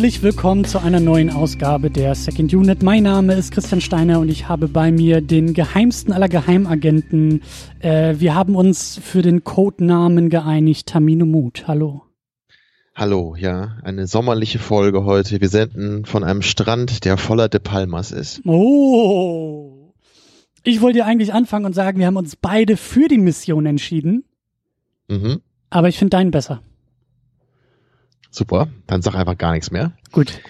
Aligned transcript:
Herzlich 0.00 0.22
willkommen 0.22 0.64
zu 0.64 0.78
einer 0.78 0.98
neuen 0.98 1.28
Ausgabe 1.28 1.90
der 1.90 2.14
Second 2.14 2.54
Unit. 2.54 2.82
Mein 2.82 3.02
Name 3.02 3.34
ist 3.34 3.52
Christian 3.52 3.82
Steiner 3.82 4.18
und 4.18 4.30
ich 4.30 4.48
habe 4.48 4.66
bei 4.66 4.90
mir 4.90 5.20
den 5.20 5.52
geheimsten 5.52 6.14
aller 6.14 6.30
Geheimagenten. 6.30 7.42
Äh, 7.80 8.14
wir 8.16 8.34
haben 8.34 8.56
uns 8.56 8.98
für 8.98 9.20
den 9.20 9.44
Codenamen 9.44 10.30
geeinigt, 10.30 10.86
Tamino 10.86 11.26
Mut. 11.26 11.64
Hallo. 11.68 12.04
Hallo, 12.94 13.36
ja, 13.36 13.76
eine 13.82 14.06
sommerliche 14.06 14.58
Folge 14.58 15.04
heute. 15.04 15.38
Wir 15.42 15.50
senden 15.50 16.06
von 16.06 16.24
einem 16.24 16.40
Strand, 16.40 17.04
der 17.04 17.18
voller 17.18 17.50
De 17.50 17.60
Palmas 17.60 18.10
ist. 18.10 18.40
Oh. 18.46 19.92
Ich 20.64 20.80
wollte 20.80 21.00
ja 21.00 21.04
eigentlich 21.04 21.34
anfangen 21.34 21.66
und 21.66 21.74
sagen, 21.74 21.98
wir 21.98 22.06
haben 22.06 22.16
uns 22.16 22.36
beide 22.36 22.78
für 22.78 23.06
die 23.06 23.18
Mission 23.18 23.66
entschieden. 23.66 24.24
Mhm. 25.08 25.42
Aber 25.68 25.90
ich 25.90 25.98
finde 25.98 26.16
deinen 26.16 26.30
besser. 26.30 26.62
Super, 28.30 28.68
dann 28.86 29.02
sag 29.02 29.14
einfach 29.14 29.36
gar 29.36 29.52
nichts 29.52 29.70
mehr. 29.70 29.92
Gut. 30.12 30.40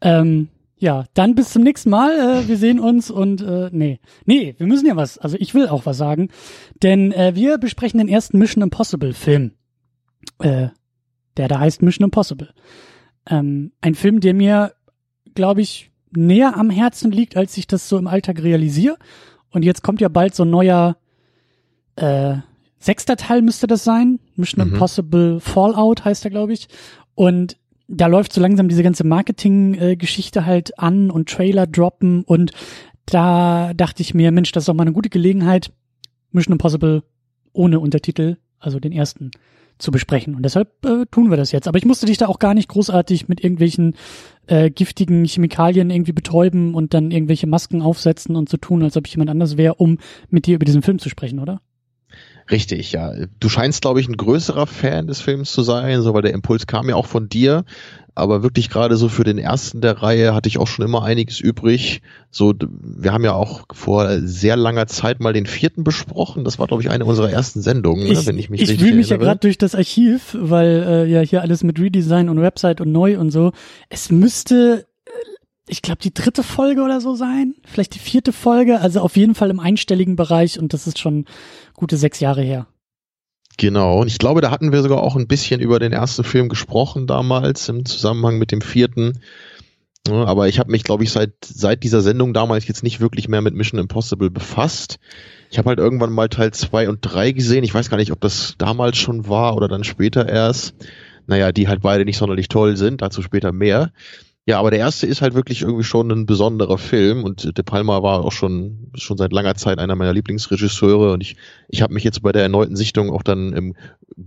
Ähm, 0.00 0.48
ja, 0.76 1.04
dann 1.14 1.34
bis 1.34 1.50
zum 1.50 1.62
nächsten 1.62 1.90
Mal. 1.90 2.12
Äh, 2.42 2.48
wir 2.48 2.56
sehen 2.56 2.78
uns 2.78 3.10
und 3.10 3.40
äh, 3.42 3.70
nee. 3.72 4.00
Nee, 4.24 4.54
wir 4.58 4.66
müssen 4.66 4.86
ja 4.86 4.96
was. 4.96 5.18
Also 5.18 5.36
ich 5.38 5.54
will 5.54 5.68
auch 5.68 5.86
was 5.86 5.96
sagen. 5.96 6.28
Denn 6.82 7.12
äh, 7.12 7.34
wir 7.34 7.58
besprechen 7.58 7.98
den 7.98 8.08
ersten 8.08 8.38
Mission 8.38 8.62
Impossible 8.62 9.14
Film. 9.14 9.52
Äh, 10.38 10.68
der 11.36 11.48
da 11.48 11.58
heißt 11.58 11.82
Mission 11.82 12.04
Impossible. 12.04 12.52
Ähm, 13.28 13.72
ein 13.80 13.94
Film, 13.94 14.20
der 14.20 14.34
mir, 14.34 14.74
glaube 15.34 15.62
ich, 15.62 15.90
näher 16.16 16.56
am 16.56 16.70
Herzen 16.70 17.10
liegt, 17.10 17.36
als 17.36 17.56
ich 17.56 17.66
das 17.66 17.88
so 17.88 17.98
im 17.98 18.06
Alltag 18.06 18.42
realisiere. 18.42 18.96
Und 19.50 19.64
jetzt 19.64 19.82
kommt 19.82 20.00
ja 20.00 20.08
bald 20.08 20.34
so 20.34 20.44
ein 20.44 20.50
neuer 20.50 20.96
äh, 21.96 22.36
sechster 22.78 23.16
Teil 23.16 23.42
müsste 23.42 23.66
das 23.66 23.84
sein. 23.84 24.20
Mission 24.36 24.66
Mhm. 24.66 24.74
Impossible 24.74 25.40
Fallout 25.40 26.04
heißt 26.04 26.24
er, 26.24 26.30
glaube 26.30 26.52
ich. 26.52 26.68
Und 27.14 27.56
da 27.88 28.06
läuft 28.06 28.32
so 28.32 28.40
langsam 28.40 28.68
diese 28.68 28.82
ganze 28.82 29.04
Marketing-Geschichte 29.04 30.46
halt 30.46 30.78
an 30.78 31.10
und 31.10 31.28
Trailer 31.28 31.66
droppen. 31.66 32.24
Und 32.24 32.52
da 33.06 33.74
dachte 33.74 34.02
ich 34.02 34.14
mir, 34.14 34.32
Mensch, 34.32 34.52
das 34.52 34.62
ist 34.62 34.68
doch 34.68 34.74
mal 34.74 34.82
eine 34.82 34.92
gute 34.92 35.10
Gelegenheit, 35.10 35.72
Mission 36.32 36.52
Impossible 36.52 37.02
ohne 37.52 37.78
Untertitel, 37.80 38.38
also 38.58 38.80
den 38.80 38.92
ersten, 38.92 39.30
zu 39.78 39.90
besprechen. 39.90 40.34
Und 40.34 40.44
deshalb 40.44 40.84
äh, 40.84 41.04
tun 41.10 41.30
wir 41.30 41.36
das 41.36 41.52
jetzt. 41.52 41.68
Aber 41.68 41.78
ich 41.78 41.84
musste 41.84 42.06
dich 42.06 42.16
da 42.16 42.28
auch 42.28 42.38
gar 42.38 42.54
nicht 42.54 42.68
großartig 42.68 43.28
mit 43.28 43.42
irgendwelchen 43.42 43.96
äh, 44.46 44.70
giftigen 44.70 45.24
Chemikalien 45.24 45.90
irgendwie 45.90 46.12
betäuben 46.12 46.74
und 46.74 46.94
dann 46.94 47.10
irgendwelche 47.10 47.46
Masken 47.46 47.82
aufsetzen 47.82 48.36
und 48.36 48.48
so 48.48 48.56
tun, 48.56 48.82
als 48.82 48.96
ob 48.96 49.06
ich 49.06 49.14
jemand 49.14 49.30
anders 49.30 49.56
wäre, 49.56 49.74
um 49.74 49.98
mit 50.28 50.46
dir 50.46 50.54
über 50.56 50.64
diesen 50.64 50.82
Film 50.82 50.98
zu 50.98 51.08
sprechen, 51.08 51.40
oder? 51.40 51.60
Richtig, 52.50 52.92
ja. 52.92 53.12
Du 53.40 53.48
scheinst, 53.48 53.82
glaube 53.82 54.00
ich, 54.00 54.08
ein 54.08 54.16
größerer 54.16 54.66
Fan 54.66 55.06
des 55.06 55.20
Films 55.20 55.52
zu 55.52 55.62
sein, 55.62 56.02
so 56.02 56.12
weil 56.12 56.22
der 56.22 56.34
Impuls 56.34 56.66
kam 56.66 56.88
ja 56.88 56.94
auch 56.94 57.06
von 57.06 57.28
dir. 57.28 57.64
Aber 58.16 58.44
wirklich 58.44 58.70
gerade 58.70 58.96
so 58.96 59.08
für 59.08 59.24
den 59.24 59.38
ersten 59.38 59.80
der 59.80 60.00
Reihe 60.00 60.34
hatte 60.34 60.48
ich 60.48 60.58
auch 60.58 60.68
schon 60.68 60.84
immer 60.84 61.02
einiges 61.02 61.40
übrig. 61.40 62.00
So, 62.30 62.54
wir 62.60 63.12
haben 63.12 63.24
ja 63.24 63.32
auch 63.32 63.64
vor 63.72 64.20
sehr 64.20 64.56
langer 64.56 64.86
Zeit 64.86 65.18
mal 65.18 65.32
den 65.32 65.46
vierten 65.46 65.82
besprochen. 65.82 66.44
Das 66.44 66.60
war, 66.60 66.68
glaube 66.68 66.82
ich, 66.82 66.90
eine 66.90 67.04
unserer 67.06 67.30
ersten 67.30 67.60
Sendungen, 67.60 68.06
ne, 68.06 68.26
wenn 68.26 68.38
ich 68.38 68.50
mich 68.50 68.62
ich 68.62 68.68
richtig 68.68 68.86
wühle 68.86 68.96
mich 68.96 69.08
ja 69.08 69.16
erinnere. 69.16 69.30
gerade 69.30 69.40
durch 69.40 69.58
das 69.58 69.74
Archiv, 69.74 70.36
weil 70.38 70.84
äh, 70.86 71.10
ja 71.10 71.22
hier 71.22 71.42
alles 71.42 71.64
mit 71.64 71.80
Redesign 71.80 72.28
und 72.28 72.40
Website 72.40 72.80
und 72.80 72.92
neu 72.92 73.18
und 73.18 73.32
so. 73.32 73.50
Es 73.88 74.12
müsste, 74.12 74.86
ich 75.66 75.82
glaube, 75.82 76.00
die 76.02 76.12
dritte 76.12 76.42
Folge 76.42 76.82
oder 76.82 77.00
so 77.00 77.14
sein, 77.14 77.54
vielleicht 77.64 77.94
die 77.94 78.00
vierte 78.00 78.32
Folge, 78.32 78.80
also 78.80 79.00
auf 79.00 79.16
jeden 79.16 79.34
Fall 79.34 79.50
im 79.50 79.60
einstelligen 79.60 80.16
Bereich 80.16 80.58
und 80.58 80.72
das 80.72 80.86
ist 80.86 80.98
schon 80.98 81.24
gute 81.72 81.96
sechs 81.96 82.20
Jahre 82.20 82.42
her. 82.42 82.66
Genau, 83.56 84.00
und 84.00 84.08
ich 84.08 84.18
glaube, 84.18 84.40
da 84.40 84.50
hatten 84.50 84.72
wir 84.72 84.82
sogar 84.82 85.02
auch 85.02 85.16
ein 85.16 85.28
bisschen 85.28 85.60
über 85.60 85.78
den 85.78 85.92
ersten 85.92 86.24
Film 86.24 86.48
gesprochen 86.48 87.06
damals 87.06 87.68
im 87.68 87.84
Zusammenhang 87.84 88.38
mit 88.38 88.50
dem 88.50 88.60
vierten. 88.60 89.20
Aber 90.10 90.48
ich 90.48 90.58
habe 90.58 90.70
mich, 90.70 90.84
glaube 90.84 91.04
ich, 91.04 91.12
seit, 91.12 91.32
seit 91.44 91.82
dieser 91.82 92.02
Sendung 92.02 92.34
damals 92.34 92.68
jetzt 92.68 92.82
nicht 92.82 93.00
wirklich 93.00 93.28
mehr 93.28 93.40
mit 93.40 93.54
Mission 93.54 93.80
Impossible 93.80 94.28
befasst. 94.28 94.98
Ich 95.50 95.56
habe 95.56 95.70
halt 95.70 95.78
irgendwann 95.78 96.12
mal 96.12 96.28
Teil 96.28 96.52
zwei 96.52 96.88
und 96.90 96.98
drei 97.00 97.32
gesehen. 97.32 97.64
Ich 97.64 97.72
weiß 97.72 97.88
gar 97.88 97.96
nicht, 97.96 98.12
ob 98.12 98.20
das 98.20 98.56
damals 98.58 98.98
schon 98.98 99.28
war 99.28 99.56
oder 99.56 99.68
dann 99.68 99.84
später 99.84 100.28
erst. 100.28 100.74
Naja, 101.26 101.52
die 101.52 101.68
halt 101.68 101.80
beide 101.80 102.04
nicht 102.04 102.18
sonderlich 102.18 102.48
toll 102.48 102.76
sind, 102.76 103.00
dazu 103.00 103.22
später 103.22 103.52
mehr. 103.52 103.92
Ja, 104.46 104.58
aber 104.58 104.70
der 104.70 104.80
erste 104.80 105.06
ist 105.06 105.22
halt 105.22 105.34
wirklich 105.34 105.62
irgendwie 105.62 105.84
schon 105.84 106.10
ein 106.10 106.26
besonderer 106.26 106.76
Film 106.76 107.24
und 107.24 107.56
De 107.56 107.64
Palma 107.64 108.02
war 108.02 108.24
auch 108.24 108.32
schon 108.32 108.90
schon 108.94 109.16
seit 109.16 109.32
langer 109.32 109.54
Zeit 109.54 109.78
einer 109.78 109.96
meiner 109.96 110.12
Lieblingsregisseure 110.12 111.12
und 111.12 111.22
ich 111.22 111.36
ich 111.68 111.80
habe 111.80 111.94
mich 111.94 112.04
jetzt 112.04 112.22
bei 112.22 112.30
der 112.30 112.42
erneuten 112.42 112.76
Sichtung 112.76 113.10
auch 113.10 113.22
dann 113.22 113.56
ähm, 113.56 113.74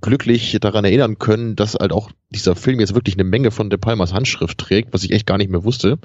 glücklich 0.01 0.57
daran 0.59 0.85
erinnern 0.85 1.19
können, 1.19 1.55
dass 1.55 1.75
halt 1.75 1.91
auch 1.91 2.11
dieser 2.31 2.55
Film 2.55 2.79
jetzt 2.79 2.95
wirklich 2.95 3.15
eine 3.15 3.25
Menge 3.25 3.51
von 3.51 3.69
De 3.69 3.77
Palmas 3.77 4.11
Handschrift 4.11 4.57
trägt, 4.57 4.91
was 4.91 5.03
ich 5.03 5.11
echt 5.11 5.27
gar 5.27 5.37
nicht 5.37 5.51
mehr 5.51 5.63
wusste. 5.63 5.99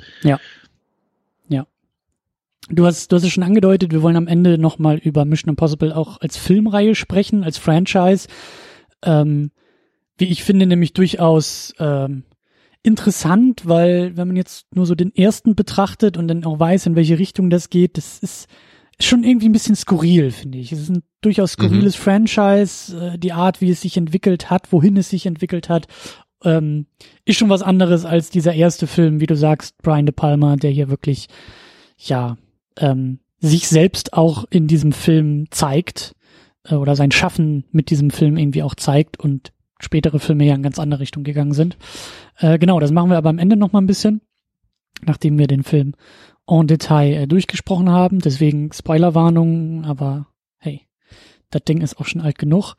Du 2.68 2.86
hast, 2.86 3.10
du 3.10 3.16
hast 3.16 3.24
es 3.24 3.32
schon 3.32 3.42
angedeutet, 3.42 3.92
wir 3.92 4.02
wollen 4.02 4.16
am 4.16 4.28
Ende 4.28 4.56
nochmal 4.56 4.98
über 4.98 5.24
Mission 5.24 5.50
Impossible 5.50 5.92
auch 5.92 6.20
als 6.20 6.36
Filmreihe 6.36 6.94
sprechen, 6.94 7.42
als 7.42 7.58
Franchise. 7.58 8.28
Ähm, 9.02 9.50
wie 10.16 10.26
ich 10.26 10.44
finde, 10.44 10.66
nämlich 10.66 10.92
durchaus 10.92 11.74
ähm, 11.80 12.22
interessant, 12.82 13.62
weil 13.64 14.16
wenn 14.16 14.28
man 14.28 14.36
jetzt 14.36 14.66
nur 14.74 14.86
so 14.86 14.94
den 14.94 15.14
ersten 15.14 15.54
betrachtet 15.54 16.16
und 16.16 16.28
dann 16.28 16.44
auch 16.44 16.58
weiß, 16.58 16.86
in 16.86 16.96
welche 16.96 17.18
Richtung 17.18 17.50
das 17.50 17.70
geht, 17.70 17.96
das 17.96 18.18
ist 18.18 18.48
schon 19.00 19.24
irgendwie 19.24 19.48
ein 19.48 19.52
bisschen 19.52 19.76
skurril, 19.76 20.30
finde 20.30 20.58
ich. 20.58 20.72
Es 20.72 20.80
ist 20.80 20.90
ein 20.90 21.02
durchaus 21.20 21.52
skurriles 21.52 21.96
Franchise, 21.96 23.14
äh, 23.14 23.18
die 23.18 23.32
Art, 23.32 23.60
wie 23.60 23.70
es 23.70 23.80
sich 23.80 23.96
entwickelt 23.96 24.50
hat, 24.50 24.72
wohin 24.72 24.96
es 24.96 25.10
sich 25.10 25.26
entwickelt 25.26 25.68
hat, 25.68 25.86
ähm, 26.44 26.86
ist 27.24 27.38
schon 27.38 27.48
was 27.48 27.62
anderes 27.62 28.04
als 28.04 28.30
dieser 28.30 28.54
erste 28.54 28.86
Film, 28.86 29.20
wie 29.20 29.26
du 29.26 29.36
sagst, 29.36 29.80
Brian 29.82 30.06
De 30.06 30.12
Palma, 30.12 30.56
der 30.56 30.70
hier 30.70 30.88
wirklich, 30.88 31.28
ja, 31.98 32.36
ähm, 32.76 33.20
sich 33.38 33.68
selbst 33.68 34.12
auch 34.12 34.44
in 34.50 34.66
diesem 34.66 34.92
Film 34.92 35.46
zeigt 35.50 36.14
äh, 36.64 36.74
oder 36.74 36.96
sein 36.96 37.10
Schaffen 37.10 37.64
mit 37.70 37.90
diesem 37.90 38.10
Film 38.10 38.36
irgendwie 38.36 38.62
auch 38.62 38.74
zeigt 38.74 39.18
und 39.18 39.52
spätere 39.82 40.18
Filme 40.18 40.44
ja 40.44 40.54
in 40.54 40.62
ganz 40.62 40.78
andere 40.78 41.00
Richtung 41.00 41.24
gegangen 41.24 41.52
sind. 41.52 41.76
Äh, 42.38 42.58
genau, 42.58 42.80
das 42.80 42.90
machen 42.90 43.10
wir 43.10 43.16
aber 43.16 43.30
am 43.30 43.38
Ende 43.38 43.56
noch 43.56 43.72
mal 43.72 43.80
ein 43.80 43.86
bisschen, 43.86 44.20
nachdem 45.04 45.38
wir 45.38 45.46
den 45.46 45.62
Film 45.62 45.94
en 46.46 46.66
Detail 46.66 47.12
äh, 47.14 47.26
durchgesprochen 47.26 47.90
haben. 47.90 48.20
Deswegen 48.20 48.72
Spoilerwarnung, 48.72 49.84
aber 49.84 50.26
hey, 50.58 50.82
das 51.50 51.64
Ding 51.64 51.80
ist 51.80 51.98
auch 51.98 52.06
schon 52.06 52.20
alt 52.20 52.38
genug. 52.38 52.74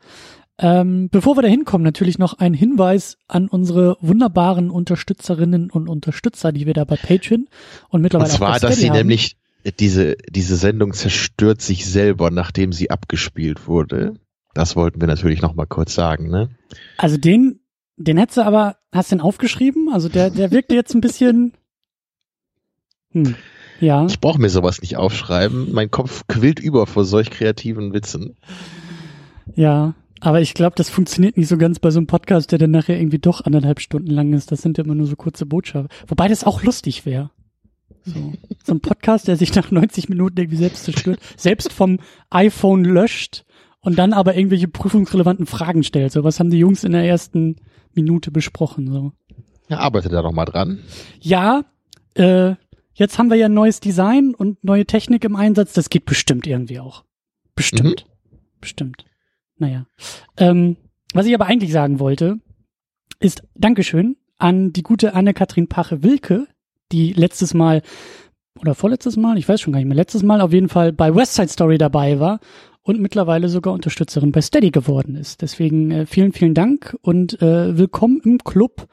Ähm, 0.56 1.08
bevor 1.10 1.36
wir 1.36 1.42
da 1.42 1.48
hinkommen, 1.48 1.84
natürlich 1.84 2.18
noch 2.18 2.38
ein 2.38 2.54
Hinweis 2.54 3.18
an 3.26 3.48
unsere 3.48 3.96
wunderbaren 4.00 4.70
Unterstützerinnen 4.70 5.68
und 5.70 5.88
Unterstützer, 5.88 6.52
die 6.52 6.66
wir 6.66 6.74
da 6.74 6.84
bei 6.84 6.96
Patreon 6.96 7.48
und 7.88 8.02
mittlerweile 8.02 8.30
Und 8.30 8.36
zwar, 8.36 8.50
auch 8.50 8.60
bei 8.60 8.68
dass 8.68 8.76
sie 8.76 8.90
haben. 8.90 8.96
nämlich 8.96 9.36
diese 9.80 10.16
diese 10.28 10.56
Sendung 10.56 10.92
zerstört 10.92 11.60
sich 11.60 11.86
selber, 11.86 12.30
nachdem 12.30 12.72
sie 12.72 12.90
abgespielt 12.90 13.66
wurde. 13.66 14.14
Das 14.54 14.76
wollten 14.76 15.00
wir 15.00 15.08
natürlich 15.08 15.42
noch 15.42 15.54
mal 15.54 15.66
kurz 15.66 15.94
sagen, 15.94 16.28
ne? 16.30 16.50
Also 16.96 17.16
den, 17.16 17.60
den 17.96 18.16
hättest 18.16 18.38
du 18.38 18.42
aber, 18.42 18.76
hast 18.92 19.10
du 19.10 19.16
den 19.16 19.20
aufgeschrieben? 19.20 19.90
Also 19.92 20.08
der, 20.08 20.30
der 20.30 20.52
wirkte 20.52 20.74
jetzt 20.74 20.94
ein 20.94 21.00
bisschen, 21.00 21.52
hm, 23.10 23.34
ja. 23.80 24.06
Ich 24.06 24.20
brauche 24.20 24.40
mir 24.40 24.50
sowas 24.50 24.80
nicht 24.80 24.96
aufschreiben. 24.96 25.72
Mein 25.72 25.90
Kopf 25.90 26.26
quillt 26.28 26.60
über 26.60 26.86
vor 26.86 27.04
solch 27.04 27.30
kreativen 27.30 27.92
Witzen. 27.92 28.36
Ja, 29.54 29.94
aber 30.20 30.40
ich 30.40 30.54
glaube, 30.54 30.76
das 30.76 30.88
funktioniert 30.88 31.36
nicht 31.36 31.48
so 31.48 31.58
ganz 31.58 31.78
bei 31.78 31.90
so 31.90 31.98
einem 31.98 32.06
Podcast, 32.06 32.50
der 32.50 32.58
dann 32.58 32.70
nachher 32.70 32.98
irgendwie 32.98 33.18
doch 33.18 33.44
anderthalb 33.44 33.80
Stunden 33.80 34.10
lang 34.10 34.32
ist. 34.32 34.50
Das 34.52 34.62
sind 34.62 34.78
ja 34.78 34.84
immer 34.84 34.94
nur 34.94 35.06
so 35.06 35.16
kurze 35.16 35.46
Botschaften. 35.46 35.90
Wobei 36.06 36.28
das 36.28 36.44
auch 36.44 36.62
lustig 36.62 37.04
wäre. 37.04 37.30
So. 38.06 38.32
so 38.62 38.74
ein 38.74 38.80
Podcast, 38.80 39.28
der 39.28 39.36
sich 39.36 39.54
nach 39.54 39.70
90 39.70 40.08
Minuten 40.08 40.38
irgendwie 40.38 40.58
selbst 40.58 40.84
zerstört, 40.84 41.20
selbst 41.36 41.72
vom 41.72 42.00
iPhone 42.30 42.84
löscht 42.84 43.44
und 43.84 43.98
dann 43.98 44.12
aber 44.14 44.34
irgendwelche 44.34 44.66
prüfungsrelevanten 44.66 45.46
Fragen 45.46 45.82
stellt. 45.82 46.10
So, 46.10 46.24
was 46.24 46.40
haben 46.40 46.50
die 46.50 46.58
Jungs 46.58 46.84
in 46.84 46.92
der 46.92 47.04
ersten 47.04 47.56
Minute 47.92 48.30
besprochen? 48.30 48.90
So. 48.90 49.12
Ja, 49.68 49.78
arbeite 49.78 50.08
da 50.08 50.22
noch 50.22 50.32
mal 50.32 50.46
dran. 50.46 50.80
Ja, 51.20 51.64
äh, 52.14 52.54
jetzt 52.94 53.18
haben 53.18 53.30
wir 53.30 53.36
ja 53.36 53.46
ein 53.46 53.54
neues 53.54 53.80
Design 53.80 54.34
und 54.34 54.64
neue 54.64 54.86
Technik 54.86 55.24
im 55.24 55.36
Einsatz. 55.36 55.74
Das 55.74 55.90
geht 55.90 56.06
bestimmt 56.06 56.46
irgendwie 56.46 56.80
auch. 56.80 57.04
Bestimmt. 57.54 58.06
Bestimmt. 58.60 59.04
Naja. 59.58 59.86
Ähm, 60.38 60.76
was 61.12 61.26
ich 61.26 61.34
aber 61.34 61.46
eigentlich 61.46 61.70
sagen 61.70 62.00
wollte, 62.00 62.38
ist 63.20 63.42
Dankeschön 63.54 64.16
an 64.38 64.72
die 64.72 64.82
gute 64.82 65.14
Anne-Kathrin 65.14 65.68
Pache-Wilke, 65.68 66.48
die 66.90 67.12
letztes 67.12 67.54
Mal 67.54 67.82
oder 68.58 68.74
vorletztes 68.74 69.16
Mal, 69.16 69.36
ich 69.36 69.48
weiß 69.48 69.60
schon 69.60 69.72
gar 69.72 69.80
nicht 69.80 69.88
mehr, 69.88 69.96
letztes 69.96 70.22
Mal 70.22 70.40
auf 70.40 70.52
jeden 70.52 70.68
Fall 70.68 70.92
bei 70.92 71.14
West 71.14 71.34
Side 71.34 71.48
Story 71.48 71.76
dabei 71.76 72.18
war 72.18 72.40
und 72.84 73.00
mittlerweile 73.00 73.48
sogar 73.48 73.72
Unterstützerin 73.72 74.30
bei 74.30 74.42
Steady 74.42 74.70
geworden 74.70 75.16
ist. 75.16 75.42
Deswegen 75.42 75.90
äh, 75.90 76.06
vielen, 76.06 76.32
vielen 76.32 76.54
Dank 76.54 76.96
und 77.00 77.40
äh, 77.42 77.76
willkommen 77.76 78.20
im 78.24 78.38
Club. 78.38 78.86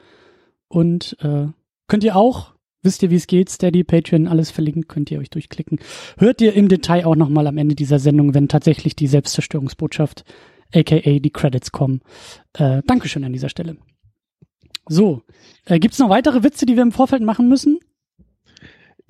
Und 0.68 1.16
äh, 1.20 1.48
könnt 1.86 2.02
ihr 2.02 2.16
auch, 2.16 2.54
wisst 2.82 3.02
ihr, 3.02 3.10
wie 3.10 3.16
es 3.16 3.26
geht, 3.26 3.50
Steady, 3.50 3.84
Patreon, 3.84 4.26
alles 4.26 4.50
verlinkt, 4.50 4.88
könnt 4.88 5.10
ihr 5.10 5.20
euch 5.20 5.28
durchklicken. 5.28 5.78
Hört 6.16 6.40
ihr 6.40 6.54
im 6.54 6.68
Detail 6.68 7.04
auch 7.04 7.16
nochmal 7.16 7.46
am 7.46 7.58
Ende 7.58 7.74
dieser 7.74 7.98
Sendung, 7.98 8.32
wenn 8.34 8.48
tatsächlich 8.48 8.96
die 8.96 9.06
Selbstzerstörungsbotschaft, 9.06 10.24
aka 10.74 11.18
die 11.18 11.30
Credits 11.30 11.70
kommen. 11.70 12.00
Äh, 12.54 12.80
Dankeschön 12.86 13.24
an 13.24 13.34
dieser 13.34 13.50
Stelle. 13.50 13.76
So, 14.88 15.20
äh, 15.66 15.78
gibt's 15.78 15.98
noch 15.98 16.08
weitere 16.08 16.42
Witze, 16.42 16.64
die 16.64 16.76
wir 16.76 16.82
im 16.82 16.92
Vorfeld 16.92 17.22
machen 17.22 17.46
müssen? 17.46 17.78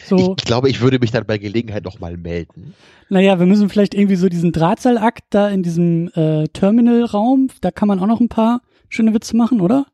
So. 0.05 0.35
Ich 0.39 0.45
glaube, 0.45 0.69
ich 0.69 0.81
würde 0.81 0.99
mich 0.99 1.11
dann 1.11 1.27
bei 1.27 1.39
Gelegenheit 1.39 1.85
nochmal 1.85 2.17
melden. 2.17 2.75
Naja, 3.09 3.39
wir 3.39 3.47
müssen 3.47 3.69
vielleicht 3.69 3.95
irgendwie 3.95 4.17
so 4.17 4.29
diesen 4.29 4.53
Drahtseilakt 4.53 5.25
da 5.31 5.49
in 5.49 5.63
diesem 5.63 6.09
äh, 6.15 6.49
Terminalraum, 6.49 7.49
da 7.61 7.71
kann 7.71 7.89
man 7.89 8.01
auch 8.01 8.07
noch 8.07 8.21
ein 8.21 8.29
paar 8.29 8.63
schöne 8.89 9.15
Witze 9.15 9.37
machen, 9.37 9.61
oder? 9.61 9.87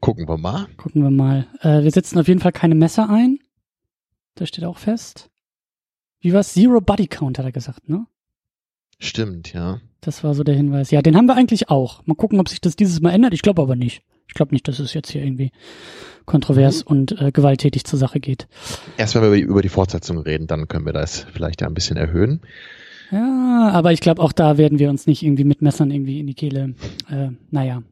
Gucken 0.00 0.28
wir 0.28 0.38
mal. 0.38 0.66
Gucken 0.76 1.02
wir 1.02 1.10
mal. 1.10 1.46
Äh, 1.60 1.82
wir 1.82 1.90
setzen 1.90 2.18
auf 2.18 2.28
jeden 2.28 2.40
Fall 2.40 2.52
keine 2.52 2.74
Messer 2.74 3.08
ein. 3.08 3.38
Das 4.34 4.48
steht 4.48 4.64
auch 4.64 4.78
fest. 4.78 5.30
Wie 6.20 6.32
war's? 6.32 6.54
Zero 6.54 6.80
Body 6.80 7.06
Count, 7.06 7.38
hat 7.38 7.44
er 7.44 7.52
gesagt, 7.52 7.88
ne? 7.88 8.06
Stimmt, 8.98 9.52
ja. 9.52 9.80
Das 10.02 10.24
war 10.24 10.34
so 10.34 10.42
der 10.42 10.56
Hinweis. 10.56 10.90
Ja, 10.90 11.00
den 11.00 11.16
haben 11.16 11.26
wir 11.26 11.36
eigentlich 11.36 11.70
auch. 11.70 12.04
Mal 12.06 12.16
gucken, 12.16 12.40
ob 12.40 12.48
sich 12.48 12.60
das 12.60 12.74
dieses 12.76 13.00
Mal 13.00 13.12
ändert. 13.12 13.32
Ich 13.34 13.42
glaube 13.42 13.62
aber 13.62 13.76
nicht. 13.76 14.02
Ich 14.26 14.34
glaube 14.34 14.52
nicht, 14.52 14.66
dass 14.66 14.80
es 14.80 14.94
jetzt 14.94 15.10
hier 15.12 15.22
irgendwie 15.22 15.52
kontrovers 16.26 16.84
mhm. 16.84 16.90
und 16.90 17.20
äh, 17.20 17.30
gewalttätig 17.32 17.84
zur 17.84 17.98
Sache 17.98 18.18
geht. 18.18 18.48
Erst 18.96 19.14
wenn 19.14 19.22
wir 19.22 19.32
über 19.32 19.62
die 19.62 19.68
Fortsetzung 19.68 20.18
reden, 20.18 20.48
dann 20.48 20.66
können 20.66 20.86
wir 20.86 20.92
das 20.92 21.26
vielleicht 21.32 21.60
ja 21.60 21.68
ein 21.68 21.74
bisschen 21.74 21.96
erhöhen. 21.96 22.40
Ja, 23.12 23.70
aber 23.72 23.92
ich 23.92 24.00
glaube, 24.00 24.22
auch 24.22 24.32
da 24.32 24.58
werden 24.58 24.78
wir 24.78 24.90
uns 24.90 25.06
nicht 25.06 25.22
irgendwie 25.22 25.44
mit 25.44 25.62
Messern 25.62 25.90
irgendwie 25.90 26.18
in 26.18 26.26
die 26.26 26.34
Kehle. 26.34 26.74
Äh, 27.08 27.28
naja. 27.50 27.82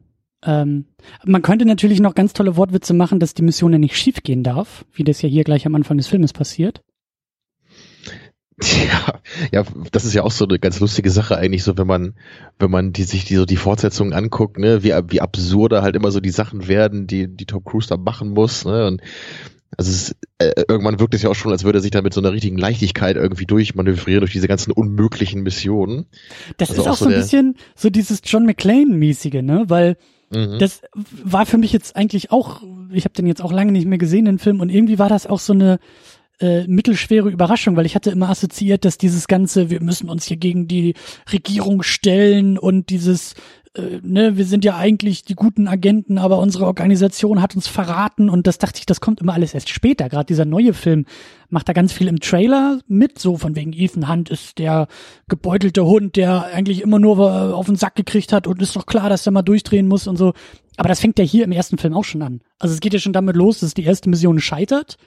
Ähm, 0.43 0.85
man 1.23 1.43
könnte 1.43 1.65
natürlich 1.65 1.99
noch 1.99 2.15
ganz 2.15 2.33
tolle 2.33 2.57
Wortwitze 2.57 2.93
machen, 2.93 3.19
dass 3.19 3.35
die 3.35 3.43
Mission 3.43 3.71
ja 3.71 3.77
nicht 3.77 3.95
schiefgehen 3.95 4.43
darf, 4.43 4.83
wie 4.93 5.03
das 5.03 5.21
ja 5.21 5.29
hier 5.29 5.43
gleich 5.43 5.65
am 5.65 5.75
Anfang 5.75 5.97
des 5.97 6.07
Filmes 6.07 6.33
passiert. 6.33 6.81
Ja, 8.63 9.19
ja, 9.51 9.63
das 9.91 10.05
ist 10.05 10.13
ja 10.13 10.23
auch 10.23 10.31
so 10.31 10.45
eine 10.45 10.59
ganz 10.59 10.79
lustige 10.79 11.09
Sache 11.09 11.37
eigentlich, 11.37 11.63
so 11.63 11.77
wenn 11.77 11.87
man, 11.87 12.13
wenn 12.59 12.69
man 12.69 12.93
die, 12.93 13.03
sich 13.03 13.25
die, 13.25 13.35
so 13.35 13.45
die 13.45 13.57
Fortsetzungen 13.57 14.13
anguckt, 14.13 14.59
ne, 14.59 14.83
wie, 14.83 14.93
wie 15.09 15.21
absurder 15.21 15.81
halt 15.81 15.95
immer 15.95 16.11
so 16.11 16.19
die 16.19 16.29
Sachen 16.29 16.67
werden, 16.67 17.07
die, 17.07 17.27
die 17.27 17.45
Tom 17.45 17.63
Cruise 17.63 17.87
da 17.87 17.97
machen 17.97 18.29
muss, 18.29 18.65
ne, 18.65 18.85
und 18.85 19.01
also 19.77 19.89
es, 19.89 20.15
äh, 20.37 20.63
irgendwann 20.67 20.99
wirkt 20.99 21.13
es 21.13 21.21
ja 21.21 21.29
auch 21.29 21.35
schon, 21.35 21.51
als 21.51 21.63
würde 21.63 21.79
er 21.79 21.81
sich 21.81 21.91
da 21.91 22.01
mit 22.01 22.13
so 22.13 22.21
einer 22.21 22.33
richtigen 22.33 22.57
Leichtigkeit 22.57 23.15
irgendwie 23.15 23.45
durchmanövrieren 23.45 24.19
durch 24.19 24.33
diese 24.33 24.49
ganzen 24.49 24.71
unmöglichen 24.71 25.43
Missionen. 25.43 26.07
Das 26.57 26.71
also 26.71 26.81
ist 26.81 26.87
auch, 26.87 26.91
auch 26.91 26.97
so 26.97 27.05
ein 27.05 27.15
bisschen 27.15 27.55
so 27.75 27.89
dieses 27.89 28.21
John 28.25 28.45
McClane-mäßige, 28.45 29.41
ne, 29.41 29.65
weil 29.67 29.95
mhm. 30.29 30.59
das 30.59 30.81
war 31.23 31.45
für 31.45 31.57
mich 31.57 31.71
jetzt 31.71 31.95
eigentlich 31.95 32.31
auch, 32.31 32.61
ich 32.91 33.05
habe 33.05 33.13
den 33.13 33.27
jetzt 33.27 33.41
auch 33.41 33.53
lange 33.53 33.71
nicht 33.71 33.87
mehr 33.87 33.97
gesehen, 33.97 34.25
den 34.25 34.39
Film, 34.39 34.59
und 34.59 34.69
irgendwie 34.69 34.99
war 34.99 35.09
das 35.09 35.25
auch 35.25 35.39
so 35.39 35.53
eine, 35.53 35.79
äh, 36.41 36.65
mittelschwere 36.67 37.29
Überraschung, 37.29 37.75
weil 37.75 37.85
ich 37.85 37.95
hatte 37.95 38.11
immer 38.11 38.29
assoziiert, 38.29 38.83
dass 38.83 38.97
dieses 38.97 39.27
ganze, 39.27 39.69
wir 39.69 39.81
müssen 39.81 40.09
uns 40.09 40.25
hier 40.25 40.37
gegen 40.37 40.67
die 40.67 40.95
Regierung 41.31 41.83
stellen 41.83 42.57
und 42.57 42.89
dieses, 42.89 43.35
äh, 43.75 43.99
ne, 44.01 44.37
wir 44.37 44.45
sind 44.45 44.65
ja 44.65 44.75
eigentlich 44.75 45.23
die 45.23 45.35
guten 45.35 45.67
Agenten, 45.67 46.17
aber 46.17 46.39
unsere 46.39 46.65
Organisation 46.65 47.41
hat 47.41 47.55
uns 47.55 47.67
verraten 47.67 48.29
und 48.29 48.47
das 48.47 48.57
dachte 48.57 48.79
ich, 48.79 48.85
das 48.85 49.01
kommt 49.01 49.21
immer 49.21 49.33
alles 49.33 49.53
erst 49.53 49.69
später. 49.69 50.09
Gerade 50.09 50.25
dieser 50.25 50.45
neue 50.45 50.73
Film 50.73 51.05
macht 51.49 51.69
da 51.69 51.73
ganz 51.73 51.93
viel 51.93 52.07
im 52.07 52.19
Trailer 52.19 52.79
mit, 52.87 53.19
so 53.19 53.37
von 53.37 53.55
wegen 53.55 53.71
Ethan 53.71 54.09
Hunt 54.09 54.29
ist 54.29 54.57
der 54.57 54.87
gebeutelte 55.29 55.85
Hund, 55.85 56.15
der 56.15 56.45
eigentlich 56.45 56.81
immer 56.81 56.99
nur 56.99 57.19
äh, 57.19 57.53
auf 57.53 57.67
den 57.67 57.75
Sack 57.75 57.95
gekriegt 57.95 58.33
hat 58.33 58.47
und 58.47 58.61
ist 58.61 58.75
doch 58.75 58.87
klar, 58.87 59.09
dass 59.09 59.25
er 59.25 59.31
mal 59.31 59.41
durchdrehen 59.41 59.87
muss 59.87 60.07
und 60.07 60.17
so. 60.17 60.33
Aber 60.77 60.89
das 60.89 60.99
fängt 60.99 61.19
ja 61.19 61.25
hier 61.25 61.43
im 61.43 61.51
ersten 61.51 61.77
Film 61.77 61.93
auch 61.93 62.05
schon 62.05 62.23
an. 62.23 62.41
Also 62.57 62.73
es 62.73 62.81
geht 62.81 62.93
ja 62.93 62.99
schon 62.99 63.13
damit 63.13 63.35
los, 63.35 63.59
dass 63.59 63.73
die 63.73 63.83
erste 63.83 64.09
Mission 64.09 64.39
scheitert 64.39 64.97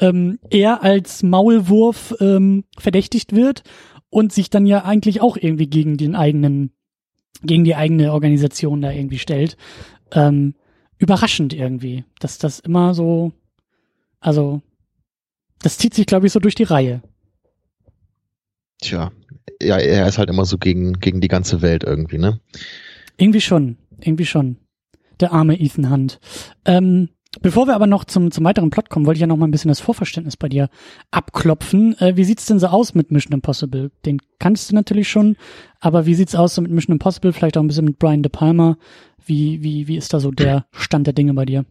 ähm, 0.00 0.38
er 0.50 0.82
als 0.82 1.22
Maulwurf 1.22 2.16
ähm, 2.20 2.64
verdächtigt 2.78 3.34
wird 3.34 3.62
und 4.08 4.32
sich 4.32 4.50
dann 4.50 4.66
ja 4.66 4.84
eigentlich 4.84 5.20
auch 5.20 5.36
irgendwie 5.36 5.68
gegen 5.68 5.96
den 5.96 6.16
eigenen, 6.16 6.72
gegen 7.42 7.64
die 7.64 7.76
eigene 7.76 8.12
Organisation 8.12 8.80
da 8.80 8.90
irgendwie 8.90 9.18
stellt. 9.18 9.56
Ähm, 10.12 10.54
überraschend 10.98 11.54
irgendwie, 11.54 12.04
dass 12.18 12.38
das 12.38 12.60
immer 12.60 12.94
so, 12.94 13.32
also 14.18 14.62
das 15.62 15.78
zieht 15.78 15.94
sich, 15.94 16.06
glaube 16.06 16.26
ich, 16.26 16.32
so 16.32 16.40
durch 16.40 16.54
die 16.54 16.64
Reihe. 16.64 17.02
Tja, 18.80 19.12
ja, 19.62 19.78
er 19.78 20.08
ist 20.08 20.18
halt 20.18 20.30
immer 20.30 20.46
so 20.46 20.58
gegen, 20.58 20.94
gegen 20.94 21.20
die 21.20 21.28
ganze 21.28 21.62
Welt 21.62 21.84
irgendwie, 21.84 22.18
ne? 22.18 22.40
Irgendwie 23.18 23.42
schon, 23.42 23.76
irgendwie 24.00 24.26
schon. 24.26 24.56
Der 25.20 25.32
arme 25.32 25.60
Ethan 25.60 25.90
Hunt. 25.90 26.18
Ähm, 26.64 27.10
Bevor 27.42 27.68
wir 27.68 27.76
aber 27.76 27.86
noch 27.86 28.04
zum, 28.04 28.32
zum 28.32 28.44
weiteren 28.44 28.70
Plot 28.70 28.90
kommen, 28.90 29.06
wollte 29.06 29.18
ich 29.18 29.20
ja 29.20 29.28
noch 29.28 29.36
mal 29.36 29.46
ein 29.46 29.52
bisschen 29.52 29.68
das 29.68 29.78
Vorverständnis 29.78 30.36
bei 30.36 30.48
dir 30.48 30.68
abklopfen. 31.12 31.96
Äh, 32.00 32.16
wie 32.16 32.24
sieht's 32.24 32.46
denn 32.46 32.58
so 32.58 32.66
aus 32.66 32.94
mit 32.94 33.12
Mission 33.12 33.34
Impossible? 33.34 33.92
Den 34.04 34.20
kannst 34.40 34.70
du 34.70 34.74
natürlich 34.74 35.08
schon, 35.08 35.36
aber 35.78 36.06
wie 36.06 36.16
sieht's 36.16 36.34
aus 36.34 36.56
so 36.56 36.62
mit 36.62 36.72
Mission 36.72 36.94
Impossible? 36.94 37.32
Vielleicht 37.32 37.56
auch 37.56 37.62
ein 37.62 37.68
bisschen 37.68 37.84
mit 37.84 38.00
Brian 38.00 38.24
De 38.24 38.30
Palma. 38.30 38.78
Wie, 39.24 39.62
wie, 39.62 39.86
wie 39.86 39.96
ist 39.96 40.12
da 40.12 40.18
so 40.18 40.32
der 40.32 40.66
Stand 40.72 41.06
der 41.06 41.14
Dinge 41.14 41.32
bei 41.34 41.44
dir? 41.44 41.64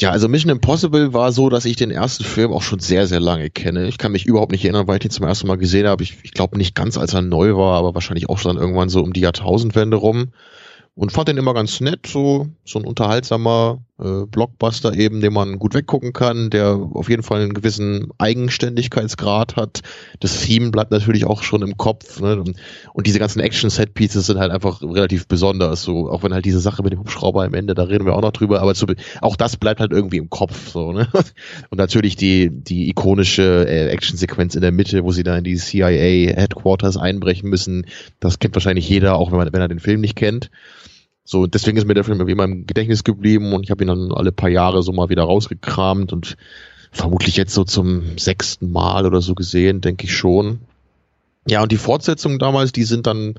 Ja, 0.00 0.10
also 0.10 0.28
Mission 0.28 0.52
Impossible 0.52 1.14
war 1.14 1.32
so, 1.32 1.48
dass 1.48 1.64
ich 1.64 1.76
den 1.76 1.90
ersten 1.90 2.24
Film 2.24 2.52
auch 2.52 2.62
schon 2.62 2.78
sehr, 2.78 3.06
sehr 3.06 3.20
lange 3.20 3.48
kenne. 3.48 3.88
Ich 3.88 3.96
kann 3.96 4.12
mich 4.12 4.26
überhaupt 4.26 4.52
nicht 4.52 4.64
erinnern, 4.64 4.86
weil 4.86 4.96
ich 4.96 5.02
den 5.02 5.10
zum 5.10 5.26
ersten 5.26 5.48
Mal 5.48 5.56
gesehen 5.56 5.86
habe. 5.86 6.02
Ich, 6.02 6.18
ich 6.22 6.32
glaube 6.32 6.58
nicht 6.58 6.74
ganz, 6.74 6.98
als 6.98 7.14
er 7.14 7.22
neu 7.22 7.56
war, 7.56 7.78
aber 7.78 7.94
wahrscheinlich 7.94 8.28
auch 8.28 8.38
schon 8.38 8.58
irgendwann 8.58 8.90
so 8.90 9.02
um 9.02 9.14
die 9.14 9.20
Jahrtausendwende 9.20 9.96
rum 9.96 10.28
und 10.94 11.10
fand 11.10 11.28
den 11.28 11.38
immer 11.38 11.54
ganz 11.54 11.80
nett, 11.80 12.06
so, 12.06 12.48
so 12.64 12.78
ein 12.78 12.84
unterhaltsamer 12.84 13.80
äh, 14.00 14.26
Blockbuster 14.26 14.94
eben, 14.94 15.20
den 15.20 15.32
man 15.32 15.58
gut 15.58 15.74
weggucken 15.74 16.12
kann, 16.12 16.50
der 16.50 16.74
auf 16.74 17.08
jeden 17.08 17.22
Fall 17.22 17.40
einen 17.40 17.54
gewissen 17.54 18.08
Eigenständigkeitsgrad 18.18 19.56
hat. 19.56 19.80
Das 20.20 20.40
Theme 20.40 20.70
bleibt 20.70 20.90
natürlich 20.90 21.24
auch 21.24 21.42
schon 21.42 21.62
im 21.62 21.76
Kopf, 21.76 22.20
ne? 22.20 22.44
und, 22.92 23.06
diese 23.06 23.18
ganzen 23.18 23.40
Action-Set-Pieces 23.40 24.26
sind 24.26 24.38
halt 24.38 24.52
einfach 24.52 24.82
relativ 24.82 25.26
besonders, 25.26 25.82
so, 25.82 26.10
auch 26.10 26.22
wenn 26.22 26.34
halt 26.34 26.44
diese 26.44 26.60
Sache 26.60 26.82
mit 26.82 26.92
dem 26.92 27.00
Hubschrauber 27.00 27.44
am 27.44 27.54
Ende, 27.54 27.74
da 27.74 27.84
reden 27.84 28.04
wir 28.04 28.14
auch 28.14 28.22
noch 28.22 28.32
drüber, 28.32 28.60
aber 28.60 28.74
zu, 28.74 28.86
auch 29.22 29.36
das 29.36 29.56
bleibt 29.56 29.80
halt 29.80 29.92
irgendwie 29.92 30.18
im 30.18 30.30
Kopf, 30.30 30.68
so, 30.68 30.92
ne? 30.92 31.08
Und 31.70 31.78
natürlich 31.78 32.16
die, 32.16 32.50
die 32.50 32.90
ikonische 32.90 33.66
äh, 33.66 33.88
Action-Sequenz 33.88 34.54
in 34.54 34.60
der 34.60 34.72
Mitte, 34.72 35.04
wo 35.04 35.12
sie 35.12 35.22
da 35.22 35.38
in 35.38 35.44
die 35.44 35.56
CIA-Headquarters 35.56 36.96
einbrechen 36.96 37.48
müssen, 37.48 37.86
das 38.20 38.38
kennt 38.38 38.54
wahrscheinlich 38.54 38.88
jeder, 38.88 39.16
auch 39.16 39.30
wenn 39.30 39.38
man, 39.38 39.52
wenn 39.52 39.60
er 39.60 39.68
den 39.68 39.80
Film 39.80 40.00
nicht 40.00 40.16
kennt. 40.16 40.50
So, 41.30 41.46
deswegen 41.46 41.76
ist 41.76 41.86
mir 41.86 41.92
der 41.92 42.04
Film 42.04 42.20
irgendwie 42.20 42.32
immer 42.32 42.44
im 42.44 42.66
Gedächtnis 42.66 43.04
geblieben 43.04 43.52
und 43.52 43.62
ich 43.62 43.70
habe 43.70 43.84
ihn 43.84 43.88
dann 43.88 44.12
alle 44.12 44.32
paar 44.32 44.48
Jahre 44.48 44.82
so 44.82 44.92
mal 44.92 45.10
wieder 45.10 45.24
rausgekramt 45.24 46.10
und 46.14 46.38
vermutlich 46.90 47.36
jetzt 47.36 47.52
so 47.52 47.64
zum 47.64 48.16
sechsten 48.16 48.72
Mal 48.72 49.04
oder 49.04 49.20
so 49.20 49.34
gesehen, 49.34 49.82
denke 49.82 50.06
ich 50.06 50.16
schon. 50.16 50.60
Ja, 51.46 51.62
und 51.62 51.70
die 51.70 51.76
Fortsetzungen 51.76 52.38
damals, 52.38 52.72
die 52.72 52.84
sind 52.84 53.06
dann 53.06 53.34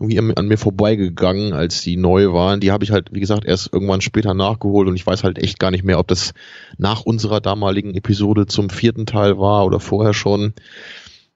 irgendwie 0.00 0.18
an 0.18 0.48
mir 0.48 0.56
vorbeigegangen, 0.56 1.52
als 1.52 1.82
die 1.82 1.98
neu 1.98 2.32
waren. 2.32 2.60
Die 2.60 2.72
habe 2.72 2.82
ich 2.82 2.92
halt, 2.92 3.12
wie 3.12 3.20
gesagt, 3.20 3.44
erst 3.44 3.70
irgendwann 3.74 4.00
später 4.00 4.32
nachgeholt 4.32 4.88
und 4.88 4.96
ich 4.96 5.06
weiß 5.06 5.22
halt 5.22 5.36
echt 5.36 5.58
gar 5.58 5.70
nicht 5.70 5.84
mehr, 5.84 5.98
ob 5.98 6.08
das 6.08 6.32
nach 6.78 7.02
unserer 7.02 7.42
damaligen 7.42 7.94
Episode 7.94 8.46
zum 8.46 8.70
vierten 8.70 9.04
Teil 9.04 9.38
war 9.38 9.66
oder 9.66 9.80
vorher 9.80 10.14
schon. 10.14 10.54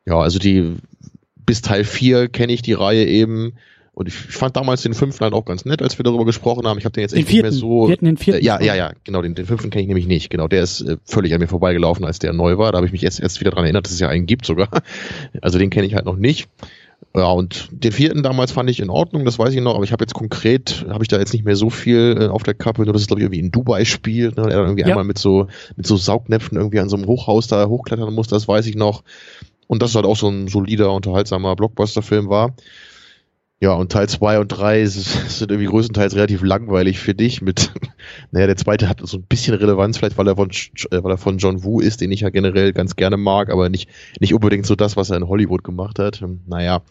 Ja, 0.07 0.19
also 0.19 0.39
die 0.39 0.77
bis 1.37 1.61
Teil 1.61 1.85
4 1.85 2.29
kenne 2.29 2.55
ich 2.55 2.63
die 2.63 2.73
Reihe 2.73 3.05
eben. 3.05 3.53
Und 3.99 4.07
ich 4.07 4.15
fand 4.15 4.55
damals 4.55 4.83
den 4.83 4.95
fünften 4.95 5.25
halt 5.25 5.35
auch 5.35 5.45
ganz 5.45 5.65
nett, 5.65 5.83
als 5.83 5.99
wir 5.99 6.05
darüber 6.05 6.25
gesprochen 6.25 6.69
haben. 6.69 6.79
Ich 6.79 6.85
habe 6.85 6.93
den 6.93 7.01
jetzt 7.01 7.15
echt 7.15 7.27
vierten. 7.27 7.51
nicht 7.51 7.61
mehr 7.65 7.69
so. 7.69 7.91
Hatten 7.91 8.05
den 8.05 8.17
vierten. 8.17 8.43
Äh, 8.43 8.45
ja, 8.45 8.63
ja, 8.63 8.77
ja, 8.77 8.93
genau. 9.03 9.23
Den, 9.23 9.35
den 9.35 9.45
fünften 9.45 9.71
kenne 9.71 9.83
ich 9.83 9.89
nämlich 9.89 10.07
nicht. 10.07 10.31
Genau, 10.31 10.47
der 10.47 10.63
ist 10.63 10.83
äh, 10.83 10.99
völlig 11.05 11.35
an 11.35 11.41
mir 11.41 11.49
vorbeigelaufen, 11.49 12.05
als 12.05 12.21
der 12.21 12.33
neu 12.33 12.59
war. 12.59 12.71
Da 12.71 12.77
habe 12.77 12.87
ich 12.87 12.93
mich 12.93 13.03
jetzt 13.03 13.19
erst 13.19 13.41
wieder 13.41 13.51
dran 13.51 13.65
erinnert, 13.65 13.87
dass 13.87 13.93
es 13.93 13.99
ja 13.99 14.09
einen 14.09 14.27
gibt 14.27 14.47
sogar. 14.47 14.69
Also 15.43 15.59
den 15.59 15.71
kenne 15.71 15.87
ich 15.87 15.95
halt 15.95 16.05
noch 16.05 16.17
nicht. 16.17 16.49
Ja, 17.17 17.31
und 17.33 17.71
den 17.73 17.91
vierten 17.91 18.23
damals 18.23 18.53
fand 18.53 18.71
ich 18.71 18.79
in 18.79 18.91
Ordnung, 18.91 19.25
das 19.25 19.39
weiß 19.39 19.53
ich 19.53 19.61
noch, 19.61 19.75
aber 19.75 19.83
ich 19.83 19.91
habe 19.91 20.05
jetzt 20.05 20.15
konkret, 20.15 20.87
habe 20.89 21.03
ich 21.03 21.09
da 21.09 21.19
jetzt 21.19 21.33
nicht 21.33 21.45
mehr 21.45 21.57
so 21.57 21.71
viel 21.71 22.17
äh, 22.21 22.27
auf 22.27 22.45
der 22.45 22.55
Kappe, 22.55 22.85
nur 22.85 22.93
dass 22.93 23.03
es 23.03 23.09
glaube 23.09 23.21
ich 23.21 23.25
irgendwie 23.25 23.41
in 23.41 23.51
Dubai 23.51 23.85
spielt, 23.85 24.37
ne? 24.37 24.45
er 24.45 24.51
dann 24.51 24.67
irgendwie 24.67 24.83
ja. 24.83 24.89
einmal 24.89 25.05
mit 25.05 25.19
so, 25.19 25.49
mit 25.77 25.87
so 25.87 25.97
Saugnäpfen 25.97 26.57
irgendwie 26.57 26.79
an 26.81 26.89
so 26.89 26.97
einem 26.97 27.07
Hochhaus 27.07 27.49
da 27.49 27.67
hochklettern 27.67 28.15
muss, 28.15 28.29
das 28.29 28.47
weiß 28.47 28.67
ich 28.67 28.77
noch. 28.77 29.03
Und 29.67 29.83
das 29.83 29.95
halt 29.95 30.07
auch 30.07 30.17
so 30.17 30.29
ein 30.29 30.49
solider, 30.49 30.93
unterhaltsamer 30.93 31.57
Blockbuster-Film 31.57 32.29
war. 32.29 32.55
Ja, 33.61 33.73
und 33.73 33.91
Teil 33.91 34.09
2 34.09 34.39
und 34.39 34.49
3 34.49 34.87
sind 34.87 35.51
irgendwie 35.51 35.69
größtenteils 35.69 36.15
relativ 36.15 36.43
langweilig 36.43 37.01
für 37.01 37.15
dich 37.15 37.43
mit, 37.43 37.73
naja, 38.31 38.47
der 38.47 38.57
zweite 38.57 38.89
hat 38.89 39.01
so 39.03 39.17
ein 39.17 39.25
bisschen 39.25 39.55
Relevanz, 39.55 39.99
vielleicht 39.99 40.17
weil 40.17 40.29
er 40.29 40.37
von, 40.37 40.51
äh, 40.51 41.03
weil 41.03 41.11
er 41.11 41.19
von 41.19 41.39
John 41.39 41.65
Woo 41.65 41.81
ist, 41.81 42.01
den 42.01 42.13
ich 42.13 42.21
ja 42.21 42.31
generell 42.31 42.73
ganz 42.73 42.95
gerne 42.95 43.17
mag, 43.17 43.51
aber 43.51 43.69
nicht, 43.69 43.91
nicht 44.21 44.33
unbedingt 44.33 44.65
so 44.65 44.77
das, 44.77 44.97
was 44.97 45.11
er 45.11 45.17
in 45.17 45.27
Hollywood 45.27 45.65
gemacht 45.65 45.99
hat. 45.99 46.21
Hm, 46.21 46.41
naja. 46.47 46.83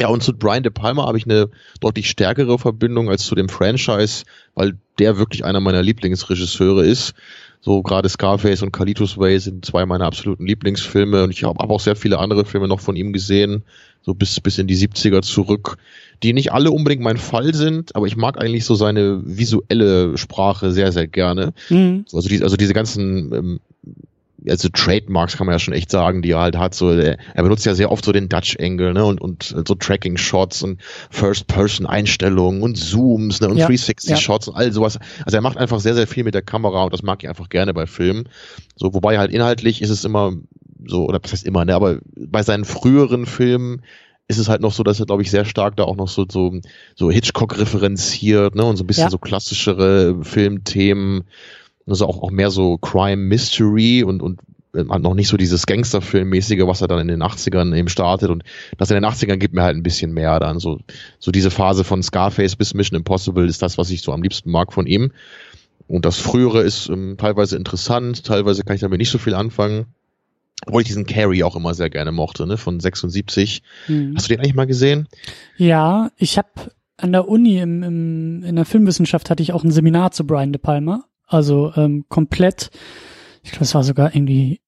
Ja, 0.00 0.08
und 0.08 0.22
zu 0.22 0.32
Brian 0.32 0.62
De 0.62 0.72
Palma 0.72 1.06
habe 1.06 1.18
ich 1.18 1.26
eine 1.26 1.50
deutlich 1.80 2.08
stärkere 2.08 2.58
Verbindung 2.58 3.10
als 3.10 3.26
zu 3.26 3.34
dem 3.34 3.50
Franchise, 3.50 4.24
weil 4.54 4.78
der 4.98 5.18
wirklich 5.18 5.44
einer 5.44 5.60
meiner 5.60 5.82
Lieblingsregisseure 5.82 6.86
ist. 6.86 7.12
So 7.60 7.82
gerade 7.82 8.08
Scarface 8.08 8.62
und 8.62 8.72
Kalitos 8.72 9.18
Way 9.18 9.38
sind 9.38 9.64
zwei 9.64 9.84
meiner 9.84 10.06
absoluten 10.06 10.46
Lieblingsfilme 10.46 11.22
und 11.22 11.30
ich 11.30 11.44
habe 11.44 11.60
auch 11.60 11.80
sehr 11.80 11.96
viele 11.96 12.18
andere 12.18 12.46
Filme 12.46 12.66
noch 12.66 12.80
von 12.80 12.96
ihm 12.96 13.12
gesehen 13.12 13.62
so 14.02 14.14
bis, 14.14 14.40
bis 14.40 14.58
in 14.58 14.66
die 14.66 14.76
70er 14.76 15.22
zurück, 15.22 15.76
die 16.22 16.32
nicht 16.32 16.52
alle 16.52 16.70
unbedingt 16.70 17.02
mein 17.02 17.16
Fall 17.16 17.54
sind, 17.54 17.96
aber 17.96 18.06
ich 18.06 18.16
mag 18.16 18.40
eigentlich 18.40 18.64
so 18.64 18.74
seine 18.74 19.22
visuelle 19.24 20.18
Sprache 20.18 20.72
sehr, 20.72 20.92
sehr 20.92 21.06
gerne. 21.06 21.52
Mhm. 21.68 22.04
Also, 22.12 22.28
die, 22.28 22.42
also 22.42 22.56
diese 22.56 22.74
ganzen 22.74 23.32
ähm, 23.32 23.60
also 24.48 24.68
Trademarks 24.68 25.36
kann 25.36 25.46
man 25.46 25.54
ja 25.54 25.58
schon 25.58 25.74
echt 25.74 25.90
sagen, 25.90 26.22
die 26.22 26.32
er 26.32 26.40
halt 26.40 26.56
hat. 26.56 26.74
So, 26.74 26.90
er 26.90 27.16
benutzt 27.34 27.64
ja 27.66 27.74
sehr 27.74 27.90
oft 27.90 28.04
so 28.04 28.12
den 28.12 28.28
Dutch 28.28 28.56
Angle, 28.60 28.92
ne, 28.92 29.04
und, 29.04 29.20
und 29.20 29.54
so 29.66 29.74
Tracking 29.74 30.16
Shots 30.16 30.62
und 30.62 30.80
First-Person-Einstellungen 31.10 32.62
und 32.62 32.76
Zooms, 32.76 33.40
ne, 33.40 33.48
und 33.48 33.58
ja, 33.58 33.68
360-Shots 33.68 34.46
ja. 34.46 34.52
und 34.52 34.58
all 34.58 34.72
sowas. 34.72 34.98
Also 35.24 35.36
er 35.36 35.42
macht 35.42 35.58
einfach 35.58 35.80
sehr, 35.80 35.94
sehr 35.94 36.06
viel 36.06 36.24
mit 36.24 36.34
der 36.34 36.42
Kamera 36.42 36.84
und 36.84 36.92
das 36.92 37.02
mag 37.02 37.22
ich 37.22 37.28
einfach 37.28 37.48
gerne 37.48 37.74
bei 37.74 37.86
Filmen. 37.86 38.28
So, 38.76 38.94
wobei 38.94 39.18
halt 39.18 39.32
inhaltlich 39.32 39.82
ist 39.82 39.90
es 39.90 40.04
immer 40.04 40.32
so, 40.86 41.06
oder 41.06 41.20
was 41.22 41.32
heißt 41.32 41.46
immer, 41.46 41.64
ne, 41.64 41.74
aber 41.74 41.98
bei 42.16 42.42
seinen 42.42 42.64
früheren 42.64 43.26
Filmen 43.26 43.82
ist 44.28 44.38
es 44.38 44.48
halt 44.48 44.62
noch 44.62 44.72
so, 44.72 44.82
dass 44.82 45.00
er, 45.00 45.06
glaube 45.06 45.22
ich, 45.22 45.30
sehr 45.30 45.44
stark 45.44 45.76
da 45.76 45.84
auch 45.84 45.96
noch 45.96 46.08
so, 46.08 46.24
so, 46.30 46.60
so 46.94 47.10
Hitchcock 47.10 47.58
referenziert, 47.58 48.54
ne, 48.54 48.64
und 48.64 48.76
so 48.76 48.84
ein 48.84 48.86
bisschen 48.86 49.04
ja. 49.04 49.10
so 49.10 49.18
klassischere 49.18 50.22
Filmthemen, 50.22 51.24
also 51.86 52.06
auch, 52.06 52.22
auch 52.22 52.30
mehr 52.30 52.50
so 52.50 52.78
Crime 52.78 53.16
Mystery 53.16 54.04
und, 54.04 54.22
und 54.22 54.40
halt 54.74 55.02
noch 55.02 55.14
nicht 55.14 55.28
so 55.28 55.36
dieses 55.36 55.66
Gangsterfilmmäßige, 55.66 56.62
was 56.66 56.80
er 56.80 56.88
dann 56.88 57.00
in 57.00 57.08
den 57.08 57.22
80ern 57.22 57.76
eben 57.76 57.88
startet 57.88 58.30
und 58.30 58.42
das 58.78 58.90
in 58.90 58.94
den 58.94 59.04
80ern 59.04 59.36
gibt 59.36 59.54
mir 59.54 59.62
halt 59.62 59.76
ein 59.76 59.82
bisschen 59.82 60.12
mehr 60.12 60.40
dann 60.40 60.58
so, 60.60 60.78
so 61.18 61.30
diese 61.30 61.50
Phase 61.50 61.84
von 61.84 62.02
Scarface 62.02 62.56
bis 62.56 62.72
Mission 62.72 62.96
Impossible 62.96 63.46
ist 63.46 63.60
das, 63.60 63.76
was 63.76 63.90
ich 63.90 64.02
so 64.02 64.12
am 64.12 64.22
liebsten 64.22 64.50
mag 64.50 64.72
von 64.72 64.86
ihm. 64.86 65.12
Und 65.88 66.06
das 66.06 66.16
Frühere 66.16 66.62
ist 66.62 66.88
ähm, 66.88 67.16
teilweise 67.18 67.56
interessant, 67.56 68.24
teilweise 68.24 68.62
kann 68.62 68.76
ich 68.76 68.80
damit 68.80 68.98
nicht 68.98 69.10
so 69.10 69.18
viel 69.18 69.34
anfangen. 69.34 69.86
Obwohl 70.66 70.82
ich 70.82 70.88
diesen 70.88 71.06
Carrie 71.06 71.42
auch 71.42 71.56
immer 71.56 71.74
sehr 71.74 71.90
gerne 71.90 72.12
mochte, 72.12 72.46
ne, 72.46 72.56
von 72.56 72.78
76. 72.80 73.62
Mhm. 73.88 74.14
Hast 74.16 74.28
du 74.28 74.34
den 74.34 74.40
eigentlich 74.40 74.54
mal 74.54 74.66
gesehen? 74.66 75.08
Ja, 75.56 76.10
ich 76.16 76.38
habe 76.38 76.48
an 76.96 77.12
der 77.12 77.28
Uni 77.28 77.58
im, 77.58 77.82
im, 77.82 78.44
in 78.44 78.56
der 78.56 78.64
Filmwissenschaft 78.64 79.28
hatte 79.28 79.42
ich 79.42 79.52
auch 79.52 79.64
ein 79.64 79.72
Seminar 79.72 80.12
zu 80.12 80.26
Brian 80.26 80.52
De 80.52 80.60
Palma. 80.60 81.04
Also 81.26 81.72
ähm, 81.76 82.04
komplett, 82.08 82.70
ich 83.42 83.50
glaube, 83.50 83.64
es 83.64 83.74
war 83.74 83.82
sogar 83.82 84.14
irgendwie 84.14 84.60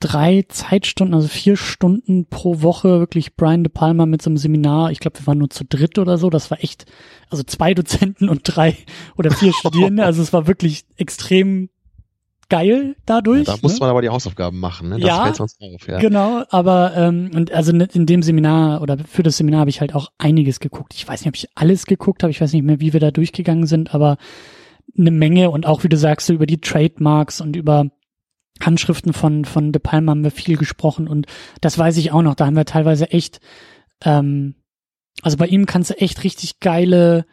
drei 0.00 0.44
Zeitstunden, 0.48 1.14
also 1.14 1.28
vier 1.28 1.56
Stunden 1.56 2.26
pro 2.26 2.62
Woche, 2.62 3.00
wirklich 3.00 3.36
Brian 3.36 3.64
De 3.64 3.72
Palma 3.72 4.06
mit 4.06 4.22
so 4.22 4.30
einem 4.30 4.36
Seminar. 4.36 4.90
Ich 4.90 5.00
glaube, 5.00 5.18
wir 5.18 5.26
waren 5.26 5.38
nur 5.38 5.50
zu 5.50 5.64
dritt 5.64 5.98
oder 5.98 6.18
so. 6.18 6.30
Das 6.30 6.50
war 6.50 6.62
echt, 6.62 6.86
also 7.30 7.42
zwei 7.42 7.74
Dozenten 7.74 8.28
und 8.28 8.42
drei 8.44 8.76
oder 9.16 9.30
vier 9.30 9.52
Studierende. 9.58 10.04
Also 10.04 10.22
es 10.22 10.32
war 10.32 10.46
wirklich 10.46 10.84
extrem 10.96 11.70
geil 12.52 12.96
dadurch. 13.06 13.46
Ja, 13.48 13.54
da 13.54 13.58
muss 13.62 13.72
ne? 13.72 13.78
man 13.80 13.88
aber 13.88 14.02
die 14.02 14.10
Hausaufgaben 14.10 14.60
machen, 14.60 14.90
ne? 14.90 14.98
Das 14.98 15.08
ja, 15.08 15.22
fällt 15.22 15.36
sonst 15.36 15.58
auf, 15.62 15.88
ja. 15.88 15.98
Genau, 16.00 16.44
aber 16.50 16.92
ähm, 16.94 17.30
und 17.34 17.50
also 17.50 17.72
in 17.72 18.04
dem 18.04 18.22
Seminar 18.22 18.82
oder 18.82 18.98
für 18.98 19.22
das 19.22 19.38
Seminar 19.38 19.60
habe 19.60 19.70
ich 19.70 19.80
halt 19.80 19.94
auch 19.94 20.12
einiges 20.18 20.60
geguckt. 20.60 20.92
Ich 20.94 21.08
weiß 21.08 21.22
nicht, 21.22 21.28
ob 21.28 21.36
ich 21.36 21.48
alles 21.54 21.86
geguckt 21.86 22.22
habe, 22.22 22.30
ich 22.30 22.42
weiß 22.42 22.52
nicht 22.52 22.62
mehr, 22.62 22.78
wie 22.78 22.92
wir 22.92 23.00
da 23.00 23.10
durchgegangen 23.10 23.66
sind, 23.66 23.94
aber 23.94 24.18
eine 24.98 25.10
Menge 25.10 25.50
und 25.50 25.64
auch, 25.64 25.82
wie 25.82 25.88
du 25.88 25.96
sagst, 25.96 26.28
über 26.28 26.44
die 26.44 26.60
Trademarks 26.60 27.40
und 27.40 27.56
über 27.56 27.86
Handschriften 28.60 29.14
von, 29.14 29.46
von 29.46 29.72
De 29.72 29.80
Palma 29.80 30.10
haben 30.10 30.22
wir 30.22 30.30
viel 30.30 30.58
gesprochen 30.58 31.08
und 31.08 31.24
das 31.62 31.78
weiß 31.78 31.96
ich 31.96 32.12
auch 32.12 32.20
noch, 32.20 32.34
da 32.34 32.44
haben 32.44 32.56
wir 32.56 32.66
teilweise 32.66 33.10
echt, 33.12 33.40
ähm, 34.04 34.56
also 35.22 35.38
bei 35.38 35.46
ihm 35.46 35.64
kannst 35.64 35.88
du 35.88 35.94
echt 35.94 36.22
richtig 36.22 36.60
geile 36.60 37.24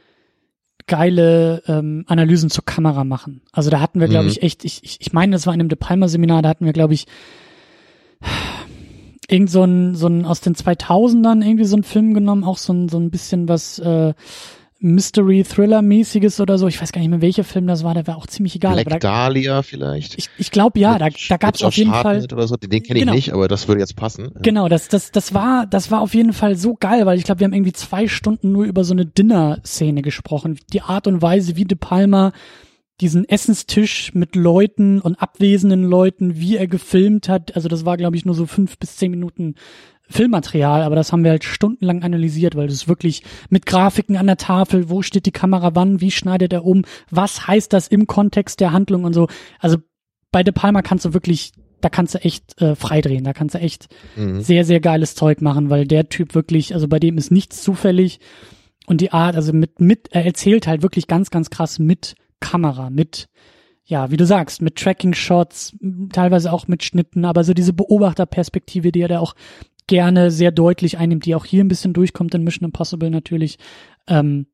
geile 0.90 1.64
ähm, 1.68 2.04
Analysen 2.08 2.50
zur 2.50 2.66
Kamera 2.66 3.06
machen. 3.06 3.42
Also 3.54 3.70
da 3.70 3.80
hatten 3.80 4.02
wir, 4.02 4.10
glaube 4.10 4.26
mhm. 4.26 4.32
ich, 4.32 4.44
echt, 4.44 4.66
ich, 4.66 4.84
ich, 4.84 4.98
ich 5.00 5.14
meine, 5.14 5.32
das 5.32 5.48
war 5.48 5.54
in 5.54 5.62
einem 5.62 5.70
De 5.70 5.78
Palma 5.78 6.10
Seminar, 6.10 6.42
da 6.42 6.50
hatten 6.50 6.66
wir, 6.66 6.74
glaube 6.74 6.96
ich, 6.96 7.06
irgend 9.30 9.50
so 9.50 9.64
ein, 9.64 9.96
so 9.96 10.08
ein 10.08 10.26
aus 10.26 10.42
den 10.42 10.56
2000ern 10.56 11.46
irgendwie 11.46 11.66
so 11.66 11.78
ein 11.78 11.84
Film 11.84 12.14
genommen, 12.14 12.44
auch 12.44 12.58
so 12.58 12.74
ein, 12.74 12.90
so 12.90 13.00
ein 13.00 13.12
bisschen 13.12 13.48
was 13.48 13.80
äh, 13.80 14.14
Mystery-Thriller-mäßiges 14.82 16.40
oder 16.40 16.58
so. 16.58 16.68
Ich 16.68 16.82
weiß 16.82 16.92
gar 16.92 17.02
nicht 17.02 17.10
mehr, 17.10 17.22
welcher 17.22 17.44
Film 17.44 17.68
das 17.68 17.84
war, 17.84 17.94
der 17.94 18.08
war 18.08 18.18
auch 18.18 18.28
ziemlich 18.28 18.56
egal. 18.56 18.74
Black 18.74 19.02
da, 19.02 19.26
Dahlia 19.26 19.62
vielleicht? 19.62 20.18
Ich, 20.18 20.30
ich 20.38 20.52
glaube 20.52 20.80
ja, 20.80 20.98
da, 20.98 21.10
da 21.28 21.38
gab 21.38 21.56
es 21.56 21.64
auf 21.64 21.76
jeden 21.76 21.92
Fall. 21.92 22.24
Oder 22.32 22.48
so. 22.48 22.56
Den 22.56 22.84
kenne 22.84 23.00
ich 23.00 23.06
genau. 23.06 23.14
nicht, 23.14 23.34
aber 23.34 23.48
das 23.48 23.68
würde 23.68 23.82
jetzt 23.82 23.96
passen. 23.96 24.32
Genau, 24.42 24.70
das, 24.70 24.88
das, 24.88 25.12
das 25.12 25.34
war, 25.34 25.66
das 25.66 25.92
war 25.92 26.02
auf 26.02 26.14
jeden 26.14 26.34
Fall 26.34 26.56
so 26.56 26.76
geil, 26.76 27.06
weil 27.06 27.18
ich 27.18 27.26
glaube, 27.26 27.42
wir 27.42 27.46
haben 27.46 27.54
irgendwie 27.54 27.74
zwei 27.74 28.08
Stunden 28.08 28.52
nur 28.52 28.66
über 28.66 28.84
so 28.84 28.94
eine 28.94 29.06
Dinner-Szene 29.06 30.02
gesprochen. 30.02 30.60
Die 30.72 30.82
Art 30.82 31.08
und 31.08 31.22
Weise, 31.22 31.58
wie 31.58 31.66
De 31.66 31.78
Palma 31.78 32.32
diesen 33.02 33.28
Essenstisch 33.28 34.14
mit 34.14 34.36
Leuten 34.36 35.00
und 35.00 35.22
abwesenden 35.22 35.84
Leuten, 35.84 36.38
wie 36.38 36.58
er 36.58 36.68
gefilmt 36.68 37.30
hat. 37.30 37.56
Also 37.56 37.70
das 37.70 37.86
war, 37.86 37.98
glaube 37.98 38.18
ich, 38.18 38.26
nur 38.26 38.36
so 38.36 38.46
fünf 38.46 38.78
bis 38.78 38.98
zehn 38.98 39.12
Minuten 39.12 39.56
Filmmaterial, 40.10 40.82
aber 40.82 40.96
das 40.96 41.12
haben 41.12 41.24
wir 41.24 41.32
halt 41.32 41.44
stundenlang 41.44 42.02
analysiert, 42.04 42.56
weil 42.56 42.68
das 42.68 42.88
wirklich 42.88 43.24
mit 43.50 43.66
Grafiken 43.66 44.18
an 44.18 44.28
der 44.28 44.38
Tafel, 44.38 44.90
wo 44.90 45.02
steht 45.04 45.28
die 45.28 45.32
Kamera 45.32 45.76
wann, 45.76 46.02
wie 46.02 46.12
schneidet 46.12 46.52
er 46.52 46.66
um, 46.66 46.84
was 47.12 47.48
heißt 47.48 47.72
das 47.72 47.88
im 47.88 48.08
Kontext 48.08 48.60
der 48.60 48.72
Handlung 48.72 49.04
und 49.04 49.14
so. 49.14 49.28
Also 49.60 49.78
bei 50.32 50.44
De 50.44 50.52
Palma 50.52 50.82
kannst 50.82 51.06
du 51.06 51.14
wirklich, 51.14 51.52
da 51.82 51.90
kannst 51.90 52.16
du 52.16 52.20
echt 52.20 52.60
äh, 52.60 52.76
freidrehen, 52.76 53.24
da 53.24 53.34
kannst 53.34 53.54
du 53.54 53.60
echt 53.60 53.88
mhm. 54.16 54.42
sehr, 54.42 54.66
sehr 54.66 54.80
geiles 54.80 55.14
Zeug 55.14 55.42
machen, 55.42 55.70
weil 55.70 55.86
der 55.86 56.10
Typ 56.10 56.34
wirklich, 56.34 56.74
also 56.74 56.88
bei 56.88 57.00
dem 57.00 57.18
ist 57.18 57.32
nichts 57.32 57.62
zufällig 57.62 58.20
und 58.88 59.02
die 59.02 59.12
Art, 59.12 59.36
also 59.36 59.54
mit, 59.54 59.80
mit, 59.80 60.10
er 60.12 60.26
erzählt 60.26 60.66
halt 60.66 60.82
wirklich 60.82 61.06
ganz, 61.06 61.30
ganz 61.30 61.52
krass 61.52 61.78
mit 61.78 62.16
Kamera, 62.40 62.90
mit 62.90 63.28
ja, 63.90 64.12
wie 64.12 64.18
du 64.18 64.26
sagst, 64.26 64.62
mit 64.62 64.76
Tracking-Shots, 64.76 65.76
teilweise 66.14 66.54
auch 66.54 66.68
mit 66.68 66.84
Schnitten, 66.84 67.26
aber 67.26 67.44
so 67.44 67.56
diese 67.56 67.74
Beobachterperspektive, 67.74 68.92
die 68.92 69.02
er 69.02 69.08
da 69.08 69.20
auch 69.20 69.34
gerne 69.90 70.30
sehr 70.30 70.52
deutlich 70.52 71.00
einnimmt, 71.00 71.26
die 71.26 71.36
auch 71.36 71.46
hier 71.46 71.64
ein 71.64 71.68
bisschen 71.68 71.94
durchkommt 71.94 72.34
in 72.36 72.44
Mission 72.44 72.66
Impossible 72.66 73.10
natürlich. 73.10 73.58
Ähm, 74.08 74.46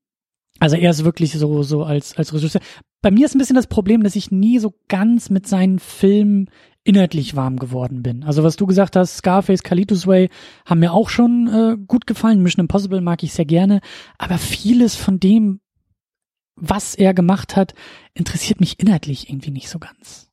also 0.60 0.78
er 0.78 0.90
ist 0.90 1.04
wirklich 1.04 1.34
so, 1.34 1.62
so 1.62 1.84
als, 1.84 2.18
als 2.18 2.34
Regisseur. 2.34 2.62
Bei 3.02 3.12
mir 3.12 3.26
ist 3.26 3.36
ein 3.36 3.40
bisschen 3.40 3.58
das 3.58 3.68
Problem, 3.68 4.02
dass 4.02 4.16
ich 4.16 4.32
nie 4.32 4.58
so 4.60 4.74
ganz 4.88 5.30
mit 5.30 5.46
seinen 5.46 5.80
Filmen 5.80 6.50
inhaltlich 6.86 7.36
warm 7.36 7.58
geworden 7.58 8.02
bin. 8.02 8.24
Also 8.24 8.44
was 8.44 8.56
du 8.56 8.66
gesagt 8.66 8.96
hast, 8.96 9.18
Scarface, 9.18 9.64
Kalitos 9.64 10.08
Way 10.08 10.30
haben 10.66 10.80
mir 10.80 10.94
auch 10.94 11.10
schon 11.10 11.48
äh, 11.48 11.78
gut 11.86 12.08
gefallen. 12.08 12.42
Mission 12.42 12.64
Impossible 12.64 13.02
mag 13.02 13.22
ich 13.22 13.34
sehr 13.34 13.46
gerne. 13.46 13.82
Aber 14.18 14.38
vieles 14.38 14.96
von 14.96 15.20
dem, 15.20 15.60
was 16.56 16.96
er 16.96 17.14
gemacht 17.14 17.58
hat, 17.58 17.74
interessiert 18.14 18.62
mich 18.62 18.80
inhaltlich 18.80 19.30
irgendwie 19.30 19.52
nicht 19.52 19.68
so 19.68 19.80
ganz. 19.80 20.30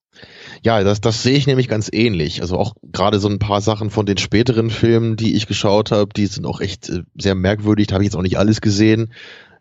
Ja, 0.62 0.82
das, 0.84 1.00
das 1.00 1.22
sehe 1.22 1.36
ich 1.36 1.46
nämlich 1.46 1.68
ganz 1.68 1.90
ähnlich. 1.92 2.40
Also 2.40 2.56
auch 2.58 2.74
gerade 2.92 3.18
so 3.18 3.28
ein 3.28 3.38
paar 3.38 3.60
Sachen 3.60 3.90
von 3.90 4.06
den 4.06 4.18
späteren 4.18 4.70
Filmen, 4.70 5.16
die 5.16 5.34
ich 5.34 5.46
geschaut 5.46 5.90
habe, 5.90 6.12
die 6.14 6.26
sind 6.26 6.46
auch 6.46 6.60
echt 6.60 6.88
äh, 6.88 7.02
sehr 7.18 7.34
merkwürdig. 7.34 7.88
Da 7.88 7.94
habe 7.94 8.04
ich 8.04 8.08
jetzt 8.08 8.16
auch 8.16 8.22
nicht 8.22 8.38
alles 8.38 8.60
gesehen. 8.60 9.12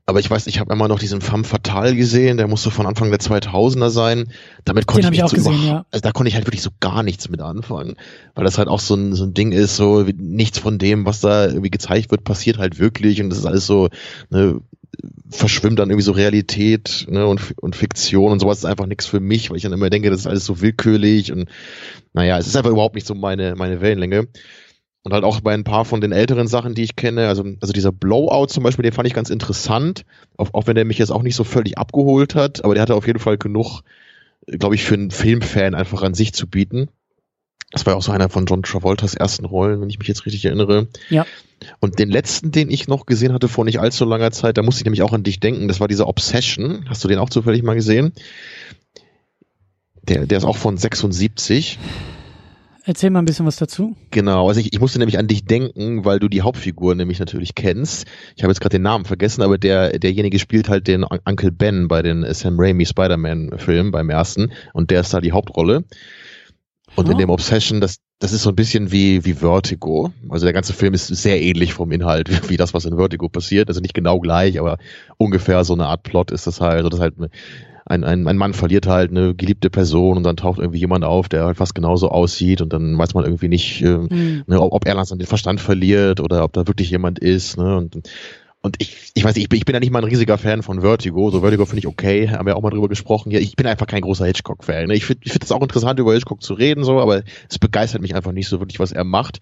Aber 0.05 0.19
ich 0.19 0.29
weiß, 0.29 0.47
ich 0.47 0.59
habe 0.59 0.73
immer 0.73 0.87
noch 0.87 0.99
diesen 0.99 1.21
Femme 1.21 1.43
Fatale 1.43 1.95
gesehen, 1.95 2.37
der 2.37 2.47
musste 2.47 2.71
von 2.71 2.85
Anfang 2.85 3.11
der 3.11 3.19
2000er 3.19 3.89
sein. 3.89 4.31
Damit 4.65 4.87
konnte 4.87 5.07
Den 5.07 5.13
ich, 5.13 5.19
ich 5.19 5.23
auch 5.23 5.29
so 5.29 5.35
gesehen, 5.35 5.65
ja. 5.65 5.85
also 5.91 6.01
da 6.01 6.11
konnte 6.11 6.29
ich 6.29 6.35
halt 6.35 6.47
wirklich 6.47 6.63
so 6.63 6.71
gar 6.79 7.03
nichts 7.03 7.29
mit 7.29 7.39
anfangen, 7.39 7.95
weil 8.35 8.43
das 8.43 8.57
halt 8.57 8.67
auch 8.67 8.79
so 8.79 8.95
ein, 8.95 9.13
so 9.13 9.23
ein 9.23 9.33
Ding 9.33 9.51
ist, 9.51 9.75
so 9.75 10.01
nichts 10.01 10.59
von 10.59 10.79
dem, 10.79 11.05
was 11.05 11.21
da 11.21 11.45
irgendwie 11.45 11.69
gezeigt 11.69 12.11
wird, 12.11 12.23
passiert 12.23 12.57
halt 12.57 12.79
wirklich 12.79 13.21
und 13.21 13.29
das 13.29 13.39
ist 13.39 13.45
alles 13.45 13.65
so 13.65 13.89
ne, 14.29 14.59
verschwimmt 15.29 15.79
dann 15.79 15.89
irgendwie 15.89 16.05
so 16.05 16.11
Realität 16.11 17.05
ne, 17.09 17.25
und, 17.25 17.53
und 17.61 17.75
Fiktion 17.75 18.31
und 18.31 18.39
sowas 18.39 18.59
ist 18.59 18.65
einfach 18.65 18.87
nichts 18.87 19.05
für 19.05 19.19
mich, 19.19 19.49
weil 19.49 19.57
ich 19.57 19.63
dann 19.63 19.73
immer 19.73 19.89
denke, 19.89 20.09
das 20.09 20.21
ist 20.21 20.27
alles 20.27 20.45
so 20.45 20.61
willkürlich 20.61 21.31
und 21.31 21.49
naja, 22.13 22.37
es 22.37 22.47
ist 22.47 22.55
einfach 22.57 22.71
überhaupt 22.71 22.95
nicht 22.95 23.07
so 23.07 23.15
meine, 23.15 23.55
meine 23.55 23.81
Wellenlänge. 23.81 24.27
Und 25.03 25.13
halt 25.13 25.23
auch 25.23 25.41
bei 25.41 25.53
ein 25.53 25.63
paar 25.63 25.83
von 25.83 25.99
den 25.99 26.11
älteren 26.11 26.47
Sachen, 26.47 26.75
die 26.75 26.83
ich 26.83 26.95
kenne, 26.95 27.27
also, 27.27 27.43
also 27.59 27.73
dieser 27.73 27.91
Blowout 27.91 28.47
zum 28.47 28.63
Beispiel, 28.63 28.83
den 28.83 28.93
fand 28.93 29.07
ich 29.07 29.15
ganz 29.15 29.31
interessant, 29.31 30.05
auch, 30.37 30.53
auch 30.53 30.67
wenn 30.67 30.75
der 30.75 30.85
mich 30.85 30.99
jetzt 30.99 31.11
auch 31.11 31.23
nicht 31.23 31.35
so 31.35 31.43
völlig 31.43 31.77
abgeholt 31.79 32.35
hat, 32.35 32.63
aber 32.63 32.75
der 32.75 32.83
hatte 32.83 32.95
auf 32.95 33.07
jeden 33.07 33.19
Fall 33.19 33.37
genug, 33.37 33.81
glaube 34.45 34.75
ich, 34.75 34.83
für 34.83 34.93
einen 34.93 35.09
Filmfan 35.09 35.73
einfach 35.73 36.03
an 36.03 36.13
sich 36.13 36.33
zu 36.33 36.47
bieten. 36.47 36.89
Das 37.71 37.85
war 37.85 37.95
auch 37.95 38.01
so 38.01 38.11
einer 38.11 38.29
von 38.29 38.45
John 38.45 38.63
Travoltas 38.63 39.15
ersten 39.15 39.45
Rollen, 39.45 39.81
wenn 39.81 39.89
ich 39.89 39.97
mich 39.97 40.07
jetzt 40.07 40.25
richtig 40.25 40.45
erinnere. 40.45 40.87
Ja. 41.09 41.25
Und 41.79 41.99
den 41.99 42.09
letzten, 42.09 42.51
den 42.51 42.69
ich 42.69 42.87
noch 42.87 43.05
gesehen 43.05 43.33
hatte 43.33 43.47
vor 43.47 43.65
nicht 43.65 43.79
allzu 43.79 44.03
langer 44.03 44.31
Zeit, 44.31 44.57
da 44.57 44.61
musste 44.61 44.81
ich 44.81 44.85
nämlich 44.85 45.03
auch 45.03 45.13
an 45.13 45.23
dich 45.23 45.39
denken, 45.39 45.67
das 45.67 45.79
war 45.79 45.87
dieser 45.87 46.07
Obsession. 46.07 46.85
Hast 46.89 47.03
du 47.03 47.07
den 47.07 47.17
auch 47.17 47.29
zufällig 47.29 47.63
mal 47.63 47.75
gesehen? 47.75 48.13
Der, 50.03 50.25
der 50.25 50.37
ist 50.37 50.43
auch 50.43 50.57
von 50.57 50.77
76. 50.77 51.79
Erzähl 52.83 53.11
mal 53.11 53.19
ein 53.19 53.25
bisschen 53.25 53.45
was 53.45 53.57
dazu. 53.57 53.95
Genau, 54.09 54.47
also 54.47 54.59
ich, 54.59 54.73
ich 54.73 54.79
musste 54.79 54.97
nämlich 54.97 55.19
an 55.19 55.27
dich 55.27 55.45
denken, 55.45 56.03
weil 56.03 56.19
du 56.19 56.27
die 56.27 56.41
Hauptfigur 56.41 56.95
nämlich 56.95 57.19
natürlich 57.19 57.53
kennst. 57.53 58.07
Ich 58.35 58.43
habe 58.43 58.51
jetzt 58.51 58.59
gerade 58.59 58.77
den 58.77 58.81
Namen 58.81 59.05
vergessen, 59.05 59.43
aber 59.43 59.59
der 59.59 59.99
derjenige 59.99 60.39
spielt 60.39 60.67
halt 60.67 60.87
den 60.87 61.03
Uncle 61.03 61.51
Ben 61.51 61.87
bei 61.87 62.01
den 62.01 62.25
Sam 62.33 62.55
Raimi 62.57 62.85
Spider-Man-Filmen 62.85 63.91
beim 63.91 64.09
ersten 64.09 64.51
und 64.73 64.89
der 64.89 65.01
ist 65.01 65.13
da 65.13 65.21
die 65.21 65.31
Hauptrolle. 65.31 65.83
Und 66.95 67.07
oh. 67.07 67.11
in 67.11 67.17
dem 67.17 67.29
Obsession, 67.29 67.79
das, 67.81 67.97
das 68.19 68.33
ist 68.33 68.43
so 68.43 68.49
ein 68.49 68.55
bisschen 68.55 68.91
wie, 68.91 69.23
wie 69.25 69.33
Vertigo. 69.33 70.11
Also 70.29 70.45
der 70.45 70.53
ganze 70.53 70.73
Film 70.73 70.93
ist 70.93 71.07
sehr 71.07 71.41
ähnlich 71.41 71.73
vom 71.73 71.91
Inhalt 71.91 72.29
wie 72.49 72.57
das, 72.57 72.73
was 72.73 72.85
in 72.85 72.97
Vertigo 72.97 73.29
passiert. 73.29 73.69
Also 73.69 73.79
nicht 73.79 73.93
genau 73.93 74.19
gleich, 74.19 74.59
aber 74.59 74.77
ungefähr 75.17 75.63
so 75.63 75.73
eine 75.73 75.85
Art 75.85 76.03
Plot 76.03 76.31
ist 76.31 76.47
das 76.47 76.59
halt. 76.59 76.77
Also 76.77 76.89
das 76.89 76.99
halt 76.99 77.15
ein, 77.85 78.03
ein, 78.03 78.27
ein 78.27 78.37
Mann 78.37 78.53
verliert 78.53 78.87
halt 78.87 79.11
eine 79.11 79.33
geliebte 79.33 79.69
Person 79.69 80.17
und 80.17 80.23
dann 80.23 80.37
taucht 80.37 80.59
irgendwie 80.59 80.79
jemand 80.79 81.03
auf, 81.03 81.29
der 81.29 81.45
halt 81.45 81.57
fast 81.57 81.75
genauso 81.75 82.09
aussieht 82.09 82.61
und 82.61 82.73
dann 82.73 82.97
weiß 82.97 83.13
man 83.13 83.23
irgendwie 83.23 83.47
nicht, 83.47 83.81
äh, 83.81 83.97
mhm. 83.97 84.43
ne, 84.47 84.61
ob, 84.61 84.73
ob 84.73 84.87
er 84.87 84.95
langsam 84.95 85.17
den 85.17 85.27
Verstand 85.27 85.61
verliert 85.61 86.19
oder 86.19 86.43
ob 86.43 86.53
da 86.53 86.67
wirklich 86.67 86.89
jemand 86.91 87.19
ist. 87.19 87.57
Ne? 87.57 87.77
Und 87.77 88.09
und 88.63 88.75
ich, 88.79 89.11
ich 89.15 89.23
weiß 89.23 89.35
nicht, 89.35 89.43
ich 89.43 89.49
bin, 89.49 89.57
ich 89.57 89.65
bin 89.65 89.73
ja 89.73 89.79
nicht 89.79 89.91
mal 89.91 89.99
ein 89.99 90.09
riesiger 90.09 90.37
Fan 90.37 90.61
von 90.61 90.81
Vertigo. 90.81 91.31
So 91.31 91.41
Vertigo 91.41 91.65
finde 91.65 91.79
ich 91.79 91.87
okay, 91.87 92.29
haben 92.29 92.45
wir 92.45 92.55
auch 92.55 92.61
mal 92.61 92.69
drüber 92.69 92.89
gesprochen. 92.89 93.31
Ja, 93.31 93.39
ich 93.39 93.55
bin 93.55 93.65
einfach 93.65 93.87
kein 93.87 94.01
großer 94.01 94.27
Hitchcock-Fan. 94.27 94.87
Ne? 94.87 94.93
Ich 94.93 95.05
finde 95.05 95.23
ich 95.25 95.31
finde 95.31 95.45
es 95.45 95.51
auch 95.51 95.63
interessant, 95.63 95.99
über 95.99 96.13
Hitchcock 96.13 96.43
zu 96.43 96.53
reden, 96.53 96.83
so, 96.83 96.99
aber 96.99 97.23
es 97.49 97.57
begeistert 97.57 98.01
mich 98.01 98.13
einfach 98.13 98.31
nicht 98.31 98.47
so 98.47 98.59
wirklich, 98.59 98.79
was 98.79 98.91
er 98.91 99.03
macht. 99.03 99.39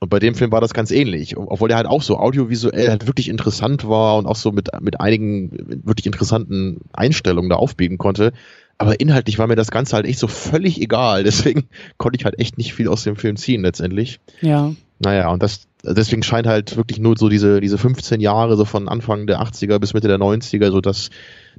Und 0.00 0.10
bei 0.10 0.18
dem 0.18 0.34
Film 0.34 0.52
war 0.52 0.60
das 0.60 0.74
ganz 0.74 0.90
ähnlich. 0.90 1.36
Obwohl 1.36 1.68
der 1.68 1.78
halt 1.78 1.86
auch 1.86 2.02
so 2.02 2.18
audiovisuell 2.18 2.90
halt 2.90 3.06
wirklich 3.06 3.28
interessant 3.28 3.88
war 3.88 4.18
und 4.18 4.26
auch 4.26 4.36
so 4.36 4.52
mit, 4.52 4.68
mit 4.80 5.00
einigen 5.00 5.50
wirklich 5.84 6.06
interessanten 6.06 6.82
Einstellungen 6.92 7.48
da 7.48 7.56
aufbiegen 7.56 7.96
konnte. 7.96 8.32
Aber 8.78 9.00
inhaltlich 9.00 9.38
war 9.38 9.48
mir 9.48 9.56
das 9.56 9.70
Ganze 9.70 9.96
halt 9.96 10.06
echt 10.06 10.20
so 10.20 10.28
völlig 10.28 10.80
egal. 10.80 11.24
Deswegen 11.24 11.68
konnte 11.96 12.18
ich 12.18 12.24
halt 12.24 12.38
echt 12.38 12.58
nicht 12.58 12.74
viel 12.74 12.88
aus 12.88 13.04
dem 13.04 13.16
Film 13.16 13.36
ziehen 13.36 13.62
letztendlich. 13.62 14.20
Ja. 14.40 14.72
Naja, 15.00 15.30
und 15.30 15.42
das, 15.42 15.68
deswegen 15.84 16.24
scheint 16.24 16.46
halt 16.48 16.76
wirklich 16.76 16.98
nur 16.98 17.16
so 17.16 17.28
diese, 17.28 17.60
diese 17.60 17.78
15 17.78 18.20
Jahre, 18.20 18.56
so 18.56 18.64
von 18.64 18.88
Anfang 18.88 19.28
der 19.28 19.40
80er 19.40 19.78
bis 19.78 19.94
Mitte 19.94 20.08
der 20.08 20.18
90er, 20.18 20.72
so 20.72 20.80
das, 20.80 21.10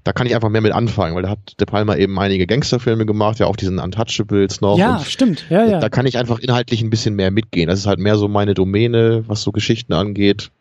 da 0.03 0.11
kann 0.11 0.27
ich 0.27 0.35
einfach 0.35 0.49
mehr 0.49 0.59
mit 0.59 0.73
anfangen, 0.73 1.15
weil 1.15 1.23
da 1.23 1.29
hat 1.29 1.59
De 1.59 1.65
Palma 1.65 1.95
eben 1.95 2.19
einige 2.19 2.47
Gangsterfilme 2.47 3.05
gemacht, 3.05 3.39
ja 3.39 3.47
auch 3.47 3.55
diesen 3.55 3.79
Untouchables 3.79 4.59
noch. 4.59 4.77
Ja, 4.77 4.99
stimmt, 4.99 5.45
ja, 5.49 5.65
ja. 5.65 5.79
Da 5.79 5.87
kann 5.87 6.05
ich 6.05 6.17
einfach 6.17 6.39
inhaltlich 6.39 6.81
ein 6.81 6.89
bisschen 6.89 7.15
mehr 7.15 7.31
mitgehen. 7.31 7.69
Das 7.69 7.79
ist 7.79 7.87
halt 7.87 7.99
mehr 7.99 8.17
so 8.17 8.27
meine 8.27 8.53
Domäne, 8.53 9.23
was 9.27 9.41
so 9.41 9.53
Geschichten 9.53 9.93
angeht. 9.93 10.51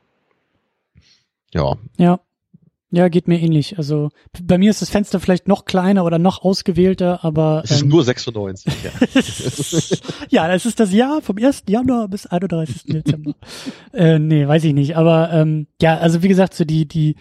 Ja. 1.53 1.77
Ja. 1.97 2.21
Ja, 2.91 3.09
geht 3.09 3.29
mir 3.29 3.39
ähnlich. 3.39 3.77
Also 3.77 4.09
bei 4.43 4.57
mir 4.57 4.71
ist 4.71 4.81
das 4.81 4.89
Fenster 4.89 5.21
vielleicht 5.21 5.47
noch 5.47 5.67
kleiner 5.67 6.07
oder 6.07 6.19
noch 6.19 6.43
ausgewählter, 6.43 7.23
aber. 7.23 7.61
Es 7.65 7.73
ist 7.73 7.83
ähm, 7.83 7.89
nur 7.89 8.03
96. 8.03 8.73
Ja. 8.83 8.91
ja, 10.31 10.49
das 10.49 10.65
ist 10.65 10.81
das 10.81 10.93
Jahr 10.93 11.21
vom 11.21 11.37
1. 11.37 11.65
Januar 11.69 12.09
bis 12.09 12.27
31. 12.27 12.85
Dezember. 12.85 13.35
äh, 13.93 14.19
nee, 14.19 14.49
weiß 14.49 14.65
ich 14.65 14.73
nicht. 14.73 14.97
Aber 14.97 15.31
ähm, 15.33 15.67
ja, 15.83 15.99
also 15.99 16.23
wie 16.23 16.29
gesagt, 16.29 16.55
so 16.55 16.65
die, 16.65 16.89
die, 16.89 17.17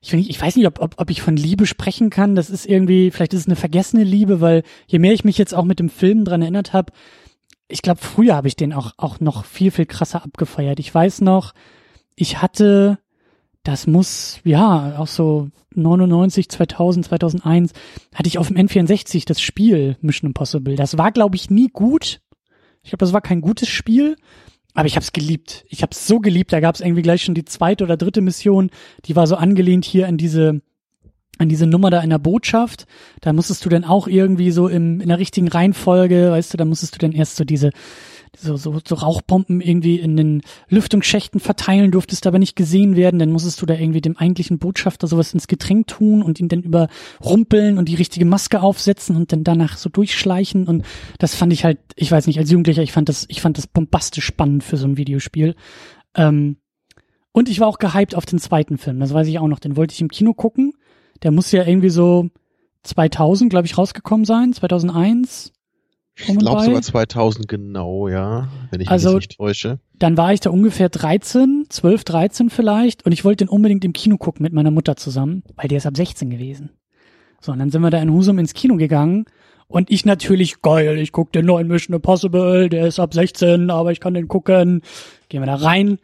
ich, 0.00 0.10
find, 0.10 0.28
ich 0.28 0.40
weiß 0.40 0.54
nicht, 0.54 0.68
ob, 0.68 0.80
ob, 0.80 0.94
ob 0.98 1.10
ich 1.10 1.20
von 1.20 1.36
Liebe 1.36 1.66
sprechen 1.66 2.10
kann. 2.10 2.36
Das 2.36 2.48
ist 2.48 2.64
irgendwie, 2.64 3.10
vielleicht 3.10 3.34
ist 3.34 3.40
es 3.40 3.46
eine 3.46 3.56
vergessene 3.56 4.04
Liebe, 4.04 4.40
weil 4.40 4.62
je 4.86 5.00
mehr 5.00 5.14
ich 5.14 5.24
mich 5.24 5.36
jetzt 5.36 5.52
auch 5.52 5.64
mit 5.64 5.80
dem 5.80 5.88
Film 5.88 6.24
dran 6.24 6.42
erinnert 6.42 6.72
habe, 6.72 6.92
ich 7.66 7.82
glaube, 7.82 8.00
früher 8.00 8.36
habe 8.36 8.46
ich 8.46 8.56
den 8.56 8.72
auch, 8.72 8.92
auch 8.96 9.18
noch 9.18 9.44
viel, 9.44 9.72
viel 9.72 9.84
krasser 9.84 10.22
abgefeiert. 10.24 10.78
Ich 10.78 10.94
weiß 10.94 11.22
noch, 11.22 11.54
ich 12.14 12.40
hatte 12.40 12.98
das 13.68 13.86
muss, 13.86 14.40
ja, 14.44 14.98
auch 14.98 15.08
so 15.08 15.50
99, 15.74 16.48
2000, 16.48 17.04
2001, 17.04 17.72
hatte 18.14 18.26
ich 18.26 18.38
auf 18.38 18.48
dem 18.48 18.56
N64 18.56 19.26
das 19.26 19.42
Spiel 19.42 19.98
Mission 20.00 20.28
Impossible. 20.28 20.74
Das 20.74 20.96
war, 20.96 21.12
glaube 21.12 21.36
ich, 21.36 21.50
nie 21.50 21.68
gut. 21.68 22.22
Ich 22.82 22.88
glaube, 22.88 23.04
das 23.04 23.12
war 23.12 23.20
kein 23.20 23.42
gutes 23.42 23.68
Spiel, 23.68 24.16
aber 24.72 24.86
ich 24.86 24.96
habe 24.96 25.04
es 25.04 25.12
geliebt. 25.12 25.66
Ich 25.68 25.82
habe 25.82 25.90
es 25.92 26.06
so 26.06 26.18
geliebt. 26.18 26.50
Da 26.54 26.60
gab 26.60 26.76
es 26.76 26.80
irgendwie 26.80 27.02
gleich 27.02 27.22
schon 27.22 27.34
die 27.34 27.44
zweite 27.44 27.84
oder 27.84 27.98
dritte 27.98 28.22
Mission, 28.22 28.70
die 29.04 29.16
war 29.16 29.26
so 29.26 29.36
angelehnt 29.36 29.84
hier 29.84 30.08
an 30.08 30.16
diese 30.16 30.62
an 31.36 31.50
diese 31.50 31.66
Nummer 31.66 31.90
da 31.90 32.00
in 32.00 32.10
der 32.10 32.18
Botschaft, 32.18 32.86
da 33.20 33.32
musstest 33.32 33.64
du 33.64 33.68
dann 33.68 33.84
auch 33.84 34.08
irgendwie 34.08 34.50
so 34.50 34.66
im, 34.66 35.00
in 35.00 35.08
der 35.08 35.20
richtigen 35.20 35.46
Reihenfolge, 35.46 36.32
weißt 36.32 36.52
du, 36.52 36.56
da 36.56 36.64
musstest 36.64 36.96
du 36.96 36.98
dann 36.98 37.12
erst 37.12 37.36
so 37.36 37.44
diese, 37.44 37.70
so, 38.36 38.56
so, 38.56 38.78
so 38.86 38.94
Rauchbomben 38.94 39.60
irgendwie 39.60 39.96
in 39.96 40.16
den 40.16 40.42
Lüftungsschächten 40.68 41.40
verteilen, 41.40 41.90
durftest 41.90 42.26
aber 42.26 42.38
nicht 42.38 42.56
gesehen 42.56 42.96
werden, 42.96 43.18
dann 43.18 43.30
musstest 43.30 43.60
du 43.62 43.66
da 43.66 43.74
irgendwie 43.74 44.00
dem 44.00 44.16
eigentlichen 44.16 44.58
Botschafter 44.58 45.06
sowas 45.06 45.34
ins 45.34 45.46
Getränk 45.46 45.86
tun 45.86 46.22
und 46.22 46.40
ihn 46.40 46.48
dann 46.48 46.62
überrumpeln 46.62 47.78
und 47.78 47.88
die 47.88 47.94
richtige 47.94 48.24
Maske 48.24 48.60
aufsetzen 48.60 49.16
und 49.16 49.32
dann 49.32 49.44
danach 49.44 49.76
so 49.76 49.88
durchschleichen 49.88 50.66
und 50.66 50.84
das 51.18 51.34
fand 51.34 51.52
ich 51.52 51.64
halt, 51.64 51.78
ich 51.96 52.10
weiß 52.10 52.26
nicht, 52.26 52.38
als 52.38 52.50
Jugendlicher, 52.50 52.82
ich 52.82 52.92
fand 52.92 53.08
das, 53.08 53.26
ich 53.28 53.40
fand 53.40 53.58
das 53.58 53.66
bombastisch 53.66 54.24
spannend 54.24 54.64
für 54.64 54.76
so 54.76 54.86
ein 54.86 54.96
Videospiel. 54.96 55.54
Ähm, 56.14 56.56
und 57.32 57.48
ich 57.48 57.60
war 57.60 57.68
auch 57.68 57.78
gehypt 57.78 58.14
auf 58.14 58.26
den 58.26 58.38
zweiten 58.38 58.78
Film, 58.78 59.00
das 59.00 59.14
weiß 59.14 59.26
ich 59.28 59.38
auch 59.38 59.48
noch, 59.48 59.60
den 59.60 59.76
wollte 59.76 59.94
ich 59.94 60.00
im 60.00 60.08
Kino 60.08 60.34
gucken. 60.34 60.72
Der 61.22 61.30
muss 61.30 61.50
ja 61.52 61.66
irgendwie 61.66 61.90
so 61.90 62.28
2000, 62.84 63.50
glaube 63.50 63.66
ich, 63.66 63.76
rausgekommen 63.76 64.24
sein, 64.24 64.52
2001. 64.52 65.52
Ich 66.20 66.36
glaube 66.38 66.62
sogar 66.62 66.82
2000 66.82 67.48
genau, 67.48 68.08
ja, 68.08 68.48
wenn 68.70 68.80
ich 68.80 68.88
Also- 68.90 69.14
mich 69.14 69.28
nicht 69.28 69.38
täusche. 69.38 69.78
Dann 69.98 70.16
war 70.16 70.32
ich 70.32 70.40
da 70.40 70.50
ungefähr 70.50 70.88
13, 70.88 71.66
12, 71.68 72.04
13 72.04 72.50
vielleicht 72.50 73.04
und 73.04 73.12
ich 73.12 73.24
wollte 73.24 73.44
den 73.44 73.48
unbedingt 73.48 73.84
im 73.84 73.92
Kino 73.92 74.16
gucken 74.16 74.42
mit 74.42 74.52
meiner 74.52 74.70
Mutter 74.70 74.96
zusammen, 74.96 75.42
weil 75.56 75.68
der 75.68 75.78
ist 75.78 75.86
ab 75.86 75.96
16 75.96 76.30
gewesen. 76.30 76.70
So, 77.40 77.52
und 77.52 77.58
dann 77.58 77.70
sind 77.70 77.82
wir 77.82 77.90
da 77.90 78.00
in 78.00 78.12
Husum 78.12 78.38
ins 78.38 78.54
Kino 78.54 78.76
gegangen 78.76 79.26
und 79.68 79.90
ich 79.90 80.04
natürlich, 80.04 80.62
geil, 80.62 80.98
ich 80.98 81.12
guck 81.12 81.32
den 81.32 81.46
neuen 81.46 81.68
Mission 81.68 81.94
Impossible, 81.94 82.68
der 82.68 82.86
ist 82.86 82.98
ab 82.98 83.14
16, 83.14 83.70
aber 83.70 83.92
ich 83.92 84.00
kann 84.00 84.14
den 84.14 84.28
gucken. 84.28 84.82
Gehen 85.28 85.42
wir 85.42 85.46
da 85.46 85.56
rein 85.56 85.98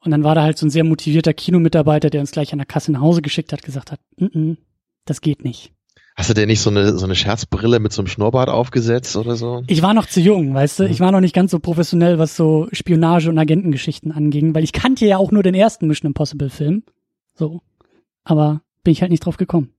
und 0.00 0.10
dann 0.10 0.24
war 0.24 0.34
da 0.34 0.42
halt 0.42 0.58
so 0.58 0.66
ein 0.66 0.70
sehr 0.70 0.84
motivierter 0.84 1.32
Kinomitarbeiter, 1.34 2.10
der 2.10 2.20
uns 2.20 2.32
gleich 2.32 2.52
an 2.52 2.58
der 2.58 2.66
Kasse 2.66 2.90
nach 2.90 3.00
Hause 3.00 3.22
geschickt 3.22 3.52
hat, 3.52 3.62
gesagt 3.62 3.92
hat, 3.92 4.00
mm 4.18 4.24
-mm, 4.24 4.56
das 5.04 5.20
geht 5.20 5.44
nicht. 5.44 5.72
Hast 6.14 6.28
du 6.28 6.34
denn 6.34 6.48
nicht 6.48 6.60
so 6.60 6.68
eine, 6.68 6.98
so 6.98 7.04
eine 7.06 7.14
Scherzbrille 7.14 7.80
mit 7.80 7.92
so 7.92 8.02
einem 8.02 8.06
Schnurrbart 8.08 8.50
aufgesetzt 8.50 9.16
oder 9.16 9.34
so? 9.34 9.62
Ich 9.66 9.80
war 9.80 9.94
noch 9.94 10.06
zu 10.06 10.20
jung, 10.20 10.52
weißt 10.52 10.80
du? 10.80 10.84
Ich 10.84 11.00
war 11.00 11.10
noch 11.10 11.20
nicht 11.20 11.34
ganz 11.34 11.50
so 11.50 11.58
professionell, 11.58 12.18
was 12.18 12.36
so 12.36 12.68
Spionage- 12.72 13.30
und 13.30 13.38
Agentengeschichten 13.38 14.12
anging, 14.12 14.54
weil 14.54 14.62
ich 14.62 14.72
kannte 14.72 15.06
ja 15.06 15.16
auch 15.16 15.30
nur 15.30 15.42
den 15.42 15.54
ersten 15.54 15.86
Mission 15.86 16.08
Impossible 16.08 16.50
Film. 16.50 16.82
So. 17.34 17.62
Aber 18.24 18.60
bin 18.84 18.92
ich 18.92 19.00
halt 19.00 19.10
nicht 19.10 19.24
drauf 19.24 19.38
gekommen. 19.38 19.70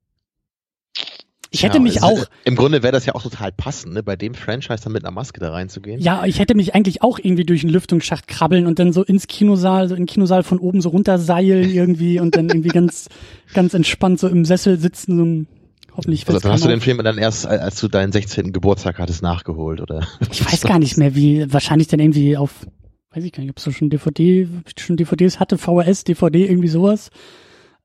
Ich 1.52 1.62
hätte 1.62 1.78
Ja, 1.78 1.84
mich 1.84 1.98
es- 1.98 2.02
auch, 2.04 2.26
Im 2.46 2.56
Grunde 2.56 2.82
wäre 2.82 2.92
das 2.94 3.06
ja 3.06 3.14
auch 3.14 3.22
total 3.22 3.52
passend, 3.52 3.94
ne, 3.94 4.02
bei 4.02 4.16
dem 4.16 4.34
Franchise 4.34 4.84
dann 4.84 4.92
mit 4.94 5.06
einer 5.06 5.14
Maske 5.14 5.40
da 5.40 5.52
reinzugehen. 5.52 6.02
ja, 6.02 6.26
ich 6.26 6.40
hätte 6.40 6.56
mich 6.56 6.74
eigentlich 6.74 7.04
auch 7.04 7.20
irgendwie 7.20 7.44
durch 7.46 7.62
einen 7.64 7.72
Lüftungsschacht 7.72 8.28
krabbeln 8.28 8.66
und 8.66 8.80
dann 8.80 8.92
so 8.92 9.04
ins 9.04 9.28
Kinosaal, 9.28 9.88
so 9.88 9.94
in 9.94 10.02
den 10.02 10.08
Kinosaal 10.08 10.42
von 10.42 10.58
oben 10.58 10.82
so 10.82 10.90
runterseilen 10.90 11.70
irgendwie 11.70 12.20
und 12.20 12.36
dann 12.36 12.50
irgendwie 12.50 12.70
ganz, 12.70 13.08
ganz 13.54 13.76
entspannt 13.76 14.20
so 14.20 14.28
im 14.30 14.46
Sessel 14.46 14.80
sitzen, 14.80 15.16
so 15.18 15.24
ein, 15.26 15.48
hoffentlich 15.96 16.22
Also, 16.22 16.32
fällt's 16.32 16.44
dann 16.44 16.52
hast 16.54 16.66
du 16.66 16.70
den. 16.70 16.82
Film 16.82 16.98
dann 17.04 17.18
erst, 17.18 17.46
als 17.46 17.80
du 17.80 17.88
deinen 17.88 18.12
16. 18.12 18.52
Geburtstag 18.52 19.00
hattest, 19.00 19.22
nachgeholt, 19.22 19.82
oder? 19.82 20.08
Ich 20.32 20.46
weiß 20.46 20.62
gar 20.62 20.80
nicht 20.80 20.98
mehr, 20.98 21.16
wie, 21.16 21.52
wahrscheinlich 21.52 21.88
dann 21.88 22.00
irgendwie 22.00 22.38
auf, 22.38 22.66
weiß 23.12 23.24
ich 23.24 23.32
gar 23.32 23.42
nicht, 23.42 23.52
ob 23.52 23.58
es 23.58 23.64
so 23.64 23.72
schon 23.72 23.90
DVD, 23.90 24.48
schon 24.78 24.98
DVDs 24.98 25.40
hatte, 25.40 25.58
VHS, 25.58 26.04
DVD, 26.04 26.46
irgendwie 26.46 26.68
sowas. 26.68 27.10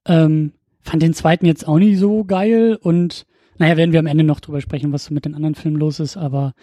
Ähm, 0.07 0.53
fand 0.81 1.03
den 1.03 1.15
zweiten 1.15 1.47
jetzt 1.47 1.67
auch 1.67 1.79
nicht 1.79 1.99
so 1.99 2.25
geil 2.25 2.79
und 2.81 3.27
naja, 3.59 3.77
werden 3.77 3.93
wir 3.93 4.01
am 4.01 4.07
Ende 4.07 4.25
noch 4.25 4.41
drüber 4.41 4.61
sprechen, 4.61 4.93
was 4.93 5.05
so 5.05 5.15
mit 5.15 5.25
den 5.25 5.35
anderen 5.35 5.57
Filmen 5.57 5.77
los 5.77 5.99
ist, 6.01 6.17
aber 6.17 6.55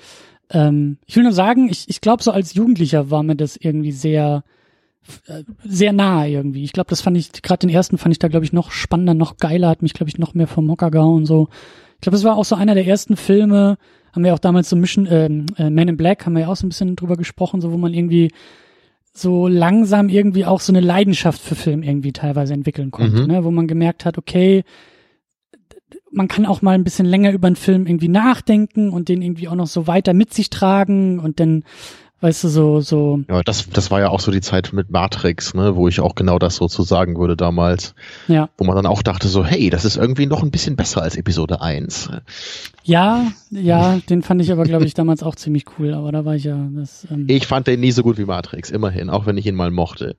ähm, 0.50 0.98
ich 1.06 1.16
will 1.16 1.24
nur 1.24 1.34
sagen, 1.34 1.70
ich, 1.70 1.90
ich 1.90 2.02
glaube, 2.02 2.24
so 2.24 2.32
als 2.32 2.54
Jugendlicher 2.54 3.12
war 3.12 3.24
mir 3.24 3.36
das 3.36 3.58
irgendwie 3.58 3.92
sehr, 3.92 4.44
äh, 4.48 4.55
sehr 5.64 5.94
nah 5.94 6.26
irgendwie. 6.26 6.64
Ich 6.64 6.74
glaube, 6.74 6.90
das 6.90 7.02
fand 7.02 7.18
ich, 7.18 7.32
gerade 7.42 7.66
den 7.68 7.70
ersten 7.70 7.98
fand 7.98 8.14
ich 8.14 8.20
da, 8.20 8.28
glaube 8.28 8.46
ich, 8.46 8.54
noch 8.54 8.72
spannender, 8.72 9.14
noch 9.14 9.38
geiler, 9.38 9.70
hat 9.70 9.82
mich, 9.82 9.94
glaube 9.94 10.10
ich, 10.10 10.18
noch 10.18 10.34
mehr 10.34 10.48
vom 10.48 10.70
Hocker 10.70 10.92
gehauen 10.92 11.18
und 11.22 11.26
so. 11.26 11.50
Ich 11.96 12.02
glaube, 12.02 12.16
das 12.18 12.24
war 12.24 12.38
auch 12.38 12.46
so 12.46 12.56
einer 12.56 12.74
der 12.76 12.86
ersten 12.88 13.16
Filme, 13.16 13.78
haben 14.14 14.24
wir 14.24 14.34
auch 14.34 14.40
damals 14.40 14.70
so 14.70 14.76
Mission, 14.76 15.08
ähm, 15.10 15.46
äh, 15.58 15.70
Man 15.70 15.88
in 15.88 15.98
Black, 15.98 16.26
haben 16.26 16.34
wir 16.34 16.42
ja 16.42 16.48
auch 16.48 16.56
so 16.56 16.66
ein 16.66 16.70
bisschen 16.70 16.96
drüber 16.96 17.18
gesprochen, 17.18 17.62
so 17.62 17.72
wo 17.72 17.78
man 17.78 17.94
irgendwie 17.94 18.32
so 19.14 19.48
langsam 19.48 20.10
irgendwie 20.10 20.46
auch 20.46 20.60
so 20.60 20.74
eine 20.74 20.82
Leidenschaft 20.82 21.42
für 21.42 21.56
Film 21.56 21.84
irgendwie 21.84 22.12
teilweise 22.12 22.54
entwickeln 22.54 22.92
konnte, 22.92 23.22
Mhm. 23.22 23.28
ne? 23.28 23.44
wo 23.46 23.52
man 23.52 23.68
gemerkt 23.68 24.04
hat, 24.06 24.18
okay, 24.18 24.64
man 26.12 26.28
kann 26.28 26.46
auch 26.46 26.62
mal 26.62 26.76
ein 26.76 26.84
bisschen 26.84 27.06
länger 27.06 27.32
über 27.32 27.48
einen 27.48 27.56
Film 27.56 27.88
irgendwie 27.88 28.08
nachdenken 28.08 28.90
und 28.90 29.10
den 29.10 29.22
irgendwie 29.22 29.48
auch 29.48 29.56
noch 29.56 29.68
so 29.68 29.88
weiter 29.88 30.14
mit 30.14 30.34
sich 30.34 30.50
tragen 30.50 31.20
und 31.20 31.40
dann, 31.40 31.64
weißt 32.26 32.44
du, 32.44 32.48
so, 32.48 32.82
so, 32.82 33.20
Ja, 33.30 33.44
das, 33.44 33.70
das 33.70 33.92
war 33.92 34.00
ja 34.00 34.10
auch 34.10 34.20
so 34.20 34.32
die 34.32 34.42
Zeit 34.42 34.74
mit 34.74 34.90
Matrix, 34.90 35.54
ne, 35.54 35.76
wo 35.76 35.88
ich 35.88 36.00
auch 36.00 36.16
genau 36.16 36.40
das 36.40 36.56
so 36.56 36.68
zu 36.68 36.82
sagen 36.82 37.18
würde 37.18 37.38
damals. 37.38 37.94
ja, 38.28 38.50
Wo 38.58 38.64
man 38.66 38.76
dann 38.76 38.88
auch 38.88 39.04
dachte 39.04 39.28
so, 39.28 39.46
hey, 39.46 39.70
das 39.70 39.86
ist 39.86 39.96
irgendwie 39.96 40.26
noch 40.26 40.42
ein 40.42 40.50
bisschen 40.50 40.76
besser 40.76 41.04
als 41.04 41.16
Episode 41.16 41.62
1. 41.62 42.10
ja, 42.84 43.28
ja, 43.52 44.00
den 44.10 44.24
fand 44.24 44.42
ich 44.42 44.52
aber, 44.52 44.64
glaube 44.64 44.86
ich, 44.86 44.96
damals 44.96 45.22
auch 45.22 45.36
ziemlich 45.36 45.66
cool, 45.78 45.94
aber 45.94 46.12
da 46.12 46.26
war 46.26 46.34
ich 46.36 46.46
ja, 46.46 46.68
das, 46.72 47.06
ähm, 47.12 47.26
Ich 47.30 47.46
fand 47.46 47.68
den 47.68 47.80
nie 47.80 47.92
so 47.92 48.02
gut 48.02 48.18
wie 48.18 48.26
Matrix, 48.26 48.72
immerhin, 48.72 49.12
auch 49.12 49.28
wenn 49.28 49.38
ich 49.38 49.46
ihn 49.46 49.56
mal 49.56 49.70
mochte. 49.70 50.16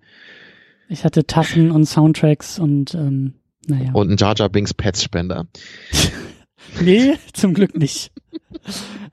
ich 0.89 1.05
hatte 1.05 1.27
Tassen 1.27 1.73
und 1.73 1.87
Soundtracks 1.87 2.61
und, 2.61 2.95
ähm, 2.95 3.35
naja. 3.67 3.91
Und 3.95 4.13
ein 4.13 4.17
Jar 4.17 4.35
Jar 4.37 4.49
Binks 4.49 4.73
Pets-Spender. 4.75 5.47
Nee, 6.81 7.15
zum 7.33 7.55
Glück 7.55 7.77
nicht. 7.77 8.11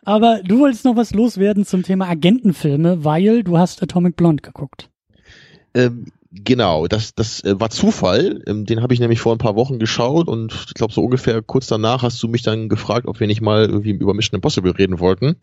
Aber 0.05 0.41
du 0.43 0.59
wolltest 0.59 0.85
noch 0.85 0.95
was 0.95 1.13
loswerden 1.13 1.65
zum 1.65 1.83
Thema 1.83 2.07
Agentenfilme, 2.09 3.03
weil 3.03 3.43
du 3.43 3.57
hast 3.57 3.81
Atomic 3.81 4.15
Blonde 4.15 4.41
geguckt. 4.41 4.89
Ähm, 5.73 6.07
genau, 6.31 6.87
das, 6.87 7.15
das 7.15 7.43
äh, 7.43 7.59
war 7.59 7.69
Zufall. 7.69 8.43
Ähm, 8.47 8.65
den 8.65 8.81
habe 8.81 8.93
ich 8.93 8.99
nämlich 8.99 9.19
vor 9.19 9.33
ein 9.33 9.39
paar 9.39 9.55
Wochen 9.55 9.79
geschaut 9.79 10.27
und 10.27 10.53
ich 10.67 10.73
glaube, 10.73 10.93
so 10.93 11.03
ungefähr 11.03 11.41
kurz 11.41 11.67
danach 11.67 12.03
hast 12.03 12.21
du 12.21 12.27
mich 12.27 12.43
dann 12.43 12.69
gefragt, 12.69 13.07
ob 13.07 13.19
wir 13.19 13.27
nicht 13.27 13.41
mal 13.41 13.65
irgendwie 13.65 13.91
über 13.91 14.13
Mission 14.13 14.35
Impossible 14.35 14.71
reden 14.71 14.99
wollten. 14.99 15.35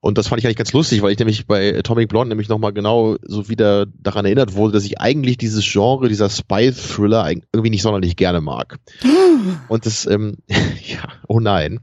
Und 0.00 0.18
das 0.18 0.28
fand 0.28 0.38
ich 0.38 0.44
eigentlich 0.46 0.58
ganz 0.58 0.74
lustig, 0.74 1.00
weil 1.00 1.12
ich 1.12 1.18
nämlich 1.18 1.46
bei 1.46 1.78
Atomic 1.78 2.10
Blonde 2.10 2.28
nämlich 2.28 2.50
nochmal 2.50 2.74
genau 2.74 3.16
so 3.22 3.48
wieder 3.48 3.86
daran 3.86 4.26
erinnert 4.26 4.54
wurde, 4.54 4.74
dass 4.74 4.84
ich 4.84 5.00
eigentlich 5.00 5.38
dieses 5.38 5.64
Genre, 5.64 6.10
dieser 6.10 6.28
Spy-Thriller 6.28 7.26
irgendwie 7.30 7.70
nicht 7.70 7.80
sonderlich 7.80 8.14
gerne 8.14 8.42
mag. 8.42 8.78
Und 9.68 9.86
das, 9.86 10.04
ähm, 10.04 10.36
ja, 10.48 11.08
oh 11.26 11.40
nein. 11.40 11.80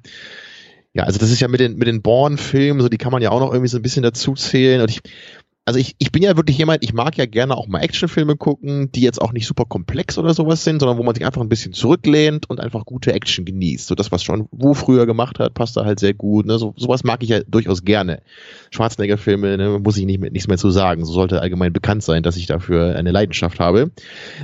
Ja, 0.93 1.03
also 1.03 1.19
das 1.19 1.31
ist 1.31 1.39
ja 1.39 1.47
mit 1.47 1.61
den, 1.61 1.77
mit 1.77 1.87
den 1.87 2.01
Bourne-Filmen, 2.01 2.81
so 2.81 2.89
die 2.89 2.97
kann 2.97 3.13
man 3.13 3.21
ja 3.21 3.31
auch 3.31 3.39
noch 3.39 3.51
irgendwie 3.51 3.69
so 3.69 3.77
ein 3.77 3.81
bisschen 3.81 4.03
dazu 4.03 4.33
zählen. 4.33 4.81
Und 4.81 4.89
ich, 4.89 5.01
also 5.63 5.79
ich, 5.79 5.95
ich 5.99 6.11
bin 6.11 6.21
ja 6.21 6.35
wirklich 6.35 6.57
jemand, 6.57 6.83
ich 6.83 6.91
mag 6.91 7.17
ja 7.17 7.25
gerne 7.25 7.55
auch 7.55 7.67
mal 7.67 7.79
Actionfilme 7.79 8.35
gucken, 8.35 8.91
die 8.91 9.01
jetzt 9.01 9.21
auch 9.21 9.31
nicht 9.31 9.47
super 9.47 9.63
komplex 9.63 10.17
oder 10.17 10.33
sowas 10.33 10.65
sind, 10.65 10.79
sondern 10.79 10.97
wo 10.97 11.03
man 11.03 11.15
sich 11.15 11.25
einfach 11.25 11.41
ein 11.41 11.47
bisschen 11.47 11.71
zurücklehnt 11.71 12.49
und 12.49 12.59
einfach 12.59 12.83
gute 12.83 13.13
Action 13.13 13.45
genießt. 13.45 13.87
So 13.87 13.95
das, 13.95 14.11
was 14.11 14.21
schon 14.21 14.49
Wo 14.51 14.73
früher 14.73 15.05
gemacht 15.05 15.39
hat, 15.39 15.53
passt 15.53 15.77
da 15.77 15.85
halt 15.85 15.99
sehr 16.01 16.13
gut. 16.13 16.45
Ne? 16.45 16.57
So, 16.57 16.73
sowas 16.75 17.05
mag 17.05 17.23
ich 17.23 17.29
ja 17.29 17.39
durchaus 17.47 17.85
gerne. 17.85 18.21
Schwarzenegger-Filme, 18.71 19.55
ne, 19.55 19.79
muss 19.79 19.97
ich 19.97 20.05
nicht 20.05 20.19
mehr, 20.19 20.31
nichts 20.31 20.49
mehr 20.49 20.57
zu 20.57 20.71
sagen. 20.71 21.05
So 21.05 21.13
sollte 21.13 21.41
allgemein 21.41 21.71
bekannt 21.71 22.03
sein, 22.03 22.21
dass 22.21 22.35
ich 22.35 22.47
dafür 22.47 22.97
eine 22.97 23.11
Leidenschaft 23.11 23.61
habe. 23.61 23.91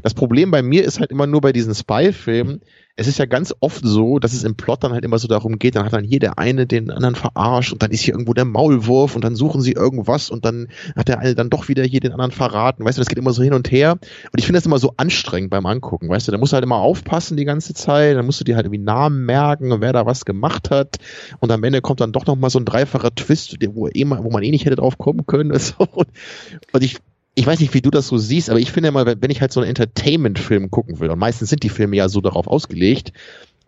Das 0.04 0.14
Problem 0.14 0.50
bei 0.52 0.62
mir 0.62 0.86
ist 0.86 1.02
halt 1.02 1.12
immer 1.12 1.28
nur 1.28 1.42
bei 1.42 1.52
diesen 1.52 1.76
Spy-Filmen, 1.76 2.62
es 3.00 3.08
ist 3.08 3.20
ja 3.20 3.26
ganz 3.26 3.54
oft 3.60 3.82
so, 3.86 4.18
dass 4.18 4.34
es 4.34 4.44
im 4.44 4.56
Plot 4.56 4.84
dann 4.84 4.92
halt 4.92 5.06
immer 5.06 5.20
so 5.20 5.28
darum 5.28 5.60
geht, 5.60 5.76
dann 5.76 5.86
hat 5.86 5.94
dann 5.94 6.04
hier 6.04 6.20
der 6.20 6.40
eine 6.40 6.66
den 6.66 6.90
anderen 6.90 7.14
verarscht 7.14 7.72
und 7.72 7.84
dann 7.84 7.92
ist 7.92 8.02
hier 8.02 8.16
irgendwo 8.16 8.34
der 8.34 8.44
Maulwurf 8.44 9.16
und 9.16 9.24
dann 9.24 9.36
suchen 9.36 9.62
sie 9.62 9.74
irgendwas 9.74 10.32
und 10.32 10.46
dann 10.46 10.68
hat 10.96 11.08
der 11.08 11.20
eine 11.20 11.36
dann 11.36 11.52
doch 11.52 11.68
wieder 11.68 11.84
hier 11.84 12.00
den 12.00 12.12
anderen 12.12 12.32
verraten. 12.32 12.84
Weißt 12.84 12.98
du, 12.98 13.02
das 13.02 13.08
geht 13.08 13.20
immer 13.20 13.34
so 13.34 13.44
hin 13.44 13.54
und 13.54 13.72
her. 13.72 13.92
Und 13.92 14.40
ich 14.40 14.46
finde 14.46 14.58
das 14.58 14.66
immer 14.66 14.80
so 14.80 14.96
anstrengend 14.98 15.52
beim 15.52 15.68
Angucken. 15.68 16.10
Weißt 16.10 16.28
du, 16.28 16.32
da 16.32 16.40
musst 16.40 16.54
du 16.54 16.56
halt 16.56 16.64
immer 16.64 16.78
aufpassen 16.78 17.38
die 17.38 17.46
ganze 17.46 17.76
Zeit, 17.76 18.18
dann 18.18 18.26
musst 18.26 18.40
du 18.40 18.44
dir 18.44 18.56
halt 18.56 18.66
irgendwie 18.66 18.84
Namen 18.84 19.26
merken 19.26 19.72
und 19.72 19.82
wer 19.82 19.94
da 19.94 20.08
was 20.08 20.26
gemacht 20.26 20.72
hat. 20.72 20.98
Und 21.40 21.52
am 21.52 21.64
Ende 21.64 21.82
kommt 21.82 22.02
dann 22.02 22.12
doch 22.12 22.26
nochmal 22.26 22.50
so 22.50 22.58
ein 22.58 22.66
dreifacher 22.66 23.14
Twist, 23.14 23.58
wo, 23.76 23.88
eh 23.88 24.10
wo 24.10 24.32
man 24.32 24.42
eh 24.42 24.50
nicht 24.50 24.66
hätte 24.66 24.76
drauf 24.76 24.98
kommen 24.98 25.28
können. 25.28 25.52
Und 26.74 26.84
ich 26.84 26.98
ich 27.38 27.46
weiß 27.46 27.60
nicht, 27.60 27.76
wie 27.76 27.82
du 27.82 27.92
das 27.92 28.08
so 28.08 28.18
siehst, 28.18 28.50
aber 28.50 28.60
ich 28.60 28.72
finde 28.72 28.90
immer, 28.90 29.06
wenn 29.06 29.30
ich 29.30 29.42
halt 29.42 29.52
so 29.52 29.60
einen 29.60 29.70
Entertainment-Film 29.70 30.72
gucken 30.72 31.00
will, 31.00 31.12
und 31.12 31.20
meistens 31.20 31.50
sind 31.50 31.62
die 31.62 31.70
Filme 31.70 31.96
ja 31.96 32.10
so 32.10 32.20
darauf 32.20 32.48
ausgelegt, 32.48 33.14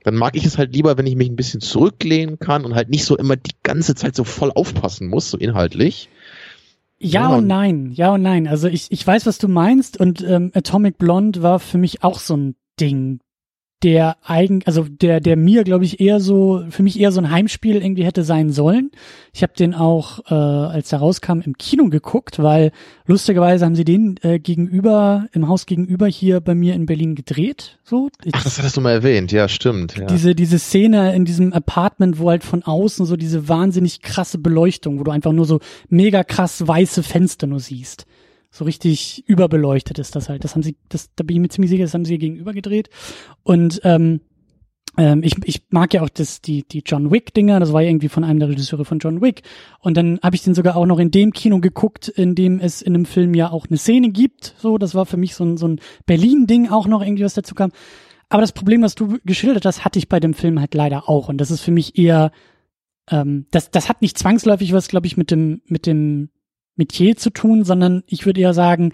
dann 0.03 0.15
mag 0.15 0.35
ich 0.35 0.43
es 0.43 0.57
halt 0.57 0.73
lieber, 0.73 0.97
wenn 0.97 1.05
ich 1.05 1.15
mich 1.15 1.29
ein 1.29 1.35
bisschen 1.35 1.61
zurücklehnen 1.61 2.39
kann 2.39 2.65
und 2.65 2.73
halt 2.73 2.89
nicht 2.89 3.05
so 3.05 3.15
immer 3.15 3.35
die 3.35 3.53
ganze 3.61 3.93
Zeit 3.93 4.15
so 4.15 4.23
voll 4.23 4.51
aufpassen 4.51 5.07
muss, 5.07 5.29
so 5.29 5.37
inhaltlich. 5.37 6.09
Ja, 6.97 7.29
ja 7.29 7.37
und 7.37 7.45
nein, 7.45 7.91
ja 7.91 8.15
und 8.15 8.23
nein. 8.23 8.47
Also 8.47 8.67
ich, 8.67 8.87
ich 8.89 9.05
weiß, 9.05 9.27
was 9.27 9.37
du 9.37 9.47
meinst 9.47 9.99
und 9.99 10.23
ähm, 10.27 10.49
Atomic 10.55 10.97
Blonde 10.97 11.43
war 11.43 11.59
für 11.59 11.77
mich 11.77 12.03
auch 12.03 12.17
so 12.17 12.35
ein 12.35 12.55
Ding 12.79 13.19
der 13.83 14.17
eigen, 14.25 14.61
also 14.65 14.83
der, 14.83 15.21
der 15.21 15.37
mir, 15.37 15.63
glaube 15.63 15.85
ich, 15.85 16.01
eher 16.01 16.19
so, 16.19 16.63
für 16.69 16.83
mich 16.83 16.99
eher 16.99 17.13
so 17.13 17.21
ein 17.21 17.31
Heimspiel 17.31 17.77
irgendwie 17.77 18.03
hätte 18.03 18.23
sein 18.23 18.51
sollen. 18.51 18.91
Ich 19.33 19.41
habe 19.41 19.53
den 19.57 19.73
auch, 19.73 20.19
äh, 20.29 20.33
als 20.33 20.91
er 20.91 20.99
rauskam, 20.99 21.39
im 21.39 21.57
Kino 21.57 21.87
geguckt, 21.87 22.39
weil 22.39 22.71
lustigerweise 23.05 23.63
haben 23.63 23.75
sie 23.75 23.85
den 23.85 24.19
äh, 24.21 24.39
gegenüber, 24.39 25.27
im 25.31 25.47
Haus 25.47 25.65
gegenüber 25.65 26.07
hier 26.07 26.41
bei 26.41 26.55
mir 26.55 26.73
in 26.73 26.85
Berlin 26.85 27.15
gedreht. 27.15 27.79
So. 27.85 28.09
Ich, 28.25 28.33
Ach, 28.35 28.43
das 28.43 28.57
hattest 28.57 28.75
du 28.75 28.81
mal 28.81 28.91
erwähnt, 28.91 29.31
ja, 29.31 29.47
stimmt. 29.47 29.95
Ja. 29.95 30.07
Diese, 30.07 30.35
diese 30.35 30.59
Szene 30.59 31.15
in 31.15 31.23
diesem 31.23 31.53
Apartment, 31.53 32.19
wo 32.19 32.29
halt 32.29 32.43
von 32.43 32.63
außen 32.63 33.05
so 33.05 33.15
diese 33.15 33.47
wahnsinnig 33.47 34.01
krasse 34.01 34.39
Beleuchtung, 34.39 34.99
wo 34.99 35.03
du 35.03 35.11
einfach 35.11 35.31
nur 35.31 35.45
so 35.45 35.59
mega 35.87 36.25
krass 36.25 36.67
weiße 36.67 37.01
Fenster 37.01 37.47
nur 37.47 37.61
siehst 37.61 38.05
so 38.51 38.65
richtig 38.65 39.23
überbeleuchtet 39.27 39.99
ist 39.99 40.15
das 40.15 40.29
halt. 40.29 40.43
Das 40.43 40.55
haben 40.55 40.63
sie, 40.63 40.77
das, 40.89 41.09
da 41.15 41.23
bin 41.23 41.35
ich 41.35 41.41
mir 41.41 41.49
ziemlich 41.49 41.69
sicher, 41.69 41.83
das 41.83 41.93
haben 41.93 42.05
sie 42.05 42.17
gegenüber 42.17 42.53
gedreht. 42.53 42.89
Und 43.43 43.81
ähm, 43.83 44.21
ähm, 44.97 45.21
ich, 45.23 45.35
ich 45.45 45.61
mag 45.69 45.93
ja 45.93 46.01
auch 46.01 46.09
das, 46.09 46.41
die, 46.41 46.67
die 46.67 46.83
John 46.85 47.11
Wick-Dinger, 47.11 47.59
das 47.59 47.73
war 47.73 47.81
ja 47.81 47.89
irgendwie 47.89 48.09
von 48.09 48.23
einem 48.23 48.39
der 48.39 48.49
Regisseure 48.49 48.85
von 48.85 48.99
John 48.99 49.21
Wick. 49.21 49.43
Und 49.79 49.97
dann 49.97 50.19
habe 50.23 50.35
ich 50.35 50.43
den 50.43 50.55
sogar 50.55 50.75
auch 50.75 50.85
noch 50.85 50.99
in 50.99 51.11
dem 51.11 51.31
Kino 51.31 51.59
geguckt, 51.59 52.07
in 52.07 52.35
dem 52.35 52.59
es 52.59 52.81
in 52.81 52.95
einem 52.95 53.05
Film 53.05 53.33
ja 53.33 53.51
auch 53.51 53.67
eine 53.67 53.77
Szene 53.77 54.09
gibt. 54.09 54.55
So, 54.57 54.77
das 54.77 54.95
war 54.95 55.05
für 55.05 55.17
mich 55.17 55.35
so 55.35 55.43
ein, 55.43 55.57
so 55.57 55.67
ein 55.67 55.79
Berlin-Ding 56.05 56.69
auch 56.69 56.87
noch 56.87 57.01
irgendwie, 57.01 57.23
was 57.23 57.35
dazu 57.35 57.55
kam. 57.55 57.71
Aber 58.29 58.41
das 58.41 58.51
Problem, 58.51 58.81
was 58.81 58.95
du 58.95 59.19
geschildert 59.25 59.65
hast, 59.65 59.85
hatte 59.85 59.99
ich 59.99 60.09
bei 60.09 60.19
dem 60.19 60.33
Film 60.33 60.59
halt 60.59 60.73
leider 60.73 61.07
auch. 61.07 61.29
Und 61.29 61.39
das 61.39 61.51
ist 61.51 61.61
für 61.61 61.71
mich 61.71 61.97
eher, 61.97 62.31
ähm, 63.09 63.45
das, 63.51 63.71
das 63.71 63.89
hat 63.89 64.01
nicht 64.01 64.17
zwangsläufig 64.17 64.73
was, 64.73 64.87
glaube 64.87 65.07
ich, 65.07 65.17
mit 65.17 65.31
dem, 65.31 65.61
mit 65.65 65.85
dem 65.85 66.29
Metier 66.79 67.15
zu 67.15 67.29
tun, 67.29 67.63
sondern 67.63 68.03
ich 68.07 68.25
würde 68.25 68.41
eher 68.41 68.55
sagen, 68.55 68.93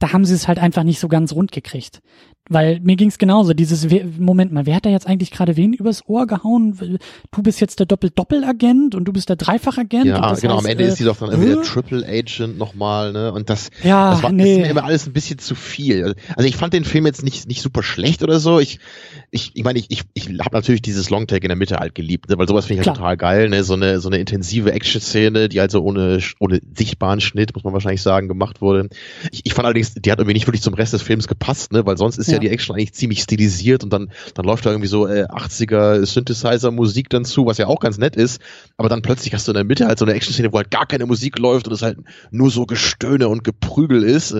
da 0.00 0.12
haben 0.12 0.24
sie 0.24 0.34
es 0.34 0.48
halt 0.48 0.58
einfach 0.58 0.82
nicht 0.82 0.98
so 0.98 1.06
ganz 1.06 1.32
rund 1.32 1.52
gekriegt. 1.52 2.00
Weil 2.48 2.78
mir 2.80 2.94
ging's 2.94 3.18
genauso, 3.18 3.54
dieses, 3.54 3.88
Moment 4.18 4.52
mal, 4.52 4.66
wer 4.66 4.76
hat 4.76 4.86
da 4.86 4.90
jetzt 4.90 5.06
eigentlich 5.06 5.32
gerade 5.32 5.56
wen 5.56 5.72
übers 5.72 6.08
Ohr 6.08 6.26
gehauen? 6.26 6.98
Du 7.32 7.42
bist 7.42 7.60
jetzt 7.60 7.80
der 7.80 7.86
Doppel-Doppel-Agent 7.86 8.94
und 8.94 9.04
du 9.04 9.12
bist 9.12 9.28
der 9.28 9.36
Dreifach-Agent. 9.36 10.06
Ja, 10.06 10.34
genau, 10.34 10.56
heißt, 10.56 10.64
am 10.64 10.66
Ende 10.66 10.84
äh, 10.84 10.88
ist 10.88 10.98
sie 10.98 11.04
doch 11.04 11.16
dann 11.16 11.30
irgendwie 11.30 11.54
der 11.54 11.62
Triple-Agent 11.62 12.56
nochmal, 12.56 13.12
ne? 13.12 13.32
Und 13.32 13.50
das, 13.50 13.70
ja, 13.82 14.12
das 14.12 14.22
war 14.22 14.30
nee. 14.30 14.52
ist 14.52 14.58
mir 14.60 14.70
immer 14.70 14.84
alles 14.84 15.06
ein 15.06 15.12
bisschen 15.12 15.38
zu 15.38 15.56
viel. 15.56 16.14
Also 16.36 16.48
ich 16.48 16.56
fand 16.56 16.72
den 16.72 16.84
Film 16.84 17.06
jetzt 17.06 17.24
nicht, 17.24 17.48
nicht 17.48 17.62
super 17.62 17.82
schlecht 17.82 18.22
oder 18.22 18.38
so. 18.38 18.60
Ich, 18.60 18.78
ich, 19.32 19.50
ich 19.54 19.64
meine, 19.64 19.80
ich, 19.80 19.90
ich, 19.90 20.02
ich 20.14 20.28
habe 20.28 20.54
natürlich 20.54 20.82
dieses 20.82 21.10
Longtake 21.10 21.42
in 21.42 21.48
der 21.48 21.56
Mitte 21.56 21.78
halt 21.78 21.96
geliebt, 21.96 22.28
ne? 22.28 22.38
weil 22.38 22.46
sowas 22.46 22.66
finde 22.66 22.82
ich 22.82 22.86
halt 22.86 22.96
total 22.96 23.16
geil, 23.16 23.48
ne? 23.48 23.64
So 23.64 23.74
eine, 23.74 23.98
so 23.98 24.08
eine 24.08 24.18
intensive 24.18 24.70
Action-Szene, 24.72 25.48
die 25.48 25.58
also 25.60 25.82
ohne, 25.82 26.20
ohne 26.38 26.60
sichtbaren 26.76 27.20
Schnitt, 27.20 27.54
muss 27.54 27.64
man 27.64 27.72
wahrscheinlich 27.72 28.02
sagen, 28.02 28.28
gemacht 28.28 28.60
wurde. 28.60 28.88
Ich, 29.32 29.40
ich 29.44 29.54
fand 29.54 29.66
allerdings, 29.66 29.94
die 29.94 30.12
hat 30.12 30.20
irgendwie 30.20 30.34
nicht 30.34 30.46
wirklich 30.46 30.62
zum 30.62 30.74
Rest 30.74 30.92
des 30.92 31.02
Films 31.02 31.26
gepasst, 31.26 31.72
ne? 31.72 31.84
Weil 31.84 31.96
sonst 31.96 32.18
ist 32.18 32.30
ja, 32.30 32.35
ja 32.36 32.40
die 32.40 32.50
Action 32.50 32.74
eigentlich 32.74 32.92
ziemlich 32.92 33.22
stilisiert 33.22 33.84
und 33.84 33.92
dann, 33.92 34.10
dann 34.34 34.44
läuft 34.44 34.66
da 34.66 34.70
irgendwie 34.70 34.88
so 34.88 35.06
äh, 35.06 35.24
80er 35.24 36.04
Synthesizer-Musik 36.04 37.10
dann 37.10 37.24
zu, 37.24 37.46
was 37.46 37.58
ja 37.58 37.66
auch 37.66 37.80
ganz 37.80 37.98
nett 37.98 38.16
ist. 38.16 38.40
Aber 38.76 38.88
dann 38.88 39.02
plötzlich 39.02 39.34
hast 39.34 39.48
du 39.48 39.52
in 39.52 39.56
der 39.56 39.64
Mitte 39.64 39.86
halt 39.86 39.98
so 39.98 40.04
eine 40.04 40.14
Action-Szene, 40.14 40.52
wo 40.52 40.56
halt 40.58 40.70
gar 40.70 40.86
keine 40.86 41.06
Musik 41.06 41.38
läuft 41.38 41.68
und 41.68 41.74
es 41.74 41.82
halt 41.82 41.98
nur 42.30 42.50
so 42.50 42.66
Gestöhne 42.66 43.28
und 43.28 43.44
Geprügel 43.44 44.02
ist. 44.02 44.32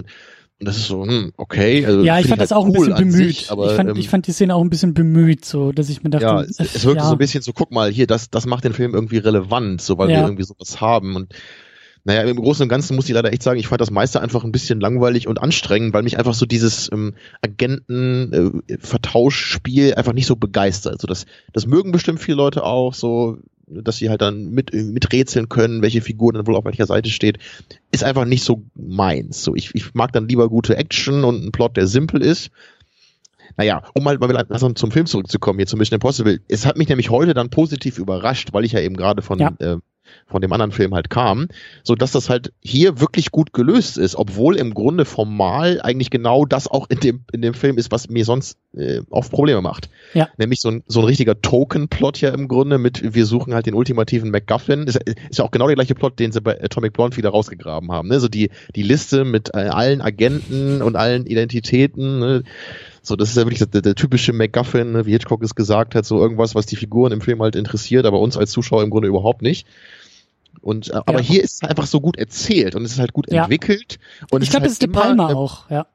Und 0.59 0.69
das 0.69 0.79
ist 0.79 0.87
so, 0.87 1.05
hm, 1.05 1.33
okay. 1.37 1.85
Also 1.85 2.03
ja, 2.03 2.19
ich 2.19 2.29
fand 2.29 2.41
das 2.41 2.51
halt 2.51 2.59
auch 2.59 2.67
cool 2.69 2.93
ein 2.93 2.97
bisschen 2.97 3.11
bemüht. 3.11 3.37
Sich, 3.37 3.51
aber, 3.51 3.71
ich, 3.71 3.77
fand, 3.77 3.91
ähm, 3.91 3.97
ich 3.97 4.09
fand 4.09 4.27
die 4.27 4.33
Szene 4.33 4.55
auch 4.55 4.63
ein 4.63 4.71
bisschen 4.71 4.95
bemüht, 4.95 5.45
so, 5.45 5.73
dass 5.73 5.91
ich 5.91 6.03
mir 6.03 6.11
dachte, 6.11 6.25
ja, 6.25 6.41
es, 6.41 6.59
es 6.59 6.85
wirkte 6.85 7.03
ja. 7.03 7.09
so 7.09 7.13
ein 7.13 7.19
bisschen 7.19 7.43
so, 7.43 7.53
guck 7.53 7.73
mal, 7.73 7.91
hier, 7.91 8.07
das, 8.07 8.31
das 8.31 8.47
macht 8.47 8.65
den 8.65 8.73
Film 8.73 8.95
irgendwie 8.95 9.19
relevant, 9.19 9.83
so, 9.83 9.99
weil 9.99 10.11
ja. 10.11 10.17
wir 10.17 10.25
irgendwie 10.25 10.45
sowas 10.45 10.81
haben 10.81 11.15
und 11.15 11.35
naja, 12.07 12.23
im 12.23 12.37
Großen 12.37 12.63
und 12.63 12.69
Ganzen 12.69 12.95
muss 12.95 13.09
ich 13.09 13.15
leider 13.15 13.33
echt 13.33 13.43
sagen, 13.43 13.59
ich 13.59 13.67
fand 13.67 13.81
das 13.81 13.91
meiste 13.91 14.21
einfach 14.21 14.45
ein 14.45 14.53
bisschen 14.53 14.79
langweilig 14.79 15.27
und 15.27 15.43
anstrengend, 15.43 15.93
weil 15.93 16.05
mich 16.05 16.21
einfach 16.21 16.35
so 16.35 16.47
dieses 16.47 16.89
ähm, 16.93 17.15
Agenten-Vertauschspiel 17.43 19.89
äh, 19.89 19.95
einfach 19.95 20.13
nicht 20.13 20.27
so 20.27 20.37
begeistert. 20.37 20.93
Also 20.93 21.09
das, 21.09 21.27
das 21.53 21.67
mögen 21.67 21.91
bestimmt 21.91 22.21
viele 22.21 22.37
Leute 22.37 22.63
auch, 22.63 22.95
so, 22.95 23.39
dass 23.67 23.97
sie 23.97 24.09
halt 24.09 24.23
dann 24.23 24.51
mit, 24.51 24.73
äh, 24.73 24.85
miträtseln 24.85 25.49
können, 25.49 25.83
welche 25.83 26.01
Figur 26.01 26.33
dann 26.33 26.47
wohl 26.47 26.55
auf 26.55 26.65
welcher 26.65 26.87
Seite 26.87 27.11
steht, 27.11 27.39
ist 27.91 28.05
einfach 28.05 28.25
nicht 28.25 28.45
so 28.45 28.63
meins. 28.77 29.43
So, 29.43 29.57
ich, 29.57 29.75
ich 29.75 29.93
mag 29.95 30.13
dann 30.13 30.29
lieber 30.29 30.49
gute 30.49 30.77
Action 30.77 31.25
und 31.25 31.43
einen 31.43 31.51
Plot, 31.51 31.77
der 31.77 31.89
simpel 31.89 32.23
ist. 32.23 32.53
Naja, 33.57 33.83
um 33.95 34.05
mal, 34.05 34.17
mal 34.17 34.47
zum 34.77 34.93
Film 34.93 35.07
zurückzukommen, 35.07 35.59
hier 35.59 35.67
zum 35.67 35.81
Mission 35.81 35.97
Impossible. 35.97 36.41
Es 36.47 36.67
hat 36.67 36.77
mich 36.77 36.89
nämlich 36.89 37.11
heute 37.11 37.35
dann 37.35 37.51
positiv 37.51 37.99
überrascht, 37.99 38.53
weil 38.53 38.65
ich 38.65 38.71
ja 38.71 38.79
eben 38.81 38.97
gerade 38.97 39.23
von 39.23 39.41
ja. 39.41 39.53
äh, 39.59 39.79
von 40.27 40.43
dem 40.43 40.53
anderen 40.53 40.73
Film 40.73 40.95
halt 40.95 41.11
kam, 41.11 41.49
so 41.83 41.95
dass 41.95 42.13
das 42.13 42.29
halt 42.29 42.53
hier 42.61 43.01
wirklich 43.01 43.31
gut 43.31 43.53
gelöst 43.53 43.99
ist, 43.99 44.17
obwohl 44.17 44.57
im 44.57 44.75
Grunde 44.75 45.05
formal 45.05 45.81
eigentlich 45.83 46.11
genau 46.11 46.45
das 46.45 46.69
auch 46.69 46.89
in 46.91 47.01
dem 47.01 47.21
in 47.33 47.43
dem 47.43 47.55
Film 47.55 47.79
ist, 47.79 47.93
was 47.93 48.09
mir 48.09 48.25
sonst 48.25 48.59
äh, 48.75 49.01
oft 49.11 49.31
Probleme 49.31 49.63
macht. 49.63 49.89
Ja. 50.15 50.29
Nämlich 50.37 50.61
so 50.61 50.71
ein 50.71 50.83
so 50.87 51.01
ein 51.01 51.07
richtiger 51.07 51.41
Token-Plot 51.41 52.21
ja 52.21 52.31
im 52.31 52.49
Grunde 52.49 52.79
mit 52.79 53.15
wir 53.15 53.27
suchen 53.27 53.55
halt 53.55 53.67
den 53.67 53.75
ultimativen 53.75 54.31
MacGuffin. 54.31 54.85
Ist, 54.85 54.97
ist 54.97 55.39
ja 55.39 55.45
auch 55.45 55.51
genau 55.51 55.67
der 55.67 55.77
gleiche 55.77 55.95
Plot, 55.95 56.19
den 56.19 56.33
sie 56.33 56.41
bei 56.41 56.63
Atomic 56.63 56.93
Blonde 56.93 57.17
wieder 57.17 57.31
rausgegraben 57.31 57.93
haben. 57.93 58.09
Ne? 58.09 58.21
So 58.21 58.29
die 58.29 58.51
die 58.75 58.83
Liste 58.83 59.25
mit 59.25 59.51
äh, 59.55 59.69
allen 59.69 60.01
Agenten 60.01 60.83
und 60.83 60.97
allen 60.97 61.27
Identitäten. 61.27 62.19
Ne? 62.19 62.43
So, 63.07 63.15
das 63.15 63.31
ist 63.31 63.37
ja 63.37 63.45
wirklich 63.45 63.65
der, 63.69 63.83
der 63.83 63.95
typische 63.95 64.33
MacGuffin, 64.33 64.91
ne, 64.91 65.07
wie 65.07 65.13
Hitchcock 65.13 65.41
es 65.45 65.55
gesagt 65.55 65.95
hat, 65.95 66.05
so 66.05 66.21
irgendwas, 66.21 66.57
was 66.57 66.67
die 66.67 66.75
Figuren 66.75 67.13
im 67.13 67.21
Film 67.21 67.41
halt 67.41 67.55
interessiert, 67.55 68.05
aber 68.05 68.19
uns 68.19 68.37
als 68.37 68.51
Zuschauer 68.51 68.83
im 68.83 68.91
Grunde 68.91 69.07
überhaupt 69.07 69.43
nicht. 69.43 69.67
Und 70.61 70.89
äh, 70.89 70.95
aber 70.95 71.21
ja. 71.21 71.21
hier 71.21 71.43
ist 71.45 71.63
es 71.63 71.69
einfach 71.69 71.87
so 71.87 72.01
gut 72.01 72.17
erzählt 72.17 72.75
und 72.75 72.85
es 72.85 72.93
ist 72.93 72.99
halt 72.99 73.13
gut 73.13 73.31
ja. 73.31 73.43
entwickelt. 73.43 74.01
Und 74.31 74.43
ich 74.43 74.51
glaube, 74.51 74.63
halt 74.63 74.71
das 74.71 74.73
ist 74.73 74.83
De 74.83 74.89
Palma 74.89 75.33
auch, 75.33 75.71
ja. 75.71 75.87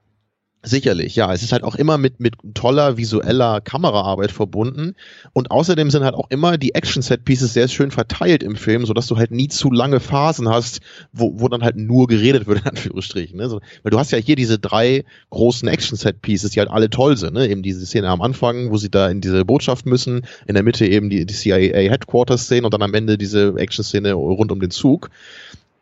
Sicherlich, 0.63 1.15
ja. 1.15 1.33
Es 1.33 1.41
ist 1.41 1.53
halt 1.53 1.63
auch 1.63 1.75
immer 1.75 1.97
mit, 1.97 2.19
mit 2.19 2.35
toller 2.53 2.95
visueller 2.95 3.61
Kameraarbeit 3.61 4.31
verbunden. 4.31 4.93
Und 5.33 5.49
außerdem 5.49 5.89
sind 5.89 6.03
halt 6.03 6.13
auch 6.13 6.29
immer 6.29 6.59
die 6.59 6.75
Action-Set-Pieces 6.75 7.53
sehr 7.53 7.67
schön 7.67 7.89
verteilt 7.89 8.43
im 8.43 8.55
Film, 8.55 8.85
sodass 8.85 9.07
du 9.07 9.17
halt 9.17 9.31
nie 9.31 9.47
zu 9.47 9.71
lange 9.71 9.99
Phasen 9.99 10.47
hast, 10.49 10.81
wo, 11.13 11.39
wo 11.39 11.47
dann 11.47 11.63
halt 11.63 11.77
nur 11.77 12.05
geredet 12.05 12.45
wird, 12.45 12.59
in 12.61 12.67
Anführungsstrichen. 12.67 13.37
Ne? 13.37 13.49
So, 13.49 13.59
weil 13.81 13.89
du 13.89 13.97
hast 13.97 14.11
ja 14.11 14.19
hier 14.19 14.35
diese 14.35 14.59
drei 14.59 15.03
großen 15.31 15.67
Action-Set-Pieces, 15.67 16.51
die 16.51 16.59
halt 16.59 16.69
alle 16.69 16.91
toll 16.91 17.17
sind. 17.17 17.33
Ne? 17.33 17.49
Eben 17.49 17.63
diese 17.63 17.83
Szene 17.83 18.09
am 18.09 18.21
Anfang, 18.21 18.69
wo 18.69 18.77
sie 18.77 18.91
da 18.91 19.09
in 19.09 19.19
diese 19.19 19.43
Botschaft 19.45 19.87
müssen, 19.87 20.27
in 20.45 20.53
der 20.53 20.63
Mitte 20.63 20.85
eben 20.85 21.09
die, 21.09 21.25
die 21.25 21.33
CIA-Headquarters-Szene 21.33 22.65
und 22.65 22.73
dann 22.73 22.83
am 22.83 22.93
Ende 22.93 23.17
diese 23.17 23.55
Action-Szene 23.57 24.13
rund 24.13 24.51
um 24.51 24.59
den 24.59 24.69
Zug. 24.69 25.09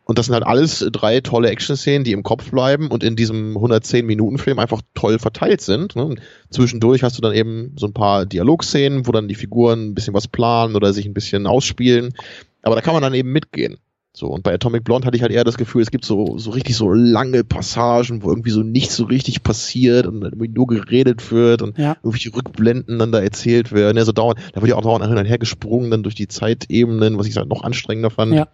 Und 0.09 0.17
das 0.17 0.25
sind 0.25 0.33
halt 0.33 0.47
alles 0.47 0.83
drei 0.91 1.21
tolle 1.21 1.51
Action-Szenen, 1.51 2.03
die 2.03 2.13
im 2.13 2.23
Kopf 2.23 2.49
bleiben 2.49 2.87
und 2.87 3.03
in 3.03 3.15
diesem 3.15 3.55
110-Minuten-Film 3.55 4.57
einfach 4.57 4.81
toll 4.95 5.19
verteilt 5.19 5.61
sind. 5.61 5.95
Ne? 5.95 6.15
zwischendurch 6.49 7.03
hast 7.03 7.19
du 7.19 7.21
dann 7.21 7.35
eben 7.35 7.75
so 7.77 7.85
ein 7.85 7.93
paar 7.93 8.25
Dialogszenen, 8.25 9.05
wo 9.05 9.11
dann 9.11 9.27
die 9.27 9.35
Figuren 9.35 9.89
ein 9.89 9.93
bisschen 9.93 10.15
was 10.15 10.27
planen 10.27 10.75
oder 10.75 10.93
sich 10.93 11.05
ein 11.05 11.13
bisschen 11.13 11.45
ausspielen. 11.45 12.15
Aber 12.63 12.73
da 12.73 12.81
kann 12.81 12.95
man 12.95 13.03
dann 13.03 13.13
eben 13.13 13.31
mitgehen. 13.31 13.77
So, 14.11 14.29
und 14.29 14.41
bei 14.41 14.55
Atomic 14.55 14.83
Blonde 14.83 15.05
hatte 15.05 15.15
ich 15.15 15.21
halt 15.21 15.31
eher 15.31 15.43
das 15.43 15.57
Gefühl, 15.57 15.83
es 15.83 15.91
gibt 15.91 16.05
so, 16.05 16.39
so 16.39 16.49
richtig 16.49 16.75
so 16.75 16.91
lange 16.91 17.43
Passagen, 17.43 18.23
wo 18.23 18.29
irgendwie 18.29 18.49
so 18.49 18.63
nichts 18.63 18.95
so 18.95 19.05
richtig 19.05 19.43
passiert 19.43 20.07
und 20.07 20.23
irgendwie 20.23 20.47
nur 20.47 20.65
geredet 20.65 21.31
wird 21.31 21.61
und 21.61 21.77
ja. 21.77 21.97
irgendwelche 22.01 22.35
Rückblenden 22.35 22.97
dann 22.97 23.11
da 23.11 23.19
erzählt 23.19 23.71
werden. 23.71 23.95
Ja, 23.95 24.05
so 24.05 24.11
dauernd, 24.11 24.39
da 24.53 24.61
wird 24.61 24.71
ja 24.71 24.75
auch 24.75 24.81
dauernd 24.81 25.05
hin 25.05 25.15
und 25.15 25.25
her 25.25 25.37
gesprungen 25.37 25.91
dann 25.91 26.01
durch 26.01 26.15
die 26.15 26.27
Zeitebenen, 26.27 27.19
was 27.19 27.27
ich 27.27 27.37
halt 27.37 27.47
noch 27.47 27.61
anstrengender 27.61 28.09
fand. 28.09 28.33
Ja. 28.33 28.47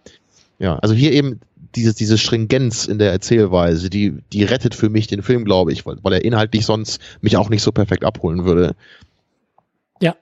Ja, 0.58 0.78
also 0.78 0.94
hier 0.94 1.12
eben 1.12 1.40
diese, 1.74 1.94
diese 1.94 2.18
Stringenz 2.18 2.86
in 2.86 2.98
der 2.98 3.12
Erzählweise, 3.12 3.90
die, 3.90 4.14
die 4.32 4.44
rettet 4.44 4.74
für 4.74 4.88
mich 4.88 5.06
den 5.06 5.22
Film, 5.22 5.44
glaube 5.44 5.72
ich, 5.72 5.84
weil, 5.84 5.98
weil 6.02 6.14
er 6.14 6.24
inhaltlich 6.24 6.64
sonst 6.64 7.00
mich 7.20 7.36
auch 7.36 7.50
nicht 7.50 7.62
so 7.62 7.72
perfekt 7.72 8.04
abholen 8.04 8.44
würde. 8.44 8.74
Ja. 10.00 10.16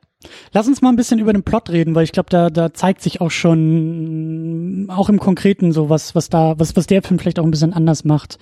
Lass 0.52 0.66
uns 0.66 0.82
mal 0.82 0.88
ein 0.88 0.96
bisschen 0.96 1.18
über 1.18 1.32
den 1.32 1.42
Plot 1.42 1.70
reden, 1.70 1.94
weil 1.94 2.04
ich 2.04 2.12
glaube, 2.12 2.30
da, 2.30 2.50
da 2.50 2.72
zeigt 2.72 3.02
sich 3.02 3.20
auch 3.20 3.30
schon, 3.30 4.86
auch 4.88 5.08
im 5.08 5.20
Konkreten 5.20 5.72
so 5.72 5.90
was, 5.90 6.14
was 6.14 6.28
da, 6.28 6.58
was, 6.58 6.76
was 6.76 6.86
der 6.86 7.02
Film 7.02 7.18
vielleicht 7.18 7.38
auch 7.38 7.44
ein 7.44 7.50
bisschen 7.50 7.74
anders 7.74 8.04
macht. 8.04 8.38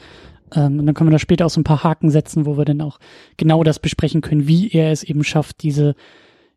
Ähm, 0.55 0.79
und 0.79 0.87
dann 0.87 0.95
können 0.95 1.11
wir 1.11 1.13
da 1.13 1.19
später 1.19 1.47
auch 1.47 1.51
so 1.51 1.61
ein 1.61 1.65
paar 1.65 1.83
Haken 1.83 2.11
setzen, 2.11 2.47
wo 2.47 2.57
wir 2.57 2.65
dann 2.65 2.81
auch 2.81 2.99
genau 3.37 3.65
das 3.65 3.79
besprechen 3.79 4.21
können, 4.21 4.47
wie 4.47 4.71
er 4.71 4.93
es 4.93 5.03
eben 5.03 5.25
schafft, 5.25 5.63
diese 5.63 5.95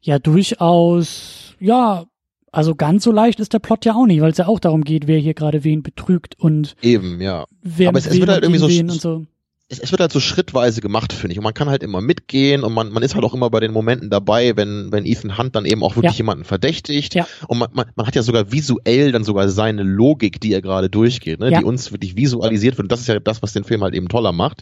ja 0.02 0.19
durchaus, 0.19 1.56
ja, 1.60 2.06
also 2.55 2.75
ganz 2.75 3.03
so 3.03 3.11
leicht 3.11 3.39
ist 3.39 3.53
der 3.53 3.59
Plot 3.59 3.85
ja 3.85 3.95
auch 3.95 4.05
nicht, 4.05 4.21
weil 4.21 4.31
es 4.31 4.37
ja 4.37 4.47
auch 4.47 4.59
darum 4.59 4.83
geht, 4.83 5.07
wer 5.07 5.19
hier 5.19 5.33
gerade 5.33 5.63
wen 5.63 5.83
betrügt 5.83 6.39
und 6.39 6.75
eben, 6.81 7.21
ja. 7.21 7.45
wer 7.61 7.89
Aber 7.89 7.99
es, 7.99 8.07
es 8.07 8.19
wird 8.19 8.29
halt 8.29 8.43
irgendwie 8.43 8.87
so, 8.87 8.97
so 8.97 9.25
es, 9.67 9.79
es 9.79 9.91
wird 9.91 9.99
halt 9.99 10.11
so 10.11 10.19
schrittweise 10.19 10.79
gemacht, 10.79 11.11
finde 11.11 11.33
ich. 11.33 11.39
Und 11.39 11.43
man 11.43 11.53
kann 11.53 11.69
halt 11.69 11.81
immer 11.81 11.99
mitgehen 11.99 12.63
und 12.63 12.73
man, 12.73 12.91
man 12.91 13.01
ist 13.01 13.15
halt 13.15 13.25
auch 13.25 13.33
immer 13.33 13.49
bei 13.49 13.59
den 13.59 13.71
Momenten 13.71 14.09
dabei, 14.09 14.55
wenn, 14.55 14.91
wenn 14.91 15.05
Ethan 15.05 15.37
Hunt 15.37 15.55
dann 15.55 15.65
eben 15.65 15.83
auch 15.83 15.95
wirklich 15.95 16.13
ja. 16.13 16.17
jemanden 16.17 16.43
verdächtigt. 16.43 17.15
Ja. 17.15 17.27
Und 17.47 17.57
man, 17.57 17.69
man, 17.73 17.87
man 17.95 18.05
hat 18.05 18.15
ja 18.15 18.21
sogar 18.21 18.51
visuell 18.51 19.11
dann 19.11 19.23
sogar 19.23 19.49
seine 19.49 19.83
Logik, 19.83 20.39
die 20.39 20.53
er 20.53 20.61
gerade 20.61 20.89
durchgeht, 20.89 21.39
ne? 21.39 21.51
Ja. 21.51 21.59
die 21.59 21.65
uns 21.65 21.91
wirklich 21.91 22.15
visualisiert 22.15 22.77
wird. 22.77 22.85
Und 22.85 22.91
das 22.91 23.01
ist 23.01 23.07
ja 23.07 23.19
das, 23.19 23.41
was 23.41 23.53
den 23.53 23.63
Film 23.63 23.81
halt 23.81 23.95
eben 23.95 24.07
toller 24.07 24.31
macht. 24.31 24.61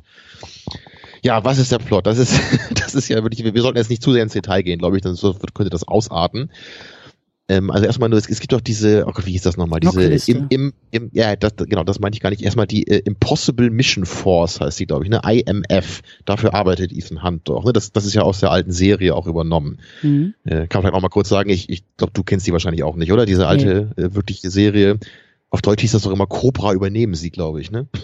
Ja, 1.21 1.43
was 1.45 1.57
ist 1.57 1.71
der 1.71 1.79
Plot? 1.79 2.07
Das 2.07 2.17
ist, 2.17 2.39
das 2.73 2.95
ist 2.95 3.09
ja 3.09 3.21
wirklich, 3.23 3.43
wir, 3.43 3.53
wir 3.53 3.61
sollten 3.61 3.77
jetzt 3.77 3.89
nicht 3.89 4.01
zu 4.01 4.13
sehr 4.13 4.23
ins 4.23 4.33
Detail 4.33 4.61
gehen, 4.61 4.79
glaube 4.79 4.95
ich, 4.95 5.03
dann 5.03 5.17
könnte 5.53 5.69
das 5.69 5.87
ausarten. 5.87 6.49
Ähm, 7.49 7.71
also 7.71 7.85
erstmal 7.85 8.07
nur, 8.07 8.17
es, 8.17 8.29
es, 8.29 8.39
gibt 8.39 8.53
doch 8.53 8.61
diese, 8.61 9.05
oh 9.05 9.11
Gott, 9.11 9.25
wie 9.25 9.33
hieß 9.33 9.41
das 9.41 9.57
nochmal? 9.57 9.81
Diese 9.81 10.31
im, 10.31 10.47
im, 10.49 10.73
im, 10.91 11.09
ja, 11.11 11.35
das, 11.35 11.55
genau, 11.57 11.83
das 11.83 11.99
meinte 11.99 12.15
ich 12.15 12.21
gar 12.21 12.29
nicht. 12.29 12.41
Erstmal 12.41 12.67
die 12.67 12.87
äh, 12.87 12.99
Impossible 12.99 13.69
Mission 13.69 14.05
Force 14.05 14.61
heißt 14.61 14.79
die, 14.79 14.85
glaube 14.85 15.03
ich, 15.03 15.09
ne? 15.09 15.21
IMF. 15.25 16.01
Dafür 16.23 16.53
arbeitet 16.53 16.93
Ethan 16.93 17.21
Hunt 17.21 17.41
doch. 17.49 17.65
Ne? 17.65 17.73
Das, 17.73 17.91
das 17.91 18.05
ist 18.05 18.13
ja 18.13 18.21
aus 18.21 18.39
der 18.39 18.51
alten 18.51 18.71
Serie 18.71 19.13
auch 19.13 19.27
übernommen. 19.27 19.79
Mhm. 20.01 20.35
Äh, 20.45 20.67
kann 20.67 20.81
vielleicht 20.81 20.95
auch 20.95 21.01
mal 21.01 21.09
kurz 21.09 21.27
sagen, 21.27 21.49
ich, 21.49 21.69
ich 21.69 21.83
glaube, 21.97 22.13
du 22.13 22.23
kennst 22.23 22.47
die 22.47 22.53
wahrscheinlich 22.53 22.83
auch 22.83 22.95
nicht, 22.95 23.11
oder? 23.11 23.25
Diese 23.25 23.45
alte, 23.45 23.91
nee. 23.97 24.03
äh, 24.03 24.15
wirkliche 24.15 24.49
Serie. 24.49 24.97
Auf 25.49 25.61
Deutsch 25.61 25.81
hieß 25.81 25.91
das 25.91 26.03
doch 26.03 26.11
immer 26.11 26.27
Cobra 26.27 26.73
übernehmen 26.73 27.13
sie, 27.13 27.29
glaube 27.29 27.59
ich, 27.59 27.71
ne? 27.71 27.87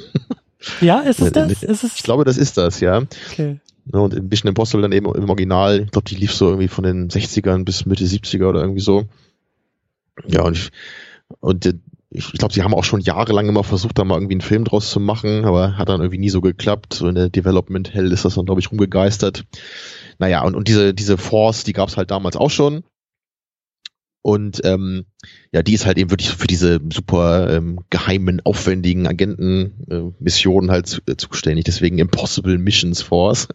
Ja, 0.82 1.00
ist 1.00 1.22
es 1.22 1.32
das? 1.32 1.64
Ist 1.64 1.84
es? 1.86 1.96
Ich 1.96 2.04
glaube, 2.04 2.26
das 2.26 2.38
ist 2.38 2.58
das, 2.58 2.82
ja. 2.82 3.04
Okay. 3.32 3.60
Ne, 3.86 4.02
und 4.02 4.30
Mission 4.30 4.50
Impossible 4.50 4.82
dann 4.82 4.92
eben 4.92 5.06
im 5.14 5.30
Original, 5.30 5.84
ich 5.86 5.92
glaube, 5.92 6.08
die 6.10 6.16
lief 6.16 6.34
so 6.34 6.48
irgendwie 6.48 6.68
von 6.68 6.84
den 6.84 7.10
60ern 7.10 7.64
bis 7.64 7.86
Mitte 7.86 8.04
70er 8.04 8.50
oder 8.50 8.62
irgendwie 8.62 8.82
so. 8.82 9.06
Ja, 10.28 10.44
und 10.44 10.58
ich, 10.58 10.72
und 11.40 11.66
ich, 11.66 11.76
ich 12.12 12.40
glaube, 12.40 12.54
sie 12.54 12.64
haben 12.64 12.74
auch 12.74 12.84
schon 12.84 13.02
jahrelang 13.02 13.48
immer 13.48 13.64
versucht, 13.64 13.98
da 13.98 14.04
mal 14.04 14.16
irgendwie 14.16 14.34
einen 14.34 14.42
Film 14.42 14.64
draus 14.64 14.90
zu 14.90 15.00
machen, 15.00 15.46
aber 15.46 15.78
hat 15.78 15.90
dann 15.90 16.02
irgendwie 16.02 16.18
nie 16.18 16.30
so 16.30 16.42
geklappt. 16.42 16.94
So 16.94 17.08
in 17.08 17.16
der 17.16 17.30
Development 17.30 17.94
Hell 17.94 18.12
ist 18.12 18.26
das 18.26 18.36
dann, 18.36 18.46
glaube 18.46 18.62
ich, 18.62 18.72
rumgegeistert. 18.72 19.46
Naja, 20.18 20.44
und, 20.44 20.56
und 20.56 20.68
diese, 20.68 20.94
diese 20.94 21.18
Force, 21.18 21.64
die 21.64 21.74
gab 21.74 21.90
es 21.90 21.98
halt 21.98 22.12
damals 22.12 22.36
auch 22.36 22.50
schon. 22.50 22.84
Und 24.22 24.62
ähm, 24.66 25.06
ja, 25.54 25.64
die 25.64 25.74
ist 25.74 25.86
halt 25.86 25.98
eben 25.98 26.12
wirklich 26.12 26.30
für 26.30 26.48
diese 26.48 26.80
super 26.92 27.50
ähm, 27.56 27.80
geheimen, 27.90 28.42
aufwendigen 28.44 29.08
Agentenmissionen 29.08 30.70
äh, 30.70 30.74
halt 30.74 30.88
zu, 30.88 31.02
äh, 31.08 31.16
zuständig. 31.16 31.66
Deswegen 31.66 32.00
Impossible 32.00 32.58
Missions 32.58 33.02
Force. 33.02 33.48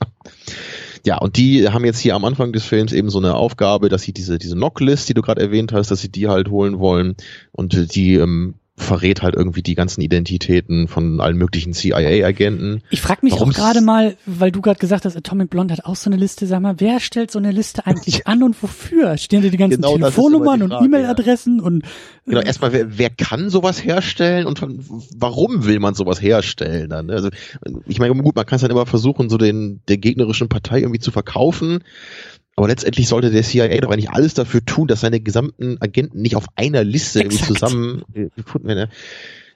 Ja, 1.07 1.19
und 1.19 1.37
die 1.37 1.69
haben 1.69 1.85
jetzt 1.85 1.99
hier 1.99 2.15
am 2.15 2.25
Anfang 2.25 2.53
des 2.53 2.65
Films 2.65 2.93
eben 2.93 3.11
so 3.11 3.19
eine 3.19 3.35
Aufgabe, 3.35 3.91
dass 3.91 4.03
sie 4.03 4.13
diese, 4.13 4.39
diese 4.39 4.57
Knocklist, 4.57 5.09
die 5.09 5.15
du 5.15 5.21
gerade 5.21 5.43
erwähnt 5.43 5.73
hast, 5.73 5.91
dass 5.91 6.01
sie 6.01 6.11
die 6.11 6.29
halt 6.29 6.49
holen 6.49 6.79
wollen. 6.79 7.17
Und 7.53 7.95
die 7.95 8.15
ähm, 8.15 8.55
verrät 8.77 9.23
halt 9.23 9.37
irgendwie 9.37 9.63
die 9.63 9.77
ganzen 9.77 10.01
Identitäten 10.01 10.89
von 10.89 11.21
allen 11.21 11.37
möglichen 11.37 11.73
CIA-Agenten. 11.73 12.83
Ich 12.91 13.01
frage 13.01 13.21
mich 13.23 13.35
auch 13.35 13.53
gerade 13.53 13.81
mal, 13.81 14.17
weil 14.27 14.51
du 14.51 14.61
gerade 14.63 14.81
gesagt 14.81 15.05
hast, 15.05 15.17
Atomic 15.17 15.49
Blonde 15.49 15.75
hat 15.75 15.85
auch 15.85 15.95
so 15.95 16.11
eine 16.11 16.17
Liste, 16.17 16.47
sag 16.47 16.61
mal, 16.61 16.75
wer 16.79 16.99
stellt 16.99 17.31
so 17.31 17.39
eine 17.39 17.53
Liste 17.53 17.87
eigentlich 17.87 18.27
an 18.27 18.43
und 18.43 18.61
wofür? 18.61 19.17
Stehen 19.17 19.43
da 19.43 19.49
die 19.49 19.57
ganzen 19.57 19.81
genau, 19.81 19.97
Telefonnummern 19.97 20.63
und 20.63 20.73
E-Mail-Adressen 20.73 21.59
ja. 21.59 21.65
und 21.65 21.85
Genau, 22.27 22.41
äh, 22.41 22.47
erstmal, 22.47 22.73
wer, 22.73 22.99
wer 22.99 23.11
kann 23.11 23.51
sowas 23.51 23.85
herstellen 23.85 24.47
und 24.47 24.61
warum 25.17 25.67
will 25.67 25.79
man 25.79 25.95
sowas 25.95 26.23
herstellen 26.23 26.89
dann? 26.89 27.11
Also, 27.11 27.29
ich 27.87 27.99
meine, 27.99 28.15
gut, 28.15 28.35
man 28.35 28.47
kann 28.47 28.57
es 28.57 28.63
dann 28.63 28.71
immer 28.71 28.87
versuchen, 28.87 29.29
so 29.29 29.37
den 29.37 29.81
der 29.89 29.99
gegnerischen 29.99 30.49
Partei 30.49 30.81
irgendwie 30.81 31.01
zu 31.01 31.11
verkaufen. 31.11 31.81
Aber 32.57 32.69
letztendlich 32.69 33.09
sollte 33.09 33.31
der 33.31 33.43
CIA 33.43 33.81
doch 33.81 33.91
eigentlich 33.91 34.11
alles 34.11 34.35
dafür 34.35 34.65
tun, 34.65 34.87
dass 34.87 35.01
seine 35.01 35.21
gesamten 35.21 35.77
Agenten 35.81 36.23
nicht 36.23 36.37
auf 36.37 36.47
einer 36.55 36.85
Liste 36.85 37.21
irgendwie 37.21 37.45
zusammen 37.45 38.05
gefunden 38.37 38.69
werden. 38.69 38.91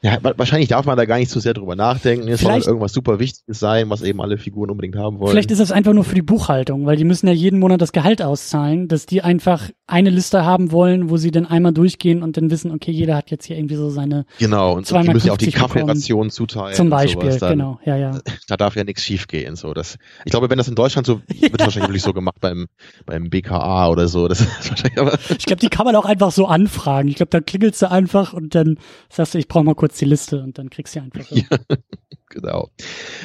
Ja, 0.02 0.18
wahrscheinlich 0.22 0.68
darf 0.68 0.87
man 0.87 0.96
da 0.96 1.04
gar 1.06 1.18
nicht 1.18 1.30
so 1.30 1.40
sehr 1.40 1.54
drüber 1.54 1.74
nachdenken. 1.74 2.28
Es 2.28 2.40
soll 2.40 2.52
halt 2.52 2.66
irgendwas 2.66 2.92
super 2.92 3.18
Wichtiges 3.18 3.58
sein, 3.58 3.90
was 3.90 4.02
eben 4.02 4.20
alle 4.20 4.38
Figuren 4.38 4.70
unbedingt 4.70 4.96
haben 4.96 5.18
wollen. 5.18 5.32
Vielleicht 5.32 5.50
ist 5.50 5.61
das 5.61 5.72
einfach 5.72 5.92
nur 5.92 6.04
für 6.04 6.14
die 6.14 6.22
Buchhaltung, 6.22 6.87
weil 6.87 6.96
die 6.96 7.04
müssen 7.04 7.26
ja 7.26 7.32
jeden 7.32 7.58
Monat 7.58 7.80
das 7.80 7.92
Gehalt 7.92 8.22
auszahlen, 8.22 8.87
dass 8.87 9.06
die 9.06 9.22
einfach 9.22 9.70
eine 9.88 10.11
Liste 10.11 10.44
haben 10.44 10.70
wollen, 10.70 11.11
wo 11.11 11.16
sie 11.16 11.30
dann 11.30 11.46
einmal 11.46 11.72
durchgehen 11.72 12.22
und 12.22 12.37
dann 12.37 12.50
wissen, 12.50 12.70
okay, 12.70 12.92
jeder 12.92 13.16
hat 13.16 13.30
jetzt 13.30 13.46
hier 13.46 13.56
irgendwie 13.56 13.74
so 13.74 13.88
seine. 13.88 14.26
Genau, 14.38 14.74
und 14.74 14.88
die 14.88 14.94
müssen 15.08 15.28
ja 15.28 15.32
auch 15.32 15.38
die 15.38 15.50
Kaffeeration 15.50 16.30
zuteilen. 16.30 16.76
Zum 16.76 16.90
Beispiel, 16.90 17.38
genau, 17.38 17.80
ja, 17.84 17.96
ja. 17.96 18.20
Da 18.48 18.56
darf 18.56 18.76
ja 18.76 18.84
nichts 18.84 19.02
schiefgehen. 19.02 19.56
So. 19.56 19.74
Das, 19.74 19.98
ich 20.24 20.30
glaube, 20.30 20.48
wenn 20.50 20.58
das 20.58 20.68
in 20.68 20.74
Deutschland 20.74 21.06
so, 21.06 21.20
wird 21.26 21.42
ja. 21.42 21.50
wahrscheinlich 21.58 21.88
wirklich 21.88 22.02
so 22.02 22.12
gemacht 22.12 22.37
beim, 22.40 22.66
beim 23.06 23.30
BKA 23.30 23.88
oder 23.88 24.08
so. 24.08 24.28
Das 24.28 24.40
ist 24.61 24.70
wahrscheinlich 24.70 24.98
aber 24.98 25.18
ich 25.30 25.46
glaube, 25.46 25.61
die 25.61 25.70
kann 25.70 25.87
man 25.87 25.96
auch 25.96 26.04
einfach 26.04 26.30
so 26.30 26.46
anfragen. 26.46 27.08
Ich 27.08 27.16
glaube, 27.16 27.30
da 27.30 27.40
klingelst 27.40 27.80
du 27.82 27.90
einfach 27.90 28.34
und 28.34 28.54
dann 28.54 28.78
sagst 29.11 29.34
du, 29.34 29.38
ich 29.38 29.48
brauche 29.48 29.64
mal 29.64 29.74
kurz 29.74 29.88
die 29.96 30.05
Liste 30.05 30.42
und 30.42 30.59
dann 30.59 30.70
kriegst 30.70 30.96
du 30.96 31.01
einfach. 31.01 31.24
So. 31.24 31.37
Ja, 31.37 31.44
genau. 32.29 32.70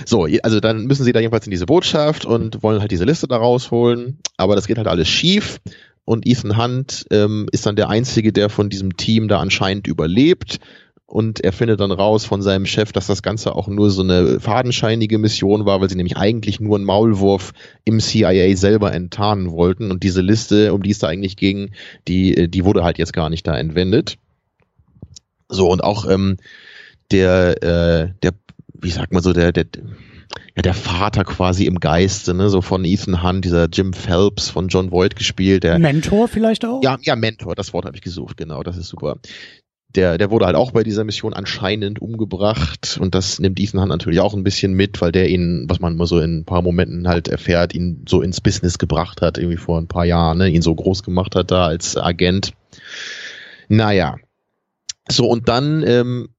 So, 0.05 0.27
also 0.43 0.59
dann 0.59 0.85
müssen 0.85 1.03
sie 1.03 1.11
da 1.11 1.19
jedenfalls 1.19 1.47
in 1.47 1.51
diese 1.51 1.65
Botschaft 1.65 2.25
und 2.25 2.63
wollen 2.63 2.81
halt 2.81 2.91
diese 2.91 3.05
Liste 3.05 3.27
da 3.27 3.37
rausholen. 3.37 4.19
Aber 4.37 4.55
das 4.55 4.67
geht 4.67 4.77
halt 4.77 4.87
alles 4.87 5.07
schief 5.07 5.59
und 6.05 6.27
Ethan 6.27 6.57
Hunt 6.57 7.05
ähm, 7.11 7.47
ist 7.51 7.65
dann 7.65 7.75
der 7.75 7.89
Einzige, 7.89 8.33
der 8.33 8.49
von 8.49 8.69
diesem 8.69 8.97
Team 8.97 9.27
da 9.27 9.39
anscheinend 9.39 9.87
überlebt. 9.87 10.59
Und 11.05 11.41
er 11.41 11.53
findet 11.53 11.79
dann 11.79 11.91
raus 11.91 12.25
von 12.25 12.41
seinem 12.41 12.65
Chef, 12.65 12.91
dass 12.91 13.05
das 13.05 13.21
Ganze 13.21 13.55
auch 13.55 13.67
nur 13.67 13.91
so 13.91 14.01
eine 14.01 14.39
fadenscheinige 14.39 15.19
Mission 15.19 15.65
war, 15.65 15.79
weil 15.79 15.89
sie 15.89 15.95
nämlich 15.95 16.17
eigentlich 16.17 16.59
nur 16.59 16.75
einen 16.75 16.85
Maulwurf 16.85 17.53
im 17.85 17.99
CIA 17.99 18.55
selber 18.55 18.93
enttarnen 18.93 19.51
wollten. 19.51 19.91
Und 19.91 20.01
diese 20.03 20.21
Liste, 20.21 20.73
um 20.73 20.81
die 20.81 20.89
es 20.89 20.99
da 20.99 21.07
eigentlich 21.07 21.37
ging, 21.37 21.71
die, 22.07 22.35
äh, 22.35 22.47
die 22.47 22.65
wurde 22.65 22.83
halt 22.83 22.97
jetzt 22.97 23.13
gar 23.13 23.29
nicht 23.29 23.45
da 23.45 23.55
entwendet. 23.55 24.17
So, 25.49 25.69
und 25.69 25.83
auch 25.83 26.09
ähm, 26.09 26.37
der, 27.11 27.63
äh, 27.63 28.13
der, 28.21 28.31
wie 28.73 28.91
sagt 28.91 29.13
man 29.13 29.21
so, 29.21 29.33
der, 29.33 29.51
der, 29.51 29.65
ja, 30.55 30.61
der 30.61 30.73
Vater 30.73 31.23
quasi 31.23 31.65
im 31.65 31.79
Geiste, 31.79 32.33
ne, 32.33 32.49
so 32.49 32.61
von 32.61 32.85
Ethan 32.85 33.23
Hunt, 33.23 33.45
dieser 33.45 33.67
Jim 33.71 33.93
Phelps 33.93 34.49
von 34.49 34.67
John 34.67 34.91
Voight 34.91 35.15
gespielt. 35.15 35.63
Der, 35.63 35.79
Mentor 35.79 36.27
vielleicht 36.27 36.65
auch? 36.65 36.81
Ja, 36.83 36.97
ja, 37.01 37.15
Mentor, 37.15 37.55
das 37.55 37.73
Wort 37.73 37.85
habe 37.85 37.95
ich 37.95 38.03
gesucht, 38.03 38.37
genau, 38.37 38.63
das 38.63 38.77
ist 38.77 38.87
super. 38.87 39.17
Der, 39.95 40.17
der 40.17 40.31
wurde 40.31 40.47
halt 40.47 40.55
auch 40.55 40.71
bei 40.71 40.81
dieser 40.81 41.03
Mission 41.03 41.35
anscheinend 41.35 42.01
umgebracht 42.01 42.97
und 42.99 43.13
das 43.13 43.39
nimmt 43.39 43.59
Ethan 43.59 43.79
Hunt 43.79 43.89
natürlich 43.89 44.19
auch 44.19 44.33
ein 44.33 44.43
bisschen 44.43 44.73
mit, 44.73 45.01
weil 45.01 45.11
der 45.11 45.29
ihn, 45.29 45.65
was 45.69 45.79
man 45.79 45.93
immer 45.93 46.07
so 46.07 46.19
in 46.19 46.39
ein 46.39 46.45
paar 46.45 46.63
Momenten 46.63 47.07
halt 47.07 47.27
erfährt, 47.27 47.75
ihn 47.75 48.03
so 48.07 48.21
ins 48.21 48.41
Business 48.41 48.79
gebracht 48.79 49.21
hat, 49.21 49.37
irgendwie 49.37 49.57
vor 49.57 49.79
ein 49.79 49.87
paar 49.87 50.05
Jahren, 50.05 50.39
ne, 50.39 50.49
ihn 50.49 50.63
so 50.63 50.73
groß 50.73 51.03
gemacht 51.03 51.35
hat 51.35 51.51
da 51.51 51.65
als 51.65 51.95
Agent. 51.95 52.53
Naja. 53.69 54.17
So, 55.09 55.27
und 55.27 55.49
dann 55.49 55.83
ähm, 55.85 56.29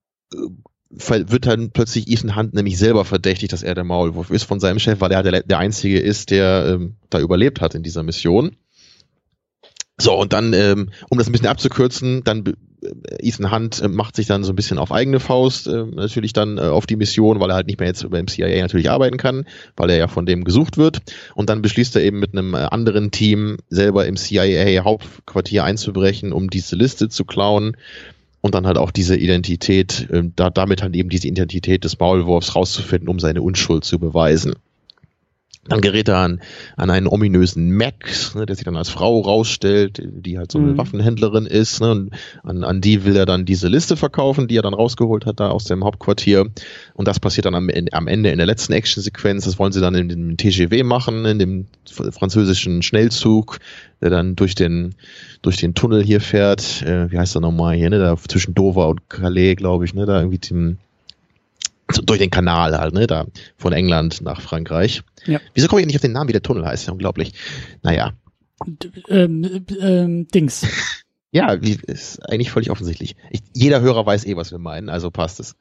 wird 0.89 1.45
dann 1.45 1.71
plötzlich 1.71 2.09
Ethan 2.09 2.35
Hunt 2.35 2.53
nämlich 2.53 2.77
selber 2.77 3.05
verdächtig, 3.05 3.49
dass 3.49 3.63
er 3.63 3.75
der 3.75 3.83
Maulwurf 3.83 4.29
ist 4.29 4.43
von 4.43 4.59
seinem 4.59 4.79
Chef, 4.79 5.01
weil 5.01 5.11
er 5.11 5.23
der, 5.23 5.43
der 5.43 5.57
Einzige 5.59 5.99
ist, 5.99 6.31
der 6.31 6.65
ähm, 6.67 6.95
da 7.09 7.19
überlebt 7.19 7.61
hat 7.61 7.75
in 7.75 7.83
dieser 7.83 8.03
Mission. 8.03 8.55
So, 9.97 10.13
und 10.13 10.33
dann, 10.33 10.53
ähm, 10.53 10.89
um 11.09 11.17
das 11.17 11.27
ein 11.27 11.31
bisschen 11.31 11.47
abzukürzen, 11.47 12.23
dann 12.25 12.43
äh, 12.45 13.27
Ethan 13.27 13.51
Hunt 13.51 13.81
äh, 13.81 13.87
macht 13.87 14.15
sich 14.15 14.27
dann 14.27 14.43
so 14.43 14.51
ein 14.51 14.55
bisschen 14.55 14.77
auf 14.77 14.91
eigene 14.91 15.21
Faust 15.21 15.67
äh, 15.67 15.85
natürlich 15.85 16.33
dann 16.33 16.57
äh, 16.57 16.61
auf 16.61 16.85
die 16.85 16.97
Mission, 16.97 17.39
weil 17.39 17.49
er 17.49 17.55
halt 17.55 17.67
nicht 17.67 17.79
mehr 17.79 17.87
jetzt 17.87 18.09
beim 18.09 18.27
CIA 18.27 18.61
natürlich 18.61 18.89
arbeiten 18.89 19.17
kann, 19.17 19.45
weil 19.77 19.89
er 19.89 19.97
ja 19.97 20.07
von 20.07 20.25
dem 20.25 20.43
gesucht 20.43 20.77
wird. 20.77 21.01
Und 21.33 21.49
dann 21.49 21.61
beschließt 21.61 21.95
er 21.95 22.03
eben 22.03 22.19
mit 22.19 22.33
einem 22.33 22.53
äh, 22.53 22.57
anderen 22.57 23.11
Team 23.11 23.57
selber 23.69 24.05
im 24.05 24.17
CIA 24.17 24.83
Hauptquartier 24.83 25.63
einzubrechen, 25.63 26.33
um 26.33 26.49
diese 26.49 26.75
Liste 26.75 27.07
zu 27.07 27.23
klauen 27.23 27.77
und 28.45 28.53
dann 28.53 28.67
halt 28.67 28.77
auch 28.77 28.91
diese 28.91 29.17
Identität, 29.17 30.07
äh, 30.11 30.21
da, 30.35 30.51
damit 30.51 30.83
halt 30.83 30.95
eben 30.95 31.09
diese 31.09 31.27
Identität 31.27 31.83
des 31.83 31.99
Maulwurfs 31.99 32.55
rauszufinden, 32.55 33.09
um 33.09 33.17
seine 33.17 33.41
Unschuld 33.41 33.83
zu 33.83 33.97
beweisen. 33.97 34.53
Dann 35.67 35.81
gerät 35.81 36.07
er 36.07 36.17
an, 36.17 36.41
an 36.77 36.91
einen 36.91 37.07
ominösen 37.07 37.75
Max, 37.75 38.35
ne, 38.35 38.45
der 38.45 38.55
sich 38.55 38.65
dann 38.65 38.75
als 38.75 38.89
Frau 38.89 39.19
rausstellt, 39.19 39.99
die 39.99 40.37
halt 40.37 40.51
so 40.51 40.59
eine 40.59 40.73
mhm. 40.73 40.77
Waffenhändlerin 40.77 41.47
ist. 41.47 41.81
Ne, 41.81 41.91
und 41.91 42.11
an, 42.43 42.63
an 42.63 42.81
die 42.81 43.03
will 43.03 43.15
er 43.15 43.25
dann 43.25 43.45
diese 43.45 43.67
Liste 43.67 43.97
verkaufen, 43.97 44.47
die 44.47 44.57
er 44.57 44.61
dann 44.61 44.75
rausgeholt 44.75 45.25
hat 45.25 45.39
da 45.39 45.49
aus 45.49 45.63
dem 45.63 45.83
Hauptquartier. 45.83 46.45
Und 46.93 47.07
das 47.07 47.19
passiert 47.19 47.47
dann 47.47 47.55
am, 47.55 47.69
am 47.91 48.07
Ende 48.07 48.29
in 48.29 48.37
der 48.37 48.45
letzten 48.45 48.73
Actionsequenz. 48.73 49.45
Das 49.45 49.57
wollen 49.57 49.71
sie 49.71 49.81
dann 49.81 49.95
in 49.95 50.07
dem 50.07 50.37
TGW 50.37 50.83
machen, 50.83 51.25
in 51.25 51.39
dem 51.39 51.65
französischen 52.11 52.83
Schnellzug, 52.83 53.57
der 54.01 54.11
dann 54.11 54.35
durch 54.35 54.53
den 54.53 54.93
durch 55.41 55.57
den 55.57 55.73
Tunnel 55.73 56.03
hier 56.03 56.21
fährt. 56.21 56.83
Äh, 56.83 57.11
wie 57.11 57.17
heißt 57.17 57.35
er 57.35 57.41
nochmal 57.41 57.75
hier? 57.75 57.89
Ne, 57.89 57.97
da 57.97 58.15
zwischen 58.17 58.53
Dover 58.53 58.87
und 58.87 59.09
Calais, 59.09 59.55
glaube 59.55 59.85
ich. 59.85 59.95
Ne, 59.95 60.05
da 60.05 60.19
irgendwie 60.19 60.37
dem 60.37 60.77
durch 61.87 62.19
den 62.19 62.29
Kanal 62.29 62.77
halt, 62.77 62.93
ne, 62.93 63.07
da 63.07 63.25
von 63.57 63.73
England 63.73 64.21
nach 64.21 64.41
Frankreich. 64.41 65.03
Ja. 65.25 65.39
Wieso 65.53 65.67
komme 65.67 65.81
ich 65.81 65.87
nicht 65.87 65.95
auf 65.95 66.01
den 66.01 66.11
Namen, 66.11 66.27
wie 66.27 66.33
der 66.33 66.41
Tunnel 66.41 66.65
heißt? 66.65 66.87
Ja, 66.87 66.93
unglaublich. 66.93 67.33
Naja. 67.83 68.13
D 68.65 68.89
ähm, 69.09 69.65
ähm, 69.79 70.27
Dings. 70.29 70.65
ja, 71.31 71.51
ist 71.51 72.19
eigentlich 72.29 72.51
völlig 72.51 72.71
offensichtlich. 72.71 73.15
Ich, 73.29 73.41
jeder 73.53 73.81
Hörer 73.81 74.05
weiß 74.05 74.25
eh, 74.25 74.35
was 74.35 74.51
wir 74.51 74.59
meinen, 74.59 74.89
also 74.89 75.11
passt 75.11 75.39
es. 75.39 75.55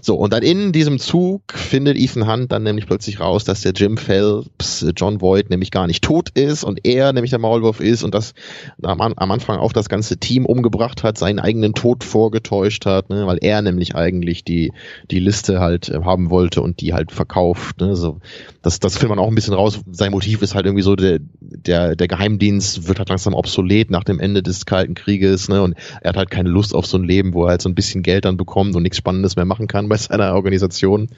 So, 0.00 0.16
und 0.16 0.32
dann 0.32 0.42
in 0.42 0.72
diesem 0.72 0.98
Zug 0.98 1.42
findet 1.54 1.96
Ethan 1.96 2.30
Hunt 2.30 2.52
dann 2.52 2.62
nämlich 2.62 2.86
plötzlich 2.86 3.20
raus, 3.20 3.44
dass 3.44 3.62
der 3.62 3.72
Jim 3.72 3.96
Phelps, 3.96 4.86
John 4.96 5.20
Voight, 5.20 5.50
nämlich 5.50 5.70
gar 5.70 5.86
nicht 5.86 6.04
tot 6.04 6.30
ist 6.30 6.64
und 6.64 6.86
er 6.86 7.12
nämlich 7.12 7.30
der 7.30 7.38
Maulwurf 7.38 7.80
ist 7.80 8.02
und 8.02 8.14
das 8.14 8.34
am, 8.82 9.00
am 9.00 9.30
Anfang 9.30 9.58
auch 9.58 9.72
das 9.72 9.88
ganze 9.88 10.18
Team 10.18 10.46
umgebracht 10.46 11.02
hat, 11.02 11.18
seinen 11.18 11.38
eigenen 11.38 11.74
Tod 11.74 12.04
vorgetäuscht 12.04 12.86
hat, 12.86 13.10
ne, 13.10 13.26
weil 13.26 13.38
er 13.40 13.62
nämlich 13.62 13.94
eigentlich 13.94 14.44
die, 14.44 14.72
die 15.10 15.20
Liste 15.20 15.60
halt 15.60 15.88
äh, 15.88 16.00
haben 16.04 16.30
wollte 16.30 16.60
und 16.60 16.80
die 16.80 16.92
halt 16.92 17.12
verkauft. 17.12 17.80
Ne, 17.80 17.96
so, 17.96 18.18
das, 18.62 18.80
das 18.80 18.98
findet 18.98 19.16
man 19.16 19.24
auch 19.24 19.28
ein 19.28 19.34
bisschen 19.34 19.54
raus. 19.54 19.80
Sein 19.90 20.12
Motiv 20.12 20.42
ist 20.42 20.54
halt 20.54 20.66
irgendwie 20.66 20.82
so, 20.82 20.96
der, 20.96 21.18
der, 21.40 21.96
der 21.96 22.08
Geheimdienst 22.08 22.88
wird 22.88 22.98
halt 22.98 23.08
langsam 23.08 23.34
obsolet 23.34 23.90
nach 23.90 24.04
dem 24.04 24.20
Ende 24.20 24.42
des 24.42 24.66
Kalten 24.66 24.94
Krieges 24.94 25.48
ne, 25.48 25.62
und 25.62 25.74
er 26.00 26.10
hat 26.10 26.16
halt 26.16 26.30
keine 26.30 26.48
Lust 26.48 26.74
auf 26.74 26.86
so 26.86 26.98
ein 26.98 27.04
Leben, 27.04 27.34
wo 27.34 27.44
er 27.44 27.50
halt 27.50 27.62
so 27.62 27.68
ein 27.68 27.74
bisschen 27.74 28.02
Geld 28.02 28.24
dann 28.24 28.36
bekommt 28.36 28.74
und 28.76 28.82
nichts 28.82 28.98
Spannendes 28.98 29.36
mehr 29.36 29.43
machen 29.44 29.66
kann 29.66 29.88
bei 29.88 29.96
seiner 29.96 30.34
Organisation. 30.34 31.08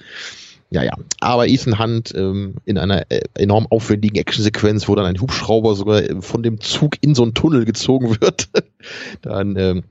Ja, 0.71 0.83
ja. 0.83 0.95
Aber 1.21 1.47
Ethan 1.47 1.79
Hunt 1.79 2.13
ähm, 2.17 2.55
in 2.65 2.77
einer 2.77 3.11
äh, 3.11 3.23
enorm 3.35 3.67
aufwendigen 3.71 4.17
Actionsequenz, 4.17 4.89
wo 4.89 4.95
dann 4.95 5.07
ein 5.07 5.21
Hubschrauber 5.21 5.75
sogar 5.77 6.03
äh, 6.03 6.21
von 6.21 6.43
dem 6.43 6.61
Zug 6.61 6.97
in 7.01 7.15
so 7.15 7.23
einen 7.23 7.35
Tunnel 7.35 7.65
gezogen 7.65 8.17
wird, 8.21 8.49
dann 9.23 9.57
ähm, 9.57 9.85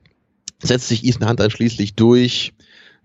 setzt 0.61 0.89
sich 0.89 1.05
Ethan 1.05 1.29
Hunt 1.29 1.39
dann 1.39 1.51
schließlich 1.51 1.95
durch, 1.95 2.53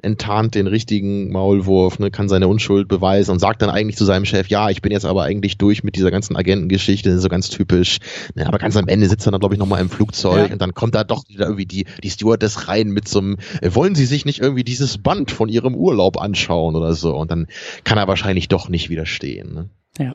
enttarnt 0.02 0.54
den 0.54 0.66
richtigen 0.66 1.30
Maulwurf, 1.30 1.98
ne, 1.98 2.10
kann 2.10 2.28
seine 2.28 2.48
Unschuld 2.48 2.88
beweisen 2.88 3.32
und 3.32 3.38
sagt 3.38 3.62
dann 3.62 3.70
eigentlich 3.70 3.96
zu 3.96 4.04
seinem 4.04 4.24
Chef, 4.24 4.48
ja, 4.48 4.70
ich 4.70 4.82
bin 4.82 4.92
jetzt 4.92 5.04
aber 5.04 5.24
eigentlich 5.24 5.58
durch 5.58 5.82
mit 5.82 5.96
dieser 5.96 6.10
ganzen 6.10 6.36
Agentengeschichte, 6.36 7.18
so 7.18 7.28
ganz 7.28 7.48
typisch. 7.48 7.98
Ne, 8.34 8.46
aber 8.46 8.58
ganz 8.58 8.76
am 8.76 8.88
Ende 8.88 9.08
sitzt 9.08 9.26
er 9.26 9.32
dann, 9.32 9.40
glaube 9.40 9.54
ich, 9.54 9.58
nochmal 9.58 9.80
im 9.80 9.90
Flugzeug 9.90 10.48
ja. 10.48 10.52
und 10.52 10.60
dann 10.60 10.74
kommt 10.74 10.94
da 10.94 11.04
doch 11.04 11.28
wieder 11.28 11.46
irgendwie 11.46 11.66
die, 11.66 11.86
die 12.02 12.10
Stewardess 12.10 12.68
rein 12.68 12.90
mit 12.90 13.08
so 13.08 13.20
einem, 13.20 13.36
äh, 13.60 13.74
wollen 13.74 13.94
Sie 13.94 14.06
sich 14.06 14.24
nicht 14.24 14.40
irgendwie 14.40 14.64
dieses 14.64 14.98
Band 14.98 15.30
von 15.30 15.48
Ihrem 15.48 15.74
Urlaub 15.74 16.20
anschauen 16.20 16.76
oder 16.76 16.94
so? 16.94 17.16
Und 17.16 17.30
dann 17.30 17.46
kann 17.84 17.98
er 17.98 18.08
wahrscheinlich 18.08 18.48
doch 18.48 18.68
nicht 18.68 18.90
widerstehen. 18.90 19.54
Ne? 19.54 19.70
Ja. 19.98 20.14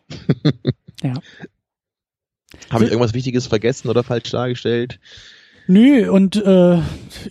ja. 1.03 1.13
Habe 2.69 2.85
ich 2.85 2.91
irgendwas 2.91 3.13
Wichtiges 3.13 3.47
vergessen 3.47 3.89
oder 3.89 4.03
falsch 4.03 4.31
dargestellt? 4.31 4.99
Nö, 5.67 6.11
und 6.11 6.35
äh, 6.35 6.79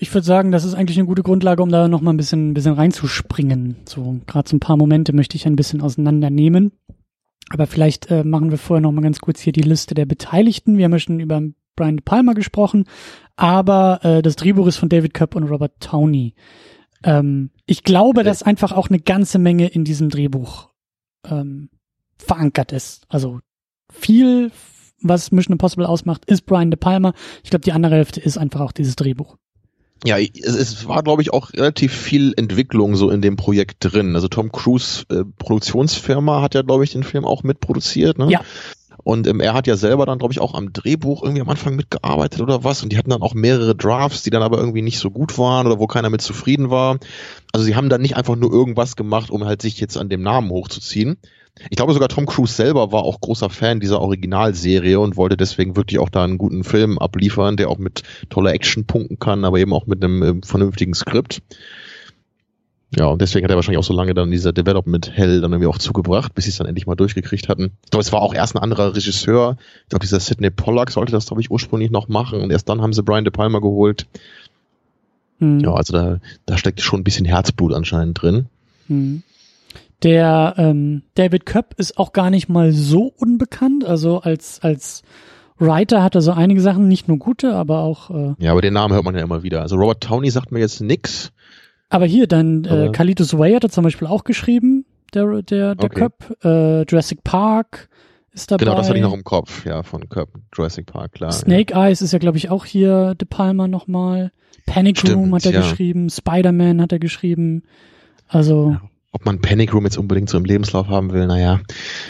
ich 0.01 0.13
würde 0.13 0.27
sagen, 0.27 0.51
das 0.51 0.65
ist 0.65 0.75
eigentlich 0.75 0.99
eine 0.99 1.07
gute 1.07 1.23
Grundlage, 1.23 1.63
um 1.63 1.71
da 1.71 1.87
noch 1.87 2.01
mal 2.01 2.13
ein 2.13 2.17
bisschen, 2.17 2.51
ein 2.51 2.55
bisschen 2.55 2.75
reinzuspringen. 2.75 3.77
So 3.85 4.21
gerade 4.27 4.49
so 4.49 4.57
ein 4.57 4.61
paar 4.61 4.77
Momente 4.77 5.13
möchte 5.13 5.37
ich 5.37 5.47
ein 5.47 5.57
bisschen 5.57 5.81
auseinandernehmen. 5.81 6.73
Aber 7.51 7.67
vielleicht 7.67 8.11
äh, 8.11 8.25
machen 8.25 8.51
wir 8.51 8.59
vorher 8.59 8.81
noch 8.81 8.91
mal 8.91 9.03
ganz 9.03 9.21
kurz 9.21 9.41
hier 9.41 9.53
die 9.53 9.63
Liste 9.63 9.95
der 9.95 10.07
Beteiligten. 10.07 10.79
Wir 10.79 10.87
haben 10.87 10.93
ja 10.93 10.99
schon 10.99 11.21
über 11.21 11.43
Brian 11.77 12.01
Palma 12.05 12.33
gesprochen, 12.33 12.85
aber 13.37 14.01
äh, 14.03 14.23
das 14.23 14.37
Drehbuch 14.37 14.67
ist 14.67 14.77
von 14.77 14.89
David 14.89 15.15
Cup 15.15 15.37
und 15.37 15.45
Robert 15.45 15.81
Towney. 15.81 16.35
Ähm, 17.03 17.51
ich 17.67 17.83
glaube, 17.83 18.23
dass 18.23 18.43
einfach 18.43 18.73
auch 18.73 18.89
eine 18.89 19.01
ganze 19.01 19.39
Menge 19.39 19.69
in 19.69 19.85
diesem 19.85 20.09
Drehbuch 20.09 20.71
ähm, 21.29 21.69
verankert 22.17 22.73
ist. 22.73 23.05
Also 23.09 23.41
viel 23.93 24.51
was 25.05 25.31
Mission 25.31 25.53
Impossible 25.53 25.87
ausmacht, 25.87 26.25
ist 26.27 26.47
Brian 26.47 26.71
De 26.71 26.79
Palma. 26.79 27.15
Ich 27.43 27.51
glaube, 27.51 27.65
die 27.65 27.73
andere 27.73 27.95
Hälfte 27.95 28.21
ist 28.21 28.39
einfach 28.39 28.61
auch 28.61 28.73
dieses 28.73 28.97
Drehbuch. 28.97 29.37
Ja, 30.05 30.19
es, 30.19 30.87
war, 30.87 31.03
glaube 31.03 31.23
ich, 31.23 31.33
auch 31.33 31.53
relativ 31.55 31.95
viel 31.95 32.35
Entwicklung 32.37 32.95
so 32.95 33.09
in 33.09 33.23
dem 33.23 33.37
Projekt 33.37 33.77
drin. 33.81 34.15
Also 34.15 34.29
Tom 34.29 34.53
Cruise 34.53 35.05
äh, 35.11 35.25
Produktionsfirma 35.39 36.43
hat 36.43 36.55
ja, 36.55 36.63
glaube 36.63 36.85
ich, 36.85 36.93
den 36.93 37.05
Film 37.05 37.25
auch 37.25 37.43
mitproduziert. 37.43 38.19
Ne? 38.19 38.31
Ja. 38.31 38.43
Und 39.03 39.27
ähm, 39.27 39.41
er 39.41 39.55
hat 39.55 39.67
ja 39.67 39.77
selber 39.77 40.05
dann, 40.05 40.19
glaube 40.19 40.33
ich, 40.33 40.41
auch 40.41 40.55
am 40.55 40.73
Drehbuch 40.73 41.23
irgendwie 41.23 41.41
am 41.41 41.49
Anfang 41.49 41.77
mitgearbeitet 41.77 42.41
oder 42.41 42.65
was. 42.65 42.83
Und 42.83 42.93
die 42.93 42.99
hatten 42.99 43.11
dann 43.11 43.23
auch 43.23 43.35
mehrere 43.35 43.75
Drafts, 43.75 44.23
die 44.23 44.31
dann 44.31 44.43
aber 44.43 44.59
irgendwie 44.59 44.83
nicht 44.83 44.99
so 44.99 45.11
gut 45.11 45.39
waren 45.39 45.67
oder 45.67 45.79
wo 45.79 45.87
keiner 45.87 46.11
mit 46.11 46.23
zufrieden 46.23 46.71
war. 46.71 46.99
Also 47.53 47.65
sie 47.65 47.77
haben 47.77 47.89
dann 47.89 48.03
nicht 48.03 48.17
einfach 48.17 48.37
nur 48.37 48.53
irgendwas 48.53 48.97
gemacht, 48.97 49.31
um 49.31 49.45
halt 49.45 49.63
sich 49.63 49.81
jetzt 49.81 49.97
an 49.97 50.09
dem 50.09 50.23
Namen 50.23 50.51
hochzuziehen, 50.51 51.17
ich 51.71 51.77
glaube 51.77 51.93
sogar 51.93 52.09
Tom 52.09 52.27
Cruise 52.27 52.53
selber 52.53 52.91
war 52.91 53.05
auch 53.05 53.21
großer 53.21 53.49
Fan 53.49 53.79
dieser 53.79 54.01
Originalserie 54.01 54.99
und 54.99 55.17
wollte 55.17 55.37
deswegen 55.37 55.77
wirklich 55.77 56.01
auch 56.01 56.09
da 56.09 56.25
einen 56.25 56.39
guten 56.39 56.65
Film 56.65 56.99
abliefern, 56.99 57.57
der 57.57 57.71
auch 57.71 57.79
mit 57.79 58.03
toller 58.29 58.53
Action 58.53 58.87
punkten 58.87 59.19
kann, 59.19 59.45
aber 59.45 59.59
eben 59.59 59.73
auch 59.73 59.87
mit 59.87 60.03
einem 60.03 60.23
äh, 60.23 60.47
vernünftigen 60.47 60.95
Skript. 60.95 61.43
Ja, 62.97 63.07
und 63.07 63.21
deswegen 63.21 63.45
hat 63.45 63.51
er 63.51 63.57
wahrscheinlich 63.57 63.79
auch 63.79 63.85
so 63.85 63.95
lange 63.95 64.15
dann 64.15 64.31
dieser 64.31 64.53
Development 64.53 65.11
Hell 65.17 65.41
dann 65.41 65.53
irgendwie 65.53 65.69
auch 65.69 65.79
zugebracht, 65.79 66.35
bis 66.35 66.45
sie 66.45 66.51
es 66.51 66.59
dann 66.59 66.67
endlich 66.67 66.87
mal 66.87 66.95
durchgekriegt 66.95 67.49
hatten. 67.49 67.73
Ich 67.85 67.91
glaube, 67.91 68.03
es 68.03 68.13
war 68.13 68.23
auch 68.23 68.35
erst 68.35 68.55
ein 68.55 68.63
anderer 68.63 68.95
Regisseur. 68.95 69.57
Ich 69.83 69.89
glaube, 69.89 70.05
dieser 70.05 70.21
Sidney 70.21 70.51
Pollack 70.51 70.91
sollte 70.91 71.13
das, 71.13 71.27
glaube 71.27 71.41
ich, 71.41 71.51
ursprünglich 71.51 71.91
noch 71.91 72.09
machen 72.09 72.41
und 72.41 72.51
erst 72.51 72.69
dann 72.69 72.83
haben 72.83 72.93
sie 72.93 73.03
Brian 73.03 73.25
De 73.25 73.33
Palma 73.33 73.59
geholt. 73.59 74.07
Mhm. 75.39 75.61
Ja, 75.61 75.75
also 75.75 75.93
da, 75.93 76.19
da 76.47 76.57
steckt 76.57 76.81
schon 76.81 77.01
ein 77.01 77.05
bisschen 77.05 77.25
Herzblut 77.25 77.73
anscheinend 77.73 78.21
drin. 78.21 78.47
Mhm. 78.87 79.23
Der 80.05 80.55
ähm, 80.59 81.03
David 81.15 81.47
Köpp 81.47 81.75
ist 81.79 81.97
auch 81.97 82.13
gar 82.13 82.31
nicht 82.31 82.49
mal 82.49 82.73
so 82.73 83.13
unbekannt. 83.17 83.85
Also 83.85 84.21
als, 84.21 84.61
als 84.63 85.03
Writer 85.59 86.03
hat 86.03 86.15
er 86.15 86.21
so 86.21 86.33
einige 86.33 86.61
Sachen, 86.61 86.89
nicht 86.89 87.09
nur 87.09 87.19
gute, 87.19 87.55
aber 87.55 87.81
auch. 87.81 88.11
Äh, 88.11 88.35
ja, 88.39 88.53
aber 88.53 88.61
den 88.61 88.75
Namen 88.75 88.93
hört 88.93 89.05
man 89.05 89.15
ja 89.15 89.23
immer 89.23 89.43
wieder. 89.43 89.63
Also 89.63 89.77
Robert 89.77 90.03
Towney 90.03 90.31
sagt 90.31 90.53
mir 90.53 90.61
jetzt 90.61 90.81
nix. 90.81 91.33
Aber 91.89 92.05
hier, 92.05 92.27
dann 92.27 92.65
äh, 92.65 92.91
Kalitos 92.93 93.37
Way 93.39 93.55
hat 93.55 93.65
er 93.65 93.71
zum 93.71 93.85
Beispiel 93.85 94.07
auch 94.07 94.25
geschrieben, 94.25 94.85
der, 95.15 95.43
der, 95.43 95.75
der 95.75 95.85
okay. 95.85 96.01
Köpp. 96.01 96.45
Äh, 96.45 96.83
Jurassic 96.83 97.25
Park 97.25 97.89
ist 98.33 98.51
dabei. 98.51 98.65
Genau, 98.65 98.77
das 98.77 98.89
hatte 98.89 98.99
ich 98.99 99.05
noch 99.05 99.15
im 99.15 99.25
Kopf, 99.25 99.65
ja, 99.65 99.83
von 99.83 100.09
Köpp. 100.09 100.31
Jurassic 100.55 100.87
Park, 100.87 101.13
klar. 101.13 101.33
Snake 101.33 101.73
ja. 101.73 101.87
Eyes 101.87 102.03
ist 102.03 102.13
ja, 102.13 102.19
glaube 102.19 102.37
ich, 102.37 102.51
auch 102.51 102.67
hier 102.67 103.15
De 103.15 103.27
Palma 103.29 103.69
nochmal. 103.69 104.33
Panic 104.67 104.99
Stimmt, 104.99 105.17
Room 105.17 105.35
hat 105.35 105.47
er 105.47 105.53
ja. 105.53 105.61
geschrieben, 105.61 106.11
Spider-Man 106.11 106.83
hat 106.83 106.93
er 106.93 106.99
geschrieben. 106.99 107.63
Also. 108.29 108.73
Ja. 108.73 108.83
Ob 109.15 109.25
man 109.25 109.41
Panic 109.41 109.73
Room 109.73 109.85
jetzt 109.85 109.97
unbedingt 109.97 110.29
so 110.29 110.37
im 110.37 110.45
Lebenslauf 110.45 110.89
haben 110.89 111.13
will, 111.13 111.29
naja. 111.29 111.61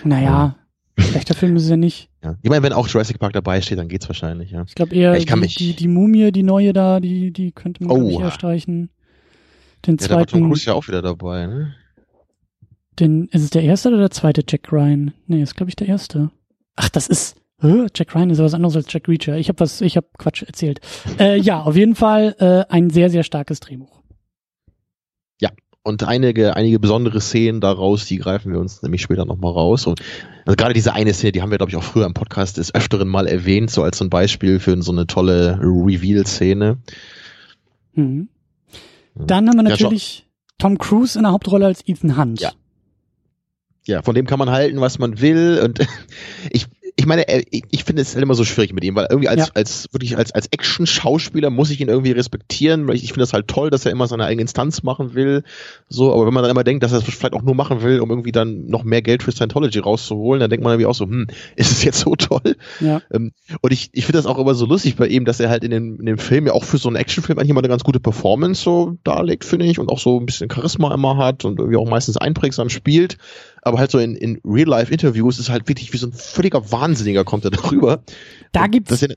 Naja, 0.04 0.56
äh. 0.96 1.02
schlechter 1.02 1.34
Film 1.34 1.54
ist 1.54 1.64
es 1.64 1.68
ja 1.68 1.76
nicht. 1.76 2.08
Ja. 2.22 2.36
Ich 2.40 2.48
meine, 2.48 2.62
wenn 2.62 2.72
auch 2.72 2.88
Jurassic 2.88 3.18
Park 3.18 3.34
dabei 3.34 3.60
steht, 3.60 3.78
dann 3.78 3.88
geht's 3.88 4.08
wahrscheinlich, 4.08 4.52
ja. 4.52 4.64
Ich 4.66 4.74
glaube 4.74 4.94
eher, 4.94 5.12
ja, 5.12 5.18
ich 5.18 5.26
die, 5.26 5.66
die, 5.66 5.76
die, 5.76 5.88
Mumie, 5.88 6.32
die 6.32 6.42
neue 6.42 6.72
da, 6.72 7.00
die, 7.00 7.30
die 7.30 7.52
könnte 7.52 7.84
man, 7.84 7.94
oh. 7.94 8.08
ich, 8.08 8.18
eher 8.18 8.30
streichen. 8.30 8.88
Den 9.86 9.98
ja, 9.98 10.06
zweiten. 10.06 10.20
Da 10.20 10.38
Tom 10.38 10.48
Cruise 10.48 10.64
ja 10.64 10.72
auch 10.72 10.88
wieder 10.88 11.02
dabei, 11.02 11.46
ne? 11.46 11.74
Den, 12.98 13.28
ist 13.28 13.42
es 13.42 13.50
der 13.50 13.64
erste 13.64 13.88
oder 13.88 13.98
der 13.98 14.10
zweite 14.10 14.42
Jack 14.48 14.72
Ryan? 14.72 15.12
Nee, 15.26 15.42
ist 15.42 15.56
glaube 15.56 15.68
ich 15.68 15.76
der 15.76 15.88
erste. 15.88 16.30
Ach, 16.74 16.88
das 16.88 17.06
ist, 17.08 17.36
äh, 17.62 17.86
Jack 17.94 18.14
Ryan 18.14 18.30
ist 18.30 18.38
ja 18.38 18.44
was 18.44 18.54
anderes 18.54 18.76
als 18.76 18.90
Jack 18.90 19.08
Reacher. 19.08 19.36
Ich 19.36 19.48
habe 19.48 19.60
was, 19.60 19.82
ich 19.82 19.98
habe 19.98 20.06
Quatsch 20.16 20.42
erzählt. 20.42 20.80
äh, 21.20 21.38
ja, 21.38 21.60
auf 21.60 21.76
jeden 21.76 21.96
Fall 21.96 22.34
äh, 22.38 22.72
ein 22.72 22.88
sehr, 22.88 23.10
sehr 23.10 23.24
starkes 23.24 23.60
Drehbuch. 23.60 24.03
Und 25.86 26.02
einige, 26.02 26.56
einige 26.56 26.78
besondere 26.78 27.20
Szenen 27.20 27.60
daraus, 27.60 28.06
die 28.06 28.16
greifen 28.16 28.50
wir 28.50 28.58
uns 28.58 28.80
nämlich 28.80 29.02
später 29.02 29.26
nochmal 29.26 29.52
raus. 29.52 29.86
Und 29.86 30.00
also 30.46 30.56
gerade 30.56 30.72
diese 30.72 30.94
eine 30.94 31.12
Szene, 31.12 31.32
die 31.32 31.42
haben 31.42 31.50
wir, 31.50 31.58
glaube 31.58 31.70
ich, 31.70 31.76
auch 31.76 31.82
früher 31.82 32.06
im 32.06 32.14
Podcast 32.14 32.56
des 32.56 32.74
Öfteren 32.74 33.06
mal 33.06 33.26
erwähnt, 33.26 33.70
so 33.70 33.82
als 33.82 33.98
so 33.98 34.04
ein 34.04 34.10
Beispiel 34.10 34.60
für 34.60 34.80
so 34.82 34.92
eine 34.92 35.06
tolle 35.06 35.58
Reveal-Szene. 35.60 36.78
Mhm. 37.92 38.28
Dann 39.14 39.46
haben 39.46 39.56
wir 39.56 39.62
natürlich 39.62 40.20
ja, 40.20 40.24
Tom 40.56 40.78
Cruise 40.78 41.18
in 41.18 41.24
der 41.24 41.32
Hauptrolle 41.32 41.66
als 41.66 41.86
Ethan 41.86 42.16
Hunt. 42.16 42.40
Ja. 42.40 42.52
Ja, 43.86 44.00
von 44.00 44.14
dem 44.14 44.26
kann 44.26 44.38
man 44.38 44.50
halten, 44.50 44.80
was 44.80 44.98
man 44.98 45.20
will. 45.20 45.60
Und 45.62 45.86
ich, 46.50 46.66
ich 47.04 47.08
meine, 47.08 47.26
ich, 47.28 47.64
ich 47.70 47.84
finde 47.84 48.00
es 48.00 48.14
halt 48.14 48.22
immer 48.22 48.34
so 48.34 48.44
schwierig 48.44 48.72
mit 48.72 48.82
ihm, 48.82 48.94
weil 48.94 49.08
irgendwie 49.10 49.28
als, 49.28 49.48
ja. 49.48 49.52
als 49.52 49.88
wirklich 49.92 50.16
als, 50.16 50.32
als 50.32 50.46
Action-Schauspieler 50.46 51.50
muss 51.50 51.68
ich 51.68 51.78
ihn 51.82 51.88
irgendwie 51.90 52.12
respektieren, 52.12 52.88
weil 52.88 52.96
ich, 52.96 53.04
ich 53.04 53.10
finde 53.10 53.20
das 53.20 53.34
halt 53.34 53.46
toll, 53.46 53.68
dass 53.68 53.84
er 53.84 53.92
immer 53.92 54.06
seine 54.06 54.24
eigene 54.24 54.40
Instanz 54.40 54.82
machen 54.82 55.12
will. 55.12 55.42
So, 55.86 56.14
aber 56.14 56.24
wenn 56.24 56.32
man 56.32 56.42
dann 56.42 56.50
immer 56.50 56.64
denkt, 56.64 56.82
dass 56.82 56.92
er 56.92 56.98
es 56.98 57.04
das 57.04 57.14
vielleicht 57.14 57.34
auch 57.34 57.42
nur 57.42 57.54
machen 57.54 57.82
will, 57.82 58.00
um 58.00 58.08
irgendwie 58.08 58.32
dann 58.32 58.68
noch 58.68 58.84
mehr 58.84 59.02
Geld 59.02 59.22
für 59.22 59.32
Scientology 59.32 59.80
rauszuholen, 59.80 60.40
dann 60.40 60.48
denkt 60.48 60.64
man 60.64 60.72
irgendwie 60.72 60.86
auch 60.86 60.94
so, 60.94 61.04
hm, 61.04 61.26
ist 61.56 61.72
es 61.72 61.84
jetzt 61.84 62.00
so 62.00 62.16
toll? 62.16 62.56
Ja. 62.80 63.02
Ähm, 63.12 63.32
und 63.60 63.70
ich, 63.70 63.90
ich 63.92 64.06
finde 64.06 64.16
das 64.16 64.26
auch 64.26 64.38
immer 64.38 64.54
so 64.54 64.64
lustig 64.64 64.96
bei 64.96 65.06
ihm, 65.06 65.26
dass 65.26 65.40
er 65.40 65.50
halt 65.50 65.62
in 65.62 65.72
dem, 65.72 66.00
in 66.00 66.06
dem 66.06 66.18
Film 66.18 66.46
ja 66.46 66.54
auch 66.54 66.64
für 66.64 66.78
so 66.78 66.88
einen 66.88 66.96
Actionfilm 66.96 67.38
eigentlich 67.38 67.50
immer 67.50 67.60
eine 67.60 67.68
ganz 67.68 67.84
gute 67.84 68.00
Performance 68.00 68.62
so 68.62 68.96
darlegt, 69.04 69.44
finde 69.44 69.66
ich, 69.66 69.78
und 69.78 69.90
auch 69.90 69.98
so 69.98 70.18
ein 70.18 70.24
bisschen 70.24 70.50
Charisma 70.50 70.94
immer 70.94 71.18
hat 71.18 71.44
und 71.44 71.58
irgendwie 71.58 71.76
auch 71.76 71.88
meistens 71.88 72.16
einprägsam 72.16 72.70
spielt 72.70 73.18
aber 73.64 73.78
halt 73.78 73.90
so 73.90 73.98
in, 73.98 74.14
in 74.16 74.40
Real-Life-Interviews 74.44 75.38
ist 75.38 75.48
halt 75.48 75.68
wirklich 75.68 75.92
wie 75.92 75.98
so 75.98 76.06
ein 76.06 76.12
völliger 76.12 76.70
Wahnsinniger 76.70 77.24
kommt 77.24 77.44
er 77.44 77.50
darüber. 77.50 78.02
Da 78.52 78.66
gibt's. 78.66 79.00
Das, 79.00 79.08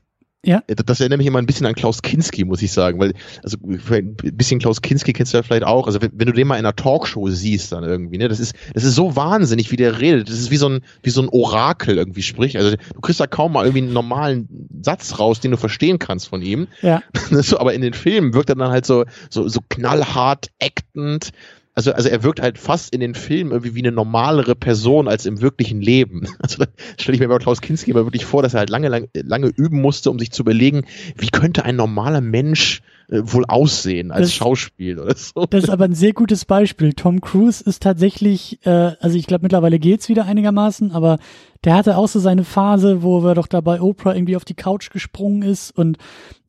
ja. 0.44 0.62
Das 0.66 1.00
erinnert 1.00 1.18
mich 1.18 1.26
immer 1.26 1.40
ein 1.40 1.46
bisschen 1.46 1.66
an 1.66 1.74
Klaus 1.74 2.00
Kinski, 2.00 2.44
muss 2.44 2.62
ich 2.62 2.70
sagen, 2.70 3.00
weil, 3.00 3.12
also 3.42 3.58
ein 3.66 4.14
bisschen 4.16 4.60
Klaus 4.60 4.80
Kinski 4.80 5.12
kennst 5.12 5.34
du 5.34 5.38
ja 5.38 5.42
vielleicht 5.42 5.64
auch. 5.64 5.86
Also 5.86 6.00
wenn, 6.00 6.12
wenn, 6.14 6.26
du 6.26 6.32
den 6.32 6.46
mal 6.46 6.54
in 6.54 6.64
einer 6.64 6.76
Talkshow 6.76 7.28
siehst, 7.28 7.72
dann 7.72 7.82
irgendwie, 7.82 8.18
ne, 8.18 8.28
das 8.28 8.38
ist, 8.38 8.54
das 8.72 8.84
ist 8.84 8.94
so 8.94 9.16
wahnsinnig, 9.16 9.72
wie 9.72 9.76
der 9.76 10.00
redet. 10.00 10.28
Das 10.28 10.38
ist 10.38 10.52
wie 10.52 10.56
so 10.56 10.68
ein, 10.68 10.80
wie 11.02 11.10
so 11.10 11.22
ein 11.22 11.28
Orakel 11.28 11.98
irgendwie 11.98 12.22
spricht. 12.22 12.56
Also 12.56 12.70
du 12.76 13.00
kriegst 13.00 13.18
da 13.18 13.26
kaum 13.26 13.52
mal 13.52 13.64
irgendwie 13.64 13.82
einen 13.82 13.92
normalen 13.92 14.48
Satz 14.80 15.18
raus, 15.18 15.40
den 15.40 15.50
du 15.50 15.56
verstehen 15.56 15.98
kannst 15.98 16.28
von 16.28 16.40
ihm. 16.40 16.68
Ja. 16.82 17.02
so, 17.30 17.58
aber 17.58 17.74
in 17.74 17.82
den 17.82 17.94
Filmen 17.94 18.32
wirkt 18.32 18.48
er 18.48 18.56
dann 18.56 18.70
halt 18.70 18.86
so, 18.86 19.06
so, 19.30 19.48
so 19.48 19.60
knallhart, 19.68 20.48
actend 20.60 21.30
also, 21.78 21.92
also 21.92 22.08
er 22.08 22.24
wirkt 22.24 22.42
halt 22.42 22.58
fast 22.58 22.92
in 22.92 22.98
den 22.98 23.14
Filmen 23.14 23.52
irgendwie 23.52 23.76
wie 23.76 23.82
eine 23.82 23.92
normalere 23.92 24.56
Person 24.56 25.06
als 25.06 25.26
im 25.26 25.40
wirklichen 25.40 25.80
Leben. 25.80 26.26
Also 26.40 26.64
da 26.64 26.66
stelle 26.98 27.14
ich 27.14 27.20
mir 27.20 27.28
bei 27.28 27.38
Klaus 27.38 27.60
Kinski 27.60 27.90
immer 27.90 28.04
wirklich 28.04 28.24
vor, 28.24 28.42
dass 28.42 28.54
er 28.54 28.60
halt 28.60 28.70
lange, 28.70 28.88
lange, 28.88 29.08
lange 29.14 29.48
üben 29.48 29.80
musste, 29.80 30.10
um 30.10 30.18
sich 30.18 30.30
zu 30.30 30.42
überlegen, 30.42 30.84
wie 31.16 31.28
könnte 31.28 31.64
ein 31.64 31.76
normaler 31.76 32.20
Mensch 32.20 32.80
äh, 33.08 33.20
wohl 33.22 33.44
aussehen 33.46 34.10
als 34.10 34.28
das, 34.28 34.34
Schauspiel 34.34 34.98
oder 34.98 35.14
so. 35.14 35.46
Das 35.46 35.64
ist 35.64 35.70
aber 35.70 35.84
ein 35.84 35.94
sehr 35.94 36.14
gutes 36.14 36.46
Beispiel. 36.46 36.94
Tom 36.94 37.20
Cruise 37.20 37.62
ist 37.62 37.82
tatsächlich, 37.82 38.58
äh, 38.64 38.70
also 38.70 39.16
ich 39.16 39.26
glaube 39.26 39.42
mittlerweile 39.42 39.78
geht's 39.78 40.08
wieder 40.08 40.24
einigermaßen, 40.24 40.90
aber 40.92 41.18
der 41.64 41.74
hatte 41.74 41.96
auch 41.96 42.08
so 42.08 42.18
seine 42.18 42.44
Phase, 42.44 43.02
wo 43.02 43.24
er 43.26 43.34
doch 43.34 43.46
da 43.46 43.60
bei 43.60 43.80
Oprah 43.80 44.14
irgendwie 44.14 44.36
auf 44.36 44.44
die 44.44 44.54
Couch 44.54 44.90
gesprungen 44.90 45.42
ist 45.42 45.70
und 45.70 45.98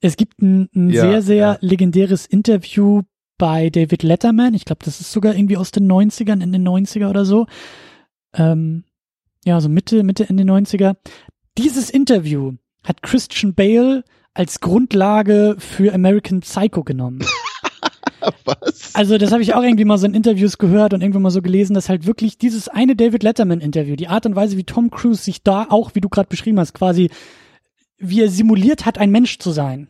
es 0.01 0.15
gibt 0.15 0.41
ein, 0.41 0.69
ein 0.73 0.89
ja, 0.91 1.01
sehr, 1.01 1.21
sehr 1.21 1.37
ja. 1.37 1.57
legendäres 1.61 2.25
Interview 2.25 3.01
bei 3.39 3.71
David 3.71 4.03
Letterman. 4.03 4.53
Ich 4.53 4.65
glaube, 4.65 4.85
das 4.85 5.01
ist 5.01 5.11
sogar 5.11 5.33
irgendwie 5.33 5.57
aus 5.57 5.71
den 5.71 5.91
90ern, 5.91 6.43
in 6.43 6.51
den 6.51 6.67
90er 6.67 7.09
oder 7.09 7.25
so. 7.25 7.47
Ähm, 8.35 8.83
ja, 9.43 9.59
so 9.59 9.69
Mitte, 9.69 10.03
Mitte, 10.03 10.29
Ende 10.29 10.43
90er. 10.43 10.95
Dieses 11.57 11.89
Interview 11.89 12.53
hat 12.83 13.01
Christian 13.01 13.55
Bale 13.55 14.03
als 14.35 14.59
Grundlage 14.59 15.55
für 15.57 15.93
American 15.93 16.41
Psycho 16.41 16.83
genommen. 16.83 17.25
Was? 18.45 18.93
Also 18.93 19.17
das 19.17 19.31
habe 19.31 19.41
ich 19.41 19.55
auch 19.55 19.63
irgendwie 19.63 19.85
mal 19.85 19.97
so 19.97 20.05
in 20.05 20.13
Interviews 20.13 20.57
gehört 20.57 20.93
und 20.93 21.01
irgendwann 21.01 21.21
mal 21.21 21.29
so 21.31 21.41
gelesen, 21.41 21.73
dass 21.73 21.89
halt 21.89 22.05
wirklich 22.05 22.37
dieses 22.37 22.67
eine 22.67 22.95
David 22.95 23.23
Letterman 23.23 23.61
Interview, 23.61 23.95
die 23.95 24.09
Art 24.09 24.25
und 24.25 24.35
Weise, 24.35 24.57
wie 24.57 24.65
Tom 24.65 24.91
Cruise 24.91 25.23
sich 25.23 25.41
da 25.41 25.67
auch, 25.69 25.95
wie 25.95 26.01
du 26.01 26.09
gerade 26.09 26.27
beschrieben 26.27 26.59
hast, 26.59 26.73
quasi 26.73 27.09
wie 27.97 28.21
er 28.21 28.29
simuliert 28.29 28.85
hat, 28.85 28.97
ein 28.97 29.11
Mensch 29.11 29.39
zu 29.39 29.51
sein. 29.51 29.87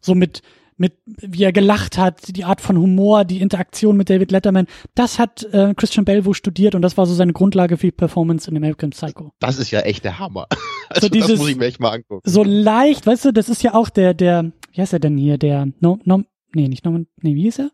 So 0.00 0.14
mit 0.14 0.42
mit 0.76 0.94
wie 1.06 1.44
er 1.44 1.52
gelacht 1.52 1.96
hat, 1.96 2.36
die 2.36 2.44
Art 2.44 2.60
von 2.60 2.76
Humor, 2.76 3.24
die 3.24 3.40
Interaktion 3.40 3.96
mit 3.96 4.10
David 4.10 4.30
Letterman, 4.30 4.66
das 4.94 5.18
hat 5.18 5.42
äh, 5.52 5.74
Christian 5.74 6.04
Bale 6.04 6.24
wohl 6.24 6.34
studiert 6.34 6.74
und 6.74 6.82
das 6.82 6.96
war 6.96 7.06
so 7.06 7.14
seine 7.14 7.32
Grundlage 7.32 7.76
für 7.76 7.86
die 7.86 7.92
Performance 7.92 8.50
in 8.50 8.56
American 8.56 8.90
Psycho. 8.90 9.32
Das 9.38 9.58
ist 9.58 9.70
ja 9.70 9.80
echt 9.80 10.04
der 10.04 10.18
Hammer. 10.18 10.46
Also 10.88 11.08
so 11.08 11.08
dieses, 11.08 11.30
das 11.30 11.38
muss 11.40 11.48
ich 11.48 11.56
mir 11.56 11.64
echt 11.64 11.80
mal 11.80 11.90
angucken. 11.90 12.22
So 12.30 12.44
leicht, 12.44 13.08
weißt 13.08 13.24
du, 13.24 13.32
das 13.32 13.48
ist 13.48 13.60
ja 13.64 13.74
auch 13.74 13.88
der, 13.88 14.14
der, 14.14 14.52
wie 14.70 14.80
heißt 14.80 14.92
er 14.92 15.00
denn 15.00 15.18
hier, 15.18 15.36
der, 15.36 15.66
no, 15.80 15.98
no, 16.04 16.22
nee, 16.54 16.68
nicht 16.68 16.84
Norman, 16.84 17.08
nee, 17.22 17.34
wie 17.34 17.48
ist 17.48 17.58
er? 17.58 17.72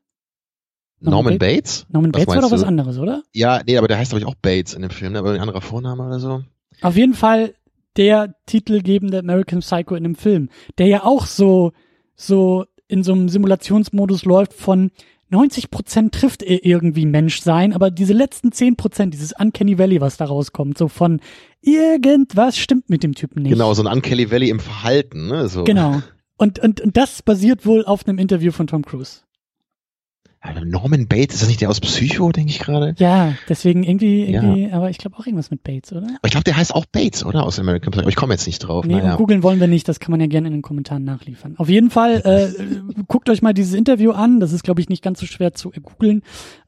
Norman, 0.99 1.25
Norman 1.25 1.39
Bates? 1.39 1.87
Norman 1.91 2.13
Bates 2.13 2.29
war 2.29 2.41
doch 2.41 2.51
was 2.51 2.65
anderes, 2.65 2.97
oder? 2.97 3.23
Ja, 3.35 3.61
nee, 3.67 3.77
aber 3.77 3.87
der 3.87 3.99
heißt 3.99 4.13
glaube 4.13 4.21
ich 4.21 4.27
auch 4.27 4.35
Bates 4.35 4.73
in 4.73 4.81
dem 4.81 4.91
Film, 4.91 5.13
ne? 5.13 5.19
aber 5.19 5.33
ein 5.33 5.41
anderer 5.41 5.61
Vorname 5.61 6.07
oder 6.07 6.21
so. 6.21 6.43
Auf 6.81 6.97
jeden 6.97 7.13
Fall 7.13 7.55
der 7.97 8.35
titelgebende 8.47 9.19
American 9.19 9.61
Psycho 9.61 9.95
in 9.95 10.05
dem 10.05 10.15
Film, 10.15 10.49
der 10.79 10.87
ja 10.87 11.05
auch 11.05 11.27
so, 11.27 11.73
so 12.15 12.65
in 12.89 13.03
so 13.03 13.13
einem 13.13 13.29
Simulationsmodus 13.29 14.25
läuft 14.25 14.53
von 14.53 14.91
90 15.33 15.71
Prozent 15.71 16.15
trifft 16.15 16.43
er 16.43 16.65
irgendwie 16.65 17.07
Mensch 17.07 17.41
sein, 17.41 17.73
aber 17.73 17.91
diese 17.91 18.13
letzten 18.13 18.53
10 18.53 18.77
Prozent, 18.77 19.15
dieses 19.15 19.33
Uncanny 19.33 19.79
Valley, 19.79 20.01
was 20.01 20.19
da 20.19 20.27
rauskommt, 20.27 20.77
so 20.77 20.89
von 20.89 21.21
irgendwas 21.63 22.59
stimmt 22.59 22.91
mit 22.91 23.03
dem 23.03 23.15
Typen 23.15 23.43
nicht. 23.43 23.53
Genau, 23.53 23.73
so 23.73 23.83
ein 23.83 23.91
Uncanny 23.91 24.31
Valley 24.31 24.51
im 24.51 24.61
Verhalten, 24.61 25.29
ne? 25.29 25.49
So. 25.49 25.65
Genau. 25.65 26.03
Und, 26.37 26.59
und, 26.59 26.83
und 26.83 26.97
das 26.97 27.23
basiert 27.23 27.65
wohl 27.65 27.85
auf 27.87 28.07
einem 28.07 28.19
Interview 28.19 28.53
von 28.53 28.67
Tom 28.67 28.85
Cruise. 28.85 29.21
Norman 30.65 31.07
Bates, 31.07 31.35
ist 31.35 31.43
das 31.43 31.49
nicht 31.49 31.61
der 31.61 31.71
aus 31.71 31.81
Psycho, 31.81 32.33
denke 32.33 32.51
ich 32.51 32.59
gerade? 32.59 32.95
Ja, 32.99 33.35
deswegen 33.49 33.85
irgendwie, 33.85 34.25
irgendwie 34.25 34.69
ja. 34.69 34.75
aber 34.77 34.91
ich 34.91 34.99
glaube 34.99 35.17
auch 35.17 35.27
irgendwas 35.27 35.51
mit 35.51 35.63
Bates, 35.63 35.93
oder? 35.93 36.07
Aber 36.07 36.25
ich 36.25 36.33
glaube, 36.33 36.45
der 36.45 36.57
heißt 36.57 36.75
auch 36.75 36.85
Bates, 36.87 37.25
oder? 37.25 37.45
Aus 37.45 37.61
American 37.61 37.93
Psycho. 37.93 38.03
Aber 38.03 38.09
ich 38.11 38.17
komme 38.17 38.35
jetzt 38.35 38.47
nicht 38.47 38.59
drauf. 38.59 38.85
Nee, 38.85 38.97
naja. 38.97 39.17
googeln 39.17 39.43
wollen 39.43 39.61
wir 39.61 39.69
nicht, 39.69 39.89
das 39.89 40.01
kann 40.01 40.11
man 40.11 40.21
ja 40.21 40.27
gerne 40.27 40.49
in 40.49 40.55
den 40.55 40.63
Kommentaren 40.63 41.05
nachliefern. 41.05 41.55
Auf 41.59 41.69
jeden 41.69 41.91
Fall, 41.91 42.23
äh, 42.25 43.03
guckt 43.07 43.31
euch 43.31 43.43
mal 43.43 43.55
dieses 43.55 43.75
Interview 43.75 44.11
an, 44.11 44.41
das 44.41 44.53
ist, 44.53 44.65
glaube 44.65 44.81
ich, 44.81 44.89
nicht 44.89 45.03
ganz 45.03 45.21
so 45.21 45.27
schwer 45.27 45.55
zu 45.55 45.71
googeln. 45.71 46.23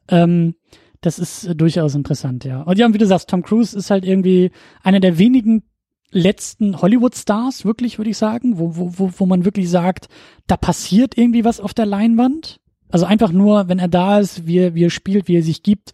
Ähm, 0.07 0.55
das 1.01 1.19
ist 1.19 1.45
äh, 1.45 1.55
durchaus 1.55 1.95
interessant, 1.95 2.45
ja. 2.45 2.61
Und 2.61 2.77
ja, 2.77 2.93
wie 2.93 2.97
du 2.97 3.05
sagst, 3.05 3.29
Tom 3.29 3.43
Cruise 3.43 3.77
ist 3.77 3.91
halt 3.91 4.05
irgendwie 4.05 4.51
einer 4.83 4.99
der 4.99 5.17
wenigen 5.17 5.63
letzten 6.11 6.81
Hollywood-Stars, 6.81 7.65
wirklich, 7.65 7.97
würde 7.97 8.11
ich 8.11 8.17
sagen, 8.17 8.57
wo, 8.57 8.75
wo, 8.77 8.97
wo, 8.97 9.11
wo 9.17 9.25
man 9.25 9.43
wirklich 9.43 9.69
sagt, 9.69 10.07
da 10.47 10.55
passiert 10.55 11.17
irgendwie 11.17 11.43
was 11.43 11.59
auf 11.59 11.73
der 11.73 11.85
Leinwand. 11.85 12.61
Also 12.89 13.05
einfach 13.05 13.31
nur, 13.31 13.67
wenn 13.67 13.79
er 13.79 13.87
da 13.87 14.19
ist, 14.19 14.47
wie 14.47 14.59
er, 14.59 14.75
wie 14.75 14.85
er 14.85 14.89
spielt, 14.89 15.27
wie 15.27 15.37
er 15.37 15.43
sich 15.43 15.63
gibt. 15.63 15.91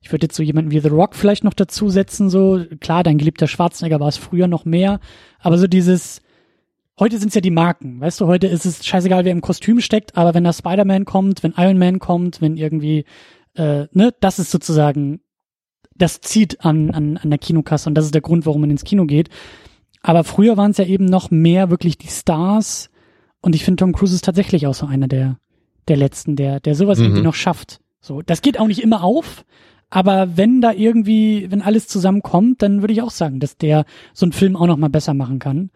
Ich 0.00 0.12
würde 0.12 0.26
jetzt 0.26 0.36
so 0.36 0.42
jemanden 0.42 0.70
wie 0.70 0.80
The 0.80 0.88
Rock 0.88 1.14
vielleicht 1.14 1.44
noch 1.44 1.54
dazu 1.54 1.88
setzen, 1.88 2.28
so. 2.28 2.62
Klar, 2.80 3.02
dein 3.02 3.18
geliebter 3.18 3.46
Schwarzenegger 3.46 4.00
war 4.00 4.08
es 4.08 4.18
früher 4.18 4.46
noch 4.46 4.64
mehr. 4.64 5.00
Aber 5.40 5.56
so 5.56 5.66
dieses, 5.66 6.20
heute 6.98 7.18
sind 7.18 7.28
es 7.28 7.34
ja 7.34 7.40
die 7.40 7.50
Marken. 7.50 8.00
Weißt 8.00 8.20
du, 8.20 8.26
heute 8.26 8.46
ist 8.46 8.66
es 8.66 8.84
scheißegal, 8.84 9.24
wer 9.24 9.32
im 9.32 9.40
Kostüm 9.40 9.80
steckt, 9.80 10.16
aber 10.16 10.34
wenn 10.34 10.44
da 10.44 10.52
Spider-Man 10.52 11.04
kommt, 11.04 11.42
wenn 11.42 11.54
Iron 11.56 11.78
Man 11.78 11.98
kommt, 11.98 12.40
wenn 12.40 12.56
irgendwie, 12.56 13.04
äh, 13.54 13.86
ne, 13.92 14.14
das 14.20 14.38
ist 14.38 14.50
sozusagen, 14.50 15.20
das 15.96 16.20
zieht 16.20 16.64
an, 16.64 16.90
an, 16.90 17.16
an 17.16 17.30
der 17.30 17.38
Kinokasse 17.38 17.88
und 17.88 17.94
das 17.94 18.04
ist 18.04 18.14
der 18.14 18.22
Grund, 18.22 18.46
warum 18.46 18.60
man 18.60 18.70
ins 18.70 18.84
Kino 18.84 19.06
geht. 19.06 19.30
Aber 20.02 20.22
früher 20.22 20.56
waren 20.56 20.72
es 20.72 20.76
ja 20.76 20.84
eben 20.84 21.06
noch 21.06 21.30
mehr 21.30 21.70
wirklich 21.70 21.96
die 21.96 22.08
Stars. 22.08 22.90
Und 23.40 23.54
ich 23.54 23.64
finde, 23.64 23.80
Tom 23.80 23.92
Cruise 23.92 24.14
ist 24.14 24.24
tatsächlich 24.24 24.66
auch 24.66 24.74
so 24.74 24.86
einer 24.86 25.08
der, 25.08 25.38
der 25.88 25.96
letzten, 25.96 26.36
der, 26.36 26.60
der 26.60 26.74
sowas 26.74 26.98
mhm. 26.98 27.04
irgendwie 27.04 27.22
noch 27.22 27.34
schafft. 27.34 27.80
So, 28.00 28.22
das 28.22 28.42
geht 28.42 28.58
auch 28.58 28.66
nicht 28.66 28.82
immer 28.82 29.02
auf, 29.02 29.44
aber 29.90 30.36
wenn 30.36 30.60
da 30.60 30.72
irgendwie, 30.72 31.50
wenn 31.50 31.62
alles 31.62 31.86
zusammenkommt, 31.88 32.62
dann 32.62 32.82
würde 32.82 32.92
ich 32.92 33.02
auch 33.02 33.10
sagen, 33.10 33.40
dass 33.40 33.56
der 33.56 33.84
so 34.12 34.26
einen 34.26 34.32
Film 34.32 34.56
auch 34.56 34.66
noch 34.66 34.76
mal 34.76 34.90
besser 34.90 35.14
machen 35.14 35.38
kann. 35.38 35.70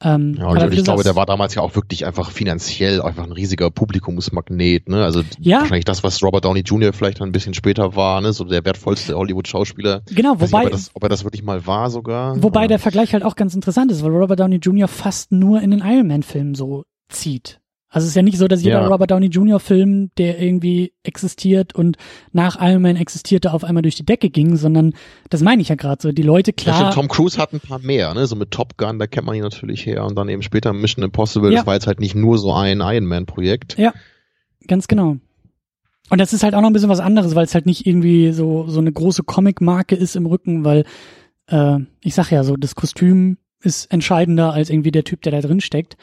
Ähm, 0.00 0.36
ja, 0.38 0.46
und 0.46 0.72
ich, 0.72 0.78
ich 0.78 0.84
glaube, 0.84 1.02
der 1.02 1.16
war 1.16 1.26
damals 1.26 1.56
ja 1.56 1.62
auch 1.62 1.74
wirklich 1.74 2.06
einfach 2.06 2.30
finanziell 2.30 3.02
einfach 3.02 3.24
ein 3.24 3.32
riesiger 3.32 3.68
Publikumsmagnet, 3.70 4.88
ne? 4.88 5.02
Also 5.02 5.22
ja. 5.40 5.58
wahrscheinlich 5.58 5.86
das, 5.86 6.04
was 6.04 6.22
Robert 6.22 6.44
Downey 6.44 6.60
Jr. 6.60 6.92
vielleicht 6.92 7.20
ein 7.20 7.32
bisschen 7.32 7.52
später 7.52 7.96
war, 7.96 8.20
ne? 8.20 8.32
So 8.32 8.44
der 8.44 8.64
wertvollste 8.64 9.16
Hollywood-Schauspieler. 9.16 10.02
Genau, 10.14 10.34
wobei. 10.40 10.44
Nicht, 10.44 10.54
ob, 10.54 10.64
er 10.64 10.70
das, 10.70 10.90
ob 10.94 11.02
er 11.02 11.08
das 11.08 11.24
wirklich 11.24 11.42
mal 11.42 11.66
war 11.66 11.90
sogar. 11.90 12.40
Wobei 12.40 12.62
ja. 12.62 12.66
der 12.68 12.78
Vergleich 12.78 13.12
halt 13.12 13.24
auch 13.24 13.34
ganz 13.34 13.56
interessant 13.56 13.90
ist, 13.90 14.04
weil 14.04 14.12
Robert 14.12 14.38
Downey 14.38 14.56
Jr. 14.56 14.86
fast 14.86 15.32
nur 15.32 15.60
in 15.62 15.72
den 15.72 15.80
Iron 15.80 16.06
Man-Filmen 16.06 16.54
so 16.54 16.84
zieht. 17.08 17.60
Also 17.90 18.04
es 18.04 18.10
ist 18.10 18.16
ja 18.16 18.22
nicht 18.22 18.36
so, 18.36 18.48
dass 18.48 18.62
jeder 18.62 18.82
ja. 18.82 18.86
Robert 18.86 19.10
Downey 19.10 19.28
Jr. 19.28 19.60
Film, 19.60 20.10
der 20.18 20.40
irgendwie 20.42 20.92
existiert 21.04 21.74
und 21.74 21.96
nach 22.32 22.60
Iron 22.60 22.82
Man 22.82 22.96
existierte, 22.96 23.52
auf 23.52 23.64
einmal 23.64 23.82
durch 23.82 23.94
die 23.94 24.04
Decke 24.04 24.28
ging, 24.28 24.56
sondern 24.56 24.92
das 25.30 25.40
meine 25.40 25.62
ich 25.62 25.70
ja 25.70 25.74
gerade 25.74 26.02
so. 26.02 26.12
Die 26.12 26.22
Leute, 26.22 26.52
klar. 26.52 26.80
Ja, 26.80 26.90
Tom 26.90 27.08
Cruise 27.08 27.38
hat 27.38 27.54
ein 27.54 27.60
paar 27.60 27.78
mehr, 27.78 28.12
ne? 28.12 28.26
So 28.26 28.36
mit 28.36 28.50
Top 28.50 28.76
Gun, 28.76 28.98
da 28.98 29.06
kennt 29.06 29.26
man 29.26 29.36
ihn 29.36 29.42
natürlich 29.42 29.86
her. 29.86 30.04
Und 30.04 30.16
dann 30.16 30.28
eben 30.28 30.42
später 30.42 30.74
Mission 30.74 31.02
Impossible, 31.02 31.50
ja. 31.50 31.58
das 31.58 31.66
war 31.66 31.74
jetzt 31.74 31.86
halt 31.86 31.98
nicht 31.98 32.14
nur 32.14 32.36
so 32.36 32.52
ein 32.52 32.80
Iron 32.80 33.06
Man-Projekt. 33.06 33.78
Ja, 33.78 33.94
ganz 34.66 34.86
genau. 34.86 35.16
Und 36.10 36.20
das 36.20 36.32
ist 36.34 36.42
halt 36.42 36.54
auch 36.54 36.60
noch 36.60 36.68
ein 36.68 36.74
bisschen 36.74 36.88
was 36.90 37.00
anderes, 37.00 37.34
weil 37.34 37.44
es 37.44 37.54
halt 37.54 37.66
nicht 37.66 37.86
irgendwie 37.86 38.32
so, 38.32 38.66
so 38.68 38.80
eine 38.80 38.92
große 38.92 39.22
Comic-Marke 39.22 39.94
ist 39.94 40.14
im 40.14 40.26
Rücken, 40.26 40.64
weil 40.64 40.84
äh, 41.46 41.78
ich 42.02 42.14
sag 42.14 42.30
ja 42.30 42.44
so, 42.44 42.56
das 42.56 42.74
Kostüm 42.74 43.38
ist 43.60 43.90
entscheidender 43.92 44.52
als 44.52 44.70
irgendwie 44.70 44.90
der 44.90 45.04
Typ, 45.04 45.22
der 45.22 45.32
da 45.32 45.40
drin 45.40 45.60
steckt. 45.60 45.96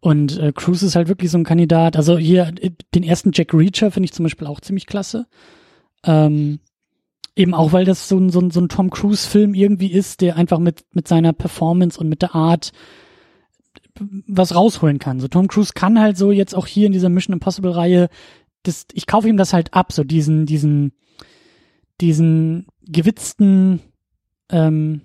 Und 0.00 0.38
äh, 0.38 0.52
Cruise 0.52 0.84
ist 0.84 0.96
halt 0.96 1.08
wirklich 1.08 1.30
so 1.30 1.38
ein 1.38 1.44
Kandidat. 1.44 1.96
Also 1.96 2.18
hier, 2.18 2.52
äh, 2.60 2.70
den 2.94 3.02
ersten 3.02 3.30
Jack 3.32 3.54
Reacher 3.54 3.90
finde 3.90 4.06
ich 4.06 4.12
zum 4.12 4.24
Beispiel 4.24 4.46
auch 4.46 4.60
ziemlich 4.60 4.86
klasse. 4.86 5.26
Ähm, 6.04 6.60
eben 7.34 7.54
auch, 7.54 7.72
weil 7.72 7.84
das 7.84 8.08
so 8.08 8.18
ein, 8.18 8.30
so 8.30 8.40
ein, 8.40 8.50
so 8.50 8.60
ein 8.60 8.68
Tom 8.68 8.90
Cruise-Film 8.90 9.54
irgendwie 9.54 9.92
ist, 9.92 10.20
der 10.20 10.36
einfach 10.36 10.58
mit, 10.58 10.84
mit 10.92 11.06
seiner 11.08 11.32
Performance 11.32 11.98
und 11.98 12.08
mit 12.08 12.22
der 12.22 12.34
Art 12.34 12.72
was 13.98 14.54
rausholen 14.54 14.98
kann. 14.98 15.20
So 15.20 15.28
Tom 15.28 15.48
Cruise 15.48 15.72
kann 15.74 16.00
halt 16.00 16.16
so 16.16 16.30
jetzt 16.30 16.54
auch 16.54 16.66
hier 16.66 16.86
in 16.86 16.92
dieser 16.92 17.08
Mission 17.08 17.34
Impossible-Reihe, 17.34 18.08
das, 18.62 18.86
ich 18.92 19.06
kaufe 19.06 19.28
ihm 19.28 19.36
das 19.36 19.52
halt 19.52 19.74
ab, 19.74 19.92
so 19.92 20.04
diesen, 20.04 20.46
diesen, 20.46 20.92
diesen 22.00 22.66
gewitzten, 22.82 23.80
ähm, 24.50 25.02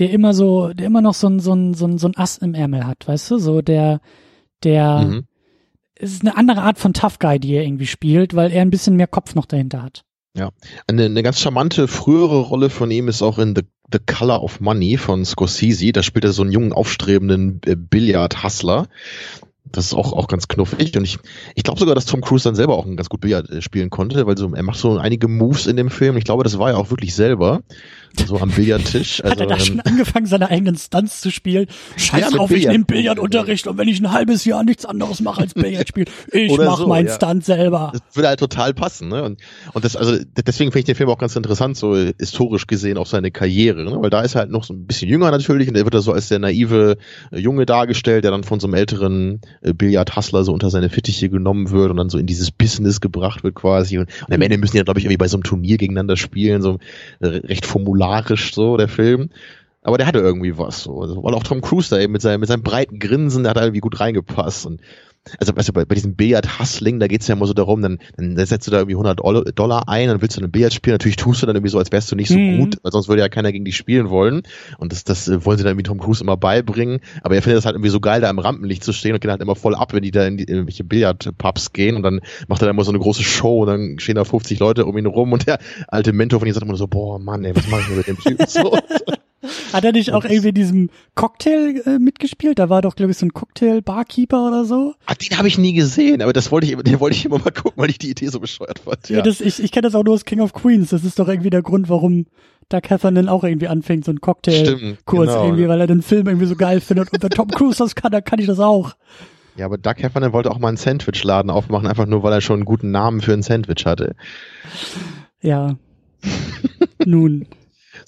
der 0.00 0.10
immer 0.10 0.34
so, 0.34 0.72
der 0.72 0.86
immer 0.86 1.02
noch 1.02 1.14
so 1.14 1.28
ein, 1.28 1.38
so 1.38 1.52
ein, 1.52 1.74
so 1.74 1.86
ein, 1.86 1.98
so 1.98 2.08
ein 2.08 2.16
Ass 2.16 2.38
im 2.38 2.54
Ärmel 2.54 2.86
hat, 2.86 3.06
weißt 3.06 3.30
du? 3.30 3.38
So 3.38 3.60
der, 3.60 4.00
der, 4.64 5.02
mhm. 5.02 5.24
es 5.94 6.12
ist 6.12 6.22
eine 6.22 6.36
andere 6.36 6.62
Art 6.62 6.78
von 6.78 6.94
Tough 6.94 7.18
Guy, 7.18 7.38
die 7.38 7.52
er 7.52 7.64
irgendwie 7.64 7.86
spielt, 7.86 8.34
weil 8.34 8.50
er 8.50 8.62
ein 8.62 8.70
bisschen 8.70 8.96
mehr 8.96 9.06
Kopf 9.06 9.34
noch 9.34 9.46
dahinter 9.46 9.82
hat. 9.82 10.02
Ja, 10.36 10.50
eine, 10.86 11.04
eine 11.04 11.22
ganz 11.22 11.40
charmante 11.40 11.86
frühere 11.86 12.40
Rolle 12.40 12.70
von 12.70 12.90
ihm 12.90 13.08
ist 13.08 13.20
auch 13.20 13.38
in 13.38 13.54
The, 13.54 13.62
The 13.92 13.98
Color 13.98 14.42
of 14.42 14.60
Money 14.60 14.96
von 14.96 15.24
Scorsese. 15.24 15.92
Da 15.92 16.02
spielt 16.02 16.24
er 16.24 16.32
so 16.32 16.42
einen 16.42 16.52
jungen, 16.52 16.72
aufstrebenden 16.72 17.60
äh, 17.66 17.76
Billard-Hustler. 17.76 18.86
Das 19.72 19.86
ist 19.86 19.94
auch, 19.94 20.12
auch 20.12 20.28
ganz 20.28 20.48
knuffig. 20.48 20.96
Und 20.96 21.04
ich, 21.04 21.18
ich 21.54 21.62
glaube 21.62 21.78
sogar, 21.78 21.94
dass 21.94 22.06
Tom 22.06 22.20
Cruise 22.20 22.44
dann 22.44 22.54
selber 22.54 22.76
auch 22.76 22.86
ein 22.86 22.96
ganz 22.96 23.08
gut 23.08 23.20
Billard 23.20 23.50
äh, 23.50 23.60
spielen 23.60 23.90
konnte, 23.90 24.26
weil 24.26 24.38
so, 24.38 24.52
er 24.54 24.62
macht 24.62 24.78
so 24.78 24.96
einige 24.98 25.28
Moves 25.28 25.66
in 25.66 25.76
dem 25.76 25.90
Film. 25.90 26.16
Ich 26.16 26.24
glaube, 26.24 26.44
das 26.44 26.58
war 26.58 26.70
er 26.70 26.78
auch 26.78 26.90
wirklich 26.90 27.14
selber. 27.14 27.62
So 28.26 28.38
am 28.38 28.50
Billardtisch. 28.50 29.22
Also, 29.22 29.32
Hat 29.32 29.40
er 29.40 29.46
da 29.46 29.54
ähm, 29.56 29.60
schon 29.60 29.80
angefangen, 29.80 30.26
seine 30.26 30.50
eigenen 30.50 30.76
Stunts 30.76 31.20
zu 31.20 31.30
spielen? 31.30 31.66
Scheiß 31.96 32.20
ja, 32.20 32.30
drauf, 32.30 32.50
ich 32.50 32.66
nehme 32.66 32.84
Billardunterricht 32.84 33.66
und 33.66 33.78
wenn 33.78 33.88
ich 33.88 34.00
ein 34.00 34.12
halbes 34.12 34.44
Jahr 34.44 34.64
nichts 34.64 34.84
anderes 34.84 35.20
mache 35.20 35.42
als 35.42 35.54
Billard 35.54 35.88
spielen, 35.88 36.06
ich 36.32 36.56
mach 36.56 36.78
so, 36.78 36.86
meinen 36.86 37.08
ja. 37.08 37.14
Stunt 37.14 37.44
selber. 37.44 37.92
Das 37.92 38.02
würde 38.14 38.28
halt 38.28 38.40
total 38.40 38.74
passen, 38.74 39.08
ne? 39.08 39.22
Und, 39.22 39.40
und 39.72 39.84
das, 39.84 39.96
also 39.96 40.16
deswegen 40.36 40.70
finde 40.72 40.80
ich 40.80 40.84
den 40.86 40.94
Film 40.94 41.08
auch 41.08 41.18
ganz 41.18 41.36
interessant, 41.36 41.76
so 41.76 41.96
historisch 41.96 42.66
gesehen 42.66 42.98
auf 42.98 43.08
seine 43.08 43.30
Karriere, 43.30 43.84
ne? 43.84 43.96
Weil 44.00 44.10
da 44.10 44.22
ist 44.22 44.34
er 44.34 44.40
halt 44.40 44.50
noch 44.50 44.64
so 44.64 44.74
ein 44.74 44.86
bisschen 44.86 45.08
jünger 45.08 45.30
natürlich 45.30 45.68
und 45.68 45.76
er 45.76 45.84
wird 45.84 45.94
da 45.94 46.00
so 46.00 46.12
als 46.12 46.28
der 46.28 46.38
naive 46.38 46.96
äh, 47.30 47.38
Junge 47.38 47.66
dargestellt, 47.66 48.24
der 48.24 48.30
dann 48.30 48.44
von 48.44 48.60
so 48.60 48.66
einem 48.66 48.74
älteren 48.74 49.40
äh, 49.62 49.72
Billard-Hustler 49.72 50.44
so 50.44 50.52
unter 50.52 50.70
seine 50.70 50.90
Fittiche 50.90 51.28
genommen 51.28 51.70
wird 51.70 51.90
und 51.90 51.96
dann 51.96 52.10
so 52.10 52.18
in 52.18 52.26
dieses 52.26 52.50
Business 52.50 53.00
gebracht 53.00 53.44
wird 53.44 53.54
quasi. 53.54 53.98
Und, 53.98 54.08
und 54.26 54.34
am 54.34 54.40
Ende 54.40 54.58
müssen 54.58 54.72
die 54.72 54.78
ja, 54.78 54.84
glaube 54.84 55.00
ich, 55.00 55.04
irgendwie 55.04 55.18
bei 55.18 55.28
so 55.28 55.36
einem 55.36 55.44
Turnier 55.44 55.76
gegeneinander 55.76 56.16
spielen, 56.16 56.62
so 56.62 56.78
äh, 57.20 57.26
recht 57.26 57.66
formularisch 58.00 58.54
so, 58.54 58.76
der 58.76 58.88
Film. 58.88 59.30
Aber 59.82 59.96
der 59.96 60.06
hatte 60.06 60.18
irgendwie 60.18 60.58
was, 60.58 60.82
so. 60.82 61.00
Also, 61.00 61.22
weil 61.22 61.34
auch 61.34 61.42
Tom 61.42 61.60
Cruise 61.62 61.88
da 61.90 61.98
eben 61.98 62.12
mit 62.12 62.22
seinem, 62.22 62.40
mit 62.40 62.48
seinem 62.48 62.62
breiten 62.62 62.98
Grinsen, 62.98 63.44
der 63.44 63.50
hat 63.50 63.58
irgendwie 63.58 63.80
gut 63.80 63.98
reingepasst. 64.00 64.66
Und 64.66 64.80
also 65.38 65.54
weißt 65.54 65.68
du, 65.68 65.72
bei, 65.72 65.84
bei 65.84 65.94
diesem 65.94 66.16
Billard-Hustling, 66.16 66.98
da 66.98 67.06
geht's 67.06 67.28
ja 67.28 67.34
immer 67.34 67.46
so 67.46 67.52
darum, 67.52 67.82
dann, 67.82 67.98
dann 68.16 68.36
setzt 68.46 68.66
du 68.66 68.70
da 68.70 68.78
irgendwie 68.78 68.94
100 68.94 69.20
Dollar 69.58 69.88
ein, 69.88 70.08
dann 70.08 70.22
willst 70.22 70.36
du 70.36 70.42
ein 70.42 70.50
Billard 70.50 70.72
spielen, 70.72 70.94
natürlich 70.94 71.16
tust 71.16 71.42
du 71.42 71.46
dann 71.46 71.56
irgendwie 71.56 71.70
so, 71.70 71.78
als 71.78 71.92
wärst 71.92 72.10
du 72.10 72.16
nicht 72.16 72.28
so 72.28 72.38
mhm. 72.38 72.58
gut, 72.58 72.78
weil 72.82 72.92
sonst 72.92 73.08
würde 73.08 73.20
ja 73.20 73.28
keiner 73.28 73.52
gegen 73.52 73.64
dich 73.64 73.76
spielen 73.76 74.08
wollen 74.08 74.42
und 74.78 74.92
das, 74.92 75.04
das 75.04 75.28
äh, 75.28 75.44
wollen 75.44 75.58
sie 75.58 75.64
dann 75.64 75.72
irgendwie 75.72 75.88
Tom 75.88 75.98
Cruise 75.98 76.22
immer 76.22 76.36
beibringen, 76.36 77.00
aber 77.22 77.34
er 77.34 77.42
findet 77.42 77.58
das 77.58 77.66
halt 77.66 77.74
irgendwie 77.74 77.90
so 77.90 78.00
geil, 78.00 78.22
da 78.22 78.30
im 78.30 78.38
Rampenlicht 78.38 78.82
zu 78.82 78.92
stehen 78.92 79.12
und 79.12 79.20
geht 79.20 79.30
halt 79.30 79.42
immer 79.42 79.56
voll 79.56 79.74
ab, 79.74 79.92
wenn 79.92 80.02
die 80.02 80.10
da 80.10 80.26
in, 80.26 80.38
die, 80.38 80.44
in 80.44 80.54
irgendwelche 80.54 80.84
Billard-Pubs 80.84 81.72
gehen 81.72 81.96
und 81.96 82.02
dann 82.02 82.20
macht 82.48 82.62
er 82.62 82.66
da 82.66 82.70
immer 82.70 82.84
so 82.84 82.90
eine 82.90 82.98
große 82.98 83.22
Show 83.22 83.60
und 83.62 83.66
dann 83.66 83.98
stehen 83.98 84.16
da 84.16 84.24
50 84.24 84.58
Leute 84.58 84.86
um 84.86 84.96
ihn 84.96 85.06
rum 85.06 85.32
und 85.32 85.46
der 85.46 85.58
alte 85.88 86.12
Mentor 86.12 86.40
von 86.40 86.48
ihm 86.48 86.54
sagt 86.54 86.64
immer 86.64 86.76
so, 86.76 86.86
boah, 86.86 87.18
Mann, 87.18 87.44
ey, 87.44 87.54
was 87.54 87.68
mach 87.68 87.80
ich 87.80 87.86
denn 87.86 87.96
mit 87.96 88.06
dem 88.06 88.18
Typen 88.18 88.46
so? 88.48 88.78
Hat 89.72 89.84
er 89.84 89.92
nicht 89.92 90.12
auch 90.12 90.24
irgendwie 90.24 90.48
in 90.48 90.54
diesem 90.54 90.90
Cocktail 91.14 91.82
äh, 91.86 91.98
mitgespielt? 91.98 92.58
Da 92.58 92.68
war 92.68 92.82
doch, 92.82 92.94
glaube 92.94 93.12
ich, 93.12 93.18
so 93.18 93.26
ein 93.26 93.32
Cocktail-Barkeeper 93.32 94.48
oder 94.48 94.64
so. 94.64 94.94
Ah, 95.06 95.14
den 95.14 95.38
habe 95.38 95.48
ich 95.48 95.56
nie 95.56 95.72
gesehen, 95.72 96.20
aber 96.20 96.32
das 96.32 96.52
wollte 96.52 96.66
ich, 96.66 96.76
den 96.76 97.00
wollte 97.00 97.16
ich 97.16 97.24
immer 97.24 97.38
mal 97.38 97.50
gucken, 97.50 97.72
weil 97.76 97.90
ich 97.90 97.98
die 97.98 98.10
Idee 98.10 98.28
so 98.28 98.40
bescheuert 98.40 98.80
fand. 98.80 99.08
Ja, 99.08 99.18
ja 99.18 99.22
das, 99.22 99.40
ich, 99.40 99.62
ich 99.62 99.72
kenne 99.72 99.82
das 99.88 99.94
auch 99.94 100.04
nur 100.04 100.14
aus 100.14 100.24
King 100.24 100.40
of 100.40 100.52
Queens. 100.52 100.90
Das 100.90 101.04
ist 101.04 101.18
doch 101.18 101.28
irgendwie 101.28 101.50
der 101.50 101.62
Grund, 101.62 101.88
warum 101.88 102.26
Doug 102.68 102.82
Heffernan 102.88 103.28
auch 103.28 103.42
irgendwie 103.42 103.68
anfängt, 103.68 104.04
so 104.04 104.10
einen 104.10 104.20
Cocktail-Kurs 104.20 105.28
genau, 105.28 105.44
irgendwie, 105.44 105.68
weil 105.68 105.80
er 105.80 105.86
den 105.86 106.02
Film 106.02 106.26
irgendwie 106.26 106.46
so 106.46 106.56
geil 106.56 106.80
findet. 106.80 107.12
Und 107.12 107.22
wenn 107.22 107.30
Tom 107.30 107.48
Cruise 107.48 107.78
das 107.78 107.94
kann, 107.94 108.12
dann 108.12 108.24
kann 108.24 108.38
ich 108.38 108.46
das 108.46 108.60
auch. 108.60 108.92
Ja, 109.56 109.66
aber 109.66 109.78
Doug 109.78 109.94
Heffernan 109.96 110.32
wollte 110.32 110.50
auch 110.50 110.58
mal 110.58 110.68
einen 110.68 110.76
Sandwich-Laden 110.76 111.50
aufmachen, 111.50 111.86
einfach 111.86 112.06
nur, 112.06 112.22
weil 112.22 112.32
er 112.32 112.40
schon 112.40 112.56
einen 112.56 112.64
guten 112.64 112.90
Namen 112.90 113.20
für 113.20 113.32
ein 113.32 113.42
Sandwich 113.42 113.86
hatte. 113.86 114.14
Ja. 115.40 115.76
Nun. 117.04 117.46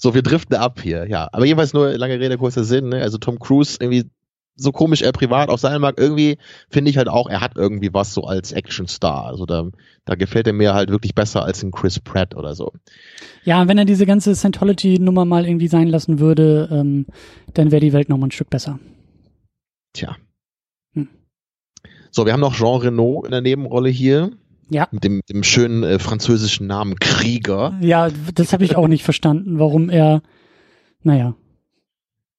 So, 0.03 0.13
wir 0.13 0.21
driften 0.21 0.57
ab 0.57 0.81
hier, 0.81 1.07
ja. 1.07 1.29
Aber 1.31 1.45
jedenfalls 1.45 1.71
nur 1.71 1.97
lange 1.97 2.19
Rede, 2.19 2.37
kurzer 2.37 2.65
Sinn, 2.65 2.89
ne? 2.89 3.01
Also 3.01 3.17
Tom 3.17 3.39
Cruise 3.39 3.77
irgendwie 3.79 4.11
so 4.57 4.73
komisch 4.73 5.01
er 5.01 5.13
privat 5.13 5.47
auch 5.47 5.57
sein 5.57 5.79
mag, 5.79 5.97
irgendwie 5.97 6.37
finde 6.69 6.91
ich 6.91 6.97
halt 6.97 7.07
auch, 7.07 7.29
er 7.29 7.39
hat 7.39 7.53
irgendwie 7.55 7.93
was 7.93 8.13
so 8.13 8.25
als 8.25 8.51
Actionstar. 8.51 9.23
Also 9.23 9.45
da, 9.45 9.69
da 10.03 10.15
gefällt 10.15 10.45
er 10.45 10.51
mir 10.51 10.73
halt 10.73 10.89
wirklich 10.89 11.15
besser 11.15 11.45
als 11.45 11.63
ein 11.63 11.71
Chris 11.71 12.01
Pratt 12.01 12.35
oder 12.35 12.53
so. 12.53 12.73
Ja, 13.45 13.69
wenn 13.69 13.77
er 13.77 13.85
diese 13.85 14.05
ganze 14.05 14.35
Scientology-Nummer 14.35 15.23
mal 15.23 15.45
irgendwie 15.45 15.69
sein 15.69 15.87
lassen 15.87 16.19
würde, 16.19 16.67
ähm, 16.69 17.05
dann 17.53 17.71
wäre 17.71 17.79
die 17.79 17.93
Welt 17.93 18.09
noch 18.09 18.17
mal 18.17 18.27
ein 18.27 18.31
Stück 18.31 18.49
besser. 18.49 18.79
Tja. 19.93 20.17
Hm. 20.95 21.07
So, 22.11 22.25
wir 22.25 22.33
haben 22.33 22.41
noch 22.41 22.55
Jean 22.55 22.81
Renault 22.81 23.23
in 23.23 23.31
der 23.31 23.41
Nebenrolle 23.41 23.89
hier. 23.89 24.31
Ja. 24.69 24.87
Mit 24.91 25.03
dem, 25.03 25.21
dem 25.29 25.43
schönen 25.43 25.83
äh, 25.83 25.99
französischen 25.99 26.67
Namen 26.67 26.97
Krieger. 26.99 27.77
Ja, 27.81 28.09
das 28.33 28.53
habe 28.53 28.63
ich 28.63 28.75
auch 28.75 28.87
nicht 28.87 29.03
verstanden, 29.03 29.59
warum 29.59 29.89
er, 29.89 30.21
naja. 31.03 31.35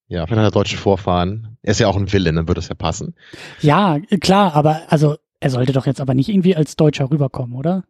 Ja, 0.07 0.25
vielleicht 0.25 0.39
hat 0.39 0.47
er 0.47 0.51
deutsche 0.51 0.77
Vorfahren. 0.77 1.57
Er 1.61 1.71
ist 1.71 1.79
ja 1.79 1.87
auch 1.87 1.97
ein 1.97 2.11
Villain, 2.11 2.35
dann 2.35 2.47
würde 2.47 2.59
es 2.59 2.67
ja 2.69 2.75
passen. 2.75 3.15
Ja, 3.61 3.99
klar, 4.21 4.53
aber 4.53 4.81
also 4.89 5.15
er 5.39 5.49
sollte 5.49 5.73
doch 5.73 5.85
jetzt 5.85 6.01
aber 6.01 6.13
nicht 6.13 6.29
irgendwie 6.29 6.55
als 6.55 6.75
Deutscher 6.75 7.09
rüberkommen, 7.09 7.55
oder? 7.55 7.83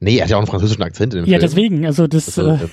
Nee, 0.00 0.16
er 0.16 0.24
hat 0.24 0.30
ja 0.30 0.36
auch 0.36 0.40
einen 0.40 0.46
französischen 0.48 0.82
Akzent 0.82 1.14
im 1.14 1.20
Ja, 1.24 1.38
Film. 1.38 1.40
deswegen, 1.40 1.86
also 1.86 2.06
das, 2.06 2.38
also, 2.38 2.64
äh, 2.64 2.68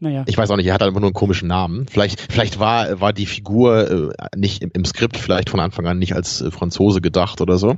naja. 0.00 0.22
Ich 0.26 0.38
weiß 0.38 0.50
auch 0.50 0.56
nicht, 0.56 0.66
er 0.66 0.74
hat 0.74 0.82
einfach 0.82 1.00
nur 1.00 1.08
einen 1.08 1.14
komischen 1.14 1.48
Namen. 1.48 1.86
Vielleicht, 1.90 2.20
vielleicht 2.30 2.60
war, 2.60 3.00
war 3.00 3.12
die 3.12 3.26
Figur 3.26 3.90
äh, 3.90 4.28
nicht 4.36 4.62
im, 4.62 4.70
im, 4.72 4.84
Skript 4.84 5.16
vielleicht 5.16 5.50
von 5.50 5.58
Anfang 5.58 5.86
an 5.86 5.98
nicht 5.98 6.14
als 6.14 6.40
äh, 6.40 6.52
Franzose 6.52 7.00
gedacht 7.00 7.40
oder 7.40 7.58
so. 7.58 7.76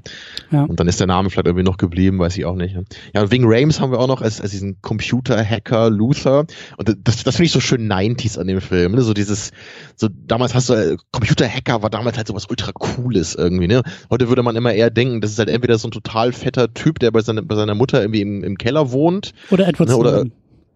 Ja. 0.51 0.65
Und 0.65 0.81
dann 0.81 0.89
ist 0.89 1.01
der 1.01 1.07
Name 1.07 1.31
vielleicht 1.31 1.47
irgendwie 1.47 1.65
noch 1.65 1.79
geblieben, 1.79 2.19
weiß 2.19 2.37
ich 2.37 2.45
auch 2.45 2.57
nicht. 2.57 2.77
Ja, 3.15 3.23
und 3.23 3.31
wegen 3.31 3.45
Rames 3.47 3.81
haben 3.81 3.91
wir 3.91 3.99
auch 3.99 4.07
noch 4.07 4.21
als, 4.21 4.41
als 4.41 4.51
diesen 4.51 4.83
Computer-Hacker 4.83 5.89
Luther. 5.89 6.47
Und 6.77 6.97
das, 7.05 7.23
das 7.25 7.37
finde 7.37 7.47
ich 7.47 7.53
so 7.53 7.61
schön 7.61 7.91
90s 7.91 8.39
an 8.39 8.47
dem 8.47 8.61
Film. 8.61 8.93
Ne? 8.93 9.03
So 9.03 9.15
dieses, 9.15 9.53
so 9.97 10.09
damals 10.11 10.55
hast 10.55 10.69
du, 10.69 10.75
äh, 10.75 10.97
Computer-Hacker 11.13 11.83
war 11.83 11.89
damals 11.89 12.19
halt 12.19 12.27
so 12.27 12.35
was 12.35 12.47
ultra 12.51 12.73
cooles 12.73 13.35
irgendwie, 13.35 13.67
ne? 13.67 13.83
Heute 14.11 14.29
würde 14.29 14.43
man 14.43 14.57
immer 14.57 14.75
eher 14.75 14.91
denken, 14.91 15.23
das 15.23 15.31
ist 15.31 15.39
halt 15.39 15.49
entweder 15.49 15.79
so 15.79 15.89
ein 15.89 15.93
total 15.93 16.33
fetter 16.33 16.75
Typ, 16.75 16.99
der 16.99 17.13
bei 17.13 17.21
seiner, 17.23 17.43
bei 17.43 17.55
seiner 17.55 17.75
Mutter 17.75 18.01
irgendwie 18.03 18.21
im, 18.21 18.45
im 18.45 18.59
Keller 18.59 18.93
wohnt. 18.93 19.33
Oder 19.51 19.69
Edward 19.69 19.89
ne? 19.89 19.97
Oder, 19.97 20.25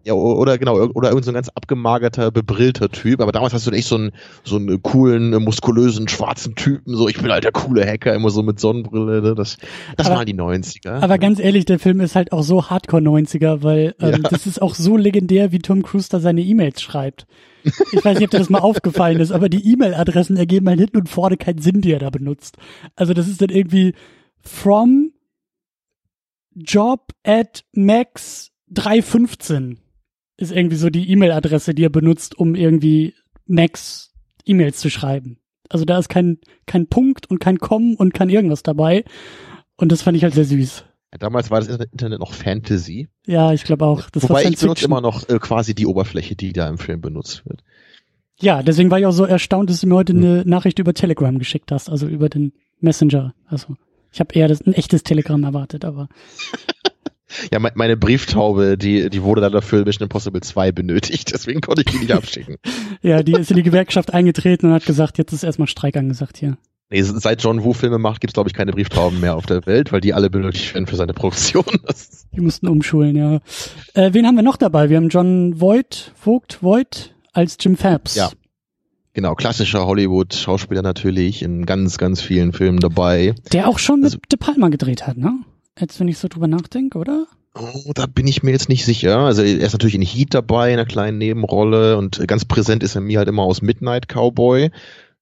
ja, 0.05 0.13
oder 0.13 0.59
genau, 0.59 0.75
oder 0.75 1.09
irgend 1.09 1.25
so 1.25 1.31
ein 1.31 1.33
ganz 1.33 1.49
abgemagerter, 1.49 2.29
bebrillter 2.29 2.89
Typ. 2.89 3.21
Aber 3.21 3.31
damals 3.31 3.55
hast 3.55 3.65
du 3.65 3.71
echt 3.71 3.87
so 3.87 3.95
einen, 3.95 4.11
so 4.43 4.57
einen 4.57 4.83
coolen, 4.83 5.31
muskulösen, 5.43 6.07
schwarzen 6.07 6.53
Typen. 6.53 6.95
So, 6.95 7.09
ich 7.09 7.17
bin 7.17 7.31
halt 7.31 7.43
der 7.43 7.51
coole 7.51 7.83
Hacker, 7.83 8.13
immer 8.13 8.29
so 8.29 8.43
mit 8.43 8.59
Sonnenbrille. 8.59 9.23
Ne? 9.23 9.33
Das, 9.33 9.57
das 9.97 10.05
aber, 10.05 10.17
waren 10.17 10.27
die 10.27 10.35
90er. 10.35 11.01
Aber 11.01 11.17
ganz 11.17 11.39
ehrlich, 11.39 11.65
der 11.65 11.79
Film 11.79 12.01
ist 12.01 12.15
halt 12.15 12.33
auch 12.33 12.43
so 12.43 12.69
Hardcore 12.69 13.01
90er, 13.01 13.63
weil 13.63 13.95
ähm, 13.99 14.11
ja. 14.11 14.29
das 14.29 14.45
ist 14.45 14.61
auch 14.61 14.75
so 14.75 14.95
legendär, 14.95 15.51
wie 15.51 15.57
Tom 15.57 15.81
Cruise 15.81 16.07
da 16.11 16.19
seine 16.19 16.41
E-Mails 16.41 16.83
schreibt. 16.83 17.25
Ich 17.63 18.05
weiß 18.05 18.19
nicht, 18.19 18.25
ob 18.25 18.29
dir 18.31 18.37
das 18.37 18.51
mal 18.51 18.59
aufgefallen 18.61 19.19
ist, 19.19 19.31
aber 19.31 19.49
die 19.49 19.71
E-Mail-Adressen 19.71 20.37
ergeben 20.37 20.69
halt 20.69 20.79
hinten 20.79 20.97
und 20.97 21.09
vorne 21.09 21.35
keinen 21.35 21.61
Sinn, 21.61 21.81
die 21.81 21.91
er 21.91 21.99
da 21.99 22.11
benutzt. 22.11 22.57
Also 22.95 23.15
das 23.15 23.27
ist 23.27 23.41
dann 23.41 23.49
irgendwie 23.49 23.95
from 24.39 25.13
job 26.53 27.11
at 27.23 27.65
max 27.73 28.51
315 28.69 29.79
ist 30.37 30.51
irgendwie 30.51 30.75
so 30.75 30.89
die 30.89 31.09
E-Mail-Adresse, 31.11 31.73
die 31.73 31.85
er 31.85 31.89
benutzt, 31.89 32.37
um 32.37 32.55
irgendwie 32.55 33.13
Max 33.45 34.13
E-Mails 34.45 34.79
zu 34.79 34.89
schreiben. 34.89 35.39
Also 35.69 35.85
da 35.85 35.97
ist 35.97 36.09
kein, 36.09 36.39
kein 36.65 36.87
Punkt 36.87 37.29
und 37.29 37.39
kein 37.39 37.57
Kommen 37.57 37.95
und 37.95 38.13
kein 38.13 38.29
irgendwas 38.29 38.63
dabei. 38.63 39.03
Und 39.77 39.91
das 39.91 40.01
fand 40.01 40.17
ich 40.17 40.23
halt 40.23 40.33
sehr 40.33 40.45
süß. 40.45 40.85
Ja, 41.11 41.17
damals 41.17 41.49
war 41.49 41.61
das 41.61 41.69
Internet 41.91 42.19
noch 42.19 42.33
Fantasy. 42.33 43.09
Ja, 43.25 43.53
ich 43.53 43.63
glaube 43.63 43.85
auch. 43.85 44.09
Das 44.09 44.23
Wobei 44.23 44.43
ich 44.43 44.59
benutze 44.59 44.85
immer 44.85 45.01
noch 45.01 45.27
äh, 45.29 45.39
quasi 45.39 45.73
die 45.73 45.85
Oberfläche, 45.85 46.35
die 46.35 46.53
da 46.53 46.67
im 46.67 46.77
Film 46.77 47.01
benutzt 47.01 47.45
wird. 47.45 47.63
Ja, 48.37 48.61
deswegen 48.61 48.91
war 48.91 48.99
ich 48.99 49.05
auch 49.05 49.11
so 49.11 49.25
erstaunt, 49.25 49.69
dass 49.69 49.79
du 49.79 49.87
mir 49.87 49.95
heute 49.95 50.13
hm. 50.13 50.19
eine 50.19 50.45
Nachricht 50.45 50.79
über 50.79 50.93
Telegram 50.93 51.39
geschickt 51.39 51.71
hast, 51.71 51.89
also 51.89 52.07
über 52.07 52.29
den 52.29 52.53
Messenger. 52.79 53.33
Also 53.47 53.75
ich 54.11 54.19
habe 54.19 54.33
eher 54.33 54.47
das, 54.47 54.61
ein 54.61 54.73
echtes 54.73 55.03
Telegram 55.03 55.41
erwartet, 55.43 55.85
aber 55.85 56.09
Ja, 57.51 57.59
meine 57.59 57.97
Brieftaube, 57.97 58.77
die, 58.77 59.09
die 59.09 59.23
wurde 59.23 59.41
dann 59.41 59.61
für 59.61 59.83
Mission 59.83 60.03
Impossible 60.03 60.41
2 60.41 60.71
benötigt, 60.71 61.33
deswegen 61.33 61.61
konnte 61.61 61.81
ich 61.81 61.91
die 61.91 61.99
nicht 61.99 62.11
abschicken. 62.11 62.57
ja, 63.01 63.23
die 63.23 63.33
ist 63.33 63.49
in 63.49 63.57
die 63.57 63.63
Gewerkschaft 63.63 64.13
eingetreten 64.13 64.67
und 64.67 64.73
hat 64.73 64.85
gesagt, 64.85 65.17
jetzt 65.17 65.33
ist 65.33 65.43
erstmal 65.43 65.67
Streik 65.67 65.97
angesagt 65.97 66.37
hier. 66.37 66.57
Nee, 66.91 67.01
seit 67.01 67.41
John 67.41 67.63
Woo 67.63 67.73
Filme 67.73 67.97
macht, 67.97 68.21
gibt's 68.21 68.35
glaube 68.35 68.49
ich 68.49 68.53
keine 68.53 68.71
Brieftauben 68.71 69.19
mehr 69.19 69.35
auf 69.35 69.47
der 69.47 69.65
Welt, 69.65 69.91
weil 69.91 70.01
die 70.01 70.13
alle 70.13 70.29
benötigt 70.29 70.73
werden 70.75 70.85
für 70.85 70.95
seine 70.95 71.13
Produktion. 71.13 71.65
die 72.31 72.41
mussten 72.41 72.67
umschulen, 72.67 73.15
ja. 73.15 73.39
Äh, 73.95 74.13
wen 74.13 74.27
haben 74.27 74.35
wir 74.35 74.43
noch 74.43 74.57
dabei? 74.57 74.89
Wir 74.89 74.97
haben 74.97 75.09
John 75.09 75.59
Voight, 75.59 76.11
Vogt, 76.15 76.59
Voight 76.61 77.15
als 77.33 77.57
Jim 77.59 77.75
Fabs. 77.75 78.15
Ja. 78.15 78.29
Genau, 79.13 79.33
klassischer 79.33 79.85
Hollywood-Schauspieler 79.87 80.81
natürlich, 80.81 81.41
in 81.41 81.65
ganz, 81.65 81.97
ganz 81.97 82.21
vielen 82.21 82.53
Filmen 82.53 82.79
dabei. 82.79 83.33
Der 83.51 83.67
auch 83.67 83.79
schon 83.79 84.03
also, 84.03 84.17
mit 84.17 84.31
De 84.31 84.37
Palma 84.37 84.67
gedreht 84.67 85.07
hat, 85.07 85.17
ne? 85.17 85.39
Jetzt, 85.79 85.99
wenn 85.99 86.07
ich 86.07 86.17
so 86.17 86.27
drüber 86.27 86.47
nachdenke, 86.47 86.97
oder? 86.97 87.27
Oh, 87.57 87.91
da 87.93 88.05
bin 88.05 88.27
ich 88.27 88.43
mir 88.43 88.51
jetzt 88.51 88.69
nicht 88.69 88.85
sicher. 88.85 89.19
Also 89.19 89.41
er 89.41 89.59
ist 89.59 89.71
natürlich 89.71 89.95
in 89.95 90.01
Heat 90.01 90.33
dabei, 90.33 90.69
in 90.69 90.73
einer 90.73 90.85
kleinen 90.85 91.17
Nebenrolle 91.17 91.97
und 91.97 92.27
ganz 92.27 92.43
präsent 92.43 92.83
ist 92.83 92.95
er 92.95 93.01
mir 93.01 93.19
halt 93.19 93.29
immer 93.29 93.43
aus 93.43 93.61
Midnight 93.61 94.07
Cowboy. 94.07 94.71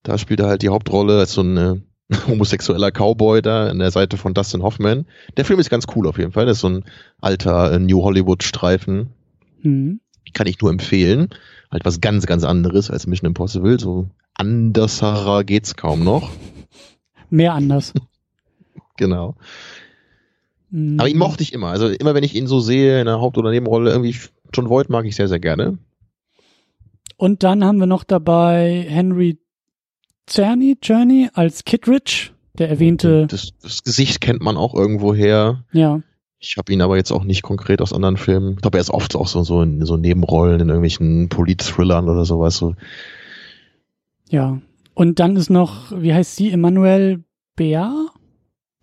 Da 0.02 0.18
spielt 0.18 0.40
er 0.40 0.48
halt 0.48 0.62
die 0.62 0.68
Hauptrolle 0.68 1.18
als 1.18 1.32
so 1.32 1.42
ein 1.42 1.56
äh, 1.56 1.76
homosexueller 2.26 2.90
Cowboy 2.90 3.40
da 3.40 3.68
an 3.68 3.78
der 3.78 3.92
Seite 3.92 4.16
von 4.16 4.34
Dustin 4.34 4.62
Hoffman. 4.62 5.06
Der 5.36 5.44
Film 5.44 5.60
ist 5.60 5.70
ganz 5.70 5.86
cool 5.94 6.08
auf 6.08 6.18
jeden 6.18 6.32
Fall. 6.32 6.46
Das 6.46 6.58
ist 6.58 6.62
so 6.62 6.68
ein 6.68 6.84
alter 7.20 7.72
äh, 7.72 7.78
New 7.78 8.02
Hollywood 8.02 8.42
Streifen. 8.42 9.10
Mhm. 9.62 10.00
Kann 10.32 10.48
ich 10.48 10.60
nur 10.60 10.70
empfehlen. 10.70 11.30
Halt 11.70 11.84
was 11.84 12.00
ganz, 12.00 12.26
ganz 12.26 12.42
anderes 12.42 12.90
als 12.90 13.06
Mission 13.06 13.28
Impossible. 13.28 13.78
So 13.78 14.10
anderserer 14.34 15.44
geht's 15.44 15.76
kaum 15.76 16.02
noch. 16.02 16.30
Mehr 17.30 17.54
anders. 17.54 17.92
genau. 18.96 19.36
Mhm. 20.74 20.98
Aber 20.98 21.08
ihn 21.08 21.18
mochte 21.18 21.44
ich 21.44 21.52
immer. 21.52 21.68
Also 21.68 21.88
immer 21.88 22.14
wenn 22.14 22.24
ich 22.24 22.34
ihn 22.34 22.48
so 22.48 22.58
sehe 22.58 22.98
in 22.98 23.06
der 23.06 23.20
Haupt- 23.20 23.38
oder 23.38 23.52
Nebenrolle, 23.52 23.92
irgendwie 23.92 24.16
John 24.52 24.68
Voight 24.68 24.90
mag 24.90 25.06
ich 25.06 25.14
sehr, 25.14 25.28
sehr 25.28 25.38
gerne. 25.38 25.78
Und 27.16 27.44
dann 27.44 27.64
haben 27.64 27.78
wir 27.78 27.86
noch 27.86 28.02
dabei 28.02 28.84
Henry 28.88 29.38
Czerny, 30.26 30.76
Journey 30.82 31.30
als 31.32 31.64
Kid 31.64 31.86
Rich, 31.86 32.32
der 32.58 32.70
erwähnte. 32.70 33.28
Das, 33.28 33.52
das, 33.62 33.84
Gesicht 33.84 34.20
kennt 34.20 34.42
man 34.42 34.56
auch 34.56 34.74
irgendwo 34.74 35.14
her. 35.14 35.64
Ja. 35.70 36.00
Ich 36.40 36.56
habe 36.56 36.72
ihn 36.72 36.82
aber 36.82 36.96
jetzt 36.96 37.12
auch 37.12 37.22
nicht 37.22 37.42
konkret 37.42 37.80
aus 37.80 37.92
anderen 37.92 38.16
Filmen. 38.16 38.54
Ich 38.54 38.62
glaube, 38.62 38.78
er 38.78 38.82
ist 38.82 38.90
oft 38.90 39.14
auch 39.14 39.28
so, 39.28 39.44
so 39.44 39.62
in 39.62 39.84
so 39.86 39.96
Nebenrollen 39.96 40.60
in 40.60 40.68
irgendwelchen 40.68 41.28
Polit-Thrillern 41.28 42.08
oder 42.08 42.24
sowas. 42.24 42.56
So. 42.56 42.74
Ja. 44.28 44.60
Und 44.94 45.20
dann 45.20 45.36
ist 45.36 45.50
noch, 45.50 45.92
wie 45.96 46.12
heißt 46.12 46.34
sie, 46.34 46.50
Emmanuel 46.50 47.22
Bea? 47.54 48.08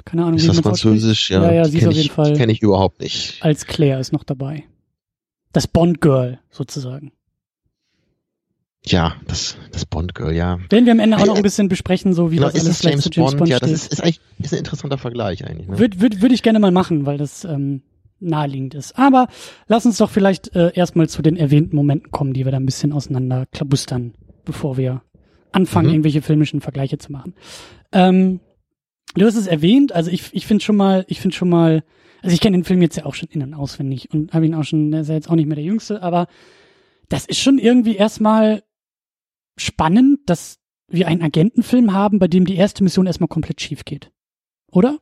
Keine 0.05 0.23
Ahnung, 0.23 0.35
ist 0.37 0.43
wie 0.43 0.47
das 0.47 0.59
Französisch? 0.59 1.29
Ja, 1.31 1.43
Ja, 1.43 1.51
ja, 1.53 1.65
sie 1.65 1.77
ist 1.79 1.85
auf 1.87 1.91
ich, 1.93 2.03
jeden 2.03 2.13
Fall- 2.15 2.33
Kenne 2.35 2.51
ich 2.51 2.61
überhaupt 2.61 3.01
nicht. 3.01 3.43
Als 3.43 3.65
Claire 3.65 3.99
ist 3.99 4.11
noch 4.13 4.23
dabei. 4.23 4.63
Das 5.53 5.67
Bond-Girl, 5.67 6.39
sozusagen. 6.49 7.11
Ja, 8.83 9.15
das, 9.27 9.57
das 9.71 9.85
Bond-Girl, 9.85 10.33
ja. 10.33 10.57
Werden 10.71 10.85
wir 10.85 10.91
am 10.93 10.99
Ende 10.99 11.17
auch 11.17 11.25
noch 11.27 11.35
ein 11.35 11.43
bisschen 11.43 11.69
besprechen, 11.69 12.13
so 12.13 12.31
wie 12.31 12.37
Genau, 12.37 12.47
das 12.47 12.55
alles 12.55 12.67
es 12.69 12.77
vielleicht 12.79 12.93
James, 12.95 13.03
zu 13.03 13.09
James 13.11 13.31
Bond? 13.31 13.37
Bond 13.39 13.49
Ja, 13.49 13.59
das 13.59 13.69
steht. 13.69 13.75
ist, 13.81 13.93
ist 13.93 14.01
eigentlich 14.01 14.19
ist 14.39 14.53
ein 14.53 14.59
interessanter 14.59 14.97
Vergleich 14.97 15.45
eigentlich. 15.45 15.67
Ne? 15.67 15.77
Würde 15.77 16.01
würd, 16.01 16.21
würd 16.21 16.31
ich 16.31 16.41
gerne 16.41 16.59
mal 16.59 16.71
machen, 16.71 17.05
weil 17.05 17.17
das 17.19 17.43
ähm, 17.43 17.83
naheliegend 18.19 18.73
ist. 18.73 18.97
Aber 18.97 19.27
lass 19.67 19.85
uns 19.85 19.97
doch 19.97 20.09
vielleicht 20.09 20.55
äh, 20.55 20.71
erstmal 20.73 21.07
zu 21.09 21.21
den 21.21 21.37
erwähnten 21.37 21.75
Momenten 21.75 22.09
kommen, 22.11 22.33
die 22.33 22.43
wir 22.45 22.51
da 22.51 22.57
ein 22.57 22.65
bisschen 22.65 22.91
auseinander 22.91 23.45
klabustern, 23.51 24.15
bevor 24.45 24.77
wir 24.77 25.03
anfangen, 25.51 25.87
Mhm. 25.87 25.93
irgendwelche 25.95 26.21
filmischen 26.23 26.59
Vergleiche 26.61 26.97
zu 26.97 27.11
machen. 27.11 27.35
Ähm, 27.91 28.39
du 29.15 29.25
hast 29.25 29.35
es 29.35 29.47
erwähnt, 29.47 29.91
also 29.91 30.11
ich, 30.11 30.33
ich 30.33 30.47
finde 30.47 30.63
schon 30.63 30.77
mal, 30.77 31.05
ich 31.07 31.19
finde 31.19 31.35
schon 31.35 31.49
mal, 31.49 31.83
also 32.21 32.33
ich 32.33 32.41
kenne 32.41 32.57
den 32.57 32.63
Film 32.63 32.81
jetzt 32.81 32.97
ja 32.97 33.05
auch 33.05 33.15
schon 33.15 33.29
in- 33.29 33.41
und 33.41 33.53
auswendig 33.53 34.11
und 34.13 34.33
habe 34.33 34.45
ihn 34.45 34.55
auch 34.55 34.63
schon, 34.63 34.91
der 34.91 35.01
ist 35.01 35.07
ja 35.09 35.15
jetzt 35.15 35.29
auch 35.29 35.35
nicht 35.35 35.47
mehr 35.47 35.55
der 35.55 35.65
Jüngste, 35.65 36.01
aber 36.01 36.27
das 37.09 37.25
ist 37.25 37.39
schon 37.39 37.57
irgendwie 37.57 37.95
erstmal 37.95 38.63
spannend, 39.57 40.19
dass 40.27 40.59
wir 40.87 41.07
einen 41.07 41.21
Agentenfilm 41.21 41.93
haben, 41.93 42.19
bei 42.19 42.27
dem 42.27 42.45
die 42.45 42.55
erste 42.55 42.83
Mission 42.83 43.07
erstmal 43.07 43.27
komplett 43.27 43.61
schief 43.61 43.85
geht. 43.85 44.11
Oder? 44.71 44.99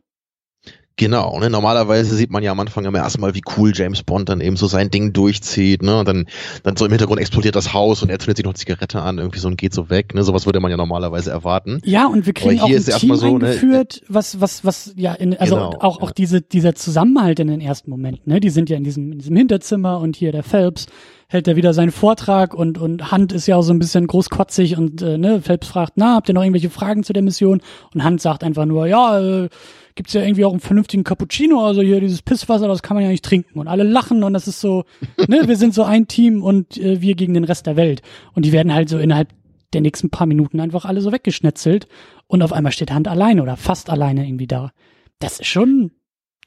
Genau, 1.00 1.40
ne? 1.40 1.50
normalerweise 1.50 2.14
sieht 2.14 2.30
man 2.30 2.44
ja 2.44 2.52
am 2.52 2.60
Anfang 2.60 2.84
immer 2.84 2.98
erstmal, 2.98 3.34
wie 3.34 3.42
cool 3.56 3.72
James 3.74 4.04
Bond 4.04 4.28
dann 4.28 4.42
eben 4.42 4.58
so 4.58 4.68
sein 4.68 4.92
Ding 4.92 5.14
durchzieht, 5.14 5.82
ne? 5.82 6.00
Und 6.00 6.10
dann, 6.10 6.26
dann 6.64 6.76
so 6.76 6.84
im 6.84 6.92
Hintergrund 6.92 7.22
explodiert 7.22 7.56
das 7.56 7.74
Haus 7.74 8.04
und 8.04 8.10
er 8.10 8.20
zündet 8.20 8.36
sich 8.36 8.46
noch 8.46 8.54
Zigarette 8.54 9.02
an, 9.02 9.18
irgendwie 9.18 9.40
so 9.40 9.48
und 9.48 9.58
geht 9.58 9.74
so 9.74 9.90
weg, 9.90 10.14
ne? 10.14 10.24
Sowas 10.24 10.46
würde 10.46 10.60
man 10.60 10.70
ja 10.70 10.76
normalerweise 10.76 11.32
erwarten. 11.32 11.80
Ja, 11.86 12.06
und 12.08 12.26
wir 12.26 12.34
kriegen 12.34 12.60
auch 12.60 12.68
ein 12.68 12.84
Team 12.84 13.16
so, 13.16 13.38
ne, 13.38 13.48
eingeführt, 13.48 14.02
was, 14.10 14.42
was, 14.42 14.66
was, 14.66 14.94
ja, 14.98 15.14
in, 15.14 15.38
also 15.38 15.56
Genau, 15.56 15.70
auch, 15.80 16.02
auch 16.02 16.10
ja. 16.10 16.14
diese, 16.18 16.42
dieser 16.42 16.76
Zusammenhalt 16.76 17.40
in 17.40 17.48
den 17.48 17.62
ersten 17.62 17.90
Momenten, 17.90 18.34
ne? 18.34 18.42
Die 18.42 18.50
sind 18.50 18.70
ja 18.70 18.76
in 18.76 18.84
diesem, 18.84 19.14
in 19.14 19.20
diesem 19.20 19.38
Hinterzimmer 19.38 20.02
und 20.02 20.18
hier 20.18 20.34
der 20.34 20.44
Phelps 20.44 20.88
hält 21.30 21.48
da 21.48 21.56
wieder 21.56 21.74
seinen 21.74 21.92
Vortrag 21.92 22.56
und, 22.56 22.80
und 22.80 23.12
Hunt 23.12 23.32
ist 23.32 23.46
ja 23.48 23.56
auch 23.56 23.62
so 23.62 23.72
ein 23.72 23.78
bisschen 23.78 24.08
großkotzig 24.08 24.78
und, 24.78 25.04
äh, 25.04 25.18
ne, 25.20 25.42
Phelps 25.42 25.68
fragt, 25.68 25.94
na, 25.96 26.16
habt 26.16 26.28
ihr 26.28 26.34
noch 26.34 26.42
irgendwelche 26.42 26.72
Fragen 26.72 27.04
zu 27.04 27.14
der 27.14 27.22
Mission? 27.22 27.62
Und 27.94 28.04
Hunt 28.04 28.20
sagt 28.20 28.44
einfach 28.44 28.66
nur, 28.66 28.88
ja, 28.88 29.20
äh, 29.20 29.50
gibt's 29.94 30.14
ja 30.14 30.24
irgendwie 30.24 30.44
auch 30.44 30.52
einen 30.52 30.60
vernünftigen 30.60 31.04
Cappuccino, 31.04 31.64
also 31.64 31.82
hier 31.82 32.00
dieses 32.00 32.24
Pisswasser, 32.24 32.68
das 32.68 32.82
kann 32.82 32.96
man 32.96 33.04
ja 33.04 33.12
nicht 33.12 33.24
trinken. 33.24 33.60
Und 33.60 33.68
alle 33.68 33.84
lachen 33.84 34.24
und 34.24 34.34
das 34.34 34.48
ist 34.48 34.60
so, 34.60 34.86
ne, 35.28 35.48
wir 35.48 35.56
sind 35.56 35.76
so 35.76 35.84
ein 35.84 36.08
Team 36.08 36.42
und 36.42 36.78
äh, 36.78 37.00
wir 37.00 37.14
gegen 37.14 37.36
den 37.36 37.44
Rest 37.44 37.68
der 37.68 37.76
Welt. 37.76 38.02
Und 38.34 38.44
die 38.44 38.52
werden 38.52 38.74
halt 38.74 38.90
so 38.90 38.98
innerhalb 38.98 39.30
der 39.74 39.82
nächsten 39.82 40.10
paar 40.10 40.26
Minuten 40.26 40.60
einfach 40.60 40.86
alle 40.86 41.02
so 41.02 41.12
weggeschnetzelt 41.12 41.88
und 42.26 42.42
auf 42.42 42.54
einmal 42.54 42.72
steht 42.72 42.92
Hand 42.92 43.08
alleine 43.08 43.44
oder 43.44 43.56
fast 43.56 43.92
alleine 43.92 44.26
irgendwie 44.26 44.48
da. 44.48 44.72
Das 45.20 45.40
ist 45.40 45.48
schon, 45.48 45.92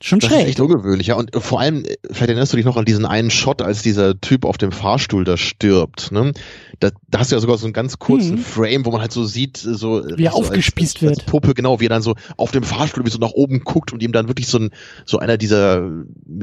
schon 0.02 0.18
Das 0.20 0.28
schräg. 0.30 0.42
ist 0.42 0.48
echt 0.48 0.60
ungewöhnlich, 0.60 1.06
ja. 1.08 1.14
Und 1.16 1.30
vor 1.36 1.60
allem, 1.60 1.84
äh, 1.84 1.96
vielleicht 2.10 2.28
erinnerst 2.30 2.52
du 2.52 2.56
dich 2.56 2.66
noch 2.66 2.76
an 2.76 2.84
diesen 2.84 3.04
einen 3.06 3.30
Shot, 3.30 3.62
als 3.62 3.82
dieser 3.82 4.20
Typ 4.20 4.44
auf 4.44 4.58
dem 4.58 4.72
Fahrstuhl 4.72 5.24
da 5.24 5.36
stirbt, 5.36 6.12
ne? 6.12 6.32
Da, 6.80 6.90
da 7.08 7.20
hast 7.20 7.30
du 7.30 7.36
ja 7.36 7.40
sogar 7.40 7.58
so 7.58 7.66
einen 7.66 7.72
ganz 7.72 7.98
kurzen 7.98 8.34
Mhm. 8.36 8.38
Frame, 8.38 8.84
wo 8.86 8.90
man 8.90 9.00
halt 9.00 9.12
so 9.12 9.24
sieht, 9.24 9.56
so 9.56 10.02
Wie 10.16 10.24
er 10.24 10.32
so 10.32 10.38
aufgespießt 10.38 10.96
als, 10.96 11.02
als, 11.02 11.10
als 11.10 11.18
wird. 11.18 11.26
Puppe, 11.26 11.54
genau, 11.54 11.78
wie 11.80 11.86
er 11.86 11.90
dann 11.90 12.02
so 12.02 12.14
auf 12.36 12.50
dem 12.50 12.64
Fahrstuhl 12.64 13.04
wie 13.06 13.10
so 13.10 13.18
nach 13.18 13.30
oben 13.30 13.60
guckt 13.60 13.92
und 13.92 14.02
ihm 14.02 14.10
dann 14.12 14.26
wirklich 14.28 14.48
so 14.48 14.58
ein, 14.58 14.70
so 15.04 15.18
einer 15.18 15.36
dieser 15.36 15.88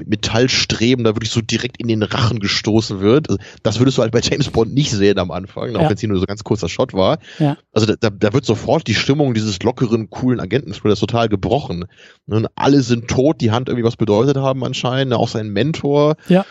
Metallstreben 0.10 1.04
da 1.04 1.16
wirklich 1.16 1.32
so 1.32 1.42
direkt 1.42 1.78
in 1.80 1.88
den 1.88 2.04
Rachen 2.04 2.40
gestoßen 2.40 3.00
wird. 3.02 3.30
Also, 3.30 3.40
das 3.64 3.80
würdest 3.80 3.98
du 3.98 4.02
halt 4.02 4.12
bei 4.12 4.22
James 4.22 4.50
Bond 4.50 4.74
nicht 4.74 4.92
sehen 4.92 5.20
am 5.20 5.32
Anfang, 5.32 5.76
auch 5.76 5.82
Ja. 5.82 5.88
wenn 5.90 5.96
es 5.96 6.00
hier 6.00 6.10
nur 6.10 6.18
so 6.18 6.24
ein 6.24 6.28
ganz 6.28 6.44
kurzer 6.44 6.70
Shot 6.70 6.94
war. 6.94 7.20
Ja. 7.40 7.58
Also 7.74 7.86
da, 7.88 7.96
da, 8.00 8.10
da 8.10 8.34
wird 8.34 8.46
sofort 8.46 8.88
die 8.88 8.96
Stimmung 8.96 9.34
dieses 9.34 9.62
lockeren, 9.62 10.10
coolen 10.10 10.40
Agenten-Thrillers 10.40 11.00
total 11.00 11.30
gebrochen. 11.30 11.86
Ne, 12.28 12.36
Und 12.38 12.48
alle 12.56 12.82
sind 12.82 13.08
tot, 13.08 13.42
die 13.42 13.49
Hand 13.52 13.70
irgendwie 13.70 13.86
was 13.86 13.98
bedeutet 13.98 14.38
haben 14.38 14.64
anscheinend, 14.64 15.14
auch 15.14 15.28
sein 15.28 15.50
Mentor. 15.50 16.16
Ja. 16.28 16.46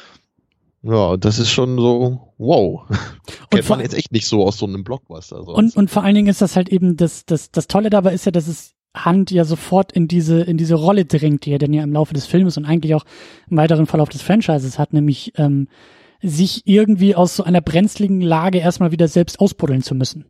Ja, 0.82 1.16
das 1.16 1.38
ist 1.40 1.50
schon 1.50 1.76
so, 1.76 2.32
wow. 2.38 2.82
Kennt 3.50 3.64
vor- 3.64 3.76
man 3.76 3.84
jetzt 3.84 3.94
echt 3.94 4.12
nicht 4.12 4.26
so 4.28 4.44
aus 4.46 4.58
so 4.58 4.66
einem 4.66 4.84
Blockbuster. 4.84 5.42
sonst. 5.42 5.56
Und, 5.58 5.76
und 5.76 5.90
vor 5.90 6.04
allen 6.04 6.14
Dingen 6.14 6.28
ist 6.28 6.40
das 6.40 6.54
halt 6.54 6.68
eben 6.68 6.96
das, 6.96 7.26
das, 7.26 7.50
das 7.50 7.66
Tolle 7.66 7.90
dabei 7.90 8.12
ist 8.14 8.26
ja, 8.26 8.32
dass 8.32 8.46
es 8.46 8.74
Hand 8.94 9.30
ja 9.30 9.44
sofort 9.44 9.92
in 9.92 10.08
diese, 10.08 10.40
in 10.42 10.56
diese 10.56 10.76
Rolle 10.76 11.04
dringt, 11.04 11.44
die 11.44 11.52
er 11.52 11.58
dann 11.58 11.72
ja 11.72 11.82
im 11.82 11.92
Laufe 11.92 12.14
des 12.14 12.26
Filmes 12.26 12.56
und 12.56 12.64
eigentlich 12.64 12.94
auch 12.94 13.04
im 13.50 13.56
weiteren 13.56 13.86
Verlauf 13.86 14.08
des 14.08 14.22
Franchises 14.22 14.78
hat, 14.78 14.92
nämlich 14.92 15.32
ähm, 15.36 15.68
sich 16.22 16.62
irgendwie 16.64 17.14
aus 17.14 17.36
so 17.36 17.42
einer 17.44 17.60
brenzligen 17.60 18.20
Lage 18.20 18.58
erstmal 18.58 18.90
wieder 18.92 19.08
selbst 19.08 19.40
ausbuddeln 19.40 19.82
zu 19.82 19.94
müssen. 19.94 20.26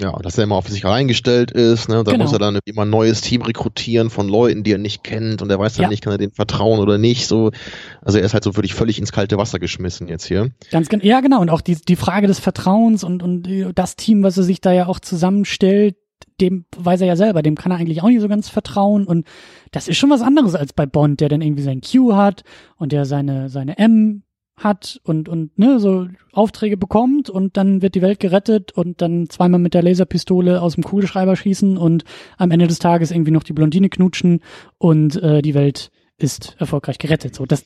Ja, 0.00 0.12
dass 0.20 0.36
er 0.36 0.44
immer 0.44 0.56
auf 0.56 0.68
sich 0.68 0.84
eingestellt 0.84 1.50
ist, 1.50 1.88
ne? 1.88 2.04
Da 2.04 2.12
Genau. 2.12 2.24
muss 2.24 2.32
er 2.32 2.38
dann 2.38 2.58
immer 2.66 2.82
ein 2.82 2.90
neues 2.90 3.22
Team 3.22 3.40
rekrutieren 3.42 4.10
von 4.10 4.28
Leuten, 4.28 4.62
die 4.62 4.72
er 4.72 4.78
nicht 4.78 5.02
kennt 5.04 5.40
und 5.40 5.50
er 5.50 5.58
weiß 5.58 5.74
dann 5.74 5.84
Ja. 5.84 5.88
nicht, 5.88 6.02
kann 6.02 6.12
er 6.12 6.18
denen 6.18 6.32
vertrauen 6.32 6.80
oder 6.80 6.98
nicht. 6.98 7.26
So, 7.26 7.50
also 8.02 8.18
er 8.18 8.24
ist 8.24 8.34
halt 8.34 8.44
so 8.44 8.54
wirklich 8.56 8.74
völlig 8.74 8.98
ins 8.98 9.12
kalte 9.12 9.38
Wasser 9.38 9.58
geschmissen 9.58 10.08
jetzt 10.08 10.26
hier. 10.26 10.50
Ganz 10.70 10.88
genau. 10.90 11.04
Ja, 11.04 11.20
genau. 11.20 11.40
Und 11.40 11.48
auch 11.50 11.62
die, 11.62 11.76
die 11.76 11.96
Frage 11.96 12.26
des 12.26 12.38
Vertrauens 12.38 13.04
und, 13.04 13.22
und 13.22 13.48
äh, 13.48 13.72
das 13.74 13.96
Team, 13.96 14.22
was 14.22 14.36
er 14.36 14.44
sich 14.44 14.60
da 14.60 14.72
ja 14.72 14.86
auch 14.86 15.00
zusammenstellt, 15.00 15.96
dem 16.40 16.66
weiß 16.76 17.00
er 17.00 17.06
ja 17.06 17.16
selber, 17.16 17.42
dem 17.42 17.54
kann 17.54 17.72
er 17.72 17.78
eigentlich 17.78 18.02
auch 18.02 18.08
nicht 18.08 18.20
so 18.20 18.28
ganz 18.28 18.50
vertrauen. 18.50 19.06
Und 19.06 19.26
das 19.72 19.88
ist 19.88 19.96
schon 19.96 20.10
was 20.10 20.20
anderes 20.20 20.54
als 20.54 20.74
bei 20.74 20.84
Bond, 20.84 21.20
der 21.20 21.30
dann 21.30 21.40
irgendwie 21.40 21.62
sein 21.62 21.80
Q 21.80 22.14
hat 22.14 22.42
und 22.76 22.92
der 22.92 23.06
seine, 23.06 23.48
seine 23.48 23.78
M 23.78 24.22
hat 24.56 25.00
und, 25.04 25.28
und 25.28 25.58
ne, 25.58 25.78
so 25.78 26.06
Aufträge 26.32 26.76
bekommt 26.76 27.28
und 27.28 27.56
dann 27.56 27.82
wird 27.82 27.94
die 27.94 28.02
Welt 28.02 28.20
gerettet 28.20 28.72
und 28.72 29.02
dann 29.02 29.28
zweimal 29.28 29.60
mit 29.60 29.74
der 29.74 29.82
Laserpistole 29.82 30.62
aus 30.62 30.74
dem 30.74 30.84
Kugelschreiber 30.84 31.36
schießen 31.36 31.76
und 31.76 32.04
am 32.38 32.50
Ende 32.50 32.66
des 32.66 32.78
Tages 32.78 33.10
irgendwie 33.10 33.32
noch 33.32 33.42
die 33.42 33.52
Blondine 33.52 33.90
knutschen 33.90 34.40
und 34.78 35.22
äh, 35.22 35.42
die 35.42 35.54
Welt 35.54 35.90
ist 36.18 36.56
erfolgreich 36.58 36.98
gerettet. 36.98 37.34
So, 37.34 37.44
das, 37.44 37.64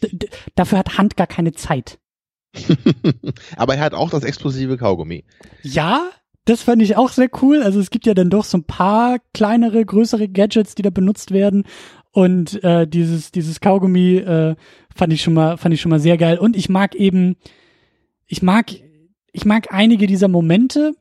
dafür 0.57 0.78
hat 0.78 0.99
Hand 0.99 1.16
gar 1.16 1.28
keine 1.28 1.53
Zeit. 1.53 1.99
Aber 3.57 3.76
er 3.76 3.84
hat 3.84 3.95
auch 3.95 4.11
das 4.11 4.24
explosive 4.24 4.76
Kaugummi. 4.76 5.24
Ja, 5.62 6.11
das 6.45 6.62
fand 6.62 6.82
ich 6.82 6.97
auch 6.97 7.11
sehr 7.11 7.30
cool. 7.43 7.62
Also 7.62 7.78
es 7.78 7.91
gibt 7.91 8.07
ja 8.07 8.14
dann 8.14 8.30
doch 8.30 8.45
so 8.45 8.59
ein 8.59 8.64
paar 8.64 9.18
kleinere, 9.32 9.84
größere 9.84 10.28
Gadgets, 10.28 10.74
die 10.74 10.82
da 10.82 10.91
benutzt 10.91 11.30
werden. 11.30 11.64
Und 12.12 12.64
äh, 12.64 12.88
dieses, 12.88 13.30
dieses 13.30 13.61
Kaugummi 13.61 14.16
äh, 14.16 14.57
fand 15.01 15.14
ich 15.14 15.22
schon 15.22 15.32
mal, 15.32 15.57
fand 15.57 15.74
ich 15.74 15.80
schon 15.80 15.88
mal 15.88 15.98
sehr 15.98 16.18
geil. 16.18 16.36
Und 16.36 16.55
ich 16.55 16.68
mag 16.68 16.94
eben, 16.94 17.36
ich 18.26 18.42
mag, 18.42 18.70
ich 19.32 19.46
mag 19.46 19.72
einige 19.72 20.07
dieser 20.07 20.28
Momente. 20.28 20.92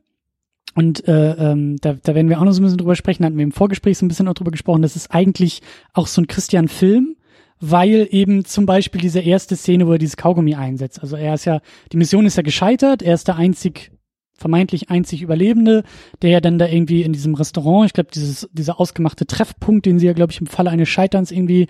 Und 0.74 1.06
äh, 1.06 1.32
ähm, 1.32 1.76
da, 1.82 1.94
da 2.02 2.14
werden 2.14 2.30
wir 2.30 2.40
auch 2.40 2.44
noch 2.44 2.52
so 2.52 2.60
ein 2.60 2.64
bisschen 2.64 2.78
drüber 2.78 2.96
sprechen, 2.96 3.24
hatten 3.26 3.36
wir 3.36 3.44
im 3.44 3.52
Vorgespräch 3.52 3.98
so 3.98 4.06
ein 4.06 4.08
bisschen 4.08 4.26
auch 4.26 4.34
drüber 4.34 4.52
gesprochen, 4.52 4.82
das 4.82 4.96
ist 4.96 5.10
eigentlich 5.10 5.62
auch 5.92 6.06
so 6.06 6.22
ein 6.22 6.28
Christian-Film, 6.28 7.16
weil 7.58 8.06
eben 8.10 8.44
zum 8.44 8.66
Beispiel 8.66 9.00
diese 9.00 9.20
erste 9.20 9.56
Szene, 9.56 9.86
wo 9.86 9.92
er 9.92 9.98
dieses 9.98 10.16
Kaugummi 10.16 10.54
einsetzt. 10.54 11.02
Also 11.02 11.16
er 11.16 11.34
ist 11.34 11.44
ja, 11.44 11.60
die 11.92 11.96
Mission 11.96 12.24
ist 12.24 12.36
ja 12.36 12.44
gescheitert, 12.44 13.02
er 13.02 13.14
ist 13.14 13.26
der 13.26 13.36
einzig, 13.36 13.90
vermeintlich 14.32 14.90
einzig 14.90 15.22
Überlebende, 15.22 15.82
der 16.22 16.30
ja 16.30 16.40
dann 16.40 16.58
da 16.58 16.66
irgendwie 16.68 17.02
in 17.02 17.12
diesem 17.12 17.34
Restaurant, 17.34 17.86
ich 17.86 17.92
glaube, 17.92 18.10
dieses, 18.14 18.48
dieser 18.52 18.80
ausgemachte 18.80 19.26
Treffpunkt, 19.26 19.84
den 19.84 19.98
sie 19.98 20.06
ja, 20.06 20.12
glaube 20.12 20.32
ich, 20.32 20.40
im 20.40 20.46
Falle 20.46 20.70
eines 20.70 20.88
Scheiterns 20.88 21.32
irgendwie, 21.32 21.66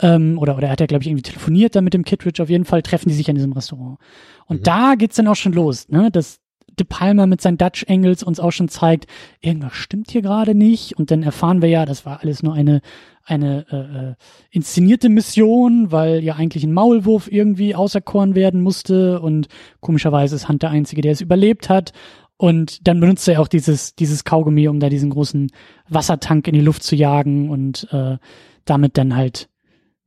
ähm, 0.00 0.38
oder, 0.38 0.56
oder 0.56 0.66
er 0.68 0.72
hat 0.72 0.80
ja, 0.80 0.86
glaube 0.86 1.02
ich, 1.02 1.08
irgendwie 1.08 1.22
telefoniert 1.22 1.74
da 1.76 1.80
mit 1.80 1.94
dem 1.94 2.04
Kittredge, 2.04 2.42
auf 2.42 2.50
jeden 2.50 2.64
Fall 2.64 2.82
treffen 2.82 3.08
die 3.08 3.14
sich 3.14 3.28
an 3.28 3.34
diesem 3.34 3.52
Restaurant. 3.52 3.98
Und 4.46 4.60
Mhm. 4.60 4.64
da 4.64 4.94
geht's 4.96 5.16
dann 5.16 5.28
auch 5.28 5.36
schon 5.36 5.52
los, 5.52 5.88
ne, 5.88 6.10
dass 6.10 6.40
De 6.78 6.86
Palma 6.88 7.26
mit 7.26 7.40
seinen 7.40 7.58
Dutch 7.58 7.84
Angles 7.88 8.22
uns 8.22 8.38
auch 8.38 8.52
schon 8.52 8.68
zeigt, 8.68 9.06
irgendwas 9.40 9.74
stimmt 9.74 10.12
hier 10.12 10.22
gerade 10.22 10.54
nicht. 10.54 10.96
Und 10.96 11.10
dann 11.10 11.24
erfahren 11.24 11.60
wir 11.60 11.68
ja, 11.68 11.84
das 11.84 12.06
war 12.06 12.20
alles 12.22 12.44
nur 12.44 12.54
eine, 12.54 12.82
eine 13.24 13.66
äh, 13.70 13.76
äh, 14.10 14.14
inszenierte 14.50 15.08
Mission, 15.08 15.90
weil 15.90 16.22
ja 16.22 16.36
eigentlich 16.36 16.62
ein 16.62 16.72
Maulwurf 16.72 17.30
irgendwie 17.32 17.74
auserkoren 17.74 18.36
werden 18.36 18.60
musste. 18.60 19.20
Und 19.20 19.48
komischerweise 19.80 20.36
ist 20.36 20.48
Hunt 20.48 20.62
der 20.62 20.70
Einzige, 20.70 21.02
der 21.02 21.12
es 21.12 21.20
überlebt 21.20 21.68
hat. 21.68 21.92
Und 22.36 22.86
dann 22.86 23.00
benutzt 23.00 23.26
er 23.26 23.40
auch 23.40 23.48
dieses, 23.48 23.96
dieses 23.96 24.22
Kaugummi, 24.22 24.68
um 24.68 24.78
da 24.78 24.88
diesen 24.88 25.10
großen 25.10 25.50
Wassertank 25.88 26.46
in 26.46 26.54
die 26.54 26.60
Luft 26.60 26.84
zu 26.84 26.94
jagen 26.94 27.50
und 27.50 27.88
äh, 27.90 28.18
damit 28.64 28.96
dann 28.96 29.16
halt 29.16 29.48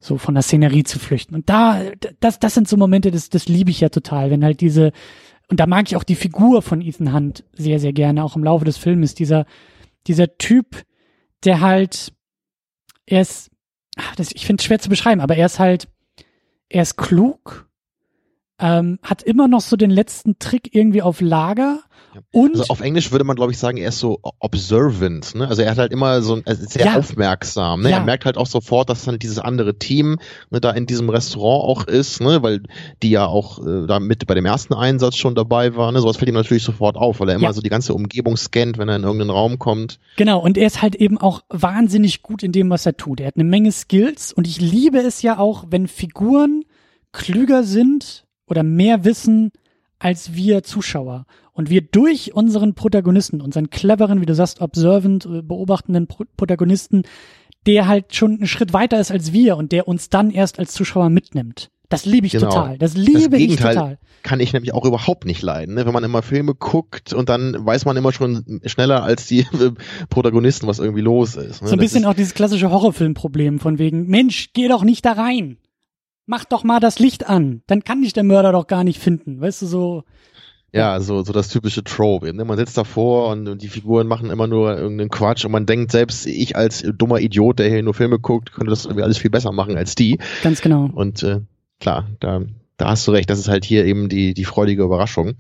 so 0.01 0.17
von 0.17 0.33
der 0.33 0.43
Szenerie 0.43 0.83
zu 0.83 0.99
flüchten. 0.99 1.35
Und 1.35 1.47
da, 1.49 1.79
das, 2.19 2.39
das 2.39 2.55
sind 2.55 2.67
so 2.67 2.75
Momente, 2.75 3.11
das, 3.11 3.29
das 3.29 3.47
liebe 3.47 3.69
ich 3.69 3.79
ja 3.79 3.89
total, 3.89 4.31
wenn 4.31 4.43
halt 4.43 4.59
diese, 4.59 4.91
und 5.47 5.59
da 5.59 5.67
mag 5.67 5.87
ich 5.87 5.95
auch 5.95 6.03
die 6.03 6.15
Figur 6.15 6.61
von 6.63 6.81
Ethan 6.81 7.13
Hunt 7.13 7.45
sehr, 7.53 7.79
sehr 7.79 7.93
gerne, 7.93 8.23
auch 8.23 8.35
im 8.35 8.43
Laufe 8.43 8.65
des 8.65 8.77
Filmes, 8.77 9.13
dieser, 9.13 9.45
dieser 10.07 10.37
Typ, 10.37 10.83
der 11.43 11.61
halt, 11.61 12.13
er 13.05 13.21
ist, 13.21 13.51
ach, 13.95 14.15
das, 14.15 14.31
ich 14.31 14.45
finde 14.45 14.61
es 14.61 14.65
schwer 14.65 14.79
zu 14.79 14.89
beschreiben, 14.89 15.21
aber 15.21 15.37
er 15.37 15.45
ist 15.45 15.59
halt, 15.59 15.87
er 16.67 16.81
ist 16.81 16.97
klug, 16.97 17.69
ähm, 18.57 18.97
hat 19.03 19.21
immer 19.21 19.47
noch 19.47 19.61
so 19.61 19.75
den 19.75 19.91
letzten 19.91 20.39
Trick 20.39 20.73
irgendwie 20.73 21.01
auf 21.01 21.21
Lager. 21.21 21.83
Und 22.31 22.51
also 22.59 22.65
auf 22.69 22.81
Englisch 22.81 23.11
würde 23.11 23.23
man, 23.25 23.35
glaube 23.35 23.51
ich, 23.51 23.57
sagen, 23.57 23.77
er 23.77 23.89
ist 23.89 23.99
so 23.99 24.19
observant. 24.39 25.35
Ne? 25.35 25.47
Also 25.47 25.61
er 25.61 25.71
hat 25.71 25.77
halt 25.77 25.91
immer 25.91 26.21
so 26.21 26.35
ein, 26.35 26.41
er 26.45 26.53
ist 26.53 26.71
sehr 26.71 26.85
Ja. 26.85 26.97
aufmerksam. 26.97 27.81
Ne? 27.81 27.89
Ja. 27.91 27.97
Er 27.97 28.03
merkt 28.03 28.25
halt 28.25 28.37
auch 28.37 28.47
sofort, 28.47 28.89
dass 28.89 29.05
dann 29.05 29.19
dieses 29.19 29.39
andere 29.39 29.77
Team 29.77 30.17
ne, 30.49 30.61
da 30.61 30.71
in 30.71 30.85
diesem 30.85 31.09
Restaurant 31.09 31.63
auch 31.63 31.87
ist, 31.87 32.21
ne? 32.21 32.43
weil 32.43 32.61
die 33.01 33.09
ja 33.11 33.25
auch 33.25 33.59
äh, 33.65 33.87
da 33.87 33.99
mit 33.99 34.27
bei 34.27 34.33
dem 34.35 34.45
ersten 34.45 34.73
Einsatz 34.73 35.15
schon 35.15 35.35
dabei 35.35 35.75
waren. 35.75 35.93
Ne? 35.93 36.01
Sowas 36.01 36.17
fällt 36.17 36.29
ihm 36.29 36.35
natürlich 36.35 36.63
sofort 36.63 36.95
auf, 36.95 37.19
weil 37.19 37.29
er 37.29 37.35
immer 37.35 37.45
Ja. 37.45 37.53
so 37.53 37.61
die 37.61 37.69
ganze 37.69 37.93
Umgebung 37.93 38.37
scannt, 38.37 38.77
wenn 38.77 38.89
er 38.89 38.95
in 38.97 39.03
irgendeinen 39.03 39.31
Raum 39.31 39.59
kommt. 39.59 39.99
Genau, 40.17 40.39
und 40.39 40.57
er 40.57 40.67
ist 40.67 40.81
halt 40.81 40.95
eben 40.95 41.17
auch 41.17 41.41
wahnsinnig 41.49 42.21
gut 42.21 42.43
in 42.43 42.51
dem, 42.51 42.69
was 42.69 42.85
er 42.85 42.97
tut. 42.97 43.19
Er 43.19 43.27
hat 43.27 43.35
eine 43.35 43.43
Menge 43.45 43.71
Skills 43.71 44.33
und 44.33 44.47
ich 44.47 44.59
liebe 44.59 44.99
es 44.99 45.21
ja 45.21 45.37
auch, 45.39 45.65
wenn 45.69 45.87
Figuren 45.87 46.63
klüger 47.11 47.63
sind 47.63 48.25
oder 48.47 48.63
mehr 48.63 49.03
wissen 49.05 49.51
als 49.99 50.33
wir 50.33 50.63
Zuschauer. 50.63 51.25
Und 51.53 51.69
wir 51.69 51.81
durch 51.81 52.33
unseren 52.33 52.73
Protagonisten, 52.75 53.41
unseren 53.41 53.69
cleveren, 53.69 54.21
wie 54.21 54.25
du 54.25 54.33
sagst, 54.35 54.61
observant, 54.61 55.25
äh, 55.25 55.41
beobachtenden 55.41 56.07
Pro 56.07 56.23
Protagonisten, 56.37 57.03
der 57.67 57.87
halt 57.87 58.15
schon 58.15 58.35
einen 58.37 58.47
Schritt 58.47 58.73
weiter 58.73 58.99
ist 58.99 59.11
als 59.11 59.33
wir 59.33 59.57
und 59.57 59.71
der 59.71 59.87
uns 59.87 60.09
dann 60.09 60.31
erst 60.31 60.59
als 60.59 60.71
Zuschauer 60.73 61.09
mitnimmt. 61.09 61.69
Das 61.89 62.05
liebe 62.05 62.25
ich 62.25 62.31
Genau. 62.31 62.47
total. 62.49 62.77
Das 62.77 62.95
liebe 62.95 63.35
ich 63.37 63.49
Gegenteil. 63.49 63.75
total. 63.75 63.97
Kann 64.23 64.39
ich 64.39 64.53
nämlich 64.53 64.73
auch 64.73 64.85
überhaupt 64.85 65.25
nicht 65.25 65.41
leiden. 65.41 65.75
Ne? 65.75 65.85
Wenn 65.85 65.93
man 65.93 66.05
immer 66.05 66.21
Filme 66.21 66.55
guckt 66.55 67.11
und 67.11 67.27
dann 67.27 67.65
weiß 67.65 67.83
man 67.85 67.97
immer 67.97 68.13
schon 68.13 68.61
schneller 68.65 69.03
als 69.03 69.27
die 69.27 69.45
Protagonisten, 70.09 70.67
was 70.67 70.79
irgendwie 70.79 71.01
los 71.01 71.35
ist. 71.35 71.61
Ne? 71.61 71.67
So 71.67 71.73
ein 71.75 71.79
Das 71.79 71.85
bisschen 71.85 72.05
auch 72.05 72.13
dieses 72.13 72.33
klassische 72.33 72.71
Horrorfilmproblem 72.71 73.59
von 73.59 73.77
wegen, 73.77 74.07
Mensch, 74.07 74.51
geh 74.53 74.69
doch 74.69 74.83
nicht 74.83 75.05
da 75.05 75.11
rein. 75.13 75.57
Mach 76.25 76.45
doch 76.45 76.63
mal 76.63 76.79
das 76.79 76.99
Licht 76.99 77.27
an. 77.27 77.61
Dann 77.67 77.83
kann 77.83 78.01
dich 78.03 78.13
der 78.13 78.23
Mörder 78.23 78.53
doch 78.53 78.67
gar 78.67 78.85
nicht 78.85 78.99
finden. 78.99 79.41
Weißt 79.41 79.61
du, 79.63 79.65
so. 79.65 80.03
Ja, 80.73 80.99
so, 81.01 81.21
so 81.23 81.33
das 81.33 81.49
typische 81.49 81.83
Trope. 81.83 82.29
eben, 82.29 82.37
Ne? 82.37 82.45
Man 82.45 82.57
sitzt 82.57 82.77
davor 82.77 83.29
und, 83.31 83.47
und 83.47 83.61
die 83.61 83.67
Figuren 83.67 84.07
machen 84.07 84.29
immer 84.29 84.47
nur 84.47 84.77
irgendeinen 84.77 85.09
Quatsch 85.09 85.43
und 85.43 85.51
man 85.51 85.65
denkt, 85.65 85.91
selbst 85.91 86.25
ich 86.25 86.55
als 86.55 86.83
dummer 86.97 87.19
Idiot, 87.19 87.59
der 87.59 87.69
hier 87.69 87.83
nur 87.83 87.93
Filme 87.93 88.19
guckt, 88.19 88.53
könnte 88.53 88.69
das 88.69 88.85
irgendwie 88.85 89.03
alles 89.03 89.17
viel 89.17 89.29
besser 89.31 89.51
machen 89.51 89.75
als 89.77 89.95
die. 89.95 90.17
Ganz 90.43 90.61
genau. 90.61 90.89
Und 90.93 91.23
äh, 91.23 91.41
klar, 91.81 92.07
da, 92.21 92.41
da 92.77 92.89
hast 92.89 93.05
du 93.05 93.11
recht, 93.11 93.29
das 93.29 93.37
ist 93.37 93.49
halt 93.49 93.65
hier 93.65 93.83
eben 93.85 94.07
die, 94.07 94.33
die 94.33 94.45
freudige 94.45 94.83
Überraschung. 94.83 95.33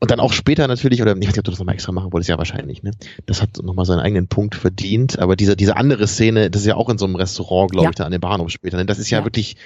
Und 0.00 0.10
dann 0.10 0.20
auch 0.20 0.32
später 0.32 0.66
natürlich, 0.66 1.02
oder 1.02 1.12
ich 1.12 1.18
weiß 1.18 1.26
nicht, 1.28 1.38
ob 1.38 1.44
du 1.44 1.50
das 1.50 1.58
nochmal 1.60 1.74
extra 1.74 1.92
machen 1.92 2.10
wolltest, 2.12 2.30
ja 2.30 2.38
wahrscheinlich, 2.38 2.82
ne? 2.82 2.92
Das 3.26 3.42
hat 3.42 3.62
nochmal 3.62 3.84
seinen 3.84 4.00
eigenen 4.00 4.26
Punkt 4.28 4.54
verdient, 4.54 5.18
aber 5.18 5.36
diese, 5.36 5.54
diese 5.54 5.76
andere 5.76 6.06
Szene, 6.08 6.50
das 6.50 6.62
ist 6.62 6.66
ja 6.66 6.76
auch 6.76 6.88
in 6.88 6.96
so 6.98 7.04
einem 7.04 7.16
Restaurant, 7.16 7.70
glaube 7.72 7.84
Ja. 7.84 7.90
ich, 7.90 7.96
da 7.96 8.04
an 8.04 8.10
dem 8.10 8.20
Bahnhof 8.22 8.48
später. 8.50 8.78
Ne? 8.78 8.86
Das 8.86 8.98
ist 8.98 9.10
ja, 9.10 9.18
Ja. 9.18 9.24
wirklich, 9.24 9.56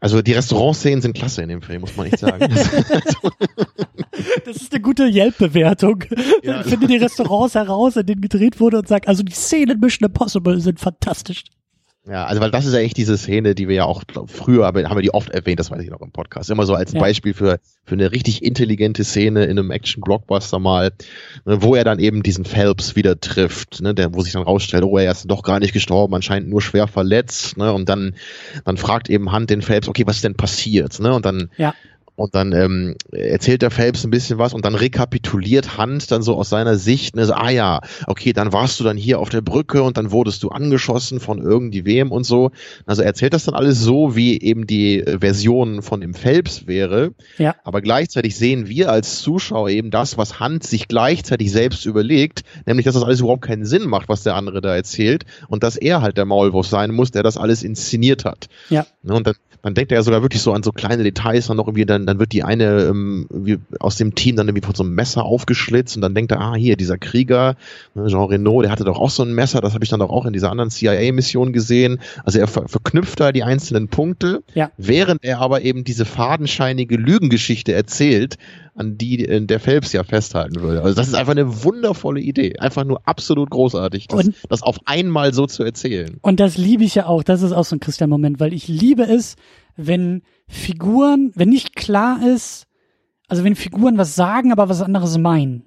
also 0.00 0.22
die 0.22 0.32
Restaurantszenen 0.32 1.02
sind 1.02 1.16
klasse 1.16 1.42
in 1.42 1.48
dem 1.48 1.62
Film, 1.62 1.80
muss 1.80 1.96
man 1.96 2.06
echt 2.06 2.18
sagen. 2.18 2.48
Das 4.44 4.56
ist 4.56 4.72
eine 4.72 4.80
gute 4.80 5.04
Yelp-Bewertung. 5.04 6.04
Ja. 6.42 6.62
Finde 6.64 6.88
die 6.88 6.96
Restaurants 6.96 7.54
heraus, 7.54 7.96
in 7.96 8.06
denen 8.06 8.20
gedreht 8.20 8.58
wurde 8.58 8.78
und 8.78 8.88
sag, 8.88 9.06
also 9.06 9.22
die 9.22 9.32
Szenen 9.32 9.76
in 9.76 9.80
Mission 9.80 10.08
Impossible 10.08 10.60
sind 10.60 10.80
fantastisch. 10.80 11.44
Ja, 12.10 12.24
also 12.24 12.40
weil 12.40 12.50
das 12.50 12.64
ist 12.64 12.72
ja 12.72 12.80
echt 12.80 12.96
diese 12.96 13.18
Szene, 13.18 13.54
die 13.54 13.68
wir 13.68 13.76
ja 13.76 13.84
auch 13.84 14.02
glaub, 14.06 14.30
früher, 14.30 14.66
aber 14.66 14.82
haben 14.84 14.96
wir 14.96 15.02
die 15.02 15.12
oft 15.12 15.28
erwähnt, 15.28 15.60
das 15.60 15.70
weiß 15.70 15.82
ich 15.82 15.90
noch 15.90 16.00
im 16.00 16.10
Podcast, 16.10 16.48
immer 16.50 16.64
so 16.64 16.74
als 16.74 16.94
Ja. 16.94 17.00
Beispiel 17.00 17.34
für, 17.34 17.60
für 17.84 17.94
eine 17.94 18.12
richtig 18.12 18.42
intelligente 18.42 19.04
Szene 19.04 19.44
in 19.44 19.58
einem 19.58 19.70
Action-Blockbuster 19.70 20.58
mal, 20.58 20.92
ne, 21.44 21.62
wo 21.62 21.74
er 21.74 21.84
dann 21.84 21.98
eben 21.98 22.22
diesen 22.22 22.46
Phelps 22.46 22.96
wieder 22.96 23.20
trifft, 23.20 23.82
ne, 23.82 23.92
der, 23.94 24.14
wo 24.14 24.22
sich 24.22 24.32
dann 24.32 24.42
rausstellt, 24.42 24.84
oh, 24.84 24.96
er 24.96 25.10
ist 25.10 25.30
doch 25.30 25.42
gar 25.42 25.60
nicht 25.60 25.74
gestorben, 25.74 26.14
anscheinend 26.14 26.48
nur 26.48 26.62
schwer 26.62 26.86
verletzt, 26.86 27.58
ne, 27.58 27.72
und 27.74 27.88
dann, 27.90 28.14
dann 28.64 28.78
fragt 28.78 29.10
eben 29.10 29.30
Hunt 29.32 29.50
den 29.50 29.60
Phelps, 29.60 29.88
okay, 29.88 30.04
was 30.06 30.16
ist 30.16 30.24
denn 30.24 30.34
passiert, 30.34 30.98
ne, 31.00 31.12
und 31.12 31.26
dann, 31.26 31.50
Ja. 31.58 31.74
Und 32.18 32.34
dann 32.34 32.52
ähm, 32.52 32.96
erzählt 33.12 33.62
der 33.62 33.70
Phelps 33.70 34.02
ein 34.02 34.10
bisschen 34.10 34.38
was 34.38 34.52
und 34.52 34.64
dann 34.64 34.74
rekapituliert 34.74 35.78
Hunt 35.78 36.10
dann 36.10 36.20
so 36.20 36.34
aus 36.34 36.48
seiner 36.48 36.76
Sicht, 36.76 37.14
ne, 37.14 37.24
so, 37.24 37.34
ah 37.34 37.50
ja, 37.50 37.80
okay, 38.08 38.32
dann 38.32 38.52
warst 38.52 38.80
du 38.80 38.84
dann 38.84 38.96
hier 38.96 39.20
auf 39.20 39.28
der 39.28 39.40
Brücke 39.40 39.84
und 39.84 39.96
dann 39.96 40.10
wurdest 40.10 40.42
du 40.42 40.48
angeschossen 40.48 41.20
von 41.20 41.38
irgendwem 41.38 42.10
und 42.10 42.24
so. 42.24 42.50
Also 42.86 43.02
er 43.02 43.06
erzählt 43.06 43.34
das 43.34 43.44
dann 43.44 43.54
alles 43.54 43.80
so, 43.80 44.16
wie 44.16 44.40
eben 44.40 44.66
die 44.66 44.98
äh, 44.98 45.20
Version 45.20 45.80
von 45.80 46.00
dem 46.00 46.12
Phelps 46.12 46.66
wäre. 46.66 47.12
Ja. 47.38 47.54
Aber 47.62 47.80
gleichzeitig 47.82 48.36
sehen 48.36 48.68
wir 48.68 48.90
als 48.90 49.20
Zuschauer 49.20 49.70
eben 49.70 49.92
das, 49.92 50.18
was 50.18 50.40
Hunt 50.40 50.64
sich 50.64 50.88
gleichzeitig 50.88 51.52
selbst 51.52 51.86
überlegt, 51.86 52.42
nämlich, 52.66 52.84
dass 52.84 52.94
das 52.94 53.04
alles 53.04 53.20
überhaupt 53.20 53.42
keinen 53.42 53.64
Sinn 53.64 53.86
macht, 53.86 54.08
was 54.08 54.24
der 54.24 54.34
andere 54.34 54.60
da 54.60 54.74
erzählt 54.74 55.24
und 55.46 55.62
dass 55.62 55.76
er 55.76 56.02
halt 56.02 56.16
der 56.16 56.24
Maulwurf 56.24 56.66
sein 56.66 56.92
muss, 56.92 57.12
der 57.12 57.22
das 57.22 57.36
alles 57.36 57.62
inszeniert 57.62 58.24
hat. 58.24 58.48
Ja. 58.70 58.86
Ne, 59.04 59.14
und 59.14 59.24
dann, 59.28 59.36
dann 59.62 59.74
denkt 59.74 59.92
er 59.92 59.98
ja 59.98 60.02
sogar 60.02 60.22
wirklich 60.22 60.42
so 60.42 60.52
an 60.52 60.62
so 60.62 60.72
kleine 60.72 61.02
Details, 61.02 61.48
dann 61.48 61.56
noch 61.56 61.66
irgendwie, 61.66 61.84
dann, 61.86 62.06
dann 62.06 62.18
wird 62.18 62.32
die 62.32 62.44
eine 62.44 62.82
ähm, 62.84 63.26
wie 63.30 63.58
aus 63.80 63.96
dem 63.96 64.14
Team 64.14 64.36
dann 64.36 64.48
irgendwie 64.48 64.64
von 64.64 64.74
so 64.74 64.82
einem 64.84 64.94
Messer 64.94 65.24
aufgeschlitzt 65.24 65.96
und 65.96 66.02
dann 66.02 66.14
denkt 66.14 66.32
er, 66.32 66.40
ah, 66.40 66.54
hier, 66.54 66.76
dieser 66.76 66.98
Krieger, 66.98 67.56
ne, 67.94 68.06
Jean 68.06 68.24
Renault, 68.28 68.64
der 68.64 68.70
hatte 68.72 68.84
doch 68.84 68.98
auch 68.98 69.10
so 69.10 69.22
ein 69.22 69.34
Messer, 69.34 69.60
das 69.60 69.74
habe 69.74 69.84
ich 69.84 69.90
dann 69.90 70.00
doch 70.00 70.10
auch 70.10 70.26
in 70.26 70.32
dieser 70.32 70.50
anderen 70.50 70.70
CIA-Mission 70.70 71.52
gesehen. 71.52 72.00
Also 72.24 72.38
er 72.38 72.46
ver 72.46 72.68
verknüpft 72.68 73.20
da 73.20 73.32
die 73.32 73.42
einzelnen 73.42 73.88
Punkte, 73.88 74.42
Ja. 74.54 74.70
während 74.76 75.24
er 75.24 75.40
aber 75.40 75.62
eben 75.62 75.84
diese 75.84 76.04
fadenscheinige 76.04 76.96
Lügengeschichte 76.96 77.72
erzählt, 77.72 78.36
an 78.78 78.96
die 78.96 79.24
äh, 79.26 79.44
der 79.44 79.60
Phelps 79.60 79.92
ja 79.92 80.04
festhalten 80.04 80.60
würde. 80.60 80.82
Also 80.82 80.94
das 80.94 81.08
ist 81.08 81.14
einfach 81.14 81.32
eine 81.32 81.64
wundervolle 81.64 82.20
Idee. 82.20 82.58
Einfach 82.58 82.84
nur 82.84 83.06
absolut 83.06 83.50
großartig, 83.50 84.08
das, 84.08 84.26
Und- 84.26 84.34
das 84.48 84.62
auf 84.62 84.78
einmal 84.86 85.34
so 85.34 85.46
zu 85.46 85.62
erzählen. 85.64 86.18
Und 86.22 86.40
das 86.40 86.56
liebe 86.56 86.84
ich 86.84 86.94
ja 86.94 87.06
auch. 87.06 87.22
Das 87.22 87.42
ist 87.42 87.52
auch 87.52 87.64
so 87.64 87.76
ein 87.76 87.80
Christian-Moment, 87.80 88.40
weil 88.40 88.52
ich 88.52 88.68
liebe 88.68 89.02
es, 89.02 89.36
wenn 89.76 90.22
Figuren, 90.46 91.32
wenn 91.34 91.48
nicht 91.50 91.76
klar 91.76 92.20
ist, 92.26 92.66
also 93.28 93.44
wenn 93.44 93.56
Figuren 93.56 93.98
was 93.98 94.14
sagen, 94.14 94.52
aber 94.52 94.68
was 94.68 94.80
anderes 94.82 95.18
meinen. 95.18 95.64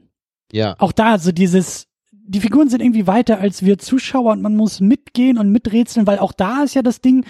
Ja. 0.51 0.76
Auch 0.80 0.91
da, 0.91 1.20
so 1.20 1.32
dieses, 1.32 1.88
die 2.12 2.39
Figuren 2.41 2.70
sind 2.70 2.82
irgendwie 2.82 3.07
weiter 3.07 3.39
als 3.39 3.64
wir 3.64 3.78
Zuschauer 3.78 4.32
und 4.34 4.41
man 4.41 4.55
muss 4.55 4.80
mitgehen 4.80 5.38
und 5.38 5.49
miträtseln, 5.51 6.07
weil 6.07 6.20
auch 6.20 6.34
da 6.34 6.64
ist 6.64 6.74
ja 6.74 6.82
das 6.82 7.01
Ding, 7.01 7.26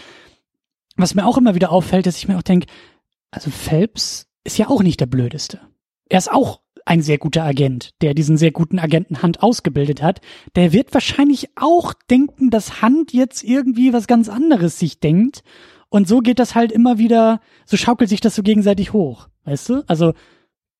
was 0.95 1.15
mir 1.15 1.25
auch 1.25 1.37
immer 1.37 1.55
wieder 1.55 1.71
auffällt, 1.71 2.05
dass 2.05 2.17
ich 2.17 2.27
mir 2.27 2.37
auch 2.37 2.41
denke, 2.43 2.67
also 3.31 3.49
Phelps 3.49 4.27
ist 4.43 4.57
ja 4.57 4.69
auch 4.69 4.81
nicht 4.83 4.99
der 4.99 5.05
Blödeste. 5.05 5.59
Er 6.11 6.17
ist 6.17 6.29
auch 6.29 6.59
ein 6.85 7.01
sehr 7.01 7.17
guter 7.17 7.45
Agent, 7.45 7.91
der 8.01 8.13
diesen 8.13 8.35
sehr 8.35 8.51
guten 8.51 8.79
Agenten 8.79 9.21
Hand 9.21 9.41
ausgebildet 9.41 10.01
hat. 10.01 10.19
Der 10.57 10.73
wird 10.73 10.93
wahrscheinlich 10.93 11.47
auch 11.55 11.93
denken, 12.09 12.49
dass 12.49 12.81
Hand 12.81 13.13
jetzt 13.13 13.45
irgendwie 13.45 13.93
was 13.93 14.07
ganz 14.07 14.27
anderes 14.27 14.77
sich 14.77 14.99
denkt. 14.99 15.41
Und 15.87 16.09
so 16.09 16.19
geht 16.19 16.39
das 16.39 16.53
halt 16.53 16.73
immer 16.73 16.97
wieder, 16.97 17.39
so 17.65 17.77
schaukelt 17.77 18.09
sich 18.09 18.19
das 18.19 18.35
so 18.35 18.43
gegenseitig 18.43 18.91
hoch. 18.91 19.29
Weißt 19.45 19.69
du? 19.69 19.83
Also 19.87 20.11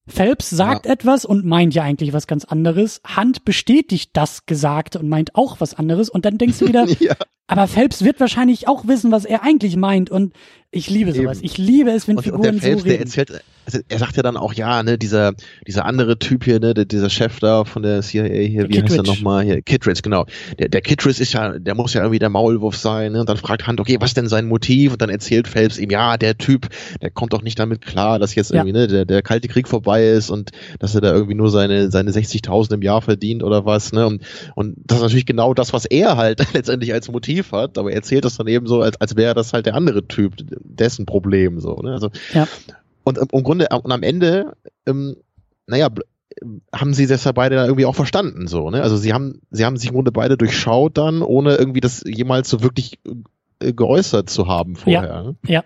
Phelps 0.06 0.50
sagt 0.50 0.86
etwas 0.86 1.24
und 1.24 1.46
meint 1.46 1.74
ja 1.74 1.84
eigentlich 1.84 2.12
was 2.12 2.28
ganz 2.28 2.44
anderes. 2.44 3.00
Hand 3.06 3.46
bestätigt 3.46 4.12
das 4.12 4.46
Gesagte 4.46 5.00
und 5.00 5.08
meint 5.08 5.36
auch 5.36 5.62
was 5.62 5.76
anderes. 5.76 6.10
Und 6.10 6.26
dann 6.26 6.40
denkst 6.40 6.60
du 6.60 6.68
wieder, 6.68 6.86
ja. 7.00 7.16
Aber 7.48 7.68
Phelps 7.68 8.04
wird 8.04 8.20
wahrscheinlich 8.20 8.68
auch 8.68 8.88
wissen, 8.88 9.12
was 9.12 9.26
er 9.26 9.44
eigentlich 9.44 9.76
meint. 9.76 10.10
Und 10.10 10.34
ich 10.74 10.90
liebe 10.90 11.12
sowas. 11.12 11.40
Eben. 11.40 11.46
Ich 11.46 11.58
liebe 11.58 11.92
es, 11.92 12.08
wenn 12.08 12.16
Und, 12.18 12.26
und 12.26 12.32
Figuren 12.32 12.42
der 12.44 12.54
Phelps, 12.62 12.82
so 12.82 12.86
der 12.86 12.94
reden. 12.94 13.04
erzählt, 13.04 13.44
also 13.66 13.80
er 13.90 14.00
sagt 14.00 14.16
ja 14.16 14.24
dann 14.24 14.38
auch, 14.38 14.54
ja, 14.54 14.82
ne, 14.84 14.98
dieser, 14.98 15.34
dieser 15.68 15.84
andere 15.86 16.18
Typ 16.18 16.46
hier, 16.46 16.62
ne, 16.62 16.74
der, 16.74 16.86
dieser 16.86 17.10
Chef 17.10 17.40
da 17.42 17.66
von 17.66 17.84
der 17.84 18.02
CIA 18.02 18.24
hier, 18.24 18.68
Der 18.68 18.70
wie 18.70 18.82
heißt 18.82 18.98
er 18.98 19.04
nochmal 19.04 19.44
hier? 19.44 19.62
Kittredge, 19.62 20.00
genau. 20.02 20.26
Der, 20.58 20.70
der 20.70 20.80
Kittredge 20.80 21.22
ist 21.22 21.34
ja, 21.34 21.60
der 21.60 21.76
muss 21.76 21.94
ja 21.94 22.02
irgendwie 22.02 22.20
der 22.20 22.30
Maulwurf 22.30 22.78
sein, 22.78 23.12
ne, 23.12 23.20
und 23.20 23.28
dann 23.30 23.36
fragt 23.36 23.68
Hunt, 23.68 23.82
okay, 23.82 23.98
was 24.00 24.14
denn 24.14 24.30
sein 24.30 24.48
Motiv? 24.48 24.94
Und 24.94 25.02
dann 25.02 25.10
erzählt 25.10 25.50
Phelps 25.50 25.78
ihm, 25.78 25.90
ja, 25.90 26.16
der 26.18 26.38
Typ, 26.38 26.70
der 27.02 27.12
kommt 27.12 27.34
doch 27.34 27.42
nicht 27.42 27.60
damit 27.60 27.82
klar, 27.82 28.18
dass 28.18 28.34
jetzt 28.34 28.52
Ja. 28.52 28.58
irgendwie, 28.62 28.74
ne, 28.74 28.88
der, 28.88 29.04
der 29.04 29.22
kalte 29.22 29.50
Krieg 29.50 29.68
vorbei 29.68 30.08
ist 30.08 30.30
und 30.30 30.52
dass 30.80 30.96
er 30.96 31.02
da 31.02 31.12
irgendwie 31.12 31.36
nur 31.36 31.50
seine, 31.50 31.92
seine 31.92 32.12
60.000 32.12 32.76
im 32.76 32.82
Jahr 32.82 33.02
verdient 33.02 33.44
oder 33.44 33.66
was, 33.66 33.92
ne, 33.92 34.08
und, 34.08 34.24
und 34.56 34.76
das 34.86 35.00
ist 35.00 35.04
natürlich 35.04 35.26
genau 35.26 35.54
das, 35.54 35.74
was 35.74 35.84
er 35.86 36.16
halt 36.16 36.42
letztendlich 36.54 36.94
als 36.94 37.12
Motiv 37.12 37.41
hat, 37.52 37.78
aber 37.78 37.90
er 37.90 37.98
erzählt 37.98 38.26
das 38.26 38.38
dann 38.38 38.48
eben 38.48 38.68
so, 38.68 38.82
als, 38.82 39.00
als 39.02 39.16
wäre 39.16 39.34
das 39.34 39.54
halt 39.54 39.66
der 39.66 39.76
andere 39.76 40.08
Typ, 40.08 40.34
dessen 40.38 41.06
Problem, 41.06 41.60
so, 41.60 41.76
ne, 41.78 41.94
also, 41.94 42.10
Ja. 42.34 42.48
und 43.04 43.18
im, 43.18 43.28
im 43.32 43.44
Grunde, 43.44 43.68
und 43.84 43.92
am 43.92 44.04
Ende, 44.04 44.54
ähm, 44.86 45.16
naja, 45.68 45.88
ähm, 46.42 46.62
haben 46.74 46.94
sie 46.94 47.08
das 47.08 47.24
ja 47.24 47.32
beide 47.32 47.56
dann 47.56 47.66
irgendwie 47.66 47.86
auch 47.86 47.96
verstanden, 47.96 48.48
so, 48.48 48.70
ne? 48.70 48.82
Also 48.82 48.98
sie 48.98 49.14
haben, 49.14 49.42
sie 49.52 49.66
haben 49.66 49.78
sich 49.78 49.90
im 49.90 49.96
Grunde 49.96 50.12
beide 50.12 50.38
durchschaut 50.38 50.98
dann, 50.98 51.22
ohne 51.22 51.56
irgendwie 51.56 51.82
das 51.82 52.04
jemals 52.06 52.50
so 52.50 52.64
wirklich 52.64 53.00
äh, 53.62 53.74
geäußert 53.74 54.30
zu 54.30 54.48
haben 54.48 54.76
vorher. 54.76 55.24
Ne? 55.24 55.36
Ja. 55.46 55.64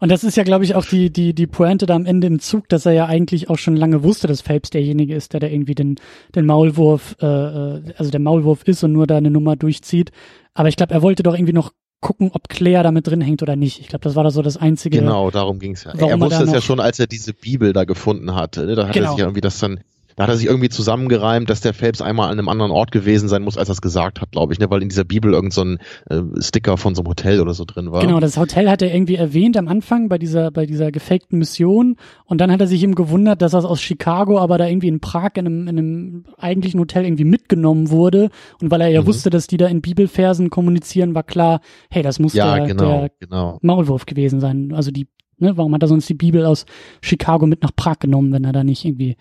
Und 0.00 0.10
das 0.10 0.24
ist 0.24 0.36
ja, 0.36 0.42
glaube 0.42 0.64
ich, 0.64 0.74
auch 0.74 0.84
die, 0.84 1.10
die, 1.10 1.32
die 1.34 1.46
Pointe 1.46 1.86
da 1.86 1.94
am 1.94 2.06
Ende 2.06 2.26
im 2.26 2.40
Zug, 2.40 2.68
dass 2.68 2.86
er 2.86 2.92
ja 2.92 3.06
eigentlich 3.06 3.48
auch 3.48 3.58
schon 3.58 3.76
lange 3.76 4.02
wusste, 4.02 4.26
dass 4.26 4.40
Phelps 4.40 4.70
derjenige 4.70 5.14
ist, 5.14 5.32
der 5.32 5.40
da 5.40 5.46
irgendwie 5.46 5.74
den, 5.74 5.96
den 6.34 6.46
Maulwurf, 6.46 7.16
äh, 7.20 7.26
äh, 7.26 7.82
also 7.96 8.10
der 8.10 8.20
Maulwurf 8.20 8.64
ist 8.64 8.82
und 8.82 8.92
nur 8.92 9.06
da 9.06 9.16
eine 9.16 9.30
Nummer 9.30 9.54
durchzieht. 9.56 10.10
Aber 10.56 10.68
ich 10.68 10.76
glaube, 10.76 10.94
er 10.94 11.02
wollte 11.02 11.22
doch 11.22 11.34
irgendwie 11.34 11.52
noch 11.52 11.72
gucken, 12.00 12.30
ob 12.32 12.48
Claire 12.48 12.82
da 12.82 12.90
mit 12.90 13.06
drin 13.06 13.20
hängt 13.20 13.42
oder 13.42 13.56
nicht. 13.56 13.80
Ich 13.80 13.88
glaube, 13.88 14.02
das 14.04 14.14
war 14.14 14.24
da 14.24 14.30
so 14.30 14.42
das 14.42 14.56
einzige. 14.56 14.98
Genau, 15.00 15.30
darum 15.30 15.58
ging's 15.58 15.84
ja. 15.84 15.92
Warum 15.94 16.10
er 16.10 16.20
wusste 16.20 16.44
es 16.44 16.52
ja 16.52 16.60
schon, 16.60 16.80
als 16.80 16.98
er 16.98 17.06
diese 17.06 17.32
Bibel 17.34 17.72
da 17.72 17.84
gefunden 17.84 18.34
hat. 18.34 18.56
Ne? 18.56 18.74
Da 18.74 18.86
hat 18.88 18.94
Genau. 18.94 19.06
er 19.06 19.10
sich 19.10 19.18
ja 19.18 19.24
irgendwie 19.26 19.40
das 19.40 19.58
dann 19.58 19.80
da 20.16 20.24
hat 20.24 20.30
er 20.30 20.36
sich 20.36 20.46
irgendwie 20.46 20.70
zusammengereimt, 20.70 21.48
dass 21.50 21.60
der 21.60 21.74
Phelps 21.74 22.00
einmal 22.00 22.26
an 22.30 22.38
einem 22.38 22.48
anderen 22.48 22.72
Ort 22.72 22.90
gewesen 22.90 23.28
sein 23.28 23.42
muss, 23.42 23.58
als 23.58 23.68
er 23.68 23.72
es 23.74 23.82
gesagt 23.82 24.20
hat, 24.20 24.32
glaube 24.32 24.52
ich, 24.54 24.58
ne? 24.58 24.70
weil 24.70 24.82
in 24.82 24.88
dieser 24.88 25.04
Bibel 25.04 25.32
irgend 25.34 25.52
so 25.52 25.62
ein 25.62 25.78
äh, 26.08 26.22
Sticker 26.40 26.78
von 26.78 26.94
so 26.94 27.02
einem 27.02 27.10
Hotel 27.10 27.40
oder 27.40 27.52
so 27.52 27.64
drin 27.66 27.92
war. 27.92 28.00
Genau, 28.00 28.18
das 28.18 28.38
Hotel 28.38 28.70
hat 28.70 28.80
er 28.80 28.92
irgendwie 28.94 29.16
erwähnt 29.16 29.58
am 29.58 29.68
Anfang 29.68 30.08
bei 30.08 30.16
dieser, 30.18 30.50
bei 30.50 30.64
dieser 30.64 30.90
gefakten 30.90 31.38
Mission 31.38 31.96
und 32.24 32.40
dann 32.40 32.50
hat 32.50 32.60
er 32.60 32.66
sich 32.66 32.82
eben 32.82 32.94
gewundert, 32.94 33.42
dass 33.42 33.52
das 33.52 33.66
aus 33.66 33.80
Chicago, 33.80 34.38
aber 34.38 34.56
da 34.56 34.66
irgendwie 34.66 34.88
in 34.88 35.00
Prag 35.00 35.32
in 35.34 35.46
einem, 35.46 35.68
in 35.68 35.78
einem 35.78 36.24
eigentlichen 36.38 36.80
Hotel 36.80 37.04
irgendwie 37.04 37.24
mitgenommen 37.24 37.90
wurde 37.90 38.30
und 38.62 38.70
weil 38.70 38.80
er 38.80 38.88
ja 38.88 39.02
mhm. 39.02 39.06
wusste, 39.06 39.28
dass 39.28 39.46
die 39.46 39.58
da 39.58 39.66
in 39.66 39.82
Bibelversen 39.82 40.48
kommunizieren, 40.48 41.14
war 41.14 41.24
klar, 41.24 41.60
hey, 41.90 42.02
das 42.02 42.18
muss 42.18 42.32
ja, 42.32 42.56
der, 42.56 42.66
genau, 42.68 43.00
der 43.00 43.10
genau. 43.20 43.58
Maulwurf 43.60 44.06
gewesen 44.06 44.40
sein. 44.40 44.72
Also 44.72 44.90
die, 44.90 45.08
ne, 45.36 45.58
warum 45.58 45.74
hat 45.74 45.82
er 45.82 45.88
sonst 45.88 46.08
die 46.08 46.14
Bibel 46.14 46.46
aus 46.46 46.64
Chicago 47.02 47.46
mit 47.46 47.62
nach 47.62 47.76
Prag 47.76 47.98
genommen, 47.98 48.32
wenn 48.32 48.44
er 48.44 48.52
da 48.52 48.64
nicht 48.64 48.84
irgendwie 48.86 49.16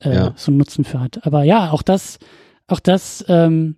äh, 0.00 0.14
ja. 0.14 0.32
so 0.36 0.50
einen 0.50 0.58
Nutzen 0.58 0.84
für 0.84 1.00
hat. 1.00 1.26
Aber 1.26 1.44
ja, 1.44 1.70
auch 1.70 1.82
das, 1.82 2.18
auch 2.66 2.80
das, 2.80 3.24
ähm, 3.28 3.76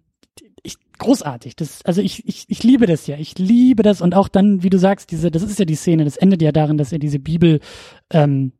ich, 0.62 0.76
großartig. 0.98 1.56
Das, 1.56 1.84
also 1.84 2.00
ich, 2.00 2.26
ich, 2.26 2.44
ich 2.48 2.62
liebe 2.62 2.86
das 2.86 3.06
ja. 3.06 3.16
Ich 3.16 3.38
liebe 3.38 3.82
das 3.82 4.00
und 4.00 4.14
auch 4.14 4.28
dann, 4.28 4.62
wie 4.62 4.70
du 4.70 4.78
sagst, 4.78 5.10
diese, 5.10 5.30
das 5.30 5.42
ist 5.42 5.58
ja 5.58 5.64
die 5.64 5.74
Szene, 5.74 6.04
das 6.04 6.16
endet 6.16 6.42
ja 6.42 6.52
darin, 6.52 6.78
dass 6.78 6.92
er 6.92 6.98
diese 6.98 7.18
Bibel 7.18 7.60
ähm, 8.10 8.52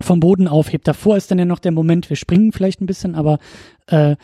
vom 0.00 0.20
Boden 0.20 0.48
aufhebt. 0.48 0.88
Davor 0.88 1.16
ist 1.16 1.30
dann 1.30 1.38
ja 1.38 1.44
noch 1.44 1.58
der 1.58 1.72
Moment, 1.72 2.08
wir 2.08 2.16
springen 2.16 2.52
vielleicht 2.52 2.80
ein 2.80 2.86
bisschen, 2.86 3.14
aber 3.14 3.38
äh, 3.86 4.16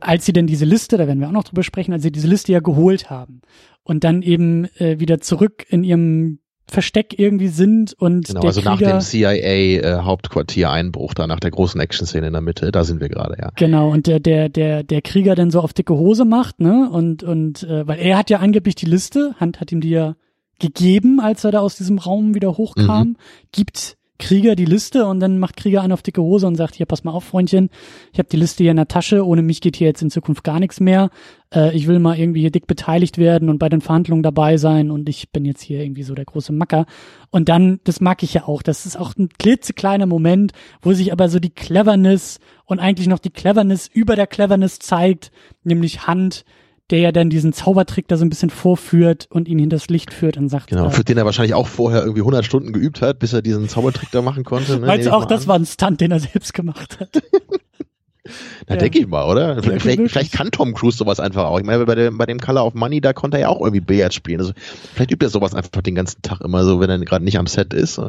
als 0.00 0.24
sie 0.24 0.32
denn 0.32 0.46
diese 0.46 0.64
Liste, 0.64 0.96
da 0.96 1.06
werden 1.06 1.20
wir 1.20 1.28
auch 1.28 1.32
noch 1.32 1.44
drüber 1.44 1.62
sprechen, 1.62 1.92
als 1.92 2.02
sie 2.02 2.12
diese 2.12 2.28
Liste 2.28 2.52
ja 2.52 2.60
geholt 2.60 3.10
haben 3.10 3.42
und 3.84 4.04
dann 4.04 4.22
eben 4.22 4.64
äh, 4.76 4.98
wieder 4.98 5.20
zurück 5.20 5.66
in 5.68 5.84
ihrem 5.84 6.38
Versteck 6.72 7.18
irgendwie 7.18 7.48
sind 7.48 7.92
und 7.92 8.26
genau, 8.26 8.40
der 8.40 8.48
also 8.48 8.62
Krieger, 8.62 8.70
nach 8.70 8.80
dem 8.80 9.00
CIA-Hauptquartier-Einbruch, 9.00 11.12
äh, 11.12 11.14
da 11.14 11.26
nach 11.26 11.40
der 11.40 11.50
großen 11.50 11.80
Action-Szene 11.80 12.26
in 12.26 12.32
der 12.32 12.42
Mitte, 12.42 12.72
da 12.72 12.84
sind 12.84 13.00
wir 13.00 13.08
gerade, 13.08 13.36
ja. 13.38 13.50
Genau, 13.56 13.90
und 13.90 14.06
der, 14.06 14.20
der, 14.20 14.48
der, 14.48 14.82
der 14.82 15.02
Krieger 15.02 15.34
dann 15.34 15.50
so 15.50 15.60
auf 15.60 15.72
dicke 15.72 15.94
Hose 15.94 16.24
macht, 16.24 16.60
ne? 16.60 16.88
Und, 16.90 17.22
und 17.22 17.62
äh, 17.64 17.86
weil 17.86 17.98
er 17.98 18.16
hat 18.16 18.30
ja 18.30 18.38
angeblich 18.38 18.74
die 18.74 18.86
Liste, 18.86 19.34
Hand 19.38 19.60
hat 19.60 19.70
ihm 19.70 19.80
die 19.80 19.90
ja 19.90 20.16
gegeben, 20.58 21.20
als 21.20 21.44
er 21.44 21.50
da 21.50 21.60
aus 21.60 21.76
diesem 21.76 21.98
Raum 21.98 22.34
wieder 22.34 22.56
hochkam, 22.56 23.08
mhm. 23.08 23.16
gibt 23.52 23.96
Krieger 24.22 24.54
die 24.54 24.66
Liste 24.66 25.04
und 25.06 25.18
dann 25.18 25.40
macht 25.40 25.56
Krieger 25.56 25.82
an 25.82 25.90
auf 25.90 26.00
dicke 26.00 26.22
Hose 26.22 26.46
und 26.46 26.54
sagt, 26.54 26.76
hier, 26.76 26.86
pass 26.86 27.02
mal 27.02 27.10
auf, 27.10 27.24
Freundchen, 27.24 27.70
ich 28.12 28.20
habe 28.20 28.28
die 28.28 28.36
Liste 28.36 28.62
hier 28.62 28.70
in 28.70 28.76
der 28.76 28.86
Tasche, 28.86 29.26
ohne 29.26 29.42
mich 29.42 29.60
geht 29.60 29.74
hier 29.74 29.88
jetzt 29.88 30.00
in 30.00 30.10
Zukunft 30.10 30.44
gar 30.44 30.60
nichts 30.60 30.78
mehr. 30.78 31.10
Äh, 31.52 31.76
ich 31.76 31.88
will 31.88 31.98
mal 31.98 32.16
irgendwie 32.16 32.40
hier 32.40 32.52
dick 32.52 32.68
beteiligt 32.68 33.18
werden 33.18 33.48
und 33.48 33.58
bei 33.58 33.68
den 33.68 33.80
Verhandlungen 33.80 34.22
dabei 34.22 34.58
sein 34.58 34.92
und 34.92 35.08
ich 35.08 35.30
bin 35.30 35.44
jetzt 35.44 35.60
hier 35.60 35.82
irgendwie 35.82 36.04
so 36.04 36.14
der 36.14 36.24
große 36.24 36.52
Macker. 36.52 36.86
Und 37.30 37.48
dann, 37.48 37.80
das 37.82 38.00
mag 38.00 38.22
ich 38.22 38.32
ja 38.32 38.44
auch, 38.46 38.62
das 38.62 38.86
ist 38.86 38.96
auch 38.96 39.16
ein 39.16 39.28
klitzekleiner 39.40 40.06
Moment, 40.06 40.52
wo 40.82 40.92
sich 40.92 41.10
aber 41.10 41.28
so 41.28 41.40
die 41.40 41.50
Cleverness 41.50 42.38
und 42.64 42.78
eigentlich 42.78 43.08
noch 43.08 43.18
die 43.18 43.30
Cleverness 43.30 43.90
über 43.92 44.14
der 44.14 44.28
Cleverness 44.28 44.78
zeigt, 44.78 45.32
nämlich 45.64 46.06
Hand, 46.06 46.44
der 46.92 47.00
ja 47.00 47.10
dann 47.10 47.30
diesen 47.30 47.52
Zaubertrick 47.52 48.06
da 48.06 48.16
so 48.18 48.24
ein 48.24 48.28
bisschen 48.28 48.50
vorführt 48.50 49.26
und 49.30 49.48
ihn 49.48 49.58
hinters 49.58 49.88
Licht 49.88 50.12
führt 50.12 50.36
und 50.36 50.50
sagt. 50.50 50.68
Genau, 50.68 50.86
äh, 50.86 50.90
für 50.90 51.02
den 51.02 51.16
er 51.16 51.24
wahrscheinlich 51.24 51.54
auch 51.54 51.66
vorher 51.66 52.02
irgendwie 52.02 52.20
100 52.20 52.44
Stunden 52.44 52.72
geübt 52.72 53.00
hat, 53.00 53.18
bis 53.18 53.32
er 53.32 53.40
diesen 53.42 53.68
Zaubertrick 53.68 54.10
da 54.12 54.20
machen 54.20 54.44
konnte. 54.44 54.78
Ne? 54.78 54.86
Meinst 54.86 55.06
du 55.06 55.12
auch, 55.12 55.24
das 55.24 55.48
war 55.48 55.58
ein 55.58 55.66
Stunt, 55.66 56.00
den 56.02 56.12
er 56.12 56.20
selbst 56.20 56.52
gemacht 56.52 57.00
hat? 57.00 57.08
Na, 58.68 58.76
ja. 58.76 58.76
denke 58.76 59.00
ich 59.00 59.08
mal, 59.08 59.24
oder? 59.24 59.56
Ja, 59.56 59.62
vielleicht, 59.62 60.10
vielleicht, 60.10 60.32
kann 60.32 60.50
Tom 60.52 60.74
Cruise 60.74 60.96
sowas 60.96 61.18
einfach 61.18 61.46
auch. 61.46 61.58
Ich 61.58 61.64
meine, 61.64 61.84
bei 61.84 61.96
dem, 61.96 62.18
bei 62.18 62.26
dem 62.26 62.38
Color 62.38 62.66
of 62.66 62.74
Money, 62.74 63.00
da 63.00 63.12
konnte 63.12 63.38
er 63.38 63.40
ja 63.40 63.48
auch 63.48 63.60
irgendwie 63.60 63.80
Billard 63.80 64.14
spielen. 64.14 64.38
Also, 64.38 64.52
vielleicht 64.94 65.10
übt 65.10 65.26
er 65.26 65.30
sowas 65.30 65.54
einfach 65.54 65.82
den 65.82 65.96
ganzen 65.96 66.22
Tag 66.22 66.40
immer 66.40 66.64
so, 66.64 66.78
wenn 66.78 66.88
er 66.88 66.98
gerade 67.00 67.24
nicht 67.24 67.38
am 67.38 67.48
Set 67.48 67.74
ist. 67.74 68.00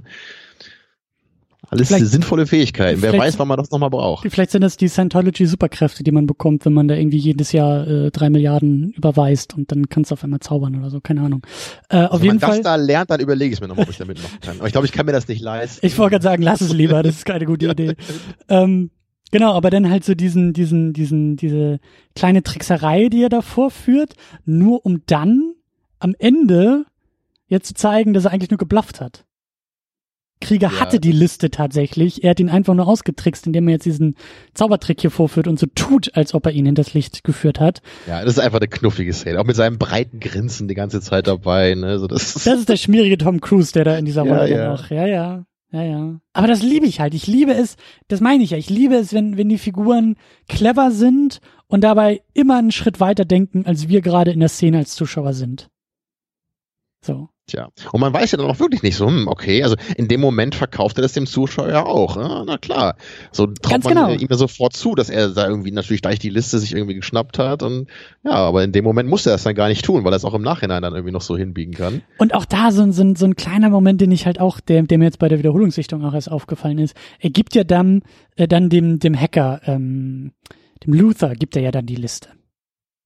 Alles 1.73 1.87
vielleicht, 1.87 2.07
sinnvolle 2.07 2.45
Fähigkeiten. 2.45 3.01
Wer 3.01 3.13
weiß, 3.17 3.39
wann 3.39 3.47
man 3.47 3.57
das 3.57 3.71
nochmal 3.71 3.89
braucht. 3.89 4.29
Vielleicht 4.29 4.51
sind 4.51 4.61
das 4.61 4.77
die 4.77 4.87
Scientology-Superkräfte, 4.87 6.03
die 6.03 6.11
man 6.11 6.25
bekommt, 6.25 6.65
wenn 6.65 6.73
man 6.73 6.87
da 6.87 6.95
irgendwie 6.95 7.17
jedes 7.17 7.51
Jahr 7.51 7.87
äh, 7.87 8.11
drei 8.11 8.29
Milliarden 8.29 8.91
überweist 8.91 9.55
und 9.55 9.71
dann 9.71 9.89
kannst 9.89 10.11
du 10.11 10.13
auf 10.13 10.23
einmal 10.23 10.39
zaubern 10.39 10.75
oder 10.77 10.89
so. 10.89 11.01
Keine 11.01 11.21
Ahnung. 11.21 11.45
Äh, 11.89 11.97
also 11.97 12.15
auf 12.15 12.23
jeden 12.23 12.39
Fall. 12.39 12.49
Wenn 12.49 12.55
man 12.57 12.63
das 12.63 12.71
da 12.71 12.75
lernt, 12.75 13.09
dann 13.09 13.19
überlege 13.19 13.53
ich 13.53 13.61
mir 13.61 13.67
nochmal, 13.67 13.85
ob 13.85 13.91
ich 13.91 13.97
damit 13.97 14.21
machen 14.21 14.39
kann. 14.41 14.57
Aber 14.57 14.67
ich 14.67 14.71
glaube, 14.71 14.87
ich 14.87 14.93
kann 14.93 15.05
mir 15.05 15.11
das 15.11 15.27
nicht 15.27 15.41
leisten. 15.41 15.85
Ich 15.85 15.97
wollte 15.97 16.11
gerade 16.11 16.23
sagen, 16.23 16.43
lass 16.43 16.61
es 16.61 16.73
lieber. 16.73 17.03
Das 17.03 17.15
ist 17.15 17.25
keine 17.25 17.45
gute 17.45 17.67
Idee. 17.71 17.95
ähm, 18.49 18.91
Genau, 19.33 19.53
aber 19.53 19.71
dann 19.71 19.89
halt 19.89 20.05
so 20.05 20.13
diesen, 20.13 20.53
diesen, 20.53 20.93
diesen, 20.93 21.37
diese 21.37 21.79
kleine 22.15 22.43
Trickserei, 22.43 23.09
die 23.09 23.23
er 23.23 23.29
da 23.29 23.41
vorführt, 23.41 24.13
nur 24.45 24.85
um 24.85 25.01
dann 25.07 25.55
am 25.97 26.13
Ende 26.19 26.85
jetzt 27.47 27.69
zu 27.69 27.73
zeigen, 27.73 28.13
dass 28.13 28.25
er 28.25 28.31
eigentlich 28.31 28.51
nur 28.51 28.59
geblufft 28.59 29.01
hat. 29.01 29.25
Krieger 30.43 30.69
ja. 30.69 30.79
hatte 30.79 30.99
die 30.99 31.11
Liste 31.11 31.49
tatsächlich. 31.49 32.23
Er 32.23 32.31
hat 32.31 32.39
ihn 32.39 32.49
einfach 32.49 32.73
nur 32.73 32.87
ausgetrickst, 32.87 33.47
indem 33.47 33.67
er 33.67 33.73
jetzt 33.73 33.85
diesen 33.85 34.15
Zaubertrick 34.53 35.01
hier 35.01 35.11
vorführt 35.11 35.47
und 35.47 35.57
so 35.57 35.67
tut, 35.73 36.15
als 36.15 36.33
ob 36.33 36.45
er 36.45 36.51
ihn 36.51 36.65
hinters 36.65 36.93
Licht 36.93 37.23
geführt 37.23 37.59
hat. 37.59 37.81
Ja, 38.07 38.23
das 38.23 38.33
ist 38.33 38.39
einfach 38.39 38.59
eine 38.59 38.67
knuffige 38.67 39.13
Szene. 39.13 39.39
Auch 39.39 39.45
mit 39.45 39.55
seinem 39.55 39.77
breiten 39.77 40.19
Grinsen 40.19 40.67
die 40.67 40.75
ganze 40.75 41.01
Zeit 41.01 41.27
dabei. 41.27 41.75
Ne? 41.75 41.97
So, 41.99 42.07
das, 42.07 42.33
das 42.33 42.59
ist 42.59 42.69
der 42.69 42.77
schmierige 42.77 43.17
Tom 43.17 43.41
Cruise, 43.41 43.71
der 43.71 43.85
da 43.85 43.97
in 43.97 44.05
dieser 44.05 44.23
Rolle 44.23 44.49
ja, 44.49 44.57
ja. 44.57 44.69
noch. 44.69 44.89
Ja, 44.89 45.07
ja. 45.07 45.45
Ja, 45.71 45.81
ja. 45.81 46.19
Aber 46.33 46.47
das 46.47 46.61
liebe 46.61 46.85
ich 46.85 46.99
halt. 46.99 47.15
Ich 47.15 47.25
liebe 47.25 47.53
es, 47.53 47.77
das 48.07 48.21
meine 48.21 48.43
ich 48.43 48.51
ja. 48.51 48.57
Ich 48.57 48.69
liebe 48.69 48.93
es, 48.93 49.11
wenn, 49.11 49.37
wenn 49.37 49.49
die 49.49 49.57
Figuren 49.57 50.17
clever 50.47 50.91
sind 50.91 51.39
und 51.67 51.83
dabei 51.83 52.21
immer 52.35 52.59
einen 52.59 52.71
Schritt 52.71 52.99
weiter 52.99 53.25
denken, 53.25 53.65
als 53.65 53.87
wir 53.87 54.01
gerade 54.01 54.31
in 54.31 54.39
der 54.39 54.49
Szene 54.49 54.77
als 54.77 54.93
Zuschauer 54.93 55.33
sind. 55.33 55.69
So. 57.01 57.29
Tja, 57.45 57.67
und 57.91 57.99
man 57.99 58.13
weiß 58.13 58.31
ja 58.31 58.37
dann 58.37 58.47
auch 58.47 58.59
wirklich 58.59 58.83
nicht 58.83 58.95
so, 58.95 59.05
hm, 59.05 59.27
okay, 59.27 59.63
also 59.63 59.75
in 59.97 60.07
dem 60.07 60.21
Moment 60.21 60.55
verkauft 60.55 60.97
er 60.97 61.01
das 61.01 61.11
dem 61.11 61.25
Zuschauer 61.25 61.67
ja 61.67 61.85
auch. 61.85 62.15
Ja, 62.15 62.45
na 62.45 62.57
klar. 62.57 62.95
So 63.33 63.47
traut 63.47 63.69
Ganz 63.69 63.83
man 63.85 63.93
genau. 63.93 64.11
ihm 64.13 64.27
ja 64.29 64.37
sofort 64.37 64.73
zu, 64.77 64.95
dass 64.95 65.09
er 65.09 65.27
da 65.27 65.49
irgendwie 65.49 65.71
natürlich 65.71 66.01
gleich 66.01 66.19
die 66.19 66.29
Liste 66.29 66.57
sich 66.57 66.73
irgendwie 66.73 66.95
geschnappt 66.95 67.39
hat. 67.39 67.61
Und 67.61 67.87
ja, 68.23 68.31
aber 68.31 68.63
in 68.63 68.71
dem 68.71 68.85
Moment 68.85 69.09
muss 69.09 69.25
er 69.25 69.33
das 69.33 69.43
dann 69.43 69.55
gar 69.55 69.67
nicht 69.67 69.83
tun, 69.83 70.05
weil 70.05 70.13
er 70.13 70.15
es 70.15 70.23
auch 70.23 70.33
im 70.33 70.41
Nachhinein 70.41 70.81
dann 70.81 70.93
irgendwie 70.93 71.11
noch 71.11 71.21
so 71.21 71.35
hinbiegen 71.35 71.73
kann. 71.73 72.01
Und 72.17 72.33
auch 72.33 72.45
da 72.45 72.71
so, 72.71 72.89
so, 72.93 73.13
so 73.13 73.25
ein 73.25 73.35
kleiner 73.35 73.69
Moment, 73.69 73.99
den 73.99 74.13
ich 74.13 74.25
halt 74.25 74.39
auch, 74.39 74.61
der, 74.61 74.83
der 74.83 74.97
mir 74.97 75.05
jetzt 75.05 75.19
bei 75.19 75.27
der 75.27 75.39
Wiederholungssichtung 75.39 76.05
auch 76.05 76.13
erst 76.13 76.31
aufgefallen 76.31 76.77
ist, 76.77 76.95
er 77.19 77.29
gibt 77.29 77.55
ja 77.55 77.65
dann, 77.65 78.03
äh, 78.37 78.47
dann 78.47 78.69
dem, 78.69 78.99
dem 78.99 79.19
Hacker, 79.19 79.59
ähm, 79.65 80.31
dem 80.85 80.93
Luther, 80.93 81.35
gibt 81.35 81.57
er 81.57 81.61
ja 81.61 81.71
dann 81.71 81.85
die 81.85 81.95
Liste. 81.95 82.29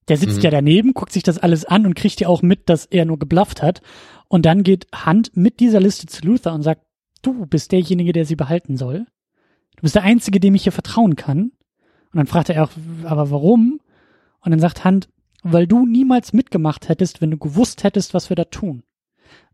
Der 0.07 0.17
sitzt 0.17 0.37
mhm. 0.37 0.43
ja 0.43 0.51
daneben, 0.51 0.93
guckt 0.93 1.11
sich 1.11 1.23
das 1.23 1.37
alles 1.37 1.65
an 1.65 1.85
und 1.85 1.95
kriegt 1.95 2.21
ja 2.21 2.27
auch 2.27 2.41
mit, 2.41 2.69
dass 2.69 2.85
er 2.85 3.05
nur 3.05 3.19
geblufft 3.19 3.61
hat. 3.61 3.81
Und 4.27 4.45
dann 4.45 4.63
geht 4.63 4.87
Hunt 5.05 5.35
mit 5.35 5.59
dieser 5.59 5.79
Liste 5.79 6.07
zu 6.07 6.25
Luther 6.25 6.53
und 6.53 6.63
sagt, 6.63 6.81
du 7.21 7.45
bist 7.45 7.71
derjenige, 7.71 8.13
der 8.13 8.25
sie 8.25 8.35
behalten 8.35 8.77
soll. 8.77 9.05
Du 9.75 9.81
bist 9.81 9.95
der 9.95 10.03
Einzige, 10.03 10.39
dem 10.39 10.55
ich 10.55 10.63
hier 10.63 10.71
vertrauen 10.71 11.15
kann. 11.15 11.51
Und 12.11 12.13
dann 12.13 12.27
fragt 12.27 12.49
er 12.49 12.63
auch, 12.63 12.71
aber 13.03 13.31
warum? 13.31 13.79
Und 14.41 14.51
dann 14.51 14.59
sagt 14.59 14.85
Hunt, 14.85 15.09
weil 15.43 15.67
du 15.67 15.85
niemals 15.85 16.33
mitgemacht 16.33 16.89
hättest, 16.89 17.21
wenn 17.21 17.31
du 17.31 17.37
gewusst 17.37 17.83
hättest, 17.83 18.13
was 18.13 18.29
wir 18.29 18.35
da 18.35 18.45
tun. 18.45 18.83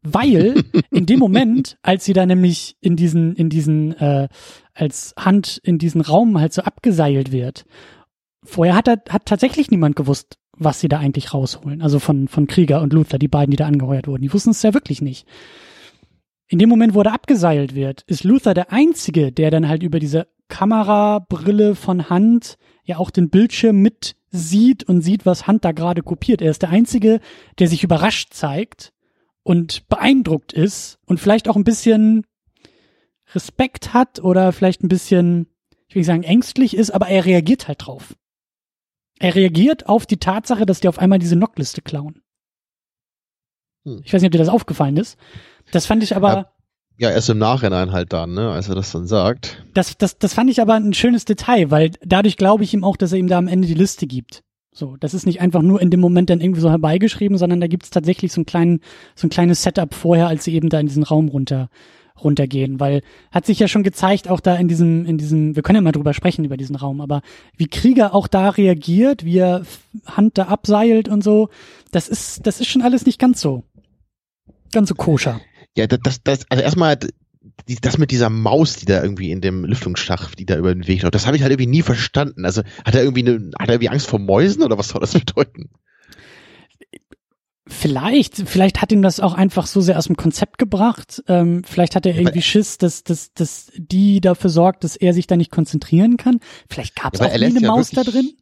Weil 0.01 0.63
in 0.91 1.05
dem 1.05 1.19
Moment, 1.19 1.77
als 1.81 2.05
sie 2.05 2.13
da 2.13 2.25
nämlich 2.25 2.77
in 2.79 2.95
diesen, 2.95 3.35
in 3.35 3.49
diesen, 3.49 3.93
äh, 3.97 4.27
als 4.73 5.13
Hand 5.17 5.59
in 5.63 5.77
diesen 5.77 6.01
Raum 6.01 6.39
halt 6.39 6.53
so 6.53 6.61
abgeseilt 6.61 7.31
wird, 7.31 7.65
vorher 8.43 8.75
hat, 8.75 8.87
er, 8.87 9.01
hat 9.09 9.25
tatsächlich 9.25 9.71
niemand 9.71 9.95
gewusst, 9.95 10.37
was 10.57 10.79
sie 10.79 10.87
da 10.87 10.99
eigentlich 10.99 11.33
rausholen. 11.33 11.81
Also 11.81 11.99
von, 11.99 12.27
von 12.27 12.47
Krieger 12.47 12.81
und 12.81 12.93
Luther, 12.93 13.17
die 13.17 13.27
beiden, 13.27 13.51
die 13.51 13.57
da 13.57 13.67
angeheuert 13.67 14.07
wurden. 14.07 14.21
Die 14.21 14.33
wussten 14.33 14.51
es 14.51 14.61
ja 14.61 14.73
wirklich 14.73 15.01
nicht. 15.01 15.27
In 16.47 16.59
dem 16.59 16.69
Moment, 16.69 16.93
wo 16.93 17.01
er 17.01 17.13
abgeseilt 17.13 17.73
wird, 17.73 18.03
ist 18.07 18.23
Luther 18.23 18.53
der 18.53 18.71
Einzige, 18.71 19.31
der 19.31 19.49
dann 19.49 19.67
halt 19.67 19.81
über 19.81 19.99
diese 19.99 20.27
Kamerabrille 20.49 21.73
von 21.75 22.09
Hand 22.09 22.57
ja 22.83 22.97
auch 22.97 23.09
den 23.09 23.29
Bildschirm 23.29 23.77
mit 23.77 24.15
sieht 24.29 24.83
und 24.83 25.01
sieht, 25.01 25.25
was 25.25 25.47
Hand 25.47 25.65
da 25.65 25.71
gerade 25.71 26.03
kopiert. 26.03 26.41
Er 26.41 26.51
ist 26.51 26.61
der 26.61 26.69
Einzige, 26.69 27.21
der 27.59 27.67
sich 27.67 27.83
überrascht 27.83 28.33
zeigt 28.33 28.91
und 29.43 29.87
beeindruckt 29.87 30.53
ist 30.53 30.99
und 31.05 31.19
vielleicht 31.19 31.47
auch 31.47 31.55
ein 31.55 31.63
bisschen 31.63 32.25
Respekt 33.33 33.93
hat 33.93 34.19
oder 34.19 34.51
vielleicht 34.51 34.83
ein 34.83 34.89
bisschen, 34.89 35.47
ich 35.87 35.95
will 35.95 36.01
nicht 36.01 36.07
sagen 36.07 36.23
ängstlich 36.23 36.75
ist, 36.75 36.91
aber 36.91 37.07
er 37.07 37.25
reagiert 37.25 37.67
halt 37.67 37.85
drauf. 37.85 38.15
Er 39.23 39.35
reagiert 39.35 39.87
auf 39.87 40.05
die 40.05 40.17
Tatsache, 40.17 40.65
dass 40.65 40.81
die 40.81 40.89
auf 40.89 40.99
einmal 40.99 41.17
diese 41.17 41.37
Knockliste 41.37 41.81
klauen. 41.81 42.21
Hm. 43.85 44.01
Ich 44.03 44.13
weiß 44.13 44.21
nicht, 44.21 44.27
ob 44.27 44.33
dir 44.33 44.37
das 44.37 44.49
aufgefallen 44.49 44.97
ist. 44.97 45.17
Das 45.71 45.85
fand 45.85 46.03
ich 46.03 46.13
aber. 46.13 46.33
Ja, 46.33 46.51
ja, 46.97 47.09
erst 47.09 47.29
im 47.29 47.37
Nachhinein 47.37 47.93
halt 47.93 48.11
dann, 48.11 48.33
ne, 48.33 48.51
als 48.51 48.67
er 48.67 48.75
das 48.75 48.91
dann 48.91 49.07
sagt. 49.07 49.63
Das, 49.73 49.97
das, 49.97 50.17
das 50.17 50.33
fand 50.33 50.49
ich 50.49 50.59
aber 50.61 50.73
ein 50.73 50.93
schönes 50.93 51.23
Detail, 51.23 51.71
weil 51.71 51.91
dadurch 52.03 52.35
glaube 52.35 52.65
ich 52.65 52.73
ihm 52.73 52.83
auch, 52.83 52.97
dass 52.97 53.13
er 53.13 53.17
ihm 53.17 53.29
da 53.29 53.37
am 53.37 53.47
Ende 53.47 53.65
die 53.65 53.73
Liste 53.75 54.07
gibt. 54.07 54.43
So, 54.73 54.97
das 54.97 55.13
ist 55.13 55.25
nicht 55.25 55.39
einfach 55.39 55.61
nur 55.61 55.81
in 55.81 55.89
dem 55.89 56.01
Moment 56.01 56.29
dann 56.29 56.41
irgendwie 56.41 56.61
so 56.61 56.69
herbeigeschrieben, 56.69 57.37
sondern 57.37 57.61
da 57.61 57.67
gibt 57.67 57.83
es 57.83 57.91
tatsächlich 57.91 58.33
so 58.33 58.41
ein 58.41 58.45
kleinen, 58.45 58.81
so 59.15 59.27
ein 59.27 59.29
kleines 59.29 59.63
Setup 59.63 59.93
vorher, 59.93 60.27
als 60.27 60.43
sie 60.43 60.53
eben 60.53 60.67
da 60.67 60.81
in 60.81 60.87
diesen 60.87 61.03
Raum 61.03 61.29
runter 61.29 61.69
runtergehen, 62.21 62.79
weil 62.79 63.01
hat 63.31 63.45
sich 63.45 63.59
ja 63.59 63.67
schon 63.67 63.83
gezeigt, 63.83 64.27
auch 64.29 64.39
da 64.39 64.55
in 64.55 64.67
diesem, 64.67 65.05
in 65.05 65.17
diesem, 65.17 65.55
wir 65.55 65.63
können 65.63 65.77
ja 65.77 65.81
mal 65.81 65.91
drüber 65.91 66.13
sprechen 66.13 66.45
über 66.45 66.57
diesen 66.57 66.75
Raum, 66.75 67.01
aber 67.01 67.21
wie 67.57 67.67
Krieger 67.67 68.13
auch 68.13 68.27
da 68.27 68.49
reagiert, 68.49 69.25
wie 69.25 69.37
er 69.37 69.65
Hand 70.05 70.37
da 70.37 70.43
abseilt 70.43 71.09
und 71.09 71.23
so, 71.23 71.49
das 71.91 72.09
ist, 72.09 72.45
das 72.45 72.59
ist 72.59 72.67
schon 72.67 72.81
alles 72.81 73.05
nicht 73.05 73.19
ganz 73.19 73.41
so, 73.41 73.63
ganz 74.71 74.89
so 74.89 74.95
koscher. 74.95 75.41
Ja, 75.75 75.87
das, 75.87 76.21
das, 76.23 76.45
also 76.49 76.63
erstmal 76.63 76.97
das 77.81 77.97
mit 77.97 78.11
dieser 78.11 78.29
Maus, 78.29 78.75
die 78.75 78.85
da 78.85 79.01
irgendwie 79.01 79.31
in 79.31 79.41
dem 79.41 79.65
Lüftungsschacht, 79.65 80.37
die 80.39 80.45
da 80.45 80.57
über 80.57 80.73
den 80.73 80.87
Weg 80.87 81.01
läuft, 81.01 81.15
das 81.15 81.25
habe 81.25 81.35
ich 81.35 81.43
halt 81.43 81.51
irgendwie 81.51 81.69
nie 81.69 81.81
verstanden. 81.81 82.45
Also 82.45 82.61
hat 82.85 82.95
er 82.95 83.03
irgendwie 83.03 83.27
eine, 83.27 83.51
hat 83.59 83.69
er 83.69 83.75
irgendwie 83.75 83.89
Angst 83.89 84.07
vor 84.07 84.19
Mäusen 84.19 84.63
oder 84.63 84.77
was 84.77 84.89
soll 84.89 85.01
das 85.01 85.13
bedeuten? 85.13 85.69
Vielleicht, 87.65 88.35
vielleicht 88.49 88.81
hat 88.81 88.91
ihm 88.91 89.01
das 89.01 89.21
auch 89.21 89.33
einfach 89.33 89.67
so 89.67 89.79
sehr 89.79 89.97
aus 89.97 90.07
dem 90.07 90.17
Konzept 90.17 90.57
gebracht. 90.57 91.23
Ähm, 91.27 91.63
vielleicht 91.63 91.95
hat 91.95 92.05
er 92.05 92.15
irgendwie 92.15 92.41
Schiss, 92.41 92.77
dass, 92.77 93.03
dass, 93.03 93.33
dass 93.33 93.71
die 93.77 94.19
dafür 94.19 94.49
sorgt, 94.49 94.83
dass 94.83 94.97
er 94.97 95.13
sich 95.13 95.27
da 95.27 95.37
nicht 95.37 95.51
konzentrieren 95.51 96.17
kann. 96.17 96.39
Vielleicht 96.69 96.95
gab 96.95 97.13
es 97.13 97.21
ja, 97.21 97.27
auch 97.27 97.37
nie 97.37 97.45
eine 97.45 97.61
ja 97.61 97.67
Maus 97.67 97.91
da 97.91 98.03
drin. 98.03 98.33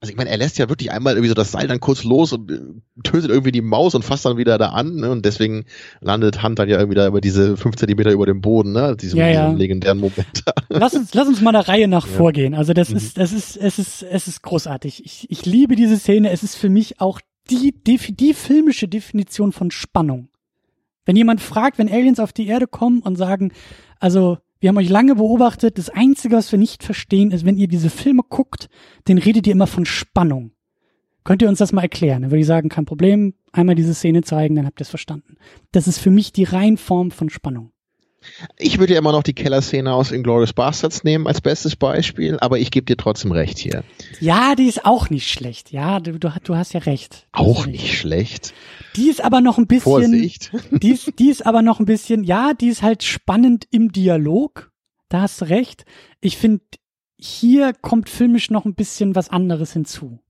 Also 0.00 0.10
ich 0.10 0.16
meine, 0.16 0.30
er 0.30 0.36
lässt 0.36 0.58
ja 0.58 0.68
wirklich 0.68 0.90
einmal 0.90 1.14
irgendwie 1.14 1.28
so 1.28 1.34
das 1.34 1.52
Seil 1.52 1.68
dann 1.68 1.78
kurz 1.78 2.02
los 2.04 2.32
und 2.32 2.50
äh, 2.50 2.58
tötet 3.04 3.30
irgendwie 3.30 3.52
die 3.52 3.62
Maus 3.62 3.94
und 3.94 4.04
fasst 4.04 4.26
dann 4.26 4.36
wieder 4.36 4.58
da 4.58 4.70
an. 4.70 4.96
Ne? 4.96 5.10
Und 5.10 5.24
deswegen 5.24 5.64
landet 6.00 6.42
Hand 6.42 6.58
dann 6.58 6.68
ja 6.68 6.78
irgendwie 6.78 6.96
da 6.96 7.06
über 7.06 7.20
diese 7.20 7.56
fünf 7.56 7.76
Zentimeter 7.76 8.10
über 8.10 8.26
dem 8.26 8.40
Boden, 8.40 8.72
ne? 8.72 8.96
Diesem, 8.96 9.20
ja, 9.20 9.28
ja. 9.28 9.52
legendären 9.52 9.98
Moment. 9.98 10.44
lass 10.68 10.94
uns, 10.94 11.14
lass 11.14 11.28
uns 11.28 11.40
mal 11.40 11.52
der 11.52 11.68
Reihe 11.68 11.86
nach 11.86 12.06
ja. 12.06 12.12
vorgehen. 12.12 12.54
Also 12.54 12.72
das 12.72 12.90
mhm. 12.90 12.96
ist, 12.96 13.16
das 13.16 13.32
ist, 13.32 13.56
es 13.56 13.78
ist, 13.78 14.02
es 14.02 14.26
ist 14.26 14.42
großartig. 14.42 15.04
Ich, 15.04 15.30
ich 15.30 15.46
liebe 15.46 15.76
diese 15.76 15.96
Szene. 15.96 16.30
Es 16.30 16.42
ist 16.42 16.56
für 16.56 16.68
mich 16.68 17.00
auch 17.00 17.20
die, 17.48 17.72
die, 17.72 17.96
die 17.96 18.34
filmische 18.34 18.88
Definition 18.88 19.52
von 19.52 19.70
Spannung. 19.70 20.28
Wenn 21.04 21.16
jemand 21.16 21.40
fragt, 21.40 21.78
wenn 21.78 21.90
Aliens 21.90 22.20
auf 22.20 22.32
die 22.32 22.46
Erde 22.46 22.66
kommen 22.66 23.00
und 23.00 23.16
sagen, 23.16 23.52
also 23.98 24.38
wir 24.60 24.68
haben 24.68 24.76
euch 24.76 24.90
lange 24.90 25.14
beobachtet, 25.14 25.78
das 25.78 25.88
Einzige, 25.88 26.36
was 26.36 26.52
wir 26.52 26.58
nicht 26.58 26.82
verstehen, 26.84 27.30
ist, 27.30 27.46
wenn 27.46 27.56
ihr 27.56 27.68
diese 27.68 27.90
Filme 27.90 28.22
guckt, 28.28 28.68
dann 29.04 29.18
redet 29.18 29.46
ihr 29.46 29.54
immer 29.54 29.66
von 29.66 29.86
Spannung. 29.86 30.52
Könnt 31.24 31.42
ihr 31.42 31.48
uns 31.48 31.58
das 31.58 31.72
mal 31.72 31.82
erklären? 31.82 32.22
Dann 32.22 32.30
würde 32.30 32.40
ich 32.40 32.46
sagen, 32.46 32.68
kein 32.68 32.84
Problem, 32.86 33.34
einmal 33.52 33.74
diese 33.74 33.94
Szene 33.94 34.22
zeigen, 34.22 34.54
dann 34.54 34.66
habt 34.66 34.80
ihr 34.80 34.82
es 34.82 34.90
verstanden. 34.90 35.36
Das 35.72 35.88
ist 35.88 35.98
für 35.98 36.10
mich 36.10 36.32
die 36.32 36.44
Reinform 36.44 37.10
von 37.10 37.30
Spannung. 37.30 37.72
Ich 38.58 38.78
würde 38.78 38.92
ja 38.92 38.98
immer 38.98 39.12
noch 39.12 39.22
die 39.22 39.32
Kellerszene 39.32 39.92
aus 39.92 40.12
Inglourious 40.12 40.52
Bastards 40.52 41.04
nehmen 41.04 41.26
als 41.26 41.40
bestes 41.40 41.76
Beispiel, 41.76 42.38
aber 42.40 42.58
ich 42.58 42.70
gebe 42.70 42.84
dir 42.84 42.96
trotzdem 42.96 43.32
recht 43.32 43.58
hier. 43.58 43.82
Ja, 44.20 44.54
die 44.54 44.66
ist 44.66 44.84
auch 44.84 45.08
nicht 45.08 45.30
schlecht. 45.30 45.72
Ja, 45.72 46.00
du, 46.00 46.18
du, 46.18 46.30
du 46.44 46.56
hast 46.56 46.74
ja 46.74 46.80
recht. 46.80 47.26
Auch 47.32 47.66
nicht 47.66 47.96
schlecht. 47.96 48.52
Die 48.96 49.08
ist 49.08 49.22
aber 49.24 49.40
noch 49.40 49.56
ein 49.56 49.66
bisschen. 49.66 49.82
Vorsicht. 49.82 50.52
Die 50.70 50.90
ist, 50.90 51.18
die 51.18 51.30
ist 51.30 51.46
aber 51.46 51.62
noch 51.62 51.80
ein 51.80 51.86
bisschen, 51.86 52.24
ja, 52.24 52.52
die 52.54 52.68
ist 52.68 52.82
halt 52.82 53.02
spannend 53.02 53.66
im 53.70 53.92
Dialog. 53.92 54.70
Da 55.08 55.22
hast 55.22 55.40
du 55.40 55.46
recht. 55.46 55.84
Ich 56.20 56.36
finde, 56.36 56.64
hier 57.18 57.72
kommt 57.72 58.08
filmisch 58.08 58.50
noch 58.50 58.64
ein 58.64 58.74
bisschen 58.74 59.14
was 59.14 59.28
anderes 59.28 59.72
hinzu. 59.72 60.20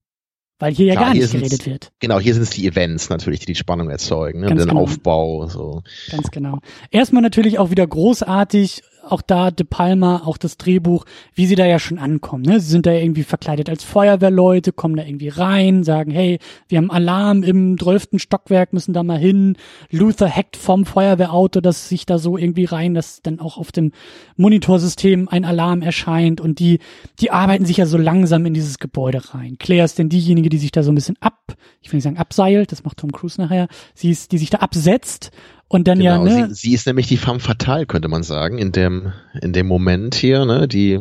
Weil 0.61 0.73
hier 0.75 0.85
ja 0.85 0.93
Klar, 0.93 1.05
gar 1.07 1.13
nicht 1.15 1.31
geredet 1.31 1.65
wird. 1.65 1.91
Genau, 1.99 2.19
hier 2.19 2.35
sind 2.35 2.43
es 2.43 2.51
die 2.51 2.67
Events 2.67 3.09
natürlich, 3.09 3.39
die 3.39 3.47
die 3.47 3.55
Spannung 3.55 3.89
erzeugen, 3.89 4.41
ne? 4.41 4.47
den 4.47 4.57
genau. 4.57 4.81
Aufbau. 4.81 5.47
So. 5.47 5.81
Ganz 6.11 6.29
genau. 6.29 6.59
Erstmal 6.91 7.23
natürlich 7.23 7.57
auch 7.57 7.71
wieder 7.71 7.87
großartig 7.87 8.83
auch 9.03 9.21
da 9.21 9.51
De 9.51 9.65
Palma, 9.67 10.21
auch 10.25 10.37
das 10.37 10.57
Drehbuch, 10.57 11.05
wie 11.33 11.45
sie 11.45 11.55
da 11.55 11.65
ja 11.65 11.79
schon 11.79 11.97
ankommen. 11.97 12.43
Ne? 12.43 12.59
Sie 12.59 12.69
sind 12.69 12.85
da 12.85 12.91
irgendwie 12.91 13.23
verkleidet 13.23 13.69
als 13.69 13.83
Feuerwehrleute, 13.83 14.71
kommen 14.71 14.95
da 14.95 15.03
irgendwie 15.03 15.29
rein, 15.29 15.83
sagen, 15.83 16.11
hey, 16.11 16.39
wir 16.67 16.77
haben 16.77 16.91
Alarm 16.91 17.43
im 17.43 17.77
zwölften 17.79 18.19
Stockwerk, 18.19 18.73
müssen 18.73 18.93
da 18.93 19.03
mal 19.03 19.17
hin. 19.17 19.57
Luther 19.89 20.29
hackt 20.29 20.57
vom 20.57 20.85
Feuerwehrauto, 20.85 21.61
dass 21.61 21.89
sich 21.89 22.05
da 22.05 22.17
so 22.17 22.37
irgendwie 22.37 22.65
rein, 22.65 22.93
dass 22.93 23.21
dann 23.21 23.39
auch 23.39 23.57
auf 23.57 23.71
dem 23.71 23.91
Monitorsystem 24.37 25.27
ein 25.27 25.45
Alarm 25.45 25.81
erscheint 25.81 26.41
und 26.41 26.59
die, 26.59 26.79
die 27.19 27.31
arbeiten 27.31 27.65
sich 27.65 27.77
ja 27.77 27.85
so 27.85 27.97
langsam 27.97 28.45
in 28.45 28.53
dieses 28.53 28.79
Gebäude 28.79 29.33
rein. 29.33 29.57
Claire 29.59 29.85
ist 29.85 29.97
denn 29.97 30.09
diejenige, 30.09 30.49
die 30.51 30.59
sich 30.59 30.71
da 30.71 30.83
so 30.83 30.91
ein 30.91 30.95
bisschen 30.95 31.17
ab, 31.19 31.55
ich 31.81 31.91
will 31.91 31.97
nicht 31.97 32.03
sagen 32.03 32.17
abseilt, 32.17 32.71
das 32.71 32.83
macht 32.83 32.97
Tom 32.97 33.11
Cruise 33.11 33.41
nachher, 33.41 33.67
sie 33.95 34.11
ist, 34.11 34.31
die 34.31 34.37
sich 34.37 34.51
da 34.51 34.59
absetzt 34.59 35.31
und 35.67 35.87
dann 35.87 35.99
genau, 35.99 36.25
ja, 36.25 36.47
ne? 36.47 36.47
Sie, 36.49 36.69
sie, 36.69 36.73
ist 36.73 36.85
nämlich 36.85 37.07
die 37.07 37.17
femme 37.17 37.39
fatale, 37.39 37.85
könnte 37.85 38.07
man 38.07 38.23
sagen, 38.23 38.57
in 38.57 38.71
dem, 38.71 39.13
in 39.41 39.53
dem 39.53 39.67
Moment 39.67 40.15
hier, 40.15 40.45
ne, 40.45 40.67
die, 40.67 40.99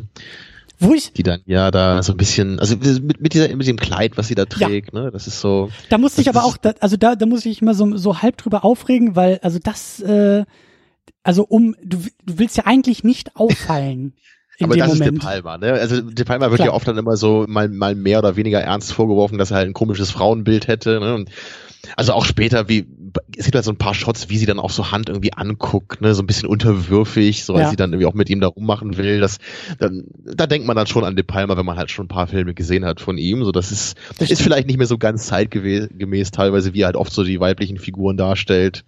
wo 0.79 0.95
ich, 0.95 1.13
die 1.13 1.23
dann 1.23 1.41
ja 1.45 1.71
da 1.71 2.03
so 2.03 2.13
ein 2.13 2.17
bisschen, 2.17 2.59
also 2.59 2.77
mit, 2.77 3.21
mit, 3.21 3.35
dieser, 3.35 3.55
mit 3.55 3.67
dem 3.67 3.77
Kleid, 3.77 4.17
was 4.17 4.29
sie 4.29 4.35
da 4.35 4.47
trägt, 4.47 4.95
ja. 4.95 5.01
ne, 5.01 5.11
das 5.11 5.27
ist 5.27 5.41
so. 5.41 5.71
Da 5.91 5.99
musste 5.99 6.23
ich 6.23 6.29
aber 6.29 6.45
auch, 6.45 6.57
da, 6.57 6.73
also 6.81 6.97
da, 6.97 7.17
da 7.17 7.27
muss 7.27 7.45
ich 7.45 7.61
immer 7.61 7.75
so, 7.75 7.97
so 7.97 8.23
halb 8.23 8.39
drüber 8.39 8.65
aufregen, 8.65 9.15
weil, 9.15 9.39
also 9.43 9.59
das, 9.63 10.01
äh, 10.01 10.45
also 11.23 11.45
um, 11.45 11.77
du, 11.85 11.99
du 12.25 12.39
willst 12.39 12.57
ja 12.57 12.65
eigentlich 12.67 13.05
nicht 13.05 13.37
auffallen. 13.37 14.15
Aber 14.63 14.77
das 14.77 14.89
Moment. 14.89 15.17
ist 15.17 15.23
De 15.23 15.29
Palma, 15.29 15.59
ne? 15.59 15.73
Also 15.73 16.01
De 16.01 16.25
Palma 16.25 16.51
wird 16.51 16.57
Klar. 16.57 16.69
ja 16.69 16.75
oft 16.75 16.87
dann 16.87 16.99
immer 16.99 17.17
so 17.17 17.47
mal, 17.49 17.69
mal 17.69 17.95
mehr 17.95 18.19
oder 18.19 18.37
weniger 18.37 18.61
ernst 18.61 18.93
vorgeworfen, 18.93 19.39
dass 19.39 19.51
er 19.51 19.59
halt 19.59 19.69
ein 19.69 19.75
komisches 19.75 20.11
Frauenbild 20.11 20.69
hätte, 20.69 21.01
ne? 21.01 21.15
Und 21.15 21.31
also 21.97 22.13
auch 22.13 22.25
später, 22.25 22.69
wie 22.69 22.87
es 23.37 23.45
gibt 23.45 23.55
halt 23.55 23.65
so 23.65 23.73
ein 23.73 23.77
paar 23.77 23.95
Shots, 23.95 24.29
wie 24.29 24.39
sie 24.39 24.47
dann 24.47 24.59
auch 24.59 24.71
so 24.71 24.93
Hand 24.93 25.09
irgendwie 25.09 25.33
anguckt, 25.33 26.01
ne, 26.01 26.15
so 26.15 26.23
ein 26.23 26.27
bisschen 26.27 26.49
unterwürfig, 26.49 27.45
so 27.45 27.55
als 27.55 27.63
ja. 27.63 27.71
sie 27.71 27.77
dann 27.77 27.93
irgendwie 27.93 28.07
auch 28.07 28.15
mit 28.15 28.31
ihm 28.31 28.41
da 28.41 28.47
rummachen 28.47 28.97
will. 28.97 29.21
Das, 29.21 29.39
dann, 29.79 30.05
da 30.25 30.47
denkt 30.47 30.67
man 30.67 30.77
dann 30.77 30.87
schon 30.87 31.05
an 31.05 31.17
De 31.17 31.25
Palma, 31.25 31.57
wenn 31.57 31.67
man 31.67 31.77
halt 31.77 31.91
schon 31.91 32.05
ein 32.05 32.09
paar 32.09 32.27
Filme 32.27 32.55
gesehen 32.55 32.85
hat 32.85 33.01
von 33.01 33.19
ihm. 33.19 33.45
So, 33.45 33.53
das 33.53 33.73
ist, 33.73 33.97
das 34.19 34.31
ist 34.31 34.43
vielleicht 34.43 34.67
nicht 34.67 34.77
mehr 34.77 34.87
so 34.87 34.99
ganz 34.99 35.27
zeitgemäß 35.27 36.31
teilweise, 36.31 36.75
wie 36.75 36.83
er 36.83 36.87
halt 36.87 36.97
oft 36.97 37.13
so 37.13 37.25
die 37.25 37.41
weiblichen 37.41 37.79
Figuren 37.79 38.17
darstellt. 38.17 38.85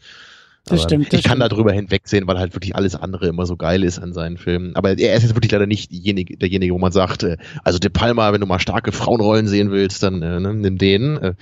Das 0.65 0.81
Aber 0.81 0.89
stimmt. 0.89 1.13
Das 1.13 1.21
ich 1.21 1.25
kann 1.25 1.39
stimmt. 1.39 1.53
darüber 1.53 1.73
hinwegsehen, 1.73 2.27
weil 2.29 2.39
halt 2.39 2.55
wirklich 2.55 2.77
alles 2.77 2.95
andere 2.95 3.27
immer 3.27 3.47
so 3.47 3.57
geil 3.57 3.83
ist 3.83 3.99
an 3.99 4.13
seinen 4.13 4.37
Filmen. 4.37 4.77
Aber 4.77 4.97
er 4.97 5.17
ist 5.17 5.25
jetzt 5.25 5.35
wirklich 5.35 5.51
leider 5.51 5.67
nicht 5.67 5.91
diejenige, 5.91 6.37
derjenige, 6.37 6.73
wo 6.73 6.79
man 6.79 6.93
sagt, 6.93 7.25
äh, 7.25 7.37
also 7.65 7.81
De 7.81 7.91
Palma, 7.91 8.33
wenn 8.33 8.41
du 8.41 8.47
mal 8.47 8.61
starke 8.61 8.93
Frauenrollen 8.93 9.49
sehen 9.49 9.73
willst, 9.73 10.03
dann 10.05 10.23
äh, 10.23 10.39
ne, 10.39 10.55
nimm 10.55 10.79
den. 10.79 11.17
Äh, 11.17 11.35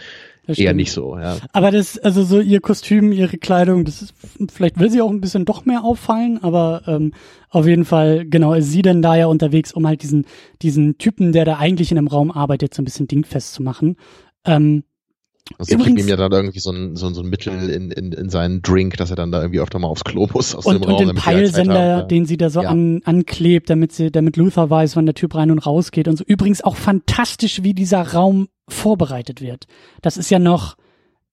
eher 0.47 0.75
nicht 0.75 0.93
so, 0.93 1.19
ja. 1.19 1.37
Aber 1.53 1.71
das, 1.71 1.99
also 1.99 2.25
so 2.25 2.41
ihr 2.41 2.61
Kostüm, 2.61 3.13
ihre 3.13 3.37
Kleidung, 3.39 3.85
das 3.85 4.03
ist, 4.03 4.15
vielleicht 4.53 4.81
will 4.81 4.91
sie 4.91 5.03
auch 5.03 5.11
ein 5.11 5.21
bisschen 5.21 5.45
doch 5.45 5.65
mehr 5.65 5.85
auffallen, 5.85 6.43
aber 6.43 6.83
ähm, 6.87 7.13
auf 7.51 7.67
jeden 7.67 7.85
Fall, 7.85 8.27
genau, 8.27 8.55
ist 8.55 8.71
sie 8.71 8.83
denn 8.83 9.03
da 9.03 9.17
ja 9.17 9.27
unterwegs, 9.27 9.73
um 9.73 9.87
halt 9.87 10.03
diesen, 10.03 10.25
diesen 10.63 10.99
Typen, 10.99 11.33
der 11.33 11.45
da 11.45 11.59
eigentlich 11.59 11.93
in 11.93 11.99
einem 11.99 12.09
Raum 12.09 12.31
arbeitet, 12.31 12.75
so 12.75 12.83
ein 12.83 12.85
bisschen 12.85 13.07
dingfest 13.07 13.53
zu 13.53 13.63
machen. 13.63 13.97
Ähm, 14.45 14.85
also 15.59 15.77
sie 15.77 15.83
kriegen 15.83 15.99
ihm 15.99 16.09
ja 16.09 16.17
dann 16.17 16.33
irgendwie 16.33 16.61
so 16.61 16.71
ein, 16.71 16.97
so, 16.97 17.07
ein, 17.07 17.15
so 17.15 17.23
ein 17.23 17.29
Mittel 17.29 17.71
in, 17.71 17.91
in, 17.91 18.13
in 18.13 18.29
seinen 18.31 18.63
Drink, 18.63 18.97
dass 18.97 19.11
er 19.11 19.17
dann 19.17 19.33
da 19.33 19.41
irgendwie 19.41 19.61
öfter 19.61 19.79
mal 19.79 19.89
aufs 19.89 20.05
Klo 20.05 20.29
muss 20.33 20.55
aus 20.55 20.65
und, 20.67 20.75
dem 20.75 20.83
Raum. 20.85 21.01
Und 21.01 21.09
den 21.09 21.17
Peilsender, 21.17 22.03
den 22.05 22.25
sie 22.25 22.37
da 22.37 22.51
so 22.51 22.63
ja. 22.63 22.71
an, 22.71 23.03
anklebt, 23.05 23.69
damit 23.69 23.93
sie, 23.93 24.11
damit 24.11 24.37
Luther 24.37 24.71
weiß, 24.71 24.97
wann 24.97 25.07
der 25.07 25.15
Typ 25.15 25.35
rein 25.35 25.51
und 25.51 25.59
raus 25.59 25.91
geht 25.91 26.09
und 26.09 26.17
so. 26.17 26.25
Übrigens 26.25 26.63
auch 26.63 26.77
fantastisch, 26.77 27.63
wie 27.63 27.75
dieser 27.75 28.13
Raum 28.13 28.49
vorbereitet 28.69 29.41
wird. 29.41 29.67
Das 30.03 30.17
ist 30.17 30.31
ja 30.31 30.39
noch, 30.39 30.77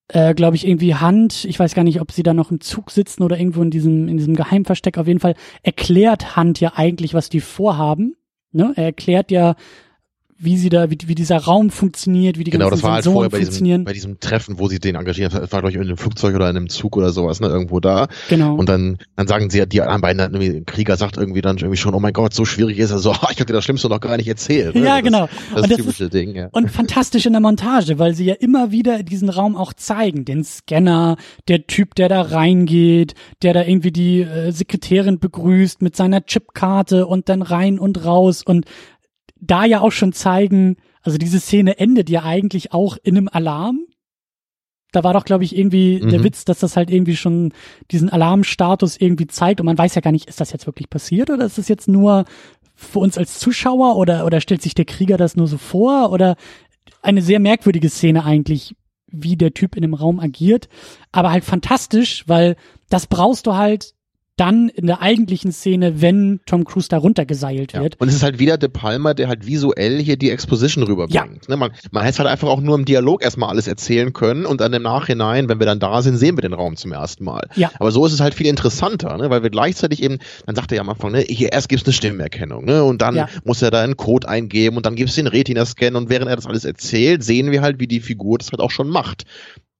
äh, 0.08 0.34
glaube 0.34 0.56
ich, 0.56 0.66
irgendwie 0.66 0.94
Hand. 0.94 1.44
Ich 1.44 1.58
weiß 1.58 1.74
gar 1.74 1.84
nicht, 1.84 2.00
ob 2.00 2.10
sie 2.12 2.22
da 2.22 2.34
noch 2.34 2.50
im 2.50 2.60
Zug 2.60 2.90
sitzen 2.90 3.22
oder 3.22 3.38
irgendwo 3.38 3.62
in 3.62 3.70
diesem, 3.70 4.08
in 4.08 4.16
diesem 4.16 4.34
Geheimversteck. 4.34 4.98
Auf 4.98 5.06
jeden 5.06 5.20
Fall 5.20 5.34
erklärt 5.62 6.36
Hand 6.36 6.60
ja 6.60 6.72
eigentlich, 6.74 7.14
was 7.14 7.28
die 7.28 7.40
vorhaben. 7.40 8.16
Ne? 8.50 8.72
Er 8.76 8.84
erklärt 8.84 9.30
ja, 9.30 9.54
wie 10.40 10.56
sie 10.56 10.68
da, 10.68 10.88
wie, 10.88 10.98
wie 11.06 11.16
dieser 11.16 11.38
Raum 11.38 11.70
funktioniert, 11.70 12.38
wie 12.38 12.44
die 12.44 12.52
genau, 12.52 12.66
ganzen 12.68 12.80
das 12.80 12.84
war 12.84 12.94
halt 12.94 13.04
vorher 13.04 13.28
bei 13.28 13.40
diesem, 13.40 13.84
bei 13.84 13.92
diesem 13.92 14.20
Treffen, 14.20 14.60
wo 14.60 14.68
sie 14.68 14.78
den 14.78 14.94
engagieren, 14.94 15.32
das 15.32 15.50
war 15.50 15.60
glaube 15.60 15.70
ich 15.70 15.74
in 15.74 15.82
einem 15.82 15.96
Flugzeug 15.96 16.36
oder 16.36 16.48
in 16.48 16.56
einem 16.56 16.68
Zug 16.68 16.96
oder 16.96 17.10
sowas, 17.10 17.40
ne, 17.40 17.48
irgendwo 17.48 17.80
da. 17.80 18.06
Genau. 18.28 18.54
Und 18.54 18.68
dann, 18.68 18.98
dann 19.16 19.26
sagen 19.26 19.50
sie 19.50 19.58
ja, 19.58 19.66
die 19.66 19.80
anderen 19.80 20.00
beiden, 20.00 20.20
irgendwie, 20.20 20.62
Krieger 20.64 20.96
sagt 20.96 21.16
irgendwie 21.16 21.40
dann 21.40 21.56
irgendwie 21.56 21.76
schon, 21.76 21.92
oh 21.92 21.98
mein 21.98 22.12
Gott, 22.12 22.34
so 22.34 22.44
schwierig 22.44 22.78
ist 22.78 22.92
er 22.92 22.98
so, 22.98 23.10
ich 23.30 23.40
hab 23.40 23.48
dir 23.48 23.52
das 23.52 23.64
Schlimmste 23.64 23.88
noch 23.88 24.00
gar 24.00 24.16
nicht 24.16 24.28
erzählt. 24.28 24.76
Ne? 24.76 24.84
Ja, 24.84 25.00
genau. 25.00 25.28
Das, 25.52 25.62
das, 25.62 25.68
das 25.70 25.76
typische 25.78 26.04
ist, 26.04 26.14
Ding, 26.14 26.36
ja. 26.36 26.48
Und 26.52 26.70
fantastisch 26.70 27.26
in 27.26 27.32
der 27.32 27.40
Montage, 27.40 27.98
weil 27.98 28.14
sie 28.14 28.24
ja 28.24 28.34
immer 28.34 28.70
wieder 28.70 29.02
diesen 29.02 29.30
Raum 29.30 29.56
auch 29.56 29.72
zeigen, 29.72 30.24
den 30.24 30.44
Scanner, 30.44 31.16
der 31.48 31.66
Typ, 31.66 31.96
der 31.96 32.08
da 32.08 32.22
reingeht, 32.22 33.14
der 33.42 33.54
da 33.54 33.64
irgendwie 33.64 33.90
die 33.90 34.20
äh, 34.20 34.52
Sekretärin 34.52 35.18
begrüßt 35.18 35.82
mit 35.82 35.96
seiner 35.96 36.24
Chipkarte 36.24 37.06
und 37.08 37.28
dann 37.28 37.42
rein 37.42 37.80
und 37.80 38.04
raus 38.04 38.44
und 38.44 38.66
da 39.40 39.64
ja 39.64 39.80
auch 39.80 39.92
schon 39.92 40.12
zeigen, 40.12 40.76
also 41.02 41.18
diese 41.18 41.40
Szene 41.40 41.78
endet 41.78 42.10
ja 42.10 42.22
eigentlich 42.24 42.72
auch 42.72 42.96
in 43.02 43.16
einem 43.16 43.28
Alarm. 43.28 43.80
Da 44.92 45.04
war 45.04 45.12
doch, 45.12 45.24
glaube 45.24 45.44
ich, 45.44 45.56
irgendwie 45.56 46.00
mhm. 46.02 46.08
der 46.08 46.24
Witz, 46.24 46.44
dass 46.44 46.60
das 46.60 46.76
halt 46.76 46.90
irgendwie 46.90 47.16
schon 47.16 47.52
diesen 47.90 48.08
Alarmstatus 48.08 48.96
irgendwie 48.96 49.26
zeigt 49.26 49.60
und 49.60 49.66
man 49.66 49.76
weiß 49.76 49.94
ja 49.94 50.00
gar 50.00 50.12
nicht, 50.12 50.28
ist 50.28 50.40
das 50.40 50.52
jetzt 50.52 50.66
wirklich 50.66 50.88
passiert 50.88 51.30
oder 51.30 51.44
ist 51.44 51.58
das 51.58 51.68
jetzt 51.68 51.88
nur 51.88 52.24
für 52.74 53.00
uns 53.00 53.18
als 53.18 53.38
Zuschauer 53.38 53.96
oder, 53.96 54.24
oder 54.24 54.40
stellt 54.40 54.62
sich 54.62 54.74
der 54.74 54.86
Krieger 54.86 55.16
das 55.16 55.36
nur 55.36 55.46
so 55.46 55.58
vor 55.58 56.10
oder 56.10 56.36
eine 57.02 57.22
sehr 57.22 57.40
merkwürdige 57.40 57.90
Szene 57.90 58.24
eigentlich, 58.24 58.76
wie 59.06 59.36
der 59.36 59.52
Typ 59.52 59.76
in 59.76 59.82
dem 59.82 59.94
Raum 59.94 60.20
agiert, 60.20 60.68
aber 61.12 61.32
halt 61.32 61.44
fantastisch, 61.44 62.24
weil 62.26 62.56
das 62.88 63.06
brauchst 63.06 63.46
du 63.46 63.54
halt 63.54 63.94
dann 64.38 64.68
in 64.68 64.86
der 64.86 65.02
eigentlichen 65.02 65.52
Szene, 65.52 66.00
wenn 66.00 66.40
Tom 66.46 66.64
Cruise 66.64 66.88
da 66.88 66.96
runtergeseilt 66.96 67.74
wird. 67.74 67.94
Ja. 67.94 68.00
Und 68.00 68.08
es 68.08 68.14
ist 68.14 68.22
halt 68.22 68.38
wieder 68.38 68.56
De 68.56 68.68
Palma, 68.68 69.12
der 69.12 69.28
halt 69.28 69.46
visuell 69.46 69.98
hier 69.98 70.16
die 70.16 70.30
Exposition 70.30 70.84
rüberbringt. 70.84 71.14
Ja. 71.14 71.26
Ne, 71.48 71.56
man, 71.56 71.72
man 71.90 72.04
hätte 72.04 72.18
halt 72.18 72.28
einfach 72.28 72.48
auch 72.48 72.60
nur 72.60 72.76
im 72.76 72.84
Dialog 72.84 73.22
erstmal 73.22 73.50
alles 73.50 73.66
erzählen 73.66 74.12
können 74.12 74.46
und 74.46 74.60
dann 74.60 74.72
im 74.72 74.82
Nachhinein, 74.82 75.48
wenn 75.48 75.58
wir 75.58 75.66
dann 75.66 75.80
da 75.80 76.02
sind, 76.02 76.16
sehen 76.16 76.36
wir 76.36 76.42
den 76.42 76.52
Raum 76.52 76.76
zum 76.76 76.92
ersten 76.92 77.24
Mal. 77.24 77.48
Ja. 77.56 77.70
Aber 77.78 77.90
so 77.90 78.06
ist 78.06 78.12
es 78.12 78.20
halt 78.20 78.34
viel 78.34 78.46
interessanter, 78.46 79.16
ne? 79.16 79.28
weil 79.30 79.42
wir 79.42 79.50
gleichzeitig 79.50 80.02
eben, 80.02 80.18
dann 80.46 80.54
sagt 80.54 80.72
er 80.72 80.76
ja 80.76 80.82
am 80.82 80.88
Anfang, 80.88 81.12
ne, 81.12 81.20
hier 81.20 81.52
erst 81.52 81.68
gibt's 81.68 81.84
eine 81.86 81.92
Stimmerkennung 81.92 82.64
ne? 82.64 82.84
und 82.84 83.02
dann 83.02 83.16
ja. 83.16 83.28
muss 83.44 83.60
er 83.62 83.70
da 83.70 83.82
einen 83.82 83.96
Code 83.96 84.28
eingeben 84.28 84.76
und 84.76 84.86
dann 84.86 84.94
gibt's 84.94 85.16
den 85.16 85.26
Retina-Scan 85.26 85.96
und 85.96 86.08
während 86.08 86.28
er 86.28 86.36
das 86.36 86.46
alles 86.46 86.64
erzählt, 86.64 87.24
sehen 87.24 87.50
wir 87.50 87.62
halt, 87.62 87.80
wie 87.80 87.88
die 87.88 88.00
Figur 88.00 88.38
das 88.38 88.50
halt 88.52 88.60
auch 88.60 88.70
schon 88.70 88.88
macht. 88.88 89.24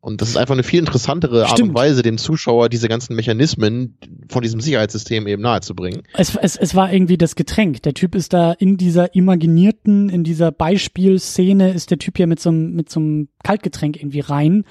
Und 0.01 0.20
das 0.22 0.28
ist 0.28 0.36
einfach 0.36 0.55
eine 0.55 0.62
viel 0.62 0.78
interessantere 0.78 1.42
Art 1.42 1.51
Stimmt. 1.59 1.70
und 1.70 1.74
Weise, 1.74 2.03
dem 2.03 2.18
Zuschauer 2.18 2.68
diese 2.68 2.88
ganzen 2.88 3.16
Mechanismen 3.16 3.99
von 4.28 4.42
diesem 4.42 4.61
Sicherheitssystem 4.61 5.26
eben 5.26 5.42
nahezubringen. 5.42 6.03
Es, 6.14 6.36
es, 6.36 6.57
es 6.57 6.74
war 6.76 6.92
irgendwie 6.92 7.18
das 7.18 7.34
Getränk. 7.34 7.82
Der 7.82 7.94
Typ 7.94 8.14
ist 8.14 8.32
da 8.32 8.53
in 8.53 8.76
dieser 8.76 9.14
imaginierten, 9.16 10.09
in 10.09 10.22
dieser 10.22 10.53
Beispielszene 10.53 11.72
ist 11.72 11.90
der 11.90 11.99
Typ 11.99 12.18
ja 12.18 12.26
mit 12.26 12.40
so 12.40 12.51
einem, 12.51 12.74
mit 12.74 12.90
so 12.90 13.01
einem 13.01 13.28
Kaltgetränk 13.42 13.96
irgendwie 13.96 14.20
rein 14.20 14.64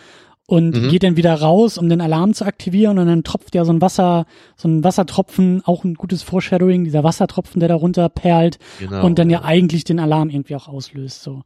und 0.48 0.76
Mhm. 0.82 0.90
geht 0.90 1.04
dann 1.04 1.18
wieder 1.18 1.34
raus, 1.34 1.78
um 1.78 1.90
den 1.90 2.00
Alarm 2.00 2.34
zu 2.34 2.46
aktivieren 2.46 2.98
und 2.98 3.08
dann 3.08 3.24
tropft 3.24 3.54
ja 3.54 3.66
so 3.66 3.74
ein 3.74 3.82
Wasser, 3.82 4.26
so 4.56 4.70
ein 4.70 4.82
Wassertropfen, 4.84 5.62
auch 5.66 5.84
ein 5.84 5.96
gutes 5.96 6.24
Foreshadowing, 6.24 6.86
dieser 6.86 7.04
Wassertropfen, 7.04 7.60
der 7.60 7.68
da 7.68 7.76
runter 7.76 8.08
perlt 8.08 8.60
Genau. 8.80 9.06
und 9.06 9.20
dann 9.20 9.30
ja 9.30 9.44
eigentlich 9.44 9.84
den 9.84 10.00
Alarm 10.00 10.30
irgendwie 10.30 10.56
auch 10.56 10.70
auslöst, 10.70 11.22
so. 11.22 11.42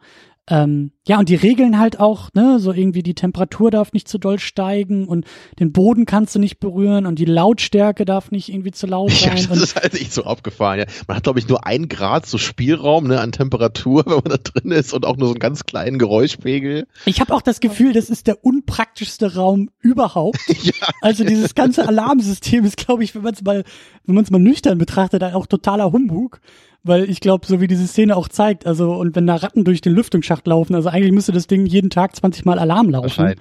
Ähm, 0.52 0.92
ja, 1.08 1.18
und 1.18 1.30
die 1.30 1.36
Regeln 1.36 1.80
halt 1.80 2.02
auch, 2.02 2.28
ne, 2.34 2.60
so 2.60 2.74
irgendwie 2.74 3.04
die 3.04 3.16
Temperatur 3.16 3.72
darf 3.72 3.94
nicht 3.94 4.10
zu 4.10 4.18
doll 4.18 4.38
steigen 4.38 5.08
und 5.08 5.26
den 5.60 5.72
Boden 5.72 6.06
kannst 6.06 6.36
du 6.36 6.40
nicht 6.40 6.60
berühren 6.60 7.06
und 7.06 7.20
die 7.20 7.26
Lautstärke 7.26 8.04
darf 8.04 8.32
nicht 8.32 8.50
irgendwie 8.50 8.72
zu 8.72 8.86
laut 8.86 9.12
Ja, 9.22 9.30
sein. 9.30 9.38
das 9.38 9.48
und 9.48 9.64
ist 9.64 9.76
halt 9.78 9.94
echt 9.94 10.12
so 10.12 10.26
abgefahren. 10.26 10.80
Ja. 10.80 10.86
Man 11.08 11.16
hat, 11.16 11.24
glaube 11.24 11.40
ich, 11.40 11.48
nur 11.48 11.66
ein 11.66 11.88
Grad 11.88 12.26
so 12.26 12.38
Spielraum 12.38 13.08
ne, 13.08 13.22
an 13.22 13.32
Temperatur, 13.32 14.04
wenn 14.08 14.16
man 14.16 14.24
da 14.26 14.38
drin 14.38 14.72
ist 14.72 14.94
und 14.94 15.06
auch 15.06 15.16
nur 15.16 15.30
so 15.30 15.34
einen 15.36 15.40
ganz 15.40 15.64
kleinen 15.64 15.98
Geräuschpegel. 15.98 16.86
Ich 17.06 17.22
habe 17.22 17.34
auch 17.34 17.42
das 17.42 17.62
Gefühl, 17.62 17.94
das 17.94 18.10
ist 18.10 18.28
der 18.28 18.44
unpraktischste 18.44 19.36
Raum 19.36 19.70
überhaupt. 19.80 20.38
ja, 20.64 20.74
Also 21.00 21.24
dieses 21.24 21.56
ganze 21.56 21.88
Alarmsystem 21.88 22.66
ist, 22.66 22.76
glaube 22.76 23.06
ich, 23.06 23.16
wenn 23.16 23.22
man 23.22 23.34
es 23.36 23.42
mal, 23.42 23.64
wenn 24.06 24.16
man 24.16 24.26
es 24.26 24.32
mal 24.32 24.40
nüchtern 24.40 24.78
betrachtet, 24.78 25.24
auch 25.24 25.48
totaler 25.48 25.94
Humbug. 25.94 26.42
Weil 26.84 27.08
ich 27.10 27.20
glaube, 27.20 27.46
so 27.46 27.62
wie 27.62 27.68
diese 27.68 27.86
Szene 27.86 28.18
auch 28.18 28.28
zeigt, 28.28 28.66
also 28.66 28.94
und 28.94 29.16
wenn 29.16 29.28
da 29.28 29.36
Ratten 29.36 29.64
durch 29.64 29.82
den 29.82 29.94
Lüftungsschacht 29.94 30.48
laufen, 30.48 30.74
also 30.74 30.90
eigentlich 30.90 31.12
müsste 31.12 31.32
das 31.32 31.46
Ding 31.46 31.68
jeden 31.68 31.92
Tag 31.92 32.16
20 32.16 32.44
Mal 32.44 32.58
Alarm 32.58 32.90
laufen. 32.90 33.36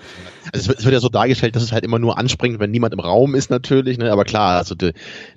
Also 0.53 0.73
es 0.73 0.85
wird, 0.85 0.93
ja 0.93 1.01
so 1.01 1.09
dargestellt, 1.09 1.57
dass 1.57 1.63
es 1.63 1.73
halt 1.73 1.85
immer 1.85 1.99
nur 1.99 2.19
anspringt, 2.19 2.61
wenn 2.61 2.71
niemand 2.71 2.93
im 2.93 3.01
Raum 3.01 3.35
ist 3.35 3.51
natürlich. 3.51 3.97
Ne? 3.97 4.13
Aber 4.13 4.25
klar, 4.25 4.59
also 4.59 4.75
de, 4.75 4.93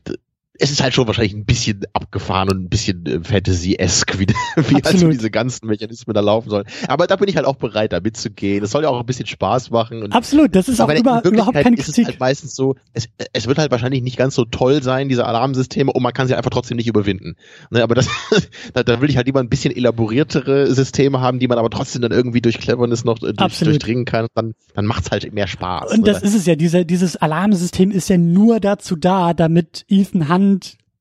de, 0.06 0.18
es 0.60 0.70
ist 0.70 0.84
halt 0.84 0.94
schon 0.94 1.08
wahrscheinlich 1.08 1.34
ein 1.34 1.46
bisschen 1.46 1.82
abgefahren 1.94 2.50
und 2.50 2.64
ein 2.64 2.70
bisschen 2.70 3.06
äh, 3.08 3.20
Fantasy-esque, 3.24 4.20
wie, 4.20 4.28
wie 4.70 4.84
also 4.84 5.10
diese 5.10 5.32
ganzen 5.32 5.66
Mechanismen 5.68 6.14
da 6.14 6.22
laufen 6.22 6.50
sollen. 6.52 6.66
Aber 6.88 7.08
da 7.08 7.16
bin 7.16 7.28
ich 7.28 7.36
halt 7.36 7.48
auch 7.48 7.56
bereit, 7.56 7.92
da 7.92 8.00
mitzugehen. 8.00 8.64
Es 8.64 8.72
soll 8.72 8.84
ja 8.84 8.90
auch 8.90 9.00
ein 9.00 9.06
bisschen 9.06 9.26
Spaß 9.26 9.72
machen. 9.72 10.04
Und 10.04 10.14
Absolut, 10.14 10.56
das 10.56 10.70
ist 10.70 10.80
auch 10.80 10.94
über, 10.94 11.24
überhaupt 11.26 11.56
keine 11.56 11.76
ist 11.76 11.86
Kritik. 11.86 12.04
Es 12.04 12.08
halt 12.10 12.20
meistens 12.20 12.56
so, 12.56 12.76
es, 12.94 13.10
es 13.34 13.48
wird 13.48 13.58
halt 13.58 13.72
wahrscheinlich 13.72 14.04
nicht 14.04 14.16
ganz 14.16 14.36
so 14.36 14.46
toll 14.46 14.84
sein, 14.84 15.10
diese 15.10 15.26
Alarmsysteme, 15.26 15.92
und 15.92 16.04
man 16.04 16.14
kann 16.14 16.28
sie 16.28 16.36
einfach 16.36 16.52
trotzdem 16.52 16.78
nicht 16.78 16.88
überwinden. 16.88 17.36
Ne, 17.72 17.82
aber 17.82 17.96
das, 17.96 18.08
da, 18.74 18.84
da 18.84 19.02
will 19.02 19.10
ich 19.10 19.18
halt 19.18 19.26
lieber 19.26 19.40
ein 19.40 19.50
bisschen 19.50 19.76
elaboriertere 19.76 20.72
Systeme 20.72 21.20
haben, 21.20 21.40
die 21.40 21.48
man 21.48 21.58
aber 21.58 21.72
trotzdem 21.72 22.04
dann 22.04 22.12
irgendwie 22.12 22.42
durch 22.42 22.60
Cleverness 22.60 23.06
noch 23.06 23.24
äh, 23.24 23.34
durch, 23.34 23.58
durchdringen 23.58 24.06
kann. 24.06 24.28
Dann, 24.36 24.54
dann 24.76 24.86
macht's 24.86 25.10
halt 25.10 25.34
mehr 25.34 25.48
Spaß. 25.48 25.94
Und 25.94 26.02
ne? 26.02 26.12
das 26.12 26.22
ist 26.22 26.36
es 26.36 26.46
ja, 26.46 26.56
diese, 26.56 26.86
dieses 26.86 27.16
Alarmsystem 27.16 27.90
ist 27.90 28.08
ja 28.10 28.20
nur 28.20 28.60
dazu 28.60 28.96
da, 28.96 29.34
damit 29.34 29.86
Ethan 29.90 30.30
Hunt 30.30 30.43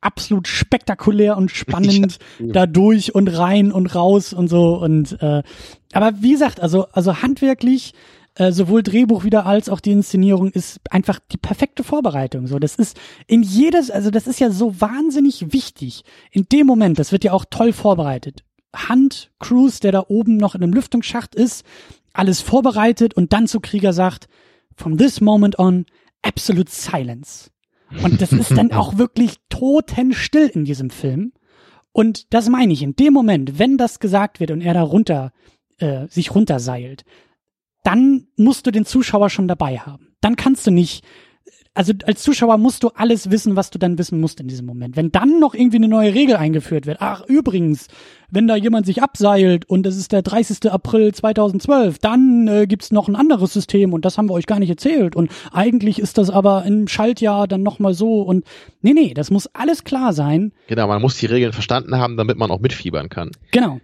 absolut 0.00 0.48
spektakulär 0.48 1.36
und 1.36 1.50
spannend 1.50 2.18
Ja. 2.38 2.52
da 2.52 2.66
durch 2.66 3.14
und 3.14 3.28
rein 3.28 3.70
und 3.72 3.94
raus 3.94 4.32
und 4.32 4.48
so 4.48 4.76
und 4.82 5.20
äh, 5.22 5.42
aber 5.92 6.12
wie 6.20 6.32
gesagt, 6.32 6.60
also 6.60 6.86
also 6.92 7.22
handwerklich 7.22 7.94
äh, 8.34 8.50
sowohl 8.50 8.82
Drehbuch 8.82 9.24
wieder 9.24 9.46
als 9.46 9.68
auch 9.68 9.80
die 9.80 9.92
Inszenierung 9.92 10.50
ist 10.50 10.80
einfach 10.90 11.18
die 11.30 11.36
perfekte 11.36 11.84
Vorbereitung. 11.84 12.46
So, 12.46 12.58
das 12.58 12.76
ist 12.76 12.98
in 13.26 13.42
jedes, 13.42 13.90
also 13.90 14.10
das 14.10 14.26
ist 14.26 14.40
ja 14.40 14.50
so 14.50 14.80
wahnsinnig 14.80 15.52
wichtig. 15.52 16.02
In 16.30 16.46
dem 16.50 16.66
Moment, 16.66 16.98
das 16.98 17.12
wird 17.12 17.24
ja 17.24 17.32
auch 17.32 17.44
toll 17.50 17.72
vorbereitet. 17.74 18.42
Hunt, 18.88 19.30
Cruise, 19.38 19.80
der 19.80 19.92
da 19.92 20.04
oben 20.08 20.38
noch 20.38 20.54
in 20.54 20.62
einem 20.62 20.72
Lüftungsschacht 20.72 21.34
ist, 21.34 21.64
alles 22.14 22.40
vorbereitet 22.40 23.14
und 23.14 23.34
dann 23.34 23.46
zu 23.46 23.60
Krieger 23.60 23.92
sagt, 23.92 24.28
from 24.76 24.96
this 24.96 25.20
moment 25.20 25.58
on, 25.58 25.84
absolute 26.22 26.70
silence. 26.72 27.50
Und 28.02 28.20
das 28.20 28.32
ist 28.32 28.50
dann 28.52 28.72
auch 28.72 28.98
wirklich 28.98 29.36
totenstill 29.48 30.48
in 30.48 30.64
diesem 30.64 30.90
Film. 30.90 31.32
Und 31.92 32.32
das 32.32 32.48
meine 32.48 32.72
ich, 32.72 32.82
in 32.82 32.96
dem 32.96 33.12
Moment, 33.12 33.58
wenn 33.58 33.76
das 33.76 34.00
gesagt 34.00 34.40
wird 34.40 34.50
und 34.50 34.60
er 34.62 34.74
da 34.74 34.82
runter, 34.82 35.32
äh, 35.78 36.06
sich 36.08 36.34
runterseilt, 36.34 37.04
dann 37.84 38.28
musst 38.36 38.66
du 38.66 38.70
den 38.70 38.86
Zuschauer 38.86 39.28
schon 39.28 39.48
dabei 39.48 39.78
haben. 39.78 40.14
Dann 40.20 40.36
kannst 40.36 40.66
du 40.66 40.70
nicht, 40.70 41.04
also 41.74 41.92
als 42.04 42.22
Zuschauer 42.22 42.58
musst 42.58 42.82
du 42.82 42.88
alles 42.94 43.30
wissen, 43.30 43.56
was 43.56 43.70
du 43.70 43.78
dann 43.78 43.96
wissen 43.96 44.20
musst 44.20 44.40
in 44.40 44.48
diesem 44.48 44.66
Moment. 44.66 44.96
Wenn 44.96 45.10
dann 45.10 45.40
noch 45.40 45.54
irgendwie 45.54 45.78
eine 45.78 45.88
neue 45.88 46.12
Regel 46.12 46.36
eingeführt 46.36 46.86
wird, 46.86 46.98
ach 47.00 47.24
übrigens, 47.26 47.88
wenn 48.30 48.46
da 48.46 48.56
jemand 48.56 48.84
sich 48.84 49.02
abseilt 49.02 49.64
und 49.68 49.86
es 49.86 49.96
ist 49.96 50.12
der 50.12 50.22
30. 50.22 50.70
April 50.70 51.14
2012, 51.14 51.98
dann 51.98 52.46
äh, 52.46 52.66
gibt's 52.66 52.92
noch 52.92 53.08
ein 53.08 53.16
anderes 53.16 53.54
System 53.54 53.94
und 53.94 54.04
das 54.04 54.18
haben 54.18 54.28
wir 54.28 54.34
euch 54.34 54.46
gar 54.46 54.58
nicht 54.58 54.70
erzählt 54.70 55.16
und 55.16 55.30
eigentlich 55.50 55.98
ist 55.98 56.18
das 56.18 56.28
aber 56.28 56.64
im 56.64 56.88
Schaltjahr 56.88 57.48
dann 57.48 57.62
nochmal 57.62 57.94
so 57.94 58.20
und 58.20 58.44
nee, 58.82 58.92
nee, 58.92 59.14
das 59.14 59.30
muss 59.30 59.46
alles 59.54 59.84
klar 59.84 60.12
sein. 60.12 60.52
Genau, 60.66 60.86
man 60.88 61.00
muss 61.00 61.16
die 61.16 61.26
Regeln 61.26 61.52
verstanden 61.54 61.96
haben, 61.96 62.18
damit 62.18 62.36
man 62.36 62.50
auch 62.50 62.60
mitfiebern 62.60 63.08
kann. 63.08 63.30
Genau. 63.50 63.80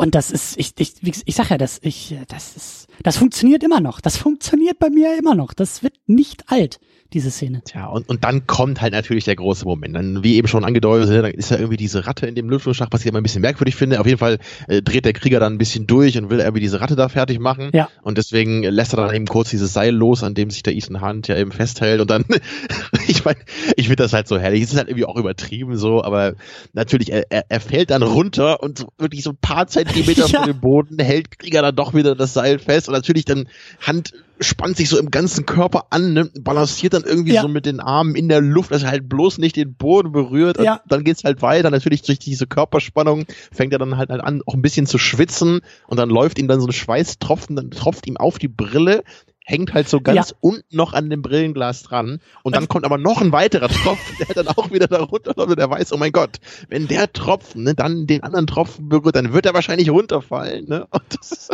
Und 0.00 0.14
das 0.14 0.30
ist, 0.30 0.58
ich, 0.58 0.72
ich, 0.78 0.94
ich 1.02 1.34
sag 1.34 1.50
ja, 1.50 1.58
das, 1.58 1.78
ich, 1.82 2.16
das 2.26 2.56
ist, 2.56 2.86
das 3.02 3.18
funktioniert 3.18 3.62
immer 3.62 3.80
noch. 3.80 4.00
Das 4.00 4.16
funktioniert 4.16 4.78
bei 4.78 4.88
mir 4.88 5.18
immer 5.18 5.34
noch. 5.34 5.52
Das 5.52 5.82
wird 5.82 5.92
nicht 6.06 6.44
alt, 6.50 6.80
diese 7.12 7.30
Szene. 7.30 7.62
Tja, 7.64 7.86
und, 7.86 8.08
und 8.08 8.24
dann 8.24 8.46
kommt 8.46 8.80
halt 8.80 8.92
natürlich 8.92 9.24
der 9.24 9.36
große 9.36 9.64
Moment. 9.64 9.96
Dann, 9.96 10.22
wie 10.22 10.36
eben 10.36 10.48
schon 10.48 10.64
angedeutet, 10.64 11.08
ne, 11.10 11.22
dann 11.22 11.30
ist 11.32 11.50
ja 11.50 11.58
irgendwie 11.58 11.76
diese 11.76 12.06
Ratte 12.06 12.26
in 12.26 12.34
dem 12.34 12.48
Lüftungsschacht, 12.48 12.92
was 12.92 13.00
ich 13.00 13.06
immer 13.06 13.18
ein 13.18 13.22
bisschen 13.22 13.42
merkwürdig 13.42 13.76
finde. 13.76 14.00
Auf 14.00 14.06
jeden 14.06 14.18
Fall 14.18 14.38
äh, 14.68 14.82
dreht 14.82 15.04
der 15.04 15.12
Krieger 15.12 15.40
dann 15.40 15.54
ein 15.54 15.58
bisschen 15.58 15.86
durch 15.86 16.16
und 16.18 16.30
will 16.30 16.40
irgendwie 16.40 16.60
diese 16.60 16.80
Ratte 16.80 16.96
da 16.96 17.08
fertig 17.08 17.38
machen. 17.40 17.70
Ja. 17.72 17.88
Und 18.02 18.18
deswegen 18.18 18.62
lässt 18.62 18.92
er 18.94 18.98
dann 18.98 19.14
eben 19.14 19.26
kurz 19.26 19.50
dieses 19.50 19.72
Seil 19.72 19.94
los, 19.94 20.22
an 20.22 20.34
dem 20.34 20.50
sich 20.50 20.62
der 20.62 20.74
Ethan 20.74 21.00
Hunt 21.00 21.28
ja 21.28 21.36
eben 21.36 21.52
festhält. 21.52 22.00
Und 22.00 22.10
dann, 22.10 22.24
ich 23.08 23.24
meine, 23.24 23.38
ich 23.76 23.86
finde 23.86 24.02
das 24.02 24.12
halt 24.12 24.28
so 24.28 24.38
herrlich. 24.38 24.62
Es 24.62 24.72
ist 24.72 24.78
halt 24.78 24.88
irgendwie 24.88 25.06
auch 25.06 25.16
übertrieben 25.16 25.76
so, 25.76 26.02
aber 26.02 26.34
natürlich, 26.72 27.12
er, 27.12 27.24
er, 27.30 27.44
er 27.48 27.60
fällt 27.60 27.90
dann 27.90 28.02
runter 28.02 28.62
und 28.62 28.78
so 28.78 28.88
wirklich 28.98 29.22
so 29.22 29.30
ein 29.30 29.38
paar 29.40 29.66
Zentimeter 29.66 30.20
Ja. 30.30 30.40
von 30.40 30.46
dem 30.46 30.60
Boden 30.60 30.98
hält 30.98 31.38
Krieger 31.38 31.62
dann 31.62 31.74
doch 31.74 31.94
wieder 31.94 32.14
das 32.14 32.34
Seil 32.34 32.58
fest. 32.58 32.88
Und 32.88 32.94
natürlich 32.94 33.24
dann 33.24 33.48
Hand 33.80 34.12
spannt 34.40 34.76
sich 34.76 34.88
so 34.88 34.98
im 34.98 35.10
ganzen 35.10 35.44
Körper 35.46 35.86
an, 35.90 36.12
ne, 36.14 36.30
balanciert 36.40 36.94
dann 36.94 37.04
irgendwie 37.04 37.34
Ja. 37.34 37.42
so 37.42 37.48
mit 37.48 37.66
den 37.66 37.80
Armen 37.80 38.14
in 38.14 38.28
der 38.28 38.40
Luft, 38.40 38.70
dass 38.70 38.82
er 38.82 38.90
halt 38.90 39.08
bloß 39.08 39.38
nicht 39.38 39.56
den 39.56 39.74
Boden 39.74 40.12
berührt. 40.12 40.58
Und 40.58 40.64
Ja. 40.64 40.80
dann 40.88 41.04
geht's 41.04 41.24
halt 41.24 41.42
weiter. 41.42 41.70
Natürlich 41.70 42.02
durch 42.02 42.18
diese 42.18 42.46
Körperspannung 42.46 43.26
fängt 43.52 43.72
er 43.72 43.78
dann 43.78 43.96
halt, 43.96 44.10
halt 44.10 44.22
an, 44.22 44.42
auch 44.46 44.54
ein 44.54 44.62
bisschen 44.62 44.86
zu 44.86 44.98
schwitzen 44.98 45.60
und 45.86 45.98
dann 45.98 46.08
läuft 46.08 46.38
ihm 46.38 46.48
dann 46.48 46.60
so 46.60 46.66
ein 46.66 46.72
Schweißtropfen, 46.72 47.56
dann 47.56 47.70
tropft 47.70 48.06
ihm 48.06 48.16
auf 48.16 48.38
die 48.38 48.48
Brille, 48.48 49.02
hängt 49.44 49.74
halt 49.74 49.88
so 49.88 50.00
ganz 50.00 50.30
Ja. 50.30 50.36
unten 50.40 50.76
noch 50.76 50.92
an 50.92 51.10
dem 51.10 51.22
Brillenglas 51.22 51.82
dran 51.82 52.20
und 52.44 52.54
dann 52.54 52.68
kommt 52.68 52.84
aber 52.84 52.98
noch 52.98 53.20
ein 53.20 53.32
weiterer 53.32 53.68
Tropfen, 53.68 54.16
der 54.28 54.34
dann 54.34 54.48
auch 54.48 54.70
wieder 54.70 54.86
da 54.86 55.02
runterläuft 55.02 55.50
und 55.50 55.58
er 55.58 55.68
weiß, 55.70 55.92
oh 55.92 55.96
mein 55.96 56.12
Gott, 56.12 56.38
wenn 56.68 56.86
der 56.86 57.12
Tropfen 57.12 57.64
ne, 57.64 57.74
dann 57.74 58.06
den 58.06 58.22
anderen 58.22 58.46
Tropfen 58.46 58.88
berührt, 58.88 59.16
dann 59.16 59.32
wird 59.32 59.46
er 59.46 59.54
wahrscheinlich 59.54 59.90
runterfallen. 59.90 60.68
Ne? 60.68 60.86
Und 60.92 61.02
das 61.18 61.32
ist, 61.32 61.50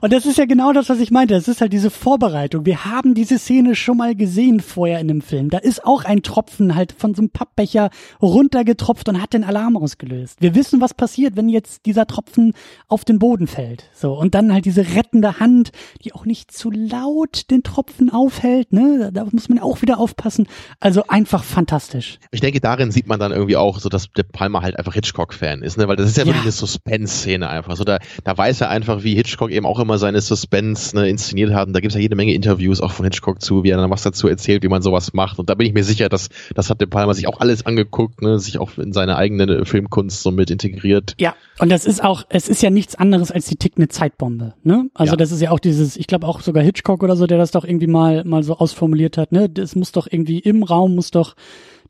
Und 0.00 0.12
das 0.12 0.26
ist 0.26 0.38
ja 0.38 0.44
genau 0.46 0.72
das, 0.72 0.88
was 0.88 1.00
ich 1.00 1.10
meinte. 1.10 1.34
Das 1.34 1.48
ist 1.48 1.60
halt 1.60 1.72
diese 1.72 1.90
Vorbereitung. 1.90 2.66
Wir 2.66 2.84
haben 2.84 3.14
diese 3.14 3.38
Szene 3.38 3.74
schon 3.74 3.96
mal 3.96 4.14
gesehen 4.14 4.60
vorher 4.60 5.00
in 5.00 5.08
dem 5.08 5.20
Film. 5.22 5.50
Da 5.50 5.58
ist 5.58 5.84
auch 5.84 6.04
ein 6.04 6.22
Tropfen 6.22 6.74
halt 6.74 6.92
von 6.92 7.14
so 7.14 7.22
einem 7.22 7.30
Pappbecher 7.30 7.90
runtergetropft 8.20 9.08
und 9.08 9.20
hat 9.22 9.32
den 9.32 9.44
Alarm 9.44 9.76
ausgelöst. 9.76 10.36
Wir 10.40 10.54
wissen, 10.54 10.80
was 10.80 10.94
passiert, 10.94 11.36
wenn 11.36 11.48
jetzt 11.48 11.86
dieser 11.86 12.06
Tropfen 12.06 12.52
auf 12.88 13.04
den 13.04 13.18
Boden 13.18 13.46
fällt. 13.46 13.84
So. 13.94 14.12
Und 14.18 14.34
dann 14.34 14.52
halt 14.52 14.64
diese 14.64 14.94
rettende 14.94 15.38
Hand, 15.40 15.72
die 16.04 16.12
auch 16.12 16.24
nicht 16.24 16.50
zu 16.52 16.70
laut 16.70 17.50
den 17.50 17.62
Tropfen 17.62 18.10
aufhält, 18.10 18.72
ne? 18.72 19.10
Da 19.12 19.24
muss 19.30 19.48
man 19.48 19.58
auch 19.60 19.82
wieder 19.82 19.98
aufpassen. 19.98 20.46
Also 20.80 21.04
einfach 21.08 21.44
fantastisch. 21.44 22.18
ich 22.30 22.40
denke, 22.40 22.60
darin 22.60 22.90
sieht 22.90 23.06
man 23.06 23.18
dann 23.20 23.32
irgendwie 23.32 23.56
auch 23.56 23.78
so, 23.78 23.88
dass 23.88 24.08
der 24.16 24.24
Palmer 24.24 24.62
halt 24.62 24.78
einfach 24.78 24.94
Hitchcock-Fan 24.94 25.62
ist, 25.62 25.78
ne? 25.78 25.88
weil 25.88 25.96
das 25.96 26.08
ist 26.08 26.16
ja, 26.16 26.24
Ja. 26.24 26.28
wirklich 26.28 26.42
eine 26.42 26.52
Suspense-Szene 26.52 27.48
einfach. 27.48 27.76
So, 27.76 27.84
da, 27.84 27.98
da 28.24 28.36
weiß 28.36 28.60
er 28.62 28.70
einfach, 28.70 29.02
wie 29.02 29.14
Hitchcock 29.14 29.50
eben 29.50 29.66
auch 29.66 29.75
immer 29.78 29.98
seine 29.98 30.20
Suspense 30.20 30.96
ne, 30.96 31.08
inszeniert 31.08 31.52
hat. 31.52 31.66
Und 31.66 31.72
da 31.72 31.80
gibt's 31.80 31.94
ja 31.94 32.00
jede 32.00 32.16
Menge 32.16 32.34
Interviews 32.34 32.80
auch 32.80 32.92
von 32.92 33.04
Hitchcock 33.04 33.40
zu, 33.42 33.64
wie 33.64 33.70
er 33.70 33.76
dann 33.76 33.90
was 33.90 34.02
dazu 34.02 34.28
erzählt, 34.28 34.62
wie 34.62 34.68
man 34.68 34.82
sowas 34.82 35.12
macht. 35.12 35.38
Und 35.38 35.50
da 35.50 35.54
bin 35.54 35.66
ich 35.66 35.72
mir 35.74 35.84
sicher, 35.84 36.08
dass 36.08 36.28
das 36.54 36.70
hat 36.70 36.80
der 36.80 36.86
Palmer 36.86 37.14
sich 37.14 37.28
auch 37.28 37.40
alles 37.40 37.66
angeguckt, 37.66 38.22
ne? 38.22 38.38
sich 38.38 38.58
auch 38.58 38.76
in 38.78 38.92
seine 38.92 39.16
eigene 39.16 39.64
Filmkunst 39.64 40.22
so 40.22 40.30
mit 40.30 40.50
integriert. 40.50 41.14
Ja, 41.18 41.34
und 41.58 41.70
das 41.70 41.86
ist 41.86 42.02
auch, 42.02 42.24
es 42.28 42.48
ist 42.48 42.62
ja 42.62 42.70
nichts 42.70 42.94
anderes 42.94 43.30
als 43.30 43.46
die 43.46 43.56
tickende 43.56 43.88
Zeitbombe, 43.88 44.54
ne? 44.62 44.90
Also 44.94 45.12
Ja. 45.12 45.16
das 45.16 45.32
ist 45.32 45.40
ja 45.40 45.50
auch 45.50 45.60
dieses, 45.60 45.96
ich 45.96 46.06
glaube 46.06 46.26
auch 46.26 46.40
sogar 46.40 46.62
Hitchcock 46.62 47.02
oder 47.02 47.16
so, 47.16 47.26
der 47.26 47.38
das 47.38 47.50
doch 47.50 47.64
irgendwie 47.64 47.86
mal 47.86 48.24
mal 48.24 48.42
so 48.42 48.56
ausformuliert 48.56 49.16
hat, 49.18 49.32
ne? 49.32 49.48
Das 49.48 49.76
muss 49.76 49.92
doch 49.92 50.06
irgendwie 50.10 50.38
im 50.38 50.62
Raum 50.62 50.94
muss 50.94 51.10
doch 51.10 51.34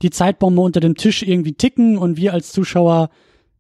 die 0.03 0.11
Zeitbombe 0.11 0.61
unter 0.61 0.81
dem 0.81 0.95
Tisch 0.95 1.23
irgendwie 1.23 1.55
ticken 1.55 1.97
und 1.99 2.17
wir 2.17 2.33
als 2.33 2.53
Zuschauer 2.53 3.11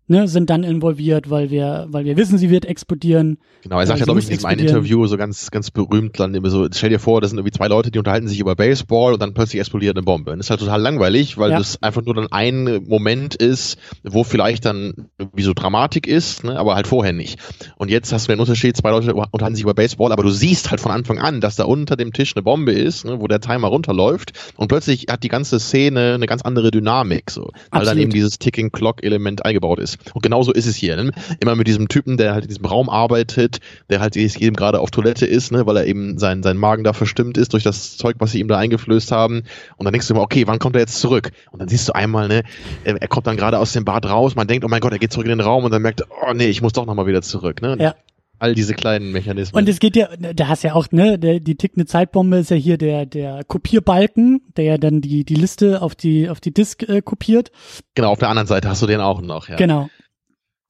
ne, 0.08 0.28
sind 0.28 0.50
dann 0.50 0.62
involviert, 0.62 1.30
weil 1.30 1.50
wir, 1.50 1.86
weil 1.90 2.04
wir 2.04 2.16
wissen, 2.16 2.38
sie 2.38 2.50
wird 2.50 2.64
explodieren. 2.64 3.38
Genau, 3.62 3.78
er 3.80 3.86
sagt 3.86 3.98
Ja, 3.98 4.02
ja, 4.02 4.04
glaube 4.06 4.20
ich, 4.20 4.26
in 4.26 4.30
muss 4.30 4.38
diesem 4.38 4.46
einen 4.46 4.60
explodieren. 4.60 4.84
Interview 4.84 5.06
so 5.06 5.16
ganz, 5.16 5.50
ganz 5.50 5.70
berühmt 5.70 6.18
dann 6.20 6.34
immer 6.34 6.50
so, 6.50 6.66
stell 6.72 6.90
dir 6.90 6.98
vor, 6.98 7.20
das 7.20 7.30
sind 7.30 7.38
irgendwie 7.38 7.56
zwei 7.56 7.68
Leute, 7.68 7.90
die 7.90 7.98
unterhalten 7.98 8.28
sich 8.28 8.38
über 8.40 8.54
Baseball 8.54 9.12
und 9.12 9.20
dann 9.20 9.34
plötzlich 9.34 9.60
explodiert 9.60 9.96
eine 9.96 10.04
Bombe. 10.04 10.32
Und 10.32 10.38
das 10.38 10.46
ist 10.46 10.50
halt 10.50 10.60
total 10.60 10.80
langweilig, 10.80 11.38
weil 11.38 11.50
Ja. 11.50 11.58
das 11.58 11.82
einfach 11.82 12.02
nur 12.04 12.14
dann 12.14 12.28
ein 12.30 12.84
Moment 12.86 13.34
ist, 13.34 13.78
wo 14.04 14.24
vielleicht 14.24 14.64
dann 14.64 15.08
wie 15.34 15.42
so 15.42 15.52
Dramatik 15.54 16.06
ist, 16.06 16.44
ne, 16.44 16.58
aber 16.58 16.74
halt 16.76 16.86
vorher 16.86 17.12
nicht. 17.12 17.38
Und 17.76 17.90
jetzt 17.90 18.12
hast 18.12 18.28
du 18.28 18.32
den 18.32 18.40
Unterschied, 18.40 18.76
zwei 18.76 18.90
Leute 18.90 19.14
unterhalten 19.14 19.56
sich 19.56 19.62
über 19.64 19.74
Baseball, 19.74 20.12
aber 20.12 20.22
du 20.22 20.30
siehst 20.30 20.70
halt 20.70 20.80
von 20.80 20.92
Anfang 20.92 21.18
an, 21.18 21.40
dass 21.40 21.56
da 21.56 21.64
unter 21.64 21.96
dem 21.96 22.12
Tisch 22.12 22.34
eine 22.36 22.42
Bombe 22.42 22.72
ist, 22.72 23.04
ne, 23.04 23.20
wo 23.20 23.26
der 23.26 23.40
Timer 23.40 23.68
runterläuft 23.68 24.32
und 24.56 24.68
plötzlich 24.68 25.06
hat 25.10 25.22
die 25.22 25.28
ganze 25.28 25.58
Szene 25.58 26.14
eine 26.14 26.26
ganz 26.26 26.42
andere 26.42 26.70
Dynamik, 26.70 27.30
so, 27.30 27.42
weil 27.42 27.50
dann 27.70 27.80
Absolut. 27.80 28.02
eben 28.02 28.12
dieses 28.12 28.38
Ticking 28.38 28.70
Clock 28.70 29.02
Element 29.02 29.44
eingebaut 29.44 29.78
ist. 29.80 29.95
Und 30.12 30.22
genauso 30.22 30.52
ist 30.52 30.66
es 30.66 30.76
hier. 30.76 30.96
Ne? 30.96 31.12
Immer 31.40 31.56
mit 31.56 31.66
diesem 31.66 31.88
Typen, 31.88 32.16
der 32.16 32.34
halt 32.34 32.44
in 32.44 32.48
diesem 32.48 32.66
Raum 32.66 32.90
arbeitet, 32.90 33.58
der 33.88 34.00
halt 34.00 34.16
eben 34.16 34.56
gerade 34.56 34.80
auf 34.80 34.90
Toilette 34.90 35.26
ist, 35.26 35.52
ne, 35.52 35.66
weil 35.66 35.76
er 35.76 35.86
eben 35.86 36.18
sein, 36.18 36.42
sein 36.42 36.56
Magen 36.56 36.84
da 36.84 36.92
verstimmt 36.92 37.38
ist 37.38 37.52
durch 37.52 37.62
das 37.62 37.96
Zeug, 37.96 38.16
was 38.18 38.32
sie 38.32 38.40
ihm 38.40 38.48
da 38.48 38.58
eingeflößt 38.58 39.12
haben. 39.12 39.42
Und 39.76 39.84
dann 39.84 39.92
denkst 39.92 40.08
du 40.08 40.14
immer, 40.14 40.22
okay, 40.22 40.46
wann 40.46 40.58
kommt 40.58 40.76
er 40.76 40.80
jetzt 40.80 41.00
zurück? 41.00 41.30
Und 41.50 41.60
dann 41.60 41.68
siehst 41.68 41.88
du 41.88 41.94
einmal, 41.94 42.28
ne, 42.28 42.42
er 42.84 42.96
er 43.00 43.08
kommt 43.08 43.26
dann 43.26 43.36
gerade 43.36 43.58
aus 43.58 43.72
dem 43.72 43.84
Bad 43.84 44.06
raus, 44.06 44.34
man 44.34 44.48
denkt, 44.48 44.64
oh 44.64 44.68
mein 44.68 44.80
Gott, 44.80 44.92
er 44.92 44.98
geht 44.98 45.12
zurück 45.12 45.26
in 45.26 45.30
den 45.30 45.40
Raum 45.40 45.64
und 45.64 45.70
dann 45.70 45.82
merkt, 45.82 46.02
oh 46.08 46.32
nee, 46.32 46.48
ich 46.48 46.62
muss 46.62 46.72
doch 46.72 46.86
nochmal 46.86 47.06
wieder 47.06 47.22
zurück. 47.22 47.62
Ne? 47.62 47.76
Ja. 47.78 47.94
All 48.38 48.54
diese 48.54 48.74
kleinen 48.74 49.12
Mechanismen. 49.12 49.62
Und 49.62 49.68
es 49.68 49.78
geht 49.78 49.96
ja, 49.96 50.08
da 50.16 50.48
hast 50.48 50.62
ja 50.62 50.74
auch, 50.74 50.88
ne, 50.90 51.18
der, 51.18 51.40
die 51.40 51.56
tickende 51.56 51.86
Zeitbombe 51.86 52.38
ist 52.38 52.50
ja 52.50 52.56
hier 52.56 52.76
der, 52.76 53.06
der 53.06 53.44
Kopierbalken, 53.44 54.42
der 54.56 54.64
ja 54.64 54.78
dann 54.78 55.00
die, 55.00 55.24
die 55.24 55.34
Liste 55.34 55.80
auf 55.80 55.94
die, 55.94 56.28
auf 56.28 56.40
die 56.40 56.52
Disk 56.52 56.82
äh, 56.88 57.00
kopiert. 57.02 57.50
genau, 57.94 58.10
auf 58.10 58.18
der 58.18 58.28
anderen 58.28 58.46
Seite 58.46 58.68
hast 58.68 58.82
du 58.82 58.86
den 58.86 59.00
auch 59.00 59.20
noch, 59.22 59.48
ja. 59.48 59.56
Genau. 59.56 59.88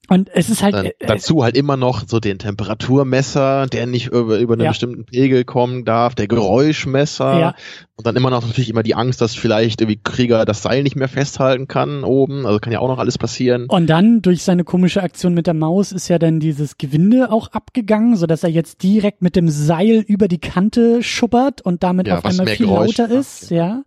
Und 0.09 0.29
es 0.33 0.49
ist 0.49 0.63
halt, 0.63 0.73
Dann, 0.73 0.85
äh, 0.85 0.91
dazu 0.99 1.43
halt 1.43 1.57
immer 1.57 1.75
noch 1.75 2.03
so 2.07 2.19
den 2.19 2.39
Temperaturmesser, 2.39 3.67
der 3.67 3.85
nicht 3.87 4.07
über, 4.07 4.37
über 4.39 4.53
einen 4.53 4.63
Ja. 4.63 4.69
bestimmten 4.69 5.05
Pegel 5.05 5.43
kommen 5.43 5.83
darf, 5.85 6.15
der 6.15 6.27
Geräuschmesser 6.27 7.39
Ja. 7.39 7.55
und 7.95 8.07
dann 8.07 8.15
immer 8.15 8.29
noch 8.29 8.45
natürlich 8.45 8.69
immer 8.69 8.83
die 8.83 8.95
Angst, 8.95 9.19
dass 9.21 9.35
vielleicht 9.35 9.81
irgendwie 9.81 9.99
Krieger 10.01 10.45
das 10.45 10.61
Seil 10.61 10.83
nicht 10.83 10.95
mehr 10.95 11.07
festhalten 11.07 11.67
kann 11.67 12.03
oben, 12.03 12.45
also 12.45 12.59
kann 12.59 12.71
ja 12.73 12.79
auch 12.79 12.87
noch 12.87 12.99
alles 12.99 13.17
passieren. 13.17 13.65
Und 13.67 13.87
dann 13.87 14.21
durch 14.21 14.43
seine 14.43 14.63
komische 14.63 15.03
Aktion 15.03 15.33
mit 15.33 15.47
der 15.47 15.53
Maus 15.53 15.91
ist 15.91 16.07
ja 16.07 16.19
dann 16.19 16.39
dieses 16.39 16.77
Gewinde 16.77 17.31
auch 17.31 17.49
abgegangen, 17.51 18.15
so 18.15 18.27
dass 18.27 18.43
er 18.43 18.49
jetzt 18.49 18.83
direkt 18.83 19.21
mit 19.21 19.35
dem 19.35 19.49
Seil 19.49 20.03
über 20.07 20.27
die 20.27 20.39
Kante 20.39 21.03
schubbert 21.03 21.61
und 21.61 21.83
damit 21.83 22.07
Ja, 22.07 22.17
auf 22.19 22.25
einmal 22.25 22.47
viel 22.47 22.67
Geräusch 22.67 22.97
lauter 22.97 23.13
ist, 23.13 23.51
ja. 23.51 23.83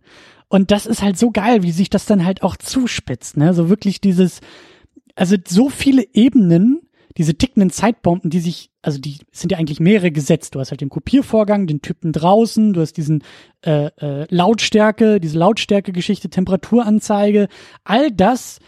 Und 0.49 0.69
das 0.69 0.85
ist 0.85 1.01
halt 1.01 1.17
so 1.17 1.31
geil, 1.31 1.63
wie 1.63 1.71
sich 1.71 1.89
das 1.89 2.05
dann 2.05 2.25
halt 2.25 2.43
auch 2.43 2.57
zuspitzt, 2.57 3.37
ne? 3.37 3.53
So 3.53 3.69
wirklich 3.69 4.01
dieses, 4.01 4.41
also 5.15 5.35
so 5.47 5.69
viele 5.69 6.05
Ebenen, 6.13 6.81
diese 7.17 7.35
tickenden 7.35 7.69
Zeitbomben, 7.69 8.29
die 8.29 8.39
sich, 8.39 8.71
also 8.81 8.99
die 8.99 9.17
sind 9.31 9.51
ja 9.51 9.57
eigentlich 9.57 9.79
mehrere 9.79 10.11
gesetzt. 10.11 10.55
Du 10.55 10.59
hast 10.59 10.71
halt 10.71 10.81
den 10.81 10.89
Kopiervorgang, 10.89 11.67
den 11.67 11.81
Typen 11.81 12.13
draußen, 12.13 12.73
du 12.73 12.81
hast 12.81 12.93
diesen 12.93 13.23
äh, 13.65 13.87
äh, 13.97 14.27
Lautstärke, 14.29 15.19
diese 15.19 15.37
Lautstärke-Geschichte, 15.37 16.29
Temperaturanzeige, 16.29 17.47
all 17.83 18.11
das 18.11 18.59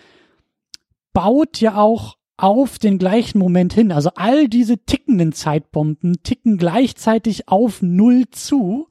baut 1.14 1.62
ja 1.62 1.78
auch 1.78 2.18
auf 2.36 2.80
den 2.80 2.98
gleichen 2.98 3.40
Moment 3.40 3.74
hin. 3.74 3.92
Also 3.92 4.10
all 4.16 4.50
diese 4.50 4.80
tickenden 4.80 5.32
Zeitbomben 5.34 6.24
ticken 6.24 6.58
gleichzeitig 6.58 7.48
auf 7.48 7.82
Null 7.82 8.26
zu 8.32 8.88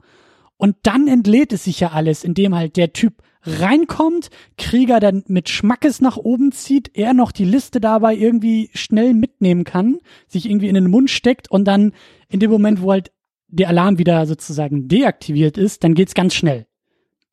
und 0.57 0.77
dann 0.83 1.07
entlädt 1.07 1.53
es 1.53 1.65
sich 1.65 1.81
ja 1.81 1.91
alles, 1.91 2.23
indem 2.23 2.55
halt 2.55 2.77
der 2.77 2.93
Typ 2.93 3.21
reinkommt, 3.43 4.29
Krieger 4.57 4.99
dann 4.99 5.23
mit 5.27 5.49
Schmackes 5.49 6.01
nach 6.01 6.17
oben 6.17 6.51
zieht, 6.51 6.91
er 6.95 7.13
noch 7.13 7.31
die 7.31 7.45
Liste 7.45 7.79
dabei 7.81 8.15
irgendwie 8.15 8.69
schnell 8.73 9.13
mitnehmen 9.13 9.63
kann, 9.63 9.97
sich 10.27 10.49
irgendwie 10.49 10.67
in 10.69 10.75
den 10.75 10.89
Mund 10.89 11.09
steckt 11.09 11.49
und 11.51 11.65
dann 11.65 11.93
in 12.29 12.39
dem 12.39 12.49
Moment, 12.51 12.81
wo 12.81 12.91
halt 12.91 13.11
der 13.47 13.69
Alarm 13.69 13.97
wieder 13.99 14.25
sozusagen 14.25 14.87
deaktiviert 14.87 15.57
ist, 15.57 15.83
dann 15.83 15.93
geht's 15.93 16.13
ganz 16.15 16.33
schnell. 16.33 16.65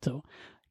So. 0.03 0.21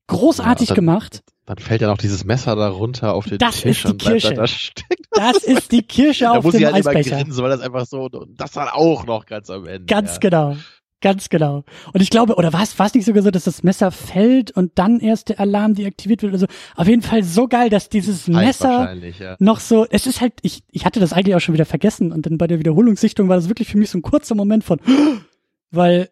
Großartig 0.07 0.69
Ja, 0.69 0.75
dann- 0.75 0.85
gemacht. 0.87 1.23
Dann 1.47 1.59
fällt 1.59 1.81
ja 1.81 1.89
noch 1.89 1.99
dieses 1.99 2.25
Messer 2.25 2.55
da 2.55 2.69
runter 2.69 3.13
auf 3.13 3.27
den 3.27 3.39
Das 3.39 3.63
Tisch 3.63 3.85
ist 3.85 3.93
die 3.93 3.97
Kirsche. 3.97 4.29
dann 4.29 4.37
da 4.37 4.47
stecken. 4.47 5.03
Das 5.13 5.39
ist 5.39 5.73
die 5.73 5.83
Kirsche 5.83 6.25
Da 6.27 6.33
auf 6.33 6.45
muss 6.45 6.53
dem 6.53 6.61
ich 6.61 6.67
halt 6.73 6.77
immer 6.87 6.91
Eisbecher. 6.97 7.17
grinsen, 7.25 7.43
weil 7.43 7.51
das 7.51 7.61
einfach 7.61 7.85
so, 7.87 8.03
und 8.05 8.41
das 8.41 8.53
dann 8.53 8.69
auch 8.69 9.05
noch 9.07 9.27
ganz 9.27 9.51
am 9.51 9.67
Ende. 9.67 9.85
Ganz 9.87 10.13
ja. 10.15 10.19
genau. 10.21 10.57
Ganz 11.03 11.31
genau. 11.31 11.65
Und 11.95 12.03
ich 12.03 12.11
glaube, 12.11 12.35
oder 12.35 12.53
war 12.53 12.63
es 12.63 12.79
war 12.79 12.87
es 12.87 12.95
nicht 12.95 13.07
sogar 13.07 13.23
so, 13.23 13.31
dass 13.31 13.45
das 13.45 13.63
Messer 13.63 13.91
fällt 13.91 14.51
und 14.51 14.73
dann 14.75 15.01
erst 15.01 15.31
der 15.31 15.41
Alarm 15.41 15.75
deaktiviert 15.75 16.23
wird 16.23 16.33
oder 16.33 16.41
so? 16.41 16.47
Auf 16.77 16.89
jeden 16.89 17.01
Fall 17.01 17.25
so 17.25 17.49
geil, 17.49 17.71
dass 17.71 17.89
dieses 17.89 18.29
Messer 18.29 18.95
ja. 19.19 19.37
noch 19.39 19.61
so, 19.61 19.87
es 19.89 20.07
ist 20.07 20.21
halt, 20.21 20.35
ich, 20.43 20.63
ich 20.71 20.85
hatte 20.85 21.01
das 21.01 21.15
eigentlich 21.15 21.35
auch 21.35 21.41
schon 21.41 21.55
wieder 21.55 21.65
vergessen 21.65 22.13
und 22.13 22.27
dann 22.27 22.37
bei 22.37 22.47
der 22.47 22.59
Wiederholungssichtung 22.59 23.29
war 23.29 23.37
das 23.37 23.49
wirklich 23.49 23.69
für 23.69 23.79
mich 23.79 23.89
so 23.89 23.99
ein 23.99 24.03
kurzer 24.03 24.35
Moment 24.35 24.63
von, 24.63 24.79
weil 25.71 26.11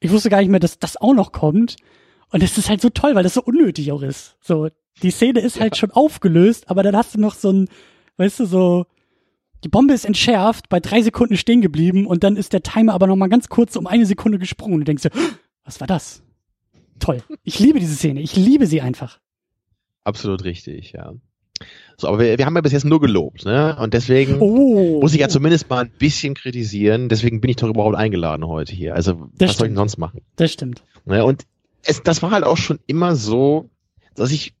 ich 0.00 0.10
wusste 0.10 0.30
gar 0.30 0.38
nicht 0.40 0.50
mehr, 0.50 0.60
dass 0.60 0.78
das 0.78 0.96
auch 0.96 1.14
noch 1.14 1.32
kommt. 1.32 1.76
Und 2.30 2.42
es 2.42 2.56
ist 2.56 2.70
halt 2.70 2.80
so 2.80 2.88
toll, 2.90 3.14
weil 3.14 3.22
das 3.22 3.34
so 3.34 3.42
unnötig 3.42 3.92
auch 3.92 4.02
ist. 4.02 4.36
So, 4.40 4.68
die 5.02 5.10
Szene 5.10 5.40
ist 5.40 5.60
halt 5.60 5.76
schon 5.76 5.90
aufgelöst, 5.90 6.70
aber 6.70 6.82
dann 6.82 6.96
hast 6.96 7.14
du 7.14 7.20
noch 7.20 7.34
so 7.34 7.50
ein, 7.52 7.68
weißt 8.16 8.40
du, 8.40 8.46
so, 8.46 8.86
die 9.64 9.68
Bombe 9.68 9.94
ist 9.94 10.04
entschärft, 10.04 10.68
bei 10.68 10.80
drei 10.80 11.02
Sekunden 11.02 11.36
stehen 11.36 11.60
geblieben 11.60 12.06
und 12.06 12.24
dann 12.24 12.36
ist 12.36 12.52
der 12.52 12.62
Timer 12.62 12.94
aber 12.94 13.06
noch 13.06 13.16
mal 13.16 13.28
ganz 13.28 13.48
kurz 13.48 13.76
um 13.76 13.86
eine 13.86 14.06
Sekunde 14.06 14.38
gesprungen. 14.38 14.74
Und 14.74 14.80
du 14.80 14.84
denkst 14.84 15.02
dir, 15.02 15.10
was 15.64 15.80
war 15.80 15.86
das? 15.86 16.22
Toll. 16.98 17.22
Ich 17.42 17.58
liebe 17.58 17.78
diese 17.80 17.94
Szene. 17.94 18.20
Ich 18.20 18.36
liebe 18.36 18.66
sie 18.66 18.80
einfach. 18.80 19.18
Absolut 20.04 20.44
richtig, 20.44 20.92
ja. 20.92 21.12
So, 21.96 22.08
aber 22.08 22.18
wir, 22.20 22.38
wir 22.38 22.44
haben 22.46 22.54
ja 22.54 22.60
bis 22.60 22.72
jetzt 22.72 22.84
nur 22.84 23.00
gelobt, 23.00 23.44
ne? 23.46 23.76
Und 23.80 23.94
deswegen 23.94 24.36
Oh. 24.40 25.00
muss 25.00 25.14
ich 25.14 25.20
ja 25.20 25.28
zumindest 25.28 25.68
mal 25.70 25.84
ein 25.84 25.90
bisschen 25.98 26.34
kritisieren. 26.34 27.08
Deswegen 27.08 27.40
bin 27.40 27.50
ich 27.50 27.56
doch 27.56 27.68
überhaupt 27.68 27.96
eingeladen 27.96 28.46
heute 28.46 28.74
hier. 28.74 28.94
Also, 28.94 29.12
Das 29.12 29.20
was 29.22 29.28
soll 29.38 29.38
ich 29.38 29.48
denn 29.48 29.54
stimmt. 29.56 29.76
sonst 29.76 29.98
machen? 29.98 30.20
Das 30.36 30.52
stimmt. 30.52 30.84
Ne? 31.06 31.24
Und 31.24 31.44
es, 31.82 32.02
das 32.02 32.22
war 32.22 32.30
halt 32.30 32.44
auch 32.44 32.58
schon 32.58 32.78
immer 32.86 33.16
so, 33.16 33.70
dass 34.14 34.30
ich, 34.32 34.52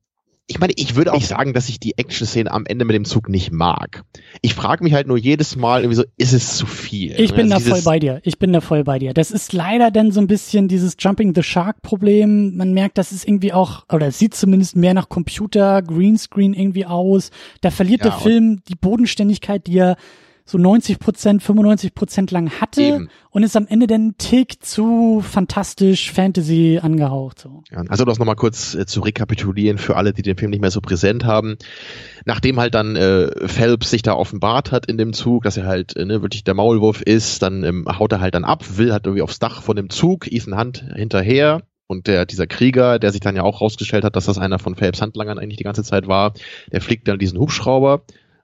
ich 0.48 0.60
meine, 0.60 0.72
ich 0.76 0.94
würde 0.94 1.10
auch 1.12 1.16
nicht 1.16 1.26
sagen, 1.26 1.52
dass 1.54 1.68
ich 1.68 1.80
die 1.80 1.98
Action-Szene 1.98 2.50
am 2.50 2.66
Ende 2.66 2.84
mit 2.84 2.94
dem 2.94 3.04
Zug 3.04 3.28
nicht 3.28 3.50
mag. 3.50 4.04
Ich 4.42 4.54
frage 4.54 4.84
mich 4.84 4.92
halt 4.94 5.08
nur 5.08 5.18
jedes 5.18 5.56
Mal 5.56 5.80
irgendwie 5.80 5.96
so, 5.96 6.04
ist 6.16 6.32
es 6.32 6.56
zu 6.56 6.66
viel? 6.66 7.18
Ich 7.18 7.34
bin 7.34 7.48
da 7.50 7.56
Also 7.56 7.66
voll 7.68 7.74
dieses- 7.78 7.84
bei 7.84 7.98
dir. 7.98 8.20
Ich 8.22 8.38
bin 8.38 8.52
da 8.52 8.60
voll 8.60 8.84
bei 8.84 9.00
dir. 9.00 9.12
Das 9.12 9.32
ist 9.32 9.52
leider 9.52 9.90
dann 9.90 10.12
so 10.12 10.20
ein 10.20 10.28
bisschen 10.28 10.68
dieses 10.68 10.94
Jumping 11.00 11.34
the 11.34 11.42
Shark 11.42 11.82
Problem. 11.82 12.56
Man 12.56 12.72
merkt, 12.74 12.96
das 12.96 13.10
ist 13.10 13.26
irgendwie 13.26 13.52
auch, 13.52 13.84
oder 13.92 14.06
es 14.06 14.18
sieht 14.20 14.34
zumindest 14.34 14.76
mehr 14.76 14.94
nach 14.94 15.08
Computer, 15.08 15.82
Greenscreen 15.82 16.54
irgendwie 16.54 16.86
aus. 16.86 17.30
Da 17.60 17.72
verliert 17.72 18.04
Ja, 18.04 18.10
der 18.10 18.18
Film 18.20 18.60
die 18.68 18.76
Bodenständigkeit, 18.76 19.66
die 19.66 19.78
er 19.78 19.96
so 20.46 20.58
90 20.58 21.00
Prozent, 21.00 21.42
95 21.42 21.92
Prozent 21.92 22.30
lang 22.30 22.50
hatte 22.60 22.80
Eben. 22.80 23.08
und 23.30 23.42
ist 23.42 23.56
am 23.56 23.66
Ende 23.66 23.88
dann 23.88 24.08
ein 24.08 24.14
Tick 24.16 24.64
zu 24.64 25.20
fantastisch 25.20 26.12
Fantasy 26.12 26.78
angehaucht. 26.80 27.40
So. 27.40 27.64
Ja, 27.70 27.82
also 27.88 28.04
das 28.04 28.20
nochmal 28.20 28.36
kurz 28.36 28.74
äh, 28.74 28.86
zu 28.86 29.00
rekapitulieren 29.00 29.76
für 29.76 29.96
alle, 29.96 30.12
die 30.12 30.22
den 30.22 30.36
Film 30.36 30.52
nicht 30.52 30.60
mehr 30.60 30.70
so 30.70 30.80
präsent 30.80 31.24
haben. 31.24 31.56
Nachdem 32.24 32.60
halt 32.60 32.74
dann 32.74 32.94
äh, 32.94 33.48
Phelps 33.48 33.90
sich 33.90 34.02
da 34.02 34.14
offenbart 34.14 34.70
hat 34.70 34.86
in 34.86 34.98
dem 34.98 35.12
Zug, 35.12 35.42
dass 35.42 35.56
er 35.56 35.66
halt 35.66 35.96
äh, 35.96 36.04
ne, 36.04 36.22
wirklich 36.22 36.44
der 36.44 36.54
Maulwurf 36.54 37.02
ist, 37.02 37.42
dann 37.42 37.64
ähm, 37.64 37.84
haut 37.98 38.12
er 38.12 38.20
halt 38.20 38.36
dann 38.36 38.44
ab, 38.44 38.64
will 38.76 38.92
halt 38.92 39.06
irgendwie 39.06 39.22
aufs 39.22 39.40
Dach 39.40 39.62
von 39.62 39.74
dem 39.74 39.90
Zug, 39.90 40.30
Ethan 40.30 40.56
Hunt 40.56 40.84
hinterher 40.94 41.62
und 41.88 42.06
der, 42.06 42.24
dieser 42.24 42.46
Krieger, 42.46 43.00
der 43.00 43.10
sich 43.10 43.20
dann 43.20 43.34
ja 43.34 43.42
auch 43.42 43.60
rausgestellt 43.60 44.04
hat, 44.04 44.14
dass 44.14 44.26
das 44.26 44.38
einer 44.38 44.60
von 44.60 44.76
Phelps 44.76 45.02
Handlangern 45.02 45.38
eigentlich 45.38 45.58
die 45.58 45.64
ganze 45.64 45.82
Zeit 45.82 46.06
war, 46.06 46.34
der 46.70 46.80
fliegt 46.80 47.08
dann 47.08 47.18
diesen 47.18 47.38
Hubschrauber 47.38 48.02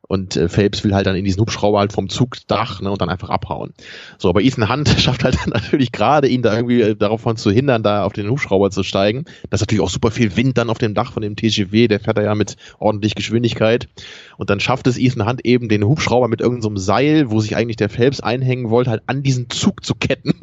und 0.08 0.36
äh, 0.36 0.48
Phelps 0.48 0.84
will 0.84 0.94
halt 0.94 1.06
dann 1.06 1.16
in 1.16 1.24
diesen 1.24 1.40
Hubschrauber 1.40 1.78
halt 1.78 1.92
vom 1.92 2.08
Zugdach 2.08 2.80
ne, 2.80 2.90
und 2.90 3.00
dann 3.00 3.08
einfach 3.08 3.30
abhauen. 3.30 3.72
So, 4.18 4.28
aber 4.28 4.42
Ethan 4.42 4.68
Hunt 4.68 4.88
schafft 4.98 5.24
halt 5.24 5.36
dann 5.36 5.50
natürlich 5.50 5.92
gerade, 5.92 6.28
ihn 6.28 6.42
da 6.42 6.54
irgendwie 6.54 6.82
äh, 6.82 6.96
davon 6.96 7.36
zu 7.36 7.50
hindern, 7.50 7.82
da 7.82 8.04
auf 8.04 8.12
den 8.12 8.28
Hubschrauber 8.28 8.70
zu 8.70 8.82
steigen. 8.82 9.24
Das 9.50 9.60
ist 9.60 9.62
natürlich 9.62 9.82
auch 9.82 9.90
super 9.90 10.10
viel 10.10 10.36
Wind 10.36 10.58
dann 10.58 10.70
auf 10.70 10.78
dem 10.78 10.94
Dach 10.94 11.12
von 11.12 11.22
dem 11.22 11.36
TGW, 11.36 11.88
der 11.88 12.00
fährt 12.00 12.18
da 12.18 12.22
ja 12.22 12.34
mit 12.34 12.56
ordentlich 12.78 13.14
Geschwindigkeit. 13.14 13.88
Und 14.36 14.50
dann 14.50 14.60
schafft 14.60 14.86
es 14.86 14.98
Ethan 14.98 15.26
Hunt 15.26 15.44
eben, 15.44 15.68
den 15.68 15.84
Hubschrauber 15.84 16.28
mit 16.28 16.40
irgendeinem 16.40 16.76
so 16.76 16.82
Seil, 16.82 17.30
wo 17.30 17.40
sich 17.40 17.56
eigentlich 17.56 17.76
der 17.76 17.88
Phelps 17.88 18.20
einhängen 18.20 18.70
wollte, 18.70 18.90
halt 18.90 19.02
an 19.06 19.22
diesen 19.22 19.50
Zug 19.50 19.84
zu 19.84 19.94
ketten. 19.94 20.34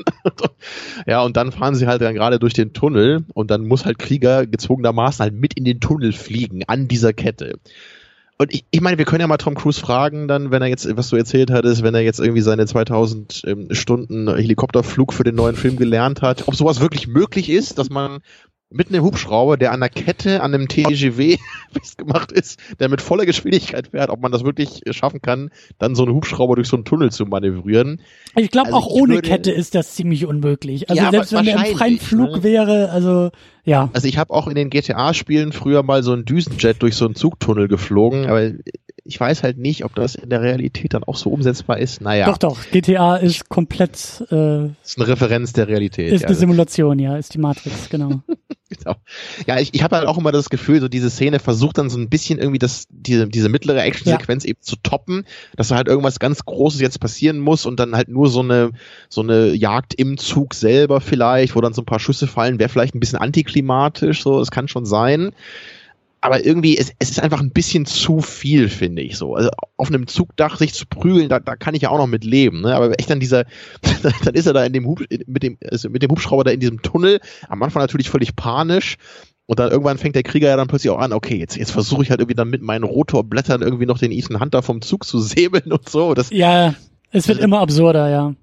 ja, 1.05 1.21
und 1.21 1.37
dann 1.37 1.51
fahren 1.51 1.75
sie 1.75 1.87
halt 1.87 2.01
dann 2.01 2.15
gerade 2.15 2.39
durch 2.39 2.53
den 2.53 2.73
Tunnel 2.73 3.25
und 3.33 3.51
dann 3.51 3.67
muss 3.67 3.85
halt 3.85 3.99
Krieger 3.99 4.47
gezwungenermaßen 4.47 5.23
halt 5.23 5.33
mit 5.33 5.53
in 5.55 5.65
den 5.65 5.79
Tunnel 5.79 6.13
fliegen, 6.13 6.63
an 6.65 6.87
dieser 6.87 7.13
Kette. 7.13 7.59
Und 8.41 8.53
ich, 8.53 8.63
ich 8.71 8.79
meine, 8.79 8.97
wir 8.97 9.03
können 9.03 9.19
ja 9.19 9.27
mal 9.27 9.35
Tom 9.35 9.53
Cruise 9.53 9.81
fragen, 9.81 10.29
dann, 10.29 10.49
wenn 10.49 10.61
er 10.61 10.69
jetzt, 10.69 10.87
was 10.95 11.09
du 11.09 11.17
erzählt 11.17 11.51
hattest, 11.51 11.83
wenn 11.83 11.93
er 11.93 11.99
jetzt 11.99 12.21
irgendwie 12.21 12.41
seine 12.41 12.65
2000 12.65 13.41
ähm, 13.45 13.67
Stunden 13.71 14.33
Helikopterflug 14.33 15.11
für 15.11 15.25
den 15.25 15.35
neuen 15.35 15.57
Film 15.57 15.75
gelernt 15.75 16.21
hat, 16.21 16.47
ob 16.47 16.55
sowas 16.55 16.79
wirklich 16.79 17.07
möglich 17.07 17.49
ist, 17.49 17.77
dass 17.77 17.89
man 17.89 18.19
mit 18.71 18.89
einem 18.89 19.03
Hubschrauber, 19.03 19.57
der 19.57 19.71
an 19.71 19.79
der 19.79 19.89
Kette 19.89 20.41
an 20.43 20.53
einem 20.53 20.67
TGW 20.67 21.37
festgemacht 21.71 22.31
ist, 22.31 22.59
der 22.79 22.87
mit 22.89 23.01
voller 23.01 23.25
Geschwindigkeit 23.25 23.87
fährt, 23.87 24.09
ob 24.11 24.21
man 24.21 24.31
das 24.31 24.43
wirklich 24.43 24.81
schaffen 24.91 25.21
kann, 25.21 25.49
dann 25.79 25.95
so 25.95 26.03
einen 26.05 26.13
Hubschrauber 26.13 26.55
durch 26.55 26.67
so 26.67 26.75
einen 26.77 26.85
Tunnel 26.85 27.11
zu 27.11 27.25
manövrieren. 27.25 28.01
Ich 28.35 28.51
glaube, 28.51 28.67
Also 28.67 28.77
auch 28.77 28.87
ich 28.95 29.01
ohne 29.01 29.13
würde- 29.15 29.27
Kette 29.27 29.51
ist 29.51 29.73
das 29.73 29.95
ziemlich 29.95 30.25
unmöglich. 30.27 30.89
Also 30.89 31.01
Ja, 31.01 31.09
selbst 31.09 31.31
wenn 31.33 31.45
der 31.45 31.53
im 31.55 31.59
freien 31.61 31.73
wahrscheinlich, 31.73 32.01
Flug 32.01 32.31
ne? 32.37 32.43
wäre, 32.43 32.89
also 32.91 33.31
ja. 33.65 33.89
Also 33.93 34.07
ich 34.07 34.17
habe 34.17 34.33
auch 34.33 34.47
in 34.47 34.55
den 34.55 34.69
GTA-Spielen 34.69 35.51
früher 35.51 35.81
mal 35.83 36.03
so 36.03 36.13
einen 36.13 36.25
Düsenjet 36.25 36.81
durch 36.81 36.95
so 36.95 37.05
einen 37.05 37.15
Zugtunnel 37.15 37.67
geflogen, 37.67 38.27
aber 38.27 38.51
ich 39.09 39.19
weiß 39.19 39.41
halt 39.41 39.57
nicht, 39.57 39.83
ob 39.85 39.95
das 39.95 40.13
in 40.13 40.29
der 40.29 40.41
Realität 40.41 40.93
dann 40.93 41.03
auch 41.03 41.17
so 41.17 41.31
umsetzbar 41.31 41.79
ist. 41.79 41.99
Naja. 41.99 42.27
Doch, 42.27 42.37
doch. 42.37 42.57
GTA 42.71 43.15
ist 43.15 43.49
komplett. 43.49 44.23
Äh, 44.29 44.67
ist 44.83 44.97
eine 44.97 45.07
Referenz 45.07 45.51
der 45.51 45.67
Realität. 45.67 46.13
Ist 46.13 46.21
ja. 46.21 46.27
eine 46.27 46.37
Simulation, 46.37 46.99
ja, 46.99 47.17
ist 47.17 47.33
die 47.33 47.39
Matrix, 47.39 47.89
genau. 47.89 48.21
genau. 48.69 48.95
Ja, 49.47 49.59
ich, 49.59 49.73
ich 49.73 49.81
habe 49.81 49.97
halt 49.97 50.07
auch 50.07 50.19
immer 50.19 50.31
das 50.31 50.51
Gefühl, 50.51 50.79
so 50.79 50.87
diese 50.87 51.09
Szene 51.09 51.39
versucht 51.39 51.79
dann 51.79 51.89
so 51.89 51.97
ein 51.97 52.07
bisschen 52.07 52.37
irgendwie 52.37 52.59
das, 52.59 52.85
diese, 52.91 53.27
diese 53.27 53.49
mittlere 53.49 53.81
Actionsequenz 53.81 54.43
ja. 54.43 54.51
eben 54.51 54.61
zu 54.61 54.75
toppen, 54.75 55.25
dass 55.55 55.69
da 55.69 55.75
halt 55.77 55.87
irgendwas 55.87 56.19
ganz 56.19 56.45
Großes 56.45 56.79
jetzt 56.79 56.99
passieren 56.99 57.39
muss 57.39 57.65
und 57.65 57.79
dann 57.79 57.95
halt 57.95 58.09
nur 58.09 58.29
so 58.29 58.41
eine, 58.41 58.69
so 59.09 59.21
eine 59.21 59.55
Jagd 59.55 59.95
im 59.95 60.19
Zug 60.19 60.53
selber 60.53 61.01
vielleicht, 61.01 61.55
wo 61.55 61.61
dann 61.61 61.73
so 61.73 61.81
ein 61.81 61.85
paar 61.85 61.99
Schüsse 61.99 62.27
fallen, 62.27 62.59
wäre 62.59 62.69
vielleicht 62.69 62.93
ein 62.93 62.99
bisschen 62.99 63.17
antiklimatisch, 63.17 64.21
so, 64.21 64.39
es 64.39 64.51
kann 64.51 64.67
schon 64.67 64.85
sein 64.85 65.31
aber 66.21 66.45
irgendwie, 66.45 66.77
es, 66.77 66.91
es 66.99 67.11
ist 67.11 67.19
einfach 67.19 67.39
ein 67.39 67.51
bisschen 67.51 67.85
zu 67.85 68.21
viel, 68.21 68.69
finde 68.69 69.01
ich 69.01 69.17
so. 69.17 69.35
Also 69.35 69.49
auf 69.77 69.87
einem 69.87 70.07
Zugdach 70.07 70.57
sich 70.57 70.73
zu 70.73 70.85
prügeln, 70.85 71.29
da, 71.29 71.39
da 71.39 71.55
kann 71.55 71.75
ich 71.75 71.83
ja 71.83 71.89
auch 71.89 71.97
noch 71.97 72.07
mit 72.07 72.23
leben. 72.23 72.61
Ne? 72.61 72.75
Aber 72.75 72.97
echt 72.99 73.09
dann 73.09 73.19
dieser, 73.19 73.45
dann 74.23 74.33
ist 74.33 74.45
er 74.45 74.53
da 74.53 74.65
in 74.65 74.73
dem 74.73 74.85
Hub, 74.85 75.01
mit 75.27 75.43
dem, 75.43 75.57
also 75.69 75.89
mit 75.89 76.03
dem 76.03 76.11
Hubschrauber 76.11 76.43
da 76.43 76.51
in 76.51 76.59
diesem 76.59 76.81
Tunnel, 76.81 77.19
am 77.47 77.63
Anfang 77.63 77.81
natürlich 77.81 78.09
völlig 78.09 78.35
panisch. 78.35 78.97
Und 79.45 79.59
dann 79.59 79.71
irgendwann 79.71 79.97
fängt 79.97 80.15
der 80.15 80.23
Krieger 80.23 80.49
ja 80.49 80.57
dann 80.57 80.67
plötzlich 80.67 80.91
auch 80.91 80.99
an, 80.99 81.11
okay, 81.11 81.37
jetzt, 81.37 81.55
jetzt 81.55 81.71
versuche 81.71 82.03
ich 82.03 82.11
halt 82.11 82.19
irgendwie 82.19 82.35
dann 82.35 82.49
mit 82.49 82.61
meinen 82.61 82.83
Rotorblättern 82.83 83.61
irgendwie 83.61 83.87
noch 83.87 83.97
den 83.97 84.11
Ethan 84.11 84.39
Hunter 84.39 84.61
vom 84.61 84.81
Zug 84.81 85.05
zu 85.05 85.19
säbeln 85.19 85.71
und 85.71 85.89
so. 85.89 86.13
Das, 86.13 86.29
ja, 86.29 86.75
es 87.11 87.27
wird 87.27 87.39
immer 87.39 87.59
absurder, 87.59 88.09
ja 88.09 88.35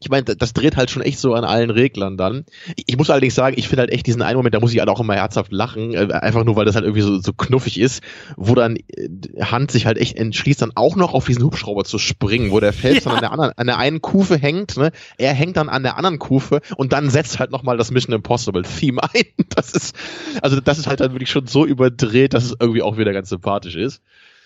ich 0.00 0.10
meine, 0.10 0.22
das 0.24 0.52
dreht 0.52 0.76
halt 0.76 0.90
schon 0.90 1.02
echt 1.02 1.18
so 1.18 1.34
an 1.34 1.44
allen 1.44 1.70
Reglern 1.70 2.16
dann. 2.16 2.44
Ich 2.86 2.96
muss 2.96 3.10
allerdings 3.10 3.34
sagen, 3.34 3.56
ich 3.58 3.66
finde 3.66 3.80
halt 3.80 3.90
echt 3.90 4.06
diesen 4.06 4.22
einen 4.22 4.36
Moment, 4.36 4.54
da 4.54 4.60
muss 4.60 4.72
ich 4.72 4.78
halt 4.78 4.88
auch 4.88 5.00
immer 5.00 5.14
herzhaft 5.14 5.50
lachen, 5.50 5.92
äh, 5.92 6.12
einfach 6.12 6.44
nur, 6.44 6.54
weil 6.54 6.64
das 6.64 6.76
halt 6.76 6.84
irgendwie 6.84 7.02
so, 7.02 7.18
so 7.18 7.32
knuffig 7.32 7.80
ist, 7.80 8.02
wo 8.36 8.54
dann 8.54 8.76
äh, 8.76 9.08
Hand 9.42 9.72
sich 9.72 9.86
halt 9.86 9.98
echt 9.98 10.16
entschließt, 10.16 10.62
dann 10.62 10.72
auch 10.76 10.94
noch 10.94 11.14
auf 11.14 11.26
diesen 11.26 11.42
Hubschrauber 11.42 11.84
zu 11.84 11.98
springen, 11.98 12.52
wo 12.52 12.60
der 12.60 12.72
Fels 12.72 13.04
ja. 13.04 13.10
dann 13.10 13.14
an 13.14 13.20
der 13.20 13.32
anderen, 13.32 13.52
an 13.56 13.66
der 13.66 13.78
einen 13.78 14.00
Kufe 14.00 14.36
hängt, 14.36 14.76
ne? 14.76 14.92
Er 15.16 15.34
hängt 15.34 15.56
dann 15.56 15.68
an 15.68 15.82
der 15.82 15.96
anderen 15.96 16.20
Kufe 16.20 16.60
und 16.76 16.92
dann 16.92 17.10
setzt 17.10 17.40
halt 17.40 17.50
nochmal 17.50 17.76
das 17.76 17.90
Mission 17.90 18.14
Impossible 18.14 18.62
Theme 18.62 19.02
ein. 19.14 19.24
Das 19.48 19.72
ist, 19.72 19.96
also 20.42 20.60
das 20.60 20.78
ist 20.78 20.86
halt 20.86 21.00
dann 21.00 21.12
wirklich 21.12 21.30
schon 21.30 21.48
so 21.48 21.66
überdreht, 21.66 22.34
dass 22.34 22.44
es 22.44 22.54
irgendwie 22.60 22.82
auch 22.82 22.98
wieder 22.98 23.12
ganz 23.12 23.30
sympathisch 23.30 23.74
ist. 23.74 24.00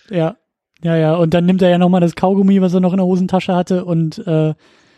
Ja. 0.09 0.37
Ja, 0.81 0.97
ja, 0.97 1.15
und 1.15 1.33
dann 1.33 1.45
nimmt 1.45 1.61
er 1.61 1.69
ja 1.69 1.77
nochmal 1.77 2.01
das 2.01 2.15
Kaugummi, 2.15 2.59
was 2.59 2.73
er 2.73 2.81
noch 2.81 2.91
in 2.91 2.97
der 2.97 3.05
Hosentasche 3.05 3.55
hatte 3.55 3.85
und 3.85 4.17
äh, 4.27 4.53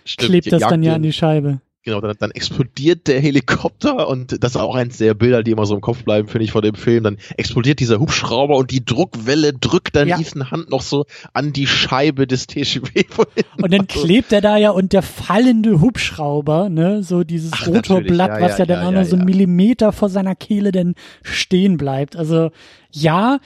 Stimmt, 0.05 0.29
klebt 0.29 0.51
das 0.51 0.61
dann 0.61 0.83
ja 0.83 0.95
an 0.95 1.01
die 1.01 1.13
Scheibe. 1.13 1.59
Genau, 1.85 2.01
dann, 2.01 2.15
dann 2.19 2.31
explodiert 2.31 3.05
der 3.07 3.19
Helikopter 3.19 4.07
und 4.07 4.43
das 4.43 4.55
ist 4.55 4.57
auch 4.57 4.73
eins 4.73 4.97
der 4.97 5.13
Bilder, 5.13 5.43
die 5.43 5.51
immer 5.51 5.67
so 5.67 5.75
im 5.75 5.81
Kopf 5.81 6.03
bleiben, 6.03 6.27
finde 6.27 6.45
ich, 6.45 6.51
von 6.51 6.63
dem 6.63 6.73
Film. 6.73 7.03
Dann 7.03 7.17
explodiert 7.37 7.79
dieser 7.79 7.99
Hubschrauber 7.99 8.57
und 8.57 8.71
die 8.71 8.83
Druckwelle 8.83 9.53
drückt 9.53 9.95
dann 9.95 10.07
ja. 10.07 10.19
Ethan 10.19 10.49
Hand 10.49 10.71
noch 10.71 10.81
so 10.81 11.05
an 11.33 11.53
die 11.53 11.67
Scheibe 11.67 12.25
des 12.25 12.47
TGW. 12.47 13.05
Und 13.61 13.71
dann 13.71 13.85
klebt 13.85 14.33
er 14.33 14.41
da 14.41 14.57
ja 14.57 14.71
und 14.71 14.93
der 14.93 15.01
fallende 15.01 15.79
Hubschrauber, 15.79 16.69
ne, 16.69 17.03
so 17.03 17.23
dieses 17.23 17.51
Ach, 17.53 17.67
Rotorblatt, 17.67 18.39
ja, 18.39 18.41
was 18.41 18.53
ja, 18.53 18.59
ja 18.59 18.65
dann 18.65 18.85
auch 18.85 18.91
noch 18.91 19.05
so 19.05 19.15
einen 19.15 19.25
Millimeter 19.25 19.91
vor 19.91 20.09
seiner 20.09 20.35
Kehle 20.35 20.71
denn 20.71 20.95
stehen 21.23 21.77
bleibt. 21.77 22.15
Also 22.15 22.51
ja, 22.95 23.39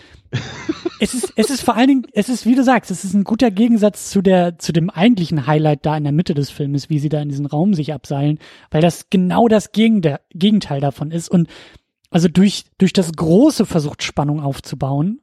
es 0.99 1.15
ist, 1.15 1.33
es 1.35 1.49
ist 1.49 1.61
vor 1.61 1.75
allen 1.75 1.87
Dingen, 1.87 2.07
es 2.13 2.29
ist, 2.29 2.45
wie 2.45 2.55
du 2.55 2.63
sagst, 2.63 2.91
es 2.91 3.03
ist 3.03 3.15
ein 3.15 3.23
guter 3.23 3.49
Gegensatz 3.49 4.11
zu 4.11 4.21
der, 4.21 4.59
zu 4.59 4.71
dem 4.71 4.91
eigentlichen 4.91 5.47
Highlight 5.47 5.85
da 5.85 5.97
in 5.97 6.03
der 6.03 6.13
Mitte 6.13 6.35
des 6.35 6.51
Filmes, 6.51 6.89
wie 6.89 6.99
sie 6.99 7.09
da 7.09 7.19
in 7.19 7.29
diesen 7.29 7.47
Raum 7.47 7.73
sich 7.73 7.91
abseilen, 7.91 8.37
weil 8.69 8.81
das 8.81 9.09
genau 9.09 9.47
das 9.47 9.71
Gegenteil 9.71 10.81
davon 10.81 11.09
ist. 11.09 11.29
Und 11.29 11.49
also 12.11 12.27
durch, 12.27 12.65
durch 12.77 12.93
das 12.93 13.11
Große 13.11 13.65
versucht 13.65 14.03
Spannung 14.03 14.39
aufzubauen 14.39 15.19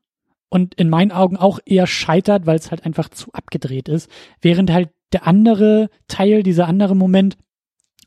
und 0.49 0.75
in 0.75 0.91
meinen 0.91 1.13
Augen 1.13 1.37
auch 1.37 1.61
eher 1.65 1.87
scheitert, 1.87 2.47
weil 2.47 2.57
es 2.57 2.73
halt 2.73 2.85
einfach 2.85 3.09
zu 3.11 3.33
abgedreht 3.33 3.89
ist, 3.89 4.11
während 4.41 4.73
halt 4.73 4.91
der 5.13 5.27
andere 5.27 5.89
Teil, 6.09 6.43
dieser 6.43 6.67
andere 6.67 6.97
Moment 6.97 7.37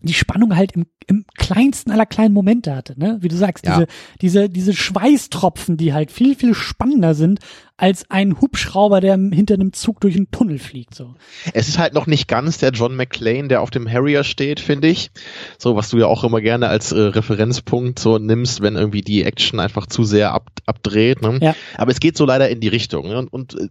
die 0.02 0.14
Spannung 0.14 0.56
halt 0.56 0.74
im, 0.74 0.86
im 1.08 1.26
kleinsten 1.38 1.92
aller 1.92 2.06
kleinen 2.06 2.34
Momente 2.34 2.76
hatte, 2.76 2.98
ne? 2.98 3.18
Wie 3.22 3.28
du 3.28 3.36
sagst, 3.36 3.66
ja. 3.66 3.74
diese, 3.74 3.88
diese, 4.22 4.50
diese 4.50 4.74
Schweißtropfen, 4.74 5.76
die 5.76 5.94
halt 5.94 6.12
viel, 6.12 6.36
viel 6.36 6.54
spannender 6.54 7.16
sind 7.16 7.40
als 7.76 8.10
ein 8.10 8.40
Hubschrauber, 8.40 9.02
der 9.02 9.16
hinter 9.16 9.56
einem 9.56 9.74
Zug 9.74 10.00
durch 10.02 10.16
einen 10.16 10.32
Tunnel 10.32 10.60
fliegt, 10.60 10.96
so. 10.96 11.16
Es 11.54 11.68
ist 11.68 11.80
halt 11.80 11.94
noch 11.94 12.08
nicht 12.08 12.28
ganz 12.28 12.58
der 12.58 12.72
John 12.72 12.96
McClane, 12.96 13.48
der 13.48 13.62
auf 13.62 13.72
dem 13.72 13.90
Harrier 13.90 14.24
steht, 14.24 14.60
finde 14.60 14.88
ich. 14.90 15.12
So, 15.58 15.76
was 15.76 15.90
du 15.90 15.98
ja 15.98 16.06
auch 16.06 16.24
immer 16.24 16.42
gerne 16.42 16.68
als 16.68 16.92
äh, 16.92 17.00
Referenzpunkt 17.00 18.00
so 18.00 18.18
nimmst, 18.18 18.62
wenn 18.62 18.76
irgendwie 18.76 19.02
die 19.02 19.24
Action 19.24 19.60
einfach 19.60 19.88
zu 19.88 20.04
sehr 20.04 20.34
ab, 20.34 20.50
abdreht, 20.66 21.22
ne? 21.22 21.40
Ja. 21.42 21.56
Aber 21.78 21.92
es 21.92 22.00
geht 22.00 22.18
so 22.18 22.26
leider 22.26 22.50
in 22.50 22.60
die 22.60 22.68
Richtung, 22.68 23.08
ne? 23.08 23.18
Und, 23.18 23.34
und 23.34 23.56
äh, 23.56 23.68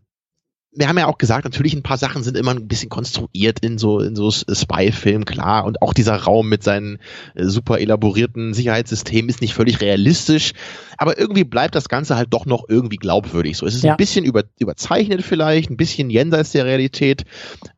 wir 0.72 0.88
haben 0.88 0.98
ja 0.98 1.06
auch 1.06 1.18
gesagt, 1.18 1.44
natürlich 1.44 1.74
ein 1.74 1.82
paar 1.82 1.96
Sachen 1.96 2.22
sind 2.22 2.36
immer 2.36 2.52
ein 2.52 2.68
bisschen 2.68 2.90
konstruiert 2.90 3.60
in 3.60 3.78
so 3.78 4.00
in 4.00 4.14
so 4.14 4.30
Spy-Filmen, 4.30 5.24
klar. 5.24 5.64
Und 5.64 5.80
auch 5.82 5.94
dieser 5.94 6.16
Raum 6.16 6.48
mit 6.48 6.62
seinen 6.62 6.98
äh, 7.34 7.44
super 7.44 7.80
elaborierten 7.80 8.54
Sicherheitssystemen 8.54 9.30
ist 9.30 9.40
nicht 9.40 9.54
völlig 9.54 9.80
realistisch. 9.80 10.52
Aber 10.98 11.18
irgendwie 11.18 11.44
bleibt 11.44 11.74
das 11.74 11.88
Ganze 11.88 12.16
halt 12.16 12.32
doch 12.32 12.44
noch 12.44 12.64
irgendwie 12.68 12.96
glaubwürdig. 12.96 13.56
So, 13.56 13.66
es 13.66 13.74
ist 13.74 13.84
ja. 13.84 13.92
ein 13.92 13.96
bisschen 13.96 14.24
über, 14.24 14.44
überzeichnet 14.58 15.22
vielleicht, 15.22 15.70
ein 15.70 15.76
bisschen 15.76 16.10
jenseits 16.10 16.52
der 16.52 16.66
Realität, 16.66 17.24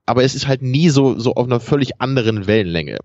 aber 0.04 0.24
es 0.24 0.34
ist 0.34 0.48
halt 0.48 0.62
nie 0.62 0.90
so 0.90 1.18
so 1.18 1.34
auf 1.34 1.46
einer 1.46 1.60
völlig 1.60 2.00
anderen 2.00 2.46
Wellenlänge. 2.46 2.98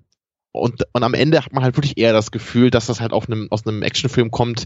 Und, 0.56 0.84
und 0.92 1.04
am 1.04 1.14
Ende 1.14 1.44
hat 1.44 1.54
man 1.54 1.64
halt 1.64 1.78
wirklich 1.78 1.98
eher 1.98 2.14
das 2.14 2.32
Gefühl, 2.32 2.72
dass 2.72 2.88
das 2.88 3.02
halt 3.02 3.14
auf 3.14 3.28
einem, 3.28 3.48
aus 3.52 3.66
einem 3.66 3.82
Actionfilm 3.82 4.32
kommt, 4.32 4.66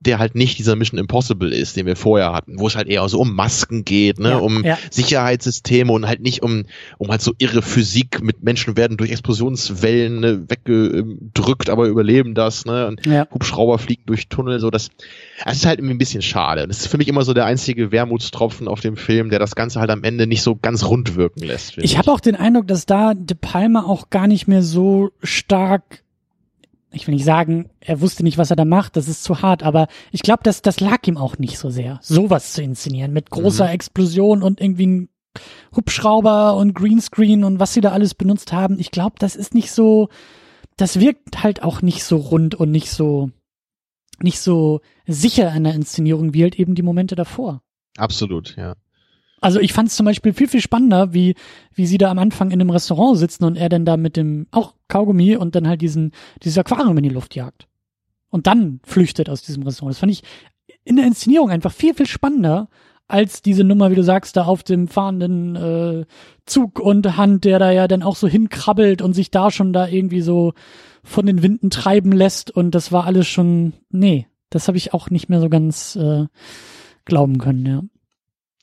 der 0.00 0.18
halt 0.18 0.34
nicht 0.34 0.58
dieser 0.58 0.76
Mission 0.76 0.98
Impossible 0.98 1.52
ist, 1.52 1.76
den 1.76 1.84
wir 1.84 1.94
vorher 1.94 2.32
hatten, 2.32 2.58
wo 2.58 2.66
es 2.66 2.74
halt 2.74 2.88
eher 2.88 3.06
so 3.06 3.20
um 3.20 3.34
Masken 3.34 3.84
geht, 3.84 4.18
ne, 4.18 4.30
ja, 4.30 4.36
um 4.38 4.64
ja. 4.64 4.78
Sicherheitssysteme 4.90 5.92
und 5.92 6.06
halt 6.06 6.20
nicht 6.20 6.42
um, 6.42 6.64
um 6.96 7.10
halt 7.10 7.20
so 7.20 7.34
irre 7.36 7.60
Physik 7.60 8.22
mit 8.22 8.42
Menschen 8.42 8.78
werden 8.78 8.96
durch 8.96 9.10
Explosionswellen 9.10 10.20
ne, 10.20 10.44
weggedrückt, 10.48 11.68
aber 11.68 11.86
überleben 11.86 12.34
das, 12.34 12.64
ne, 12.64 12.86
und 12.86 13.04
ja. 13.04 13.28
Hubschrauber 13.30 13.78
fliegen 13.78 14.04
durch 14.06 14.28
Tunnel, 14.28 14.58
so 14.58 14.70
das, 14.70 14.88
das 15.44 15.58
ist 15.58 15.66
halt 15.66 15.80
irgendwie 15.80 15.94
ein 15.94 15.98
bisschen 15.98 16.22
schade. 16.22 16.66
Das 16.66 16.78
ist 16.78 16.86
für 16.86 16.96
mich 16.96 17.08
immer 17.08 17.22
so 17.22 17.34
der 17.34 17.44
einzige 17.44 17.92
Wermutstropfen 17.92 18.68
auf 18.68 18.80
dem 18.80 18.96
Film, 18.96 19.28
der 19.28 19.38
das 19.38 19.54
Ganze 19.54 19.80
halt 19.80 19.90
am 19.90 20.02
Ende 20.02 20.26
nicht 20.26 20.42
so 20.42 20.56
ganz 20.56 20.82
rund 20.84 21.14
wirken 21.16 21.42
lässt. 21.42 21.76
Ich, 21.76 21.84
ich. 21.84 21.98
habe 21.98 22.10
auch 22.10 22.20
den 22.20 22.36
Eindruck, 22.36 22.66
dass 22.68 22.86
da 22.86 23.12
De 23.12 23.36
Palma 23.38 23.84
auch 23.84 24.08
gar 24.08 24.26
nicht 24.26 24.48
mehr 24.48 24.62
so 24.62 25.10
stark 25.30 26.02
ich 26.92 27.06
will 27.06 27.14
nicht 27.14 27.24
sagen, 27.24 27.70
er 27.80 28.00
wusste 28.00 28.24
nicht, 28.24 28.38
was 28.38 28.50
er 28.50 28.56
da 28.56 28.64
macht, 28.64 28.96
das 28.96 29.08
ist 29.08 29.22
zu 29.22 29.42
hart, 29.42 29.62
aber 29.62 29.86
ich 30.10 30.22
glaube, 30.22 30.42
dass 30.42 30.62
das 30.62 30.80
lag 30.80 31.06
ihm 31.06 31.16
auch 31.16 31.38
nicht 31.38 31.58
so 31.58 31.70
sehr, 31.70 32.00
sowas 32.02 32.52
zu 32.52 32.62
inszenieren 32.62 33.12
mit 33.12 33.30
großer 33.30 33.66
mhm. 33.66 33.70
Explosion 33.70 34.42
und 34.42 34.60
irgendwie 34.60 34.86
ein 34.86 35.08
Hubschrauber 35.74 36.56
und 36.56 36.74
Greenscreen 36.74 37.44
und 37.44 37.60
was 37.60 37.72
sie 37.72 37.80
da 37.80 37.92
alles 37.92 38.14
benutzt 38.14 38.52
haben. 38.52 38.78
Ich 38.80 38.90
glaube, 38.90 39.16
das 39.18 39.36
ist 39.36 39.54
nicht 39.54 39.70
so, 39.70 40.08
das 40.76 40.98
wirkt 40.98 41.42
halt 41.42 41.62
auch 41.62 41.82
nicht 41.82 42.02
so 42.02 42.16
rund 42.16 42.56
und 42.56 42.72
nicht 42.72 42.90
so, 42.90 43.30
nicht 44.20 44.40
so 44.40 44.80
sicher 45.06 45.52
an 45.52 45.64
der 45.64 45.74
Inszenierung 45.74 46.34
wie 46.34 46.42
halt 46.42 46.58
eben 46.58 46.74
die 46.74 46.82
Momente 46.82 47.14
davor. 47.14 47.62
Absolut, 47.96 48.56
ja. 48.56 48.74
Also 49.40 49.58
ich 49.60 49.72
fand 49.72 49.88
es 49.88 49.96
zum 49.96 50.06
Beispiel 50.06 50.32
viel, 50.32 50.48
viel 50.48 50.60
spannender, 50.60 51.14
wie, 51.14 51.34
wie 51.74 51.86
sie 51.86 51.98
da 51.98 52.10
am 52.10 52.18
Anfang 52.18 52.50
in 52.50 52.60
einem 52.60 52.70
Restaurant 52.70 53.18
sitzen 53.18 53.44
und 53.44 53.56
er 53.56 53.68
dann 53.68 53.84
da 53.84 53.96
mit 53.96 54.16
dem, 54.16 54.46
auch 54.50 54.74
Kaugummi 54.88 55.36
und 55.36 55.54
dann 55.54 55.66
halt 55.66 55.80
diesen, 55.80 56.12
dieses 56.42 56.58
Aquarium 56.58 56.96
in 56.98 57.04
die 57.04 57.10
Luft 57.10 57.34
jagt. 57.34 57.66
Und 58.28 58.46
dann 58.46 58.80
flüchtet 58.84 59.28
aus 59.30 59.42
diesem 59.42 59.62
Restaurant. 59.62 59.94
Das 59.94 60.00
fand 60.00 60.12
ich 60.12 60.22
in 60.84 60.96
der 60.96 61.06
Inszenierung 61.06 61.50
einfach 61.50 61.72
viel, 61.72 61.94
viel 61.94 62.06
spannender 62.06 62.68
als 63.08 63.42
diese 63.42 63.64
Nummer, 63.64 63.90
wie 63.90 63.96
du 63.96 64.04
sagst, 64.04 64.36
da 64.36 64.44
auf 64.44 64.62
dem 64.62 64.86
fahrenden 64.86 65.56
äh, 65.56 66.04
Zug 66.46 66.78
und 66.78 67.16
Hand, 67.16 67.44
der 67.44 67.58
da 67.58 67.72
ja 67.72 67.88
dann 67.88 68.02
auch 68.02 68.16
so 68.16 68.28
hinkrabbelt 68.28 69.02
und 69.02 69.14
sich 69.14 69.30
da 69.30 69.50
schon 69.50 69.72
da 69.72 69.88
irgendwie 69.88 70.20
so 70.20 70.52
von 71.02 71.26
den 71.26 71.42
Winden 71.42 71.70
treiben 71.70 72.12
lässt. 72.12 72.50
Und 72.50 72.74
das 72.74 72.92
war 72.92 73.04
alles 73.04 73.26
schon, 73.26 73.72
nee, 73.90 74.28
das 74.48 74.68
habe 74.68 74.78
ich 74.78 74.94
auch 74.94 75.10
nicht 75.10 75.28
mehr 75.28 75.40
so 75.40 75.48
ganz 75.48 75.96
äh, 75.96 76.26
glauben 77.04 77.38
können, 77.38 77.66
ja. 77.66 77.82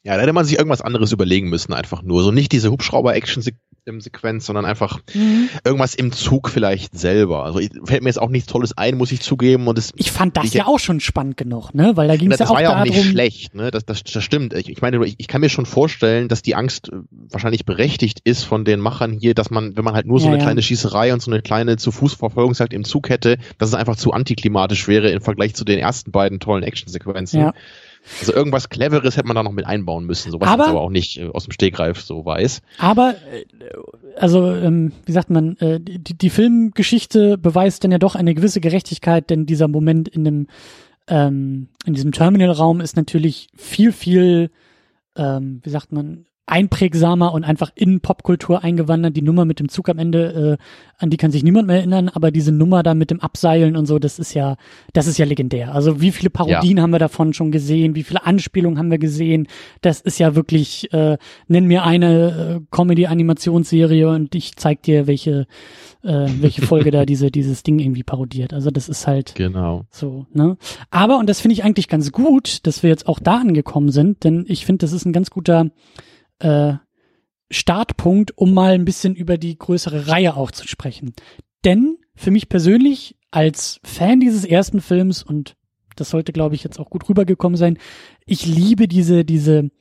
Ja, 0.08 0.16
da 0.16 0.22
hätte 0.22 0.32
man 0.32 0.46
sich 0.46 0.58
irgendwas 0.58 0.82
anderes 0.82 1.12
überlegen 1.12 1.50
müssen, 1.50 1.74
einfach 1.74 2.02
nur. 2.02 2.24
So 2.24 2.32
nicht 2.32 2.54
diese 2.54 2.72
Hubschrauber-Action-Sequenz, 2.72 4.46
sondern 4.46 4.64
einfach 4.64 5.02
mhm. 5.14 5.50
irgendwas 5.66 5.96
im 5.96 6.14
Zug 6.14 6.48
vielleicht 6.48 6.98
selber. 6.98 7.44
Also 7.44 7.60
fällt 7.84 8.04
mir 8.04 8.08
jetzt 8.08 8.22
auch 8.22 8.30
nichts 8.30 8.50
Tolles 8.50 8.78
ein, 8.78 8.96
muss 8.96 9.12
ich 9.12 9.20
zugeben. 9.20 9.68
Und 9.68 9.78
es, 9.78 9.92
ich 9.98 10.14
fand 10.14 10.38
das 10.38 10.46
ich, 10.46 10.54
ja 10.54 10.66
auch 10.66 10.80
schon 10.80 11.02
spannend 11.02 11.36
genug, 11.36 11.74
ne? 11.74 11.98
Weil 11.98 12.08
da 12.08 12.16
ging 12.16 12.32
es 12.32 12.40
ja 12.40 12.46
auch 12.46 12.52
darum. 12.52 12.64
Das 12.64 12.72
war 12.72 12.78
ja 12.78 12.82
auch 12.82 12.86
nicht 12.86 13.04
schlecht, 13.04 13.54
ne? 13.54 13.70
Das, 13.70 13.84
das, 13.84 14.02
das 14.06 14.24
stimmt. 14.24 14.54
Ich, 14.54 14.70
ich 14.70 14.82
meine, 14.82 15.06
ich, 15.06 15.16
ich 15.18 15.28
kann 15.28 15.42
mir 15.42 15.50
schon 15.50 15.66
vorstellen, 15.66 16.30
dass 16.30 16.42
die 16.42 16.56
Angst 16.56 16.88
äh, 16.88 17.00
wahrscheinlich 17.10 17.66
berechtigt 17.66 18.22
ist 18.24 18.46
von 18.46 18.64
den 18.64 18.80
Machern 18.80 19.12
hier, 19.12 19.34
dass 19.34 19.50
man, 19.50 19.76
wenn 19.76 19.84
man 19.84 19.94
halt 19.94 20.06
nur 20.08 20.22
so 20.22 20.28
ja, 20.28 20.32
eine 20.32 20.40
ja. 20.40 20.46
kleine 20.46 20.62
Schießerei 20.62 21.12
und 21.12 21.22
so 21.22 21.30
eine 21.30 21.42
kleine 21.42 21.76
zu 21.76 21.92
Fuß 21.92 22.14
Verfolgungsjagd 22.14 22.72
im 22.72 22.86
Zug 22.86 23.10
hätte, 23.10 23.40
dass 23.58 23.68
es 23.68 23.76
einfach 23.76 23.98
zu 23.98 24.14
antiklimatisch 24.14 24.88
wäre 24.88 25.10
im 25.10 25.20
Vergleich 25.20 25.54
zu 25.54 25.66
den 25.66 25.80
ersten 25.80 26.14
beiden 26.14 26.40
tollen 26.40 26.64
Action-Sequenzen. 26.64 27.42
Ja. 27.42 27.54
Also 28.20 28.34
irgendwas 28.34 28.70
Cleveres 28.70 29.18
hätte 29.18 29.28
man 29.28 29.36
da 29.36 29.44
noch 29.44 29.52
mit 29.52 29.66
einbauen 29.66 30.06
müssen, 30.06 30.32
so 30.32 30.40
was 30.40 30.50
aber, 30.50 30.68
aber 30.68 30.82
auch 30.82 30.90
nicht 30.90 31.18
äh, 31.18 31.28
aus 31.28 31.46
dem 31.46 31.52
Stegreif 31.52 32.02
so 32.02 32.26
weiß. 32.26 32.62
Aber, 32.78 33.16
äh, 33.32 33.46
also, 34.18 34.52
ähm, 34.54 34.92
wie 35.06 35.12
sagt 35.12 35.30
man, 35.30 35.58
äh, 35.58 35.80
die, 35.80 36.18
die 36.18 36.30
Filmgeschichte 36.30 37.38
beweist 37.38 37.84
dann 37.84 37.92
ja 37.92 37.98
doch 37.98 38.16
eine 38.16 38.34
gewisse 38.34 38.62
Gerechtigkeit, 38.62 39.30
denn 39.30 39.46
dieser 39.46 39.68
Moment 39.68 40.08
in 40.08 40.24
dem, 40.24 40.48
ähm, 41.08 41.68
in 41.86 41.94
diesem 41.94 42.12
Terminalraum 42.12 42.82
ist 42.82 42.96
natürlich 42.96 43.48
viel, 43.56 43.92
viel 43.92 44.50
ähm, 45.18 45.60
wie 45.64 45.70
sagt 45.70 45.92
man, 45.92 46.26
einprägsamer 46.48 47.34
und 47.34 47.44
einfach 47.44 47.72
in 47.76 48.00
Popkultur 48.00 48.64
eingewandert. 48.64 49.16
Die 49.18 49.22
Nummer 49.22 49.44
mit 49.44 49.60
dem 49.60 49.68
Zug 49.68 49.90
am 49.90 50.00
Ende, 50.00 50.58
äh, 50.58 50.64
an 50.98 51.10
die 51.10 51.18
kann 51.18 51.30
sich 51.30 51.44
niemand 51.44 51.68
mehr 51.68 51.78
erinnern, 51.78 52.10
aber 52.10 52.32
diese 52.32 52.54
Nummer 52.54 52.84
da 52.84 52.96
mit 52.96 53.12
dem 53.12 53.20
Abseilen 53.20 53.76
und 53.76 53.86
so, 53.86 54.00
das 54.00 54.18
ist 54.18 54.34
ja, 54.34 54.56
das 54.94 55.08
ist 55.08 55.18
ja 55.18 55.26
legendär. 55.26 55.76
Also 55.76 56.00
wie 56.00 56.12
viele 56.12 56.30
Parodien 56.30 56.78
ja. 56.78 56.84
haben 56.84 56.92
wir 56.92 57.00
davon 57.00 57.34
schon 57.34 57.52
gesehen, 57.52 57.96
wie 57.96 58.04
viele 58.04 58.26
Anspielungen 58.26 58.80
haben 58.80 58.90
wir 58.90 58.98
gesehen? 58.98 59.48
Das 59.82 60.00
ist 60.00 60.20
ja 60.20 60.36
wirklich, 60.36 60.92
äh, 60.94 61.18
nenn 61.48 61.66
mir 61.66 61.84
eine 61.84 62.62
äh, 62.62 62.66
Comedy-Animationsserie 62.72 64.10
und 64.10 64.34
ich 64.34 64.56
zeig 64.56 64.82
dir, 64.84 65.06
welche, 65.06 65.48
äh, 66.04 66.28
welche 66.40 66.62
Folge 66.62 66.92
da 66.92 67.06
diese, 67.06 67.30
dieses 67.30 67.64
Ding 67.64 67.78
irgendwie 67.80 68.04
parodiert. 68.04 68.54
Also 68.54 68.72
das 68.72 68.88
ist 68.88 69.06
halt 69.06 69.36
genau. 69.36 69.84
so, 69.90 70.26
ne? 70.32 70.56
Aber, 70.92 71.18
und 71.20 71.30
das 71.30 71.42
finde 71.42 71.54
ich 71.54 71.66
eigentlich 71.66 71.90
ganz 71.90 72.14
gut, 72.14 72.66
dass 72.66 72.84
wir 72.84 72.90
jetzt 72.90 73.08
auch 73.10 73.20
da 73.20 73.36
angekommen 73.36 73.92
sind, 73.92 74.24
denn 74.24 74.46
ich 74.48 74.66
finde, 74.66 74.86
das 74.86 74.94
ist 74.94 75.06
ein 75.06 75.12
ganz 75.12 75.30
guter 75.30 75.72
äh, 76.40 76.74
Startpunkt, 77.50 78.38
um 78.38 78.54
mal 78.54 78.74
ein 78.74 78.86
bisschen 78.86 79.16
über 79.16 79.38
die 79.38 79.58
größere 79.58 80.08
Reihe 80.08 80.36
auch 80.36 80.52
zu 80.52 80.68
sprechen. 80.68 81.14
Denn 81.64 81.98
für 82.16 82.32
mich 82.32 82.50
persönlich 82.50 83.16
als 83.32 83.80
Fan 83.84 84.20
dieses 84.20 84.46
ersten 84.46 84.82
Films 84.82 85.24
und 85.24 85.56
das 85.96 86.10
sollte, 86.12 86.32
glaube 86.32 86.56
ich, 86.56 86.64
jetzt 86.64 86.80
auch 86.80 86.90
gut 86.90 87.10
rübergekommen 87.10 87.58
sein. 87.58 87.78
Ich 88.26 88.46
liebe 88.46 88.88
diese, 88.88 89.26
diese, 89.26 89.72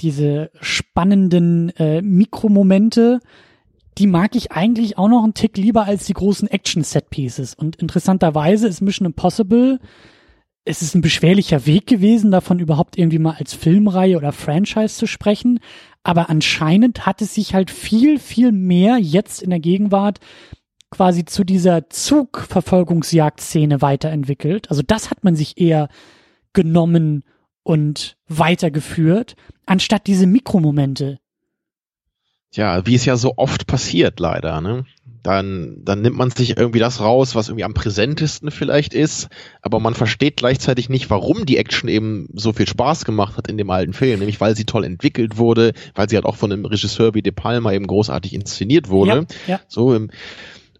diese 0.00 0.50
spannenden 0.60 1.70
äh, 1.76 2.02
Mikromomente. 2.02 3.20
Die 3.98 4.06
mag 4.06 4.34
ich 4.34 4.52
eigentlich 4.52 4.98
auch 4.98 5.08
noch 5.08 5.22
einen 5.22 5.34
Tick 5.34 5.56
lieber 5.56 5.84
als 5.84 6.06
die 6.06 6.14
großen 6.14 6.48
Action-Set-Pieces. 6.48 7.54
Und 7.54 7.76
interessanterweise 7.76 8.66
ist 8.66 8.80
Mission 8.80 9.06
Impossible 9.06 9.78
es 10.64 10.82
ist 10.82 10.94
ein 10.94 11.00
beschwerlicher 11.00 11.66
Weg 11.66 11.86
gewesen, 11.86 12.30
davon 12.30 12.58
überhaupt 12.58 12.96
irgendwie 12.96 13.18
mal 13.18 13.36
als 13.38 13.54
Filmreihe 13.54 14.16
oder 14.16 14.32
Franchise 14.32 14.94
zu 14.96 15.06
sprechen. 15.06 15.58
Aber 16.04 16.30
anscheinend 16.30 17.06
hat 17.06 17.20
es 17.22 17.34
sich 17.34 17.54
halt 17.54 17.70
viel, 17.70 18.18
viel 18.18 18.52
mehr 18.52 18.98
jetzt 18.98 19.42
in 19.42 19.50
der 19.50 19.60
Gegenwart 19.60 20.18
quasi 20.90 21.24
zu 21.24 21.42
dieser 21.42 21.88
Zugverfolgungsjagdszene 21.88 23.82
weiterentwickelt. 23.82 24.70
Also 24.70 24.82
das 24.86 25.10
hat 25.10 25.24
man 25.24 25.34
sich 25.34 25.58
eher 25.58 25.88
genommen 26.52 27.24
und 27.62 28.16
weitergeführt, 28.28 29.36
anstatt 29.66 30.06
diese 30.06 30.26
Mikromomente. 30.26 31.18
Ja, 32.52 32.84
wie 32.86 32.94
es 32.94 33.06
ja 33.06 33.16
so 33.16 33.34
oft 33.36 33.66
passiert, 33.66 34.20
leider, 34.20 34.60
ne? 34.60 34.84
Dann, 35.22 35.76
dann 35.84 36.02
nimmt 36.02 36.16
man 36.16 36.30
sich 36.30 36.56
irgendwie 36.56 36.78
das 36.78 37.00
raus, 37.00 37.34
was 37.34 37.48
irgendwie 37.48 37.64
am 37.64 37.74
präsentesten 37.74 38.50
vielleicht 38.50 38.92
ist, 38.94 39.28
aber 39.60 39.78
man 39.78 39.94
versteht 39.94 40.36
gleichzeitig 40.36 40.88
nicht, 40.88 41.10
warum 41.10 41.46
die 41.46 41.58
Action 41.58 41.88
eben 41.88 42.28
so 42.34 42.52
viel 42.52 42.66
Spaß 42.66 43.04
gemacht 43.04 43.36
hat 43.36 43.48
in 43.48 43.56
dem 43.56 43.70
alten 43.70 43.92
Film, 43.92 44.18
nämlich 44.18 44.40
weil 44.40 44.56
sie 44.56 44.64
toll 44.64 44.84
entwickelt 44.84 45.38
wurde, 45.38 45.72
weil 45.94 46.08
sie 46.08 46.16
halt 46.16 46.26
auch 46.26 46.36
von 46.36 46.52
einem 46.52 46.64
Regisseur 46.64 47.14
wie 47.14 47.22
De 47.22 47.32
Palma 47.32 47.72
eben 47.72 47.86
großartig 47.86 48.34
inszeniert 48.34 48.88
wurde. 48.88 49.26
Ja, 49.46 49.54
ja. 49.54 49.60
So, 49.68 49.94
ähm, 49.94 50.10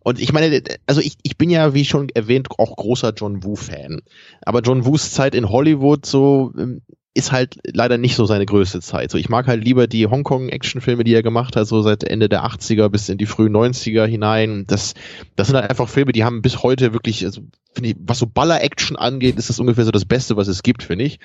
und 0.05 0.21
ich 0.21 0.33
meine, 0.33 0.63
also 0.87 1.01
ich, 1.01 1.17
ich 1.23 1.39
bin 1.39 1.49
ja, 1.49 1.75
wie 1.75 1.85
schon 1.85 2.09
erwähnt, 2.09 2.49
auch 2.59 2.75
großer 2.75 3.13
John 3.17 3.45
Woo-Fan. 3.45 4.03
Aber 4.45 4.61
John 4.61 4.85
Woos 4.85 5.13
Zeit 5.13 5.35
in 5.35 5.49
Hollywood 5.49 6.07
so 6.07 6.53
ähm, 6.59 6.83
ist 7.15 7.31
halt 7.31 7.59
leider 7.65 7.99
nicht 7.99 8.17
so 8.17 8.25
seine 8.25 8.47
größte 8.47 8.81
Zeit. 8.81 9.11
So, 9.11 9.19
ich 9.19 9.29
mag 9.29 9.47
halt 9.47 9.63
lieber 9.63 9.87
die 9.87 10.07
Hongkong-Actionfilme, 10.07 11.05
die 11.05 11.13
er 11.13 11.23
gemacht 11.23 11.57
hat, 11.57 11.67
so 11.67 11.83
seit 11.83 12.05
Ende 12.05 12.31
der 12.31 12.45
80er 12.45 12.89
bis 12.89 13.09
in 13.11 13.19
die 13.19 13.27
frühen 13.27 13.55
90er 13.55 14.07
hinein. 14.07 14.65
Das, 14.67 14.95
das 15.37 15.49
sind 15.49 15.57
halt 15.57 15.69
einfach 15.69 15.89
Filme, 15.89 16.13
die 16.13 16.25
haben 16.25 16.41
bis 16.41 16.63
heute 16.63 16.95
wirklich, 16.95 17.25
also, 17.25 17.43
finde 17.75 17.91
ich, 17.91 17.97
was 18.01 18.19
so 18.19 18.27
Baller-Action 18.27 18.97
angeht, 18.97 19.37
ist 19.37 19.51
das 19.51 19.61
ungefähr 19.61 19.85
so 19.85 19.91
das 19.91 20.07
Beste, 20.07 20.37
was 20.37 20.49
es 20.49 20.63
gibt, 20.63 20.83
finde 20.83 21.05
ich. 21.05 21.19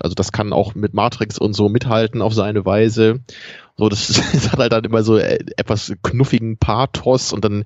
Also 0.00 0.14
das 0.14 0.32
kann 0.32 0.52
auch 0.52 0.74
mit 0.74 0.94
Matrix 0.94 1.38
und 1.38 1.52
so 1.52 1.68
mithalten 1.68 2.22
auf 2.22 2.32
seine 2.32 2.64
Weise. 2.64 3.20
So, 3.76 3.88
das, 3.88 4.06
das 4.32 4.52
hat 4.52 4.58
halt 4.58 4.72
dann 4.72 4.84
immer 4.84 5.02
so 5.02 5.18
äh, 5.18 5.38
etwas 5.56 5.92
knuffigen 6.02 6.58
Pathos 6.58 7.32
und 7.32 7.44
dann, 7.44 7.64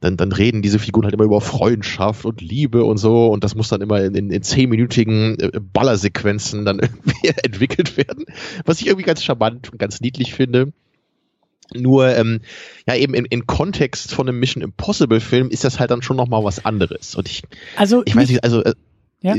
dann, 0.00 0.16
dann 0.16 0.32
reden 0.32 0.62
diese 0.62 0.78
Figuren 0.78 1.04
halt 1.04 1.14
immer 1.14 1.24
über 1.24 1.40
Freundschaft 1.40 2.24
und 2.24 2.40
Liebe 2.40 2.84
und 2.84 2.98
so 2.98 3.28
und 3.28 3.44
das 3.44 3.54
muss 3.54 3.68
dann 3.68 3.80
immer 3.80 4.02
in, 4.02 4.14
in, 4.14 4.30
in 4.30 4.42
zehnminütigen 4.42 5.38
äh, 5.38 5.60
Ballersequenzen 5.60 6.64
dann 6.64 6.80
irgendwie 6.80 7.28
entwickelt 7.42 7.96
werden, 7.96 8.24
was 8.64 8.80
ich 8.80 8.88
irgendwie 8.88 9.06
ganz 9.06 9.22
charmant 9.22 9.70
und 9.70 9.78
ganz 9.78 10.00
niedlich 10.00 10.34
finde. 10.34 10.72
Nur, 11.72 12.08
ähm, 12.08 12.40
ja, 12.86 12.94
eben 12.94 13.14
im, 13.14 13.26
im 13.30 13.46
Kontext 13.46 14.12
von 14.12 14.28
einem 14.28 14.38
Mission 14.38 14.62
Impossible 14.62 15.20
Film 15.20 15.48
ist 15.48 15.64
das 15.64 15.80
halt 15.80 15.90
dann 15.90 16.02
schon 16.02 16.16
nochmal 16.16 16.44
was 16.44 16.64
anderes. 16.64 17.14
Und 17.14 17.28
ich, 17.28 17.42
also 17.76 18.02
ich 18.04 18.14
weiß 18.14 18.28
nicht, 18.28 18.44
also, 18.44 18.62
äh, 18.62 18.74
ja? 19.22 19.34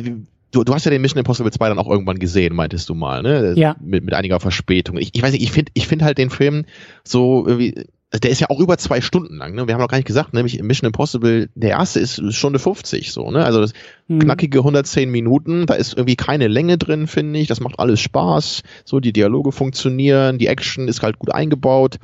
Du, 0.52 0.64
du 0.64 0.74
hast 0.74 0.86
ja 0.86 0.92
den 0.92 1.02
Mission 1.02 1.20
Impossible 1.20 1.52
2 1.52 1.70
dann 1.70 1.80
auch 1.80 1.90
irgendwann 1.90 2.20
gesehen, 2.20 2.56
meintest 2.56 2.90
du 2.90 2.96
mal, 2.96 3.22
ne? 3.22 3.54
Ja. 3.56 3.76
Mit, 3.82 4.04
mit 4.04 4.14
einiger 4.14 4.40
Verspätung. 4.40 4.98
Ich, 4.98 5.12
ich 5.14 5.22
weiß 5.22 5.32
nicht, 5.32 5.44
ich 5.44 5.52
finde 5.52 5.72
ich 5.76 5.88
finde 5.88 6.06
halt 6.06 6.18
den 6.18 6.30
Film 6.30 6.66
so 7.04 7.46
irgendwie, 7.48 7.88
der 8.14 8.32
ist 8.32 8.40
ja 8.40 8.50
auch 8.50 8.60
über 8.60 8.78
zwei 8.78 9.02
Stunden 9.02 9.36
lang, 9.38 9.56
ne? 9.56 9.68
Wir 9.68 9.74
haben 9.74 9.82
noch 9.82 9.88
gar 9.88 9.98
nicht 9.98 10.08
gesagt, 10.08 10.34
nämlich 10.34 10.62
Mission 10.62 10.88
Impossible, 10.88 11.50
der 11.56 11.72
erste 11.72 12.00
ist 12.00 12.22
Stunde 12.34 12.60
50 12.60 13.12
so, 13.12 13.32
ne? 13.32 13.44
Also 13.44 13.62
das 13.62 13.74
mhm. 14.08 14.20
knackige 14.20 14.60
110 14.60 15.10
Minuten, 15.10 15.66
da 15.66 15.74
ist 15.74 15.94
irgendwie 15.94 16.16
keine 16.16 16.48
Länge 16.48 16.78
drin, 16.78 17.08
finde 17.08 17.40
ich. 17.40 17.48
Das 17.48 17.60
macht 17.60 17.80
alles 17.80 18.00
Spaß. 18.00 18.64
So, 18.86 19.00
die 19.00 19.14
Dialoge 19.14 19.52
funktionieren, 19.52 20.38
die 20.38 20.48
Action 20.48 20.88
ist 20.88 21.02
halt 21.02 21.20
gut 21.20 21.34
eingebaut. 21.34 21.98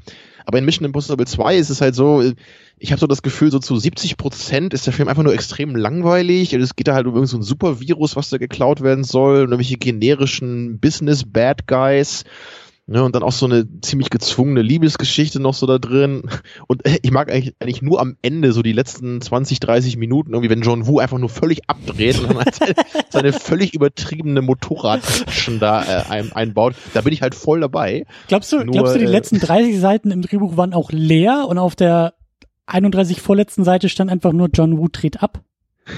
Aber 0.45 0.57
in 0.57 0.65
Mission 0.65 0.85
Impossible 0.85 1.25
2 1.25 1.57
ist 1.57 1.69
es 1.69 1.81
halt 1.81 1.95
so, 1.95 2.23
ich 2.77 2.91
habe 2.91 2.99
so 2.99 3.07
das 3.07 3.21
Gefühl, 3.21 3.51
so 3.51 3.59
zu 3.59 3.77
70 3.77 4.17
Prozent 4.17 4.73
ist 4.73 4.85
der 4.85 4.93
Film 4.93 5.07
einfach 5.07 5.23
nur 5.23 5.33
extrem 5.33 5.75
langweilig. 5.75 6.53
Es 6.53 6.75
geht 6.75 6.87
da 6.87 6.93
halt 6.93 7.05
um 7.05 7.13
irgendein 7.13 7.31
so 7.31 7.37
ein 7.37 7.43
Supervirus, 7.43 8.15
was 8.15 8.29
da 8.29 8.37
geklaut 8.37 8.81
werden 8.81 9.03
soll, 9.03 9.41
und 9.41 9.51
irgendwelche 9.51 9.77
generischen 9.77 10.79
Business-Bad 10.79 11.67
Guys. 11.67 12.23
Ne, 12.87 13.03
und 13.03 13.15
dann 13.15 13.23
auch 13.23 13.31
so 13.31 13.45
eine 13.45 13.65
ziemlich 13.81 14.09
gezwungene 14.09 14.61
Liebesgeschichte 14.61 15.39
noch 15.39 15.53
so 15.53 15.65
da 15.65 15.77
drin. 15.77 16.23
Und 16.67 16.81
ich 17.03 17.11
mag 17.11 17.31
eigentlich, 17.31 17.55
eigentlich 17.59 17.81
nur 17.81 18.01
am 18.01 18.17
Ende 18.21 18.51
so 18.51 18.63
die 18.63 18.73
letzten 18.73 19.21
20, 19.21 19.59
30 19.59 19.97
Minuten, 19.97 20.33
irgendwie, 20.33 20.49
wenn 20.49 20.61
John 20.61 20.87
Woo 20.87 20.99
einfach 20.99 21.19
nur 21.19 21.29
völlig 21.29 21.69
abdreht 21.69 22.19
und 22.19 22.33
dann 22.33 22.43
seine, 22.51 22.73
seine 23.09 23.33
völlig 23.33 23.73
übertriebene 23.75 24.41
motorrad 24.41 25.01
da 25.59 25.83
äh, 25.83 26.09
ein, 26.09 26.31
einbaut. 26.33 26.75
Da 26.93 27.01
bin 27.01 27.13
ich 27.13 27.21
halt 27.21 27.35
voll 27.35 27.61
dabei. 27.61 28.05
Glaubst 28.27 28.51
du, 28.51 28.57
nur, 28.57 28.73
glaubst 28.73 28.95
du, 28.95 28.99
die 28.99 29.05
äh, 29.05 29.09
letzten 29.09 29.39
30 29.39 29.79
Seiten 29.79 30.11
im 30.11 30.21
Drehbuch 30.21 30.57
waren 30.57 30.73
auch 30.73 30.91
leer 30.91 31.45
und 31.47 31.59
auf 31.59 31.75
der 31.75 32.15
31 32.65 33.21
vorletzten 33.21 33.63
Seite 33.63 33.89
stand 33.89 34.09
einfach 34.09 34.33
nur 34.33 34.49
John 34.51 34.77
Woo 34.77 34.87
dreht 34.91 35.21
ab? 35.21 35.43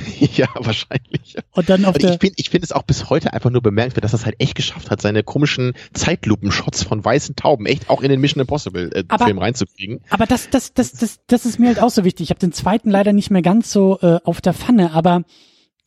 ja, 0.19 0.47
wahrscheinlich. 0.55 1.35
Und 1.51 1.69
dann 1.69 1.85
auf 1.85 1.95
und 1.95 2.03
ich 2.03 2.19
finde 2.19 2.33
ich 2.37 2.49
finde 2.49 2.65
es 2.65 2.71
auch 2.71 2.83
bis 2.83 3.09
heute 3.09 3.33
einfach 3.33 3.49
nur 3.49 3.61
bemerkenswert, 3.61 4.03
dass 4.03 4.13
er 4.13 4.19
es 4.19 4.25
halt 4.25 4.35
echt 4.39 4.55
geschafft 4.55 4.91
hat, 4.91 5.01
seine 5.01 5.23
komischen 5.23 5.73
Zeitlupen-Shots 5.93 6.83
von 6.83 7.03
weißen 7.03 7.35
Tauben 7.35 7.65
echt 7.65 7.89
auch 7.89 8.01
in 8.01 8.09
den 8.09 8.19
Mission 8.19 8.41
Impossible 8.41 8.91
äh, 8.93 9.03
aber, 9.07 9.25
Film 9.25 9.37
reinzukriegen. 9.37 10.01
Aber 10.09 10.25
das 10.25 10.49
das 10.49 10.73
das 10.73 10.91
das 10.93 11.19
das 11.27 11.45
ist 11.45 11.59
mir 11.59 11.67
halt 11.67 11.81
auch 11.81 11.89
so 11.89 12.03
wichtig. 12.03 12.25
Ich 12.25 12.29
habe 12.29 12.39
den 12.39 12.51
zweiten 12.51 12.89
leider 12.89 13.13
nicht 13.13 13.31
mehr 13.31 13.41
ganz 13.41 13.71
so 13.71 13.99
äh, 14.01 14.19
auf 14.23 14.41
der 14.41 14.53
Pfanne, 14.53 14.91
aber 14.93 15.23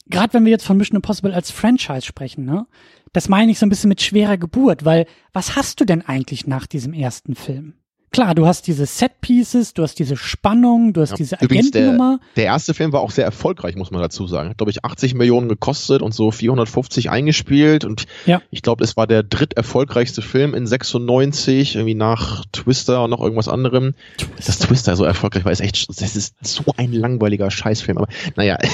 gerade 0.06 0.34
wenn 0.34 0.44
wir 0.44 0.52
jetzt 0.52 0.64
von 0.64 0.76
Mission 0.76 0.96
Impossible 0.96 1.34
als 1.34 1.50
Franchise 1.50 2.06
sprechen, 2.06 2.44
ne? 2.44 2.66
Das 3.12 3.28
meine 3.28 3.50
ich 3.50 3.58
so 3.58 3.66
ein 3.66 3.70
bisschen 3.70 3.88
mit 3.88 4.02
schwerer 4.02 4.36
Geburt, 4.36 4.84
weil 4.84 5.06
was 5.32 5.56
hast 5.56 5.80
du 5.80 5.84
denn 5.84 6.02
eigentlich 6.02 6.46
nach 6.46 6.66
diesem 6.66 6.92
ersten 6.92 7.34
Film? 7.34 7.74
Klar, 8.10 8.34
du 8.34 8.46
hast 8.46 8.66
diese 8.66 8.86
Set-Pieces, 8.86 9.74
du 9.74 9.82
hast 9.82 9.98
diese 9.98 10.16
Spannung, 10.16 10.92
du 10.92 11.00
hast 11.00 11.10
ja, 11.10 11.16
diese 11.16 11.40
Agentennummer. 11.40 12.18
Der, 12.36 12.44
der, 12.44 12.44
erste 12.44 12.74
Film 12.74 12.92
war 12.92 13.00
auch 13.00 13.10
sehr 13.10 13.24
erfolgreich, 13.24 13.76
muss 13.76 13.90
man 13.90 14.00
dazu 14.00 14.26
sagen. 14.26 14.50
Hat, 14.50 14.58
glaube 14.58 14.70
ich, 14.70 14.84
80 14.84 15.14
Millionen 15.14 15.48
gekostet 15.48 16.02
und 16.02 16.14
so 16.14 16.30
450 16.30 17.10
eingespielt. 17.10 17.84
Und 17.84 18.06
ja. 18.26 18.42
ich 18.50 18.62
glaube, 18.62 18.84
es 18.84 18.96
war 18.96 19.06
der 19.06 19.22
dritt 19.22 19.54
erfolgreichste 19.54 20.22
Film 20.22 20.54
in 20.54 20.66
96, 20.66 21.76
irgendwie 21.76 21.94
nach 21.94 22.44
Twister 22.52 23.04
und 23.04 23.10
noch 23.10 23.20
irgendwas 23.20 23.48
anderem. 23.48 23.94
Twister. 24.18 24.36
Das 24.46 24.58
Twister 24.58 24.96
so 24.96 25.04
erfolgreich 25.04 25.44
war, 25.44 25.52
ist 25.52 25.60
echt, 25.60 25.88
das 25.88 26.16
ist 26.16 26.34
so 26.42 26.64
ein 26.76 26.92
langweiliger 26.92 27.50
Scheißfilm. 27.50 27.98
Aber 27.98 28.08
naja. 28.36 28.58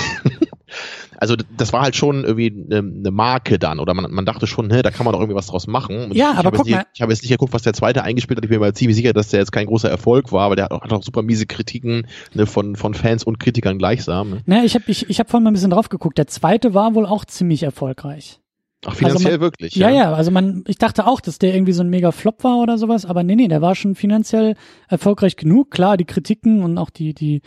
also 1.23 1.37
das 1.57 1.73
war 1.73 1.83
halt 1.83 1.95
schon 1.95 2.25
irgendwie 2.25 2.51
eine, 2.51 2.79
eine 2.79 3.11
Marke 3.13 3.61
dann 3.61 3.79
oder 3.79 3.95
man, 3.95 4.11
man 4.11 4.27
dachte 4.27 4.49
schon, 4.49 4.73
hä, 4.73 4.83
da 4.83 4.91
kann 4.91 5.05
man 5.05 5.13
doch 5.13 5.21
irgendwie 5.21 5.37
was 5.37 5.47
draus 5.47 5.69
machen. 5.69 6.07
Und 6.07 6.17
ja, 6.17 6.33
ich, 6.33 6.39
aber 6.39 6.51
guck 6.51 6.67
nicht, 6.67 6.75
mal. 6.75 6.85
Ich 6.93 7.01
habe 7.01 7.13
jetzt 7.13 7.23
nicht 7.23 7.31
geguckt, 7.31 7.53
was 7.53 7.63
der 7.63 7.75
zweite 7.75 8.03
eingespielt 8.03 8.39
hat. 8.39 8.45
Ich 8.45 8.51
bin 8.51 8.59
mir 8.59 8.73
ziemlich 8.75 8.97
sicher, 8.97 9.13
dass 9.13 9.29
der 9.29 9.39
jetzt 9.39 9.53
kein 9.53 9.67
großer 9.67 9.89
Erfolg 9.89 10.33
war, 10.33 10.47
aber 10.47 10.57
der 10.57 10.65
hat 10.65 10.73
auch, 10.73 10.83
hat 10.83 10.93
auch 10.93 11.05
super 11.05 11.23
miese 11.23 11.47
Kritiken 11.47 12.09
ne, 12.35 12.47
von, 12.47 12.75
von 12.75 12.95
Fans 12.95 13.23
und 13.23 13.39
Kritikern 13.39 13.79
gleichsam. 13.79 14.31
Ne? 14.31 14.41
Naja, 14.47 14.65
ich 14.65 14.75
habe 14.75 14.85
ich, 14.89 15.09
ich 15.09 15.21
hab 15.21 15.31
vorhin 15.31 15.45
mal 15.45 15.53
ein 15.53 15.55
bisschen 15.55 15.71
drauf 15.71 15.91
geguckt. 15.91 16.19
Der 16.19 16.27
zweite 16.27 16.75
war 16.75 16.97
wohl 16.97 17.07
auch 17.07 17.25
ziemlich 17.25 17.63
erfolgreich. 17.63 18.41
Ach, 18.85 18.97
finanziell 18.97 19.35
also 19.35 19.39
man, 19.39 19.41
wirklich. 19.43 19.77
Ja, 19.77 19.91
ja, 19.91 20.13
also 20.13 20.33
man, 20.33 20.65
ich 20.67 20.79
dachte 20.79 21.07
auch, 21.07 21.21
dass 21.21 21.39
der 21.39 21.55
irgendwie 21.55 21.73
so 21.73 21.85
ein 21.85 21.89
mega 21.89 22.11
Flop 22.11 22.43
war 22.43 22.59
oder 22.59 22.79
sowas, 22.79 23.07
aber 23.07 23.23
nee, 23.23 23.37
nee, 23.37 23.47
der 23.47 23.63
war 23.63 23.77
schon 23.77 23.95
finanziell 23.95 24.57
erfolgreich 24.89 25.37
genug. 25.37 25.71
Klar, 25.71 25.97
die 25.97 26.05
Kritiken 26.05 26.65
und 26.65 26.79
auch 26.79 26.91
die, 26.91 27.15
die 27.15 27.43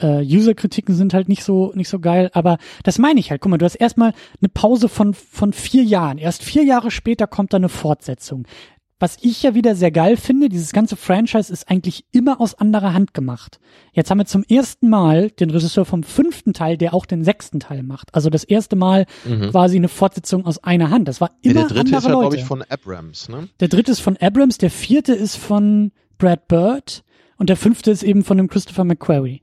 äh, 0.00 0.22
User-Kritiken 0.24 0.94
sind 0.94 1.14
halt 1.14 1.28
nicht 1.28 1.44
so 1.44 1.72
nicht 1.74 1.88
so 1.88 1.98
geil, 1.98 2.30
aber 2.32 2.58
das 2.82 2.98
meine 2.98 3.20
ich 3.20 3.30
halt. 3.30 3.40
Guck 3.40 3.50
mal, 3.50 3.58
du 3.58 3.64
hast 3.64 3.76
erstmal 3.76 4.12
eine 4.40 4.48
Pause 4.48 4.88
von 4.88 5.14
von 5.14 5.52
vier 5.52 5.82
Jahren. 5.84 6.18
Erst 6.18 6.42
vier 6.42 6.64
Jahre 6.64 6.90
später 6.90 7.26
kommt 7.26 7.52
da 7.52 7.56
eine 7.56 7.68
Fortsetzung. 7.68 8.46
was 9.00 9.16
ich 9.22 9.42
ja 9.42 9.54
wieder 9.54 9.74
sehr 9.74 9.90
geil 9.90 10.16
finde, 10.18 10.50
dieses 10.50 10.72
ganze 10.72 10.94
Franchise 10.94 11.50
ist 11.50 11.70
eigentlich 11.70 12.04
immer 12.12 12.40
aus 12.40 12.54
anderer 12.54 12.92
Hand 12.92 13.14
gemacht. 13.14 13.58
Jetzt 13.92 14.10
haben 14.10 14.18
wir 14.18 14.26
zum 14.26 14.44
ersten 14.44 14.90
Mal 14.90 15.30
den 15.30 15.48
Regisseur 15.48 15.86
vom 15.86 16.02
fünften 16.02 16.52
Teil, 16.52 16.76
der 16.76 16.92
auch 16.92 17.06
den 17.06 17.24
sechsten 17.24 17.60
Teil 17.60 17.82
macht. 17.82 18.14
Also 18.14 18.28
das 18.28 18.44
erste 18.44 18.76
Mal 18.76 19.06
mhm. 19.24 19.50
quasi 19.50 19.76
eine 19.76 19.88
Fortsetzung 19.88 20.44
aus 20.44 20.62
einer 20.62 20.90
Hand. 20.90 21.08
Das 21.08 21.20
war 21.20 21.30
immer 21.40 21.62
ja, 21.62 21.66
Der 21.66 21.76
dritte 21.76 21.96
ist 21.96 22.04
ja, 22.04 22.10
glaube 22.10 22.36
ich, 22.36 22.44
von 22.44 22.62
Abrams, 22.68 23.28
ne? 23.30 23.48
Der 23.58 23.68
dritte 23.68 23.90
ist 23.90 24.00
von 24.00 24.18
Abrams, 24.18 24.58
der 24.58 24.70
vierte 24.70 25.14
ist 25.14 25.36
von 25.36 25.92
Brad 26.18 26.46
Bird 26.46 27.02
und 27.38 27.48
der 27.48 27.56
fünfte 27.56 27.90
ist 27.90 28.02
eben 28.02 28.22
von 28.22 28.36
dem 28.36 28.48
Christopher 28.48 28.84
McQuarrie. 28.84 29.42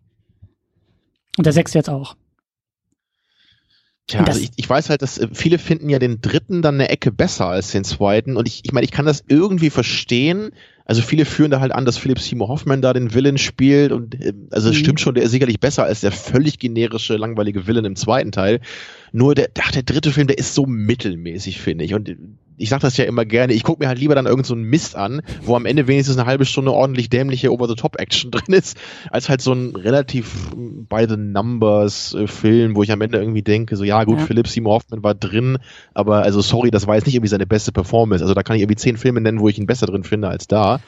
Und 1.38 1.46
der 1.46 1.54
sechste 1.54 1.78
jetzt 1.78 1.90
auch. 1.90 2.16
Tja, 4.08 4.24
also 4.24 4.40
ich, 4.40 4.52
ich 4.56 4.70
weiß 4.70 4.90
halt, 4.90 5.02
dass 5.02 5.18
äh, 5.18 5.28
viele 5.34 5.60
finden 5.60 5.90
ja 5.90 6.00
den 6.00 6.22
dritten 6.22 6.62
dann 6.62 6.76
eine 6.76 6.90
Ecke 6.90 7.12
besser 7.12 7.48
als 7.48 7.72
den 7.72 7.84
zweiten. 7.84 8.38
Und 8.38 8.48
ich, 8.48 8.62
ich 8.64 8.72
meine, 8.72 8.86
ich 8.86 8.92
kann 8.92 9.06
das 9.06 9.24
irgendwie 9.28 9.70
verstehen. 9.70 10.52
Also 10.86 11.02
viele 11.02 11.26
führen 11.26 11.52
da 11.52 11.60
halt 11.60 11.74
an, 11.74 11.84
dass 11.84 11.98
Philipp 11.98 12.20
Seymour 12.20 12.48
Hoffman 12.48 12.82
da 12.82 12.94
den 12.94 13.14
Villain 13.14 13.38
spielt. 13.38 13.92
Und 13.92 14.16
äh, 14.16 14.34
also 14.52 14.70
es 14.70 14.76
mhm. 14.76 14.80
stimmt 14.80 15.02
schon, 15.02 15.16
der 15.16 15.26
ist 15.26 15.32
sicherlich 15.32 15.60
besser 15.60 15.84
als 15.84 16.00
der 16.00 16.14
völlig 16.14 16.58
generische, 16.58 17.18
langweilige 17.18 17.68
Villain 17.68 17.84
im 17.84 17.98
zweiten 17.98 18.32
Teil. 18.32 18.62
Nur 19.12 19.36
der, 19.36 19.50
ach, 19.60 19.72
der 19.72 19.84
dritte 19.84 20.12
Film, 20.12 20.28
der 20.28 20.38
ist 20.38 20.56
so 20.56 20.66
mittelmäßig, 20.66 21.60
finde 21.60 21.84
ich. 21.84 21.94
Und 21.94 22.16
ich 22.58 22.70
sag 22.70 22.82
das 22.82 22.98
ja 22.98 23.06
immer 23.06 23.26
gerne, 23.26 23.54
ich 23.54 23.64
gucke 23.64 23.84
mir 23.84 23.88
halt 23.88 24.00
lieber 24.00 24.16
dann 24.16 24.26
irgend 24.26 24.46
so 24.46 24.54
einen 24.54 24.64
Mist 24.64 24.96
an, 24.96 25.22
wo 25.44 25.56
am 25.56 25.66
Ende 25.66 25.88
wenigstens 25.88 26.18
eine 26.18 26.28
halbe 26.28 26.46
Stunde 26.46 26.74
ordentlich 26.74 27.10
dämliche 27.10 27.52
Over-the-Top-Action 27.52 28.32
drin 28.32 28.54
ist, 28.54 28.78
als 29.12 29.30
halt 29.30 29.42
so 29.42 29.54
ein 29.54 29.76
relativ 29.76 30.50
by 30.56 31.06
the 31.08 31.18
numbers 31.18 32.14
äh, 32.14 32.28
Film, 32.28 32.76
wo 32.76 32.84
ich 32.84 32.92
am 32.92 33.02
Ende 33.02 33.20
irgendwie 33.20 33.44
denke, 33.44 33.76
so 33.76 33.84
ja 33.84 34.04
gut, 34.04 34.20
ja. 34.20 34.26
Philipp 34.26 34.48
Seymour 34.48 34.76
Hoffman 34.76 35.04
war 35.04 35.16
drin, 35.16 35.58
aber 35.94 36.24
also 36.24 36.42
sorry, 36.42 36.72
das 36.72 36.88
war 36.88 36.96
jetzt 36.96 37.06
nicht 37.06 37.16
irgendwie 37.16 37.30
seine 37.30 37.48
beste 37.48 37.72
Performance. 37.72 38.24
Also 38.24 38.34
da 38.34 38.44
kann 38.44 38.56
ich 38.56 38.64
irgendwie 38.64 38.78
zehn 38.78 38.98
Filme 38.98 39.22
nennen, 39.22 39.40
wo 39.40 39.48
ich 39.50 39.58
ihn 39.58 39.68
besser 39.68 39.86
drin 39.86 40.04
finde 40.04 40.28
als 40.28 40.48
da. 40.48 40.80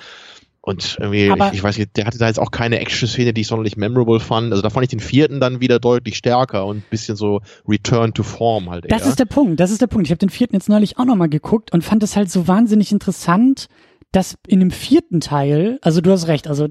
Und 0.62 0.98
irgendwie, 1.00 1.28
ich, 1.28 1.54
ich, 1.54 1.64
weiß 1.64 1.78
nicht, 1.78 1.96
der 1.96 2.06
hatte 2.06 2.18
da 2.18 2.28
jetzt 2.28 2.40
auch 2.40 2.52
keine 2.52 2.80
Action-Szene, 2.80 3.34
die 3.34 3.42
ich 3.42 3.48
sonderlich 3.48 3.78
memorable 3.78 4.20
fand. 4.20 4.52
Also 4.52 4.62
da 4.62 4.70
fand 4.70 4.84
ich 4.84 4.90
den 4.90 5.00
vierten 5.00 5.40
dann 5.40 5.62
wieder 5.62 5.80
deutlich 5.80 6.18
stärker 6.18 6.66
und 6.66 6.78
ein 6.78 6.86
bisschen 6.90 7.16
so 7.16 7.42
Return 7.68 8.14
to 8.14 8.24
Form 8.24 8.70
halt. 8.70 8.92
Das 8.92 9.08
ist 9.08 9.20
der 9.20 9.26
Punkt, 9.26 9.60
das 9.60 9.72
ist 9.72 9.82
der 9.82 9.88
Punkt. 9.88 10.08
Ich 10.08 10.12
habe 10.12 10.20
den 10.20 10.30
vierten 10.30 10.56
jetzt 10.56 10.68
neulich 10.68 10.98
auch 10.98 11.06
nochmal 11.06 11.30
geguckt 11.30 11.72
und 11.72 11.84
fand 11.84 12.04
es 12.04 12.16
halt 12.16 12.30
so 12.30 12.48
wahnsinnig 12.48 12.92
interessant, 12.92 13.68
dass 14.12 14.38
in 14.48 14.60
dem 14.60 14.72
vierten 14.72 15.22
Teil, 15.22 15.80
also 15.82 16.02
du 16.02 16.12
hast 16.12 16.28
recht, 16.28 16.48
also 16.48 16.68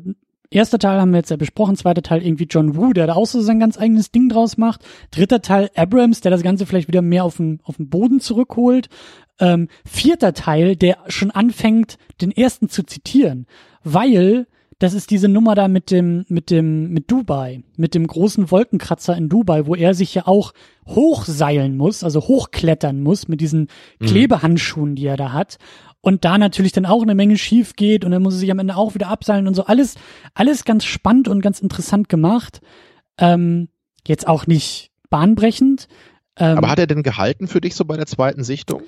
erster 0.50 0.78
Teil 0.78 1.00
haben 1.00 1.12
wir 1.12 1.18
jetzt 1.18 1.30
ja 1.30 1.36
besprochen, 1.36 1.76
zweiter 1.76 2.02
Teil 2.02 2.22
irgendwie 2.22 2.46
John 2.48 2.76
Woo, 2.76 2.92
der 2.92 3.06
da 3.06 3.14
auch 3.14 3.26
so 3.26 3.40
sein 3.40 3.60
ganz 3.60 3.78
eigenes 3.78 4.10
Ding 4.10 4.28
draus 4.28 4.58
macht. 4.58 4.82
Dritter 5.10 5.40
Teil 5.40 5.70
Abrams, 5.74 6.20
der 6.20 6.30
das 6.30 6.42
Ganze 6.42 6.66
vielleicht 6.66 6.88
wieder 6.88 7.02
mehr 7.02 7.24
auf 7.24 7.38
den, 7.38 7.60
auf 7.64 7.76
den 7.76 7.88
Boden 7.88 8.20
zurückholt. 8.20 8.88
Ähm, 9.40 9.68
vierter 9.86 10.34
Teil, 10.34 10.76
der 10.76 10.98
schon 11.08 11.30
anfängt, 11.30 11.96
den 12.20 12.32
ersten 12.32 12.68
zu 12.68 12.82
zitieren 12.82 13.46
weil 13.92 14.46
das 14.78 14.94
ist 14.94 15.10
diese 15.10 15.28
Nummer 15.28 15.56
da 15.56 15.66
mit 15.66 15.90
dem, 15.90 16.24
mit 16.28 16.50
dem, 16.50 16.90
mit 16.90 17.10
Dubai, 17.10 17.62
mit 17.76 17.94
dem 17.94 18.06
großen 18.06 18.50
Wolkenkratzer 18.50 19.16
in 19.16 19.28
Dubai, 19.28 19.66
wo 19.66 19.74
er 19.74 19.92
sich 19.92 20.14
ja 20.14 20.26
auch 20.26 20.52
hochseilen 20.86 21.76
muss, 21.76 22.04
also 22.04 22.20
hochklettern 22.20 23.02
muss 23.02 23.26
mit 23.26 23.40
diesen 23.40 23.68
mhm. 23.98 24.06
Klebehandschuhen, 24.06 24.94
die 24.94 25.06
er 25.06 25.16
da 25.16 25.32
hat. 25.32 25.58
Und 26.00 26.24
da 26.24 26.38
natürlich 26.38 26.70
dann 26.70 26.86
auch 26.86 27.02
eine 27.02 27.16
Menge 27.16 27.36
schief 27.36 27.74
geht 27.74 28.04
und 28.04 28.12
dann 28.12 28.22
muss 28.22 28.34
er 28.34 28.38
sich 28.38 28.50
am 28.52 28.60
Ende 28.60 28.76
auch 28.76 28.94
wieder 28.94 29.08
abseilen 29.08 29.48
und 29.48 29.54
so. 29.54 29.64
Alles, 29.64 29.96
alles 30.32 30.64
ganz 30.64 30.84
spannend 30.84 31.26
und 31.26 31.40
ganz 31.40 31.58
interessant 31.58 32.08
gemacht. 32.08 32.60
Ähm, 33.18 33.68
jetzt 34.06 34.28
auch 34.28 34.46
nicht 34.46 34.92
bahnbrechend. 35.10 35.88
Ähm, 36.36 36.56
Aber 36.56 36.70
hat 36.70 36.78
er 36.78 36.86
denn 36.86 37.02
gehalten 37.02 37.48
für 37.48 37.60
dich 37.60 37.74
so 37.74 37.84
bei 37.84 37.96
der 37.96 38.06
zweiten 38.06 38.44
Sichtung? 38.44 38.82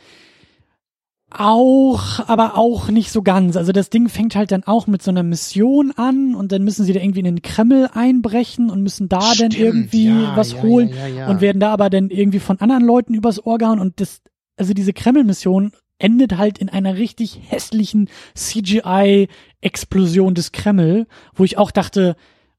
Auch, 1.30 2.28
aber 2.28 2.58
auch 2.58 2.88
nicht 2.88 3.12
so 3.12 3.22
ganz. 3.22 3.56
Also 3.56 3.70
das 3.70 3.88
Ding 3.88 4.08
fängt 4.08 4.34
halt 4.34 4.50
dann 4.50 4.64
auch 4.64 4.88
mit 4.88 5.00
so 5.00 5.12
einer 5.12 5.22
Mission 5.22 5.92
an 5.96 6.34
und 6.34 6.50
dann 6.50 6.64
müssen 6.64 6.84
sie 6.84 6.92
da 6.92 7.00
irgendwie 7.00 7.20
in 7.20 7.24
den 7.24 7.42
Kreml 7.42 7.88
einbrechen 7.92 8.68
und 8.68 8.82
müssen 8.82 9.08
da 9.08 9.22
Stimmt, 9.22 9.54
dann 9.54 9.60
irgendwie 9.60 10.08
ja, 10.08 10.36
was 10.36 10.52
ja, 10.52 10.62
holen 10.62 10.92
ja, 11.16 11.28
und 11.28 11.40
werden 11.40 11.60
da 11.60 11.72
aber 11.72 11.88
dann 11.88 12.10
irgendwie 12.10 12.40
von 12.40 12.60
anderen 12.60 12.84
Leuten 12.84 13.14
übers 13.14 13.46
Ohr 13.46 13.58
gehauen 13.58 13.78
und 13.78 14.00
das, 14.00 14.22
also 14.56 14.74
diese 14.74 14.92
Kreml-Mission 14.92 15.72
endet 15.98 16.36
halt 16.36 16.58
in 16.58 16.68
einer 16.68 16.96
richtig 16.96 17.40
hässlichen 17.46 18.08
CGI-Explosion 18.34 20.34
des 20.34 20.50
Kreml, 20.50 21.06
wo 21.34 21.44
ich 21.44 21.58
auch 21.58 21.70
dachte, 21.70 22.16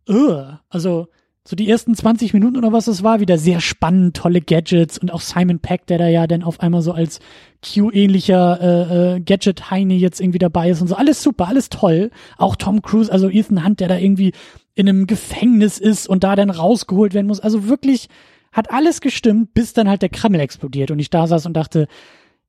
Ugh, 0.07 0.60
also 0.69 1.07
so 1.47 1.55
die 1.55 1.69
ersten 1.69 1.95
20 1.95 2.34
Minuten 2.34 2.57
oder 2.57 2.72
was 2.72 2.88
es 2.88 3.03
war, 3.03 3.19
wieder 3.19 3.38
sehr 3.38 3.61
spannend, 3.61 4.15
tolle 4.15 4.41
Gadgets 4.41 4.99
und 4.99 5.11
auch 5.11 5.22
Simon 5.22 5.59
Peck, 5.59 5.88
der 5.88 5.97
da 5.97 6.07
ja 6.07 6.27
dann 6.27 6.43
auf 6.43 6.59
einmal 6.59 6.84
so 6.84 6.91
als 6.91 7.19
Q-ähnlicher 7.63 8.59
äh, 8.61 9.15
äh, 9.15 9.19
Gadget-Heini 9.22 9.97
jetzt 9.97 10.22
irgendwie 10.22 10.39
dabei 10.39 10.69
ist 10.69 10.81
und 10.81 10.88
so. 10.88 10.95
Alles 10.95 11.23
super, 11.23 11.47
alles 11.47 11.69
toll. 11.69 12.11
Auch 12.38 12.55
Tom 12.55 12.84
Cruise, 12.84 13.11
also 13.11 13.27
Ethan 13.27 13.65
Hunt, 13.65 13.80
der 13.80 13.88
da 13.88 13.97
irgendwie 13.97 14.34
in 14.76 14.88
einem 14.88 15.07
Gefängnis 15.07 15.80
ist 15.80 16.07
und 16.07 16.23
da 16.23 16.35
dann 16.35 16.51
rausgeholt 16.51 17.15
werden 17.15 17.27
muss. 17.27 17.39
Also 17.39 17.68
wirklich 17.68 18.07
hat 18.51 18.72
alles 18.72 19.01
gestimmt, 19.01 19.53
bis 19.53 19.73
dann 19.73 19.89
halt 19.89 20.03
der 20.03 20.09
Kreml 20.09 20.39
explodiert 20.39 20.91
und 20.91 20.99
ich 20.99 21.09
da 21.09 21.26
saß 21.26 21.45
und 21.47 21.53
dachte, 21.53 21.88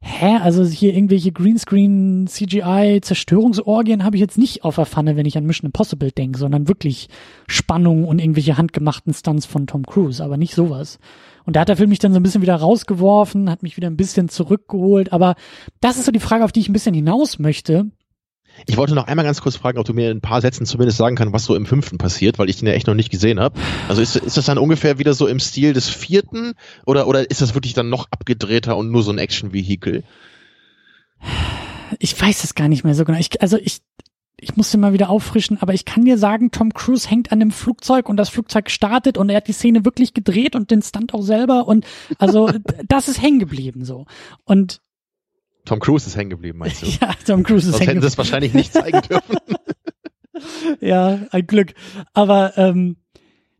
hä, 0.03 0.37
also 0.43 0.65
hier 0.65 0.95
irgendwelche 0.95 1.33
Greenscreen, 1.33 2.27
CGI, 2.27 3.01
Zerstörungsorgien 3.01 4.05
habe 4.05 4.17
ich 4.17 4.21
jetzt 4.21 4.37
nicht 4.37 4.65
auf 4.65 4.75
der 4.75 4.87
Pfanne, 4.87 5.17
wenn 5.17 5.27
ich 5.27 5.39
an 5.39 5.47
Mission 5.47 5.67
Impossible 5.67 6.11
denke, 6.11 6.39
sondern 6.39 6.69
wirklich 6.69 7.09
Spannung 7.47 8.05
und 8.05 8.19
irgendwelche 8.19 8.59
handgemachten 8.59 9.15
Stunts 9.15 9.47
von 9.47 9.67
Tom 9.67 9.87
Cruise, 9.87 10.23
aber 10.23 10.37
nicht 10.37 10.55
sowas. 10.55 10.99
Und 11.45 11.57
da 11.57 11.61
hat 11.61 11.69
der 11.69 11.77
Film 11.77 11.89
mich 11.89 12.01
dann 12.01 12.13
so 12.13 12.21
ein 12.21 12.23
bisschen 12.23 12.43
wieder 12.43 12.57
rausgeworfen, 12.57 13.49
hat 13.49 13.63
mich 13.63 13.77
wieder 13.77 13.89
ein 13.89 13.97
bisschen 13.97 14.29
zurückgeholt, 14.29 15.13
aber 15.13 15.37
das 15.81 15.97
ist 15.97 16.07
so 16.07 16.13
die 16.13 16.21
Frage, 16.21 16.45
auf 16.45 16.53
die 16.53 16.61
ich 16.61 16.69
ein 16.69 16.75
bisschen 16.75 16.95
hinaus 16.95 17.39
möchte. 17.39 17.91
Ich 18.67 18.77
wollte 18.77 18.95
noch 18.95 19.07
einmal 19.07 19.25
ganz 19.25 19.41
kurz 19.41 19.57
fragen, 19.57 19.79
ob 19.79 19.87
du 19.87 19.93
mir 19.93 20.11
in 20.11 20.19
ein 20.19 20.21
paar 20.21 20.41
Sätzen 20.41 20.67
zumindest 20.67 20.99
sagen 20.99 21.17
kannst, 21.17 21.33
was 21.33 21.45
so 21.45 21.55
im 21.55 21.67
fünften 21.67 21.99
passiert, 21.99 22.39
weil 22.39 22.49
ich 22.49 22.57
den 22.57 22.69
ja 22.69 22.75
echt 22.75 22.87
noch 22.87 22.95
nicht 22.95 23.11
gesehen 23.11 23.41
habe. 23.41 23.59
Also 23.89 24.03
ist, 24.03 24.17
ist 24.17 24.37
das 24.37 24.47
dann 24.47 24.59
ungefähr 24.59 24.99
wieder 24.99 25.15
so 25.15 25.27
im 25.27 25.41
Stil 25.41 25.73
des 25.73 25.89
vierten 25.89 26.55
oder, 26.87 27.07
oder 27.09 27.29
ist 27.31 27.43
das 27.43 27.55
wirklich 27.55 27.75
dann 27.75 27.89
noch 27.89 28.07
abgedrehter 28.11 28.77
und 28.77 28.91
nur 28.91 29.03
so 29.03 29.11
ein 29.11 29.19
Action-Vehikel? 29.19 30.05
Ich 31.99 32.21
weiß 32.21 32.45
es 32.45 32.55
gar 32.55 32.69
nicht 32.69 32.85
mehr 32.85 32.95
so 32.95 33.05
genau. 33.05 33.19
Ich, 33.19 33.41
also 33.43 33.59
ich, 33.59 33.81
ich 34.39 34.57
musste 34.57 34.79
mal 34.79 34.93
wieder 34.93 35.11
auffrischen, 35.11 35.61
aber 35.61 35.75
ich 35.75 35.85
kann 35.85 36.05
dir 36.05 36.19
sagen, 36.19 36.51
Tom 36.51 36.75
Cruise 36.75 37.09
hängt 37.09 37.33
an 37.33 37.41
dem 37.41 37.51
Flugzeug 37.51 38.09
und 38.09 38.17
das 38.17 38.29
Flugzeug 38.29 38.71
startet 38.71 39.19
und 39.19 39.29
er 39.29 39.37
hat 39.37 39.49
die 39.49 39.53
Szene 39.53 39.85
wirklich 39.85 40.15
gedreht 40.15 40.57
und 40.57 40.71
den 40.71 40.83
Stunt 40.83 41.15
auch 41.15 41.23
selber 41.23 41.69
und 41.69 41.87
also 42.19 42.51
das 42.89 43.09
ist 43.09 43.23
hängen 43.23 43.39
geblieben 43.39 43.85
so. 43.85 44.07
Und 44.45 44.81
Tom 45.65 45.81
Cruise 45.81 46.07
ist 46.07 46.17
hängen 46.17 46.31
geblieben, 46.31 46.59
meinst 46.59 46.83
du? 46.83 46.87
ja, 47.01 47.15
Tom 47.27 47.43
Cruise 47.43 47.69
ist 47.69 47.81
hängen 47.81 47.81
geblieben. 47.81 47.89
hätten 47.89 48.01
sie 48.03 48.07
es 48.09 48.19
wahrscheinlich 48.19 48.55
nicht 48.55 48.73
zeigen 48.73 49.01
dürfen. 49.09 49.37
ja, 50.81 51.21
ein 51.31 51.47
Glück. 51.47 51.75
Aber 52.15 52.57
ähm, 52.59 52.97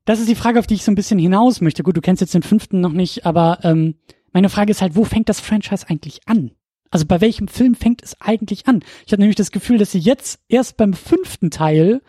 das 0.05 0.19
ist 0.19 0.29
die 0.29 0.35
Frage, 0.35 0.59
auf 0.59 0.67
die 0.67 0.75
ich 0.75 0.85
so 0.85 0.91
ein 0.91 0.97
bisschen 0.97 1.19
hinaus 1.19 1.61
möchte. 1.61 1.83
Gut, 1.83 1.97
du 1.97 2.01
kennst 2.01 2.21
jetzt 2.21 2.35
den 2.35 2.43
fünften 2.43 2.81
noch 2.81 2.93
nicht, 2.93 3.25
aber 3.25 3.61
ähm, 3.63 3.95
meine 4.33 4.49
Frage 4.49 4.71
ist 4.71 4.83
halt, 4.83 4.97
wo 4.97 5.05
fängt 5.05 5.29
das 5.29 5.41
Franchise 5.41 5.89
eigentlich 5.89 6.21
an? 6.27 6.53
Also 6.91 7.07
bei 7.07 7.21
welchem 7.21 7.49
Film 7.49 7.75
fängt 7.75 8.03
es 8.03 8.21
eigentlich 8.21 8.67
an? 8.67 8.81
Ich 9.07 9.13
habe 9.13 9.23
nämlich 9.23 9.37
das 9.37 9.51
Gefühl, 9.51 9.79
dass 9.79 9.93
sie 9.93 9.99
jetzt 9.99 10.41
erst 10.49 10.77
beim 10.77 10.93
fünften 10.93 11.51
Teil 11.51 12.03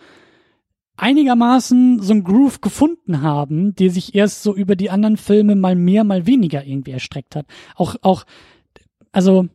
einigermaßen 0.98 2.02
so 2.02 2.14
ein 2.14 2.24
Groove 2.24 2.61
gefunden 2.61 3.22
haben, 3.22 3.76
der 3.76 3.90
sich 3.90 4.14
erst 4.14 4.44
so 4.44 4.56
über 4.56 4.76
die 4.76 4.90
anderen 4.90 5.18
Filme 5.18 5.56
mal 5.56 5.76
mehr, 5.76 6.03
mal 6.03 6.28
weniger 6.28 6.65
irgendwie 6.65 6.91
erstreckt 6.91 7.36
hat. 7.36 7.45
Auch, 7.76 7.95
auch, 8.02 8.26
also 9.11 9.48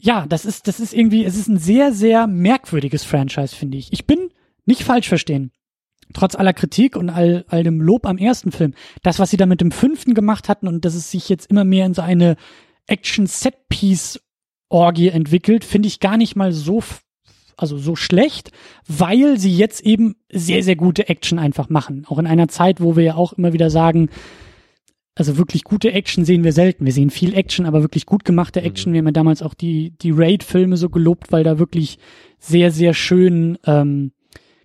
ja, 0.00 0.26
das 0.26 0.44
ist, 0.44 0.68
das 0.68 0.78
ist 0.80 0.92
irgendwie, 0.94 1.24
es 1.24 1.36
ist 1.36 1.48
ein 1.48 1.58
sehr, 1.58 1.92
sehr 1.92 2.26
merkwürdiges 2.26 3.04
Franchise, 3.04 3.54
finde 3.54 3.78
ich. 3.78 3.92
Ich 3.92 4.06
bin 4.06 4.30
nicht 4.64 4.82
falsch 4.84 5.08
verstehen. 5.08 5.52
Trotz 6.14 6.34
aller 6.36 6.54
Kritik 6.54 6.96
und 6.96 7.10
all, 7.10 7.44
all 7.48 7.64
dem 7.64 7.80
Lob 7.80 8.06
am 8.06 8.16
ersten 8.16 8.52
Film. 8.52 8.74
Das, 9.02 9.18
was 9.18 9.30
sie 9.30 9.36
da 9.36 9.46
mit 9.46 9.60
dem 9.60 9.72
fünften 9.72 10.14
gemacht 10.14 10.48
hatten 10.48 10.68
und 10.68 10.84
dass 10.84 10.94
es 10.94 11.10
sich 11.10 11.28
jetzt 11.28 11.50
immer 11.50 11.64
mehr 11.64 11.84
in 11.84 11.94
so 11.94 12.02
eine 12.02 12.36
Action-Set-Piece-Orgie 12.86 15.08
entwickelt, 15.08 15.64
finde 15.64 15.88
ich 15.88 15.98
gar 16.00 16.16
nicht 16.16 16.36
mal 16.36 16.52
so, 16.52 16.82
also 17.56 17.76
so 17.76 17.96
schlecht, 17.96 18.52
weil 18.86 19.38
sie 19.38 19.54
jetzt 19.54 19.82
eben 19.82 20.14
sehr, 20.30 20.62
sehr 20.62 20.76
gute 20.76 21.08
Action 21.08 21.38
einfach 21.38 21.68
machen. 21.68 22.06
Auch 22.08 22.18
in 22.18 22.26
einer 22.26 22.48
Zeit, 22.48 22.80
wo 22.80 22.96
wir 22.96 23.04
ja 23.04 23.16
auch 23.16 23.34
immer 23.34 23.52
wieder 23.52 23.68
sagen, 23.68 24.08
also 25.18 25.36
wirklich 25.36 25.64
gute 25.64 25.90
Action 25.90 26.24
sehen 26.24 26.44
wir 26.44 26.52
selten. 26.52 26.84
Wir 26.84 26.92
sehen 26.92 27.10
viel 27.10 27.34
Action, 27.34 27.66
aber 27.66 27.82
wirklich 27.82 28.06
gut 28.06 28.24
gemachte 28.24 28.62
Action. 28.62 28.90
Mhm. 28.90 28.94
Wir 28.94 28.98
haben 29.00 29.06
ja 29.06 29.12
damals 29.12 29.42
auch 29.42 29.54
die, 29.54 29.90
die 29.98 30.12
Raid-Filme 30.12 30.76
so 30.76 30.90
gelobt, 30.90 31.32
weil 31.32 31.42
da 31.42 31.58
wirklich 31.58 31.98
sehr, 32.38 32.70
sehr 32.70 32.94
schön 32.94 33.58
ähm, 33.66 34.12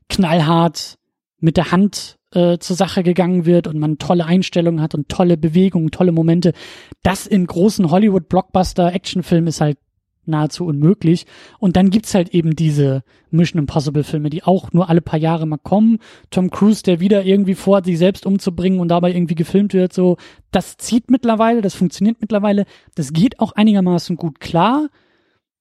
knallhart 0.09 0.99
mit 1.39 1.57
der 1.57 1.71
Hand 1.71 2.19
äh, 2.33 2.59
zur 2.59 2.75
Sache 2.75 3.01
gegangen 3.01 3.47
wird 3.47 3.65
und 3.65 3.79
man 3.79 3.97
tolle 3.97 4.25
Einstellungen 4.25 4.79
hat 4.79 4.93
und 4.93 5.09
tolle 5.09 5.37
Bewegungen, 5.37 5.89
tolle 5.89 6.11
Momente. 6.11 6.53
Das 7.01 7.25
in 7.25 7.47
großen 7.47 7.89
Hollywood-Blockbuster-Actionfilmen 7.89 9.47
ist 9.47 9.59
halt 9.59 9.79
nahezu 10.25 10.65
unmöglich. 10.65 11.25
Und 11.59 11.75
dann 11.75 11.89
gibt's 11.89 12.13
halt 12.13 12.29
eben 12.29 12.55
diese 12.55 13.03
Mission 13.31 13.59
Impossible 13.59 14.03
Filme, 14.03 14.29
die 14.29 14.43
auch 14.43 14.71
nur 14.71 14.89
alle 14.89 15.01
paar 15.01 15.19
Jahre 15.19 15.45
mal 15.45 15.57
kommen. 15.57 15.99
Tom 16.29 16.49
Cruise, 16.49 16.83
der 16.83 16.99
wieder 16.99 17.25
irgendwie 17.25 17.55
vorhat, 17.55 17.85
sich 17.85 17.97
selbst 17.97 18.25
umzubringen 18.25 18.79
und 18.79 18.89
dabei 18.89 19.13
irgendwie 19.13 19.35
gefilmt 19.35 19.73
wird, 19.73 19.93
so. 19.93 20.17
Das 20.51 20.77
zieht 20.77 21.09
mittlerweile, 21.09 21.61
das 21.61 21.73
funktioniert 21.73 22.17
mittlerweile. 22.21 22.65
Das 22.95 23.11
geht 23.11 23.39
auch 23.39 23.53
einigermaßen 23.53 24.17
gut 24.17 24.39
klar. 24.39 24.89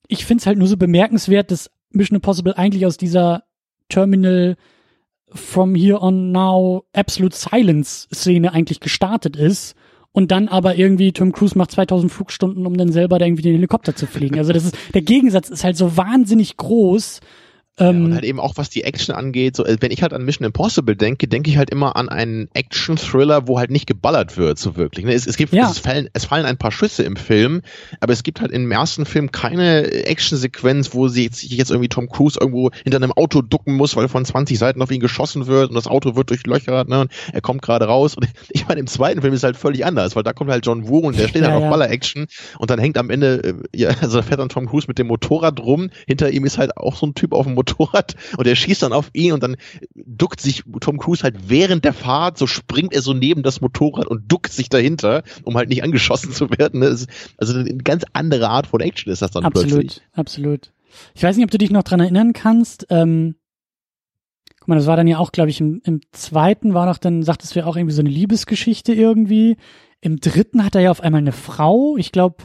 ich 0.09 0.27
finde 0.27 0.43
es 0.43 0.47
halt 0.47 0.59
nur 0.59 0.69
so 0.69 0.77
bemerkenswert, 0.77 1.51
dass 1.51 1.71
Mission 1.91 2.17
Impossible 2.17 2.55
eigentlich 2.57 2.85
aus 2.85 2.99
dieser 2.99 3.45
Terminal 3.89 4.57
from 5.35 5.75
here 5.75 6.01
on 6.01 6.33
now 6.33 6.85
absolute 6.93 7.37
silence 7.37 8.07
Szene 8.13 8.53
eigentlich 8.53 8.81
gestartet 8.81 9.37
ist 9.37 9.75
und 10.13 10.31
dann 10.31 10.49
aber 10.49 10.77
irgendwie 10.77 11.13
Tom 11.13 11.33
Cruise 11.33 11.57
macht 11.57 11.71
2000 11.73 12.13
Flugstunden, 12.13 12.67
um 12.67 12.77
dann 12.77 12.93
selber 12.93 13.19
da 13.19 13.25
irgendwie 13.25 13.43
den 13.43 13.55
Helikopter 13.55 13.97
zu 13.97 14.07
fliegen. 14.07 14.39
Also 14.39 14.53
das 14.53 14.65
ist, 14.65 14.77
der 14.95 15.03
Gegensatz 15.03 15.49
ist 15.49 15.65
halt 15.65 15.77
so 15.77 15.97
wahnsinnig 15.97 16.57
groß 16.57 17.21
ähm, 17.79 18.01
ja, 18.01 18.05
und 18.05 18.15
halt 18.15 18.25
eben 18.25 18.39
auch 18.39 18.59
was 18.59 18.69
die 18.69 18.85
Action 18.85 19.15
angeht, 19.15 19.57
so, 19.57 19.65
äh, 19.65 19.79
wenn 19.81 19.91
ich 19.91 20.03
halt 20.03 20.13
an 20.13 20.25
Mission 20.25 20.45
Impossible 20.45 20.95
denke, 20.95 21.27
denke 21.27 21.49
ich 21.49 21.57
halt 21.57 21.71
immer 21.71 21.97
an 21.97 22.11
einen 22.11 22.51
Action-Thriller, 22.53 23.49
wo 23.49 23.59
halt 23.59 23.71
nicht 23.71 23.87
geballert 23.87 24.37
wird, 24.37 24.59
so 24.59 24.77
wirklich. 24.77 25.07
Ne? 25.07 25.15
Es, 25.15 25.27
es 25.27 25.39
gibt, 25.39 25.55
ja. 25.55 25.71
es, 25.71 25.79
fallen, 25.79 26.11
es 26.13 26.27
fallen 26.27 26.45
ein 26.45 26.59
paar 26.59 26.71
Schüsse 26.71 27.03
im 27.03 27.17
Film, 27.17 27.63
aber 28.01 28.13
es 28.13 28.25
gibt 28.25 28.43
halt 28.43 28.53
im 28.53 28.71
ersten 28.71 29.07
Film 29.07 29.33
keine 29.33 29.91
Action-Sequenz, 29.91 30.93
wo 30.93 31.09
sie 31.09 31.25
jetzt, 31.25 31.43
jetzt 31.43 31.71
irgendwie 31.71 31.89
Tom 31.89 32.11
Cruise 32.11 32.39
irgendwo 32.39 32.71
hinter 32.85 32.99
einem 32.99 33.13
Auto 33.13 33.41
ducken 33.41 33.75
muss, 33.77 33.97
weil 33.97 34.09
von 34.09 34.25
20 34.25 34.59
Seiten 34.59 34.83
auf 34.83 34.91
ihn 34.91 35.01
geschossen 35.01 35.47
wird 35.47 35.71
und 35.71 35.75
das 35.75 35.87
Auto 35.87 36.15
wird 36.15 36.29
durchlöchert, 36.29 36.91
ne? 36.91 37.01
Und 37.01 37.13
er 37.33 37.41
kommt 37.41 37.63
gerade 37.63 37.87
raus. 37.87 38.17
Und 38.17 38.29
ich 38.51 38.69
meine, 38.69 38.81
im 38.81 38.87
zweiten 38.87 39.23
Film 39.23 39.33
ist 39.33 39.41
es 39.41 39.45
halt 39.45 39.57
völlig 39.57 39.87
anders, 39.87 40.15
weil 40.15 40.25
da 40.25 40.35
kommt 40.35 40.51
halt 40.51 40.67
John 40.67 40.89
Woo 40.89 40.99
und 40.99 41.19
der 41.19 41.29
steht 41.29 41.43
ja, 41.43 41.51
halt 41.51 41.65
auf. 41.65 41.71
Baller-Action 41.71 42.27
und 42.59 42.71
dann 42.71 42.79
hängt 42.79 42.99
am 42.99 43.09
Ende, 43.09 43.43
äh, 43.43 43.55
ja, 43.75 43.89
also 44.03 44.19
da 44.19 44.23
fährt 44.23 44.41
dann 44.41 44.51
Tom 44.51 44.67
Cruise 44.69 44.89
mit 44.89 44.99
dem 44.99 45.07
Motorrad 45.07 45.59
rum, 45.59 45.89
hinter 46.07 46.31
ihm 46.31 46.45
ist 46.45 46.59
halt 46.59 46.77
auch 46.77 46.97
so 46.97 47.07
ein 47.07 47.15
Typ 47.15 47.33
auf 47.33 47.47
dem 47.47 47.55
Motorrad 47.55 47.62
Motorrad 47.63 48.15
und 48.37 48.47
er 48.47 48.57
schießt 48.57 48.83
dann 48.83 48.93
auf 48.93 49.11
ihn 49.13 49.33
und 49.33 49.43
dann 49.43 49.57
duckt 49.95 50.41
sich 50.41 50.65
Tom 50.81 50.99
Cruise 50.99 51.23
halt 51.23 51.49
während 51.49 51.85
der 51.85 51.93
Fahrt, 51.93 52.39
so 52.39 52.47
springt 52.47 52.93
er 52.93 53.03
so 53.03 53.15
neben 53.15 53.43
das 53.43 53.61
Motorrad 53.61 54.07
und 54.07 54.31
duckt 54.31 54.53
sich 54.53 54.69
dahinter, 54.69 55.23
um 55.45 55.57
halt 55.57 55.69
nicht 55.69 55.83
angeschossen 55.83 56.33
zu 56.33 56.51
werden. 56.51 56.81
Ne? 56.81 56.97
Also 57.39 57.59
eine 57.59 57.77
ganz 57.79 58.05
andere 58.13 58.49
Art 58.49 58.67
von 58.67 58.81
Action 58.81 59.13
ist 59.13 59.23
das 59.23 59.31
dann 59.31 59.45
absolut, 59.45 59.71
plötzlich. 59.71 60.03
Absolut, 60.13 60.63
absolut. 60.63 60.73
Ich 61.15 61.23
weiß 61.23 61.37
nicht, 61.37 61.45
ob 61.45 61.51
du 61.51 61.59
dich 61.59 61.71
noch 61.71 61.83
dran 61.83 62.01
erinnern 62.01 62.33
kannst. 62.33 62.87
Ähm, 62.91 63.37
guck 64.59 64.69
mal, 64.69 64.77
das 64.77 64.87
war 64.87 64.97
dann 64.97 65.07
ja 65.07 65.19
auch, 65.19 65.33
glaube 65.33 65.51
ich, 65.51 65.61
im, 65.61 65.81
im 65.85 66.01
zweiten 66.13 66.75
war 66.75 66.87
doch 66.87 66.99
dann, 66.99 67.23
sagtest 67.23 67.55
du 67.55 67.61
ja 67.61 67.67
auch 67.67 67.77
irgendwie 67.77 67.95
so 67.95 68.03
eine 68.03 68.11
Liebesgeschichte 68.11 68.93
irgendwie. 68.93 69.57
Im 70.01 70.19
dritten 70.19 70.65
hat 70.65 70.75
er 70.75 70.83
ja 70.83 70.91
auf 70.91 71.01
einmal 71.01 71.21
eine 71.21 71.33
Frau. 71.33 71.97
Ich 71.97 72.13
glaube, 72.13 72.45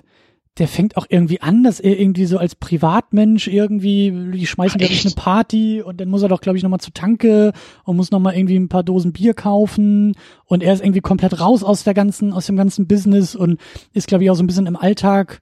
der 0.58 0.68
fängt 0.68 0.98
auch 0.98 1.06
irgendwie 1.10 1.42
an, 1.42 1.64
dass 1.64 1.80
er 1.80 2.00
irgendwie 2.00 2.26
so 2.26 2.38
als 2.38 2.56
Privatmensch 2.56 3.48
irgendwie, 3.48 4.12
die 4.34 4.48
schmeißen, 4.48 4.80
glaube 4.80 4.94
ich, 4.94 5.06
eine 5.06 5.14
Party 5.14 5.82
und 5.82 6.02
dann 6.02 6.10
muss 6.10 6.24
er 6.24 6.30
doch, 6.30 6.42
glaube 6.42 6.58
ich, 6.58 6.64
nochmal 6.64 6.80
zur 6.80 6.94
Tanke 6.94 7.54
und 7.84 7.96
muss 7.96 8.12
nochmal 8.12 8.36
irgendwie 8.36 8.58
ein 8.58 8.70
paar 8.70 8.84
Dosen 8.84 9.14
Bier 9.14 9.34
kaufen 9.34 10.16
und 10.46 10.64
er 10.64 10.74
ist 10.74 10.84
irgendwie 10.84 11.02
komplett 11.02 11.40
raus 11.40 11.64
aus 11.64 11.84
der 11.84 11.94
ganzen, 11.94 12.34
aus 12.34 12.48
dem 12.48 12.56
ganzen 12.56 12.88
Business 12.88 13.36
und 13.36 13.60
ist, 13.94 14.08
glaube 14.08 14.24
ich, 14.24 14.32
auch 14.32 14.36
so 14.36 14.44
ein 14.44 14.48
bisschen 14.48 14.66
im 14.66 14.76
Alltag 14.76 15.42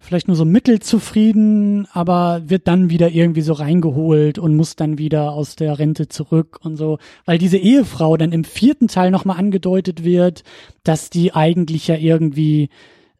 vielleicht 0.00 0.28
nur 0.28 0.36
so 0.36 0.44
mittelzufrieden, 0.44 1.88
aber 1.92 2.42
wird 2.46 2.68
dann 2.68 2.88
wieder 2.88 3.10
irgendwie 3.10 3.40
so 3.40 3.52
reingeholt 3.52 4.38
und 4.38 4.54
muss 4.54 4.76
dann 4.76 4.96
wieder 4.96 5.32
aus 5.32 5.56
der 5.56 5.80
Rente 5.80 6.08
zurück 6.08 6.60
und 6.62 6.76
so, 6.76 6.98
weil 7.24 7.38
diese 7.38 7.58
Ehefrau 7.58 8.16
dann 8.16 8.30
im 8.30 8.44
vierten 8.44 8.86
Teil 8.86 9.10
nochmal 9.10 9.38
angedeutet 9.38 10.04
wird, 10.04 10.44
dass 10.84 11.10
die 11.10 11.34
eigentlich 11.34 11.88
ja 11.88 11.96
irgendwie 11.96 12.68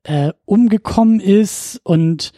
äh, 0.08 0.32
umgekommen 0.46 1.20
ist 1.20 1.80
und 1.84 2.32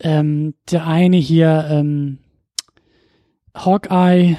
ähm, 0.00 0.54
der 0.70 0.86
eine 0.86 1.16
hier, 1.16 1.66
ähm, 1.70 2.18
Hawkeye, 3.54 4.36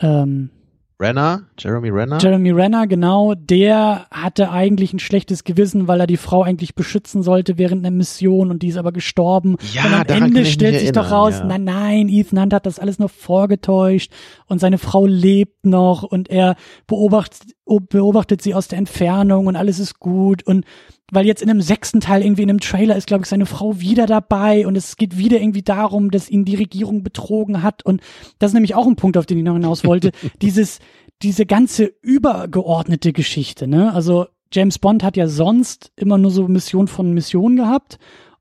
ähm, 0.00 0.50
Renner, 0.98 1.42
Jeremy 1.58 1.90
Renner. 1.90 2.18
Jeremy 2.20 2.50
Renner, 2.50 2.86
genau. 2.86 3.34
Der 3.34 4.06
hatte 4.10 4.50
eigentlich 4.50 4.94
ein 4.94 4.98
schlechtes 4.98 5.44
Gewissen, 5.44 5.86
weil 5.86 6.00
er 6.00 6.06
die 6.06 6.16
Frau 6.16 6.42
eigentlich 6.42 6.74
beschützen 6.74 7.22
sollte 7.22 7.58
während 7.58 7.84
einer 7.84 7.94
Mission 7.94 8.50
und 8.50 8.62
die 8.62 8.68
ist 8.68 8.78
aber 8.78 8.92
gestorben. 8.92 9.56
Ja, 9.72 9.84
und 9.84 10.10
am 10.10 10.22
Ende 10.22 10.46
stellt 10.46 10.80
sich 10.80 10.92
doch 10.92 11.10
raus, 11.10 11.34
ja. 11.38 11.44
nein, 11.44 11.64
nein, 11.64 12.08
Ethan 12.08 12.40
Hunt 12.40 12.54
hat 12.54 12.66
das 12.66 12.78
alles 12.78 12.98
nur 12.98 13.10
vorgetäuscht 13.10 14.10
und 14.46 14.58
seine 14.58 14.78
Frau 14.78 15.06
lebt 15.06 15.66
noch 15.66 16.02
und 16.02 16.30
er 16.30 16.56
beobachtet, 16.86 17.42
beobachtet 17.90 18.40
sie 18.42 18.54
aus 18.54 18.66
der 18.66 18.78
Entfernung 18.78 19.46
und 19.46 19.54
alles 19.54 19.78
ist 19.78 20.00
gut 20.00 20.42
und 20.44 20.64
weil 21.12 21.26
jetzt 21.26 21.42
in 21.42 21.50
einem 21.50 21.62
sechsten 21.62 22.00
Teil 22.00 22.22
irgendwie 22.22 22.42
in 22.42 22.50
einem 22.50 22.60
Trailer 22.60 22.96
ist, 22.96 23.06
glaube 23.06 23.22
ich, 23.22 23.28
seine 23.28 23.46
Frau 23.46 23.80
wieder 23.80 24.06
dabei 24.06 24.66
und 24.66 24.76
es 24.76 24.96
geht 24.96 25.16
wieder 25.18 25.40
irgendwie 25.40 25.62
darum, 25.62 26.10
dass 26.10 26.28
ihn 26.28 26.44
die 26.44 26.56
Regierung 26.56 27.02
betrogen 27.02 27.62
hat 27.62 27.84
und 27.84 28.00
das 28.38 28.50
ist 28.50 28.54
nämlich 28.54 28.74
auch 28.74 28.86
ein 28.86 28.96
Punkt, 28.96 29.16
auf 29.16 29.26
den 29.26 29.38
ich 29.38 29.44
noch 29.44 29.54
hinaus 29.54 29.84
wollte. 29.84 30.10
Dieses, 30.42 30.80
diese 31.22 31.46
ganze 31.46 31.92
übergeordnete 32.02 33.12
Geschichte, 33.12 33.66
ne? 33.66 33.92
Also 33.94 34.26
James 34.52 34.78
Bond 34.78 35.02
hat 35.02 35.16
ja 35.16 35.28
sonst 35.28 35.92
immer 35.96 36.18
nur 36.18 36.30
so 36.30 36.46
Mission 36.48 36.88
von 36.88 37.12
Mission 37.12 37.56
gehabt 37.56 37.98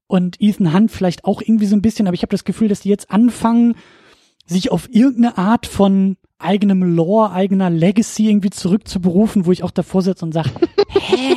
und 0.08 0.42
Ethan 0.42 0.74
Hunt 0.74 0.92
vielleicht 0.92 1.26
auch 1.26 1.42
irgendwie 1.42 1.66
so 1.66 1.76
ein 1.76 1.82
bisschen, 1.82 2.08
aber 2.08 2.16
ich 2.16 2.22
habe 2.22 2.32
das 2.32 2.44
Gefühl, 2.44 2.68
dass 2.68 2.82
die 2.82 2.90
jetzt 2.90 3.12
anfangen, 3.12 3.76
sich 4.46 4.72
auf 4.72 4.88
irgendeine 4.92 5.38
Art 5.38 5.66
von 5.66 6.18
eigenem 6.38 6.84
Lore, 6.84 7.32
eigener 7.32 7.70
Legacy 7.70 8.30
irgendwie 8.30 8.52
zurückzuberufen, 8.52 9.46
wo 9.46 9.52
ich 9.52 9.64
auch 9.64 9.72
davor 9.72 10.02
sitze 10.02 10.26
und 10.26 10.34
sage, 10.34 10.52
hä? 10.90 11.36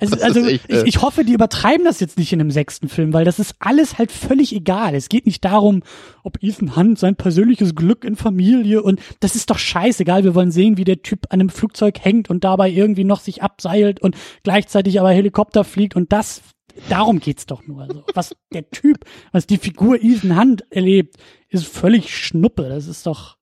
Also, 0.00 0.20
also 0.20 0.46
echt, 0.46 0.64
ich, 0.68 0.82
ich 0.84 1.02
hoffe, 1.02 1.24
die 1.24 1.32
übertreiben 1.32 1.84
das 1.84 2.00
jetzt 2.00 2.18
nicht 2.18 2.32
in 2.32 2.38
dem 2.38 2.50
sechsten 2.50 2.88
Film, 2.88 3.12
weil 3.12 3.24
das 3.24 3.38
ist 3.38 3.56
alles 3.58 3.98
halt 3.98 4.12
völlig 4.12 4.54
egal. 4.54 4.94
Es 4.94 5.08
geht 5.08 5.26
nicht 5.26 5.44
darum, 5.44 5.82
ob 6.22 6.42
Ethan 6.42 6.76
Hunt 6.76 6.98
sein 6.98 7.16
persönliches 7.16 7.74
Glück 7.74 8.04
in 8.04 8.16
Familie 8.16 8.82
und 8.82 9.00
das 9.20 9.36
ist 9.36 9.50
doch 9.50 9.58
scheißegal. 9.58 10.24
Wir 10.24 10.34
wollen 10.34 10.50
sehen, 10.50 10.76
wie 10.76 10.84
der 10.84 11.02
Typ 11.02 11.26
an 11.30 11.40
einem 11.40 11.50
Flugzeug 11.50 11.98
hängt 12.00 12.30
und 12.30 12.44
dabei 12.44 12.70
irgendwie 12.70 13.04
noch 13.04 13.20
sich 13.20 13.42
abseilt 13.42 14.00
und 14.00 14.16
gleichzeitig 14.42 15.00
aber 15.00 15.10
Helikopter 15.10 15.64
fliegt 15.64 15.96
und 15.96 16.12
das 16.12 16.42
darum 16.88 17.20
geht's 17.20 17.46
doch 17.46 17.66
nur. 17.66 17.82
Also, 17.82 18.04
was 18.14 18.36
der 18.52 18.70
Typ, 18.70 19.04
was 19.32 19.46
die 19.46 19.58
Figur 19.58 20.02
Ethan 20.02 20.38
Hunt 20.38 20.64
erlebt, 20.70 21.16
ist 21.48 21.66
völlig 21.66 22.14
Schnuppe. 22.16 22.68
Das 22.68 22.86
ist 22.86 23.06
doch 23.06 23.38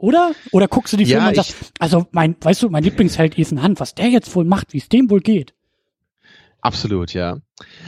oder? 0.00 0.32
Oder 0.52 0.66
guckst 0.66 0.94
du 0.94 0.96
die 0.96 1.04
Filme 1.04 1.22
ja, 1.22 1.28
und 1.28 1.34
sagst, 1.34 1.54
also 1.78 2.06
mein, 2.12 2.34
weißt 2.40 2.62
du, 2.62 2.70
mein 2.70 2.82
Lieblingsheld 2.82 3.38
Ethan 3.38 3.62
Hunt, 3.62 3.80
was 3.80 3.94
der 3.94 4.08
jetzt 4.08 4.34
wohl 4.34 4.46
macht, 4.46 4.72
wie 4.72 4.78
es 4.78 4.88
dem 4.88 5.10
wohl 5.10 5.20
geht? 5.20 5.54
Absolut, 6.62 7.14
ja. 7.14 7.40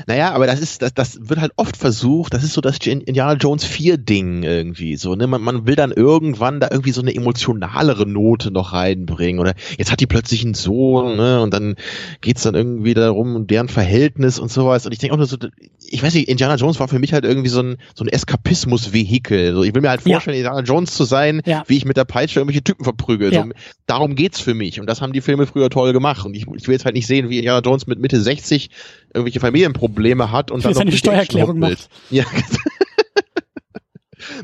Naja, 0.06 0.32
aber 0.32 0.46
das 0.46 0.60
ist, 0.60 0.82
das, 0.82 0.94
das 0.94 1.18
wird 1.28 1.40
halt 1.40 1.52
oft 1.56 1.76
versucht, 1.76 2.34
das 2.34 2.44
ist 2.44 2.54
so 2.54 2.60
das 2.60 2.78
Indiana 2.78 3.34
Jones 3.34 3.64
4 3.64 3.98
Ding 3.98 4.42
irgendwie, 4.42 4.96
so, 4.96 5.14
ne, 5.14 5.26
man, 5.26 5.42
man 5.42 5.66
will 5.66 5.76
dann 5.76 5.92
irgendwann 5.92 6.60
da 6.60 6.68
irgendwie 6.70 6.92
so 6.92 7.00
eine 7.00 7.14
emotionalere 7.14 8.06
Note 8.06 8.50
noch 8.50 8.72
reinbringen 8.72 9.40
oder 9.40 9.54
jetzt 9.78 9.92
hat 9.92 10.00
die 10.00 10.06
plötzlich 10.06 10.44
einen 10.44 10.54
Sohn, 10.54 11.16
ne, 11.16 11.40
und 11.40 11.52
dann 11.54 11.76
geht's 12.20 12.42
dann 12.42 12.54
irgendwie 12.54 12.94
darum, 12.94 13.46
deren 13.46 13.68
Verhältnis 13.68 14.38
und 14.38 14.50
sowas. 14.50 14.86
Und 14.86 14.92
ich 14.92 14.98
denke 14.98 15.14
auch 15.14 15.18
nur 15.18 15.26
so, 15.26 15.36
ich 15.78 16.02
weiß 16.02 16.14
nicht, 16.14 16.28
Indiana 16.28 16.56
Jones 16.56 16.80
war 16.80 16.88
für 16.88 16.98
mich 16.98 17.12
halt 17.12 17.24
irgendwie 17.24 17.48
so 17.48 17.60
ein, 17.60 17.76
so 17.94 18.04
ein 18.04 18.08
Eskapismus-Vehikel, 18.08 19.54
so, 19.54 19.62
ich 19.62 19.74
will 19.74 19.82
mir 19.82 19.90
halt 19.90 20.02
vorstellen, 20.02 20.36
ja. 20.36 20.40
Indiana 20.40 20.66
Jones 20.66 20.94
zu 20.94 21.04
sein, 21.04 21.42
ja. 21.44 21.64
wie 21.66 21.76
ich 21.76 21.84
mit 21.84 21.96
der 21.96 22.04
Peitsche 22.04 22.40
irgendwelche 22.40 22.64
Typen 22.64 22.84
verprügel, 22.84 23.32
ja. 23.32 23.44
so, 23.44 23.50
darum 23.86 24.14
geht's 24.14 24.40
für 24.40 24.54
mich. 24.54 24.80
Und 24.80 24.86
das 24.86 25.00
haben 25.00 25.12
die 25.12 25.20
Filme 25.20 25.46
früher 25.46 25.70
toll 25.70 25.92
gemacht. 25.92 26.24
Und 26.24 26.34
ich, 26.34 26.46
ich 26.56 26.66
will 26.66 26.72
jetzt 26.72 26.84
halt 26.84 26.94
nicht 26.94 27.06
sehen, 27.06 27.28
wie 27.28 27.38
Indiana 27.38 27.60
Jones 27.60 27.86
mit 27.86 27.98
Mitte 27.98 28.20
60 28.20 28.70
irgendwelche 29.14 29.40
Familienprobleme 29.40 30.30
hat 30.30 30.50
und 30.50 30.64
dann 30.64 30.72
noch 30.72 30.78
seine 30.78 30.92
Steuererklärung 30.92 31.58
macht. 31.58 31.88
Ja. 32.10 32.24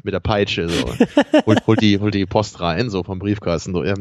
mit 0.03 0.13
der 0.13 0.21
Peitsche 0.21 0.69
so 0.69 0.93
holt, 1.47 1.67
holt 1.67 1.81
die 1.81 2.01
holt 2.01 2.13
die 2.13 2.27
Post 2.27 2.61
rein 2.61 2.91
so 2.91 3.05
vom 3.05 3.19
Briefkasten 3.21 3.73
so 3.73 3.85
ja. 3.85 3.95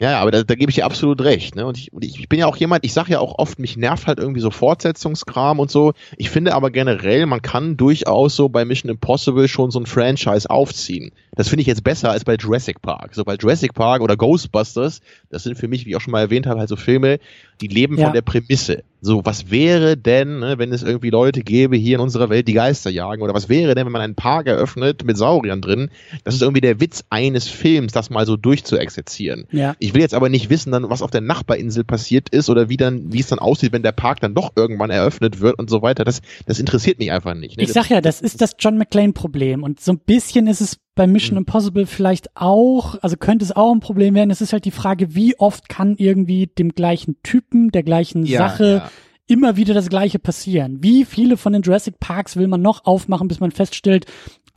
Ja, 0.00 0.20
aber 0.20 0.30
da, 0.30 0.44
da 0.44 0.54
gebe 0.54 0.70
ich 0.70 0.76
dir 0.76 0.84
absolut 0.84 1.20
recht. 1.22 1.56
Ne? 1.56 1.66
Und, 1.66 1.76
ich, 1.76 1.92
und 1.92 2.04
ich, 2.04 2.20
ich 2.20 2.28
bin 2.28 2.38
ja 2.38 2.46
auch 2.46 2.56
jemand, 2.56 2.84
ich 2.84 2.92
sage 2.92 3.10
ja 3.12 3.18
auch 3.18 3.36
oft, 3.36 3.58
mich 3.58 3.76
nervt 3.76 4.06
halt 4.06 4.20
irgendwie 4.20 4.40
so 4.40 4.52
Fortsetzungskram 4.52 5.58
und 5.58 5.72
so. 5.72 5.92
Ich 6.16 6.30
finde 6.30 6.54
aber 6.54 6.70
generell, 6.70 7.26
man 7.26 7.42
kann 7.42 7.76
durchaus 7.76 8.36
so 8.36 8.48
bei 8.48 8.64
Mission 8.64 8.90
Impossible 8.90 9.48
schon 9.48 9.72
so 9.72 9.80
ein 9.80 9.86
Franchise 9.86 10.48
aufziehen. 10.48 11.10
Das 11.32 11.48
finde 11.48 11.62
ich 11.62 11.66
jetzt 11.66 11.82
besser 11.82 12.12
als 12.12 12.24
bei 12.24 12.36
Jurassic 12.36 12.80
Park. 12.80 13.16
So 13.16 13.24
bei 13.24 13.34
Jurassic 13.34 13.74
Park 13.74 14.00
oder 14.00 14.16
Ghostbusters, 14.16 15.00
das 15.30 15.42
sind 15.42 15.58
für 15.58 15.66
mich, 15.66 15.84
wie 15.84 15.90
ich 15.90 15.96
auch 15.96 16.00
schon 16.00 16.12
mal 16.12 16.20
erwähnt 16.20 16.46
habe, 16.46 16.60
halt 16.60 16.68
so 16.68 16.76
Filme, 16.76 17.18
die 17.60 17.66
leben 17.66 17.98
ja. 17.98 18.04
von 18.04 18.12
der 18.12 18.22
Prämisse. 18.22 18.84
So, 19.00 19.24
was 19.24 19.50
wäre 19.50 19.96
denn, 19.96 20.40
ne, 20.40 20.58
wenn 20.58 20.72
es 20.72 20.82
irgendwie 20.82 21.10
Leute 21.10 21.42
gäbe 21.42 21.76
hier 21.76 21.96
in 21.96 22.00
unserer 22.00 22.30
Welt, 22.30 22.48
die 22.48 22.52
Geister 22.52 22.90
jagen? 22.90 23.22
Oder 23.22 23.34
was 23.34 23.48
wäre 23.48 23.74
denn, 23.74 23.86
wenn 23.86 23.92
man 23.92 24.02
einen 24.02 24.16
Park 24.16 24.48
eröffnet 24.48 25.04
mit 25.04 25.16
Sauriern 25.16 25.60
drin? 25.60 25.90
Das 26.24 26.34
ist 26.34 26.42
irgendwie 26.42 26.60
der 26.60 26.80
Witz 26.80 27.04
eines 27.08 27.46
Films, 27.46 27.92
das 27.92 28.10
mal 28.10 28.26
so 28.26 28.36
durchzuexerzieren. 28.36 29.46
Ja. 29.52 29.76
Ich 29.78 29.94
will 29.94 30.00
jetzt 30.00 30.14
aber 30.14 30.28
nicht 30.28 30.50
wissen, 30.50 30.72
dann, 30.72 30.90
was 30.90 31.02
auf 31.02 31.10
der 31.10 31.20
Nachbarinsel 31.20 31.84
passiert 31.84 32.28
ist 32.30 32.50
oder 32.50 32.68
wie 32.68 32.76
dann, 32.76 33.12
wie 33.12 33.20
es 33.20 33.28
dann 33.28 33.38
aussieht, 33.38 33.72
wenn 33.72 33.82
der 33.82 33.92
Park 33.92 34.20
dann 34.20 34.34
doch 34.34 34.52
irgendwann 34.56 34.90
eröffnet 34.90 35.40
wird 35.40 35.58
und 35.58 35.70
so 35.70 35.82
weiter. 35.82 36.04
Das, 36.04 36.20
das 36.46 36.58
interessiert 36.58 36.98
mich 36.98 37.12
einfach 37.12 37.34
nicht. 37.34 37.56
Ne? 37.56 37.62
Ich 37.62 37.72
sag 37.72 37.88
ja, 37.90 38.00
das 38.00 38.20
ist 38.20 38.40
das 38.40 38.56
John 38.58 38.78
McClane-Problem. 38.78 39.62
Und 39.62 39.80
so 39.80 39.92
ein 39.92 39.98
bisschen 39.98 40.48
ist 40.48 40.60
es 40.60 40.78
bei 40.98 41.06
Mission 41.06 41.36
mhm. 41.36 41.42
Impossible 41.42 41.86
vielleicht 41.86 42.36
auch, 42.36 42.96
also 43.02 43.16
könnte 43.16 43.44
es 43.44 43.52
auch 43.52 43.72
ein 43.72 43.78
Problem 43.78 44.16
werden. 44.16 44.30
Es 44.30 44.40
ist 44.40 44.52
halt 44.52 44.64
die 44.64 44.72
Frage, 44.72 45.14
wie 45.14 45.38
oft 45.38 45.68
kann 45.68 45.94
irgendwie 45.96 46.48
dem 46.48 46.70
gleichen 46.70 47.16
Typen, 47.22 47.70
der 47.70 47.84
gleichen 47.84 48.26
ja, 48.26 48.40
Sache 48.40 48.82
ja. 48.82 48.90
immer 49.28 49.56
wieder 49.56 49.74
das 49.74 49.88
Gleiche 49.88 50.18
passieren? 50.18 50.82
Wie 50.82 51.04
viele 51.04 51.36
von 51.36 51.52
den 51.52 51.62
Jurassic 51.62 52.00
Parks 52.00 52.36
will 52.36 52.48
man 52.48 52.62
noch 52.62 52.84
aufmachen, 52.84 53.28
bis 53.28 53.38
man 53.38 53.52
feststellt, 53.52 54.06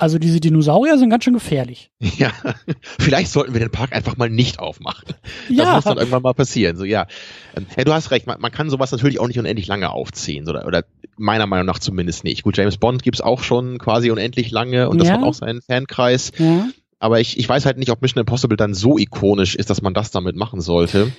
Also 0.02 0.18
diese 0.18 0.40
Dinosaurier 0.40 0.98
sind 0.98 1.12
ganz 1.12 1.26
schön 1.26 1.36
gefährlich. 1.36 1.92
Ja, 2.00 2.32
vielleicht 3.00 3.32
sollten 3.32 3.54
wir 3.54 3.60
den 3.60 3.70
Park 3.70 3.94
einfach 3.94 4.18
mal 4.18 4.32
nicht 4.32 4.58
aufmachen. 4.58 5.10
Ja. 5.48 5.66
Das 5.66 5.76
muss 5.76 5.84
dann 5.84 5.98
irgendwann 6.00 6.24
mal 6.24 6.34
passieren. 6.34 6.76
So, 6.76 6.86
ja. 6.86 7.06
Ähm, 7.56 7.68
ja, 7.78 7.84
du 7.84 7.94
hast 7.94 8.10
recht, 8.10 8.26
man, 8.26 8.42
man 8.42 8.52
kann 8.52 8.72
sowas 8.72 8.92
natürlich 8.92 9.20
auch 9.20 9.28
nicht 9.28 9.38
unendlich 9.38 9.68
lange 9.68 9.92
aufziehen. 9.92 10.50
Oder, 10.50 10.66
oder 10.66 10.86
meiner 11.18 11.46
Meinung 11.46 11.68
nach 11.68 11.78
zumindest 11.78 12.24
nicht. 12.24 12.42
Gut, 12.42 12.58
James 12.58 12.78
Bond 12.78 13.04
gibt's 13.04 13.22
auch 13.22 13.44
schon 13.44 13.78
quasi 13.78 14.10
unendlich 14.10 14.50
lange 14.50 14.90
und 14.90 14.98
das 14.98 15.08
ja. 15.08 15.14
hat 15.14 15.22
auch 15.22 15.36
seinen 15.36 15.62
Fankreis. 15.62 16.32
Ja. 16.40 16.68
Aber 16.98 17.20
ich, 17.20 17.38
ich 17.38 17.48
weiß 17.48 17.68
halt 17.68 17.78
nicht, 17.78 17.92
ob 17.92 18.02
Mission 18.02 18.22
Impossible 18.22 18.58
dann 18.58 18.74
so 18.74 18.98
ikonisch 18.98 19.54
ist, 19.54 19.70
dass 19.70 19.84
man 19.84 19.94
das 19.94 20.10
damit 20.10 20.36
machen 20.36 20.62
sollte 20.62 21.00
ähm, 21.02 21.14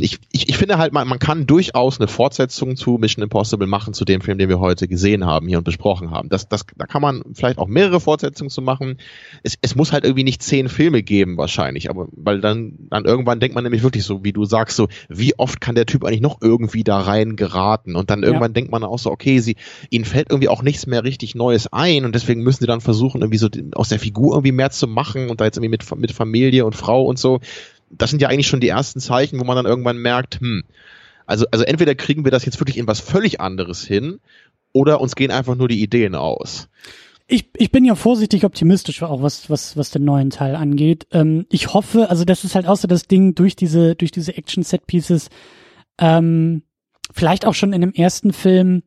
ich, 0.00 0.18
ich, 0.32 0.48
ich 0.48 0.56
finde 0.56 0.78
halt, 0.78 0.92
man, 0.92 1.06
man 1.06 1.18
kann 1.18 1.46
durchaus 1.46 2.00
eine 2.00 2.08
Fortsetzung 2.08 2.76
zu 2.76 2.98
Mission 2.98 3.22
Impossible 3.22 3.66
machen, 3.66 3.94
zu 3.94 4.04
dem 4.04 4.20
Film, 4.20 4.38
den 4.38 4.48
wir 4.48 4.58
heute 4.58 4.88
gesehen 4.88 5.24
haben 5.24 5.46
hier 5.46 5.58
und 5.58 5.64
besprochen 5.64 6.10
haben. 6.10 6.28
Das, 6.28 6.48
das, 6.48 6.64
da 6.76 6.86
kann 6.86 7.02
man 7.02 7.22
vielleicht 7.34 7.58
auch 7.58 7.68
mehrere 7.68 8.00
Fortsetzungen 8.00 8.50
zu 8.50 8.62
machen. 8.62 8.98
Es, 9.42 9.56
es 9.62 9.76
muss 9.76 9.92
halt 9.92 10.04
irgendwie 10.04 10.24
nicht 10.24 10.42
zehn 10.42 10.68
Filme 10.68 11.02
geben 11.02 11.36
wahrscheinlich, 11.36 11.88
aber 11.88 12.08
weil 12.12 12.40
dann, 12.40 12.74
dann 12.90 13.04
irgendwann 13.04 13.38
denkt 13.38 13.54
man 13.54 13.64
nämlich 13.64 13.82
wirklich 13.82 14.04
so, 14.04 14.24
wie 14.24 14.32
du 14.32 14.44
sagst, 14.44 14.76
so, 14.76 14.88
wie 15.08 15.38
oft 15.38 15.60
kann 15.60 15.76
der 15.76 15.86
Typ 15.86 16.04
eigentlich 16.04 16.20
noch 16.20 16.38
irgendwie 16.40 16.82
da 16.82 17.00
rein 17.00 17.36
geraten? 17.36 17.94
Und 17.94 18.10
dann 18.10 18.22
irgendwann 18.22 18.50
ja. 18.50 18.54
denkt 18.54 18.72
man 18.72 18.82
auch 18.82 18.98
so, 18.98 19.10
okay, 19.10 19.38
sie, 19.38 19.56
ihnen 19.90 20.04
fällt 20.04 20.30
irgendwie 20.30 20.48
auch 20.48 20.62
nichts 20.62 20.86
mehr 20.86 21.04
richtig 21.04 21.34
Neues 21.34 21.72
ein 21.72 22.04
und 22.04 22.14
deswegen 22.14 22.42
müssen 22.42 22.60
sie 22.60 22.66
dann 22.66 22.80
versuchen, 22.80 23.20
irgendwie 23.20 23.38
so 23.38 23.48
aus 23.74 23.88
der 23.88 24.00
Figur 24.00 24.34
irgendwie 24.34 24.52
mehr 24.52 24.70
zu 24.70 24.88
machen 24.88 25.30
und 25.30 25.40
da 25.40 25.44
jetzt 25.44 25.56
irgendwie 25.56 25.70
mit, 25.70 25.96
mit 25.96 26.12
Familie 26.12 26.66
und 26.66 26.74
Frau 26.74 27.04
und 27.04 27.18
so 27.18 27.40
das 27.90 28.10
sind 28.10 28.22
ja 28.22 28.28
eigentlich 28.28 28.46
schon 28.46 28.60
die 28.60 28.68
ersten 28.68 29.00
Zeichen, 29.00 29.38
wo 29.40 29.44
man 29.44 29.56
dann 29.56 29.66
irgendwann 29.66 29.98
merkt, 29.98 30.40
hm, 30.40 30.64
also, 31.26 31.46
also 31.50 31.64
entweder 31.64 31.94
kriegen 31.94 32.24
wir 32.24 32.32
das 32.32 32.44
jetzt 32.44 32.60
wirklich 32.60 32.78
in 32.78 32.86
was 32.86 33.00
völlig 33.00 33.40
anderes 33.40 33.84
hin 33.84 34.20
oder 34.72 35.00
uns 35.00 35.14
gehen 35.14 35.30
einfach 35.30 35.54
nur 35.54 35.68
die 35.68 35.82
Ideen 35.82 36.14
aus. 36.14 36.68
Ich, 37.28 37.50
ich 37.56 37.70
bin 37.70 37.84
ja 37.84 37.94
vorsichtig 37.94 38.44
optimistisch 38.44 39.02
auch, 39.04 39.22
was, 39.22 39.48
was, 39.48 39.76
was 39.76 39.90
den 39.90 40.04
neuen 40.04 40.30
Teil 40.30 40.56
angeht. 40.56 41.06
Ähm, 41.12 41.46
ich 41.50 41.72
hoffe, 41.72 42.10
also 42.10 42.24
das 42.24 42.42
ist 42.42 42.56
halt 42.56 42.66
außer 42.66 42.88
das 42.88 43.06
Ding 43.06 43.36
durch 43.36 43.54
diese, 43.54 43.94
durch 43.94 44.10
diese 44.10 44.36
Action-Set-Pieces, 44.36 45.28
ähm, 45.98 46.62
vielleicht 47.12 47.46
auch 47.46 47.54
schon 47.54 47.72
in 47.72 47.82
dem 47.82 47.92
ersten 47.92 48.32
Film, 48.32 48.82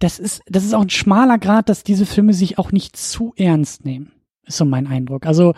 das 0.00 0.18
ist, 0.18 0.42
das 0.46 0.64
ist 0.64 0.74
auch 0.74 0.82
ein 0.82 0.90
schmaler 0.90 1.38
Grad, 1.38 1.68
dass 1.68 1.84
diese 1.84 2.06
Filme 2.06 2.32
sich 2.32 2.58
auch 2.58 2.72
nicht 2.72 2.96
zu 2.96 3.32
ernst 3.36 3.84
nehmen. 3.84 4.10
Ist 4.44 4.56
so 4.56 4.64
mein 4.64 4.88
Eindruck. 4.88 5.26
Also, 5.26 5.54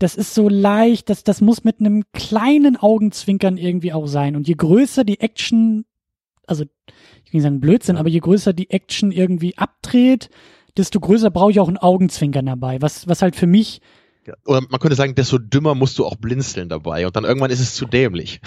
das 0.00 0.16
ist 0.16 0.34
so 0.34 0.48
leicht, 0.48 1.10
das, 1.10 1.24
das 1.24 1.42
muss 1.42 1.62
mit 1.62 1.78
einem 1.78 2.04
kleinen 2.12 2.78
Augenzwinkern 2.78 3.58
irgendwie 3.58 3.92
auch 3.92 4.06
sein. 4.06 4.34
Und 4.34 4.48
je 4.48 4.54
größer 4.54 5.04
die 5.04 5.20
Action, 5.20 5.84
also 6.46 6.64
ich 6.64 7.32
will 7.32 7.38
nicht 7.38 7.42
sagen 7.42 7.60
Blödsinn, 7.60 7.98
aber 7.98 8.08
je 8.08 8.20
größer 8.20 8.54
die 8.54 8.70
Action 8.70 9.12
irgendwie 9.12 9.58
abdreht, 9.58 10.30
desto 10.78 11.00
größer 11.00 11.30
brauche 11.30 11.50
ich 11.50 11.60
auch 11.60 11.68
ein 11.68 11.76
Augenzwinkern 11.76 12.46
dabei. 12.46 12.80
Was, 12.80 13.08
was 13.08 13.20
halt 13.20 13.36
für 13.36 13.46
mich 13.46 13.82
oder 14.44 14.60
man 14.68 14.80
könnte 14.80 14.96
sagen, 14.96 15.14
desto 15.14 15.38
dümmer 15.38 15.74
musst 15.74 15.98
du 15.98 16.06
auch 16.06 16.16
blinzeln 16.16 16.68
dabei 16.68 17.06
und 17.06 17.16
dann 17.16 17.24
irgendwann 17.24 17.50
ist 17.50 17.60
es 17.60 17.74
zu 17.74 17.86
dämlich. 17.86 18.40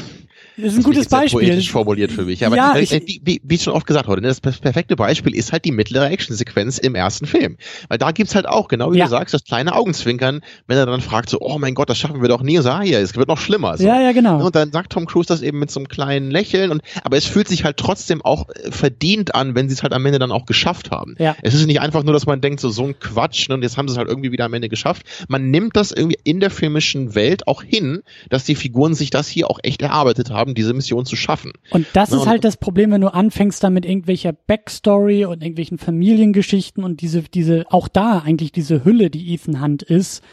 Das 0.58 0.66
ist 0.66 0.74
ein 0.74 0.78
das 0.78 0.86
gutes 0.86 1.08
Beispiel. 1.08 1.48
Poetisch 1.48 1.72
formuliert 1.72 2.12
für 2.12 2.24
mich. 2.24 2.46
Aber 2.46 2.56
ja, 2.56 2.76
ich, 2.78 2.92
wie, 2.92 3.22
wie, 3.24 3.42
wie 3.44 3.58
schon 3.58 3.74
oft 3.74 3.88
gesagt 3.88 4.08
wurde, 4.08 4.22
ne, 4.22 4.28
das 4.28 4.40
perfekte 4.40 4.96
Beispiel 4.96 5.36
ist 5.36 5.52
halt 5.52 5.66
die 5.66 5.72
mittlere 5.72 6.10
Actionsequenz 6.10 6.78
im 6.78 6.94
ersten 6.94 7.26
Film. 7.26 7.58
Weil 7.88 7.98
da 7.98 8.12
gibt's 8.12 8.36
halt 8.36 8.48
auch, 8.48 8.68
genau 8.68 8.94
wie 8.94 9.00
ja. 9.00 9.06
du 9.06 9.12
sagst, 9.12 9.34
das 9.34 9.44
kleine 9.44 9.74
Augenzwinkern, 9.74 10.42
wenn 10.68 10.78
er 10.78 10.86
dann 10.86 11.02
fragt 11.02 11.30
so, 11.30 11.40
oh 11.42 11.58
mein 11.58 11.74
Gott, 11.74 11.90
das 11.90 11.98
schaffen 11.98 12.22
wir 12.22 12.30
doch 12.30 12.44
nie. 12.44 12.58
So, 12.58 12.70
ah, 12.70 12.84
ja, 12.84 13.00
es 13.00 13.16
wird 13.16 13.28
noch 13.28 13.40
schlimmer. 13.40 13.78
So. 13.78 13.86
Ja, 13.86 14.00
ja, 14.00 14.12
genau. 14.12 14.46
Und 14.46 14.56
dann 14.56 14.72
sagt 14.72 14.92
Tom 14.92 15.08
Cruise 15.08 15.28
das 15.28 15.42
eben 15.42 15.58
mit 15.58 15.72
so 15.72 15.80
einem 15.80 15.88
kleinen 15.88 16.30
Lächeln 16.30 16.70
und, 16.70 16.82
aber 17.04 17.18
es 17.18 17.26
fühlt 17.26 17.48
sich 17.48 17.64
halt 17.64 17.78
trotzdem 17.78 18.22
auch 18.22 18.48
äh, 18.50 18.72
verdient 18.72 19.34
an, 19.34 19.56
wenn 19.56 19.70
sie 19.70 19.74
es 19.74 19.82
halt 19.82 19.94
am 19.94 20.06
Ende 20.06 20.20
dann 20.20 20.32
auch 20.32 20.46
geschafft 20.46 20.92
haben. 20.92 21.16
Ja. 21.18 21.36
Es 21.42 21.56
ist 21.56 21.66
nicht 21.66 21.82
einfach 21.82 22.04
nur, 22.04 22.14
dass 22.14 22.28
man 22.28 22.42
denkt, 22.42 22.60
so, 22.60 22.70
so 22.70 22.84
ein 22.86 23.00
Quatsch, 23.00 23.50
ne, 23.50 23.56
und 23.56 23.64
jetzt 23.64 23.78
haben 23.78 23.88
sie 23.88 23.94
es 23.94 23.98
halt 23.98 24.08
irgendwie 24.08 24.32
wieder 24.32 24.46
am 24.46 24.54
Ende 24.54 24.70
geschafft. 24.70 25.04
Man 25.28 25.50
nimmt 25.50 25.73
das 25.74 25.92
irgendwie 25.92 26.20
in 26.24 26.40
der 26.40 26.50
filmischen 26.50 27.16
Welt 27.16 27.48
auch 27.48 27.64
hin, 27.64 28.02
dass 28.30 28.46
die 28.46 28.56
Figuren 28.56 28.94
sich 28.94 29.10
das 29.10 29.28
hier 29.28 29.50
auch 29.50 29.60
echt 29.64 29.82
erarbeitet 29.82 30.30
haben, 30.30 30.56
diese 30.56 30.74
Mission 30.74 31.06
zu 31.06 31.16
schaffen. 31.16 31.54
Und 31.72 31.88
das 31.94 32.12
ja, 32.12 32.18
ist 32.18 32.26
halt 32.26 32.44
das 32.44 32.58
Problem, 32.58 32.92
wenn 32.92 33.02
du 33.02 33.14
anfängst 33.14 33.64
dann 33.64 33.74
mit 33.74 33.86
irgendwelcher 33.86 34.34
Backstory 34.34 35.26
und 35.26 35.42
irgendwelchen 35.42 35.78
Familiengeschichten 35.78 36.84
und 36.84 37.02
diese, 37.02 37.24
diese, 37.24 37.66
auch 37.70 37.88
da 37.88 38.20
eigentlich 38.20 38.52
diese 38.52 38.86
Hülle, 38.86 39.10
die 39.10 39.34
Ethan 39.34 39.62
Hunt 39.62 39.84
ist, 39.84 40.24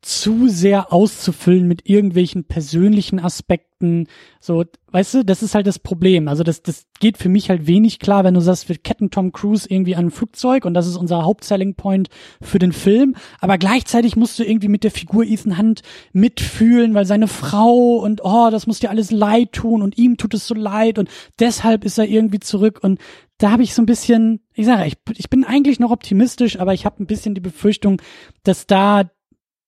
zu 0.00 0.48
sehr 0.48 0.92
auszufüllen 0.92 1.66
mit 1.66 1.88
irgendwelchen 1.88 2.44
persönlichen 2.44 3.18
Aspekten. 3.18 4.06
So, 4.40 4.64
weißt 4.92 5.14
du, 5.14 5.24
das 5.24 5.42
ist 5.42 5.56
halt 5.56 5.66
das 5.66 5.80
Problem. 5.80 6.28
Also 6.28 6.44
das, 6.44 6.62
das 6.62 6.86
geht 7.00 7.18
für 7.18 7.28
mich 7.28 7.50
halt 7.50 7.66
wenig 7.66 7.98
klar, 7.98 8.22
wenn 8.22 8.34
du 8.34 8.40
sagst, 8.40 8.68
wir 8.68 8.76
ketten 8.76 9.10
Tom 9.10 9.32
Cruise 9.32 9.66
irgendwie 9.68 9.96
an 9.96 10.06
ein 10.06 10.10
Flugzeug 10.12 10.64
und 10.64 10.74
das 10.74 10.86
ist 10.86 10.96
unser 10.96 11.24
Hauptselling 11.24 11.74
Point 11.74 12.10
für 12.40 12.60
den 12.60 12.72
Film. 12.72 13.16
Aber 13.40 13.58
gleichzeitig 13.58 14.14
musst 14.14 14.38
du 14.38 14.44
irgendwie 14.44 14.68
mit 14.68 14.84
der 14.84 14.92
Figur 14.92 15.24
Ethan 15.24 15.58
Hunt 15.58 15.82
mitfühlen, 16.12 16.94
weil 16.94 17.04
seine 17.04 17.26
Frau 17.26 17.96
und 17.96 18.20
oh, 18.22 18.50
das 18.50 18.68
muss 18.68 18.78
dir 18.78 18.90
alles 18.90 19.10
leid 19.10 19.52
tun 19.52 19.82
und 19.82 19.98
ihm 19.98 20.16
tut 20.16 20.32
es 20.34 20.46
so 20.46 20.54
leid 20.54 20.98
und 20.98 21.08
deshalb 21.40 21.84
ist 21.84 21.98
er 21.98 22.06
irgendwie 22.06 22.40
zurück 22.40 22.78
und 22.82 23.00
da 23.38 23.52
habe 23.52 23.62
ich 23.62 23.72
so 23.72 23.82
ein 23.82 23.86
bisschen, 23.86 24.40
ich 24.54 24.66
sage, 24.66 24.86
ich, 24.86 24.96
ich 25.16 25.30
bin 25.30 25.44
eigentlich 25.44 25.78
noch 25.78 25.92
optimistisch, 25.92 26.58
aber 26.58 26.74
ich 26.74 26.84
habe 26.84 27.02
ein 27.02 27.06
bisschen 27.06 27.36
die 27.36 27.40
Befürchtung, 27.40 28.02
dass 28.42 28.66
da 28.66 29.08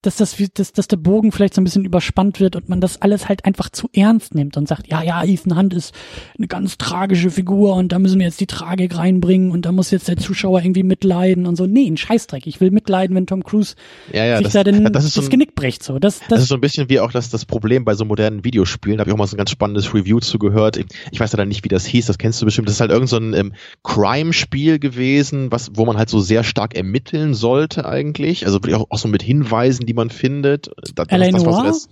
dass 0.03 0.17
das, 0.17 0.37
dass, 0.55 0.73
dass 0.73 0.89
der 0.89 0.97
Bogen 0.97 1.31
vielleicht 1.31 1.55
so 1.55 1.61
ein 1.61 1.65
bisschen 1.65 1.85
überspannt 1.85 2.41
wird 2.41 2.57
und 2.57 2.69
man 2.69 2.81
das 2.81 3.03
alles 3.03 3.29
halt 3.29 3.45
einfach 3.45 3.69
zu 3.69 3.89
ernst 3.93 4.35
nimmt 4.35 4.57
und 4.57 4.67
sagt, 4.67 4.89
ja, 4.89 5.03
ja, 5.03 5.23
Ethan 5.23 5.59
Hunt 5.59 5.75
ist 5.75 5.95
eine 6.39 6.47
ganz 6.47 6.79
tragische 6.79 7.31
Figur 7.31 7.75
und 7.77 7.93
da 7.93 7.99
müssen 7.99 8.19
wir 8.19 8.27
jetzt 8.27 8.41
die 8.41 8.47
Tragik 8.47 8.97
reinbringen 8.97 9.51
und 9.51 9.67
da 9.67 9.73
muss 9.73 9.91
jetzt 9.91 10.09
der 10.09 10.17
Zuschauer 10.17 10.63
irgendwie 10.63 10.83
mitleiden 10.83 11.47
und 11.47 11.57
so. 11.57 11.67
Nee, 11.67 11.87
ein 11.87 11.99
Scheißdreck. 11.99 12.47
Ich 12.47 12.61
will 12.61 12.71
mitleiden, 12.71 13.15
wenn 13.15 13.27
Tom 13.27 13.45
Cruise 13.45 13.75
ja, 14.13 14.25
ja, 14.25 14.37
sich 14.39 14.45
das, 14.45 14.53
da 14.55 14.65
den, 14.65 14.85
das, 14.93 15.05
ist 15.05 15.15
so 15.15 15.21
ein, 15.21 15.25
das 15.25 15.31
Genick 15.31 15.55
bricht. 15.55 15.83
So. 15.83 15.99
Das, 15.99 16.21
das, 16.21 16.29
das 16.29 16.43
ist 16.43 16.49
so 16.49 16.55
ein 16.55 16.61
bisschen 16.63 16.89
wie 16.89 17.01
auch 17.01 17.13
das, 17.13 17.29
das 17.29 17.45
Problem 17.45 17.85
bei 17.85 17.95
so 17.95 18.07
modernen 18.07 18.43
Videospielen. 18.43 18.97
Da 18.97 19.03
habe 19.03 19.11
ich 19.11 19.15
auch 19.15 19.19
mal 19.19 19.27
so 19.27 19.37
ein 19.37 19.39
ganz 19.39 19.51
spannendes 19.51 19.93
Review 19.93 20.21
zugehört. 20.21 20.81
Ich 21.11 21.21
weiß 21.21 21.33
leider 21.33 21.45
nicht, 21.45 21.63
wie 21.65 21.69
das 21.69 21.85
hieß, 21.85 22.07
das 22.07 22.17
kennst 22.17 22.41
du 22.41 22.47
bestimmt. 22.47 22.69
Das 22.69 22.77
ist 22.77 22.81
halt 22.81 22.91
irgend 22.91 23.11
so 23.11 23.19
ein 23.19 23.35
ähm, 23.35 23.53
Crime-Spiel 23.85 24.79
gewesen, 24.79 25.53
was, 25.53 25.73
wo 25.75 25.85
man 25.85 25.99
halt 25.99 26.09
so 26.09 26.21
sehr 26.21 26.43
stark 26.43 26.75
ermitteln 26.75 27.35
sollte 27.35 27.85
eigentlich. 27.85 28.47
Also 28.47 28.61
auch, 28.73 28.87
auch 28.89 28.99
so 28.99 29.09
mit 29.09 29.23
Hinweisen, 29.23 29.85
die 29.91 29.95
man 29.95 30.09
findet. 30.11 30.69
Das, 30.95 31.09
das, 31.09 31.09
das, 31.09 31.45
was 31.45 31.89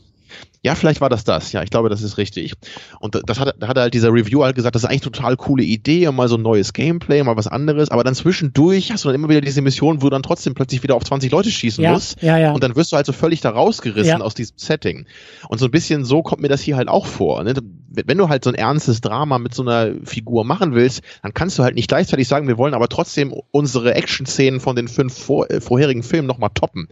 ja, 0.65 0.75
vielleicht 0.75 1.01
war 1.01 1.09
das 1.09 1.25
das. 1.25 1.53
Ja, 1.53 1.63
ich 1.63 1.71
glaube, 1.71 1.89
das 1.89 2.03
ist 2.03 2.19
richtig. 2.19 2.55
Und 2.99 3.21
das 3.27 3.39
hat, 3.39 3.55
da 3.59 3.69
hat 3.69 3.79
halt 3.79 3.95
dieser 3.95 4.13
Reviewer 4.13 4.45
halt 4.45 4.57
gesagt, 4.57 4.75
das 4.75 4.83
ist 4.83 4.89
eigentlich 4.89 5.03
eine 5.03 5.13
total 5.13 5.37
coole 5.37 5.63
Idee 5.63 6.11
mal 6.11 6.29
so 6.29 6.37
ein 6.37 6.43
neues 6.43 6.73
Gameplay, 6.73 7.23
mal 7.23 7.37
was 7.37 7.47
anderes. 7.47 7.91
Aber 7.91 8.03
dann 8.03 8.15
zwischendurch 8.15 8.91
hast 8.91 9.05
du 9.05 9.09
dann 9.09 9.15
immer 9.15 9.29
wieder 9.29 9.41
diese 9.41 9.63
Mission, 9.63 10.03
wo 10.03 10.07
du 10.07 10.11
dann 10.11 10.23
trotzdem 10.23 10.55
plötzlich 10.55 10.83
wieder 10.83 10.97
auf 10.97 11.05
20 11.05 11.31
Leute 11.31 11.51
schießen 11.51 11.83
ja, 11.83 11.93
musst. 11.93 12.21
Ja, 12.23 12.39
ja. 12.39 12.53
Und 12.53 12.63
dann 12.65 12.75
wirst 12.75 12.91
du 12.91 12.97
halt 12.97 13.07
so 13.07 13.13
völlig 13.13 13.41
da 13.41 13.51
rausgerissen 13.51 14.19
ja. 14.19 14.21
aus 14.21 14.35
diesem 14.35 14.59
Setting. 14.59 15.07
Und 15.49 15.59
so 15.59 15.67
ein 15.67 15.71
bisschen 15.71 16.05
so 16.05 16.23
kommt 16.23 16.43
mir 16.43 16.49
das 16.49 16.61
hier 16.61 16.77
halt 16.77 16.89
auch 16.89 17.07
vor. 17.07 17.45
Ne? 17.45 17.55
Wenn 17.89 18.19
du 18.19 18.29
halt 18.29 18.43
so 18.43 18.51
ein 18.51 18.57
ernstes 18.57 19.01
Drama 19.01 19.39
mit 19.39 19.55
so 19.55 19.63
einer 19.63 19.95
Figur 20.05 20.45
machen 20.45 20.75
willst, 20.75 21.03
dann 21.23 21.35
kannst 21.35 21.59
du 21.59 21.63
halt 21.63 21.77
nicht 21.77 21.89
gleichzeitig 21.89 22.27
sagen, 22.27 22.49
wir 22.49 22.59
wollen 22.59 22.75
aber 22.75 22.89
trotzdem 22.89 23.33
unsere 23.53 23.95
Action-Szenen 23.95 24.59
von 24.59 24.75
den 24.75 24.89
fünf 24.89 25.17
vor, 25.17 25.49
äh, 25.51 25.61
vorherigen 25.61 26.03
Filmen 26.03 26.27
nochmal 26.27 26.51
toppen. 26.53 26.89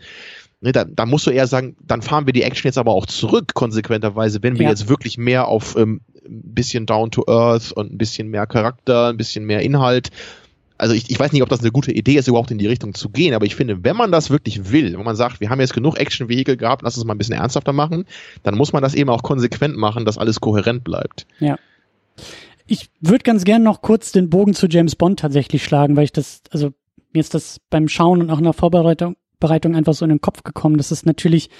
Ne, 0.60 0.72
da, 0.72 0.84
da 0.84 1.04
musst 1.04 1.26
du 1.26 1.30
eher 1.30 1.46
sagen, 1.46 1.76
dann 1.84 2.00
fahren 2.00 2.26
wir 2.26 2.32
die 2.32 2.42
Action 2.42 2.68
jetzt 2.68 2.78
aber 2.78 2.92
auch 2.92 3.06
zurück, 3.06 3.52
konsequenterweise, 3.54 4.42
wenn 4.42 4.58
wir 4.58 4.64
ja. 4.64 4.70
jetzt 4.70 4.88
wirklich 4.88 5.18
mehr 5.18 5.48
auf 5.48 5.76
ähm, 5.76 6.00
ein 6.24 6.54
bisschen 6.54 6.86
Down 6.86 7.10
to 7.10 7.24
Earth 7.28 7.72
und 7.72 7.92
ein 7.92 7.98
bisschen 7.98 8.28
mehr 8.28 8.46
Charakter, 8.46 9.08
ein 9.08 9.18
bisschen 9.18 9.44
mehr 9.44 9.60
Inhalt. 9.60 10.10
Also 10.78 10.94
ich, 10.94 11.10
ich 11.10 11.18
weiß 11.18 11.32
nicht, 11.32 11.42
ob 11.42 11.48
das 11.48 11.60
eine 11.60 11.72
gute 11.72 11.92
Idee 11.92 12.16
ist, 12.16 12.28
überhaupt 12.28 12.50
in 12.50 12.58
die 12.58 12.66
Richtung 12.66 12.94
zu 12.94 13.10
gehen, 13.10 13.34
aber 13.34 13.46
ich 13.46 13.54
finde, 13.54 13.84
wenn 13.84 13.96
man 13.96 14.12
das 14.12 14.30
wirklich 14.30 14.70
will, 14.72 14.96
wenn 14.96 15.04
man 15.04 15.16
sagt, 15.16 15.40
wir 15.40 15.50
haben 15.50 15.60
jetzt 15.60 15.74
genug 15.74 15.98
Action-Vehikel 15.98 16.56
gehabt, 16.56 16.82
lass 16.82 16.96
uns 16.96 17.06
mal 17.06 17.14
ein 17.14 17.18
bisschen 17.18 17.34
ernsthafter 17.34 17.72
machen, 17.72 18.06
dann 18.42 18.56
muss 18.56 18.72
man 18.72 18.82
das 18.82 18.94
eben 18.94 19.10
auch 19.10 19.22
konsequent 19.22 19.76
machen, 19.76 20.04
dass 20.04 20.18
alles 20.18 20.40
kohärent 20.40 20.84
bleibt. 20.84 21.26
Ja. 21.38 21.58
Ich 22.66 22.90
würde 23.00 23.22
ganz 23.22 23.44
gern 23.44 23.62
noch 23.62 23.80
kurz 23.80 24.12
den 24.12 24.28
Bogen 24.28 24.54
zu 24.54 24.66
James 24.66 24.96
Bond 24.96 25.20
tatsächlich 25.20 25.64
schlagen, 25.64 25.96
weil 25.96 26.04
ich 26.04 26.12
das, 26.12 26.40
also 26.50 26.72
mir 27.12 27.20
ist 27.20 27.34
das 27.34 27.60
beim 27.70 27.88
Schauen 27.88 28.20
und 28.20 28.30
auch 28.30 28.38
in 28.38 28.44
der 28.44 28.52
Vorbereitung 28.52 29.16
Bereitung 29.38 29.74
einfach 29.74 29.94
so 29.94 30.04
in 30.04 30.10
den 30.10 30.20
Kopf 30.20 30.42
gekommen, 30.42 30.76
dass 30.76 30.90
es 30.90 31.04
natürlich, 31.04 31.50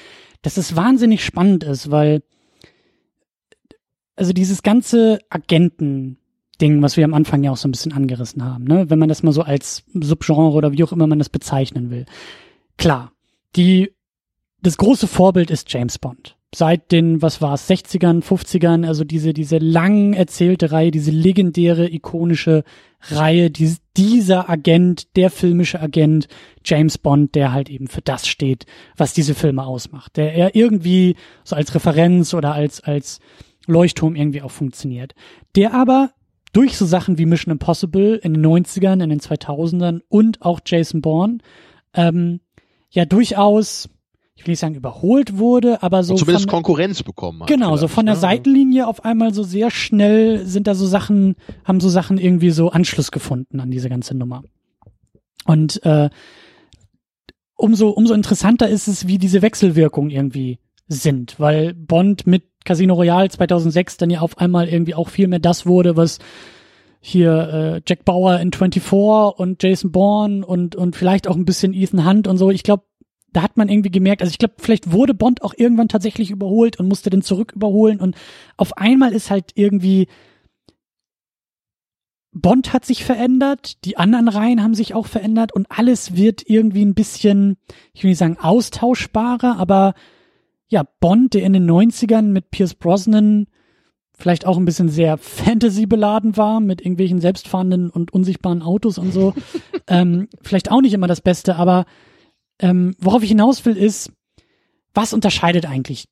dass 0.42 0.56
es 0.56 0.76
wahnsinnig 0.76 1.24
spannend 1.24 1.64
ist, 1.64 1.90
weil 1.90 2.22
also 4.16 4.32
dieses 4.32 4.62
ganze 4.62 5.18
Agenten-Ding, 5.28 6.80
was 6.82 6.96
wir 6.96 7.04
am 7.04 7.14
Anfang 7.14 7.42
ja 7.42 7.50
auch 7.50 7.56
so 7.56 7.68
ein 7.68 7.72
bisschen 7.72 7.92
angerissen 7.92 8.42
haben, 8.44 8.64
ne, 8.64 8.88
wenn 8.88 8.98
man 8.98 9.08
das 9.08 9.22
mal 9.22 9.32
so 9.32 9.42
als 9.42 9.84
Subgenre 9.92 10.52
oder 10.52 10.72
wie 10.72 10.82
auch 10.84 10.92
immer 10.92 11.06
man 11.06 11.18
das 11.18 11.28
bezeichnen 11.28 11.90
will. 11.90 12.06
Klar, 12.78 13.12
die 13.56 13.92
das 14.62 14.78
große 14.78 15.06
Vorbild 15.06 15.50
ist 15.50 15.72
James 15.72 15.98
Bond 15.98 16.36
seit 16.56 16.90
den, 16.90 17.20
was 17.20 17.42
war 17.42 17.52
es, 17.52 17.68
60ern, 17.68 18.22
50ern, 18.22 18.86
also 18.86 19.04
diese, 19.04 19.34
diese 19.34 19.58
lang 19.58 20.14
erzählte 20.14 20.72
Reihe, 20.72 20.90
diese 20.90 21.10
legendäre, 21.10 21.86
ikonische 21.92 22.64
Reihe, 23.02 23.50
die, 23.50 23.76
dieser 23.98 24.48
Agent, 24.48 25.14
der 25.16 25.30
filmische 25.30 25.78
Agent, 25.82 26.28
James 26.64 26.96
Bond, 26.96 27.34
der 27.34 27.52
halt 27.52 27.68
eben 27.68 27.88
für 27.88 28.00
das 28.00 28.26
steht, 28.26 28.64
was 28.96 29.12
diese 29.12 29.34
Filme 29.34 29.66
ausmacht, 29.66 30.16
der 30.16 30.32
er 30.32 30.54
irgendwie 30.54 31.16
so 31.44 31.56
als 31.56 31.74
Referenz 31.74 32.32
oder 32.32 32.54
als, 32.54 32.80
als 32.80 33.20
Leuchtturm 33.66 34.16
irgendwie 34.16 34.40
auch 34.40 34.50
funktioniert. 34.50 35.14
Der 35.56 35.74
aber 35.74 36.12
durch 36.54 36.78
so 36.78 36.86
Sachen 36.86 37.18
wie 37.18 37.26
Mission 37.26 37.52
Impossible 37.52 38.14
in 38.22 38.32
den 38.32 38.46
90ern, 38.46 39.02
in 39.02 39.10
den 39.10 39.20
2000ern 39.20 40.00
und 40.08 40.40
auch 40.40 40.60
Jason 40.64 41.02
Bourne, 41.02 41.36
ähm, 41.92 42.40
ja 42.88 43.04
durchaus, 43.04 43.90
ich 44.36 44.46
will 44.46 44.52
nicht 44.52 44.60
sagen 44.60 44.74
überholt 44.74 45.38
wurde, 45.38 45.82
aber 45.82 46.04
so. 46.04 46.12
Und 46.12 46.18
zumindest 46.18 46.44
von, 46.44 46.62
Konkurrenz 46.62 47.02
bekommen 47.02 47.40
hat. 47.40 47.48
Genau, 47.48 47.76
so 47.76 47.88
von 47.88 48.04
der 48.04 48.16
ne? 48.16 48.20
Seitenlinie 48.20 48.86
auf 48.86 49.04
einmal 49.04 49.32
so 49.32 49.42
sehr 49.42 49.70
schnell 49.70 50.44
sind 50.46 50.66
da 50.66 50.74
so 50.74 50.86
Sachen, 50.86 51.36
haben 51.64 51.80
so 51.80 51.88
Sachen 51.88 52.18
irgendwie 52.18 52.50
so 52.50 52.70
Anschluss 52.70 53.10
gefunden 53.10 53.60
an 53.60 53.70
diese 53.70 53.88
ganze 53.88 54.14
Nummer. 54.14 54.42
Und 55.46 55.82
äh, 55.84 56.10
umso, 57.56 57.88
umso 57.88 58.12
interessanter 58.12 58.68
ist 58.68 58.88
es, 58.88 59.06
wie 59.06 59.16
diese 59.18 59.40
Wechselwirkungen 59.40 60.10
irgendwie 60.10 60.58
sind, 60.86 61.40
weil 61.40 61.72
Bond 61.72 62.26
mit 62.26 62.44
Casino 62.64 62.94
Royale 62.94 63.30
2006 63.30 63.96
dann 63.96 64.10
ja 64.10 64.20
auf 64.20 64.38
einmal 64.38 64.68
irgendwie 64.68 64.94
auch 64.94 65.08
viel 65.08 65.28
mehr 65.28 65.38
das 65.38 65.64
wurde, 65.64 65.96
was 65.96 66.18
hier 67.00 67.32
äh, 67.76 67.82
Jack 67.86 68.04
Bauer 68.04 68.40
in 68.40 68.52
24 68.52 69.38
und 69.38 69.62
Jason 69.62 69.92
Bourne 69.92 70.44
und 70.44 70.74
und 70.76 70.96
vielleicht 70.96 71.28
auch 71.28 71.36
ein 71.36 71.44
bisschen 71.44 71.72
Ethan 71.72 72.04
Hunt 72.04 72.26
und 72.26 72.36
so. 72.36 72.50
Ich 72.50 72.64
glaube, 72.64 72.84
da 73.36 73.42
hat 73.42 73.58
man 73.58 73.68
irgendwie 73.68 73.90
gemerkt, 73.90 74.22
also 74.22 74.30
ich 74.30 74.38
glaube, 74.38 74.54
vielleicht 74.56 74.92
wurde 74.92 75.12
Bond 75.12 75.42
auch 75.42 75.52
irgendwann 75.54 75.88
tatsächlich 75.88 76.30
überholt 76.30 76.80
und 76.80 76.88
musste 76.88 77.10
den 77.10 77.20
zurück 77.20 77.52
überholen 77.54 78.00
und 78.00 78.16
auf 78.56 78.78
einmal 78.78 79.12
ist 79.12 79.30
halt 79.30 79.52
irgendwie 79.54 80.08
Bond 82.32 82.72
hat 82.72 82.86
sich 82.86 83.04
verändert, 83.04 83.84
die 83.84 83.98
anderen 83.98 84.28
Reihen 84.28 84.62
haben 84.62 84.74
sich 84.74 84.94
auch 84.94 85.06
verändert 85.06 85.52
und 85.52 85.66
alles 85.70 86.16
wird 86.16 86.48
irgendwie 86.48 86.84
ein 86.84 86.94
bisschen, 86.94 87.58
ich 87.92 88.02
will 88.02 88.10
nicht 88.10 88.18
sagen 88.18 88.38
austauschbarer, 88.40 89.58
aber 89.58 89.92
ja, 90.68 90.84
Bond, 91.00 91.34
der 91.34 91.42
in 91.42 91.52
den 91.52 91.70
90ern 91.70 92.22
mit 92.22 92.50
Pierce 92.50 92.74
Brosnan 92.74 93.46
vielleicht 94.14 94.46
auch 94.46 94.56
ein 94.56 94.64
bisschen 94.64 94.88
sehr 94.88 95.18
Fantasy 95.18 95.84
beladen 95.84 96.38
war 96.38 96.60
mit 96.60 96.80
irgendwelchen 96.80 97.20
selbstfahrenden 97.20 97.90
und 97.90 98.12
unsichtbaren 98.14 98.62
Autos 98.62 98.96
und 98.96 99.12
so. 99.12 99.34
ähm, 99.88 100.28
vielleicht 100.42 100.70
auch 100.70 100.80
nicht 100.80 100.94
immer 100.94 101.06
das 101.06 101.20
Beste, 101.20 101.56
aber 101.56 101.84
ähm, 102.60 102.94
worauf 102.98 103.22
ich 103.22 103.28
hinaus 103.28 103.64
will 103.64 103.76
ist, 103.76 104.12
was 104.94 105.12
unterscheidet 105.12 105.66
eigentlich 105.66 106.06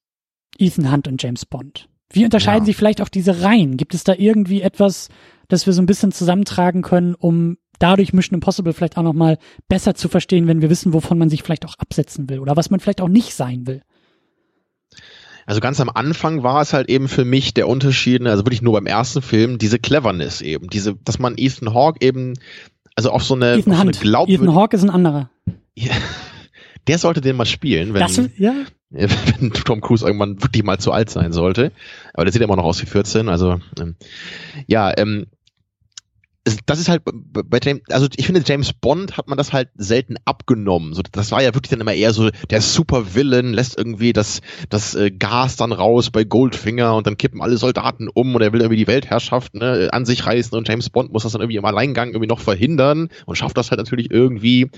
Ethan 0.58 0.92
Hunt 0.92 1.08
und 1.08 1.22
James 1.22 1.46
Bond? 1.46 1.88
Wie 2.10 2.24
unterscheiden 2.24 2.62
ja. 2.62 2.66
sich 2.66 2.76
vielleicht 2.76 3.00
auch 3.00 3.08
diese 3.08 3.42
Reihen? 3.42 3.76
Gibt 3.76 3.94
es 3.94 4.04
da 4.04 4.14
irgendwie 4.14 4.62
etwas, 4.62 5.08
das 5.48 5.66
wir 5.66 5.72
so 5.72 5.82
ein 5.82 5.86
bisschen 5.86 6.12
zusammentragen 6.12 6.82
können, 6.82 7.14
um 7.14 7.56
dadurch 7.78 8.12
Mission 8.12 8.34
Impossible 8.34 8.72
vielleicht 8.72 8.96
auch 8.96 9.02
nochmal 9.02 9.38
besser 9.68 9.94
zu 9.94 10.08
verstehen, 10.08 10.46
wenn 10.46 10.62
wir 10.62 10.70
wissen, 10.70 10.92
wovon 10.92 11.18
man 11.18 11.30
sich 11.30 11.42
vielleicht 11.42 11.66
auch 11.66 11.74
absetzen 11.78 12.28
will 12.28 12.38
oder 12.38 12.56
was 12.56 12.70
man 12.70 12.80
vielleicht 12.80 13.00
auch 13.00 13.08
nicht 13.08 13.34
sein 13.34 13.66
will? 13.66 13.82
Also 15.46 15.60
ganz 15.60 15.80
am 15.80 15.90
Anfang 15.90 16.42
war 16.42 16.62
es 16.62 16.72
halt 16.72 16.88
eben 16.88 17.08
für 17.08 17.24
mich 17.24 17.52
der 17.52 17.68
Unterschied, 17.68 18.22
ne, 18.22 18.30
also 18.30 18.44
wirklich 18.44 18.62
nur 18.62 18.72
beim 18.74 18.86
ersten 18.86 19.20
Film, 19.20 19.58
diese 19.58 19.78
Cleverness 19.78 20.40
eben, 20.40 20.68
diese, 20.68 20.94
dass 20.94 21.18
man 21.18 21.34
Ethan 21.36 21.74
Hawke 21.74 21.98
eben, 22.00 22.34
also 22.94 23.10
auf 23.10 23.24
so 23.24 23.34
eine, 23.34 23.54
Ethan 23.54 23.74
auf 23.74 23.96
so 23.96 24.42
eine 24.42 24.54
Hawke 24.54 24.76
ist 24.76 24.82
ein 24.82 24.90
anderer. 24.90 25.30
Ja, 25.74 25.92
der 26.86 26.98
sollte 26.98 27.20
den 27.20 27.36
mal 27.36 27.46
spielen, 27.46 27.94
wenn, 27.94 28.00
das, 28.00 28.20
ja? 28.36 28.54
wenn 28.90 29.52
Tom 29.52 29.80
Cruise 29.80 30.04
irgendwann 30.04 30.42
wirklich 30.42 30.64
mal 30.64 30.78
zu 30.78 30.92
alt 30.92 31.10
sein 31.10 31.32
sollte. 31.32 31.72
Aber 32.12 32.24
der 32.24 32.32
sieht 32.32 32.42
immer 32.42 32.56
noch 32.56 32.64
aus 32.64 32.80
wie 32.82 32.86
14, 32.86 33.28
also 33.28 33.60
ähm, 33.80 33.96
ja, 34.66 34.92
ähm, 34.96 35.26
das 36.66 36.78
ist 36.78 36.90
halt 36.90 37.02
bei 37.04 37.58
James, 37.62 37.82
also 37.88 38.06
ich 38.14 38.26
finde, 38.26 38.42
James 38.44 38.74
Bond 38.74 39.16
hat 39.16 39.28
man 39.28 39.38
das 39.38 39.54
halt 39.54 39.70
selten 39.76 40.16
abgenommen. 40.26 40.92
So, 40.92 41.00
das 41.10 41.32
war 41.32 41.42
ja 41.42 41.54
wirklich 41.54 41.70
dann 41.70 41.80
immer 41.80 41.94
eher 41.94 42.12
so 42.12 42.28
der 42.50 42.60
Super-Villain, 42.60 43.54
lässt 43.54 43.78
irgendwie 43.78 44.12
das, 44.12 44.42
das 44.68 44.94
äh, 44.94 45.10
Gas 45.10 45.56
dann 45.56 45.72
raus 45.72 46.10
bei 46.10 46.24
Goldfinger 46.24 46.96
und 46.96 47.06
dann 47.06 47.16
kippen 47.16 47.40
alle 47.40 47.56
Soldaten 47.56 48.08
um 48.12 48.34
und 48.34 48.42
er 48.42 48.52
will 48.52 48.60
irgendwie 48.60 48.76
die 48.76 48.86
Weltherrschaft 48.86 49.54
ne, 49.54 49.88
an 49.92 50.04
sich 50.04 50.26
reißen 50.26 50.56
und 50.56 50.68
James 50.68 50.90
Bond 50.90 51.12
muss 51.12 51.22
das 51.22 51.32
dann 51.32 51.40
irgendwie 51.40 51.56
im 51.56 51.64
Alleingang 51.64 52.08
irgendwie 52.08 52.28
noch 52.28 52.40
verhindern 52.40 53.08
und 53.24 53.36
schafft 53.36 53.56
das 53.56 53.70
halt 53.70 53.78
natürlich 53.78 54.10
irgendwie. 54.10 54.70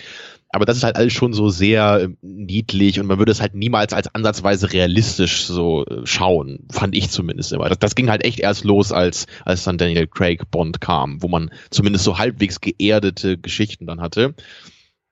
Aber 0.57 0.65
das 0.65 0.79
ist 0.79 0.85
halt 0.85 0.97
alles 0.97 1.13
schon 1.13 1.35
so 1.35 1.51
sehr 1.51 2.01
äh, 2.01 2.09
niedlich 2.23 2.99
und 2.99 3.07
man 3.07 3.19
würde 3.19 3.31
es 3.31 3.43
halt 3.43 3.55
niemals 3.55 3.93
als 3.93 4.15
ansatzweise 4.15 4.73
realistisch 4.73 5.45
so 5.45 5.85
äh, 5.85 6.07
schauen, 6.07 6.61
fand 6.73 6.97
ich 6.97 7.11
zumindest 7.11 7.53
immer. 7.53 7.69
Das, 7.69 7.79
das 7.79 7.95
ging 7.95 8.09
halt 8.09 8.25
echt 8.25 8.41
erst 8.41 8.65
los, 8.65 8.91
als, 8.91 9.27
als 9.45 9.65
dann 9.65 9.77
Daniel 9.77 10.07
Craig 10.07 10.51
Bond 10.51 10.81
kam, 10.81 11.23
wo 11.23 11.29
man 11.29 11.51
zumindest 11.69 12.05
so 12.05 12.17
halbwegs 12.17 12.63
geerdete 12.63 13.37
Geschichten 13.37 13.87
dann 13.87 14.01
hatte. 14.01 14.35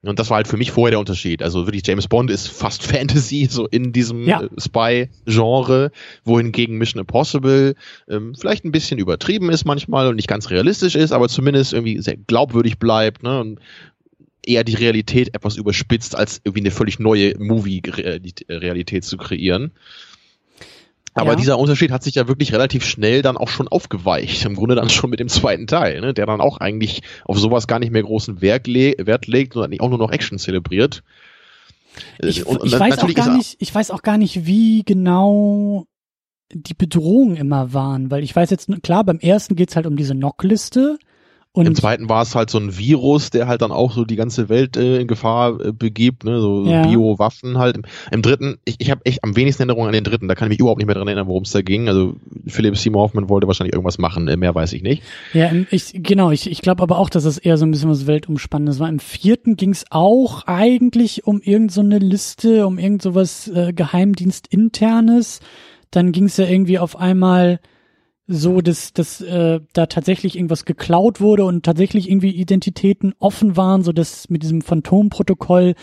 Und 0.01 0.17
das 0.17 0.31
war 0.31 0.37
halt 0.37 0.47
für 0.47 0.57
mich 0.57 0.71
vorher 0.71 0.91
der 0.91 0.99
Unterschied. 0.99 1.43
Also 1.43 1.67
wirklich 1.67 1.85
James 1.85 2.07
Bond 2.07 2.31
ist 2.31 2.47
fast 2.47 2.81
Fantasy, 2.91 3.47
so 3.47 3.67
in 3.67 3.93
diesem 3.93 4.27
ja. 4.27 4.41
Äh, 4.41 4.49
Spy-Genre, 4.57 5.91
wohingegen 6.23 6.79
Mission 6.79 7.01
Impossible 7.01 7.75
ähm, 8.09 8.33
vielleicht 8.33 8.65
ein 8.65 8.71
bisschen 8.71 8.97
übertrieben 8.97 9.51
ist 9.51 9.65
manchmal 9.65 10.07
und 10.07 10.15
nicht 10.15 10.27
ganz 10.27 10.49
realistisch 10.49 10.95
ist, 10.95 11.11
aber 11.11 11.29
zumindest 11.29 11.73
irgendwie 11.73 12.01
sehr 12.01 12.17
glaubwürdig 12.17 12.79
bleibt. 12.79 13.21
Ne? 13.21 13.39
Und 13.39 13.59
eher 14.47 14.63
die 14.63 14.75
Realität 14.75 15.35
etwas 15.35 15.57
überspitzt, 15.57 16.15
als 16.15 16.41
irgendwie 16.43 16.61
eine 16.61 16.71
völlig 16.71 16.99
neue 16.99 17.37
Movie-Realität 17.37 19.03
zu 19.03 19.17
kreieren. 19.17 19.71
Aber 21.17 21.31
ja. 21.31 21.35
dieser 21.35 21.57
Unterschied 21.57 21.91
hat 21.91 22.03
sich 22.03 22.15
ja 22.15 22.27
wirklich 22.27 22.51
relativ 22.51 22.85
schnell 22.85 23.21
dann 23.21 23.37
auch 23.37 23.47
schon 23.47 23.69
aufgeweicht. 23.69 24.43
Im 24.43 24.55
Grunde 24.55 24.75
dann 24.75 24.89
schon 24.89 25.09
mit 25.09 25.21
dem 25.21 25.29
zweiten 25.29 25.65
Teil, 25.65 26.01
ne? 26.01 26.13
der 26.13 26.25
dann 26.25 26.41
auch 26.41 26.57
eigentlich 26.57 27.03
auf 27.23 27.39
sowas 27.39 27.67
gar 27.67 27.79
nicht 27.79 27.91
mehr 27.91 28.03
großen 28.03 28.41
Wert, 28.41 28.67
le 28.67 28.95
Wert 28.97 29.25
legt, 29.25 29.53
sondern 29.53 29.79
auch 29.79 29.89
nur 29.89 29.97
noch 29.97 30.11
Action 30.11 30.37
zelebriert. 30.37 31.03
Ich, 32.19 32.45
und, 32.45 32.57
und 32.57 32.67
ich 32.67 32.77
weiß 32.77 32.99
auch 32.99 33.13
gar 33.13 33.37
nicht, 33.37 33.55
ich 33.59 33.73
weiß 33.73 33.91
auch 33.91 34.01
gar 34.01 34.17
nicht, 34.17 34.45
wie 34.45 34.83
genau 34.83 35.85
die 36.51 36.73
Bedrohungen 36.73 37.37
immer 37.37 37.73
waren, 37.73 38.11
weil 38.11 38.21
ich 38.21 38.35
weiß 38.35 38.49
jetzt, 38.49 38.69
klar, 38.83 39.05
beim 39.05 39.19
ersten 39.19 39.55
geht's 39.55 39.77
halt 39.77 39.87
um 39.87 39.95
diese 39.95 40.13
Knockliste, 40.13 40.99
und 41.55 41.67
Im 41.67 41.73
zweiten 41.73 42.09
war 42.09 42.21
es 42.21 42.35
halt 42.35 42.49
so 42.49 42.57
ein 42.57 42.77
Virus, 42.77 43.29
der 43.29 43.47
halt 43.47 43.61
dann 43.61 43.71
auch 43.71 43.93
so 43.93 44.03
die 44.03 44.17
ganze 44.17 44.49
Welt 44.49 44.75
äh, 44.75 44.99
in 44.99 45.07
Gefahr 45.07 45.57
äh, 45.61 45.71
begibt, 45.71 46.25
ne? 46.25 46.41
so 46.41 46.65
ja. 46.65 46.85
Biowaffen 46.85 47.57
halt. 47.57 47.77
Im, 47.77 47.83
Im, 48.11 48.21
dritten, 48.21 48.57
ich, 48.65 48.75
ich 48.79 48.91
habe 48.91 49.05
echt 49.05 49.23
am 49.23 49.37
wenigsten 49.37 49.61
Erinnerungen 49.61 49.87
an 49.87 49.93
den 49.93 50.03
dritten, 50.03 50.27
da 50.27 50.35
kann 50.35 50.47
ich 50.47 50.49
mich 50.49 50.59
überhaupt 50.59 50.79
nicht 50.79 50.87
mehr 50.87 50.95
dran 50.95 51.07
erinnern, 51.07 51.27
worum 51.27 51.43
es 51.43 51.51
da 51.51 51.61
ging. 51.61 51.87
Also 51.87 52.17
Philipp 52.45 52.75
Seymour 52.75 53.03
Hoffman 53.03 53.29
wollte 53.29 53.47
wahrscheinlich 53.47 53.73
irgendwas 53.73 53.97
machen, 53.99 54.27
äh, 54.27 54.35
mehr 54.35 54.53
weiß 54.53 54.73
ich 54.73 54.83
nicht. 54.83 55.01
Ja, 55.31 55.49
ich, 55.71 55.93
genau, 55.93 56.31
ich, 56.31 56.51
ich 56.51 56.61
glaube 56.61 56.83
aber 56.83 56.97
auch, 56.97 57.09
dass 57.09 57.23
es 57.23 57.37
eher 57.37 57.57
so 57.57 57.65
ein 57.65 57.71
bisschen 57.71 57.89
was 57.89 58.05
Weltumspannendes 58.05 58.79
war. 58.79 58.89
Im 58.89 58.99
vierten 58.99 59.55
ging 59.55 59.71
es 59.71 59.85
auch 59.91 60.45
eigentlich 60.47 61.25
um 61.25 61.39
irgend 61.39 61.71
so 61.71 61.79
eine 61.79 61.99
Liste, 61.99 62.67
um 62.67 62.77
irgend 62.77 63.01
sowas 63.01 63.47
äh, 63.47 63.71
Geheimdienstinternes. 63.71 65.39
Dann 65.89 66.11
ging 66.11 66.25
es 66.25 66.35
ja 66.35 66.47
irgendwie 66.47 66.79
auf 66.79 66.99
einmal 66.99 67.61
so, 68.27 68.61
dass, 68.61 68.93
dass 68.93 69.21
äh, 69.21 69.59
da 69.73 69.85
tatsächlich 69.85 70.35
irgendwas 70.35 70.65
geklaut 70.65 71.21
wurde 71.21 71.45
und 71.45 71.63
tatsächlich 71.63 72.09
irgendwie 72.09 72.31
Identitäten 72.31 73.13
offen 73.19 73.55
waren, 73.55 73.83
so 73.83 73.91
dass 73.91 74.29
mit 74.29 74.43
diesem 74.43 74.61
Phantomprotokoll 74.61 75.75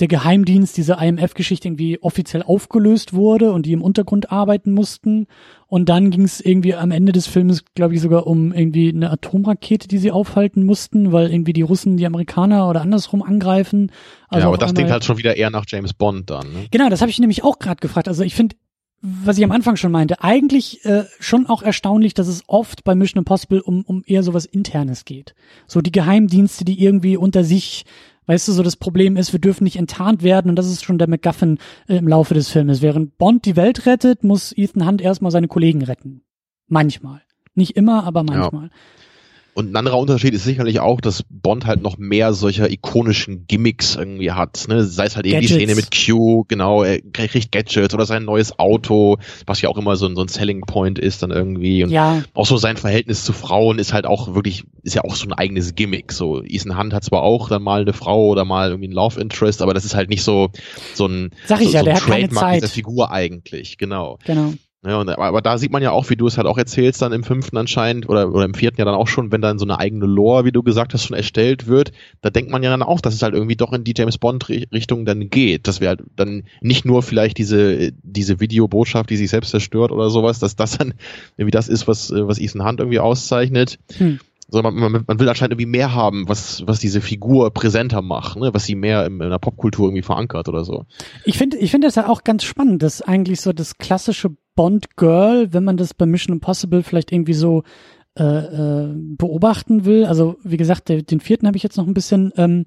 der 0.00 0.08
Geheimdienst, 0.08 0.76
diese 0.76 0.94
IMF-Geschichte 0.94 1.68
irgendwie 1.68 2.00
offiziell 2.00 2.42
aufgelöst 2.42 3.12
wurde 3.12 3.52
und 3.52 3.66
die 3.66 3.72
im 3.72 3.82
Untergrund 3.82 4.32
arbeiten 4.32 4.72
mussten. 4.72 5.26
Und 5.66 5.88
dann 5.88 6.10
ging 6.10 6.22
es 6.22 6.40
irgendwie 6.40 6.74
am 6.74 6.90
Ende 6.90 7.12
des 7.12 7.26
Films, 7.26 7.64
glaube 7.74 7.94
ich, 7.94 8.00
sogar 8.00 8.26
um 8.26 8.52
irgendwie 8.52 8.88
eine 8.88 9.10
Atomrakete, 9.10 9.88
die 9.88 9.98
sie 9.98 10.10
aufhalten 10.10 10.64
mussten, 10.64 11.12
weil 11.12 11.30
irgendwie 11.30 11.52
die 11.52 11.62
Russen 11.62 11.98
die 11.98 12.06
Amerikaner 12.06 12.68
oder 12.68 12.80
andersrum 12.80 13.22
angreifen. 13.22 13.92
Also 14.28 14.44
ja, 14.44 14.48
aber 14.48 14.58
das 14.58 14.72
klingt 14.72 14.90
halt 14.90 15.04
schon 15.04 15.18
wieder 15.18 15.36
eher 15.36 15.50
nach 15.50 15.64
James 15.68 15.92
Bond 15.92 16.30
dann. 16.30 16.50
Ne? 16.50 16.66
Genau, 16.70 16.88
das 16.88 17.02
habe 17.02 17.10
ich 17.10 17.18
nämlich 17.18 17.44
auch 17.44 17.58
gerade 17.58 17.80
gefragt. 17.80 18.08
Also 18.08 18.22
ich 18.22 18.34
finde, 18.34 18.56
was 19.02 19.38
ich 19.38 19.44
am 19.44 19.52
Anfang 19.52 19.76
schon 19.76 19.92
meinte, 19.92 20.22
eigentlich 20.22 20.84
äh, 20.84 21.04
schon 21.18 21.46
auch 21.46 21.62
erstaunlich, 21.62 22.12
dass 22.12 22.28
es 22.28 22.44
oft 22.46 22.84
bei 22.84 22.94
Mission 22.94 23.20
Impossible 23.20 23.60
um, 23.60 23.82
um 23.82 24.02
eher 24.06 24.22
sowas 24.22 24.44
Internes 24.44 25.04
geht. 25.04 25.34
So 25.66 25.80
die 25.80 25.92
Geheimdienste, 25.92 26.64
die 26.64 26.82
irgendwie 26.82 27.16
unter 27.16 27.42
sich, 27.42 27.86
weißt 28.26 28.48
du, 28.48 28.52
so 28.52 28.62
das 28.62 28.76
Problem 28.76 29.16
ist, 29.16 29.32
wir 29.32 29.40
dürfen 29.40 29.64
nicht 29.64 29.76
enttarnt 29.76 30.22
werden 30.22 30.50
und 30.50 30.56
das 30.56 30.66
ist 30.66 30.84
schon 30.84 30.98
der 30.98 31.08
MacGuffin 31.08 31.58
äh, 31.88 31.96
im 31.96 32.08
Laufe 32.08 32.34
des 32.34 32.50
Filmes. 32.50 32.82
Während 32.82 33.16
Bond 33.16 33.46
die 33.46 33.56
Welt 33.56 33.86
rettet, 33.86 34.22
muss 34.22 34.52
Ethan 34.56 34.86
Hunt 34.86 35.00
erstmal 35.00 35.30
seine 35.30 35.48
Kollegen 35.48 35.82
retten. 35.82 36.22
Manchmal. 36.68 37.22
Nicht 37.54 37.76
immer, 37.76 38.04
aber 38.04 38.22
manchmal. 38.22 38.64
Ja. 38.64 38.70
Und 39.54 39.72
ein 39.72 39.76
anderer 39.76 39.98
Unterschied 39.98 40.32
ist 40.32 40.44
sicherlich 40.44 40.80
auch, 40.80 41.00
dass 41.00 41.24
Bond 41.28 41.66
halt 41.66 41.82
noch 41.82 41.98
mehr 41.98 42.32
solcher 42.32 42.70
ikonischen 42.70 43.46
Gimmicks 43.46 43.96
irgendwie 43.96 44.30
hat. 44.30 44.66
Ne? 44.68 44.84
Sei 44.84 45.06
es 45.06 45.16
halt 45.16 45.26
eben 45.26 45.34
Gadgets. 45.34 45.52
die 45.52 45.58
Szene 45.58 45.74
mit 45.74 45.90
Q, 45.90 46.44
genau, 46.46 46.82
er 46.82 47.00
kriegt 47.00 47.52
Gadgets 47.52 47.92
oder 47.92 48.06
sein 48.06 48.24
neues 48.24 48.58
Auto, 48.58 49.18
was 49.46 49.60
ja 49.60 49.68
auch 49.68 49.76
immer 49.76 49.96
so 49.96 50.06
ein, 50.06 50.14
so 50.14 50.22
ein 50.22 50.28
Selling 50.28 50.60
Point 50.62 50.98
ist 50.98 51.22
dann 51.22 51.30
irgendwie. 51.30 51.84
Und 51.84 51.90
ja. 51.90 52.22
auch 52.34 52.46
so 52.46 52.56
sein 52.56 52.76
Verhältnis 52.76 53.24
zu 53.24 53.32
Frauen 53.32 53.78
ist 53.78 53.92
halt 53.92 54.06
auch 54.06 54.34
wirklich, 54.34 54.64
ist 54.82 54.94
ja 54.94 55.02
auch 55.04 55.16
so 55.16 55.26
ein 55.26 55.32
eigenes 55.32 55.74
Gimmick. 55.74 56.12
So, 56.12 56.42
Ethan 56.44 56.78
Hunt 56.78 56.92
hat 56.92 57.04
zwar 57.04 57.22
auch 57.22 57.48
dann 57.48 57.62
mal 57.62 57.82
eine 57.82 57.92
Frau 57.92 58.28
oder 58.28 58.44
mal 58.44 58.70
irgendwie 58.70 58.88
ein 58.88 58.92
Love 58.92 59.20
Interest, 59.20 59.62
aber 59.62 59.74
das 59.74 59.84
ist 59.84 59.94
halt 59.94 60.10
nicht 60.10 60.22
so, 60.22 60.50
so 60.94 61.06
ein, 61.06 61.30
Sag 61.46 61.60
ich 61.60 61.68
so, 61.68 61.74
ja, 61.74 61.80
so 61.80 61.84
der 61.86 61.94
hat 61.96 62.06
keine 62.06 62.28
Zeit. 62.30 62.62
dieser 62.62 62.68
Figur 62.68 63.10
eigentlich, 63.10 63.78
genau. 63.78 64.18
Genau. 64.24 64.54
Ja, 64.82 64.98
und, 64.98 65.10
aber 65.10 65.42
da 65.42 65.58
sieht 65.58 65.72
man 65.72 65.82
ja 65.82 65.90
auch, 65.90 66.08
wie 66.08 66.16
du 66.16 66.26
es 66.26 66.38
halt 66.38 66.46
auch 66.46 66.56
erzählst, 66.56 67.02
dann 67.02 67.12
im 67.12 67.22
fünften 67.22 67.58
anscheinend 67.58 68.08
oder, 68.08 68.32
oder 68.32 68.46
im 68.46 68.54
vierten 68.54 68.78
ja 68.78 68.86
dann 68.86 68.94
auch 68.94 69.08
schon, 69.08 69.30
wenn 69.30 69.42
dann 69.42 69.58
so 69.58 69.66
eine 69.66 69.78
eigene 69.78 70.06
Lore, 70.06 70.46
wie 70.46 70.52
du 70.52 70.62
gesagt 70.62 70.94
hast, 70.94 71.04
schon 71.04 71.16
erstellt 71.16 71.66
wird, 71.66 71.92
da 72.22 72.30
denkt 72.30 72.50
man 72.50 72.62
ja 72.62 72.70
dann 72.70 72.82
auch, 72.82 73.02
dass 73.02 73.12
es 73.12 73.22
halt 73.22 73.34
irgendwie 73.34 73.56
doch 73.56 73.74
in 73.74 73.84
die 73.84 73.92
James 73.94 74.16
Bond 74.16 74.48
Richtung 74.48 75.04
dann 75.04 75.28
geht, 75.28 75.68
dass 75.68 75.82
wir 75.82 75.88
halt 75.88 76.02
dann 76.16 76.44
nicht 76.62 76.86
nur 76.86 77.02
vielleicht 77.02 77.36
diese, 77.36 77.92
diese 78.02 78.40
Videobotschaft, 78.40 79.10
die 79.10 79.18
sich 79.18 79.28
selbst 79.28 79.50
zerstört 79.50 79.92
oder 79.92 80.08
sowas, 80.08 80.38
dass 80.38 80.56
das 80.56 80.78
dann 80.78 80.94
irgendwie 81.36 81.50
das 81.50 81.68
ist, 81.68 81.86
was, 81.86 82.10
was 82.10 82.38
Ethan 82.38 82.64
Hunt 82.64 82.80
irgendwie 82.80 83.00
auszeichnet. 83.00 83.78
Hm 83.98 84.18
sondern 84.50 84.74
man, 84.74 84.92
man, 84.92 85.04
man 85.06 85.20
will 85.20 85.28
anscheinend 85.28 85.52
irgendwie 85.52 85.70
mehr 85.70 85.94
haben, 85.94 86.28
was, 86.28 86.66
was 86.66 86.80
diese 86.80 87.00
Figur 87.00 87.52
präsenter 87.52 88.02
macht, 88.02 88.36
ne? 88.36 88.52
was 88.52 88.64
sie 88.64 88.74
mehr 88.74 89.06
in, 89.06 89.20
in 89.20 89.30
der 89.30 89.38
Popkultur 89.38 89.86
irgendwie 89.86 90.02
verankert 90.02 90.48
oder 90.48 90.64
so. 90.64 90.86
Ich 91.24 91.38
finde, 91.38 91.56
ich 91.58 91.70
finde 91.70 91.86
das 91.86 91.94
ja 91.94 92.08
auch 92.08 92.24
ganz 92.24 92.44
spannend, 92.44 92.82
dass 92.82 93.00
eigentlich 93.00 93.40
so 93.40 93.52
das 93.52 93.78
klassische 93.78 94.30
Bond-Girl, 94.60 95.54
wenn 95.54 95.64
man 95.64 95.78
das 95.78 95.94
bei 95.94 96.04
Mission 96.04 96.34
Impossible 96.36 96.82
vielleicht 96.82 97.12
irgendwie 97.12 97.32
so 97.32 97.62
äh, 98.18 98.24
äh, 98.24 98.94
beobachten 98.94 99.86
will. 99.86 100.04
Also 100.04 100.36
wie 100.44 100.58
gesagt, 100.58 100.90
der, 100.90 101.00
den 101.00 101.20
vierten 101.20 101.46
habe 101.46 101.56
ich 101.56 101.62
jetzt 101.62 101.78
noch 101.78 101.86
ein 101.86 101.94
bisschen 101.94 102.30
ähm, 102.36 102.66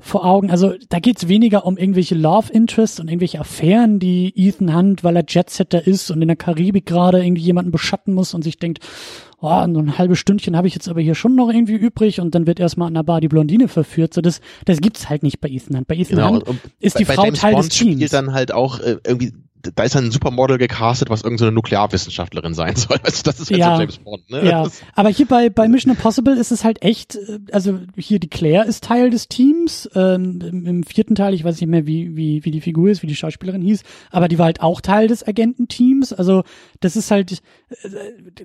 vor 0.00 0.24
Augen. 0.24 0.50
Also 0.50 0.74
da 0.88 0.98
geht's 0.98 1.28
weniger 1.28 1.66
um 1.66 1.76
irgendwelche 1.76 2.16
Love 2.16 2.52
Interests 2.52 2.98
und 2.98 3.06
irgendwelche 3.06 3.38
Affären, 3.38 4.00
die 4.00 4.32
Ethan 4.34 4.74
Hunt, 4.74 5.04
weil 5.04 5.14
er 5.14 5.24
Jetsetter 5.28 5.86
ist 5.86 6.10
und 6.10 6.20
in 6.20 6.26
der 6.26 6.36
Karibik 6.36 6.86
gerade 6.86 7.24
irgendwie 7.24 7.42
jemanden 7.42 7.70
beschatten 7.70 8.12
muss 8.12 8.34
und 8.34 8.42
sich 8.42 8.58
denkt, 8.58 8.80
oh, 9.40 9.66
so 9.72 9.78
ein 9.78 9.98
halbes 9.98 10.18
Stündchen 10.18 10.56
habe 10.56 10.66
ich 10.66 10.74
jetzt 10.74 10.88
aber 10.88 11.00
hier 11.00 11.14
schon 11.14 11.36
noch 11.36 11.48
irgendwie 11.48 11.76
übrig 11.76 12.18
und 12.18 12.34
dann 12.34 12.48
wird 12.48 12.58
erstmal 12.58 12.88
an 12.88 12.94
der 12.94 13.04
Bar 13.04 13.20
die 13.20 13.28
Blondine 13.28 13.68
verführt. 13.68 14.14
So 14.14 14.20
das, 14.20 14.40
das 14.64 14.80
gibt's 14.80 15.08
halt 15.08 15.22
nicht 15.22 15.40
bei 15.40 15.48
Ethan 15.48 15.76
Hunt. 15.76 15.86
Bei 15.86 15.94
Ethan 15.94 16.16
genau, 16.16 16.32
Hunt 16.32 16.60
ist 16.80 16.98
die 16.98 17.04
bei, 17.04 17.14
Frau 17.14 17.22
bei 17.22 17.30
Teil 17.30 17.52
Bond 17.52 17.66
des 17.66 17.78
Teams. 17.78 17.94
spielt 17.94 18.12
dann 18.12 18.32
halt 18.32 18.50
auch 18.50 18.80
äh, 18.80 18.96
irgendwie 19.06 19.32
da 19.62 19.82
ist 19.82 19.96
ein 19.96 20.10
Supermodel 20.10 20.58
gecastet, 20.58 21.10
was 21.10 21.22
irgendeine 21.22 21.50
so 21.50 21.54
Nuklearwissenschaftlerin 21.54 22.54
sein 22.54 22.76
soll. 22.76 22.98
Also 23.10 23.22
das 23.24 23.40
ist 23.40 23.50
halt 23.50 23.60
ja, 23.60 23.74
so 23.74 23.80
James 23.82 23.98
Bond, 23.98 24.30
ne? 24.30 24.46
Ja, 24.46 24.66
aber 24.94 25.08
hier 25.08 25.26
bei, 25.26 25.48
bei 25.48 25.68
Mission 25.68 25.92
Impossible 25.92 26.36
ist 26.36 26.52
es 26.52 26.64
halt 26.64 26.82
echt, 26.82 27.16
äh, 27.16 27.40
also 27.50 27.80
hier 27.96 28.18
die 28.20 28.28
Claire 28.28 28.66
ist 28.66 28.84
Teil 28.84 29.10
des 29.10 29.28
Teams, 29.28 29.88
ähm, 29.94 30.40
im, 30.40 30.82
vierten 30.84 31.14
Teil, 31.14 31.34
ich 31.34 31.44
weiß 31.44 31.60
nicht 31.60 31.68
mehr, 31.68 31.86
wie, 31.86 32.16
wie, 32.16 32.44
wie 32.44 32.50
die 32.50 32.60
Figur 32.60 32.90
ist, 32.90 33.02
wie 33.02 33.06
die 33.06 33.16
Schauspielerin 33.16 33.62
hieß, 33.62 33.82
aber 34.10 34.28
die 34.28 34.38
war 34.38 34.46
halt 34.46 34.60
auch 34.60 34.80
Teil 34.80 35.08
des 35.08 35.26
Agententeams, 35.26 36.12
also 36.12 36.44
das 36.80 36.96
ist 36.96 37.10
halt, 37.10 37.32
äh, 37.32 37.88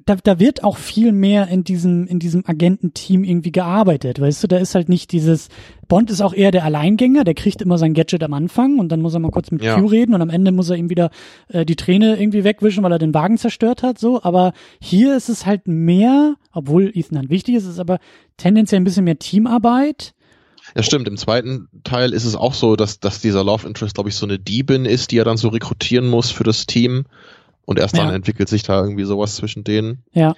da, 0.06 0.16
da 0.16 0.40
wird 0.40 0.64
auch 0.64 0.78
viel 0.78 1.12
mehr 1.12 1.48
in 1.48 1.64
diesem, 1.64 2.08
in 2.08 2.20
diesem 2.20 2.46
Agententeam 2.46 3.24
irgendwie 3.24 3.52
gearbeitet, 3.52 4.20
weißt 4.20 4.44
du, 4.44 4.48
da 4.48 4.58
ist 4.58 4.76
halt 4.76 4.90
nicht 4.90 5.12
dieses, 5.12 5.50
Bond 5.88 6.12
ist 6.12 6.22
auch 6.22 6.34
eher 6.34 6.52
der 6.52 6.64
Alleingänger, 6.64 7.24
der 7.24 7.34
kriegt 7.34 7.62
immer 7.62 7.78
sein 7.78 7.94
Gadget 7.94 8.24
am 8.24 8.34
Anfang 8.34 8.80
und 8.80 8.90
dann 8.90 9.02
muss 9.02 9.14
er 9.14 9.20
mal 9.20 9.32
kurz 9.32 9.52
mit 9.52 9.64
ja. 9.64 9.80
Q 9.80 9.88
reden 9.88 10.14
und 10.14 10.22
am 10.22 10.30
Ende 10.30 10.52
muss 10.52 10.70
er 10.70 10.76
ihm 10.76 10.90
wieder 10.90 11.10
äh, 11.48 11.66
die 11.66 11.76
Träne 11.76 12.20
irgendwie 12.20 12.44
wegwischen, 12.44 12.84
weil 12.84 12.91
er 12.91 12.99
den 12.99 13.14
Wagen 13.14 13.38
zerstört 13.38 13.84
hat, 13.84 13.99
so. 13.99 14.22
Aber 14.24 14.53
hier 14.82 15.16
ist 15.16 15.30
es 15.30 15.45
halt 15.45 15.68
mehr, 15.68 16.36
obwohl 16.52 16.91
Ethan 16.94 17.20
Hunt 17.20 17.30
wichtig 17.30 17.56
ist, 17.56 17.66
ist 17.66 17.80
aber 17.80 17.99
tendenziell 18.38 18.82
ein 18.82 18.86
bisschen 18.86 19.06
mehr 19.06 19.20
Teamarbeit. 19.20 20.14
Ja, 20.76 20.84
stimmt. 20.84 21.07
Im 21.07 21.18
zweiten 21.18 21.68
Teil 21.84 22.12
ist 22.14 22.26
es 22.26 22.36
auch 22.36 22.53
so, 22.53 22.76
dass, 22.76 22.99
dass 22.99 23.22
dieser 23.22 23.44
Love 23.44 23.68
Interest, 23.68 23.94
glaube 23.94 24.10
ich, 24.10 24.16
so 24.16 24.26
eine 24.26 24.40
Diebin 24.40 24.86
ist, 24.86 25.12
die 25.12 25.18
er 25.18 25.26
dann 25.26 25.38
so 25.38 25.49
rekrutieren 25.49 26.07
muss 26.07 26.32
für 26.32 26.44
das 26.44 26.66
Team. 26.66 27.06
Und 27.66 27.80
erst 27.80 27.98
dann 27.98 28.10
ja. 28.10 28.16
entwickelt 28.16 28.49
sich 28.49 28.64
da 28.64 28.82
irgendwie 28.82 29.06
sowas 29.06 29.36
zwischen 29.36 29.64
denen. 29.64 30.03
Ja. 30.14 30.36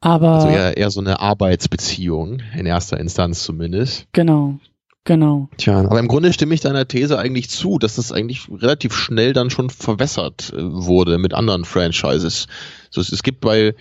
Aber. 0.00 0.30
Also 0.30 0.48
eher, 0.48 0.76
eher 0.76 0.90
so 0.90 1.00
eine 1.00 1.20
Arbeitsbeziehung, 1.20 2.40
in 2.56 2.66
erster 2.66 2.98
Instanz 2.98 3.42
zumindest. 3.42 4.06
Genau. 4.12 4.58
Genau. 5.04 5.48
Tja, 5.56 5.80
aber 5.80 6.00
im 6.00 6.08
Grunde 6.08 6.34
stimme 6.34 6.54
ich 6.54 6.60
deiner 6.60 6.86
These 6.86 7.18
eigentlich 7.18 7.48
zu, 7.48 7.78
dass 7.78 7.96
das 7.96 8.12
eigentlich 8.12 8.46
relativ 8.50 8.92
schnell 8.92 9.32
dann 9.32 9.48
schon 9.48 9.70
verwässert 9.70 10.52
äh, 10.52 10.58
wurde 10.60 11.16
mit 11.16 11.32
anderen 11.32 11.64
Franchises. 11.64 12.46
So, 12.90 13.00
es, 13.00 13.10
es 13.10 13.22
gibt 13.22 13.40
bei, 13.40 13.74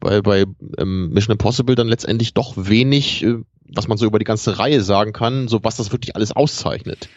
bei, 0.00 0.20
bei 0.20 0.46
ähm, 0.78 1.10
Mission 1.10 1.34
Impossible 1.34 1.76
dann 1.76 1.86
letztendlich 1.86 2.34
doch 2.34 2.54
wenig, 2.56 3.22
äh, 3.22 3.36
was 3.68 3.86
man 3.86 3.98
so 3.98 4.06
über 4.06 4.18
die 4.18 4.24
ganze 4.24 4.58
Reihe 4.58 4.82
sagen 4.82 5.12
kann, 5.12 5.46
so 5.46 5.62
was 5.62 5.76
das 5.76 5.92
wirklich 5.92 6.16
alles 6.16 6.32
auszeichnet. 6.32 7.08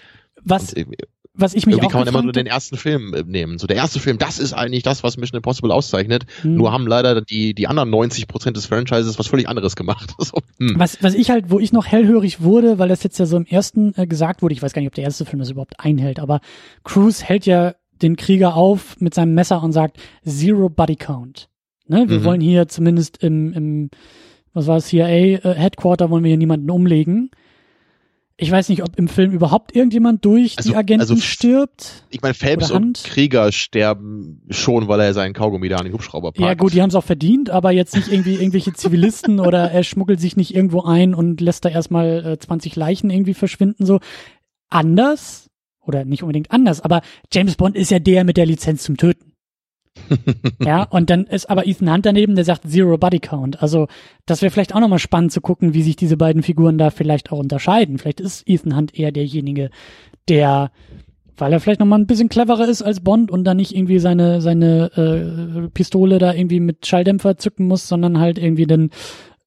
Was, 0.43 0.73
Und, 0.73 0.77
äh, 0.77 0.85
was 1.37 1.53
ich 1.53 1.65
mich 1.65 1.75
Irgendwie 1.75 1.87
auch 1.87 1.91
kann 1.91 1.99
man 2.01 2.07
immer 2.07 2.21
nur 2.23 2.33
den 2.33 2.47
ersten 2.47 2.77
Film 2.77 3.13
äh, 3.13 3.23
nehmen. 3.23 3.57
So 3.59 3.67
der 3.67 3.77
erste 3.77 3.99
Film, 3.99 4.17
das 4.17 4.39
ist 4.39 4.53
eigentlich 4.53 4.83
das, 4.83 5.03
was 5.03 5.17
Mission 5.17 5.37
Impossible 5.37 5.71
auszeichnet. 5.71 6.25
Hm. 6.41 6.55
Nur 6.55 6.71
haben 6.71 6.87
leider 6.87 7.21
die 7.21 7.53
die 7.53 7.67
anderen 7.67 7.89
90 7.89 8.27
Prozent 8.27 8.57
des 8.57 8.65
Franchises 8.65 9.17
was 9.19 9.27
völlig 9.27 9.47
anderes 9.47 9.75
gemacht. 9.75 10.13
so, 10.17 10.39
hm. 10.59 10.75
Was 10.77 11.01
was 11.01 11.13
ich 11.13 11.29
halt, 11.29 11.49
wo 11.49 11.59
ich 11.59 11.71
noch 11.71 11.85
hellhörig 11.85 12.41
wurde, 12.41 12.79
weil 12.79 12.89
das 12.89 13.03
jetzt 13.03 13.17
ja 13.19 13.25
so 13.25 13.37
im 13.37 13.45
ersten 13.45 13.93
äh, 13.95 14.07
gesagt 14.07 14.41
wurde, 14.41 14.53
ich 14.53 14.61
weiß 14.61 14.73
gar 14.73 14.81
nicht, 14.81 14.89
ob 14.89 14.95
der 14.95 15.03
erste 15.03 15.25
Film 15.25 15.39
das 15.39 15.49
überhaupt 15.49 15.79
einhält, 15.79 16.19
aber 16.19 16.41
Cruise 16.83 17.23
hält 17.23 17.45
ja 17.45 17.75
den 18.01 18.15
Krieger 18.15 18.55
auf 18.55 18.99
mit 18.99 19.13
seinem 19.13 19.33
Messer 19.33 19.61
und 19.63 19.71
sagt 19.71 19.97
Zero 20.25 20.69
Body 20.69 20.95
Count. 20.95 21.49
Ne? 21.87 22.05
Wir 22.07 22.19
mhm. 22.19 22.23
wollen 22.23 22.41
hier 22.41 22.67
zumindest 22.67 23.23
im 23.23 23.53
im 23.53 23.89
was 24.53 24.65
war 24.65 24.77
es 24.77 24.87
CIA 24.87 25.07
äh, 25.07 25.53
Headquarter 25.55 26.09
wollen 26.09 26.23
wir 26.23 26.29
hier 26.29 26.37
niemanden 26.37 26.69
umlegen. 26.71 27.29
Ich 28.39 28.51
weiß 28.51 28.69
nicht, 28.69 28.83
ob 28.83 28.99
im 28.99 29.07
Film 29.07 29.31
überhaupt 29.31 29.75
irgendjemand 29.75 30.23
durch 30.23 30.59
also, 30.59 30.69
die 30.69 30.75
Agenten 30.75 31.01
also, 31.01 31.15
stirbt. 31.15 32.05
Ich 32.11 32.21
meine, 32.21 32.35
Phelps 32.35 32.69
und 32.69 33.03
Krieger 33.03 33.51
sterben 33.51 34.43
schon, 34.51 34.87
weil 34.87 34.99
er 34.99 35.15
seinen 35.15 35.33
Kaugummi 35.33 35.69
da 35.69 35.77
an 35.77 35.85
den 35.85 35.93
Hubschrauber 35.93 36.31
packt. 36.31 36.45
Ja 36.45 36.53
gut, 36.53 36.73
die 36.73 36.81
haben 36.83 36.89
es 36.89 36.95
auch 36.95 37.03
verdient, 37.03 37.49
aber 37.49 37.71
jetzt 37.71 37.95
nicht 37.95 38.11
irgendwie 38.11 38.35
irgendwelche 38.35 38.73
Zivilisten 38.73 39.39
oder 39.45 39.71
er 39.71 39.83
schmuggelt 39.83 40.19
sich 40.19 40.37
nicht 40.37 40.53
irgendwo 40.53 40.83
ein 40.83 41.15
und 41.15 41.41
lässt 41.41 41.65
da 41.65 41.69
erstmal 41.69 42.25
äh, 42.25 42.37
20 42.37 42.75
Leichen 42.75 43.09
irgendwie 43.09 43.33
verschwinden. 43.33 43.87
So 43.87 43.99
anders 44.69 45.49
oder 45.81 46.05
nicht 46.05 46.21
unbedingt 46.21 46.51
anders, 46.51 46.81
aber 46.81 47.01
James 47.33 47.55
Bond 47.55 47.75
ist 47.75 47.89
ja 47.89 47.97
der 47.97 48.23
mit 48.23 48.37
der 48.37 48.45
Lizenz 48.45 48.83
zum 48.83 48.97
Töten 48.97 49.33
ja, 50.59 50.83
und 50.89 51.09
dann 51.09 51.25
ist 51.25 51.49
aber 51.49 51.67
Ethan 51.67 51.91
Hunt 51.91 52.05
daneben, 52.05 52.35
der 52.35 52.45
sagt 52.45 52.69
Zero 52.69 52.97
Body 52.97 53.19
Count. 53.19 53.61
Also 53.61 53.87
das 54.25 54.41
wäre 54.41 54.51
vielleicht 54.51 54.73
auch 54.73 54.79
nochmal 54.79 54.99
spannend 54.99 55.31
zu 55.31 55.41
gucken, 55.41 55.73
wie 55.73 55.83
sich 55.83 55.95
diese 55.95 56.17
beiden 56.17 56.43
Figuren 56.43 56.77
da 56.77 56.89
vielleicht 56.89 57.31
auch 57.31 57.39
unterscheiden. 57.39 57.97
Vielleicht 57.97 58.19
ist 58.19 58.47
Ethan 58.47 58.75
Hunt 58.75 58.97
eher 58.97 59.11
derjenige, 59.11 59.69
der, 60.27 60.71
weil 61.37 61.53
er 61.53 61.59
vielleicht 61.59 61.79
nochmal 61.79 61.99
ein 61.99 62.07
bisschen 62.07 62.29
cleverer 62.29 62.67
ist 62.67 62.81
als 62.81 62.99
Bond 62.99 63.31
und 63.31 63.43
dann 63.43 63.57
nicht 63.57 63.75
irgendwie 63.75 63.99
seine, 63.99 64.41
seine 64.41 64.91
äh, 64.95 65.69
Pistole 65.69 66.19
da 66.19 66.33
irgendwie 66.33 66.59
mit 66.59 66.85
Schalldämpfer 66.85 67.37
zücken 67.37 67.67
muss, 67.67 67.87
sondern 67.87 68.19
halt 68.19 68.37
irgendwie 68.37 68.67
dann 68.67 68.89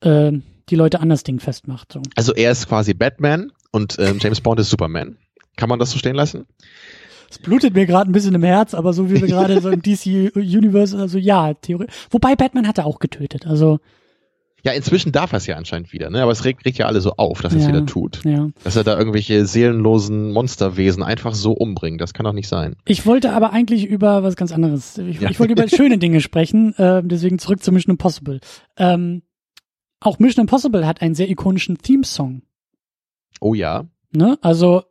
äh, 0.00 0.32
die 0.68 0.76
Leute 0.76 1.00
anders 1.00 1.24
Ding 1.24 1.40
festmacht. 1.40 1.92
So. 1.92 2.02
Also 2.16 2.34
er 2.34 2.52
ist 2.52 2.68
quasi 2.68 2.94
Batman 2.94 3.52
und 3.72 3.96
ähm, 3.98 4.18
James 4.20 4.40
Bond 4.40 4.60
ist 4.60 4.70
Superman. 4.70 5.16
Kann 5.56 5.68
man 5.68 5.78
das 5.78 5.90
so 5.90 5.98
stehen 5.98 6.16
lassen? 6.16 6.46
Es 7.30 7.38
blutet 7.38 7.74
mir 7.74 7.86
gerade 7.86 8.10
ein 8.10 8.12
bisschen 8.12 8.34
im 8.34 8.42
Herz, 8.42 8.74
aber 8.74 8.92
so 8.92 9.08
wie 9.08 9.20
wir 9.20 9.28
gerade 9.28 9.60
so 9.60 9.70
im 9.70 9.82
DC 9.82 10.34
Universe, 10.34 10.98
also 10.98 11.16
ja, 11.16 11.54
Theorie. 11.54 11.86
Wobei 12.10 12.34
Batman 12.34 12.66
hat 12.66 12.78
er 12.78 12.86
auch 12.86 12.98
getötet, 12.98 13.46
also. 13.46 13.78
Ja, 14.62 14.72
inzwischen 14.72 15.10
darf 15.10 15.32
er 15.32 15.38
es 15.38 15.46
ja 15.46 15.56
anscheinend 15.56 15.92
wieder, 15.92 16.10
ne? 16.10 16.22
Aber 16.22 16.32
es 16.32 16.44
regt, 16.44 16.66
regt 16.66 16.76
ja 16.76 16.84
alle 16.84 17.00
so 17.00 17.12
auf, 17.16 17.40
dass 17.40 17.54
er 17.54 17.60
es 17.60 17.68
wieder 17.68 17.86
tut. 17.86 18.22
Ja. 18.24 18.50
Dass 18.62 18.76
er 18.76 18.84
da 18.84 18.98
irgendwelche 18.98 19.46
seelenlosen 19.46 20.32
Monsterwesen 20.32 21.02
einfach 21.02 21.34
so 21.34 21.52
umbringt. 21.52 22.00
Das 22.00 22.12
kann 22.12 22.24
doch 22.24 22.34
nicht 22.34 22.48
sein. 22.48 22.76
Ich 22.84 23.06
wollte 23.06 23.32
aber 23.32 23.54
eigentlich 23.54 23.86
über 23.86 24.22
was 24.22 24.36
ganz 24.36 24.52
anderes. 24.52 24.98
Ich, 24.98 25.20
ja. 25.20 25.30
ich 25.30 25.40
wollte 25.40 25.54
über 25.54 25.66
schöne 25.74 25.96
Dinge 25.96 26.20
sprechen, 26.20 26.74
äh, 26.76 27.00
deswegen 27.02 27.38
zurück 27.38 27.62
zu 27.62 27.72
Mission 27.72 27.92
Impossible. 27.92 28.40
Ähm, 28.76 29.22
auch 30.00 30.18
Mission 30.18 30.42
Impossible 30.42 30.86
hat 30.86 31.00
einen 31.00 31.14
sehr 31.14 31.30
ikonischen 31.30 31.78
Theme-Song. 31.78 32.42
Oh 33.40 33.54
ja. 33.54 33.86
Ne? 34.12 34.38
Also 34.42 34.82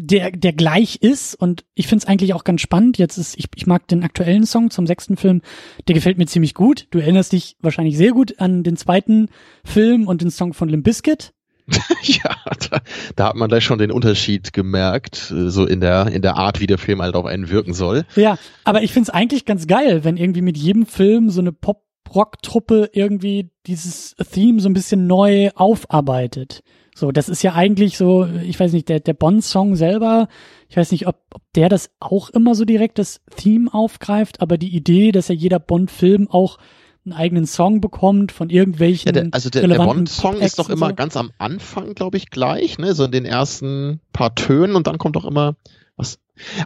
der, 0.00 0.30
der 0.30 0.54
gleich 0.54 0.96
ist 0.96 1.34
und 1.34 1.64
ich 1.74 1.86
finde 1.86 2.02
es 2.02 2.08
eigentlich 2.08 2.32
auch 2.32 2.44
ganz 2.44 2.62
spannend. 2.62 2.96
Jetzt 2.96 3.18
ist, 3.18 3.38
ich, 3.38 3.48
ich 3.54 3.66
mag 3.66 3.86
den 3.86 4.02
aktuellen 4.02 4.46
Song 4.46 4.70
zum 4.70 4.86
sechsten 4.86 5.16
Film, 5.16 5.42
der 5.86 5.94
gefällt 5.94 6.16
mir 6.16 6.26
ziemlich 6.26 6.54
gut. 6.54 6.86
Du 6.90 6.98
erinnerst 6.98 7.32
dich 7.32 7.56
wahrscheinlich 7.60 7.98
sehr 7.98 8.12
gut 8.12 8.40
an 8.40 8.62
den 8.62 8.76
zweiten 8.76 9.28
Film 9.62 10.08
und 10.08 10.22
den 10.22 10.30
Song 10.30 10.54
von 10.54 10.70
Limp 10.70 10.84
Bizkit. 10.84 11.34
ja, 12.02 12.34
da, 12.70 12.80
da 13.14 13.28
hat 13.28 13.36
man 13.36 13.48
gleich 13.48 13.62
schon 13.62 13.78
den 13.78 13.92
Unterschied 13.92 14.52
gemerkt, 14.54 15.30
äh, 15.30 15.50
so 15.50 15.66
in 15.66 15.80
der, 15.80 16.06
in 16.06 16.22
der 16.22 16.36
Art, 16.36 16.60
wie 16.60 16.66
der 16.66 16.78
Film 16.78 17.02
halt 17.02 17.14
auf 17.14 17.26
einen 17.26 17.50
wirken 17.50 17.74
soll. 17.74 18.06
Ja, 18.16 18.38
aber 18.64 18.82
ich 18.82 18.92
finde 18.92 19.10
es 19.10 19.14
eigentlich 19.14 19.44
ganz 19.44 19.66
geil, 19.66 20.02
wenn 20.02 20.16
irgendwie 20.16 20.42
mit 20.42 20.56
jedem 20.56 20.86
Film 20.86 21.28
so 21.28 21.40
eine 21.40 21.52
Pop-Rock-Truppe 21.52 22.90
irgendwie 22.92 23.50
dieses 23.66 24.16
Theme 24.32 24.60
so 24.60 24.68
ein 24.68 24.74
bisschen 24.74 25.06
neu 25.06 25.50
aufarbeitet. 25.54 26.62
So, 26.94 27.12
das 27.12 27.28
ist 27.28 27.42
ja 27.42 27.54
eigentlich 27.54 27.96
so, 27.96 28.26
ich 28.26 28.58
weiß 28.58 28.72
nicht, 28.72 28.88
der, 28.88 29.00
der 29.00 29.14
Bond-Song 29.14 29.76
selber, 29.76 30.28
ich 30.68 30.76
weiß 30.76 30.92
nicht, 30.92 31.06
ob, 31.06 31.16
ob 31.32 31.42
der 31.54 31.68
das 31.68 31.90
auch 32.00 32.30
immer 32.30 32.54
so 32.54 32.64
direkt 32.64 32.98
das 32.98 33.20
Theme 33.36 33.72
aufgreift, 33.72 34.40
aber 34.40 34.58
die 34.58 34.74
Idee, 34.74 35.12
dass 35.12 35.28
ja 35.28 35.34
jeder 35.34 35.58
Bond-Film 35.58 36.28
auch 36.28 36.58
einen 37.04 37.14
eigenen 37.14 37.46
Song 37.46 37.80
bekommt 37.80 38.32
von 38.32 38.50
irgendwelchen. 38.50 39.08
Ja, 39.08 39.12
der, 39.12 39.28
also 39.32 39.48
der, 39.48 39.66
der 39.66 39.76
Bond-Song 39.76 40.40
ist 40.40 40.58
doch 40.58 40.68
immer 40.68 40.88
so. 40.88 40.94
ganz 40.94 41.16
am 41.16 41.30
Anfang, 41.38 41.94
glaube 41.94 42.18
ich, 42.18 42.30
gleich, 42.30 42.78
ne? 42.78 42.94
So 42.94 43.04
in 43.04 43.12
den 43.12 43.24
ersten 43.24 44.00
paar 44.12 44.34
Tönen 44.34 44.74
und 44.76 44.86
dann 44.86 44.98
kommt 44.98 45.16
doch 45.16 45.24
immer 45.24 45.56
was 45.96 46.18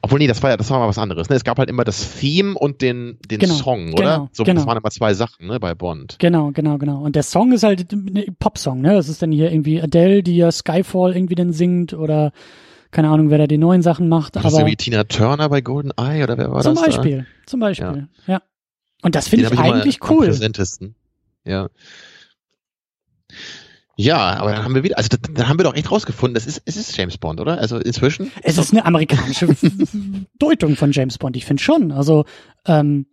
obwohl, 0.02 0.18
nee, 0.18 0.26
das 0.26 0.42
war 0.42 0.50
ja, 0.50 0.56
das 0.56 0.70
war 0.70 0.78
mal 0.78 0.88
was 0.88 0.98
anderes. 0.98 1.28
Ne? 1.28 1.36
Es 1.36 1.44
gab 1.44 1.58
halt 1.58 1.68
immer 1.68 1.84
das 1.84 2.18
Theme 2.18 2.54
und 2.54 2.82
den, 2.82 3.18
den 3.28 3.38
genau, 3.38 3.54
Song, 3.54 3.92
oder? 3.92 4.02
Genau, 4.02 4.28
so, 4.32 4.44
genau. 4.44 4.60
Das 4.60 4.66
waren 4.66 4.78
immer 4.78 4.90
zwei 4.90 5.14
Sachen, 5.14 5.46
ne, 5.46 5.60
bei 5.60 5.74
Bond. 5.74 6.16
Genau, 6.18 6.50
genau, 6.52 6.78
genau. 6.78 7.00
Und 7.00 7.16
der 7.16 7.22
Song 7.22 7.52
ist 7.52 7.62
halt 7.62 7.92
ein 7.92 8.36
Popsong, 8.38 8.80
ne? 8.80 8.94
Das 8.94 9.08
ist 9.08 9.22
dann 9.22 9.32
hier 9.32 9.50
irgendwie 9.52 9.80
Adele, 9.80 10.22
die 10.22 10.36
ja 10.36 10.50
Skyfall 10.50 11.14
irgendwie 11.16 11.34
dann 11.34 11.52
singt 11.52 11.94
oder 11.94 12.32
keine 12.90 13.08
Ahnung, 13.08 13.28
wer 13.28 13.38
da 13.38 13.46
die 13.46 13.58
neuen 13.58 13.82
Sachen 13.82 14.08
macht. 14.08 14.36
War 14.36 14.44
aber 14.44 14.66
wie 14.66 14.76
Tina 14.76 15.04
Turner 15.04 15.48
bei 15.48 15.60
Golden 15.60 15.90
Eye 15.96 16.22
oder 16.22 16.38
wer 16.38 16.52
war 16.52 16.62
zum 16.62 16.76
das? 16.76 16.84
Beispiel, 16.84 17.18
da? 17.18 17.24
zum 17.46 17.60
Beispiel, 17.60 18.08
ja. 18.26 18.34
ja. 18.34 18.42
Und 19.02 19.16
das 19.16 19.28
finde 19.28 19.46
ich, 19.46 19.52
ich 19.52 19.58
eigentlich 19.58 19.98
cool. 20.08 20.26
Am 20.26 20.30
präsentesten. 20.30 20.94
Ja. 21.44 21.68
Ja, 23.96 24.18
aber 24.18 24.52
dann 24.52 24.64
haben 24.64 24.74
wir 24.74 24.82
wieder, 24.82 24.98
also 24.98 25.08
dann 25.34 25.48
haben 25.48 25.58
wir 25.58 25.64
doch 25.64 25.74
echt 25.74 25.90
rausgefunden, 25.90 26.34
das 26.34 26.46
ist, 26.46 26.62
es 26.64 26.76
ist 26.76 26.96
James 26.96 27.16
Bond, 27.18 27.40
oder? 27.40 27.58
Also 27.58 27.78
inzwischen? 27.78 28.32
Es 28.42 28.58
ist 28.58 28.72
eine 28.72 28.84
amerikanische 28.84 29.48
Deutung 30.38 30.76
von 30.76 30.92
James 30.92 31.18
Bond, 31.18 31.36
ich 31.36 31.44
finde 31.44 31.62
schon. 31.62 31.92
Also, 31.92 32.24
ähm, 32.66 33.06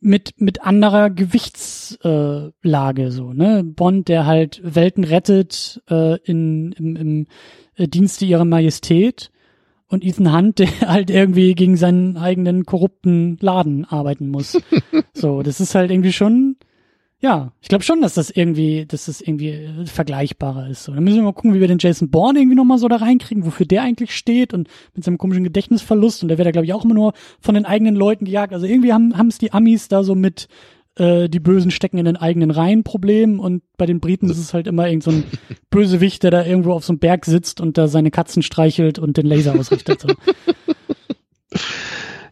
mit 0.00 0.40
mit 0.40 0.62
anderer 0.62 1.10
Gewichtslage 1.10 3.02
äh, 3.02 3.10
so 3.10 3.32
ne 3.32 3.64
Bond 3.64 4.08
der 4.08 4.26
halt 4.26 4.60
Welten 4.62 5.04
rettet 5.04 5.82
äh, 5.90 6.18
in 6.20 6.72
im, 6.72 6.96
im 6.96 7.26
äh, 7.74 7.88
Dienste 7.88 8.24
ihrer 8.24 8.44
Majestät 8.44 9.32
und 9.88 10.04
Ethan 10.04 10.32
Hunt 10.32 10.60
der 10.60 10.80
halt 10.88 11.10
irgendwie 11.10 11.54
gegen 11.54 11.76
seinen 11.76 12.16
eigenen 12.16 12.64
korrupten 12.64 13.38
Laden 13.40 13.84
arbeiten 13.84 14.28
muss 14.28 14.60
so 15.12 15.42
das 15.42 15.60
ist 15.60 15.74
halt 15.74 15.90
irgendwie 15.90 16.12
schon 16.12 16.57
ja, 17.20 17.52
ich 17.60 17.68
glaube 17.68 17.82
schon, 17.82 18.00
dass 18.00 18.14
das 18.14 18.30
irgendwie, 18.30 18.86
dass 18.86 19.06
das 19.06 19.20
irgendwie 19.20 19.50
äh, 19.50 19.86
vergleichbarer 19.86 20.68
ist. 20.68 20.84
So, 20.84 20.92
dann 20.92 21.02
müssen 21.02 21.16
wir 21.16 21.24
mal 21.24 21.32
gucken, 21.32 21.52
wie 21.52 21.60
wir 21.60 21.66
den 21.66 21.78
Jason 21.80 22.10
Bourne 22.10 22.38
irgendwie 22.38 22.54
nochmal 22.54 22.78
so 22.78 22.86
da 22.86 22.96
reinkriegen, 22.96 23.44
wofür 23.44 23.66
der 23.66 23.82
eigentlich 23.82 24.14
steht 24.14 24.54
und 24.54 24.68
mit 24.94 25.04
seinem 25.04 25.18
komischen 25.18 25.42
Gedächtnisverlust 25.42 26.22
und 26.22 26.28
der 26.28 26.38
wird 26.38 26.46
da 26.46 26.52
glaube 26.52 26.66
ich 26.66 26.72
auch 26.74 26.84
immer 26.84 26.94
nur 26.94 27.14
von 27.40 27.54
den 27.56 27.64
eigenen 27.64 27.96
Leuten 27.96 28.24
gejagt. 28.24 28.52
Also 28.52 28.66
irgendwie 28.66 28.92
haben 28.92 29.18
haben 29.18 29.28
es 29.28 29.38
die 29.38 29.52
Amis 29.52 29.88
da 29.88 30.04
so 30.04 30.14
mit 30.14 30.46
äh, 30.94 31.28
die 31.28 31.40
Bösen 31.40 31.72
stecken 31.72 31.98
in 31.98 32.04
den 32.04 32.16
eigenen 32.16 32.52
Reihen 32.52 32.84
Problem 32.84 33.40
und 33.40 33.64
bei 33.76 33.86
den 33.86 33.98
Briten 33.98 34.30
ist 34.30 34.38
es 34.38 34.54
halt 34.54 34.68
immer 34.68 34.86
irgend 34.86 35.02
so 35.02 35.10
ein 35.10 35.24
Bösewicht, 35.70 36.22
der 36.22 36.30
da 36.30 36.44
irgendwo 36.44 36.72
auf 36.72 36.84
so 36.84 36.92
einem 36.92 37.00
Berg 37.00 37.24
sitzt 37.24 37.60
und 37.60 37.78
da 37.78 37.88
seine 37.88 38.12
Katzen 38.12 38.42
streichelt 38.42 39.00
und 39.00 39.16
den 39.16 39.26
Laser 39.26 39.58
ausrichtet. 39.58 40.02
So. 40.02 40.08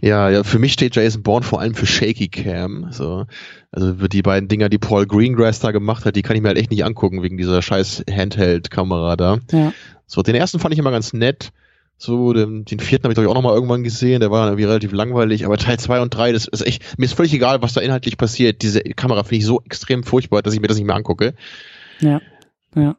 Ja, 0.01 0.29
ja, 0.31 0.45
für 0.45 0.59
mich 0.59 0.73
steht 0.73 0.95
Jason 0.95 1.23
Bourne 1.23 1.45
vor 1.45 1.61
allem 1.61 1.75
für 1.75 1.87
Shaky 1.87 2.29
Cam. 2.29 2.89
So. 2.91 3.25
Also 3.73 3.93
die 3.93 4.23
beiden 4.23 4.49
Dinger, 4.49 4.69
die 4.69 4.79
Paul 4.79 5.07
Greengrass 5.07 5.61
da 5.61 5.71
gemacht 5.71 6.05
hat, 6.05 6.17
die 6.17 6.23
kann 6.23 6.37
ich 6.37 6.43
mir 6.43 6.49
halt 6.49 6.59
echt 6.59 6.71
nicht 6.71 6.85
angucken 6.85 7.23
wegen 7.23 7.37
dieser 7.37 7.63
scheiß 7.63 8.05
Handheld-Kamera 8.11 9.17
da. 9.17 9.39
Ja. 9.53 9.73
So, 10.07 10.23
den 10.23 10.35
ersten 10.35 10.59
fand 10.59 10.73
ich 10.73 10.79
immer 10.79 10.93
ganz 10.93 11.13
nett. 11.13 11.53
So, 11.99 12.33
den, 12.33 12.65
den 12.65 12.79
vierten 12.79 13.05
habe 13.05 13.13
ich 13.13 13.17
glaube 13.17 13.27
ich 13.27 13.31
auch 13.31 13.35
noch 13.35 13.43
mal 13.43 13.55
irgendwann 13.55 13.83
gesehen, 13.83 14.21
der 14.21 14.31
war 14.31 14.47
irgendwie 14.47 14.65
relativ 14.65 14.93
langweilig, 14.93 15.47
aber 15.47 15.57
Teil 15.57 15.79
zwei 15.79 16.01
und 16.03 16.15
drei, 16.15 16.33
das 16.33 16.47
ist 16.47 16.67
echt, 16.67 16.99
mir 16.99 17.07
ist 17.07 17.15
völlig 17.15 17.33
egal, 17.33 17.63
was 17.63 17.73
da 17.73 17.81
inhaltlich 17.81 18.19
passiert. 18.19 18.61
Diese 18.61 18.81
Kamera 18.81 19.23
finde 19.23 19.37
ich 19.37 19.47
so 19.47 19.63
extrem 19.63 20.05
furchtbar, 20.05 20.43
dass 20.43 20.53
ich 20.53 20.61
mir 20.61 20.69
das 20.69 20.77
nicht 20.77 20.87
mehr 20.87 20.97
angucke. 20.97 21.35
Ja, 22.01 22.21
ja. 22.75 22.97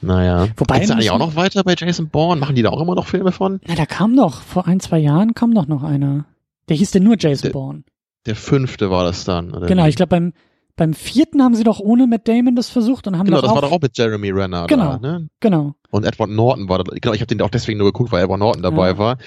Naja. 0.00 0.48
Wobei 0.56 0.78
Geht's 0.78 0.88
da 0.88 0.94
eigentlich 0.94 1.10
auch 1.10 1.18
noch 1.18 1.36
weiter 1.36 1.62
bei 1.64 1.74
Jason 1.76 2.08
Bourne? 2.08 2.40
Machen 2.40 2.56
die 2.56 2.62
da 2.62 2.70
auch 2.70 2.80
immer 2.80 2.94
noch 2.94 3.06
Filme 3.06 3.32
von? 3.32 3.60
Na, 3.66 3.74
da 3.76 3.86
kam 3.86 4.16
doch, 4.16 4.42
vor 4.42 4.66
ein, 4.66 4.80
zwei 4.80 4.98
Jahren 4.98 5.34
kam 5.34 5.54
doch 5.54 5.66
noch 5.66 5.82
einer. 5.82 6.26
Der 6.68 6.76
hieß 6.76 6.90
denn 6.90 7.04
nur 7.04 7.16
Jason 7.18 7.48
der, 7.48 7.52
Bourne. 7.52 7.84
Der 8.26 8.36
fünfte 8.36 8.90
war 8.90 9.04
das 9.04 9.24
dann, 9.24 9.52
oder? 9.52 9.66
Genau, 9.66 9.86
ich 9.86 9.96
glaube 9.96 10.10
beim, 10.10 10.32
beim 10.76 10.94
vierten 10.94 11.42
haben 11.42 11.54
sie 11.54 11.64
doch 11.64 11.80
ohne 11.80 12.06
Matt 12.06 12.28
Damon 12.28 12.56
das 12.56 12.68
versucht 12.68 13.06
und 13.06 13.18
haben 13.18 13.26
Genau, 13.26 13.40
das 13.40 13.50
auch, 13.50 13.54
war 13.54 13.62
doch 13.62 13.72
auch 13.72 13.80
mit 13.80 13.96
Jeremy 13.96 14.30
Renner 14.30 14.66
genau, 14.66 14.98
da, 14.98 15.18
ne? 15.18 15.28
Genau. 15.40 15.74
Und 15.90 16.04
Edward 16.04 16.30
Norton 16.30 16.68
war 16.68 16.82
da, 16.82 16.92
genau, 17.00 17.14
ich 17.14 17.20
habe 17.20 17.28
den 17.28 17.40
auch 17.40 17.50
deswegen 17.50 17.78
nur 17.78 17.88
geguckt, 17.88 18.12
weil 18.12 18.24
Edward 18.24 18.40
Norton 18.40 18.62
dabei 18.62 18.88
ja. 18.88 18.98
war. 18.98 19.18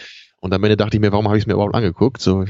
Und 0.42 0.54
am 0.54 0.64
Ende 0.64 0.78
dachte 0.78 0.96
ich 0.96 1.02
mir, 1.02 1.12
warum 1.12 1.28
habe 1.28 1.38
ich 1.38 1.44
es 1.44 1.48
mir 1.48 1.54
überhaupt 1.54 1.76
angeguckt? 1.76 2.22
So, 2.22 2.46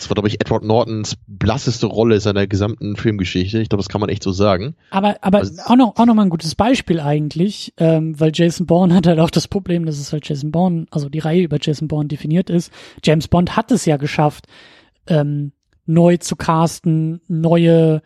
das 0.00 0.08
war, 0.08 0.14
glaube 0.14 0.28
ich, 0.28 0.40
Edward 0.40 0.64
Nortons 0.64 1.16
blasseste 1.26 1.86
Rolle 1.86 2.20
seiner 2.20 2.46
gesamten 2.46 2.96
Filmgeschichte. 2.96 3.60
Ich 3.60 3.68
glaube, 3.68 3.82
das 3.82 3.88
kann 3.88 4.00
man 4.00 4.08
echt 4.08 4.22
so 4.22 4.32
sagen. 4.32 4.74
Aber, 4.90 5.16
aber 5.20 5.38
also, 5.38 5.60
auch 5.66 5.76
noch, 5.76 5.96
auch 5.96 6.06
noch 6.06 6.14
mal 6.14 6.22
ein 6.22 6.30
gutes 6.30 6.54
Beispiel 6.54 7.00
eigentlich, 7.00 7.74
ähm, 7.76 8.18
weil 8.18 8.32
Jason 8.34 8.66
Bourne 8.66 8.94
hat 8.96 9.06
halt 9.06 9.18
auch 9.18 9.30
das 9.30 9.46
Problem, 9.46 9.84
dass 9.84 9.98
es 9.98 10.12
halt 10.12 10.26
Jason 10.26 10.50
Bourne, 10.50 10.86
also 10.90 11.10
die 11.10 11.18
Reihe 11.18 11.42
über 11.42 11.58
Jason 11.60 11.86
Bourne 11.86 12.08
definiert 12.08 12.48
ist. 12.48 12.72
James 13.04 13.28
Bond 13.28 13.56
hat 13.56 13.70
es 13.70 13.84
ja 13.84 13.98
geschafft, 13.98 14.46
ähm, 15.06 15.52
neu 15.90 16.16
zu 16.16 16.36
casten, 16.36 17.20
neue 17.28 18.02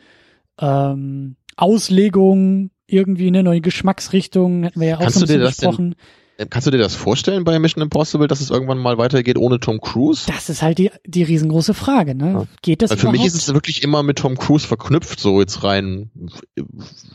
ähm, 0.58 1.36
Auslegungen, 1.56 2.70
irgendwie 2.86 3.28
eine 3.28 3.42
neue 3.42 3.60
Geschmacksrichtung, 3.60 4.64
hatten 4.64 4.80
wir 4.80 4.88
ja 4.88 4.96
auch 4.96 5.00
Kannst 5.00 5.20
bisschen 5.20 5.40
besprochen. 5.40 5.90
Denn, 6.38 6.46
ähm, 6.46 6.50
kannst 6.50 6.66
du 6.66 6.70
dir 6.70 6.78
das 6.78 6.94
vorstellen 6.94 7.44
bei 7.44 7.58
Mission 7.58 7.82
Impossible, 7.82 8.26
dass 8.26 8.40
es 8.40 8.50
irgendwann 8.50 8.78
mal 8.78 8.98
weitergeht 8.98 9.38
ohne 9.38 9.60
Tom 9.60 9.80
Cruise? 9.80 10.24
Das 10.26 10.50
ist 10.50 10.62
halt 10.62 10.78
die, 10.78 10.90
die 11.06 11.22
riesengroße 11.22 11.74
Frage, 11.74 12.14
ne? 12.14 12.32
Ja. 12.32 12.46
Geht 12.62 12.82
das 12.82 12.90
Weil 12.90 12.98
Für 12.98 13.10
mich 13.12 13.24
ist 13.24 13.34
es 13.34 13.52
wirklich 13.54 13.82
immer 13.82 14.02
mit 14.02 14.18
Tom 14.18 14.36
Cruise 14.36 14.66
verknüpft, 14.66 15.20
so 15.20 15.40
jetzt 15.40 15.62
rein 15.62 16.10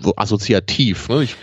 so 0.01 0.13
assoziativ. 0.15 1.09
Ne? 1.09 1.23
Ich, 1.23 1.35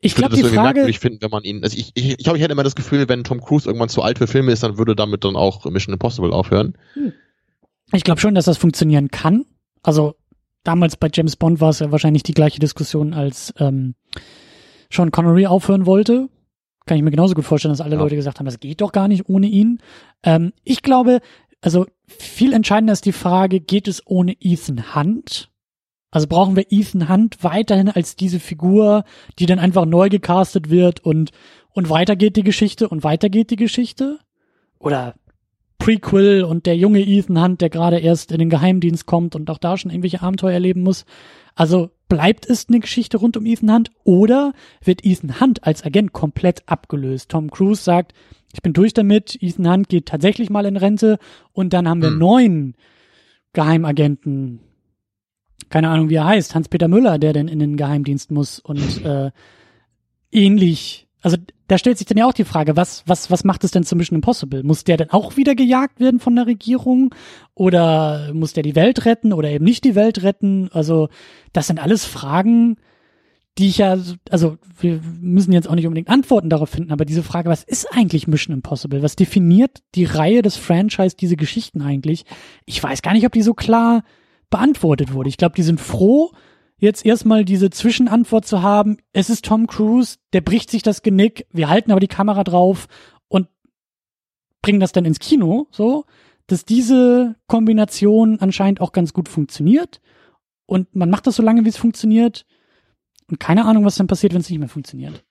ich 0.00 0.14
glaube, 0.14 0.36
die 0.36 0.44
Frage. 0.44 0.88
Ich 0.88 1.00
finde, 1.00 1.18
wenn 1.22 1.30
man 1.30 1.42
ihn, 1.42 1.64
also 1.64 1.76
ich, 1.76 1.90
ich, 1.94 2.10
ich 2.10 2.18
glaube, 2.18 2.38
ich 2.38 2.44
hätte 2.44 2.52
immer 2.52 2.62
das 2.62 2.76
Gefühl, 2.76 3.08
wenn 3.08 3.24
Tom 3.24 3.40
Cruise 3.40 3.68
irgendwann 3.68 3.88
zu 3.88 4.02
alt 4.02 4.18
für 4.18 4.28
Filme 4.28 4.52
ist, 4.52 4.62
dann 4.62 4.78
würde 4.78 4.94
damit 4.94 5.24
dann 5.24 5.34
auch 5.34 5.64
Mission 5.64 5.92
Impossible 5.92 6.32
aufhören. 6.32 6.74
Hm. 6.94 7.12
Ich 7.92 8.04
glaube 8.04 8.20
schon, 8.20 8.34
dass 8.34 8.44
das 8.44 8.58
funktionieren 8.58 9.10
kann. 9.10 9.44
Also 9.82 10.14
damals 10.64 10.96
bei 10.96 11.08
James 11.12 11.36
Bond 11.36 11.60
war 11.60 11.70
es 11.70 11.78
ja 11.78 11.90
wahrscheinlich 11.90 12.22
die 12.22 12.34
gleiche 12.34 12.58
Diskussion, 12.58 13.14
als 13.14 13.54
ähm, 13.58 13.94
Sean 14.92 15.10
Connery 15.10 15.46
aufhören 15.46 15.86
wollte 15.86 16.28
kann 16.88 16.96
ich 16.96 17.04
mir 17.04 17.12
genauso 17.12 17.34
gut 17.34 17.44
vorstellen, 17.44 17.72
dass 17.72 17.80
alle 17.80 17.94
ja. 17.94 18.02
Leute 18.02 18.16
gesagt 18.16 18.40
haben, 18.40 18.46
das 18.46 18.58
geht 18.58 18.80
doch 18.80 18.90
gar 18.90 19.06
nicht 19.06 19.28
ohne 19.28 19.46
ihn. 19.46 19.78
Ähm, 20.24 20.52
ich 20.64 20.82
glaube, 20.82 21.20
also 21.60 21.86
viel 22.06 22.52
entscheidender 22.52 22.94
ist 22.94 23.04
die 23.04 23.12
Frage, 23.12 23.60
geht 23.60 23.86
es 23.86 24.04
ohne 24.04 24.34
Ethan 24.40 24.96
Hunt? 24.96 25.50
Also 26.10 26.26
brauchen 26.26 26.56
wir 26.56 26.66
Ethan 26.70 27.08
Hunt 27.08 27.44
weiterhin 27.44 27.90
als 27.90 28.16
diese 28.16 28.40
Figur, 28.40 29.04
die 29.38 29.46
dann 29.46 29.58
einfach 29.58 29.84
neu 29.84 30.08
gecastet 30.08 30.70
wird 30.70 31.04
und, 31.04 31.30
und 31.70 31.90
weiter 31.90 32.16
geht 32.16 32.36
die 32.36 32.42
Geschichte 32.42 32.88
und 32.88 33.04
weiter 33.04 33.28
geht 33.28 33.50
die 33.50 33.56
Geschichte? 33.56 34.18
Oder 34.78 35.14
Prequel 35.78 36.42
und 36.42 36.66
der 36.66 36.76
junge 36.76 37.00
Ethan 37.00 37.42
Hunt, 37.42 37.60
der 37.60 37.70
gerade 37.70 37.98
erst 37.98 38.32
in 38.32 38.38
den 38.38 38.50
Geheimdienst 38.50 39.06
kommt 39.06 39.34
und 39.34 39.48
auch 39.50 39.58
da 39.58 39.76
schon 39.76 39.90
irgendwelche 39.90 40.22
Abenteuer 40.22 40.52
erleben 40.52 40.82
muss. 40.82 41.04
Also 41.54 41.90
bleibt 42.08 42.48
es 42.48 42.68
eine 42.68 42.80
Geschichte 42.80 43.16
rund 43.18 43.36
um 43.36 43.46
Ethan 43.46 43.72
Hunt 43.72 43.90
oder 44.04 44.52
wird 44.82 45.04
Ethan 45.04 45.40
Hunt 45.40 45.64
als 45.64 45.84
Agent 45.84 46.12
komplett 46.12 46.62
abgelöst? 46.66 47.30
Tom 47.30 47.50
Cruise 47.50 47.82
sagt, 47.82 48.12
ich 48.52 48.62
bin 48.62 48.72
durch 48.72 48.94
damit, 48.94 49.36
Ethan 49.40 49.70
Hunt 49.70 49.88
geht 49.88 50.06
tatsächlich 50.06 50.50
mal 50.50 50.66
in 50.66 50.76
Rente 50.76 51.18
und 51.52 51.72
dann 51.72 51.88
haben 51.88 52.02
wir 52.02 52.10
hm. 52.10 52.18
neun 52.18 52.74
Geheimagenten. 53.52 54.60
Keine 55.70 55.90
Ahnung, 55.90 56.08
wie 56.08 56.14
er 56.14 56.26
heißt. 56.26 56.54
Hans-Peter 56.54 56.88
Müller, 56.88 57.18
der 57.18 57.32
denn 57.32 57.48
in 57.48 57.58
den 57.58 57.76
Geheimdienst 57.76 58.30
muss 58.30 58.58
und 58.58 59.04
äh, 59.04 59.30
ähnlich 60.30 61.07
also 61.22 61.36
da 61.66 61.78
stellt 61.78 61.98
sich 61.98 62.06
dann 62.06 62.18
ja 62.18 62.26
auch 62.26 62.32
die 62.32 62.44
Frage, 62.44 62.76
was, 62.76 63.02
was, 63.06 63.30
was 63.30 63.44
macht 63.44 63.64
es 63.64 63.72
denn 63.72 63.82
zu 63.82 63.96
Mission 63.96 64.16
Impossible? 64.16 64.62
Muss 64.62 64.84
der 64.84 64.96
denn 64.96 65.10
auch 65.10 65.36
wieder 65.36 65.54
gejagt 65.54 66.00
werden 66.00 66.20
von 66.20 66.36
der 66.36 66.46
Regierung? 66.46 67.14
Oder 67.54 68.32
muss 68.34 68.52
der 68.52 68.62
die 68.62 68.76
Welt 68.76 69.04
retten 69.04 69.32
oder 69.32 69.50
eben 69.50 69.64
nicht 69.64 69.84
die 69.84 69.94
Welt 69.94 70.22
retten? 70.22 70.70
Also, 70.72 71.08
das 71.52 71.66
sind 71.66 71.82
alles 71.82 72.04
Fragen, 72.04 72.76
die 73.58 73.66
ich 73.66 73.78
ja, 73.78 73.98
also 74.30 74.56
wir 74.80 75.00
müssen 75.20 75.52
jetzt 75.52 75.68
auch 75.68 75.74
nicht 75.74 75.86
unbedingt 75.86 76.08
Antworten 76.08 76.48
darauf 76.48 76.70
finden, 76.70 76.92
aber 76.92 77.04
diese 77.04 77.24
Frage, 77.24 77.50
was 77.50 77.64
ist 77.64 77.92
eigentlich 77.92 78.28
Mission 78.28 78.54
Impossible? 78.54 79.02
Was 79.02 79.16
definiert 79.16 79.82
die 79.96 80.04
Reihe 80.04 80.42
des 80.42 80.56
Franchise, 80.56 81.16
diese 81.16 81.36
Geschichten 81.36 81.82
eigentlich? 81.82 82.24
Ich 82.66 82.80
weiß 82.80 83.02
gar 83.02 83.12
nicht, 83.14 83.26
ob 83.26 83.32
die 83.32 83.42
so 83.42 83.54
klar 83.54 84.04
beantwortet 84.48 85.12
wurde. 85.12 85.28
Ich 85.28 85.36
glaube, 85.36 85.56
die 85.56 85.62
sind 85.62 85.80
froh, 85.80 86.30
jetzt 86.78 87.04
erstmal 87.04 87.44
diese 87.44 87.70
Zwischenantwort 87.70 88.46
zu 88.46 88.62
haben, 88.62 88.98
es 89.12 89.30
ist 89.30 89.44
Tom 89.44 89.66
Cruise, 89.66 90.16
der 90.32 90.40
bricht 90.40 90.70
sich 90.70 90.82
das 90.82 91.02
Genick, 91.02 91.46
wir 91.52 91.68
halten 91.68 91.90
aber 91.90 92.00
die 92.00 92.08
Kamera 92.08 92.44
drauf 92.44 92.86
und 93.28 93.48
bringen 94.62 94.80
das 94.80 94.92
dann 94.92 95.04
ins 95.04 95.18
Kino, 95.18 95.66
so, 95.70 96.04
dass 96.46 96.64
diese 96.64 97.36
Kombination 97.46 98.38
anscheinend 98.40 98.80
auch 98.80 98.92
ganz 98.92 99.12
gut 99.12 99.28
funktioniert 99.28 100.00
und 100.66 100.94
man 100.94 101.10
macht 101.10 101.26
das 101.26 101.36
so 101.36 101.42
lange, 101.42 101.64
wie 101.64 101.68
es 101.68 101.76
funktioniert 101.76 102.46
und 103.28 103.40
keine 103.40 103.64
Ahnung, 103.64 103.84
was 103.84 103.96
dann 103.96 104.06
passiert, 104.06 104.32
wenn 104.32 104.40
es 104.40 104.48
nicht 104.48 104.58
mehr 104.58 104.68
funktioniert. 104.68 105.24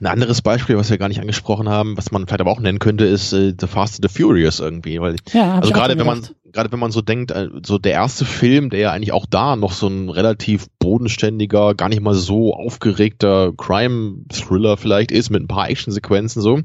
Ein 0.00 0.06
anderes 0.06 0.42
Beispiel, 0.42 0.76
was 0.76 0.90
wir 0.90 0.98
gar 0.98 1.08
nicht 1.08 1.20
angesprochen 1.20 1.68
haben, 1.68 1.96
was 1.96 2.10
man 2.12 2.26
vielleicht 2.26 2.40
aber 2.40 2.50
auch 2.50 2.60
nennen 2.60 2.78
könnte, 2.78 3.04
ist 3.04 3.32
äh, 3.32 3.54
The 3.58 3.66
Fast 3.66 3.96
and 4.02 4.10
the 4.10 4.22
Furious 4.22 4.60
irgendwie, 4.60 5.00
weil 5.00 5.16
ja, 5.32 5.54
also 5.54 5.72
gerade 5.72 5.98
wenn 5.98 6.06
man 6.06 6.26
gerade 6.52 6.72
wenn 6.72 6.78
man 6.78 6.90
so 6.90 7.00
denkt, 7.00 7.30
äh, 7.30 7.48
so 7.64 7.78
der 7.78 7.92
erste 7.92 8.24
Film, 8.24 8.70
der 8.70 8.80
ja 8.80 8.92
eigentlich 8.92 9.12
auch 9.12 9.26
da 9.26 9.56
noch 9.56 9.72
so 9.72 9.88
ein 9.88 10.08
relativ 10.08 10.66
bodenständiger, 10.78 11.74
gar 11.74 11.88
nicht 11.88 12.02
mal 12.02 12.14
so 12.14 12.54
aufgeregter 12.54 13.52
Crime-Thriller 13.56 14.76
vielleicht 14.76 15.12
ist, 15.12 15.30
mit 15.30 15.42
ein 15.42 15.48
paar 15.48 15.68
Actionsequenzen 15.68 16.42
so. 16.42 16.60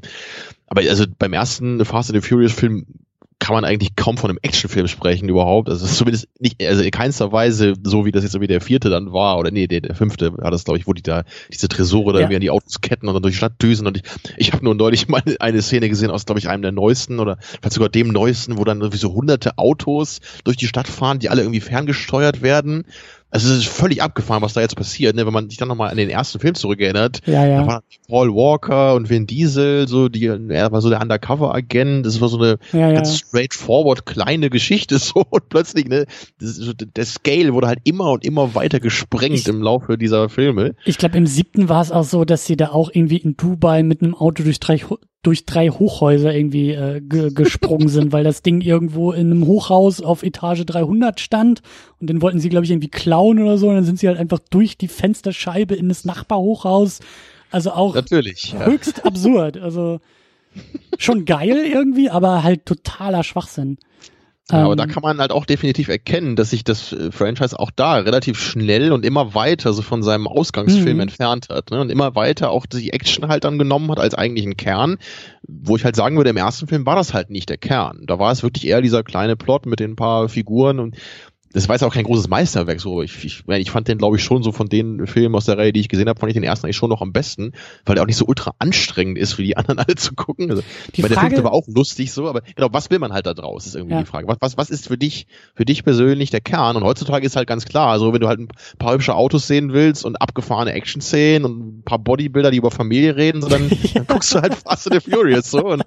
Aber 0.66 0.80
also 0.82 1.04
beim 1.18 1.32
ersten 1.32 1.84
Fast 1.84 2.10
and 2.10 2.22
the 2.22 2.28
Furious 2.28 2.52
Film 2.52 2.86
kann 3.38 3.54
man 3.54 3.64
eigentlich 3.64 3.96
kaum 3.96 4.16
von 4.16 4.30
einem 4.30 4.38
Actionfilm 4.42 4.88
sprechen 4.88 5.28
überhaupt. 5.28 5.68
Also 5.68 5.86
zumindest 5.86 6.28
nicht, 6.38 6.62
also 6.62 6.82
in 6.82 6.90
keinster 6.90 7.32
Weise 7.32 7.74
so 7.82 8.04
wie 8.06 8.12
das 8.12 8.22
jetzt 8.22 8.32
so 8.32 8.40
wie 8.40 8.46
der 8.46 8.60
vierte 8.60 8.88
dann 8.88 9.12
war 9.12 9.38
oder 9.38 9.50
nee, 9.50 9.66
der, 9.66 9.82
der 9.82 9.94
fünfte 9.94 10.36
war 10.38 10.50
das 10.50 10.64
glaube 10.64 10.78
ich, 10.78 10.86
wo 10.86 10.94
die 10.94 11.02
da 11.02 11.24
diese 11.52 11.68
Tresore 11.68 12.12
da 12.12 12.18
ja. 12.18 12.24
irgendwie 12.24 12.36
an 12.36 12.40
die 12.40 12.50
Autos 12.50 12.80
ketten 12.80 13.08
und 13.08 13.14
dann 13.14 13.22
durch 13.22 13.34
die 13.34 13.38
Stadt 13.38 13.60
düsen 13.60 13.86
und 13.86 13.98
ich, 13.98 14.02
ich 14.36 14.52
habe 14.52 14.64
nur 14.64 14.74
neulich 14.74 15.08
mal 15.08 15.22
eine 15.38 15.60
Szene 15.60 15.88
gesehen 15.88 16.10
aus 16.10 16.24
glaube 16.24 16.38
ich 16.38 16.48
einem 16.48 16.62
der 16.62 16.72
neuesten 16.72 17.20
oder 17.20 17.36
vielleicht 17.40 17.74
sogar 17.74 17.88
dem 17.90 18.08
neuesten, 18.08 18.56
wo 18.56 18.64
dann 18.64 18.80
irgendwie 18.80 18.98
so 18.98 19.12
hunderte 19.12 19.58
Autos 19.58 20.20
durch 20.44 20.56
die 20.56 20.66
Stadt 20.66 20.88
fahren, 20.88 21.18
die 21.18 21.28
alle 21.28 21.42
irgendwie 21.42 21.60
ferngesteuert 21.60 22.42
werden 22.42 22.84
also 23.30 23.52
es 23.52 23.58
ist 23.58 23.66
völlig 23.66 24.02
abgefahren, 24.02 24.42
was 24.42 24.52
da 24.52 24.60
jetzt 24.60 24.76
passiert, 24.76 25.16
ne? 25.16 25.26
wenn 25.26 25.32
man 25.32 25.48
sich 25.48 25.58
dann 25.58 25.68
nochmal 25.68 25.90
an 25.90 25.96
den 25.96 26.08
ersten 26.08 26.38
Film 26.38 26.54
zurückerinnert. 26.54 27.20
Ja, 27.26 27.44
ja. 27.44 27.62
Da 27.62 27.66
war 27.66 27.82
Paul 28.08 28.32
Walker 28.32 28.94
und 28.94 29.10
Vin 29.10 29.26
Diesel, 29.26 29.88
so 29.88 30.08
die, 30.08 30.26
er 30.26 30.70
war 30.70 30.80
so 30.80 30.90
der 30.90 31.02
Undercover-Agent, 31.02 32.06
das 32.06 32.20
war 32.20 32.28
so 32.28 32.38
eine 32.38 32.58
ja, 32.72 32.92
ganz 32.92 33.18
straightforward 33.18 34.06
kleine 34.06 34.48
Geschichte 34.48 34.98
so 35.00 35.24
und 35.28 35.48
plötzlich, 35.48 35.86
ne, 35.86 36.06
das, 36.40 36.60
der 36.78 37.04
Scale 37.04 37.52
wurde 37.52 37.66
halt 37.66 37.80
immer 37.84 38.10
und 38.10 38.24
immer 38.24 38.54
weiter 38.54 38.78
gesprengt 38.78 39.34
ich, 39.34 39.48
im 39.48 39.60
Laufe 39.60 39.98
dieser 39.98 40.28
Filme. 40.28 40.74
Ich 40.84 40.96
glaube, 40.96 41.18
im 41.18 41.26
siebten 41.26 41.68
war 41.68 41.82
es 41.82 41.90
auch 41.90 42.04
so, 42.04 42.24
dass 42.24 42.46
sie 42.46 42.56
da 42.56 42.68
auch 42.68 42.90
irgendwie 42.92 43.18
in 43.18 43.36
Dubai 43.36 43.82
mit 43.82 44.02
einem 44.02 44.14
Auto 44.14 44.44
durch 44.44 44.60
drei, 44.60 44.80
durch 45.26 45.44
drei 45.44 45.70
Hochhäuser 45.70 46.32
irgendwie 46.32 46.70
äh, 46.70 47.00
ge 47.00 47.32
gesprungen 47.32 47.88
sind, 47.88 48.12
weil 48.12 48.22
das 48.22 48.42
Ding 48.42 48.60
irgendwo 48.60 49.10
in 49.10 49.32
einem 49.32 49.46
Hochhaus 49.46 50.00
auf 50.00 50.22
Etage 50.22 50.64
300 50.64 51.18
stand 51.18 51.62
und 52.00 52.08
den 52.08 52.22
wollten 52.22 52.38
sie, 52.38 52.48
glaube 52.48 52.64
ich, 52.64 52.70
irgendwie 52.70 52.88
klauen 52.88 53.42
oder 53.42 53.58
so 53.58 53.68
und 53.68 53.74
dann 53.74 53.84
sind 53.84 53.98
sie 53.98 54.06
halt 54.06 54.18
einfach 54.18 54.38
durch 54.50 54.78
die 54.78 54.86
Fensterscheibe 54.86 55.74
in 55.74 55.88
das 55.88 56.04
Nachbarhochhaus. 56.04 57.00
Also 57.50 57.72
auch 57.72 57.96
Natürlich, 57.96 58.52
ja. 58.52 58.66
höchst 58.66 59.04
absurd. 59.04 59.56
Also 59.56 60.00
schon 60.96 61.24
geil 61.24 61.58
irgendwie, 61.66 62.08
aber 62.08 62.44
halt 62.44 62.64
totaler 62.64 63.24
Schwachsinn. 63.24 63.78
Ja, 64.50 64.58
aber 64.62 64.72
Ähm, 64.72 64.76
da 64.76 64.86
kann 64.86 65.02
man 65.02 65.18
halt 65.18 65.32
auch 65.32 65.44
definitiv 65.44 65.88
erkennen, 65.88 66.36
dass 66.36 66.50
sich 66.50 66.62
das 66.62 66.92
äh, 66.92 67.10
Franchise 67.10 67.58
auch 67.58 67.70
da 67.74 67.96
relativ 67.96 68.38
schnell 68.40 68.92
und 68.92 69.04
immer 69.04 69.34
weiter 69.34 69.72
so 69.72 69.82
von 69.82 70.02
seinem 70.04 70.28
Ausgangsfilm 70.28 70.94
Mhm. 70.96 71.00
entfernt 71.00 71.48
hat. 71.48 71.70
Ne? 71.72 71.80
Und 71.80 71.90
immer 71.90 72.14
weiter 72.14 72.50
auch 72.50 72.64
die 72.66 72.92
Action 72.92 73.26
halt 73.28 73.42
dann 73.44 73.58
genommen 73.58 73.90
hat 73.90 73.98
als 73.98 74.14
eigentlichen 74.14 74.56
Kern. 74.56 74.98
Wo 75.42 75.76
ich 75.76 75.84
halt 75.84 75.96
sagen 75.96 76.16
würde, 76.16 76.30
im 76.30 76.36
ersten 76.36 76.68
Film 76.68 76.86
war 76.86 76.94
das 76.96 77.12
halt 77.12 77.30
nicht 77.30 77.48
der 77.48 77.58
Kern. 77.58 78.04
Da 78.06 78.18
war 78.20 78.30
es 78.30 78.42
wirklich 78.44 78.66
eher 78.66 78.82
dieser 78.82 79.02
kleine 79.02 79.36
Plot 79.36 79.66
mit 79.66 79.80
den 79.80 79.96
paar 79.96 80.28
Figuren 80.28 80.78
und 80.78 80.96
das 81.52 81.68
war 81.68 81.74
jetzt 81.76 81.82
auch 81.84 81.92
kein 81.94 82.04
großes 82.04 82.28
Meisterwerk. 82.28 82.80
So, 82.80 83.02
ich, 83.02 83.24
ich, 83.24 83.42
ich 83.48 83.70
fand 83.70 83.88
den, 83.88 83.98
glaube 83.98 84.16
ich, 84.16 84.22
schon 84.24 84.42
so 84.42 84.52
von 84.52 84.68
den 84.68 85.06
Filmen 85.06 85.34
aus 85.34 85.46
der 85.46 85.56
Reihe, 85.56 85.72
die 85.72 85.80
ich 85.80 85.88
gesehen 85.88 86.08
habe, 86.08 86.18
fand 86.20 86.30
ich 86.30 86.34
den 86.34 86.42
ersten 86.42 86.66
eigentlich 86.66 86.76
schon 86.76 86.90
noch 86.90 87.00
am 87.02 87.12
besten, 87.12 87.52
weil 87.86 87.94
der 87.94 88.02
auch 88.02 88.06
nicht 88.06 88.16
so 88.16 88.26
ultra 88.26 88.54
anstrengend 88.58 89.16
ist, 89.18 89.38
wie 89.38 89.44
die 89.44 89.56
anderen 89.56 89.78
alle 89.86 89.94
zu 89.94 90.14
gucken. 90.14 90.50
Also, 90.50 90.62
Die 90.94 91.02
weil 91.02 91.08
der 91.08 91.18
Frage- 91.18 91.30
fünfte 91.30 91.44
war 91.44 91.52
auch 91.52 91.66
lustig 91.68 92.12
so, 92.12 92.28
aber 92.28 92.42
genau, 92.54 92.68
was 92.72 92.90
will 92.90 92.98
man 92.98 93.12
halt 93.12 93.26
da 93.26 93.34
draus, 93.34 93.66
ist 93.66 93.74
irgendwie 93.74 93.94
Ja. 93.94 94.00
die 94.00 94.06
Frage. 94.06 94.28
Was, 94.28 94.36
was, 94.40 94.56
was 94.58 94.70
ist 94.70 94.88
für 94.88 94.98
dich, 94.98 95.26
für 95.54 95.64
dich 95.64 95.82
persönlich 95.84 96.30
der 96.30 96.40
Kern? 96.40 96.76
Und 96.76 96.84
heutzutage 96.84 97.24
ist 97.24 97.36
halt 97.36 97.48
ganz 97.48 97.64
klar, 97.64 97.88
also 97.90 98.12
wenn 98.12 98.20
du 98.20 98.28
halt 98.28 98.40
ein 98.40 98.48
paar 98.78 98.92
hübsche 98.94 99.14
Autos 99.14 99.46
sehen 99.46 99.72
willst 99.72 100.04
und 100.04 100.16
abgefahrene 100.20 100.72
Action-Szenen 100.72 101.44
und 101.44 101.58
ein 101.78 101.82
paar 101.84 101.98
Bodybuilder, 101.98 102.50
die 102.50 102.58
über 102.58 102.70
Familie 102.70 103.16
reden, 103.16 103.40
so, 103.40 103.48
dann, 103.48 103.70
dann 103.94 104.06
guckst 104.06 104.34
du 104.34 104.40
halt 104.42 104.54
Fast 104.54 104.90
and 104.92 105.02
the 105.02 105.10
Furious 105.10 105.50
so 105.50 105.64
und 105.66 105.82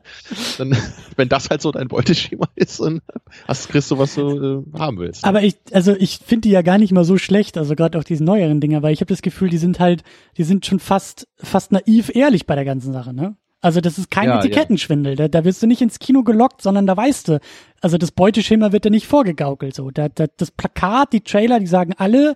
dann, 0.57 0.76
wenn 1.15 1.30
das 1.30 1.49
halt 1.49 1.61
so 1.61 1.72
dein 1.72 1.88
Beuteschema 1.90 2.48
ist, 2.56 2.80
dann 2.80 3.02
hast, 3.48 3.69
kriegst 3.69 3.91
du, 3.91 3.98
was 3.98 4.15
du 4.15 4.64
äh, 4.73 4.80
haben 4.80 4.98
willst. 4.98 5.23
Aber 5.26 5.44
ich, 5.44 5.56
also 5.72 5.95
ich 5.95 6.19
finde 6.26 6.41
die 6.41 6.52
ja 6.52 6.61
gar 6.61 6.77
nicht 6.77 6.91
mal 6.91 7.03
so 7.03 7.18
schlecht, 7.18 7.57
also 7.57 7.76
gerade 7.76 7.98
auch 7.98 8.03
diese 8.03 8.23
neueren 8.23 8.60
Dinger, 8.60 8.81
weil 8.81 8.94
ich 8.94 9.02
habe 9.02 9.14
das 9.14 9.22
Gefühl, 9.22 9.49
die 9.49 9.57
sind 9.57 9.80
halt, 9.80 10.03
die 10.38 10.44
sind 10.44 10.65
schon 10.65 10.80
fast, 10.80 11.27
fast 11.38 11.72
naiv 11.72 12.11
ehrlich 12.14 12.45
bei 12.45 12.56
der 12.56 12.65
ganzen 12.65 12.94
Sache, 12.94 13.14
ne? 13.14 13.36
Also 13.61 13.81
das 13.81 13.98
ist 13.98 14.10
kein 14.10 14.30
Ja, 14.30 14.40
Etikettenschwindel, 14.40 15.15
da, 15.15 15.27
da 15.27 15.44
wirst 15.44 15.61
du 15.61 15.68
nicht 15.68 15.81
ins 15.81 15.99
Kino 15.99 16.23
gelockt, 16.23 16.61
sondern 16.61 16.88
da 16.88 16.95
weißt 16.95 17.27
du, 17.27 17.40
also 17.81 17.98
das 17.98 18.11
Beuteschema 18.11 18.72
wird 18.72 18.86
dir 18.86 18.91
nicht 18.91 19.07
vorgegaukelt, 19.07 19.76
so. 19.76 19.91
Da, 19.91 20.07
da, 20.07 20.27
das 20.38 20.52
Plakat, 20.52 21.11
die 21.11 21.22
Trailer, 21.22 21.60
die 21.60 21.68
sagen 21.68 21.94
alle 21.98 22.36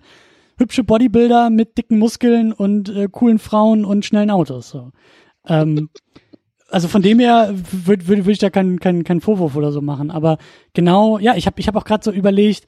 hübsche 0.58 0.84
Bodybuilder 0.84 1.50
mit 1.50 1.78
dicken 1.78 1.98
Muskeln 1.98 2.52
und 2.52 2.90
äh, 2.90 3.08
coolen 3.10 3.38
Frauen 3.38 3.84
und 3.84 4.04
schnellen 4.04 4.30
Autos, 4.30 4.68
so. 4.68 4.90
Ähm, 5.48 5.88
also 6.68 6.88
von 6.88 7.00
dem 7.00 7.18
her 7.20 7.54
würde 7.70 8.06
würd, 8.06 8.26
würd 8.26 8.34
ich 8.34 8.38
da 8.38 8.50
keinen 8.50 8.78
kein, 8.78 9.02
kein 9.04 9.22
Vorwurf 9.22 9.56
oder 9.56 9.72
so 9.72 9.80
machen. 9.80 10.10
Aber 10.10 10.36
genau, 10.74 11.18
ja, 11.18 11.36
ich 11.36 11.46
habe 11.46 11.58
ich 11.58 11.68
hab 11.68 11.76
auch 11.76 11.84
gerade 11.84 12.04
so 12.04 12.10
überlegt, 12.10 12.66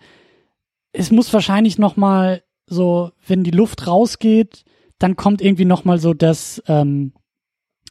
es 0.96 1.10
muss 1.10 1.32
wahrscheinlich 1.32 1.78
noch 1.78 1.96
mal 1.96 2.42
so, 2.66 3.10
wenn 3.26 3.44
die 3.44 3.50
Luft 3.50 3.86
rausgeht, 3.86 4.64
dann 4.98 5.16
kommt 5.16 5.42
irgendwie 5.42 5.66
noch 5.66 5.84
mal 5.84 5.98
so 5.98 6.14
das, 6.14 6.62
ähm, 6.68 7.12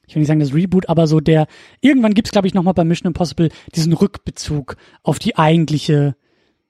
ich 0.07 0.15
will 0.15 0.21
nicht 0.21 0.27
sagen 0.27 0.39
das 0.39 0.53
Reboot, 0.53 0.89
aber 0.89 1.07
so 1.07 1.19
der, 1.19 1.47
irgendwann 1.81 2.15
gibt's 2.15 2.31
glaube 2.31 2.47
ich 2.47 2.53
noch 2.53 2.63
mal 2.63 2.73
bei 2.73 2.83
Mission 2.83 3.07
Impossible 3.07 3.49
diesen 3.75 3.93
Rückbezug 3.93 4.75
auf 5.03 5.19
die 5.19 5.37
eigentliche, 5.37 6.15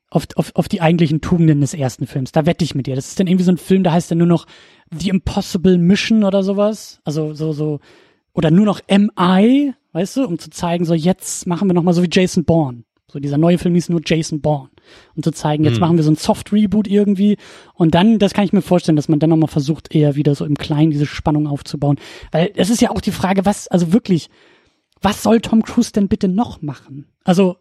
auf, 0.10 0.26
auf, 0.36 0.52
auf 0.56 0.68
die 0.68 0.82
eigentlichen 0.82 1.22
Tugenden 1.22 1.62
des 1.62 1.74
ersten 1.74 2.06
Films. 2.06 2.34
Da 2.34 2.46
wette 2.46 2.66
ich 2.66 2.76
mit 2.76 2.86
dir. 2.86 2.96
Das 2.96 3.08
ist 3.08 3.20
dann 3.20 3.28
irgendwie 3.28 3.46
so 3.46 3.52
ein 3.52 3.58
Film, 3.58 3.84
da 3.84 3.94
heißt 3.94 4.12
dann 4.12 4.18
nur 4.18 4.28
noch 4.28 4.46
The 4.92 5.10
Impossible 5.10 5.78
Mission 5.78 6.26
oder 6.26 6.44
sowas. 6.44 7.00
Also 7.06 7.34
so, 7.34 7.54
so, 7.54 7.80
oder 8.34 8.52
nur 8.52 8.66
noch 8.66 8.82
MI, 8.90 9.74
weißt 9.94 10.18
du, 10.18 10.26
um 10.26 10.38
zu 10.38 10.50
zeigen, 10.50 10.84
so 10.84 10.94
jetzt 10.94 11.48
machen 11.48 11.70
wir 11.70 11.74
noch 11.74 11.84
mal 11.84 11.94
so 11.94 12.04
wie 12.04 12.10
Jason 12.12 12.44
Bourne. 12.44 12.84
So 13.12 13.20
dieser 13.20 13.38
neue 13.38 13.58
Film 13.58 13.76
hieß 13.76 13.90
nur 13.90 14.02
Jason 14.04 14.42
Bourne. 14.42 14.70
Um 15.16 15.24
zu 15.24 15.32
zeigen, 15.32 15.64
jetzt 15.64 15.76
Mhm. 15.76 15.80
machen 15.80 15.98
wir 15.98 16.04
so 16.04 16.12
ein 16.12 16.16
Soft-Reboot 16.16 16.88
irgendwie. 16.88 17.38
Und 17.74 17.96
dann, 17.96 18.20
das 18.20 18.34
kann 18.34 18.46
ich 18.46 18.54
mir 18.54 18.62
vorstellen, 18.62 18.96
dass 18.96 19.10
man 19.10 19.20
dann 19.20 19.30
nochmal 19.32 19.50
versucht, 19.50 19.94
eher 19.96 20.16
wieder 20.16 20.36
so 20.36 20.46
im 20.46 20.56
Kleinen 20.56 20.92
diese 20.92 21.06
Spannung 21.06 21.48
aufzubauen. 21.48 21.98
Weil 22.32 22.52
es 22.56 22.70
ist 22.70 22.82
ja 22.82 22.92
auch 22.92 23.02
die 23.02 23.12
Frage, 23.12 23.46
was, 23.46 23.68
also 23.68 23.94
wirklich, 23.94 24.30
was 25.02 25.24
soll 25.24 25.42
Tom 25.42 25.64
Cruise 25.64 25.92
denn 25.92 26.08
bitte 26.08 26.28
noch 26.28 26.62
machen? 26.62 27.08
Also, 27.24 27.58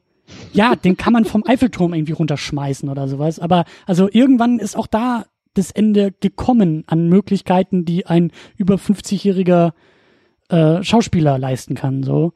ja, 0.52 0.74
den 0.76 0.96
kann 0.96 1.12
man 1.12 1.24
vom 1.24 1.44
Eiffelturm 1.46 1.92
irgendwie 1.94 2.12
runterschmeißen 2.12 2.88
oder 2.88 3.08
sowas. 3.08 3.38
Aber 3.38 3.64
also 3.86 4.08
irgendwann 4.10 4.58
ist 4.58 4.76
auch 4.76 4.86
da 4.86 5.26
das 5.54 5.70
Ende 5.70 6.12
gekommen 6.20 6.84
an 6.86 7.08
Möglichkeiten, 7.08 7.84
die 7.84 8.06
ein 8.06 8.32
über 8.56 8.74
50-jähriger 8.76 9.72
äh, 10.48 10.82
Schauspieler 10.82 11.38
leisten 11.38 11.74
kann. 11.74 12.02
So, 12.02 12.32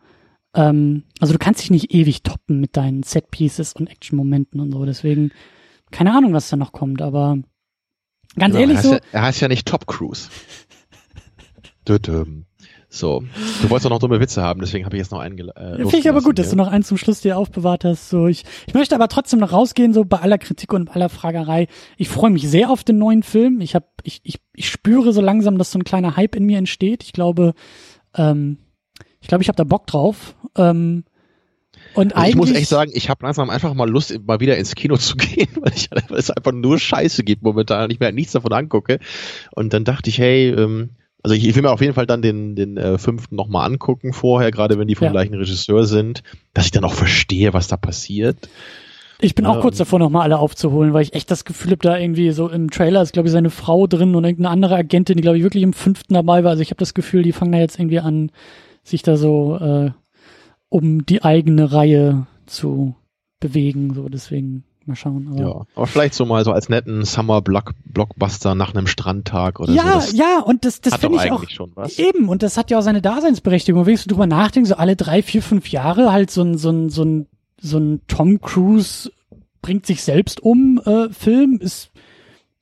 ähm, 0.55 1.05
also 1.21 1.33
du 1.33 1.39
kannst 1.39 1.63
dich 1.63 1.71
nicht 1.71 1.93
ewig 1.95 2.23
toppen 2.23 2.61
mit 2.61 2.77
deinen 2.77 3.03
Set 3.03 3.31
Pieces 3.31 3.73
und 3.73 3.89
Action-Momenten 3.89 4.61
und 4.61 4.73
so. 4.73 4.85
Deswegen 4.85 5.31
keine 5.91 6.15
Ahnung, 6.15 6.33
was 6.33 6.49
da 6.49 6.57
noch 6.57 6.73
kommt. 6.73 7.03
Aber 7.03 7.39
ganz 8.37 8.55
Genau, 8.55 8.61
ehrlich 8.61 8.77
er, 8.79 8.83
so, 8.83 8.93
heißt 8.93 9.05
ja, 9.05 9.11
er 9.13 9.23
heißt 9.23 9.41
ja 9.41 9.49
nicht 9.49 9.67
Top 9.67 9.87
Cruise. 9.87 10.29
So, 12.91 13.23
du 13.63 13.71
wolltest 13.71 13.85
doch 13.87 13.91
noch 13.91 13.99
dumme 13.99 14.21
Witze 14.21 14.43
haben, 14.43 14.61
deswegen 14.61 14.85
habe 14.85 14.97
ich 14.97 15.01
jetzt 15.01 15.11
noch 15.11 15.21
einen 15.21 15.39
äh, 15.39 15.77
Finde 15.77 15.97
ich 15.99 16.09
aber 16.09 16.23
gut, 16.23 16.39
dass 16.39 16.51
du 16.51 16.57
losgelassen, 16.57 16.57
noch 16.57 16.69
einen 16.69 16.85
zum 16.85 16.97
Schluss 16.97 17.21
dir 17.21 17.37
aufbewahrt 17.37 17.85
hast. 17.85 18.09
So, 18.09 18.27
ich, 18.27 18.45
ich 18.67 18.75
möchte 18.75 18.95
aber 18.95 19.09
trotzdem 19.09 19.41
noch 19.41 19.53
rausgehen, 19.53 19.93
so 19.93 20.05
bei 20.05 20.19
aller 20.19 20.39
Kritik 20.39 20.73
und 20.73 20.91
aller 20.91 21.09
Fragerei. 21.09 21.69
Ich 21.97 22.09
freue 22.09 22.31
mich 22.31 22.49
sehr 22.49 22.71
auf 22.71 22.85
den 22.85 22.99
neuen 22.99 23.23
Film. 23.23 23.61
Ich 23.61 23.75
hab, 23.75 23.89
ich, 24.05 24.21
ich, 24.23 24.41
ich 24.55 24.69
spüre 24.69 25.13
so 25.13 25.21
langsam, 25.21 25.59
dass 25.59 25.71
so 25.71 25.79
ein 25.79 25.85
kleiner 25.85 26.17
Hype 26.17 26.35
in 26.35 26.45
mir 26.45 26.59
entsteht. 26.59 27.05
Ich 27.05 27.13
glaube, 27.13 27.55
ähm, 28.15 28.59
ich 29.29 29.31
glaube, 29.31 29.43
ich 29.43 29.49
habe 29.49 29.57
da 29.57 29.65
Bock 29.65 29.87
drauf. 29.87 30.35
Ähm, 30.57 31.05
und 31.93 32.15
Also 32.17 32.23
eigentlich, 32.23 32.31
ich 32.31 32.37
muss 32.37 32.51
echt 32.53 32.69
sagen, 32.71 32.91
ich 32.95 33.11
habe 33.11 33.25
langsam 33.27 33.51
einfach 33.51 33.75
mal 33.75 33.89
Lust, 33.89 34.19
mal 34.27 34.41
wieder 34.41 34.57
ins 34.57 34.75
Kino 34.75 34.97
zu 34.97 35.17
gehen, 35.19 35.49
weil, 35.61 35.73
ich, 35.75 35.91
weil 35.91 36.19
es 36.19 36.31
einfach 36.31 36.53
nur 36.53 36.79
Scheiße 36.79 37.25
gibt 37.25 37.43
momentan 37.43 37.85
und 37.85 37.91
ich 37.93 38.01
mir 38.01 38.07
halt 38.07 38.15
nichts 38.15 38.33
davon 38.33 38.55
angucke. 38.55 39.01
Und 39.51 39.75
dann 39.75 39.85
dachte 39.85 40.09
ich, 40.09 40.19
hey, 40.19 40.49
ähm, 40.49 40.91
also 41.23 41.35
ich, 41.35 41.47
ich 41.47 41.55
will 41.55 41.63
mir 41.63 41.71
auf 41.73 41.83
jeden 41.83 41.93
Fall 41.93 42.07
dann 42.07 42.23
den, 42.23 42.57
den 42.57 42.79
äh, 42.79 42.97
fünften 42.97 43.37
nochmal 43.37 43.67
angucken 43.71 44.15
vorher, 44.15 44.51
gerade 44.51 44.79
wenn 44.79 44.89
die 44.89 44.95
vom 44.95 45.07
Ja. 45.07 45.11
gleichen 45.11 45.35
Regisseur 45.35 45.85
sind, 45.85 46.23
dass 46.55 46.65
ich 46.65 46.71
dann 46.71 46.85
auch 46.85 46.95
verstehe, 46.95 47.53
was 47.53 47.69
da 47.69 47.77
passiert. 47.77 48.49
ich 49.21 49.35
bin 49.35 49.45
auch 49.47 49.57
Ja, 49.57 49.61
kurz 49.61 49.77
davor, 49.77 49.99
nochmal 49.99 50.23
alle 50.23 50.39
aufzuholen, 50.39 50.95
weil 50.95 51.03
ich 51.03 51.13
echt 51.15 51.31
das 51.31 51.45
Gefühl 51.45 51.73
habe, 51.73 51.83
da 51.83 51.99
irgendwie 51.99 52.31
so 52.31 52.49
im 52.49 52.71
Trailer 52.71 53.03
ist, 53.03 53.13
glaube 53.13 53.29
ich, 53.29 53.33
seine 53.33 53.51
Frau 53.51 53.87
drin 53.87 54.15
und 54.15 54.25
irgendeine 54.25 54.51
andere 54.51 54.77
Agentin, 54.77 55.17
die, 55.17 55.23
glaube 55.23 55.37
ich, 55.39 55.43
wirklich 55.45 55.65
im 55.65 55.73
fünften 55.75 56.15
dabei 56.15 56.45
war. 56.45 56.53
Also 56.53 56.63
ich 56.63 56.71
habe 56.71 56.79
das 56.79 56.95
Gefühl, 56.95 57.23
die 57.25 57.33
fangen 57.33 57.53
da 57.53 57.59
jetzt 57.59 57.79
irgendwie 57.79 57.99
an, 58.01 58.31
sich 58.83 59.03
da 59.03 59.17
so 59.17 59.57
äh, 59.57 59.91
um 60.69 61.05
die 61.07 61.23
eigene 61.23 61.73
Reihe 61.73 62.27
zu 62.47 62.95
bewegen. 63.41 63.95
So, 63.95 64.09
deswegen 64.09 64.65
mal 64.89 64.97
schauen. 64.97 65.29
Aber 65.29 65.41
Ja, 65.41 65.67
aber 65.77 65.87
vielleicht 65.87 66.15
so 66.15 66.27
mal 66.27 66.45
so 66.45 66.53
als 66.53 66.69
netten 66.69 67.05
Summer 67.05 67.41
Block 67.43 67.75
Blockbuster 67.85 68.55
nach 68.55 68.75
einem 68.75 68.87
Strandtag 68.87 69.61
oder 69.61 69.73
so. 69.73 69.79
ja, 69.79 70.03
ja, 70.13 70.41
und 70.41 70.65
das, 70.65 70.81
das 70.81 70.97
finde 70.97 71.19
ich 71.23 71.31
auch. 71.31 71.49
schon 71.49 71.73
was. 71.75 71.99
Eben, 71.99 72.29
und 72.29 72.43
das 72.43 72.57
hat 72.57 72.71
ja 72.71 72.79
auch 72.79 72.83
seine 72.83 73.03
Daseinsberechtigung. 73.03 73.87
Wenn 73.87 73.95
ich 73.95 74.01
so 74.01 74.09
drüber 74.09 74.27
nachdenke, 74.27 74.69
so 74.69 74.75
alle 74.75 74.97
drei, 74.97 75.23
vier, 75.23 75.43
fünf 75.43 75.69
Jahre 75.69 76.13
halt 76.13 76.31
so 76.31 76.43
ein, 76.43 76.59
so 76.59 76.71
ein, 76.71 76.89
so 76.91 77.05
ein, 77.05 77.27
so 77.61 77.79
ein 77.79 78.01
Tom 78.09 78.41
Cruise 78.41 79.11
bringt 79.63 79.87
sich 79.87 80.03
selbst 80.03 80.41
um 80.41 80.81
äh, 80.85 81.11
Film 81.11 81.59
ist, 81.61 81.91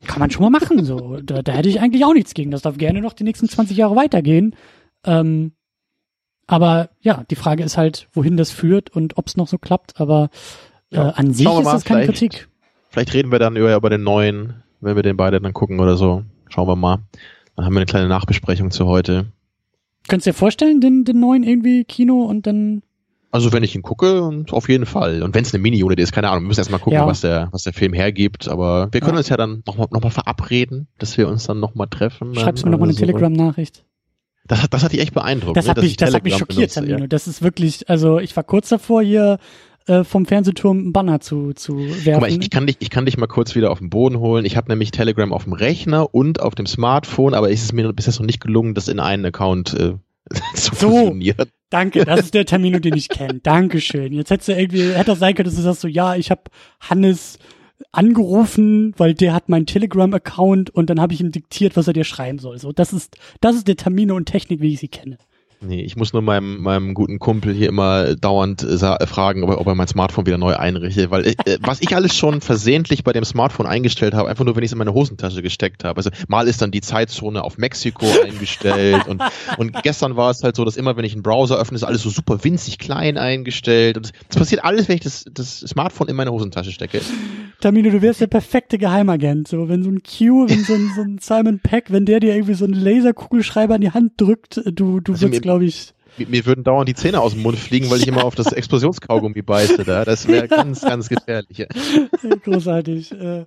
kann 0.07 0.21
man 0.21 0.31
schon 0.31 0.43
mal 0.43 0.51
machen, 0.51 0.85
so. 0.85 1.19
Da, 1.23 1.43
da 1.43 1.53
hätte 1.53 1.69
ich 1.69 1.81
eigentlich 1.81 2.05
auch 2.05 2.15
nichts 2.15 2.35
gegen. 2.35 2.51
Das 2.51 2.63
darf 2.63 2.79
gerne 2.79 3.01
noch 3.01 3.13
die 3.13 3.25
nächsten 3.25 3.49
20 3.49 3.77
Jahre 3.77 3.97
weitergehen. 3.97 4.55
Ähm, 5.05 5.53
aber 6.47 6.91
ja, 7.01 7.25
die 7.31 7.37
Frage 7.37 7.65
ist 7.65 7.77
halt, 7.77 8.09
wohin 8.13 8.37
das 8.37 8.51
führt 8.51 8.91
und 8.91 9.19
ob 9.19 9.27
es 9.29 9.37
noch 9.37 9.49
so 9.49 9.59
klappt. 9.59 10.01
Aber 10.01 10.31
Ja, 10.91 11.09
äh, 11.11 11.13
an 11.15 11.33
sich 11.33 11.47
ist 11.47 11.65
das 11.65 11.85
keine 11.85 12.03
vielleicht- 12.05 12.19
Kritik. 12.21 12.49
Vielleicht 12.89 13.13
reden 13.15 13.31
wir 13.33 13.39
dann 13.39 13.57
über, 13.57 13.75
über 13.75 13.91
den 13.91 14.03
neuen, 14.05 14.63
wenn 14.81 14.97
wir 14.97 15.03
den 15.03 15.17
beide 15.17 15.41
dann 15.41 15.53
gucken 15.53 15.81
oder 15.81 15.97
so. 15.97 16.23
Schauen 16.49 16.69
wir 16.69 16.77
mal. 16.77 16.99
Dann 17.57 17.65
haben 17.65 17.73
wir 17.75 17.79
eine 17.81 17.87
kleine 17.87 18.09
Nachbesprechung 18.09 18.71
zu 18.71 18.87
heute. 18.87 19.27
Könntest 20.09 20.27
du 20.27 20.31
dir 20.31 20.35
vorstellen, 20.35 20.81
den, 20.81 21.05
den 21.05 21.19
neuen 21.19 21.43
irgendwie 21.43 21.85
Kino 21.85 22.23
und 22.23 22.47
dann 22.47 22.83
Also 23.33 23.53
wenn 23.53 23.65
ich 23.65 23.75
ihn 23.75 23.83
gucke, 23.83 24.23
und 24.23 24.53
auf 24.53 24.69
jeden 24.69 24.87
Fall. 24.87 25.23
Und 25.23 25.35
wenn 25.35 25.43
es 25.45 25.53
eine 25.53 25.61
Mini-Unit 25.63 25.99
ist, 25.99 26.13
keine 26.13 26.31
Ahnung, 26.31 26.45
wir 26.45 26.49
müssen 26.49 26.61
erstmal 26.61 26.79
gucken, 26.81 26.95
Ja. 27.01 27.07
was 27.07 27.21
der, 27.23 27.49
was 27.51 27.65
der 27.65 27.73
Film 27.73 27.93
hergibt. 27.93 28.49
Aber 28.49 28.89
wir 28.93 29.01
können 29.01 29.15
Ja. 29.15 29.19
uns 29.19 29.29
ja 29.29 29.37
dann 29.37 29.63
nochmal 29.67 29.89
noch 29.91 30.03
mal 30.03 30.11
verabreden, 30.11 30.87
dass 30.99 31.19
wir 31.19 31.29
uns 31.29 31.45
dann 31.45 31.59
nochmal 31.61 31.89
treffen. 31.89 32.35
schreibst 32.35 32.63
du 32.63 32.69
mir 32.69 32.73
nochmal 32.73 32.89
eine 32.89 32.95
so. 32.95 33.01
Telegram-Nachricht. 33.01 33.85
Das 34.47 34.63
hat, 34.63 34.75
das 34.75 34.83
hat 34.83 34.93
dich 34.93 35.01
echt 35.01 35.15
beeindruckt. 35.15 35.57
Das 35.57 35.67
ne, 35.67 35.71
hat 35.71 35.79
dass 35.79 35.83
mich, 35.83 35.93
ich 35.93 35.97
das 35.97 36.15
hat 36.15 36.25
mich 36.25 36.37
schockiert, 36.37 36.75
benutze, 36.75 36.81
ja. 36.81 36.87
Tamino. 36.97 37.07
Das 37.07 37.27
ist 37.27 37.43
wirklich, 37.43 37.89
also 37.89 38.19
ich 38.19 38.37
war 38.37 38.45
kurz 38.45 38.69
davor, 38.69 39.03
hier 39.03 39.39
äh, 39.87 40.05
vom 40.05 40.27
Fernsehturm 40.27 40.79
einen 40.79 40.93
Banner 40.93 41.21
zu, 41.21 41.53
zu 41.53 41.79
werfen. 41.79 42.13
Guck 42.13 42.21
mal, 42.21 42.31
ich, 42.31 42.41
ich, 42.41 42.51
kann 42.51 42.67
dich, 42.67 42.77
ich 42.81 42.91
kann 42.91 43.07
dich 43.07 43.17
mal 43.17 43.27
kurz 43.27 43.55
wieder 43.55 43.71
auf 43.71 43.79
den 43.79 43.91
Boden 43.91 44.19
holen. 44.19 44.45
Ich 44.45 44.57
habe 44.57 44.69
nämlich 44.69 44.91
Telegram 44.91 45.33
auf 45.33 45.45
dem 45.45 45.53
Rechner 45.53 46.15
und 46.15 46.41
auf 46.41 46.55
dem 46.55 46.67
Smartphone, 46.67 47.35
aber 47.35 47.51
es 47.51 47.63
ist 47.63 47.73
mir 47.73 47.93
bis 47.93 48.07
jetzt 48.07 48.19
noch 48.19 48.27
nicht 48.27 48.41
gelungen, 48.41 48.75
das 48.75 48.89
in 48.89 49.01
einen 49.01 49.25
Account 49.27 49.75
äh, 49.75 49.95
zu 50.55 50.75
So. 50.75 50.91
fusionieren. 50.91 51.51
Danke, 51.71 52.05
das 52.05 52.21
ist 52.21 52.35
der 52.35 52.47
Termino, 52.47 52.79
den 52.79 52.97
ich 52.97 53.09
kenne. 53.09 53.41
Dankeschön. 53.43 54.13
Jetzt 54.13 54.31
hättest 54.31 54.49
du 54.49 54.53
irgendwie, 54.53 54.93
hätte 54.93 55.13
auch 55.13 55.17
sein 55.17 55.35
können, 55.35 55.47
dass 55.47 55.57
du 55.57 55.63
sagst 55.63 55.81
so, 55.81 55.89
ja, 55.89 56.15
ich 56.15 56.31
habe 56.31 56.43
Hannes 56.81 57.39
angerufen, 57.93 58.95
weil 58.97 59.15
der 59.15 59.35
hat 59.35 59.49
meinen 59.49 59.67
Telegram-Account 59.67 60.71
und 60.71 60.91
dann 60.91 61.01
habe 61.01 61.15
ich 61.15 61.21
ihm 61.21 61.33
diktiert, 61.33 61.77
was 61.77 61.87
er 61.87 61.93
dir 61.93 62.05
schreiben 62.05 62.39
soll. 62.39 62.59
So, 62.59 62.73
das 62.73 62.93
ist, 62.93 63.17
das 63.41 63.57
ist 63.57 63.69
der 63.69 63.77
Termino 63.77 64.17
und 64.17 64.27
Technik, 64.27 64.61
wie 64.61 64.73
ich 64.73 64.81
sie 64.81 64.89
kenne. 64.89 65.19
Nee, 65.61 65.81
ich 65.81 65.97
muss 65.97 66.13
nur 66.13 66.21
meinem, 66.21 66.61
meinem 66.61 66.93
guten 66.93 67.19
Kumpel 67.19 67.55
hier 67.55 67.69
immer 67.69 68.15
dauernd 68.15 68.63
äh, 68.63 69.07
fragen, 69.07 69.43
ob 69.43 69.51
er, 69.51 69.61
ob 69.61 69.67
er 69.67 69.75
mein 69.75 69.89
Smartphone 69.89 70.27
wieder 70.27 70.37
neu 70.37 70.55
einrichtet, 70.55 71.11
weil 71.11 71.27
äh, 71.27 71.35
was 71.61 71.81
ich 71.81 71.97
alles 71.97 72.15
schon 72.15 72.43
versehentlich 72.43 73.05
bei 73.05 73.13
dem 73.15 73.25
Smartphone 73.25 73.67
eingestellt 73.67 74.13
habe, 74.13 74.29
einfach 74.29 74.45
nur, 74.45 74.55
wenn 74.55 74.63
ich 74.63 74.69
es 74.69 74.73
in 74.73 74.79
meine 74.79 74.93
Hosentasche 74.93 75.41
gesteckt 75.41 75.83
habe. 75.85 75.97
Also 75.97 76.11
mal 76.29 76.47
ist 76.47 76.61
dann 76.61 76.73
die 76.73 76.83
Zeitzone 76.83 77.43
auf 77.43 77.57
Mexiko 77.57 78.07
eingestellt 78.25 79.07
und, 79.09 79.23
und 79.57 79.83
gestern 79.83 80.17
war 80.17 80.31
es 80.31 80.43
halt 80.43 80.57
so, 80.57 80.65
dass 80.65 80.77
immer, 80.77 80.97
wenn 80.97 81.05
ich 81.05 81.15
einen 81.15 81.23
Browser 81.23 81.59
öffne, 81.59 81.77
ist 81.77 81.85
alles 81.85 82.03
so 82.03 82.11
super 82.11 82.45
winzig 82.45 82.79
klein 82.79 83.17
eingestellt 83.17 83.97
und 83.97 84.13
das 84.29 84.37
passiert 84.37 84.63
alles, 84.63 84.89
wenn 84.89 84.97
ich 84.97 85.05
das, 85.05 85.25
das 85.33 85.61
Smartphone 85.61 86.09
in 86.09 86.17
meine 86.17 86.33
Hosentasche 86.33 86.71
stecke. 86.71 87.01
Tamino, 87.61 87.89
du 87.91 88.03
wärst 88.03 88.21
der 88.21 88.27
perfekte 88.27 88.77
Geheimagent. 88.77 89.49
So, 89.49 89.69
wenn 89.69 89.83
so 89.83 89.91
ein 89.91 90.03
Q, 90.03 90.49
wenn 90.49 90.65
so 90.65 90.75
ein, 90.75 90.91
so 90.95 91.01
ein 91.01 91.19
Simon 91.21 91.61
Peck, 91.61 91.87
wenn 91.89 92.05
der 92.05 92.21
dir 92.21 92.35
irgendwie 92.35 92.55
so 92.55 92.67
einen 92.67 92.75
Laserkugelschreiber 92.75 93.77
in 93.77 93.81
die 93.81 93.91
Hand 93.93 94.13
drückt, 94.19 94.61
du, 94.67 95.01
du 95.01 95.13
also 95.13 95.27
würdest, 95.27 95.46
glaube 95.47 95.65
ich. 95.65 95.93
Mir, 96.19 96.47
würden 96.47 96.65
dauernd 96.65 96.89
die 96.89 96.95
Zähne 96.95 97.21
aus 97.21 97.33
dem 97.33 97.43
Mund 97.43 97.59
fliegen, 97.59 97.91
weil 97.91 97.99
ich 97.99 98.09
immer 98.09 98.25
auf 98.25 98.35
das 98.35 98.51
Explosionskaugummi 98.51 99.43
beiße 99.43 99.85
da. 99.85 100.05
Das 100.05 100.27
wäre 100.27 100.49
ganz, 100.49 100.81
ganz 100.81 101.09
gefährlich. 101.09 101.67
Großartig. 102.45 103.13
Äh, 103.13 103.45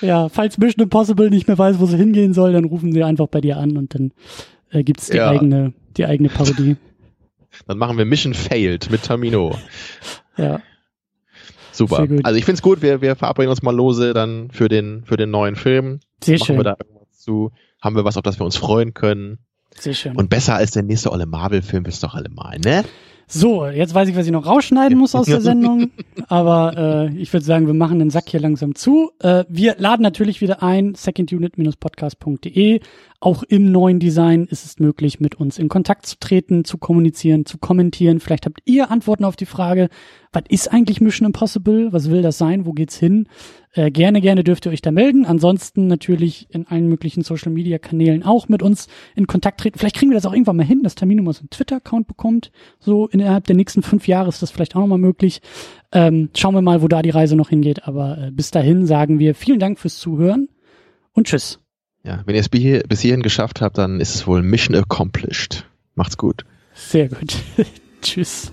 ja, 0.00 0.28
falls 0.30 0.56
Mission 0.56 0.84
Impossible 0.84 1.28
nicht 1.28 1.46
mehr 1.46 1.58
weiß, 1.58 1.78
wo 1.78 1.86
sie 1.86 1.98
hingehen 1.98 2.32
soll, 2.32 2.52
dann 2.52 2.64
rufen 2.64 2.92
sie 2.92 3.04
einfach 3.04 3.26
bei 3.26 3.40
dir 3.42 3.58
an 3.58 3.76
und 3.76 3.94
dann 3.94 4.12
äh, 4.70 4.82
gibt's 4.82 5.08
die 5.08 5.18
ja. 5.18 5.28
eigene, 5.28 5.74
die 5.96 6.06
eigene 6.06 6.30
Parodie. 6.30 6.76
Dann 7.66 7.78
machen 7.78 7.98
wir 7.98 8.04
Mission 8.06 8.34
Failed 8.34 8.90
mit 8.90 9.02
Tamino. 9.02 9.56
Ja. 10.36 10.60
Super. 11.72 12.06
Also 12.22 12.38
ich 12.38 12.46
finde 12.46 12.56
es 12.56 12.62
gut, 12.62 12.80
wir, 12.80 13.02
wir 13.02 13.16
verabreden 13.16 13.50
uns 13.50 13.62
mal 13.62 13.74
lose 13.74 14.14
dann 14.14 14.50
für 14.50 14.68
den, 14.68 15.04
für 15.04 15.18
den 15.18 15.30
neuen 15.30 15.56
Film. 15.56 16.00
Sehr 16.24 16.38
Machen 16.38 16.46
schön. 16.46 16.56
Wir 16.56 16.64
da 16.64 16.76
irgendwas 16.80 17.18
zu, 17.18 17.52
haben 17.82 17.96
wir 17.96 18.04
was, 18.04 18.16
auf 18.16 18.22
das 18.22 18.40
wir 18.40 18.46
uns 18.46 18.56
freuen 18.56 18.94
können. 18.94 19.38
Sehr 19.78 19.94
schön. 19.94 20.16
Und 20.16 20.30
besser 20.30 20.54
als 20.54 20.72
der 20.72 20.82
nächste 20.82 21.12
Olle 21.12 21.26
Marvel-Film 21.26 21.84
ist 21.86 22.02
doch 22.02 22.14
allemal, 22.14 22.58
ne? 22.58 22.84
So, 23.28 23.66
jetzt 23.66 23.92
weiß 23.92 24.08
ich, 24.08 24.16
was 24.16 24.26
ich 24.26 24.32
noch 24.32 24.46
rausschneiden 24.46 24.96
muss 24.96 25.16
aus 25.16 25.26
der 25.26 25.40
Sendung. 25.42 25.90
Aber 26.28 27.08
äh, 27.10 27.16
ich 27.16 27.32
würde 27.32 27.44
sagen, 27.44 27.66
wir 27.66 27.74
machen 27.74 27.98
den 27.98 28.10
Sack 28.10 28.28
hier 28.28 28.38
langsam 28.40 28.76
zu. 28.76 29.10
Äh, 29.18 29.44
wir 29.48 29.74
laden 29.78 30.02
natürlich 30.02 30.40
wieder 30.40 30.62
ein, 30.62 30.94
secondunit-podcast.de. 30.94 32.80
Auch 33.20 33.42
im 33.42 33.72
neuen 33.72 33.98
Design 33.98 34.44
ist 34.44 34.64
es 34.64 34.78
möglich, 34.78 35.20
mit 35.20 35.36
uns 35.36 35.58
in 35.58 35.68
Kontakt 35.68 36.06
zu 36.06 36.16
treten, 36.18 36.64
zu 36.64 36.76
kommunizieren, 36.76 37.46
zu 37.46 37.58
kommentieren. 37.58 38.20
Vielleicht 38.20 38.44
habt 38.44 38.60
ihr 38.66 38.90
Antworten 38.90 39.24
auf 39.24 39.36
die 39.36 39.46
Frage, 39.46 39.88
was 40.32 40.44
ist 40.50 40.70
eigentlich 40.70 41.00
Mission 41.00 41.26
Impossible? 41.26 41.92
Was 41.92 42.10
will 42.10 42.20
das 42.20 42.36
sein? 42.36 42.66
Wo 42.66 42.72
geht's 42.72 42.98
hin? 42.98 43.26
Äh, 43.72 43.90
gerne, 43.90 44.20
gerne 44.20 44.44
dürft 44.44 44.66
ihr 44.66 44.72
euch 44.72 44.82
da 44.82 44.90
melden. 44.90 45.24
Ansonsten 45.24 45.86
natürlich 45.86 46.46
in 46.50 46.66
allen 46.66 46.88
möglichen 46.88 47.22
Social 47.22 47.50
Media 47.50 47.78
Kanälen 47.78 48.22
auch 48.22 48.48
mit 48.48 48.62
uns 48.62 48.88
in 49.14 49.26
Kontakt 49.26 49.60
treten. 49.60 49.78
Vielleicht 49.78 49.96
kriegen 49.96 50.10
wir 50.10 50.16
das 50.16 50.26
auch 50.26 50.34
irgendwann 50.34 50.56
mal 50.56 50.66
hin, 50.66 50.82
dass 50.82 50.94
Terminum 50.94 51.26
einen 51.26 51.50
Twitter-Account 51.50 52.06
bekommt. 52.06 52.52
So 52.80 53.08
innerhalb 53.08 53.46
der 53.46 53.56
nächsten 53.56 53.82
fünf 53.82 54.08
Jahre 54.08 54.28
ist 54.28 54.42
das 54.42 54.50
vielleicht 54.50 54.76
auch 54.76 54.80
nochmal 54.80 54.98
möglich. 54.98 55.40
Ähm, 55.92 56.28
schauen 56.36 56.54
wir 56.54 56.62
mal, 56.62 56.82
wo 56.82 56.88
da 56.88 57.00
die 57.00 57.10
Reise 57.10 57.34
noch 57.34 57.48
hingeht. 57.48 57.88
Aber 57.88 58.18
äh, 58.18 58.30
bis 58.30 58.50
dahin 58.50 58.84
sagen 58.84 59.18
wir 59.18 59.34
vielen 59.34 59.58
Dank 59.58 59.78
fürs 59.78 59.98
Zuhören 59.98 60.48
und 61.12 61.28
tschüss. 61.28 61.65
Ja, 62.06 62.22
wenn 62.24 62.36
ihr 62.36 62.40
es 62.40 62.48
bis 62.48 63.00
hierhin 63.00 63.22
geschafft 63.22 63.60
habt, 63.60 63.78
dann 63.78 63.98
ist 63.98 64.14
es 64.14 64.28
wohl 64.28 64.40
Mission 64.40 64.76
accomplished. 64.76 65.66
Macht's 65.96 66.16
gut. 66.16 66.44
Sehr 66.72 67.08
gut. 67.08 67.36
tschüss. 68.00 68.52